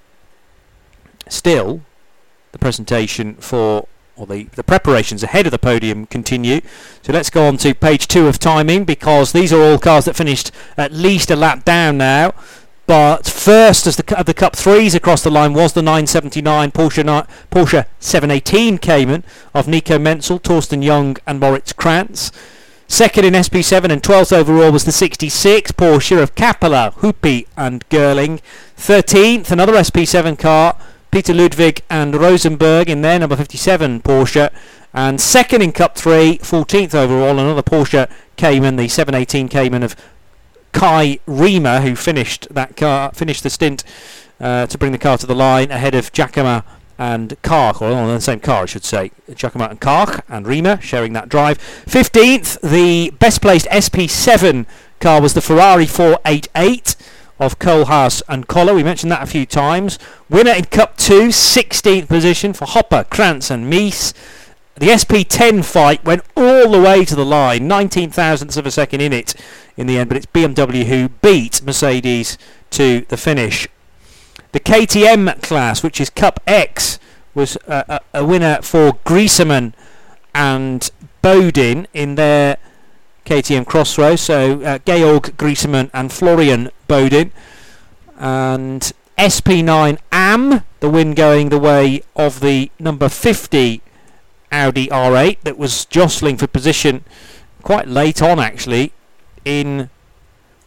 Still, 1.29 1.83
the 2.53 2.59
presentation 2.59 3.35
for 3.37 3.87
or 4.17 4.27
the, 4.27 4.45
the 4.55 4.63
preparations 4.63 5.23
ahead 5.23 5.47
of 5.47 5.51
the 5.51 5.59
podium 5.59 6.05
continue. 6.07 6.61
So 7.03 7.13
let's 7.13 7.31
go 7.31 7.49
on 7.49 7.57
to 7.59 7.75
page 7.75 8.07
two 8.07 8.27
of 8.27 8.39
timing 8.39 8.85
because 8.85 9.33
these 9.33 9.51
are 9.51 9.63
all 9.63 9.79
cars 9.79 10.05
that 10.05 10.15
finished 10.15 10.51
at 10.77 10.93
least 10.93 11.31
a 11.31 11.37
lap 11.37 11.65
down 11.65 11.97
now. 11.97 12.35
But 12.87 13.27
first, 13.27 13.87
as 13.87 13.97
the, 13.97 14.23
the 14.27 14.35
Cup 14.35 14.57
threes 14.57 14.95
across 14.95 15.23
the 15.23 15.31
line, 15.31 15.55
was 15.55 15.73
the 15.73 15.81
979 15.81 16.73
Porsche 16.73 17.27
Porsche 17.51 17.87
718 18.01 18.79
Cayman 18.79 19.25
of 19.55 19.69
Nico 19.69 19.99
Menzel, 19.99 20.41
Torsten 20.41 20.83
Young, 20.85 21.17
and 21.27 21.41
Moritz 21.41 21.73
Krantz. 21.73 22.33
Second 22.91 23.25
in 23.25 23.35
SP7 23.35 23.93
and 23.93 24.03
12th 24.03 24.37
overall 24.37 24.73
was 24.73 24.85
the 24.85 24.91
66 24.91 25.71
Porsche 25.73 26.21
of 26.21 26.35
Kappeler, 26.35 26.93
Huppi, 26.95 27.47
and 27.57 27.89
Gerling. 27.89 28.41
13th, 28.77 29.53
another 29.53 29.75
SP7 29.75 30.37
car, 30.37 30.77
Peter 31.13 31.33
Ludwig 31.33 31.83
and 31.89 32.17
Rosenberg 32.17 32.91
in 32.91 33.03
their 33.03 33.21
number 33.21 33.37
57 33.37 34.03
Porsche. 34.03 34.51
And 34.93 35.21
second 35.21 35.63
in 35.63 35.71
Cup 35.71 35.97
3, 35.97 36.39
14th 36.39 36.93
overall, 36.93 37.39
another 37.39 37.63
Porsche 37.63 38.11
Cayman, 38.37 38.75
the 38.75 38.89
718 38.89 39.49
Cayman 39.49 39.85
of 39.85 39.95
Kai 40.73 41.21
Riemer, 41.29 41.83
who 41.83 41.95
finished 41.95 42.49
that 42.51 42.77
car, 42.77 43.13
finished 43.13 43.45
the 43.45 43.51
stint 43.51 43.85
uh, 44.41 44.67
to 44.67 44.77
bring 44.77 44.91
the 44.91 44.99
car 44.99 45.17
to 45.17 45.29
the 45.29 45.37
line 45.37 45.71
ahead 45.71 45.95
of 45.95 46.11
Giacomo 46.13 46.65
and 47.01 47.41
Karch, 47.41 47.81
or 47.81 47.91
on 47.91 48.09
the 48.09 48.21
same 48.21 48.41
car, 48.41 48.65
I 48.65 48.67
should 48.67 48.85
say. 48.85 49.11
Giacomo 49.35 49.67
and 49.67 49.81
Karch 49.81 50.21
and 50.29 50.45
Riemer 50.45 50.83
sharing 50.83 51.15
that 51.15 51.31
drive. 51.31 51.57
15th, 51.87 52.61
the 52.61 53.09
best 53.19 53.41
placed 53.41 53.67
SP7 53.69 54.67
car 55.01 55.23
was 55.23 55.33
the 55.33 55.41
Ferrari 55.41 55.87
488 55.87 56.97
of 57.39 57.59
Kohlhaas 57.59 58.21
and 58.29 58.47
Koller. 58.47 58.75
We 58.75 58.83
mentioned 58.83 59.11
that 59.11 59.23
a 59.23 59.27
few 59.27 59.47
times. 59.47 59.99
Winner 60.29 60.53
in 60.53 60.67
Cup 60.67 60.99
2, 60.99 61.29
16th 61.29 62.07
position 62.07 62.53
for 62.53 62.67
Hopper, 62.67 63.05
Krantz 63.05 63.51
and 63.51 63.73
Mies. 63.73 64.13
The 64.75 64.89
SP10 64.89 65.65
fight 65.65 66.05
went 66.05 66.23
all 66.37 66.71
the 66.71 66.83
way 66.83 67.07
to 67.07 67.17
the 67.17 67.25
line, 67.25 67.67
19 67.67 68.11
thousandths 68.11 68.59
of 68.59 68.67
a 68.67 68.71
second 68.71 69.01
in 69.01 69.15
it 69.15 69.35
in 69.75 69.87
the 69.87 69.97
end, 69.97 70.11
but 70.11 70.19
it's 70.19 70.27
BMW 70.27 70.85
who 70.85 71.09
beat 71.09 71.63
Mercedes 71.63 72.37
to 72.73 73.07
the 73.09 73.17
finish. 73.17 73.67
The 74.53 74.61
KTM 74.61 75.43
class, 75.43 75.83
which 75.83 76.01
is 76.01 76.11
Cup 76.11 76.41
X, 76.47 76.99
was 77.35 77.57
a, 77.69 78.01
a, 78.15 78.21
a 78.21 78.25
winner 78.25 78.61
for 78.63 78.93
Griesemann 79.05 79.73
and 80.35 80.91
Bodin 81.23 81.87
in 81.95 82.17
their 82.17 82.57
KTM 83.25 83.63
X-Bows. 83.63 84.21
So 84.21 84.63
uh, 84.63 84.79
Georg 84.79 85.37
Griesemann 85.37 85.91
and 85.95 86.13
Florian 86.13 86.71
Bodin. 86.89 87.31
And 88.19 88.93
SP9 89.17 89.99
AM, 90.13 90.63
the 90.81 90.91
win 90.91 91.15
going 91.15 91.51
the 91.51 91.59
way 91.59 92.03
of 92.17 92.41
the 92.41 92.71
number 92.79 93.09
50 93.09 93.83
Audi 94.51 94.89
R8 94.89 95.39
that 95.43 95.57
was 95.57 95.85
jostling 95.85 96.37
for 96.37 96.47
position 96.47 97.05
quite 97.63 97.87
late 97.87 98.21
on 98.21 98.41
actually 98.41 98.93
in 99.45 99.91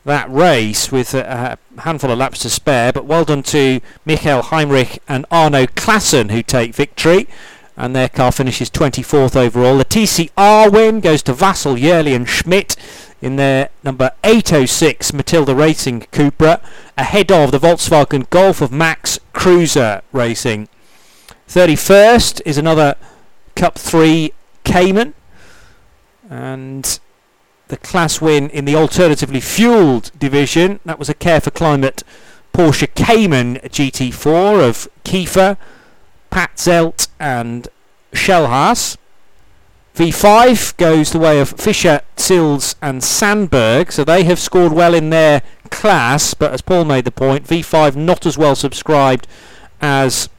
that 0.05 0.29
race 0.29 0.91
with 0.91 1.13
a, 1.13 1.57
a 1.77 1.81
handful 1.81 2.11
of 2.11 2.17
laps 2.17 2.39
to 2.39 2.49
spare. 2.49 2.91
But 2.91 3.05
well 3.05 3.25
done 3.25 3.43
to 3.43 3.81
Michael 4.05 4.41
Heinrich 4.41 4.99
and 5.07 5.25
Arno 5.31 5.65
Klassen 5.65 6.31
who 6.31 6.43
take 6.43 6.73
victory. 6.73 7.27
And 7.75 7.95
their 7.95 8.09
car 8.09 8.31
finishes 8.31 8.69
24th 8.69 9.35
overall. 9.35 9.77
The 9.77 9.85
TCR 9.85 10.71
win 10.71 10.99
goes 10.99 11.23
to 11.23 11.33
Vassel, 11.33 11.75
Yerli 11.75 12.15
and 12.15 12.29
Schmidt 12.29 12.75
in 13.19 13.37
their 13.37 13.69
number 13.83 14.11
806 14.23 15.13
Matilda 15.13 15.55
Racing 15.55 16.01
Cupra 16.11 16.61
ahead 16.97 17.31
of 17.31 17.51
the 17.51 17.57
Volkswagen 17.57 18.29
Golf 18.29 18.61
of 18.61 18.71
Max 18.71 19.17
Kruse 19.31 20.01
Racing. 20.11 20.67
31st 21.47 22.41
is 22.45 22.57
another 22.57 22.95
Cup 23.55 23.77
3 23.77 24.33
Cayman 24.63 25.13
and 26.29 26.99
the 27.73 27.77
class 27.77 28.21
win 28.21 28.51
in 28.51 28.65
the 28.65 28.75
alternatively 28.75 29.39
fueled 29.39 30.11
division. 30.19 30.79
That 30.85 30.99
was 30.99 31.09
a 31.09 31.15
Care 31.15 31.41
for 31.41 31.49
Climate 31.49 32.03
Porsche 32.53 32.93
Cayman 32.93 33.55
GT4 33.55 34.69
of 34.69 34.87
Kiefer, 35.03 35.57
Pat 36.29 36.55
Zelt, 36.57 37.07
and 37.19 37.67
Schellhaas. 38.11 38.97
V5 39.95 40.77
goes 40.77 41.11
the 41.11 41.17
way 41.17 41.39
of 41.39 41.49
Fischer, 41.49 42.01
Sills, 42.15 42.75
and 42.79 43.03
Sandberg, 43.03 43.91
so 43.91 44.03
they 44.03 44.23
have 44.23 44.39
scored 44.39 44.71
well 44.71 44.93
in 44.93 45.09
their 45.09 45.41
class, 45.71 46.35
but 46.35 46.53
as 46.53 46.61
Paul 46.61 46.85
made 46.85 47.05
the 47.05 47.11
point, 47.11 47.47
V5 47.47 47.95
not 47.95 48.27
as 48.27 48.37
well 48.37 48.55
subscribed 48.55 49.27
as 49.81 50.29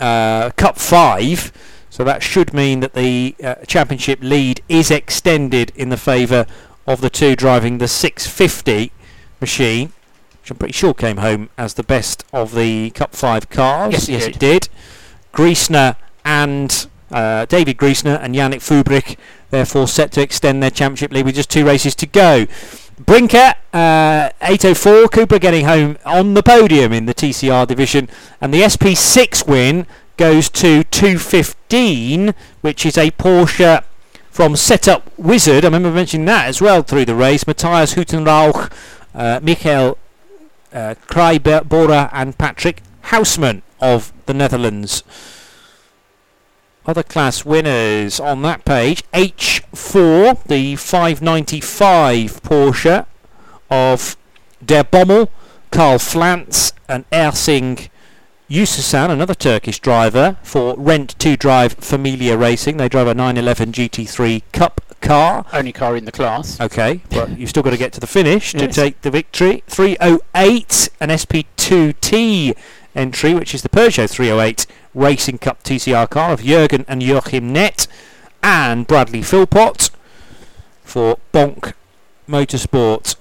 uh, 0.00 0.50
Cup 0.56 0.76
5. 0.76 1.52
So 1.92 2.04
that 2.04 2.22
should 2.22 2.54
mean 2.54 2.80
that 2.80 2.94
the 2.94 3.34
uh, 3.44 3.56
championship 3.66 4.20
lead 4.22 4.62
is 4.66 4.90
extended 4.90 5.72
in 5.76 5.90
the 5.90 5.98
favour 5.98 6.46
of 6.86 7.02
the 7.02 7.10
two 7.10 7.36
driving 7.36 7.76
the 7.76 7.86
650 7.86 8.90
machine, 9.42 9.92
which 10.40 10.50
I'm 10.50 10.56
pretty 10.56 10.72
sure 10.72 10.94
came 10.94 11.18
home 11.18 11.50
as 11.58 11.74
the 11.74 11.82
best 11.82 12.24
of 12.32 12.54
the 12.54 12.88
Cup 12.92 13.14
5 13.14 13.50
cars. 13.50 13.92
Yes, 13.92 14.08
it 14.08 14.12
yes 14.12 14.24
did. 14.24 14.34
it 14.36 14.38
did. 14.40 14.68
Griesemann 15.34 15.96
and 16.24 16.86
uh, 17.10 17.44
David 17.44 17.76
Griesemann 17.76 18.22
and 18.22 18.34
Yannick 18.34 18.62
Fübrich 18.62 19.18
therefore 19.50 19.86
set 19.86 20.12
to 20.12 20.22
extend 20.22 20.62
their 20.62 20.70
championship 20.70 21.12
lead 21.12 21.26
with 21.26 21.34
just 21.34 21.50
two 21.50 21.66
races 21.66 21.94
to 21.96 22.06
go. 22.06 22.46
Brinker, 22.98 23.52
uh, 23.74 24.30
804, 24.40 25.08
Cupra 25.08 25.38
getting 25.38 25.66
home 25.66 25.98
on 26.06 26.32
the 26.32 26.42
podium 26.42 26.94
in 26.94 27.04
the 27.04 27.12
TCR 27.12 27.66
division, 27.66 28.08
and 28.40 28.54
the 28.54 28.62
SP6 28.62 29.46
win 29.46 29.86
goes 30.16 30.48
to 30.50 30.84
215, 30.84 32.34
which 32.60 32.86
is 32.86 32.98
a 32.98 33.10
Porsche 33.12 33.84
from 34.30 34.56
Setup 34.56 35.10
Wizard. 35.18 35.64
I 35.64 35.68
remember 35.68 35.90
mentioning 35.90 36.26
that 36.26 36.46
as 36.46 36.60
well 36.60 36.82
through 36.82 37.04
the 37.04 37.14
race. 37.14 37.46
Matthias 37.46 37.94
Hutenrauch, 37.94 38.72
uh, 39.14 39.40
Michael 39.42 39.98
uh, 40.72 40.94
and 42.12 42.38
Patrick 42.38 42.82
Hausman 43.04 43.62
of 43.80 44.12
the 44.26 44.34
Netherlands. 44.34 45.02
Other 46.84 47.02
class 47.02 47.44
winners 47.44 48.18
on 48.18 48.42
that 48.42 48.64
page 48.64 49.04
H4, 49.12 50.42
the 50.44 50.76
595 50.76 52.42
Porsche 52.42 53.06
of 53.70 54.16
Der 54.64 54.82
Bommel, 54.82 55.28
Karl 55.70 55.98
Flantz, 55.98 56.72
and 56.88 57.08
Ersing 57.10 57.88
Yususan, 58.52 59.08
another 59.08 59.32
Turkish 59.32 59.78
driver 59.78 60.36
for 60.42 60.74
Rent 60.76 61.18
2 61.18 61.38
Drive 61.38 61.72
Familia 61.72 62.36
Racing. 62.36 62.76
They 62.76 62.86
drive 62.86 63.06
a 63.06 63.14
911 63.14 63.72
GT3 63.72 64.42
Cup 64.52 64.82
car. 65.00 65.46
Only 65.54 65.72
car 65.72 65.96
in 65.96 66.04
the 66.04 66.12
class. 66.12 66.60
Okay, 66.60 67.00
but 67.10 67.38
you've 67.38 67.48
still 67.48 67.62
got 67.62 67.70
to 67.70 67.78
get 67.78 67.94
to 67.94 68.00
the 68.00 68.06
finish 68.06 68.52
to 68.52 68.66
Yes. 68.66 68.74
take 68.74 69.00
the 69.00 69.10
victory. 69.10 69.62
308, 69.68 70.90
an 71.00 71.08
SP2T 71.08 72.54
entry, 72.94 73.32
which 73.32 73.54
is 73.54 73.62
the 73.62 73.70
Peugeot 73.70 74.10
308 74.10 74.66
Racing 74.92 75.38
Cup 75.38 75.62
TCR 75.62 76.10
car 76.10 76.34
of 76.34 76.40
Jürgen 76.42 76.84
and 76.86 77.02
Joachim 77.02 77.54
Nett 77.54 77.86
and 78.42 78.86
Bradley 78.86 79.22
Philpott 79.22 79.88
for 80.84 81.16
Bonk 81.32 81.72
Motorsport. 82.28 83.16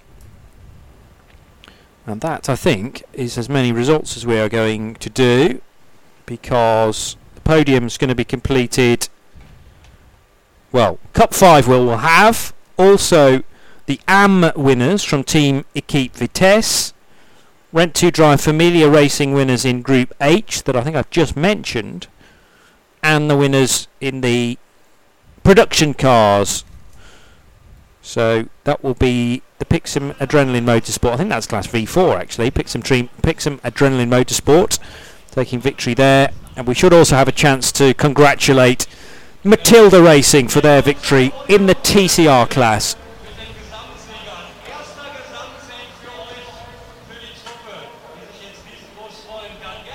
And 2.05 2.21
that, 2.21 2.49
I 2.49 2.55
think, 2.55 3.03
is 3.13 3.37
as 3.37 3.47
many 3.47 3.71
results 3.71 4.17
as 4.17 4.25
we 4.25 4.39
are 4.39 4.49
going 4.49 4.95
to 4.95 5.09
do 5.09 5.61
because 6.25 7.15
the 7.35 7.41
podium's 7.41 7.97
going 7.97 8.09
to 8.09 8.15
be 8.15 8.23
completed. 8.23 9.07
Well, 10.71 10.99
Cup 11.13 11.33
5 11.33 11.67
will 11.67 11.85
will 11.85 11.97
have. 11.97 12.53
Also, 12.77 13.43
the 13.85 13.99
AM 14.07 14.51
winners 14.55 15.03
from 15.03 15.23
Team 15.23 15.65
Equipe 15.75 16.13
Vitesse. 16.13 16.93
Rent 17.73 17.95
2 17.95 18.11
Drive 18.11 18.41
Familia 18.41 18.89
Racing 18.89 19.33
winners 19.33 19.63
in 19.63 19.81
Group 19.81 20.13
H 20.19 20.63
that 20.63 20.75
I 20.75 20.81
think 20.81 20.95
I've 20.95 21.09
just 21.09 21.37
mentioned. 21.37 22.07
And 23.03 23.29
the 23.29 23.37
winners 23.37 23.87
in 23.99 24.21
the 24.21 24.57
production 25.43 25.93
cars. 25.93 26.65
So 28.01 28.49
that 28.63 28.83
will 28.83 28.93
be 28.93 29.41
the 29.61 29.65
Pixum 29.79 30.15
Adrenaline 30.15 30.63
Motorsport. 30.65 31.13
I 31.13 31.17
think 31.17 31.29
that's 31.29 31.45
Class 31.45 31.67
V4 31.67 32.19
actually. 32.19 32.49
Pixum, 32.49 32.81
Dream, 32.81 33.09
Pixum 33.21 33.59
Adrenaline 33.61 34.09
Motorsport 34.09 34.79
taking 35.29 35.59
victory 35.59 35.93
there. 35.93 36.31
And 36.55 36.65
we 36.67 36.73
should 36.73 36.91
also 36.93 37.15
have 37.15 37.27
a 37.27 37.31
chance 37.31 37.71
to 37.73 37.93
congratulate 37.93 38.87
Matilda 39.43 40.01
Racing 40.01 40.47
for 40.47 40.61
their 40.61 40.81
victory 40.81 41.31
in 41.47 41.67
the 41.67 41.75
TCR 41.75 42.49
class. 42.49 42.95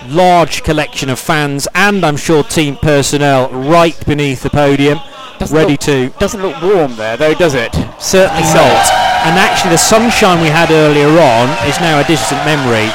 Large 0.08 0.62
collection 0.62 1.08
of 1.10 1.18
fans 1.18 1.66
and 1.74 2.04
I'm 2.04 2.16
sure 2.16 2.44
team 2.44 2.76
personnel 2.76 3.48
right 3.50 3.96
beneath 4.06 4.42
the 4.42 4.50
podium, 4.50 5.00
Doesn't 5.38 5.56
ready 5.56 5.72
look- 5.72 5.80
to 5.80 6.08
Doesn't 6.18 6.42
look 6.42 6.60
warm 6.62 6.96
there, 6.96 7.16
though, 7.16 7.34
does 7.34 7.54
it? 7.54 7.74
Certainly 7.98 8.42
not. 8.42 9.05
And 9.26 9.36
actually, 9.40 9.72
the 9.72 9.78
sunshine 9.78 10.40
we 10.40 10.46
had 10.46 10.70
earlier 10.70 11.08
on 11.08 11.68
is 11.68 11.80
now 11.80 11.98
a 11.98 12.04
distant 12.04 12.44
memory. 12.44 12.92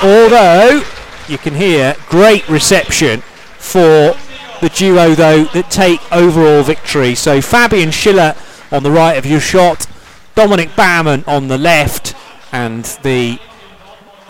Although 0.00 0.84
you 1.26 1.36
can 1.36 1.52
hear 1.52 1.96
great 2.08 2.48
reception 2.48 3.22
for 3.58 4.14
the 4.60 4.70
duo, 4.72 5.16
though, 5.16 5.42
that 5.46 5.68
take 5.68 6.00
overall 6.12 6.62
victory. 6.62 7.16
So 7.16 7.40
Fabian 7.40 7.90
Schiller 7.90 8.36
on 8.70 8.84
the 8.84 8.90
right 8.92 9.14
of 9.14 9.26
your 9.26 9.40
shot, 9.40 9.88
Dominik 10.36 10.76
Baumann 10.76 11.24
on 11.26 11.48
the 11.48 11.58
left, 11.58 12.14
and 12.52 12.84
the 13.02 13.40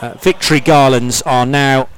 uh, 0.01 0.15
victory 0.15 0.61
garlands 0.61 1.21
are 1.27 1.45
now 1.45 1.91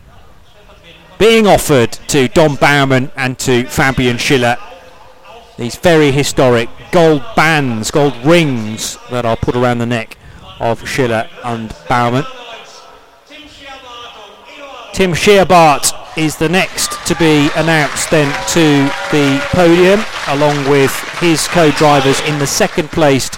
being 1.20 1.47
offered 1.47 1.93
to 2.09 2.27
Don 2.27 2.57
Baumann 2.57 3.12
and 3.17 3.39
to 3.39 3.65
Fabian 3.67 4.18
Schiller. 4.18 4.57
These 5.58 5.74
very 5.74 6.12
historic 6.12 6.68
gold 6.92 7.22
bands, 7.34 7.90
gold 7.90 8.14
rings 8.24 8.96
that 9.10 9.26
are 9.26 9.36
put 9.36 9.56
around 9.56 9.78
the 9.78 9.86
neck 9.86 10.16
of 10.60 10.88
Schiller 10.88 11.28
and 11.44 11.74
Baumann. 11.88 12.24
Tim 14.92 15.12
Scheerbarth 15.14 15.92
is 16.16 16.36
the 16.36 16.48
next 16.48 16.92
to 17.08 17.16
be 17.16 17.50
announced 17.56 18.08
then 18.10 18.32
to 18.50 18.84
the 19.10 19.40
podium 19.50 20.00
along 20.28 20.70
with 20.70 20.92
his 21.18 21.48
co-drivers 21.48 22.20
in 22.20 22.38
the 22.38 22.46
second 22.46 22.90
placed 22.90 23.36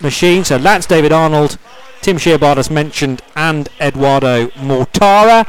machine. 0.00 0.44
So 0.44 0.56
Lance 0.56 0.86
David 0.86 1.12
Arnold, 1.12 1.58
Tim 2.00 2.16
Scheerbarth 2.16 2.56
as 2.56 2.70
mentioned 2.70 3.20
and 3.36 3.68
Edoardo 3.78 4.48
Mortara. 4.56 5.46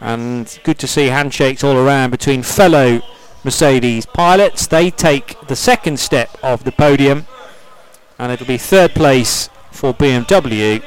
And 0.00 0.58
good 0.64 0.78
to 0.78 0.86
see 0.86 1.08
handshakes 1.08 1.62
all 1.62 1.76
around 1.76 2.10
between 2.10 2.42
fellow 2.42 3.02
Mercedes 3.44 4.06
pilots. 4.06 4.66
They 4.66 4.90
take 4.90 5.38
the 5.48 5.56
second 5.56 5.98
step 6.00 6.36
of 6.42 6.64
the 6.64 6.72
podium 6.72 7.26
and 8.18 8.32
it'll 8.32 8.46
be 8.46 8.58
third 8.58 8.94
place 8.94 9.50
for 9.70 9.92
BMW 9.92 10.82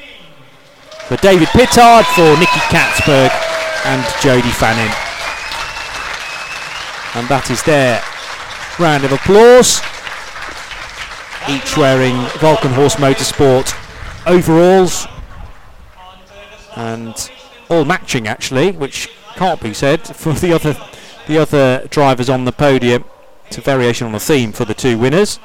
for 1.07 1.15
David 1.17 1.47
Pittard, 1.49 2.03
for 2.15 2.37
Nicky 2.37 2.59
Catsburg 2.67 3.31
and 3.85 4.03
Jody 4.21 4.49
Fannin. 4.49 4.91
And 7.15 7.27
that 7.29 7.49
is 7.49 7.63
their 7.63 8.01
round 8.77 9.05
of 9.05 9.13
applause. 9.13 9.79
Each 11.49 11.77
wearing 11.77 12.15
Walkenhorst 12.43 12.97
Motorsport 12.97 13.73
overalls 14.27 15.07
and 16.75 17.31
all 17.69 17.85
matching 17.85 18.27
actually, 18.27 18.71
which 18.71 19.09
can't 19.35 19.61
be 19.61 19.73
said 19.73 20.01
for 20.05 20.33
the 20.33 20.51
other 20.51 20.73
the 21.27 21.37
other 21.37 21.87
drivers 21.89 22.29
on 22.29 22.45
the 22.45 22.51
podium. 22.51 23.03
It's 23.47 23.57
a 23.57 23.61
variation 23.61 24.07
on 24.07 24.13
the 24.13 24.19
theme 24.19 24.51
for 24.51 24.65
the 24.65 24.73
two 24.73 24.97
winners. 24.97 25.39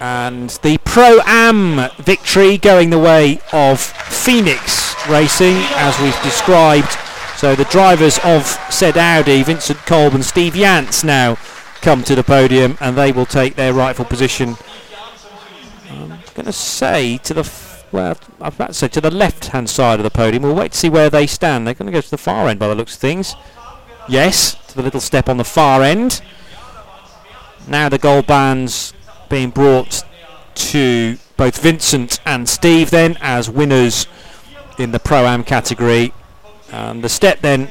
and 0.00 0.50
the 0.62 0.78
Pro 0.84 1.20
Am 1.24 1.90
victory 1.98 2.56
going 2.56 2.90
the 2.90 2.98
way 2.98 3.40
of 3.52 3.80
Phoenix 3.80 4.94
Racing, 5.08 5.56
as 5.74 5.98
we've 6.00 6.22
described. 6.22 6.96
So 7.36 7.54
the 7.54 7.64
drivers 7.64 8.18
of 8.24 8.46
said 8.70 8.96
Audi, 8.96 9.42
Vincent 9.42 9.78
Kolb 9.86 10.14
and 10.14 10.24
Steve 10.24 10.54
Jans, 10.54 11.04
now 11.04 11.36
come 11.80 12.02
to 12.04 12.14
the 12.14 12.24
podium, 12.24 12.76
and 12.80 12.96
they 12.96 13.12
will 13.12 13.26
take 13.26 13.56
their 13.56 13.72
rightful 13.72 14.04
position. 14.04 14.56
I'm 15.90 16.20
going 16.34 16.46
to 16.46 16.52
say 16.52 17.18
to 17.18 17.34
the 17.34 17.67
well, 17.92 18.18
I 18.40 18.44
was 18.46 18.54
about 18.54 18.68
to 18.68 18.74
say 18.74 18.88
to 18.88 19.00
the 19.00 19.10
left-hand 19.10 19.68
side 19.70 19.98
of 19.98 20.04
the 20.04 20.10
podium. 20.10 20.42
We'll 20.42 20.54
wait 20.54 20.72
to 20.72 20.78
see 20.78 20.88
where 20.88 21.10
they 21.10 21.26
stand. 21.26 21.66
They're 21.66 21.74
going 21.74 21.86
to 21.86 21.92
go 21.92 22.00
to 22.00 22.10
the 22.10 22.18
far 22.18 22.48
end 22.48 22.58
by 22.58 22.68
the 22.68 22.74
looks 22.74 22.94
of 22.94 23.00
things. 23.00 23.34
Yes, 24.08 24.54
to 24.68 24.76
the 24.76 24.82
little 24.82 25.00
step 25.00 25.28
on 25.28 25.36
the 25.36 25.44
far 25.44 25.82
end. 25.82 26.22
Now 27.66 27.88
the 27.88 27.98
gold 27.98 28.26
bands 28.26 28.94
being 29.28 29.50
brought 29.50 30.04
to 30.54 31.18
both 31.36 31.62
Vincent 31.62 32.18
and 32.24 32.48
Steve 32.48 32.90
then 32.90 33.16
as 33.20 33.50
winners 33.50 34.06
in 34.78 34.92
the 34.92 34.98
Pro-Am 34.98 35.44
category. 35.44 36.12
And 36.72 37.02
the 37.04 37.08
step 37.08 37.40
then 37.40 37.70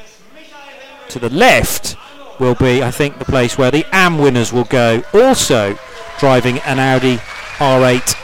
to 1.09 1.19
the 1.19 1.29
left 1.29 1.95
will 2.39 2.55
be, 2.55 2.83
I 2.83 2.91
think, 2.91 3.17
the 3.17 3.25
place 3.25 3.57
where 3.57 3.71
the 3.71 3.85
AM 3.93 4.19
winners 4.19 4.53
will 4.53 4.65
go. 4.65 5.03
Also 5.13 5.77
driving 6.19 6.59
an 6.59 6.79
Audi 6.79 7.17
R8 7.57 8.15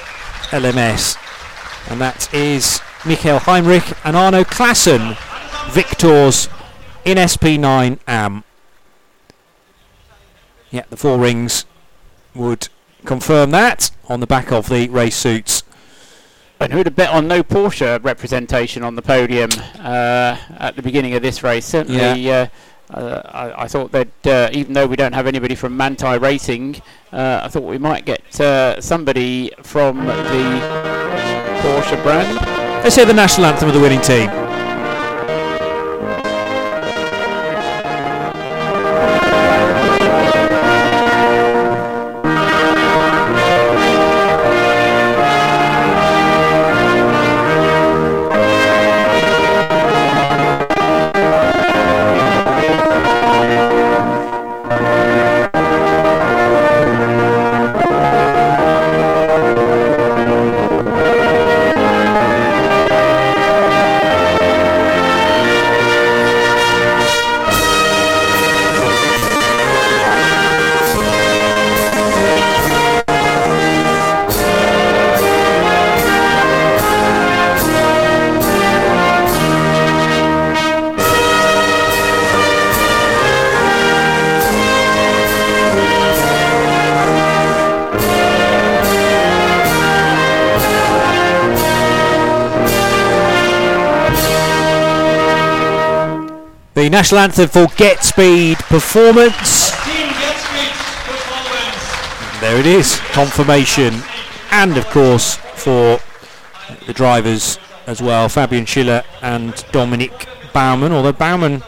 LMS. 0.51 1.17
And 1.89 1.99
that 2.01 2.33
is 2.33 2.81
Michael 3.05 3.39
Heinrich 3.39 3.83
and 4.05 4.15
Arno 4.15 4.43
Klassen, 4.43 5.17
victors 5.71 6.49
in 7.05 7.17
SP9 7.17 7.99
AM. 8.07 8.43
Yeah, 10.71 10.83
the 10.89 10.97
four 10.97 11.19
rings 11.19 11.65
would 12.33 12.69
confirm 13.05 13.51
that 13.51 13.91
on 14.07 14.21
the 14.21 14.27
back 14.27 14.51
of 14.51 14.69
the 14.69 14.87
race 14.89 15.15
suits. 15.15 15.63
And 16.59 16.71
who'd 16.71 16.85
have 16.85 16.95
bet 16.95 17.09
on 17.09 17.27
no 17.27 17.43
Porsche 17.43 18.01
representation 18.03 18.83
on 18.83 18.95
the 18.95 19.01
podium 19.01 19.49
uh, 19.79 20.37
at 20.57 20.75
the 20.75 20.81
beginning 20.81 21.13
of 21.13 21.21
this 21.21 21.43
race? 21.43 21.65
Certainly, 21.65 22.21
Yeah. 22.21 22.47
uh, 22.89 22.93
uh, 22.93 23.21
I, 23.57 23.63
I 23.63 23.67
thought 23.67 23.91
that 23.91 24.27
uh, 24.27 24.49
even 24.53 24.73
though 24.73 24.85
we 24.85 24.95
don't 24.95 25.13
have 25.13 25.27
anybody 25.27 25.55
from 25.55 25.77
Manthey 25.77 26.19
Racing, 26.21 26.81
uh, 27.11 27.41
I 27.43 27.47
thought 27.49 27.63
we 27.63 27.77
might 27.77 28.05
get 28.05 28.39
uh, 28.39 28.79
somebody 28.79 29.51
from 29.63 30.05
the 30.05 31.22
Porsche 31.63 31.95
brand. 32.03 32.35
Let's 32.83 32.97
hear 32.97 33.05
the 33.05 33.13
national 33.13 33.45
anthem 33.45 33.69
of 33.69 33.73
the 33.73 33.79
winning 33.79 34.01
team. 34.01 34.42
National 96.93 97.21
anthem 97.21 97.47
for 97.49 97.65
Get 97.75 98.03
Speed 98.03 98.59
Performance. 98.59 99.71
Get 99.71 100.37
Speed 100.37 100.71
There 102.39 102.59
it 102.59 102.67
is, 102.67 102.99
confirmation, 103.13 103.95
and 104.51 104.77
of 104.77 104.85
course 104.91 105.37
for 105.55 105.99
the 106.85 106.93
drivers 106.93 107.57
as 107.87 107.99
well, 107.99 108.29
Fabian 108.29 108.67
Schiller 108.67 109.01
and 109.23 109.53
Dominik 109.71 110.27
Baumann. 110.53 110.91
Although 110.91 111.13
Baumann 111.13 111.63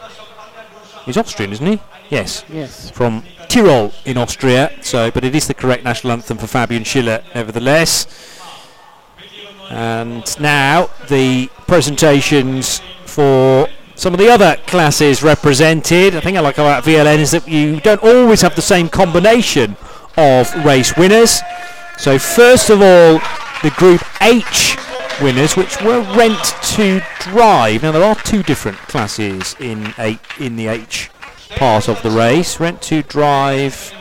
is 1.07 1.17
Austrian, 1.17 1.51
isn't 1.53 1.65
he? 1.65 1.79
Yes, 2.11 2.45
Yes. 2.47 2.91
from 2.91 3.23
Tyrol 3.47 3.93
in 4.05 4.17
Austria. 4.17 4.71
So, 4.83 5.09
but 5.09 5.23
it 5.23 5.33
is 5.33 5.47
the 5.47 5.55
correct 5.55 5.83
national 5.83 6.13
anthem 6.13 6.37
for 6.37 6.45
Fabian 6.45 6.83
Schiller, 6.83 7.23
nevertheless. 7.33 8.05
And 9.71 10.39
now 10.39 10.91
the 11.09 11.49
presentations 11.65 12.79
for 13.07 13.67
some 14.05 14.13
of 14.13 14.19
the 14.19 14.29
other 14.29 14.55
classes 14.67 15.23
represented. 15.23 16.15
I 16.15 16.19
think 16.19 16.37
I 16.37 16.39
like 16.39 16.59
about 16.59 16.83
VLN 16.83 17.17
is 17.17 17.31
that 17.31 17.47
you 17.47 17.81
don't 17.81 18.03
always 18.03 18.39
have 18.41 18.55
the 18.55 18.61
same 18.61 18.87
combination 18.87 19.75
of 20.15 20.53
race 20.63 20.95
winners. 20.95 21.41
So 21.97 22.19
first 22.19 22.69
of 22.69 22.83
all, 22.83 23.17
the 23.63 23.73
Group 23.75 24.03
H 24.21 24.77
winners, 25.23 25.57
which 25.57 25.81
were 25.81 26.01
rent 26.15 26.53
to 26.75 27.01
drive. 27.21 27.81
Now 27.81 27.93
there 27.93 28.03
are 28.03 28.13
two 28.13 28.43
different 28.43 28.77
classes 28.77 29.55
in 29.59 29.91
a, 29.97 30.19
in 30.39 30.55
the 30.55 30.67
H 30.67 31.09
part 31.55 31.89
of 31.89 31.99
the 32.03 32.11
race. 32.11 32.59
Rent 32.59 32.83
to 32.83 33.01
drive. 33.01 33.91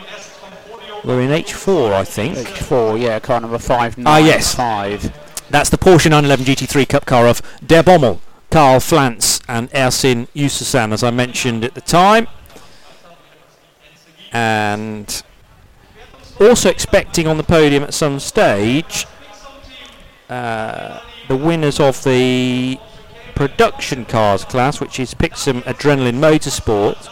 We're 1.03 1.21
in 1.21 1.31
H4, 1.31 1.93
I 1.93 2.03
think. 2.03 2.37
H4, 2.37 3.01
yeah, 3.01 3.19
car 3.19 3.41
number 3.41 3.57
five. 3.57 3.97
Nine, 3.97 4.05
Ah, 4.05 4.17
yes. 4.23 4.53
Five. 4.53 5.11
That's 5.49 5.71
the 5.71 5.79
Porsche 5.79 6.11
911 6.11 6.45
GT3 6.45 6.87
Cup 6.89 7.07
car 7.07 7.25
of 7.25 7.41
Der 7.65 7.81
Bommel, 7.81 8.19
Karl 8.51 8.79
Flantz 8.79 9.34
and 9.47 9.69
Ersin 9.71 10.27
Yususan, 10.35 10.91
as 10.91 11.03
I 11.03 11.11
mentioned 11.11 11.63
at 11.63 11.75
the 11.75 11.81
time. 11.81 12.27
And 14.31 15.23
also 16.39 16.69
expecting 16.69 17.27
on 17.27 17.37
the 17.37 17.43
podium 17.43 17.83
at 17.83 17.93
some 17.93 18.19
stage 18.19 19.07
uh, 20.29 20.99
the 21.27 21.37
winners 21.37 21.79
of 21.79 22.03
the 22.03 22.79
production 23.35 24.05
cars 24.05 24.43
class, 24.45 24.79
which 24.79 24.99
is 24.99 25.13
Pixum 25.13 25.61
Adrenaline 25.63 26.19
Motorsport. 26.19 27.09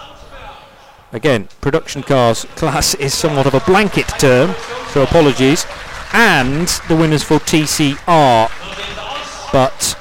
Again, 1.11 1.47
production 1.61 2.01
cars 2.03 2.45
class 2.55 2.95
is 2.95 3.13
somewhat 3.13 3.45
of 3.45 3.53
a 3.53 3.59
blanket 3.61 4.07
term, 4.19 4.55
so 4.89 5.03
apologies. 5.03 5.65
and 6.13 6.67
the 6.87 6.95
winners 6.95 7.23
for 7.23 7.37
TCR. 7.37 8.49
But 9.51 9.97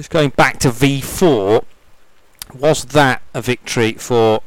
just 0.00 0.10
going 0.10 0.30
back 0.30 0.58
to 0.58 0.70
V4, 0.70 1.62
was 2.54 2.86
that 2.86 3.20
a 3.34 3.42
victory 3.42 3.92
for 3.92 4.40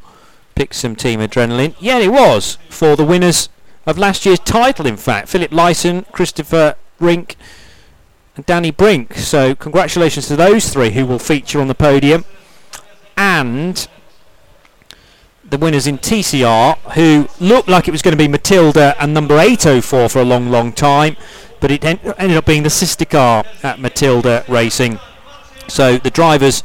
Pixum 0.56 0.98
Team 0.98 1.20
Adrenaline? 1.20 1.76
Yeah, 1.80 2.00
it 2.00 2.12
was 2.12 2.58
for 2.70 2.96
the 2.96 3.06
winners 3.06 3.50
of 3.86 4.00
last 4.00 4.26
year's 4.26 4.40
title, 4.40 4.88
in 4.88 4.98
fact. 4.98 5.30
Philip 5.30 5.52
Leisen, 5.52 6.12
Christopher 6.12 6.74
Rink, 7.00 7.36
and 8.36 8.44
Danny 8.48 8.72
Brink. 8.72 9.14
So, 9.14 9.54
congratulations 9.54 10.28
to 10.30 10.36
those 10.36 10.74
three 10.74 10.90
who 10.90 11.06
will 11.06 11.20
feature 11.20 11.62
on 11.62 11.68
the 11.68 11.76
podium. 11.76 12.26
And 13.16 13.88
the 15.48 15.60
winners 15.60 15.86
in 15.86 16.00
TCR, 16.00 16.80
who 16.96 17.30
looked 17.40 17.70
like 17.70 17.88
it 17.88 17.92
was 17.92 18.02
going 18.02 18.18
to 18.18 18.18
be 18.18 18.28
Matilda 18.28 18.96
and 19.00 19.14
number 19.14 19.38
804 19.38 20.10
for 20.10 20.20
a 20.20 20.26
long, 20.26 20.50
long 20.50 20.74
time, 20.74 21.16
but 21.60 21.70
it 21.70 21.86
en- 21.86 22.00
ended 22.18 22.38
up 22.38 22.48
being 22.48 22.64
the 22.64 22.72
sister 22.72 23.06
car 23.06 23.46
at 23.62 23.80
Matilda 23.80 24.44
Racing. 24.48 25.00
So 25.74 25.98
the 25.98 26.12
drivers 26.12 26.62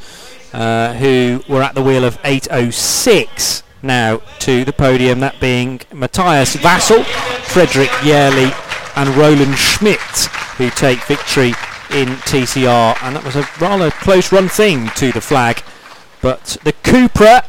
uh, 0.52 0.92
who 0.92 1.42
were 1.48 1.62
at 1.62 1.74
the 1.74 1.80
wheel 1.80 2.04
of 2.04 2.18
806 2.24 3.62
now 3.82 4.18
to 4.40 4.66
the 4.66 4.72
podium, 4.74 5.20
that 5.20 5.40
being 5.40 5.80
Matthias 5.94 6.56
Vassel, 6.56 7.04
Frederick 7.04 7.88
Yerli, 8.04 8.52
and 8.98 9.08
Roland 9.16 9.56
Schmidt, 9.56 10.26
who 10.58 10.68
take 10.68 11.02
victory 11.04 11.54
in 11.90 12.08
TCR. 12.28 13.02
And 13.02 13.16
that 13.16 13.24
was 13.24 13.34
a 13.34 13.48
rather 13.58 13.90
close 13.90 14.30
run 14.30 14.46
thing 14.46 14.90
to 14.96 15.10
the 15.10 15.22
flag. 15.22 15.62
But 16.20 16.58
the 16.64 16.74
Cupra 16.74 17.46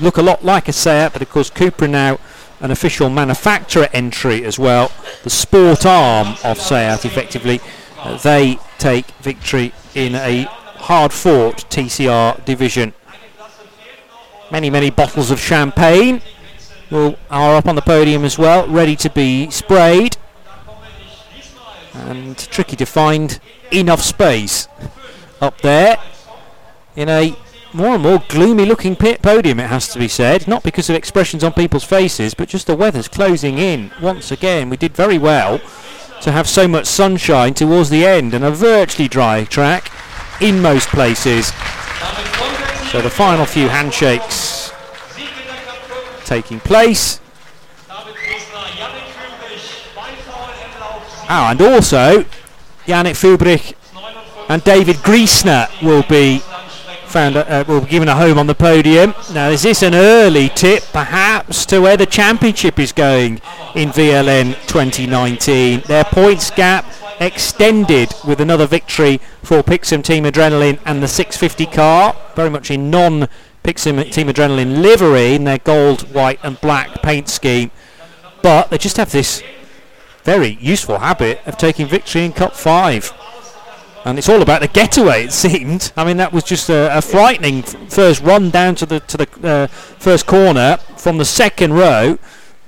look 0.00 0.16
a 0.16 0.22
lot 0.22 0.44
like 0.44 0.66
a 0.66 0.72
Seat, 0.72 1.10
but 1.12 1.22
of 1.22 1.30
course 1.30 1.48
Cupra 1.48 1.88
now 1.88 2.18
an 2.58 2.72
official 2.72 3.08
manufacturer 3.08 3.86
entry 3.92 4.44
as 4.44 4.58
well. 4.58 4.90
The 5.22 5.30
sport 5.30 5.86
arm 5.86 6.34
of 6.42 6.60
Seat, 6.60 7.04
effectively, 7.04 7.60
uh, 7.98 8.16
they 8.16 8.58
take 8.78 9.06
victory 9.20 9.72
in 9.94 10.16
a 10.16 10.48
hard-fought 10.78 11.68
TCR 11.70 12.44
division. 12.44 12.94
Many, 14.50 14.70
many 14.70 14.90
bottles 14.90 15.30
of 15.30 15.38
champagne 15.38 16.22
will, 16.90 17.18
are 17.30 17.56
up 17.56 17.66
on 17.66 17.74
the 17.74 17.82
podium 17.82 18.24
as 18.24 18.38
well, 18.38 18.66
ready 18.66 18.96
to 18.96 19.10
be 19.10 19.50
sprayed. 19.50 20.16
And 21.94 22.38
tricky 22.38 22.76
to 22.76 22.86
find 22.86 23.40
enough 23.70 24.00
space 24.00 24.68
up 25.40 25.60
there 25.60 25.98
in 26.96 27.08
a 27.08 27.36
more 27.72 27.94
and 27.94 28.02
more 28.02 28.22
gloomy 28.28 28.64
looking 28.64 28.96
podium, 28.96 29.60
it 29.60 29.68
has 29.68 29.88
to 29.92 29.98
be 29.98 30.08
said. 30.08 30.48
Not 30.48 30.62
because 30.62 30.88
of 30.88 30.96
expressions 30.96 31.44
on 31.44 31.52
people's 31.52 31.84
faces, 31.84 32.34
but 32.34 32.48
just 32.48 32.66
the 32.66 32.76
weather's 32.76 33.08
closing 33.08 33.58
in 33.58 33.90
once 34.00 34.30
again. 34.30 34.70
We 34.70 34.76
did 34.76 34.94
very 34.96 35.18
well 35.18 35.60
to 36.22 36.32
have 36.32 36.48
so 36.48 36.66
much 36.66 36.86
sunshine 36.86 37.54
towards 37.54 37.90
the 37.90 38.04
end 38.04 38.34
and 38.34 38.44
a 38.44 38.50
virtually 38.50 39.08
dry 39.08 39.44
track 39.44 39.92
in 40.40 40.60
most 40.60 40.88
places. 40.88 41.46
So 42.90 43.02
the 43.02 43.10
final 43.10 43.44
few 43.44 43.68
handshakes 43.68 44.72
taking 46.24 46.60
place. 46.60 47.20
Ah, 51.30 51.50
and 51.50 51.60
also 51.60 52.24
Yannick 52.86 53.14
Fübrich 53.14 53.74
and 54.48 54.64
David 54.64 54.96
Griesemann 54.96 55.68
will 55.82 56.02
be 56.04 56.38
found 57.08 57.36
uh, 57.36 57.64
will 57.66 57.80
be 57.80 57.88
given 57.88 58.08
a 58.08 58.14
home 58.14 58.38
on 58.38 58.46
the 58.46 58.54
podium. 58.54 59.14
Now, 59.32 59.48
is 59.48 59.62
this 59.62 59.82
an 59.82 59.94
early 59.94 60.48
tip, 60.50 60.82
perhaps, 60.92 61.66
to 61.66 61.80
where 61.80 61.96
the 61.96 62.06
championship 62.06 62.78
is 62.78 62.92
going 62.92 63.40
in 63.74 63.90
VLN 63.90 64.54
2019? 64.66 65.80
Their 65.86 66.04
points 66.04 66.50
gap 66.50 66.84
extended 67.20 68.14
with 68.26 68.40
another 68.40 68.66
victory 68.66 69.20
for 69.42 69.62
Pixum 69.62 70.02
Team 70.02 70.24
Adrenaline 70.24 70.78
and 70.84 71.02
the 71.02 71.08
650 71.08 71.66
car, 71.74 72.16
very 72.34 72.50
much 72.50 72.70
in 72.70 72.90
non 72.90 73.28
Pixum 73.64 74.10
Team 74.12 74.28
Adrenaline 74.28 74.82
livery 74.82 75.34
in 75.34 75.44
their 75.44 75.58
gold, 75.58 76.12
white, 76.14 76.40
and 76.42 76.60
black 76.60 77.02
paint 77.02 77.28
scheme. 77.28 77.70
But 78.42 78.70
they 78.70 78.78
just 78.78 78.96
have 78.96 79.12
this 79.12 79.42
very 80.24 80.58
useful 80.60 80.98
habit 80.98 81.40
of 81.46 81.56
taking 81.56 81.86
victory 81.86 82.24
in 82.24 82.32
Cup 82.32 82.54
5 82.54 83.12
and 84.04 84.16
it's 84.16 84.28
all 84.28 84.40
about 84.40 84.62
the 84.62 84.68
getaway. 84.68 85.24
It 85.24 85.32
seemed. 85.32 85.92
I 85.96 86.04
mean, 86.04 86.16
that 86.16 86.32
was 86.32 86.44
just 86.44 86.70
a, 86.70 86.96
a 86.96 87.02
frightening 87.02 87.62
first 87.62 88.22
run 88.22 88.50
down 88.50 88.74
to 88.76 88.86
the 88.86 89.00
to 89.00 89.16
the 89.18 89.28
uh, 89.46 89.66
first 89.66 90.26
corner 90.26 90.78
from 90.96 91.18
the 91.18 91.24
second 91.24 91.74
row. 91.74 92.18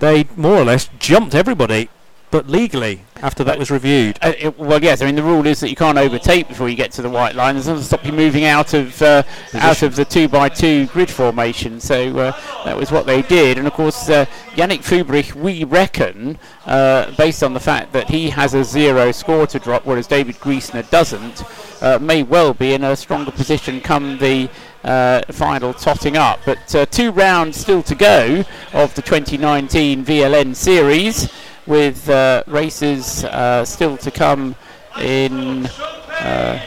They 0.00 0.26
more 0.36 0.56
or 0.56 0.64
less 0.64 0.88
jumped 0.98 1.34
everybody, 1.34 1.88
but 2.30 2.46
legally 2.48 3.02
after 3.22 3.44
that 3.44 3.58
was 3.58 3.70
reviewed. 3.70 4.18
Uh, 4.22 4.32
it, 4.38 4.58
well, 4.58 4.82
yes. 4.82 5.02
I 5.02 5.06
mean, 5.06 5.14
the 5.14 5.22
rule 5.22 5.46
is 5.46 5.60
that 5.60 5.68
you 5.68 5.76
can't 5.76 5.98
overtake 5.98 6.48
before 6.48 6.68
you 6.68 6.76
get 6.76 6.92
to 6.92 7.02
the 7.02 7.10
white 7.10 7.34
line. 7.34 7.56
It 7.56 7.60
doesn't 7.60 7.82
stop 7.82 8.04
you 8.04 8.12
moving 8.12 8.44
out 8.44 8.72
of 8.74 9.00
uh, 9.02 9.22
out 9.54 9.82
of 9.82 9.96
the 9.96 10.04
two 10.04 10.28
by 10.28 10.48
two 10.48 10.86
grid 10.86 11.10
formation. 11.10 11.80
So 11.80 12.16
uh, 12.18 12.64
that 12.64 12.76
was 12.76 12.90
what 12.90 13.06
they 13.06 13.22
did. 13.22 13.58
And 13.58 13.66
of 13.66 13.72
course, 13.72 14.08
uh, 14.08 14.26
Yannick 14.52 14.82
Fübrich, 14.82 15.34
we 15.34 15.64
reckon, 15.64 16.38
uh, 16.66 17.10
based 17.16 17.42
on 17.42 17.52
the 17.52 17.60
fact 17.60 17.92
that 17.92 18.08
he 18.08 18.30
has 18.30 18.54
a 18.54 18.64
zero 18.64 19.12
score 19.12 19.46
to 19.48 19.58
drop, 19.58 19.84
whereas 19.84 20.06
David 20.06 20.36
Griesemann 20.36 20.88
doesn't, 20.90 21.42
uh, 21.82 21.98
may 22.00 22.22
well 22.22 22.54
be 22.54 22.74
in 22.74 22.84
a 22.84 22.96
stronger 22.96 23.30
position 23.30 23.80
come 23.80 24.18
the. 24.18 24.48
Uh, 24.82 25.20
final 25.30 25.74
totting 25.74 26.16
up, 26.16 26.40
but 26.46 26.74
uh, 26.74 26.86
two 26.86 27.12
rounds 27.12 27.54
still 27.54 27.82
to 27.82 27.94
go 27.94 28.42
of 28.72 28.94
the 28.94 29.02
2019 29.02 30.02
VLN 30.06 30.56
series 30.56 31.30
with 31.70 32.10
uh, 32.10 32.42
races 32.48 33.24
uh, 33.24 33.64
still 33.64 33.96
to 33.96 34.10
come 34.10 34.56
in 35.00 35.66
uh, 35.66 36.60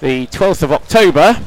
the 0.00 0.26
12th 0.26 0.62
of 0.62 0.72
October 0.72 1.40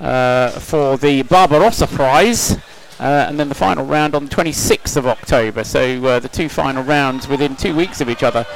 uh, 0.00 0.48
for 0.52 0.96
the 0.96 1.22
Barbarossa 1.22 1.86
Prize. 1.86 2.56
Uh, 2.98 3.26
and 3.28 3.38
then 3.38 3.48
the 3.48 3.54
final 3.54 3.84
round 3.84 4.14
on 4.14 4.26
the 4.26 4.34
26th 4.34 4.96
of 4.96 5.06
October. 5.06 5.64
So 5.64 6.04
uh, 6.04 6.20
the 6.20 6.28
two 6.28 6.48
final 6.48 6.84
rounds 6.84 7.26
within 7.26 7.56
two 7.56 7.74
weeks 7.74 8.00
of 8.00 8.08
each 8.08 8.22
other, 8.22 8.46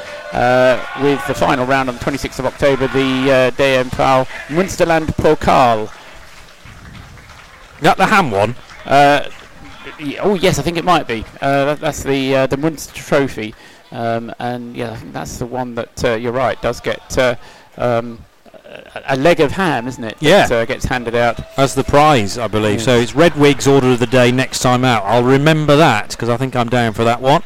with 1.02 1.26
the 1.26 1.34
final 1.34 1.66
round 1.66 1.88
on 1.88 1.96
the 1.96 2.00
26th 2.00 2.38
of 2.38 2.46
October, 2.46 2.86
the 2.86 3.32
uh, 3.32 3.50
DMPAL 3.52 4.26
Münsterland 4.46 5.08
Pokal. 5.16 5.92
That 7.80 7.96
the 7.96 8.06
ham 8.06 8.30
one. 8.30 8.54
Oh 10.20 10.34
yes, 10.34 10.58
I 10.58 10.62
think 10.62 10.76
it 10.76 10.84
might 10.84 11.06
be. 11.06 11.24
Uh, 11.40 11.66
that, 11.66 11.80
that's 11.80 12.02
the 12.02 12.34
uh, 12.34 12.46
the 12.46 12.56
Munster 12.56 12.94
Trophy, 12.94 13.54
um, 13.92 14.34
and 14.38 14.76
yeah, 14.76 14.92
I 14.92 14.96
think 14.96 15.12
that's 15.12 15.38
the 15.38 15.46
one 15.46 15.74
that 15.76 16.04
uh, 16.04 16.14
you're 16.14 16.32
right 16.32 16.60
does 16.60 16.80
get 16.80 17.16
uh, 17.16 17.36
um, 17.76 18.18
a, 18.94 19.02
a 19.08 19.16
leg 19.16 19.40
of 19.40 19.52
ham, 19.52 19.86
isn't 19.86 20.02
it? 20.02 20.16
Yeah. 20.20 20.46
that, 20.46 20.54
uh, 20.54 20.64
gets 20.64 20.84
handed 20.84 21.14
out. 21.14 21.40
as 21.58 21.74
the 21.74 21.84
prize, 21.84 22.38
I 22.38 22.48
believe. 22.48 22.82
So 22.82 22.96
it's 22.96 23.14
Red 23.14 23.36
Wig's 23.36 23.66
order 23.66 23.92
of 23.92 23.98
the 23.98 24.06
day 24.06 24.32
next 24.32 24.60
time 24.60 24.84
out. 24.84 25.04
I'll 25.04 25.24
remember 25.24 25.76
that 25.76 26.10
because 26.10 26.28
I 26.28 26.36
think 26.36 26.56
I'm 26.56 26.68
down 26.68 26.92
for 26.92 27.04
that 27.04 27.20
one. 27.20 27.42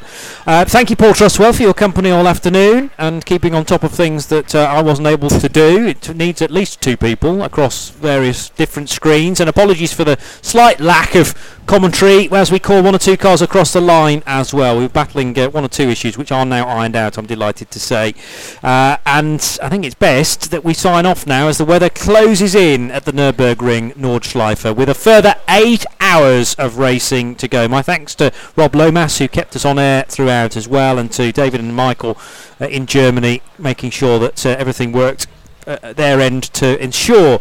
Uh, 0.47 0.65
thank 0.65 0.91
you, 0.91 0.97
Paul 0.97 1.13
Truswell, 1.13 1.55
for 1.55 1.63
your 1.63 1.75
company 1.75 2.11
all 2.11 2.27
afternoon 2.27 2.91
and 2.99 3.25
keeping 3.25 3.55
on 3.55 3.65
top 3.65 3.83
of 3.83 3.93
things 3.93 4.27
that 4.29 4.55
uh, 4.55 4.61
I 4.61 4.83
wasn't 4.83 5.09
able 5.09 5.29
to 5.31 5.49
do. 5.49 5.87
It 5.87 6.15
needs 6.15 6.43
at 6.43 6.51
least 6.51 6.81
two 6.81 6.97
people 6.97 7.43
across 7.43 7.91
various 7.91 8.49
different 8.51 8.89
screens. 8.89 9.41
And 9.41 9.49
apologies 9.49 9.93
for 9.93 10.05
the 10.05 10.19
slight 10.43 10.81
lack 10.81 11.15
of 11.15 11.35
commentary 11.71 12.29
as 12.33 12.51
we 12.51 12.59
call 12.59 12.83
one 12.83 12.97
or 12.97 12.99
two 12.99 13.17
cars 13.17 13.41
across 13.41 13.73
the 13.73 13.81
line 13.81 14.25
as 14.27 14.53
well. 14.53 14.77
We're 14.77 14.89
battling 14.89 15.39
uh, 15.39 15.51
one 15.51 15.65
or 15.65 15.69
two 15.69 15.89
issues 15.89 16.19
which 16.19 16.33
are 16.33 16.45
now 16.45 16.67
ironed 16.67 16.97
out, 16.97 17.17
I'm 17.17 17.27
delighted 17.27 17.71
to 17.71 17.79
say. 17.79 18.13
Uh, 18.61 18.97
and 19.07 19.37
I 19.63 19.69
think 19.69 19.85
it's 19.85 19.95
best 19.95 20.51
that 20.51 20.65
we 20.65 20.75
sign 20.75 21.07
off 21.07 21.29
now 21.29 21.47
as 21.47 21.59
the 21.59 21.65
weather 21.65 21.89
closes 21.89 22.57
in 22.57 22.91
at 22.91 23.05
the 23.05 23.13
Nürburgring 23.13 23.95
Nordschleife 23.95 24.75
with 24.75 24.89
a 24.89 24.95
further 24.95 25.37
eight 25.49 25.87
hours 26.01 26.57
of 26.57 26.79
racing 26.79 27.37
to 27.37 27.47
go. 27.47 27.69
My 27.69 27.83
thanks 27.83 28.17
to 28.17 28.33
Rob 28.57 28.75
Lomas 28.75 29.19
who 29.19 29.29
kept 29.29 29.55
us 29.55 29.65
on 29.65 29.79
air 29.79 30.03
throughout 30.09 30.57
as 30.57 30.67
well 30.67 30.99
and 30.99 31.13
to 31.13 31.31
David 31.31 31.61
and 31.61 31.77
Michael 31.77 32.19
uh, 32.61 32.67
in 32.67 32.87
Germany 32.87 33.43
making 33.61 33.91
sure 33.91 34.19
that 34.19 34.45
uh, 34.45 34.57
everything 34.59 34.91
worked 34.91 35.29
uh, 35.69 35.79
at 35.85 35.97
their 35.97 36.21
end 36.21 36.43
to 36.55 36.83
ensure 36.83 37.39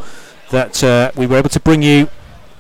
that 0.52 0.84
uh, 0.84 1.12
we 1.16 1.26
were 1.26 1.38
able 1.38 1.50
to 1.50 1.60
bring 1.60 1.82
you 1.82 2.10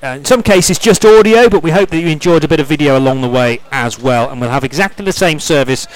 uh, 0.01 0.07
in 0.07 0.25
some 0.25 0.41
cases 0.43 0.79
just 0.79 1.05
audio, 1.05 1.49
but 1.49 1.61
we 1.61 1.71
hope 1.71 1.89
that 1.89 1.99
you 1.99 2.07
enjoyed 2.07 2.43
a 2.43 2.47
bit 2.47 2.59
of 2.59 2.67
video 2.67 2.97
along 2.97 3.21
the 3.21 3.29
way 3.29 3.61
as 3.71 3.99
well. 3.99 4.29
And 4.29 4.39
we'll 4.39 4.49
have 4.49 4.63
exactly 4.63 5.03
the 5.03 5.11
same 5.11 5.39
service 5.39 5.87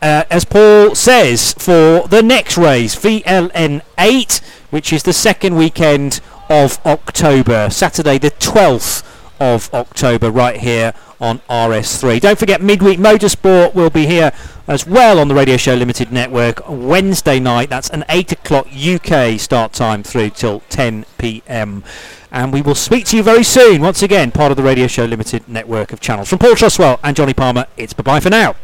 uh, 0.00 0.24
as 0.30 0.44
Paul 0.44 0.94
says 0.94 1.54
for 1.54 2.08
the 2.08 2.22
next 2.22 2.58
race, 2.58 2.96
VLN 2.96 3.82
8, 3.98 4.40
which 4.70 4.92
is 4.92 5.02
the 5.02 5.12
second 5.12 5.56
weekend 5.56 6.20
of 6.48 6.84
October, 6.84 7.70
Saturday 7.70 8.18
the 8.18 8.30
12th 8.30 9.02
of 9.42 9.74
October, 9.74 10.30
right 10.30 10.56
here 10.56 10.94
on 11.20 11.40
RS3. 11.50 12.20
Don't 12.20 12.38
forget, 12.38 12.62
Midweek 12.62 12.98
Motorsport 13.00 13.74
will 13.74 13.90
be 13.90 14.06
here 14.06 14.32
as 14.68 14.86
well 14.86 15.18
on 15.18 15.26
the 15.26 15.34
Radio 15.34 15.56
Show 15.56 15.74
Limited 15.74 16.12
network 16.12 16.62
Wednesday 16.68 17.40
night. 17.40 17.68
That's 17.68 17.90
an 17.90 18.04
8 18.08 18.32
o'clock 18.32 18.68
UK 18.72 19.40
start 19.40 19.72
time 19.72 20.04
through 20.04 20.30
till 20.30 20.60
10 20.68 21.04
pm. 21.18 21.82
And 22.30 22.52
we 22.52 22.62
will 22.62 22.76
speak 22.76 23.04
to 23.06 23.16
you 23.16 23.24
very 23.24 23.42
soon. 23.42 23.82
Once 23.82 24.02
again, 24.02 24.30
part 24.30 24.52
of 24.52 24.56
the 24.56 24.62
Radio 24.62 24.86
Show 24.86 25.04
Limited 25.06 25.48
network 25.48 25.92
of 25.92 26.00
channels. 26.00 26.28
From 26.28 26.38
Paul 26.38 26.54
Truswell 26.54 27.00
and 27.02 27.16
Johnny 27.16 27.34
Palmer, 27.34 27.66
it's 27.76 27.92
bye 27.92 28.04
bye 28.04 28.20
for 28.20 28.30
now. 28.30 28.54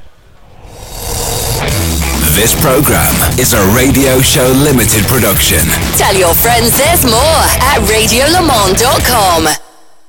This 2.39 2.55
program 2.62 3.15
is 3.36 3.52
a 3.52 3.74
Radio 3.74 4.20
Show 4.20 4.47
Limited 4.62 5.05
production. 5.07 5.58
Tell 5.98 6.15
your 6.15 6.34
friends 6.34 6.78
there's 6.78 7.05
more 7.05 7.42
at 7.66 7.82
radiolemans.com. 7.90 9.67